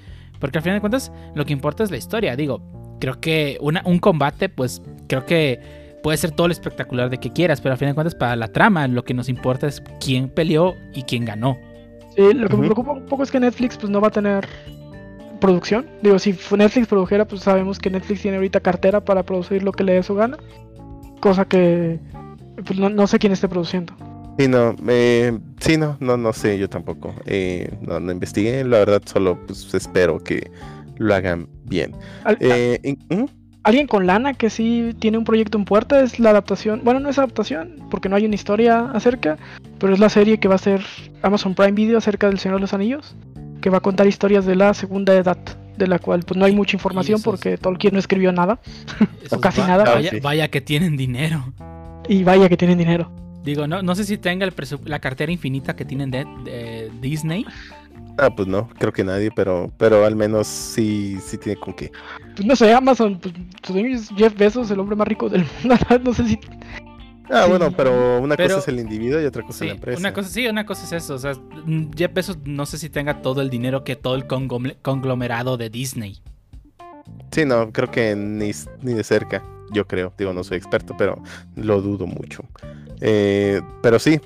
Porque 0.41 0.57
al 0.57 0.65
final 0.65 0.79
de 0.79 0.81
cuentas, 0.81 1.13
lo 1.35 1.45
que 1.45 1.53
importa 1.53 1.85
es 1.85 1.91
la 1.91 1.99
historia. 1.99 2.37
Digo, 2.37 2.63
creo 3.01 3.21
que 3.21 3.59
una, 3.61 3.83
un 3.85 3.99
combate, 3.99 4.49
pues 4.49 4.81
creo 5.09 5.27
que 5.27 5.61
puede 6.03 6.17
ser 6.17 6.31
todo 6.31 6.49
lo 6.49 6.53
espectacular 6.53 7.11
de 7.11 7.19
que 7.19 7.33
quieras, 7.33 7.61
pero 7.61 7.73
al 7.73 7.79
final 7.79 7.93
de 7.93 7.97
cuentas, 7.97 8.15
para 8.15 8.35
la 8.35 8.49
trama, 8.49 8.89
lo 8.89 9.05
que 9.05 9.13
nos 9.13 9.29
importa 9.29 9.67
es 9.67 9.83
quién 10.01 10.31
peleó 10.31 10.75
y 10.95 11.03
quién 11.03 11.27
ganó. 11.27 11.59
Sí, 12.17 12.33
lo 12.33 12.49
que 12.49 12.57
me 12.57 12.67
preocupa 12.67 12.93
un 12.93 13.05
poco 13.05 13.25
es 13.25 13.31
que 13.31 13.41
Netflix 13.41 13.77
pues 13.77 13.91
no 13.91 14.01
va 14.01 14.09
a 14.09 14.11
tener 14.11 14.49
producción. 15.41 15.87
Digo, 16.03 16.19
si 16.19 16.35
Netflix 16.57 16.87
produjera, 16.87 17.25
pues 17.27 17.43
sabemos 17.43 17.79
que 17.79 17.91
Netflix 17.91 18.23
tiene 18.23 18.37
ahorita 18.37 18.61
cartera 18.61 19.05
para 19.05 19.23
producir 19.23 19.63
lo 19.63 19.73
que 19.73 19.85
le 19.85 19.95
dé 19.95 20.03
su 20.03 20.15
gana. 20.15 20.39
Cosa 21.21 21.45
que 21.45 21.99
pues 22.67 22.79
no, 22.79 22.89
no 22.91 23.07
sé 23.07 23.19
quién 23.19 23.33
esté 23.33 23.49
produciendo. 23.49 23.95
Sí, 24.39 24.49
no, 24.49 24.75
eh, 24.89 25.39
sí, 25.61 25.77
no, 25.77 25.97
no, 26.01 26.17
no 26.17 26.33
sé, 26.33 26.59
yo 26.59 26.69
tampoco. 26.69 27.15
Eh, 27.27 27.73
no, 27.83 28.01
no 28.01 28.13
investigué, 28.13 28.65
la 28.65 28.79
verdad, 28.79 29.03
solo 29.05 29.39
pues 29.47 29.73
espero 29.75 30.19
que 30.19 30.51
lo 30.99 31.15
hagan 31.15 31.49
bien. 31.65 31.93
Al- 32.25 32.39
Eh, 32.41 32.97
¿mm? 33.09 33.25
Alguien 33.63 33.87
con 33.87 34.07
lana 34.07 34.35
que 34.35 34.51
sí 34.51 34.91
tiene 34.99 35.17
un 35.17 35.25
proyecto 35.25 35.57
en 35.57 35.65
puerta 35.65 36.03
es 36.03 36.21
la 36.21 36.31
adaptación. 36.31 36.83
Bueno, 36.85 37.01
no 37.01 37.09
es 37.09 37.17
adaptación, 37.19 37.77
porque 37.91 38.11
no 38.11 38.17
hay 38.17 38.27
una 38.27 38.35
historia 38.35 38.91
acerca, 38.93 39.39
pero 39.79 39.95
es 39.95 39.99
la 40.01 40.11
serie 40.11 40.39
que 40.39 40.49
va 40.49 40.57
a 40.57 40.59
ser 40.59 40.83
Amazon 41.23 41.55
Prime 41.55 41.73
Video 41.73 41.97
acerca 41.97 42.27
del 42.27 42.39
Señor 42.39 42.59
de 42.59 42.61
los 42.63 42.75
Anillos, 42.75 43.17
que 43.65 43.71
va 43.71 43.79
a 43.79 43.81
contar 43.81 44.07
historias 44.07 44.45
de 44.45 44.57
la 44.57 44.75
segunda 44.75 45.15
edad, 45.15 45.39
de 45.79 45.87
la 45.87 45.99
cual 45.99 46.23
pues 46.23 46.37
no 46.39 46.45
hay 46.45 46.55
mucha 46.55 46.77
información 46.77 47.15
eso 47.19 47.21
es- 47.21 47.25
porque 47.41 47.57
Tolkien 47.57 47.95
no 47.95 47.99
escribió 47.99 48.31
nada. 48.31 48.61
Esos 49.25 49.41
casi 49.41 49.63
va- 49.63 49.67
nada. 49.69 50.01
Vaya, 50.23 50.49
que 50.49 50.61
tienen 50.61 50.99
dinero. 50.99 51.51
Y 52.07 52.25
vaya 52.25 52.51
que 52.51 52.59
tienen 52.59 52.77
dinero. 52.77 53.11
Digo, 53.43 53.67
no, 53.67 53.83
no 53.83 53.95
sé 53.95 54.05
si 54.05 54.19
tenga 54.19 54.45
el 54.45 54.55
presu- 54.55 54.85
la 54.85 54.99
cartera 54.99 55.33
infinita 55.33 55.75
que 55.75 55.87
tienen 55.87 56.11
de, 56.11 56.27
de 56.45 56.91
Disney. 57.01 57.47
Ah, 58.19 58.29
pues 58.37 58.47
no, 58.49 58.69
creo 58.79 58.93
que 58.93 59.03
nadie, 59.03 59.31
pero, 59.35 59.73
pero 59.79 60.05
al 60.05 60.15
menos 60.15 60.47
sí, 60.47 61.17
sí 61.25 61.39
tiene 61.39 61.59
con 61.59 61.73
qué. 61.73 61.91
Pues 62.37 62.47
no 62.47 62.55
sé, 62.57 62.71
Amazon, 62.75 63.19
pues 63.19 63.33
su 63.67 63.73
dueño 63.73 63.97
es 63.97 64.11
Jeff 64.15 64.37
Bezos, 64.37 64.71
el 64.71 64.79
hombre 64.79 64.95
más 64.95 65.09
rico 65.09 65.31
del 65.31 65.47
mundo. 65.65 65.77
No 66.05 66.13
sé 66.13 66.29
si. 66.29 66.39
Ah, 67.31 67.47
bueno, 67.49 67.71
pero 67.77 68.21
una 68.21 68.37
Pero- 68.37 68.57
cosa 68.57 68.61
es 68.61 68.69
el 68.69 68.81
individuo 68.81 69.21
y 69.21 69.25
otra 69.25 69.43
cosa 69.43 69.59
Sí, 69.61 69.65
es 69.65 69.69
la 69.71 69.75
empresa. 69.77 69.99
una 69.99 70.13
cosa, 70.13 70.29
sí, 70.29 70.47
una 70.47 70.67
cosa 70.67 70.85
es 70.85 70.93
eso. 71.05 71.15
O 71.15 71.19
sea, 71.19 71.33
Jeff 71.97 72.13
Bezos 72.13 72.39
no 72.45 72.67
sé 72.67 72.79
si 72.79 72.91
tenga 72.91 73.23
todo 73.23 73.41
el 73.41 73.51
dinero 73.51 73.83
que 73.85 73.97
todo 73.97 74.15
el 74.15 74.27
conglomerado 74.27 75.57
de 75.57 75.71
Disney. 75.71 76.21
Sí, 77.33 77.45
no, 77.45 77.73
creo 77.73 77.91
que 77.91 78.15
ni, 78.15 78.51
ni 78.83 78.95
de 78.95 79.05
cerca, 79.05 79.43
yo 79.73 79.87
creo. 79.87 80.13
Digo, 80.19 80.33
no 80.33 80.45
soy 80.45 80.59
experto, 80.59 80.95
pero 80.97 81.23
lo 81.57 81.81
dudo 81.81 82.07
mucho. 82.07 82.45
Eh, 83.01 83.61
pero 83.83 83.99
sí, 83.99 84.21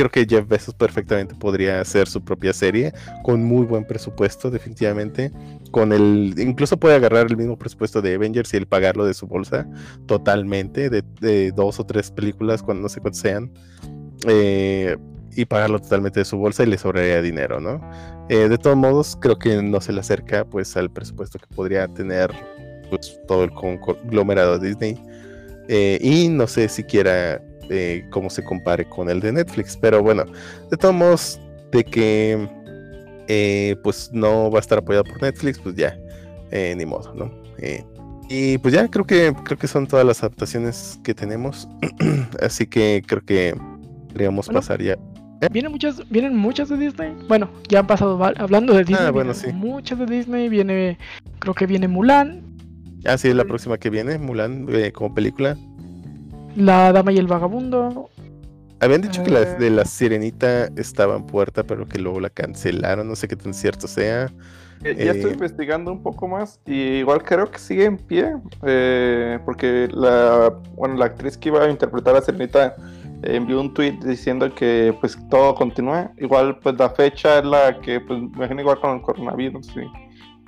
creo 0.00 0.10
que 0.10 0.26
Jeff 0.26 0.48
Bezos 0.48 0.74
perfectamente 0.74 1.34
podría 1.34 1.80
hacer 1.80 2.08
su 2.08 2.24
propia 2.24 2.54
serie 2.54 2.92
con 3.22 3.44
muy 3.44 3.66
buen 3.66 3.84
presupuesto, 3.84 4.50
definitivamente. 4.50 5.30
Con 5.70 5.92
el, 5.92 6.34
incluso 6.38 6.78
puede 6.78 6.96
agarrar 6.96 7.26
el 7.26 7.36
mismo 7.36 7.58
presupuesto 7.58 8.00
de 8.00 8.14
Avengers 8.14 8.54
y 8.54 8.56
el 8.56 8.66
pagarlo 8.66 9.04
de 9.04 9.12
su 9.12 9.26
bolsa 9.26 9.66
totalmente, 10.06 10.88
de, 10.88 11.52
dos 11.52 11.78
o 11.80 11.84
tres 11.84 12.10
películas, 12.10 12.62
cuando 12.62 12.84
no 12.84 12.88
sé 12.88 13.00
cuántas 13.00 13.20
sean. 13.20 13.52
eh, 14.26 14.96
y 15.36 15.44
pagarlo 15.44 15.78
totalmente 15.78 16.20
de 16.20 16.24
su 16.24 16.36
bolsa 16.38 16.64
y 16.64 16.66
le 16.66 16.76
sobraría 16.76 17.22
dinero, 17.22 17.60
¿no? 17.60 17.80
Eh, 18.28 18.48
de 18.48 18.58
todos 18.58 18.76
modos, 18.76 19.16
creo 19.20 19.38
que 19.38 19.62
no 19.62 19.80
se 19.80 19.92
le 19.92 20.00
acerca 20.00 20.44
pues 20.44 20.76
al 20.76 20.90
presupuesto 20.90 21.38
que 21.38 21.46
podría 21.54 21.86
tener 21.86 22.32
pues, 22.88 23.20
todo 23.28 23.44
el 23.44 23.52
conglomerado 23.52 24.58
Disney. 24.58 25.00
Eh, 25.68 25.98
y 26.02 26.28
no 26.28 26.48
sé 26.48 26.68
siquiera 26.68 27.40
eh, 27.70 28.04
cómo 28.10 28.28
se 28.28 28.44
compare 28.44 28.84
con 28.88 29.08
el 29.08 29.20
de 29.20 29.32
Netflix. 29.32 29.76
Pero 29.76 30.02
bueno, 30.02 30.24
de 30.70 30.76
todos 30.76 30.94
modos, 30.94 31.40
de 31.72 31.84
que 31.84 32.48
eh, 33.28 33.76
pues 33.82 34.10
no 34.12 34.50
va 34.50 34.58
a 34.58 34.60
estar 34.60 34.78
apoyado 34.78 35.04
por 35.04 35.22
Netflix, 35.22 35.58
pues 35.58 35.76
ya, 35.76 35.96
eh, 36.50 36.74
ni 36.76 36.84
modo, 36.84 37.14
¿no? 37.14 37.30
Eh, 37.58 37.84
y 38.28 38.58
pues 38.58 38.74
ya 38.74 38.86
creo 38.88 39.04
que 39.06 39.34
creo 39.44 39.58
que 39.58 39.66
son 39.66 39.86
todas 39.86 40.04
las 40.04 40.22
adaptaciones 40.22 40.98
que 41.02 41.14
tenemos. 41.14 41.68
Así 42.42 42.66
que 42.66 43.02
creo 43.06 43.24
que 43.24 43.56
podríamos 44.08 44.46
Bueno, 44.46 44.60
pasar 44.60 44.82
ya. 44.82 44.96
Vienen 45.50 45.72
muchas, 45.72 46.08
vienen 46.10 46.36
muchas 46.36 46.68
de 46.68 46.76
Disney. 46.76 47.16
Bueno, 47.26 47.48
ya 47.68 47.78
han 47.80 47.86
pasado 47.86 48.22
hablando 48.22 48.74
de 48.74 48.84
Disney. 48.84 49.06
Ah, 49.06 49.10
bueno, 49.10 49.32
sí. 49.32 49.52
Muchas 49.52 49.98
de 49.98 50.06
Disney. 50.06 50.48
Viene, 50.48 50.98
creo 51.38 51.54
que 51.54 51.66
viene 51.66 51.88
Mulan, 51.88 52.50
Ah, 53.06 53.16
sí, 53.16 53.32
la 53.32 53.44
próxima 53.44 53.78
que 53.78 53.88
viene, 53.88 54.18
Mulan, 54.18 54.66
eh, 54.70 54.92
como 54.92 55.14
película. 55.14 55.56
La 56.56 56.92
Dama 56.92 57.12
y 57.12 57.16
el 57.18 57.26
Vagabundo. 57.26 58.10
Habían 58.80 59.02
dicho 59.02 59.22
que 59.22 59.30
la 59.30 59.42
Eh. 59.42 59.56
de 59.58 59.70
la 59.70 59.84
Sirenita 59.84 60.66
estaba 60.76 61.16
en 61.16 61.24
puerta, 61.26 61.64
pero 61.64 61.86
que 61.86 61.98
luego 61.98 62.18
la 62.20 62.30
cancelaron. 62.30 63.06
No 63.08 63.14
sé 63.16 63.28
qué 63.28 63.36
tan 63.36 63.52
cierto 63.54 63.86
sea. 63.86 64.30
Eh, 64.82 64.96
Ya 65.04 65.12
estoy 65.12 65.32
Eh, 65.32 65.34
investigando 65.34 65.92
un 65.92 66.02
poco 66.02 66.26
más 66.26 66.58
y 66.64 66.74
igual 67.00 67.22
creo 67.22 67.50
que 67.50 67.58
sigue 67.58 67.84
en 67.84 67.98
pie 67.98 68.34
eh, 68.62 69.38
porque 69.44 69.88
la, 69.92 70.54
bueno, 70.74 70.94
la 70.96 71.04
actriz 71.04 71.36
que 71.36 71.50
iba 71.50 71.62
a 71.62 71.70
interpretar 71.70 72.16
a 72.16 72.22
Serenita 72.22 72.74
eh, 73.22 73.36
envió 73.36 73.60
un 73.60 73.74
tweet 73.74 73.98
diciendo 74.02 74.54
que 74.54 74.96
pues 74.98 75.18
todo 75.28 75.54
continúa. 75.54 76.10
Igual 76.16 76.58
pues 76.60 76.78
la 76.78 76.88
fecha 76.88 77.40
es 77.40 77.44
la 77.44 77.78
que 77.82 78.00
pues 78.00 78.18
me 78.22 78.28
imagino 78.38 78.62
igual 78.62 78.80
con 78.80 78.96
el 78.96 79.02
coronavirus. 79.02 79.66
Sí, 79.66 79.82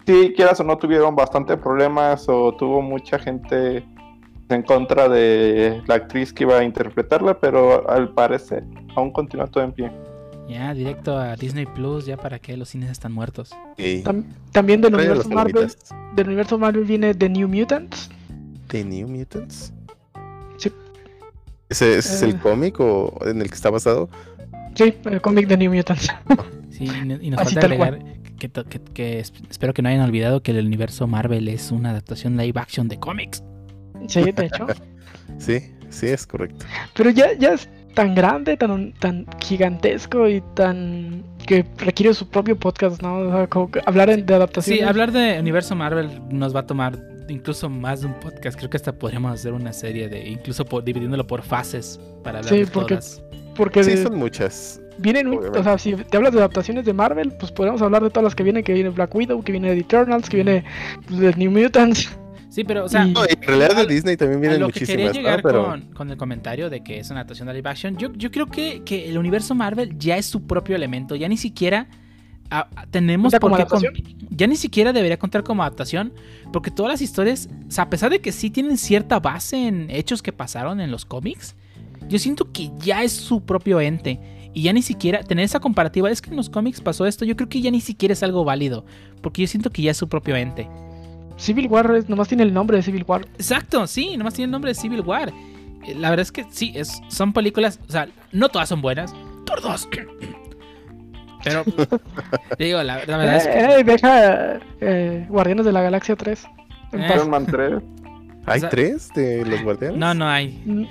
sí 0.07 0.33
quieras 0.35 0.59
o 0.61 0.65
no 0.65 0.79
tuvieron 0.79 1.15
bastante 1.15 1.55
problemas 1.59 2.27
o 2.27 2.57
tuvo 2.57 2.81
mucha 2.81 3.19
gente 3.19 3.85
en 4.53 4.63
contra 4.63 5.09
de 5.09 5.83
la 5.87 5.95
actriz 5.97 6.33
que 6.33 6.45
iba 6.45 6.59
a 6.59 6.65
interpretarla, 6.65 7.39
pero 7.41 7.89
al 7.91 8.11
parecer 8.11 8.65
aún 8.97 9.11
continúa 9.13 9.47
todo 9.47 9.65
en 9.65 9.73
pie. 9.73 9.91
Ya, 10.49 10.75
directo 10.75 11.17
a 11.17 11.35
Disney 11.37 11.67
Plus, 11.67 12.05
ya 12.07 12.17
para 12.17 12.39
que 12.39 12.57
los 12.57 12.69
cines 12.69 12.91
están 12.91 13.13
muertos. 13.13 13.51
Tam- 13.79 14.25
también 14.51 14.81
del 14.81 14.95
universo 14.95 15.29
Marvel. 15.31 15.73
Del 16.15 16.27
universo 16.27 16.59
Marvel 16.59 16.85
viene 16.85 17.15
The 17.15 17.29
New 17.29 17.49
Mutants. 17.49 18.11
¿The 18.69 18.85
New 18.85 19.09
Mutants? 19.09 19.73
Sí. 20.59 20.71
¿Ese, 21.69 21.97
ese 21.99 22.15
es 22.15 22.23
el 22.23 22.31
Eh. 22.33 22.39
cómic 22.43 22.79
o 22.81 23.19
en 23.25 23.41
el 23.41 23.49
que 23.49 23.55
está 23.55 23.71
basado? 23.71 24.09
Sí, 24.75 24.95
el 25.05 25.21
cómic 25.21 25.47
de 25.49 25.57
New 25.57 25.73
Mutants. 25.75 26.09
Sí, 26.71 26.85
y 26.85 27.05
no- 27.07 27.19
y 27.21 27.29
nos 27.31 27.41
Así 27.41 27.55
falta 27.55 27.67
agregar 27.67 27.99
que, 28.39 28.49
que- 28.51 28.81
que 28.95 29.21
es- 29.21 29.33
espero 29.51 29.75
que 29.75 29.83
no 29.83 29.91
hayan 29.91 30.01
olvidado 30.01 30.43
que 30.43 30.53
el 30.53 30.67
universo 30.67 31.07
Marvel 31.07 31.47
es 31.49 31.71
una 31.71 31.91
adaptación 31.91 32.37
live 32.39 32.59
action 32.59 32.89
de 32.89 32.99
cómics. 32.99 33.45
Sí, 34.09 34.33
de 34.33 34.47
hecho. 34.47 34.67
Sí, 35.39 35.59
sí, 35.89 36.07
es 36.09 36.27
correcto. 36.27 36.65
Pero 36.95 37.11
ya, 37.11 37.33
ya 37.33 37.55
es 37.55 37.69
tan 37.95 38.15
grande, 38.15 38.57
tan, 38.57 38.93
tan 38.93 39.27
gigantesco 39.41 40.29
y 40.29 40.41
tan. 40.55 41.25
que 41.47 41.65
requiere 41.79 42.15
su 42.15 42.29
propio 42.29 42.57
podcast, 42.57 43.03
¿no? 43.03 43.17
O 43.19 43.31
sea, 43.33 43.47
como 43.49 43.71
que 43.71 43.81
hablar 43.87 44.09
de 44.25 44.35
adaptaciones. 44.35 44.83
Sí, 44.83 44.87
hablar 44.89 45.11
de 45.11 45.39
universo 45.41 45.75
Marvel 45.75 46.11
nos 46.31 46.55
va 46.55 46.61
a 46.61 46.67
tomar 46.67 46.97
incluso 47.29 47.69
más 47.69 48.03
de 48.03 48.07
un 48.09 48.15
podcast. 48.15 48.57
Creo 48.57 48.71
que 48.71 48.77
hasta 48.77 48.93
podríamos 48.93 49.33
hacer 49.33 49.53
una 49.53 49.73
serie 49.73 50.09
de, 50.09 50.29
incluso 50.29 50.65
por, 50.65 50.85
dividiéndolo 50.85 51.27
por 51.27 51.43
fases 51.43 51.99
para 52.23 52.39
hablar 52.39 52.53
Sí, 52.55 52.61
de 52.61 52.67
porque- 52.67 52.95
todas. 52.97 53.23
Porque 53.57 53.83
Sí, 53.85 53.91
de- 53.93 54.03
son 54.05 54.17
muchas. 54.19 54.81
vienen. 54.99 55.27
un- 55.29 55.57
o 55.57 55.63
sea, 55.65 55.77
si 55.79 55.95
te 55.95 56.17
hablas 56.17 56.33
de 56.33 56.39
adaptaciones 56.39 56.85
de 56.85 56.93
Marvel, 56.93 57.33
pues 57.39 57.51
podemos 57.51 57.83
hablar 57.83 58.03
de 58.03 58.11
todas 58.11 58.25
las 58.25 58.35
que 58.35 58.43
vienen: 58.45 58.63
que 58.63 58.73
viene 58.75 58.91
Black 58.91 59.13
Widow, 59.15 59.43
que 59.43 59.53
viene 59.53 59.71
de 59.75 59.81
Eternals, 59.81 60.29
que 60.29 60.37
viene 60.37 60.65
pues, 61.09 61.19
de 61.21 61.35
New 61.35 61.51
Mutants. 61.51 62.17
Sí, 62.53 62.65
pero, 62.65 62.85
o 62.85 62.89
sea, 62.89 63.07
Y- 63.07 63.13
No, 63.13 63.25
en 63.25 63.41
realidad 63.41 63.79
al- 63.79 63.87
de 63.87 63.95
Disney 63.95 64.17
también 64.19 64.41
vienen 64.43 64.61
lo 64.61 64.69
que 64.69 64.81
quería 64.81 65.07
muchísimas, 65.07 65.15
¿no? 65.15 65.21
llegar 65.23 65.43
Pero 65.43 65.65
con, 65.65 65.81
con 65.95 66.11
el 66.11 66.17
comentario 66.19 66.69
de 66.69 66.85
que 66.85 66.99
es 66.99 67.09
una 67.09 67.21
adaptación 67.21 67.49
de 67.49 67.55
live 67.55 67.71
action, 67.71 67.97
yo, 67.97 68.13
yo 68.13 68.31
creo 68.31 68.47
que, 68.47 68.83
que 68.85 69.09
el 69.09 69.17
universo 69.17 69.55
Marvel 69.55 69.99
ya 69.99 70.19
es 70.19 70.27
su 70.27 70.43
propio 70.47 70.77
elemento. 70.77 71.17
Ya 71.17 71.29
ni 71.29 71.39
siquiera 71.39 71.89
tenemos 72.91 73.33
¿Cuenta 73.33 73.67
por 73.67 73.81
qué 73.81 73.91
con- 73.91 74.29
ya 74.37 74.47
ni 74.47 74.57
siquiera 74.57 74.93
debería 74.93 75.19
contar 75.19 75.43
como 75.43 75.63
adaptación, 75.63 76.13
porque 76.53 76.71
todas 76.71 76.93
las 76.93 77.01
historias, 77.01 77.49
o 77.67 77.71
sea, 77.71 77.85
a 77.85 77.89
pesar 77.91 78.11
de 78.11 78.21
que 78.21 78.33
sí 78.33 78.51
tienen 78.51 78.77
cierta 78.77 79.19
base 79.19 79.67
en 79.67 79.89
hechos 79.91 80.23
que 80.23 80.33
pasaron 80.33 80.81
en 80.81 80.91
los 80.91 81.07
cómics, 81.07 81.55
yo 82.09 82.19
siento 82.19 82.53
que 82.53 82.71
ya 82.79 83.03
es 83.03 83.13
su 83.13 83.43
propio 83.43 83.81
ente. 83.81 84.21
Y 84.53 84.65
ya 84.65 84.75
ni 84.75 84.83
siquiera 84.83 85.23
tener 85.23 85.47
esa 85.47 85.61
comparativa, 85.61 86.11
es 86.11 86.21
que 86.21 86.29
en 86.29 86.37
los 86.37 86.51
cómics 86.51 86.83
pasó 86.83 87.07
esto, 87.07 87.25
yo 87.25 87.35
creo 87.37 87.49
que 87.49 87.63
ya 87.63 87.71
ni 87.71 87.81
siquiera 87.81 88.13
es 88.13 88.23
algo 88.23 88.45
válido, 88.45 88.85
porque 89.23 89.41
yo 89.41 89.49
siento 89.49 89.71
que 89.71 89.81
ya 89.81 89.93
es 89.93 89.97
su 89.97 90.09
propio 90.11 90.37
ente. 90.37 90.69
Civil 91.37 91.67
War 91.69 91.95
es- 91.97 92.09
nomás 92.09 92.29
tiene 92.29 92.43
el 92.45 92.53
nombre 92.55 92.77
de 92.77 92.83
Civil 92.83 93.05
War. 93.07 93.23
Exacto, 93.35 93.87
sí, 93.87 94.17
nomás 94.17 94.35
tiene 94.35 94.47
el 94.47 94.51
nombre 94.53 94.71
de 94.71 94.75
Civil 94.75 95.01
War. 95.03 95.33
Eh, 95.87 95.95
La 95.97 96.11
verdad 96.11 96.23
es 96.23 96.33
que 96.33 96.45
sí, 96.51 96.73
es, 96.75 97.01
son 97.09 97.33
películas, 97.33 97.81
o 97.89 97.93
sea, 97.93 98.09
no 98.33 98.49
todas 98.49 98.69
son 98.69 98.81
buenas, 98.83 99.15
2. 99.63 99.89
Pero, 101.45 101.65
digo, 102.59 102.83
la, 102.83 103.05
la 103.05 103.17
verdad 103.17 103.37
es 103.37 103.47
que... 103.49 103.59
Eh, 103.81 103.85
deja 103.85 104.61
eh, 104.81 105.27
Guardianes 105.29 105.65
de 105.67 105.73
la 105.73 105.83
Galaxia 105.83 106.15
3. 106.17 106.45
en 106.93 107.03
Eh. 107.03 107.09
Iron 107.15 107.31
Man 107.31 107.47
3. 107.47 107.83
¿hay 108.47 108.59
o 108.59 108.61
sea- 108.61 108.69
tres 108.71 109.09
de 109.15 109.45
los 109.45 109.63
guardianes? 109.63 109.99
No, 109.99 110.15
no 110.15 110.29
hay. 110.29 110.63
Mm, 110.65 110.85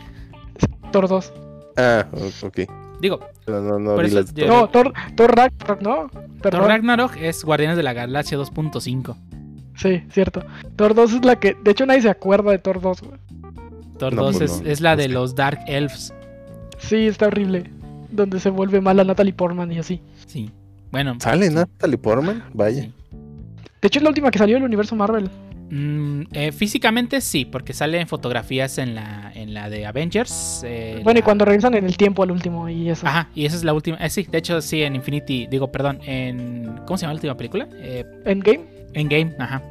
Thor 0.92 1.08
2. 1.08 1.34
Ah, 1.78 2.06
ok. 2.44 2.60
Digo, 3.00 3.20
No, 3.48 3.62
no, 3.62 3.80
no 3.80 3.96
Por 3.96 4.06
eso 4.06 4.24
yo-. 4.36 4.48
No, 4.48 4.70
Thor, 4.70 4.94
Thor 5.16 5.36
Ragnarok, 5.36 5.82
no. 5.82 6.10
Thor 6.10 6.40
Perdón. 6.42 6.68
Ragnarok 6.68 7.16
es 7.18 7.44
Guardianes 7.46 7.78
de 7.78 7.84
la 7.84 7.94
Galaxia 7.94 8.38
2.5. 8.38 9.16
Sí, 9.76 10.04
cierto. 10.12 10.44
Thor 10.76 10.94
2 10.94 11.14
es 11.14 11.26
la 11.26 11.38
que. 11.40 11.56
De 11.64 11.72
hecho, 11.72 11.86
nadie 11.86 12.02
se 12.02 12.10
acuerda 12.10 12.52
de 12.52 12.60
Thor 12.60 12.82
2. 12.82 13.02
güey. 13.02 13.20
Thor 13.98 14.14
No, 14.14 14.24
2 14.24 14.38
pues 14.38 14.52
es, 14.52 14.62
no, 14.62 14.68
es 14.70 14.82
la 14.82 14.96
de 14.96 15.04
es 15.04 15.08
que- 15.10 15.14
los 15.14 15.36
Dark 15.36 15.60
Elves. 15.68 16.14
Sí, 16.80 17.08
está 17.08 17.28
horrible. 17.28 17.70
Donde 18.12 18.40
se 18.40 18.50
vuelve 18.50 18.82
mala 18.82 19.04
Natalie 19.04 19.34
Portman 19.34 19.72
y 19.72 19.80
así. 19.80 20.02
Sí. 20.26 20.50
Bueno. 20.92 21.16
¿Sale 21.20 21.48
sí, 21.48 21.54
Natalie 21.54 21.98
Portman? 21.98 22.44
Vaya. 22.54 22.84
sí. 22.84 22.94
De 23.82 23.88
hecho, 23.88 24.00
es 24.00 24.04
la 24.04 24.10
última 24.10 24.30
que 24.30 24.38
salió 24.40 24.56
del 24.56 24.64
universo 24.64 24.96
Marvel. 24.96 25.30
Mm, 25.72 26.24
eh, 26.34 26.52
físicamente 26.52 27.22
sí, 27.22 27.46
porque 27.46 27.72
sale 27.74 28.00
en 28.02 28.08
fotografías 28.08 28.78
en 28.78 28.94
la, 28.94 29.32
en 29.34 29.54
la 29.54 29.70
de 29.70 29.86
Avengers. 29.86 30.64
eh, 30.66 31.00
Bueno, 31.04 31.20
y 31.22 31.24
cuando 31.24 31.46
regresan 31.46 31.74
en 31.76 31.86
el 31.86 31.96
tiempo 31.96 32.22
al 32.24 32.32
último 32.32 32.68
y 32.68 32.90
eso. 32.90 33.08
Ajá, 33.08 33.30
y 33.34 33.46
esa 33.46 33.56
es 33.56 33.64
la 33.64 33.74
última. 33.74 33.96
eh, 33.98 34.10
sí, 34.10 34.28
de 34.30 34.38
hecho, 34.38 34.62
sí, 34.62 34.84
en 34.84 34.96
Infinity. 34.96 35.48
Digo, 35.48 35.72
perdón, 35.72 36.00
en. 36.06 36.76
¿Cómo 36.86 36.98
se 36.98 37.04
llama 37.04 37.14
la 37.14 37.18
última 37.20 37.38
película? 37.38 37.70
Eh, 37.76 38.04
Endgame. 38.26 38.81
Endgame, 38.94 39.34
ajá. 39.40 39.62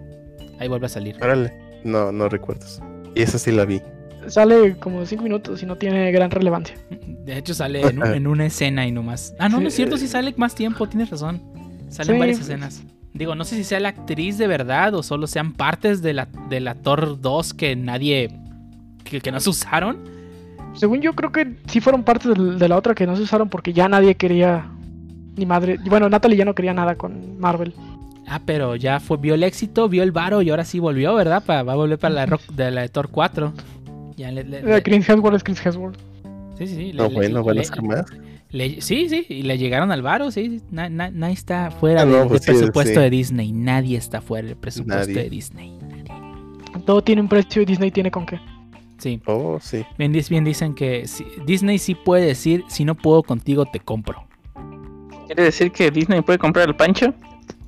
Ahí 0.58 0.68
vuelve 0.68 0.86
a 0.86 0.88
salir. 0.90 1.16
Órale. 1.20 1.52
No, 1.84 2.12
no 2.12 2.28
recuerdas. 2.28 2.80
Y 3.14 3.22
esa 3.22 3.38
sí 3.38 3.50
la 3.52 3.64
vi. 3.64 3.80
Sale 4.28 4.76
como 4.76 5.04
5 5.06 5.22
minutos 5.22 5.62
y 5.62 5.66
no 5.66 5.76
tiene 5.76 6.12
gran 6.12 6.30
relevancia. 6.30 6.76
De 7.24 7.38
hecho, 7.38 7.54
sale 7.54 7.80
en, 7.80 8.02
un- 8.02 8.14
en 8.14 8.26
una 8.26 8.46
escena 8.46 8.86
y 8.86 8.92
nomás. 8.92 9.34
Ah, 9.38 9.48
no, 9.48 9.56
Sí, 9.58 9.62
no 9.62 9.68
es 9.68 9.74
cierto, 9.74 9.96
sí 9.96 10.06
sale 10.08 10.34
más 10.36 10.54
tiempo, 10.54 10.86
tienes 10.88 11.08
razón. 11.10 11.40
Salen 11.88 12.14
Sí, 12.16 12.18
varias 12.18 12.40
escenas. 12.40 12.82
Digo, 13.14 13.34
no 13.34 13.44
sé 13.44 13.56
si 13.56 13.64
sea 13.64 13.80
la 13.80 13.88
actriz 13.88 14.36
de 14.38 14.46
verdad 14.46 14.94
o 14.94 15.02
solo 15.02 15.26
sean 15.26 15.52
partes 15.54 16.02
de 16.02 16.12
la, 16.12 16.28
de 16.48 16.60
la 16.60 16.74
Thor 16.74 17.20
2 17.20 17.54
que 17.54 17.74
nadie. 17.76 18.30
que, 19.04 19.20
que 19.20 19.32
no 19.32 19.40
se 19.40 19.50
usaron. 19.50 19.98
Según 20.74 21.00
yo, 21.00 21.14
creo 21.14 21.32
que 21.32 21.56
sí 21.66 21.80
fueron 21.80 22.04
partes 22.04 22.28
del- 22.36 22.58
de 22.58 22.68
la 22.68 22.76
otra 22.76 22.94
que 22.94 23.06
no 23.06 23.16
se 23.16 23.22
usaron 23.22 23.48
porque 23.48 23.72
ya 23.72 23.88
nadie 23.88 24.14
quería. 24.16 24.70
Ni 25.36 25.46
madre. 25.46 25.78
Bueno, 25.88 26.08
Natalie 26.10 26.36
ya 26.36 26.44
no 26.44 26.54
quería 26.54 26.74
nada 26.74 26.94
con 26.96 27.38
Marvel. 27.40 27.74
Ah, 28.32 28.40
pero 28.46 28.76
ya 28.76 29.00
fue, 29.00 29.16
vio 29.16 29.34
el 29.34 29.42
éxito, 29.42 29.88
vio 29.88 30.04
el 30.04 30.12
varo 30.12 30.40
y 30.40 30.50
ahora 30.50 30.64
sí 30.64 30.78
volvió, 30.78 31.14
¿verdad? 31.16 31.42
Pa- 31.44 31.64
va 31.64 31.72
a 31.72 31.76
volver 31.76 31.98
para 31.98 32.14
la, 32.14 32.26
rock, 32.26 32.42
de 32.52 32.70
la 32.70 32.82
de 32.82 32.88
Thor 32.88 33.08
4. 33.10 33.52
Ya 34.16 34.30
le, 34.30 34.44
le- 34.44 34.58
Eh, 34.58 34.62
le- 34.64 34.82
Chris 34.84 35.08
Hemsworth 35.08 35.36
es 35.36 35.42
Chris 35.44 35.66
Hemsworth. 35.66 35.98
sí, 36.56 36.66
sí, 36.68 36.74
sí. 36.76 36.92
le- 36.92 36.94
No, 36.94 37.08
le- 37.08 37.14
bueno, 37.14 37.42
van 37.42 37.50
a 37.50 37.54
le- 37.54 37.60
hacer 37.62 37.82
más. 37.82 38.04
le- 38.50 38.80
sí, 38.80 39.08
sí, 39.08 39.26
y 39.28 39.42
le 39.42 39.58
llegaron 39.58 39.90
al 39.90 40.02
varo, 40.02 40.30
sí. 40.30 40.60
na- 40.70 40.88
na- 40.88 41.10
nadie 41.10 41.34
está 41.34 41.72
fuera 41.72 42.02
Ah, 42.02 42.04
no, 42.04 42.18
del- 42.18 42.28
pues 42.28 42.42
del 42.42 42.54
sí, 42.54 42.58
presupuesto 42.60 42.94
sí. 42.94 43.00
de 43.00 43.10
Disney. 43.10 43.50
Nadie 43.52 43.96
está 43.98 44.20
fuera 44.20 44.46
del 44.46 44.56
presupuesto 44.56 45.00
Nadie. 45.08 45.24
de 45.24 45.28
Disney. 45.30 45.76
Todo 46.86 47.02
tiene 47.02 47.20
un 47.22 47.28
precio 47.28 47.62
y 47.62 47.64
Disney 47.64 47.90
tiene 47.90 48.10
con 48.12 48.26
qué. 48.26 48.38
Sí. 48.98 49.20
Oh, 49.26 49.58
sí. 49.60 49.84
Bien, 49.98 50.12
bien 50.12 50.44
dicen 50.44 50.74
que 50.74 51.08
si- 51.08 51.26
Disney 51.46 51.78
sí 51.78 51.94
puede 51.96 52.26
decir, 52.26 52.62
si 52.68 52.84
no 52.84 52.94
puedo 52.94 53.22
contigo, 53.24 53.64
te 53.66 53.80
compro. 53.80 54.24
¿Quiere 55.26 55.44
decir 55.44 55.72
que 55.72 55.90
Disney 55.90 56.20
puede 56.22 56.38
comprar 56.38 56.68
el 56.68 56.76
Pancho? 56.76 57.12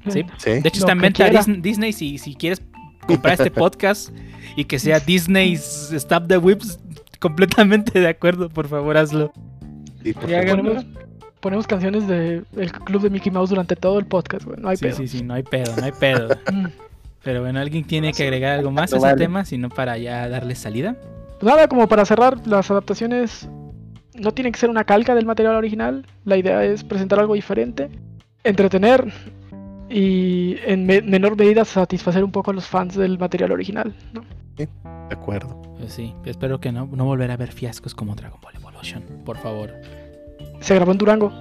Sí. 0.08 0.24
Sí. 0.38 0.50
De 0.50 0.68
hecho, 0.68 0.80
está 0.80 0.92
en 0.92 0.98
venta 1.00 1.28
Disney 1.58 1.92
si, 1.92 2.18
si 2.18 2.34
quieres 2.34 2.62
comprar 3.06 3.34
este 3.34 3.50
podcast 3.52 4.10
y 4.56 4.64
que 4.64 4.78
sea 4.78 5.00
Disney's 5.00 5.90
Stop 5.92 6.26
the 6.28 6.38
Whips, 6.38 6.78
completamente 7.20 8.00
de 8.00 8.08
acuerdo, 8.08 8.48
por 8.48 8.68
favor, 8.68 8.96
hazlo. 8.96 9.32
Sí, 10.02 10.12
por 10.12 10.28
favor. 10.28 10.46
Ponemos, 10.56 10.86
ponemos 11.40 11.66
canciones 11.66 12.06
del 12.08 12.44
club 12.84 13.02
de 13.02 13.10
Mickey 13.10 13.30
Mouse 13.32 13.50
durante 13.50 13.76
todo 13.76 13.98
el 13.98 14.06
podcast, 14.06 14.44
güey. 14.44 14.58
No 14.60 14.68
hay 14.68 14.76
Sí, 14.76 14.84
pedo. 14.86 14.96
sí, 14.96 15.08
sí, 15.08 15.22
no 15.22 15.34
hay 15.34 15.42
pedo, 15.42 15.74
no 15.76 15.84
hay 15.84 15.92
pedo. 15.92 16.28
Mm. 16.52 16.66
Pero 17.24 17.40
bueno, 17.40 17.60
alguien 17.60 17.84
tiene 17.84 18.12
que 18.12 18.24
agregar 18.24 18.58
algo 18.58 18.72
más 18.72 18.92
a 18.92 18.96
ese 18.96 19.06
Vale. 19.06 19.16
tema, 19.16 19.44
sino 19.44 19.68
para 19.68 19.96
ya 19.96 20.28
darle 20.28 20.56
salida. 20.56 20.96
Pues 21.38 21.54
nada, 21.54 21.68
como 21.68 21.86
para 21.86 22.04
cerrar, 22.04 22.44
las 22.48 22.68
adaptaciones 22.68 23.48
no 24.14 24.32
tienen 24.32 24.52
que 24.52 24.58
ser 24.58 24.68
una 24.70 24.82
calca 24.82 25.14
del 25.14 25.24
material 25.24 25.54
original. 25.54 26.04
La 26.24 26.36
idea 26.36 26.64
es 26.64 26.82
presentar 26.82 27.20
algo 27.20 27.34
diferente, 27.34 27.90
entretener 28.42 29.12
y 29.88 30.56
en 30.66 30.86
me- 30.86 31.02
menor 31.02 31.36
medida 31.36 31.64
satisfacer 31.64 32.24
un 32.24 32.32
poco 32.32 32.50
a 32.50 32.54
los 32.54 32.66
fans 32.66 32.94
del 32.96 33.18
material 33.18 33.52
original. 33.52 33.94
¿no? 34.12 34.22
De 34.56 34.68
acuerdo. 35.10 35.60
Pues 35.78 35.92
sí, 35.94 36.14
espero 36.24 36.60
que 36.60 36.70
no, 36.72 36.86
no 36.86 37.04
volver 37.04 37.30
a 37.30 37.36
ver 37.36 37.50
fiascos 37.52 37.94
como 37.94 38.14
Dragon 38.14 38.40
Ball 38.40 38.54
Evolution, 38.56 39.02
por 39.24 39.36
favor. 39.38 39.72
Se 40.60 40.74
grabó 40.74 40.92
en 40.92 40.98
Durango. 40.98 41.32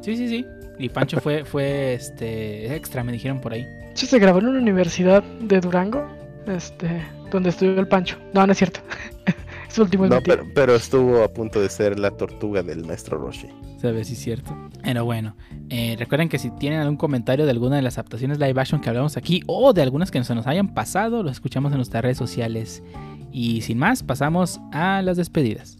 Sí, 0.00 0.16
sí, 0.16 0.28
sí. 0.28 0.44
Y 0.78 0.88
Pancho 0.88 1.20
fue, 1.20 1.44
fue 1.44 1.94
este 1.94 2.74
extra, 2.74 3.04
me 3.04 3.12
dijeron 3.12 3.40
por 3.40 3.52
ahí. 3.52 3.66
Sí, 3.94 4.06
se 4.06 4.18
grabó 4.18 4.38
en 4.38 4.48
una 4.48 4.58
universidad 4.58 5.22
de 5.22 5.60
Durango, 5.60 6.06
este, 6.46 7.02
donde 7.30 7.50
estudió 7.50 7.78
el 7.78 7.86
Pancho. 7.86 8.16
No, 8.32 8.46
no 8.46 8.52
es 8.52 8.58
cierto. 8.58 8.80
Eso 9.68 9.82
último 9.82 10.04
es 10.06 10.10
No, 10.10 10.20
pero, 10.22 10.44
pero 10.54 10.74
estuvo 10.74 11.22
a 11.22 11.28
punto 11.28 11.60
de 11.60 11.68
ser 11.68 11.98
la 11.98 12.10
tortuga 12.10 12.62
del 12.62 12.84
maestro 12.86 13.18
Roshi. 13.18 13.48
Sabes 13.82 14.06
si 14.06 14.12
es 14.12 14.20
cierto. 14.20 14.56
Pero 14.84 15.04
bueno, 15.04 15.34
eh, 15.68 15.96
recuerden 15.98 16.28
que 16.28 16.38
si 16.38 16.52
tienen 16.52 16.78
algún 16.78 16.96
comentario 16.96 17.46
de 17.46 17.50
alguna 17.50 17.74
de 17.74 17.82
las 17.82 17.98
adaptaciones 17.98 18.38
live 18.38 18.60
action 18.60 18.80
que 18.80 18.88
hablamos 18.88 19.16
aquí 19.16 19.42
o 19.48 19.72
de 19.72 19.82
algunas 19.82 20.12
que 20.12 20.22
se 20.22 20.36
nos 20.36 20.46
hayan 20.46 20.72
pasado, 20.72 21.24
lo 21.24 21.30
escuchamos 21.30 21.72
en 21.72 21.78
nuestras 21.78 22.00
redes 22.00 22.16
sociales. 22.16 22.80
Y 23.32 23.62
sin 23.62 23.78
más, 23.78 24.04
pasamos 24.04 24.60
a 24.70 25.02
las 25.02 25.16
despedidas. 25.16 25.78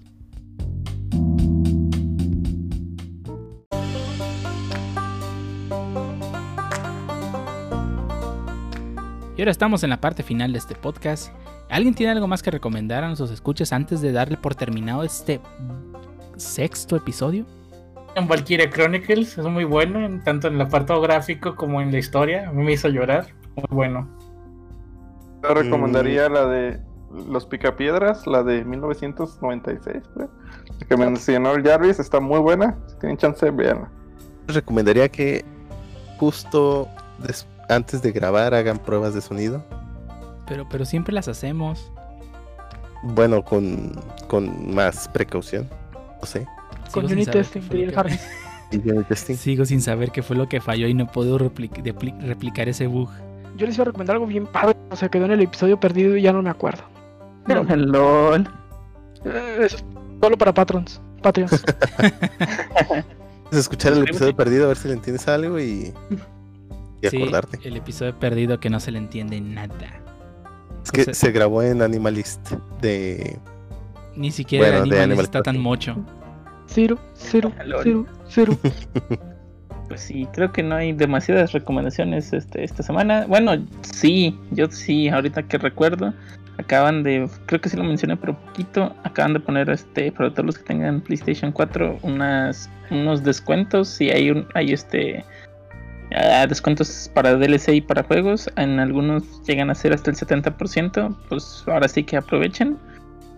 Y 9.37 9.41
ahora 9.43 9.53
estamos 9.53 9.85
en 9.85 9.91
la 9.91 10.01
parte 10.01 10.25
final 10.25 10.51
de 10.51 10.59
este 10.59 10.75
podcast. 10.75 11.33
¿Alguien 11.71 11.95
tiene 11.95 12.11
algo 12.11 12.27
más 12.27 12.43
que 12.43 12.51
recomendar 12.51 13.05
a 13.05 13.07
nuestros 13.07 13.31
escuchas 13.31 13.73
antes 13.73 14.01
de 14.01 14.11
darle 14.11 14.39
por 14.39 14.57
terminado 14.57 15.05
este 15.05 15.41
sexto 16.37 16.97
episodio? 16.97 17.47
En 18.15 18.29
Valkyria 18.29 18.69
Chronicles 18.69 19.39
es 19.39 19.45
muy 19.47 19.65
bueno, 19.65 20.05
en- 20.05 20.23
tanto 20.23 20.49
en 20.49 20.55
el 20.55 20.61
apartado 20.61 21.01
gráfico 21.01 21.55
como 21.57 21.81
en 21.81 21.91
la 21.93 21.99
historia. 21.99 22.49
A 22.49 22.53
mí 22.53 22.63
me 22.63 22.73
hizo 22.73 22.89
llorar. 22.89 23.27
Muy 23.57 23.65
bueno. 23.71 24.09
Yo 25.43 25.55
recomendaría 25.55 26.29
la 26.29 26.47
de 26.47 26.81
Los 27.29 27.47
Picapiedras, 27.47 28.27
la 28.27 28.43
de 28.43 28.65
1996, 28.65 30.03
creo. 30.15 30.31
La 30.81 30.87
que 30.87 30.97
mencionó 30.97 31.53
el 31.55 31.63
Jarvis, 31.63 31.99
está 31.99 32.21
muy 32.21 32.39
buena. 32.39 32.77
Si 32.87 32.97
tienen 32.97 33.17
chance, 33.19 33.51
veanla. 33.51 33.91
Les 34.47 34.57
recomendaría 34.57 35.09
que 35.11 35.45
justo 36.19 36.89
antes 37.69 38.03
de 38.03 38.13
grabar 38.13 38.55
hagan 38.55 38.79
pruebas 38.79 39.15
de 39.15 39.21
sonido. 39.21 39.65
Pero, 40.47 40.67
pero 40.71 40.85
siempre 40.85 41.13
las 41.13 41.29
hacemos. 41.29 41.91
Bueno, 43.03 43.45
con, 43.45 43.93
con 44.29 44.75
más 44.75 45.09
precaución. 45.09 45.69
No 46.21 46.27
sé. 46.27 46.47
Con 46.93 47.07
unit 47.07 47.31
testing, 47.31 47.61
diría 47.69 47.99
Harry. 47.99 48.19
Sigo 49.37 49.65
sin 49.65 49.81
saber 49.83 50.11
qué 50.13 50.23
fue 50.23 50.37
lo 50.37 50.49
que 50.49 50.61
falló 50.61 50.87
y 50.89 50.95
no 50.95 51.07
puedo 51.07 51.39
replicar 51.39 52.69
ese 52.69 52.87
bug. 52.87 53.09
Yo 53.57 53.67
les 53.67 53.75
iba 53.77 53.83
a 53.83 53.87
recomendar 53.87 54.15
algo 54.17 54.27
bien 54.27 54.47
padre. 54.47 54.77
O 54.91 54.97
sea, 54.97 55.09
quedó 55.11 55.27
en 55.27 55.33
el 55.33 55.41
episodio 55.43 55.79
perdido 55.79 56.17
y 56.17 56.23
ya 56.23 56.33
no 56.33 56.41
me 56.43 56.51
acuerdo. 56.51 56.83
No, 57.47 57.63
LOL. 57.77 58.49
eh, 59.25 59.57
eso 59.61 59.77
es 59.77 59.85
solo 60.21 60.39
para 60.39 60.55
patrons. 60.55 61.01
Patreons. 61.23 61.63
Escuchar 63.53 63.93
el 63.93 64.03
episodio 64.05 64.35
perdido 64.35 64.65
a 64.65 64.69
ver 64.69 64.77
si 64.77 64.89
le 64.89 64.95
entiendes 64.95 65.29
algo 65.29 65.61
y, 65.61 65.93
y 67.03 67.09
Sí, 67.09 67.17
acordarte. 67.23 67.59
el 67.65 67.77
episodio 67.77 68.19
perdido 68.19 68.59
que 68.59 68.71
no 68.71 68.81
se 68.81 68.91
le 68.91 68.99
entiende 68.99 69.41
nada. 69.41 70.01
Es 70.85 70.91
que 70.91 71.15
se 71.15 71.31
grabó 71.31 71.63
en 71.63 71.83
Animalist 71.83 72.53
de... 72.81 73.39
Ni 74.17 74.31
siquiera 74.31 74.67
Bueno, 74.69 74.85
el 74.85 74.91
de 74.91 74.97
animal 74.97 75.11
Animal 75.11 75.25
está 75.27 75.43
tan 75.43 75.59
mocho. 75.59 75.97
Cero, 76.67 76.99
cero, 77.15 77.53
cero, 77.83 78.07
cero. 78.29 78.59
Pues 79.89 80.01
sí, 80.01 80.27
creo 80.33 80.51
que 80.53 80.63
no 80.63 80.77
hay 80.77 80.95
demasiadas 80.95 81.53
recomendaciones 81.53 82.33
este, 82.33 82.65
esta 82.65 82.83
semana. 82.83 83.27
Bueno, 83.29 83.53
sí, 83.83 84.39
yo 84.53 84.71
sí, 84.71 85.11
ahorita 85.11 85.43
que 85.43 85.59
recuerdo, 85.59 86.15
acaban 86.57 87.03
de, 87.03 87.29
creo 87.45 87.61
que 87.61 87.69
sí 87.69 87.77
lo 87.77 87.85
mencioné, 87.85 88.17
pero 88.17 88.35
poquito, 88.39 88.95
acaban 89.05 89.35
de 89.35 89.41
poner 89.41 89.69
este, 89.69 90.11
para 90.13 90.31
todos 90.31 90.47
los 90.47 90.59
que 90.59 90.65
tengan 90.65 91.03
PlayStation 91.03 91.53
4, 91.53 91.99
unas, 92.03 92.71
unos 92.91 93.23
descuentos 93.23 94.01
y 94.01 94.11
hay 94.11 94.31
un, 94.31 94.47
hay 94.55 94.73
este 94.73 95.25
ah, 96.17 96.47
descuentos 96.47 97.11
para 97.13 97.37
DLC 97.37 97.75
y 97.75 97.81
para 97.81 98.03
juegos. 98.03 98.51
En 98.57 98.81
algunos 98.81 99.43
llegan 99.45 99.71
a 99.71 99.75
ser 99.75 99.93
hasta 99.93 100.11
el 100.11 100.17
70%, 100.17 101.17
pues 101.29 101.65
ahora 101.67 101.89
sí 101.89 102.03
que 102.03 102.17
aprovechen. 102.17 102.79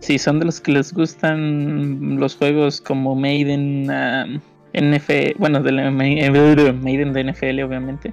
Si 0.04 0.18
son 0.18 0.38
de 0.38 0.44
los 0.44 0.60
que 0.60 0.70
les 0.70 0.92
gustan 0.92 2.18
los 2.20 2.36
juegos 2.36 2.78
como 2.78 3.14
Maiden, 3.14 3.88
um, 3.88 4.40
NF, 4.74 5.38
bueno, 5.38 5.62
de 5.62 5.72
la 5.72 5.90
Maiden 5.90 7.14
de 7.14 7.24
NFL, 7.24 7.62
obviamente. 7.62 8.12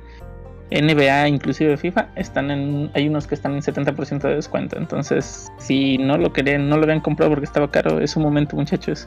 NBA, 0.71 1.27
inclusive 1.27 1.75
FIFA, 1.75 2.07
están 2.15 2.49
en, 2.49 2.89
hay 2.93 3.09
unos 3.09 3.27
que 3.27 3.35
están 3.35 3.55
en 3.55 3.61
70% 3.61 4.21
de 4.21 4.35
descuento. 4.35 4.77
Entonces, 4.77 5.51
si 5.57 5.97
no 5.97 6.17
lo 6.17 6.31
querían, 6.31 6.69
no 6.69 6.77
lo 6.77 6.83
habían 6.83 7.01
comprado 7.01 7.29
porque 7.29 7.43
estaba 7.43 7.69
caro, 7.69 7.99
es 7.99 8.15
un 8.15 8.23
momento, 8.23 8.55
muchachos. 8.55 9.05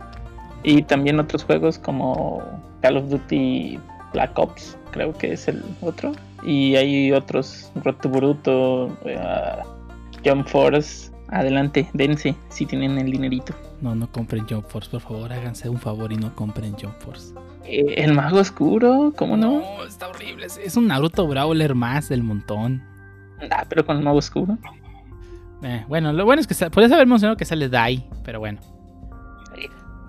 Y 0.62 0.82
también 0.82 1.19
otros 1.19 1.43
juegos 1.43 1.78
como 1.78 2.43
Call 2.82 2.98
of 2.98 3.09
Duty 3.09 3.78
Black 4.12 4.39
Ops, 4.39 4.77
creo 4.90 5.15
que 5.15 5.32
es 5.32 5.48
el 5.48 5.62
otro. 5.81 6.12
Y 6.43 6.77
hay 6.77 7.12
otros, 7.12 7.73
Road 7.82 7.94
to 8.02 8.11
Boruto, 8.11 8.94
eh, 9.06 9.19
Jump 10.23 10.47
Force. 10.47 11.14
Adelante, 11.29 11.89
dense 11.95 12.35
si 12.49 12.67
tienen 12.67 12.99
el 12.99 13.11
dinerito. 13.11 13.55
No, 13.81 13.95
no 13.95 14.11
compren 14.11 14.47
Jump 14.49 14.67
Force, 14.69 14.91
por 14.91 15.01
favor, 15.01 15.33
háganse 15.33 15.69
un 15.69 15.79
favor 15.79 16.13
y 16.13 16.17
no 16.17 16.35
compren 16.35 16.73
Jump 16.73 16.95
Force. 17.01 17.35
Eh, 17.65 17.95
el 17.97 18.13
mago 18.13 18.39
oscuro, 18.39 19.13
¿cómo 19.17 19.37
no? 19.37 19.63
está 19.85 20.09
horrible. 20.09 20.47
Es, 20.47 20.77
un 20.77 20.89
Naruto 20.89 21.27
Brawler 21.27 21.75
más 21.75 22.09
del 22.09 22.23
montón. 22.23 22.83
Ah, 23.51 23.65
pero 23.69 23.85
con 23.85 23.97
el 23.97 24.05
mago 24.05 24.19
oscuro. 24.19 24.59
Eh, 25.63 25.85
bueno, 25.89 26.13
lo 26.13 26.25
bueno 26.25 26.41
es 26.41 26.47
que 26.47 26.55
podrías 26.71 26.93
haber 26.93 27.07
mencionado 27.07 27.37
que 27.37 27.45
sale 27.45 27.69
Dai, 27.69 28.07
pero 28.23 28.39
bueno. 28.39 28.61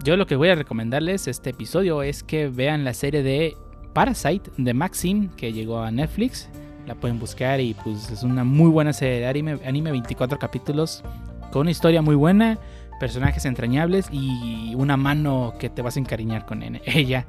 Yo 0.03 0.17
lo 0.17 0.27
que 0.27 0.35
voy 0.35 0.49
a 0.49 0.55
recomendarles 0.55 1.27
este 1.27 1.49
episodio 1.49 2.03
es 2.03 2.21
que 2.21 2.47
vean 2.47 2.83
la 2.83 2.93
serie 2.93 3.23
de 3.23 3.57
Parasite 3.93 4.51
de 4.55 4.73
Maxim 4.75 5.29
que 5.29 5.51
llegó 5.51 5.79
a 5.79 5.89
Netflix. 5.89 6.47
La 6.85 6.95
pueden 6.95 7.19
buscar 7.19 7.59
y 7.59 7.73
pues 7.73 8.11
es 8.11 8.23
una 8.23 8.43
muy 8.43 8.69
buena 8.69 8.93
serie 8.93 9.19
de 9.19 9.27
anime, 9.27 9.59
anime 9.65 9.91
24 9.91 10.37
capítulos 10.37 11.03
con 11.51 11.61
una 11.61 11.71
historia 11.71 12.01
muy 12.01 12.15
buena, 12.15 12.59
personajes 12.99 13.45
entrañables 13.45 14.07
y 14.11 14.73
una 14.75 14.97
mano 14.97 15.53
que 15.59 15.69
te 15.69 15.81
vas 15.81 15.95
a 15.97 15.99
encariñar 15.99 16.45
con 16.45 16.61
ella. 16.85 17.25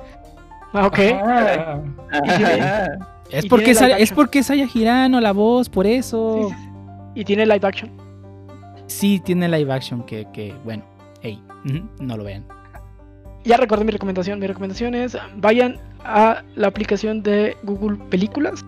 Ah, 0.72 0.86
ok. 0.86 0.98
Ah, 1.24 1.80
Es 3.30 3.44
Y 3.44 3.48
porque, 3.48 3.70
es, 3.70 3.80
es 3.80 4.12
porque 4.12 4.40
es 4.40 4.50
Aya 4.50 4.66
Girano 4.66 5.20
la 5.20 5.32
voz, 5.32 5.68
por 5.68 5.86
eso. 5.86 6.48
sí, 6.50 6.54
sí. 6.54 6.70
Y 7.14 7.24
tiene 7.24 7.46
live 7.46 7.66
action. 7.66 7.90
Sí, 8.86 9.20
tiene 9.24 9.48
live 9.48 9.72
action 9.72 10.02
que, 10.04 10.26
que 10.32 10.54
bueno, 10.64 10.84
hey, 11.22 11.42
no 11.98 12.16
lo 12.16 12.24
vean. 12.24 12.44
Ya 13.44 13.56
recordé 13.56 13.84
mi 13.84 13.92
recomendación. 13.92 14.38
Mi 14.38 14.46
recomendación 14.46 14.94
es 14.94 15.16
vayan 15.36 15.78
a 16.04 16.42
la 16.56 16.68
aplicación 16.68 17.22
de 17.22 17.56
Google 17.62 17.96
Películas 18.10 18.64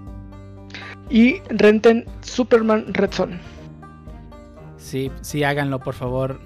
y 1.10 1.40
renten 1.48 2.04
Superman 2.20 2.92
Red 2.94 3.12
Son. 3.12 3.38
Sí, 4.76 5.10
sí, 5.20 5.42
háganlo, 5.44 5.80
por 5.80 5.94
favor. 5.94 6.40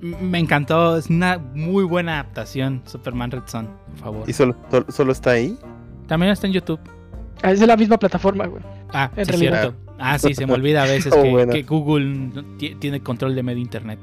Me 0.00 0.38
encantó, 0.38 0.96
es 0.98 1.08
una 1.08 1.38
muy 1.38 1.84
buena 1.84 2.14
adaptación, 2.14 2.82
Superman 2.84 3.30
Red 3.30 3.44
Son, 3.46 3.68
por 3.90 3.98
favor. 3.98 4.30
¿Y 4.30 4.32
solo, 4.32 4.54
solo, 4.70 4.86
solo 4.90 5.12
está 5.12 5.30
ahí? 5.30 5.56
También 6.06 6.32
está 6.32 6.46
en 6.46 6.52
YouTube. 6.52 6.80
Ah, 7.42 7.52
Es 7.52 7.60
de 7.60 7.66
la 7.66 7.76
misma 7.76 7.98
plataforma, 7.98 8.46
güey. 8.46 8.62
Ah, 8.92 9.10
En 9.16 9.24
sí, 9.26 9.30
realidad. 9.32 9.60
cierto. 9.62 9.78
Ah, 9.98 10.18
sí, 10.18 10.34
se 10.34 10.46
me 10.46 10.52
olvida 10.54 10.82
a 10.82 10.86
veces 10.86 11.12
Oh, 11.16 11.22
que, 11.22 11.30
bueno. 11.30 11.52
que 11.52 11.62
Google 11.62 12.44
tiene 12.80 13.00
control 13.00 13.34
de 13.34 13.42
medio 13.42 13.62
internet. 13.62 13.98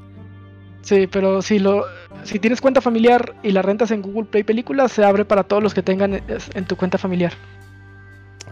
Sí, 0.80 1.06
pero 1.06 1.42
si 1.42 1.60
lo 1.60 1.84
si 2.24 2.40
tienes 2.40 2.60
cuenta 2.60 2.80
familiar 2.80 3.34
y 3.44 3.52
la 3.52 3.62
rentas 3.62 3.92
en 3.92 4.02
Google 4.02 4.24
Play 4.24 4.42
Películas, 4.42 4.90
se 4.90 5.04
abre 5.04 5.24
para 5.24 5.44
todos 5.44 5.62
los 5.62 5.74
que 5.74 5.82
tengan 5.82 6.14
en 6.54 6.64
tu 6.64 6.76
cuenta 6.76 6.98
familiar. 6.98 7.32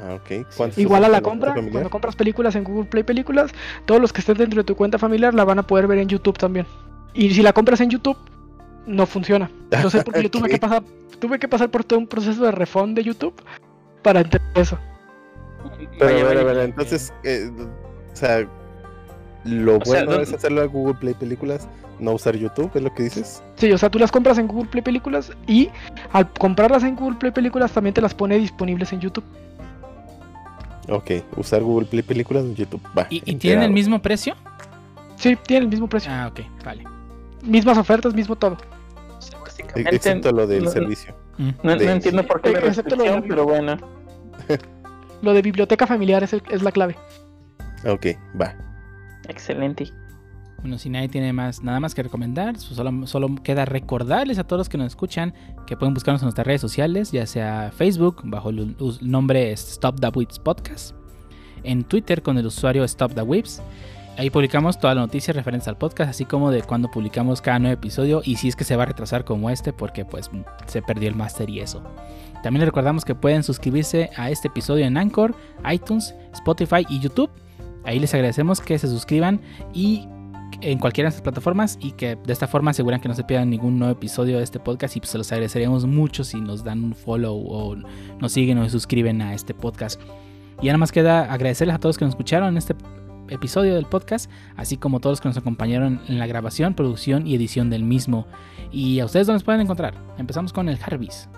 Ah, 0.03 0.15
ok. 0.15 0.47
¿Cuántos 0.57 0.79
Igual 0.79 1.05
a 1.05 1.09
la 1.09 1.21
compra, 1.21 1.51
familiar? 1.51 1.73
cuando 1.73 1.91
compras 1.91 2.17
películas 2.17 2.55
en 2.57 2.65
Google 2.65 2.89
Play 2.89 3.03
Películas, 3.03 3.51
todos 3.87 4.01
los 4.01 4.13
que 4.13 4.21
estén 4.21 4.37
dentro 4.39 4.61
de 4.63 4.65
tu 4.65 4.75
cuenta 4.77 4.99
familiar 4.99 5.35
la 5.35 5.45
van 5.45 5.59
a 5.59 5.63
poder 5.63 5.87
ver 5.87 5.99
en 5.99 6.09
YouTube 6.09 6.39
también. 6.39 6.67
Y 7.15 7.31
si 7.35 7.43
la 7.43 7.53
compras 7.53 7.81
en 7.81 7.91
YouTube, 7.91 8.17
no 8.87 9.05
funciona. 9.07 9.51
No 9.83 9.91
sé 9.91 10.03
porque 10.03 10.23
yo 10.25 10.31
tuve 10.31 10.49
que 10.49 10.59
pasar, 10.59 10.83
tuve 11.19 11.39
que 11.39 11.49
pasar 11.49 11.71
por 11.71 11.85
todo 11.85 11.99
un 11.99 12.07
proceso 12.07 12.45
de 12.45 12.51
refund 12.53 12.97
de 12.97 13.05
YouTube 13.05 13.35
para 14.03 14.21
entender 14.21 14.51
eso. 14.55 14.79
Pero 15.99 16.13
Vaya, 16.15 16.25
a 16.25 16.29
ver, 16.29 16.39
a 16.39 16.43
vaya. 16.45 16.45
ver, 16.45 16.65
entonces, 16.71 17.13
eh, 17.25 17.51
o 18.13 18.17
sea, 18.17 18.47
lo 19.45 19.77
O 19.77 19.81
bueno 19.81 20.07
¿dónde- 20.13 20.23
es 20.25 20.33
hacerlo 20.33 20.63
a 20.63 20.67
Google 20.67 20.95
Play 20.95 21.15
Películas, 21.15 21.69
no 21.99 22.13
usar 22.13 22.35
YouTube, 22.37 22.71
¿es 22.75 22.83
lo 22.83 22.93
que 22.95 23.03
dices? 23.03 23.43
Sí, 23.57 23.71
o 23.71 23.77
sea, 23.77 23.91
tú 23.91 23.99
las 23.99 24.11
compras 24.11 24.39
en 24.39 24.47
Google 24.47 24.71
Play 24.71 24.83
Películas 24.83 25.31
y 25.47 25.69
al 26.13 26.31
comprarlas 26.33 26.83
en 26.85 26.97
Google 26.97 27.19
Play 27.19 27.33
Películas 27.33 27.73
también 27.73 27.93
te 27.93 28.01
las 28.01 28.15
pone 28.15 28.39
disponibles 28.39 28.93
en 28.95 29.01
YouTube. 29.01 29.25
Ok, 30.89 31.11
usar 31.37 31.63
Google 31.63 31.87
Play 31.87 32.03
Películas 32.03 32.45
en 32.45 32.55
YouTube. 32.57 32.81
Va, 32.99 33.07
¿Y, 33.11 33.23
y 33.31 33.37
tienen 33.37 33.63
el 33.65 33.73
mismo 33.73 34.01
precio? 34.01 34.35
Sí, 35.17 35.37
tienen 35.47 35.65
el 35.65 35.69
mismo 35.71 35.89
precio. 35.89 36.11
Ah, 36.13 36.29
ok, 36.33 36.41
vale. 36.65 36.85
Mismas 37.43 37.77
ofertas, 37.79 38.15
mismo 38.15 38.37
todo. 38.37 38.57
O 39.19 39.21
sea, 39.23 39.39
E- 39.39 39.43
básicamente, 39.43 39.97
Excepto 39.97 40.33
lo 40.33 40.47
del 40.47 40.65
no- 40.65 40.71
servicio. 40.71 41.15
Mm. 41.39 41.49
No, 41.63 41.73
no 41.73 41.77
de- 41.77 41.93
entiendo 41.93 42.27
por 42.27 42.41
qué 42.41 42.53
la 42.53 42.59
Excepto 42.61 42.97
lo 42.97 43.03
de- 43.05 43.11
restricción, 43.11 43.29
pero 43.29 43.45
bueno. 43.45 43.77
Lo 45.23 45.35
de 45.35 45.43
biblioteca 45.43 45.87
familiar 45.87 46.23
es, 46.25 46.33
el- 46.33 46.43
es 46.51 46.63
la 46.63 46.73
clave. 46.73 46.97
Ok, 47.87 48.07
va. 48.41 48.55
Excelente. 49.29 49.93
Bueno, 50.61 50.77
si 50.77 50.91
nadie 50.91 51.09
tiene 51.09 51.33
más, 51.33 51.63
nada 51.63 51.81
más 51.81 51.95
que 51.95 52.03
recomendar, 52.03 52.59
so- 52.59 52.75
solo, 52.75 53.07
solo 53.07 53.35
queda 53.43 53.65
recordarles 53.65 54.39
a 54.39 54.45
todos 54.45 54.59
los 54.61 54.69
que 54.69 54.77
nos 54.77 54.89
escuchan 54.89 55.33
que 55.67 55.77
pueden 55.77 55.95
buscarnos 55.95 56.21
en 56.23 56.27
nuestras 56.27 56.47
redes 56.47 56.61
sociales, 56.61 57.13
ya 57.13 57.27
sea 57.27 57.73
Facebook, 57.75 58.21
bajo 58.25 58.51
el 58.51 58.77
nombre 59.01 59.53
Stop 59.53 60.01
the 60.01 60.09
Whips 60.09 60.39
Podcast, 60.39 60.95
en 61.65 61.85
Twitter 61.85 62.23
con 62.23 62.37
el 62.37 62.45
usuario 62.47 62.85
Stop 62.85 63.15
the 63.15 63.23
Whips. 63.23 63.63
Ahí 64.19 64.29
publicamos 64.29 64.79
todas 64.79 64.97
las 64.97 65.07
noticias 65.07 65.35
referentes 65.35 65.67
al 65.67 65.79
podcast, 65.79 66.11
así 66.11 66.27
como 66.27 66.51
de 66.51 66.63
cuando 66.63 66.91
publicamos 66.91 67.41
cada 67.41 67.59
nuevo 67.59 67.73
episodio 67.73 68.21
y 68.23 68.37
si 68.37 68.49
es 68.49 68.57
que 68.57 68.65
se 68.65 68.77
va 68.77 68.83
a 68.83 68.87
retrasar 68.87 69.25
como 69.25 69.49
este, 69.49 69.73
porque 69.73 70.05
pues 70.05 70.31
se 70.67 70.83
perdió 70.83 71.09
el 71.09 71.15
máster 71.15 71.49
y 71.49 71.61
eso. 71.61 71.83
También 72.43 72.61
les 72.61 72.67
recordamos 72.69 73.07
que 73.07 73.15
pueden 73.15 73.43
suscribirse 73.43 74.11
a 74.17 74.29
este 74.29 74.49
episodio 74.49 74.85
en 74.85 74.99
Anchor, 74.99 75.35
iTunes, 75.71 76.15
Spotify 76.35 76.85
y 76.91 77.01
YouTube. 77.01 77.31
Ahí 77.85 77.99
les 77.99 78.13
agradecemos 78.13 78.61
que 78.61 78.79
se 78.79 78.89
suscriban 78.89 79.41
y 79.73 80.07
en 80.63 80.79
cualquiera 80.79 81.09
de 81.09 81.11
estas 81.11 81.23
plataformas 81.23 81.79
y 81.81 81.93
que 81.93 82.17
de 82.17 82.33
esta 82.33 82.47
forma 82.47 82.71
aseguran 82.71 83.01
que 83.01 83.09
no 83.09 83.15
se 83.15 83.25
pierdan 83.25 83.51
ningún 83.51 83.79
nuevo 83.79 83.93
episodio 83.93 84.39
de 84.39 84.45
este 84.45 84.61
podcast 84.61 84.97
y 84.97 85.01
pues 85.01 85.11
se 85.11 85.19
los 85.19 85.31
agradeceríamos 85.33 85.87
mucho 85.87 86.25
si 86.25 86.41
nos 86.41 86.65
dan 86.65 86.85
un 86.85 86.95
follow 86.95 87.37
o 87.37 87.77
nos 88.21 88.33
siguen 88.33 88.59
o 88.59 88.65
se 88.65 88.71
suscriben 88.71 89.23
a 89.23 89.35
este 89.35 89.55
podcast. 89.55 90.01
Y 90.61 90.67
nada 90.67 90.79
más 90.79 90.93
queda 90.93 91.33
agradecerles 91.33 91.77
a 91.77 91.79
todos 91.79 91.97
que 91.97 92.05
nos 92.05 92.13
escucharon 92.13 92.51
en 92.51 92.59
este 92.59 92.75
episodio 93.29 93.75
del 93.75 93.87
podcast, 93.87 94.31
así 94.57 94.77
como 94.77 94.99
a 94.99 95.01
todos 95.01 95.13
los 95.13 95.21
que 95.21 95.29
nos 95.29 95.39
acompañaron 95.39 96.01
en 96.09 96.19
la 96.19 96.27
grabación, 96.27 96.75
producción 96.75 97.27
y 97.27 97.35
edición 97.35 97.71
del 97.71 97.85
mismo. 97.85 98.27
Y 98.71 99.01
a 99.01 99.07
ustedes 99.07 99.27
dónde 99.27 99.37
nos 99.37 99.45
pueden 99.45 99.63
encontrar. 99.63 99.95
Empezamos 100.19 100.53
con 100.53 100.69
el 100.69 100.79
Harvis. 100.85 101.29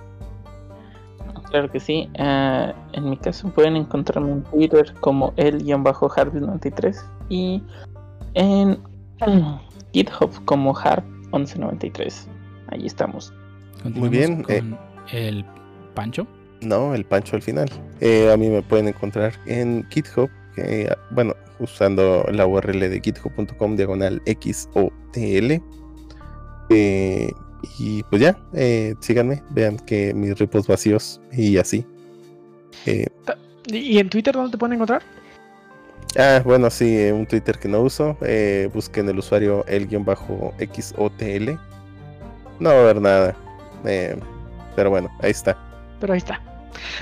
Claro 1.51 1.71
que 1.71 1.81
sí. 1.81 2.09
Ah, 2.19 2.75
en 2.95 3.11
mi 3.11 3.17
caso 3.17 3.49
pueden 3.51 3.77
encontrarme 3.77 4.33
en 4.33 4.43
Twitter 4.45 4.93
como 5.01 5.33
el-harvey93 5.35 6.97
y 7.29 7.63
en 8.35 8.79
GitHub 9.93 10.45
como 10.45 10.75
harp1193. 10.75 12.27
Allí 12.69 12.87
estamos. 12.87 13.33
Continuamos 13.83 14.11
bien, 14.11 14.43
con 14.43 14.55
eh. 14.55 14.77
el 15.13 15.45
Pancho. 15.95 16.27
No, 16.61 16.95
el 16.95 17.05
Pancho 17.05 17.37
al 17.37 17.43
final. 17.43 17.69
Eh, 18.01 18.31
a 18.33 18.37
mí 18.37 18.49
me 18.49 18.63
pueden 18.63 18.89
encontrar 18.89 19.33
en 19.47 19.87
GitHub, 19.91 20.31
que, 20.55 20.89
ah, 20.91 20.99
bueno, 21.11 21.35
usando 21.59 22.25
la 22.31 22.47
URL 22.47 22.81
de 22.81 23.01
github.com 23.01 23.77
diagonal 23.77 24.23
XOTL. 24.27 25.63
Eh, 26.71 27.33
y 27.79 28.03
pues 28.05 28.23
ya, 28.23 28.39
eh, 28.55 28.95
síganme, 29.01 29.43
vean 29.51 29.77
que 29.79 30.13
mis 30.15 30.39
repos 30.39 30.67
vacíos 30.67 31.21
y 31.33 31.57
así. 31.59 31.87
Eh, 32.87 33.07
¿Y 33.67 33.77
y 33.77 33.99
en 33.99 34.11
Twitter 34.11 34.35
dónde 34.35 34.53
te 34.53 34.59
pueden 34.59 34.75
encontrar? 34.75 35.03
Ah, 36.19 36.41
bueno, 36.45 36.71
sí, 36.71 36.97
eh, 36.99 37.13
un 37.13 37.27
Twitter 37.27 37.59
que 37.59 37.69
no 37.69 37.81
uso. 37.81 38.17
eh, 38.23 38.71
busquen 38.73 39.09
el 39.09 39.19
usuario 39.19 39.65
el-XOTL. 39.67 41.51
No 42.61 42.71
va 42.71 42.77
a 42.77 42.81
haber 42.81 43.01
nada. 43.01 43.35
eh, 43.85 44.17
pero 44.77 44.91
bueno, 44.91 45.11
ahí 45.21 45.31
está. 45.33 45.57
Pero 46.01 46.13
ahí 46.13 46.19
está. 46.19 46.41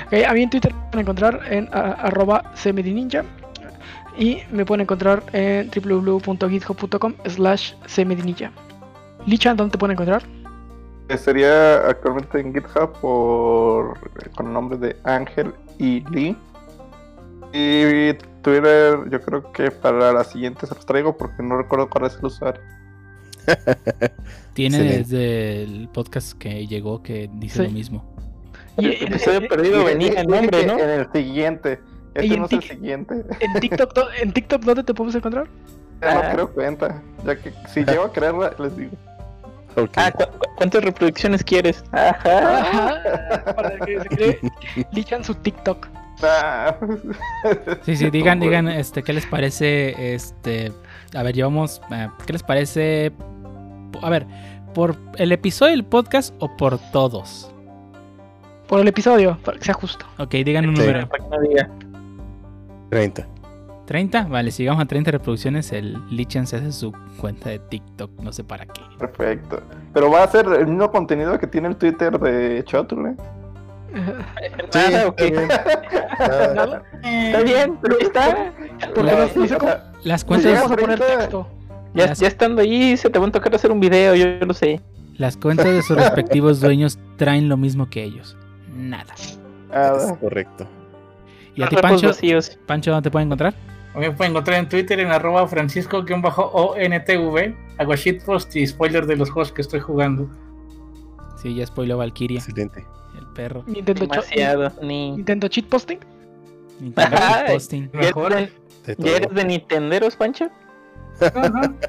Ok, 0.06 0.14
a 0.26 0.32
mí 0.32 0.42
en 0.42 0.50
Twitter 0.50 0.72
me 0.74 0.80
pueden 0.90 1.00
encontrar 1.00 1.40
en 1.52 1.68
a- 1.72 1.92
arroba 1.92 2.52
cmdninja 2.62 3.24
y 4.18 4.42
me 4.50 4.64
pueden 4.64 4.82
encontrar 4.82 5.22
en 5.32 5.70
www.github.com 5.70 7.14
slash 7.26 7.74
cmdninja. 7.86 8.50
Lichan, 9.26 9.56
¿dónde 9.56 9.72
te 9.72 9.78
pueden 9.78 9.92
encontrar? 9.92 10.22
Eh, 11.08 11.16
Sería 11.18 11.86
actualmente 11.88 12.40
en 12.40 12.52
GitHub 12.54 12.92
por 13.00 13.98
con 14.34 14.46
el 14.48 14.52
nombre 14.52 14.78
de 14.78 14.96
Ángel 15.04 15.52
y 15.78 16.00
Lee. 16.10 16.36
Y 17.52 18.14
Twitter, 18.42 18.98
yo 19.10 19.20
creo 19.20 19.52
que 19.52 19.70
para 19.70 20.12
la 20.12 20.24
siguiente 20.24 20.66
se 20.66 20.74
los 20.74 20.86
traigo 20.86 21.16
porque 21.16 21.42
no 21.42 21.56
recuerdo 21.58 21.88
cuál 21.90 22.06
es 22.06 22.16
el 22.16 22.24
usuario. 22.26 22.60
Tiene 24.54 24.76
Excelente. 24.78 24.98
desde 24.98 25.62
el 25.64 25.88
podcast 25.88 26.32
que 26.38 26.66
llegó 26.66 27.02
que 27.02 27.28
dice 27.34 27.58
Sí. 27.58 27.64
lo 27.64 27.70
mismo. 27.70 28.04
El 28.76 28.86
Y- 28.92 29.04
episodio 29.04 29.48
perdido 29.48 29.78
Dije- 29.80 29.88
venía 29.94 30.20
el 30.20 30.26
nombre, 30.26 30.66
¿no? 30.66 30.78
En 30.78 30.90
el 30.90 31.12
siguiente. 31.12 31.80
Este 32.14 32.36
no 32.36 32.46
es 32.46 32.52
el 32.52 32.62
siguiente. 32.62 33.24
En 33.40 33.60
TikTok, 33.60 33.92
en 34.20 34.32
TikTok 34.32 34.62
¿dónde 34.62 34.82
te 34.84 34.94
podemos 34.94 35.14
encontrar? 35.14 35.48
Ya 36.00 36.14
no 36.14 36.20
Ah. 36.20 36.30
creo 36.32 36.52
cuenta. 36.52 37.02
Ya 37.24 37.36
que 37.36 37.52
si 37.68 37.84
llego 37.84 38.04
a 38.04 38.12
creerla, 38.12 38.52
les 38.58 38.76
digo. 38.76 38.92
Ah, 39.94 40.10
¿cu- 40.10 40.24
cu- 40.24 40.46
¿cuántas 40.56 40.82
reproducciones 40.84 41.44
quieres? 41.44 41.84
Ajá. 41.92 42.58
Ajá, 42.58 43.44
para 43.56 43.78
que 43.86 44.00
se 44.00 44.08
cree 44.08 44.40
Lichan 44.92 45.22
su 45.22 45.34
TikTok. 45.34 45.86
Sí, 47.82 47.96
sí, 47.96 48.10
digan, 48.10 48.40
digan, 48.40 48.68
este, 48.68 49.02
¿qué 49.02 49.12
les 49.12 49.26
parece? 49.26 50.14
Este, 50.14 50.72
a 51.14 51.22
ver, 51.22 51.34
llevamos, 51.34 51.80
eh, 51.90 52.08
¿qué 52.26 52.32
les 52.32 52.42
parece? 52.42 53.12
A 54.02 54.10
ver, 54.10 54.26
¿por 54.74 54.96
el 55.16 55.32
episodio 55.32 55.72
del 55.72 55.84
podcast 55.84 56.34
o 56.38 56.56
por 56.56 56.78
todos? 56.92 57.50
Por 58.68 58.80
el 58.80 58.88
episodio, 58.88 59.38
para 59.44 59.58
que 59.58 59.64
sea 59.64 59.74
justo. 59.74 60.06
Ok, 60.18 60.30
digan 60.32 60.68
un 60.68 60.76
Sí. 60.76 60.82
número. 60.82 61.08
Para 61.08 61.24
que 61.24 61.30
no 61.30 61.40
diga. 61.42 61.68
30. 62.90 63.26
¿30? 63.86 64.28
Vale, 64.28 64.52
si 64.52 64.62
llegamos 64.62 64.84
a 64.84 64.86
30 64.86 65.10
reproducciones, 65.10 65.72
el 65.72 65.98
Lichan 66.10 66.46
se 66.46 66.56
hace 66.56 66.70
su 66.70 66.92
cuenta 67.20 67.50
de 67.50 67.58
TikTok, 67.58 68.20
no 68.20 68.32
sé 68.32 68.44
para 68.44 68.64
qué. 68.66 68.80
Perfecto. 68.98 69.60
Pero 69.92 70.10
va 70.12 70.22
a 70.22 70.28
ser 70.28 70.46
el 70.46 70.68
mismo 70.68 70.88
contenido 70.92 71.36
que 71.40 71.48
tiene 71.48 71.66
el 71.68 71.76
Twitter 71.76 72.16
de 72.20 72.62
Chotle. 72.64 73.02
Nada, 73.02 73.16
ok. 73.92 75.20
está 75.20 75.24
bien. 75.24 75.48
Ah, 76.18 76.52
Nada, 76.54 76.82
Está 77.02 77.42
bien, 77.42 77.78
pero 77.80 77.98
está. 77.98 78.52
porque 78.94 79.02
La- 79.02 79.18
nos 79.18 79.34
dice 79.34 79.56
como- 79.58 79.72
Las 80.04 80.24
Pues 80.24 80.42
cuentas, 80.42 80.62
vamos 80.62 80.72
a 80.72 80.76
poner 80.76 80.98
texto. 81.00 81.48
Ya, 81.94 82.06
Las- 82.06 82.20
ya 82.20 82.28
estando 82.28 82.60
ahí, 82.62 82.96
se 82.96 83.10
te 83.10 83.18
va 83.18 83.26
a 83.26 83.30
tocar 83.30 83.54
hacer 83.54 83.70
un 83.72 83.80
video, 83.80 84.14
yo, 84.14 84.26
yo 84.38 84.46
lo 84.46 84.54
sé. 84.54 84.80
las 85.16 85.36
cuentas 85.36 85.66
de 85.66 85.82
sus 85.82 85.96
respectivos 85.96 86.60
dueños 86.60 86.98
traen 87.16 87.48
lo 87.48 87.56
mismo 87.56 87.90
que 87.90 88.04
ellos. 88.04 88.36
Nada. 88.74 89.12
Ah, 89.72 89.96
es 89.98 90.12
correcto. 90.18 90.66
¿Y 91.54 91.62
a 91.62 91.68
ti, 91.68 91.76
Repos 91.76 91.90
Pancho? 91.90 92.06
vacíos. 92.08 92.58
Pancho, 92.66 92.90
¿dónde 92.92 93.08
te 93.08 93.10
pueden 93.10 93.28
encontrar? 93.28 93.54
A 93.94 93.98
mí 93.98 94.06
me 94.06 94.12
pueden 94.12 94.32
encontrar 94.32 94.58
en 94.60 94.68
Twitter 94.68 95.00
en 95.00 95.10
arroba 95.10 95.46
francisco-ontv. 95.48 97.54
Hago 97.78 97.96
shitpost 97.96 98.54
y 98.56 98.66
spoiler 98.66 99.06
de 99.06 99.16
los 99.16 99.30
juegos 99.30 99.52
que 99.52 99.62
estoy 99.62 99.80
jugando. 99.80 100.28
Sí, 101.42 101.54
ya 101.54 101.66
spoiló 101.66 101.98
Valkyria, 101.98 102.38
Excelente. 102.38 102.84
El 103.20 103.26
perro. 103.28 103.62
Nintendo, 103.66 104.06
Demasiado. 104.06 104.72
Ni... 104.82 105.12
Nintendo 105.12 105.48
cheat 105.48 105.66
posting. 105.66 105.98
Nintendo 106.80 107.16
Ay. 107.20 107.52
posting. 107.54 107.90
¿Ya 107.92 107.98
Mejor. 108.00 108.32
eres 108.32 108.52
De 108.86 108.94
de- 108.96 109.04
¿Ya 109.04 109.10
eres 109.16 109.28
todo. 109.28 109.34
de 109.36 109.44
Nintenderos, 109.44 110.16
Pancho? 110.16 110.48
Ajá. 111.20 111.74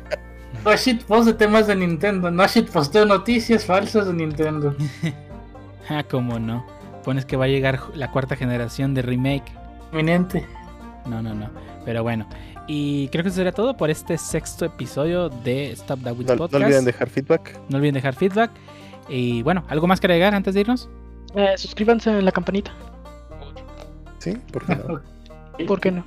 No 0.65 0.75
shitpost 0.75 1.25
de 1.25 1.33
temas 1.33 1.65
de 1.65 1.75
Nintendo. 1.75 2.29
No 2.29 2.45
shitposteo 2.45 3.05
noticias 3.05 3.65
falsas 3.65 4.05
de 4.07 4.13
Nintendo. 4.13 4.75
Ah, 5.89 6.03
cómo 6.09 6.39
no. 6.39 6.65
Pones 7.03 7.25
que 7.25 7.35
va 7.35 7.45
a 7.45 7.47
llegar 7.47 7.79
la 7.95 8.11
cuarta 8.11 8.35
generación 8.35 8.93
de 8.93 9.01
remake. 9.01 9.43
Eminente. 9.91 10.45
No, 11.05 11.21
no, 11.21 11.33
no. 11.33 11.49
Pero 11.83 12.03
bueno. 12.03 12.27
Y 12.67 13.07
creo 13.09 13.23
que 13.23 13.29
eso 13.29 13.37
sería 13.37 13.51
todo 13.51 13.75
por 13.75 13.89
este 13.89 14.17
sexto 14.17 14.63
episodio 14.65 15.29
de 15.29 15.71
Stop 15.71 16.01
That 16.03 16.13
With 16.15 16.27
No, 16.27 16.33
no 16.33 16.37
Podcast. 16.37 16.63
olviden 16.63 16.85
dejar 16.85 17.09
feedback. 17.09 17.59
No 17.69 17.77
olviden 17.77 17.95
dejar 17.95 18.13
feedback. 18.13 18.51
Y 19.09 19.41
bueno, 19.41 19.63
¿algo 19.67 19.87
más 19.87 19.99
que 19.99 20.07
agregar 20.07 20.33
antes 20.35 20.53
de 20.53 20.61
irnos? 20.61 20.87
Eh, 21.35 21.53
suscríbanse 21.57 22.09
en 22.09 22.25
la 22.25 22.31
campanita. 22.31 22.71
¿Sí? 24.19 24.37
¿Por 24.51 24.65
qué 24.65 24.75
no? 24.75 25.01
¿Por 25.67 25.79
qué 25.79 25.91
no? 25.91 26.03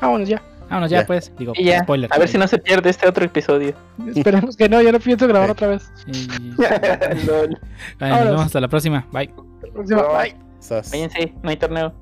Vámonos 0.00 0.28
ya. 0.28 0.42
Vámonos 0.68 0.90
ya, 0.90 1.00
Ya. 1.00 1.06
pues. 1.06 1.32
Digo, 1.38 1.52
Y 1.56 1.64
ya. 1.64 1.80
spoiler. 1.80 2.10
A 2.12 2.18
ver 2.18 2.28
si 2.28 2.38
no 2.38 2.48
se 2.48 2.58
pierde 2.58 2.90
este 2.90 3.06
otro 3.08 3.24
episodio. 3.24 3.74
Esperemos 4.14 4.56
que 4.56 4.68
no, 4.68 4.80
ya 4.80 4.92
no 4.92 4.98
pienso 5.00 5.26
grabar 5.28 5.50
otra 5.50 5.68
vez. 5.68 5.90
Y- 6.06 6.26
Lol. 7.26 7.58
Vale, 8.00 8.14
nos 8.14 8.24
vemos 8.24 8.46
hasta 8.46 8.60
la 8.60 8.68
próxima. 8.68 9.06
Bye. 9.12 9.30
Próxima. 9.72 10.02
Bye. 10.02 10.32
Bye. 10.32 10.36
Sas. 10.60 10.90
Váyanse, 10.90 11.34
no 11.42 11.50
hay 11.50 11.56
torneo. 11.58 11.92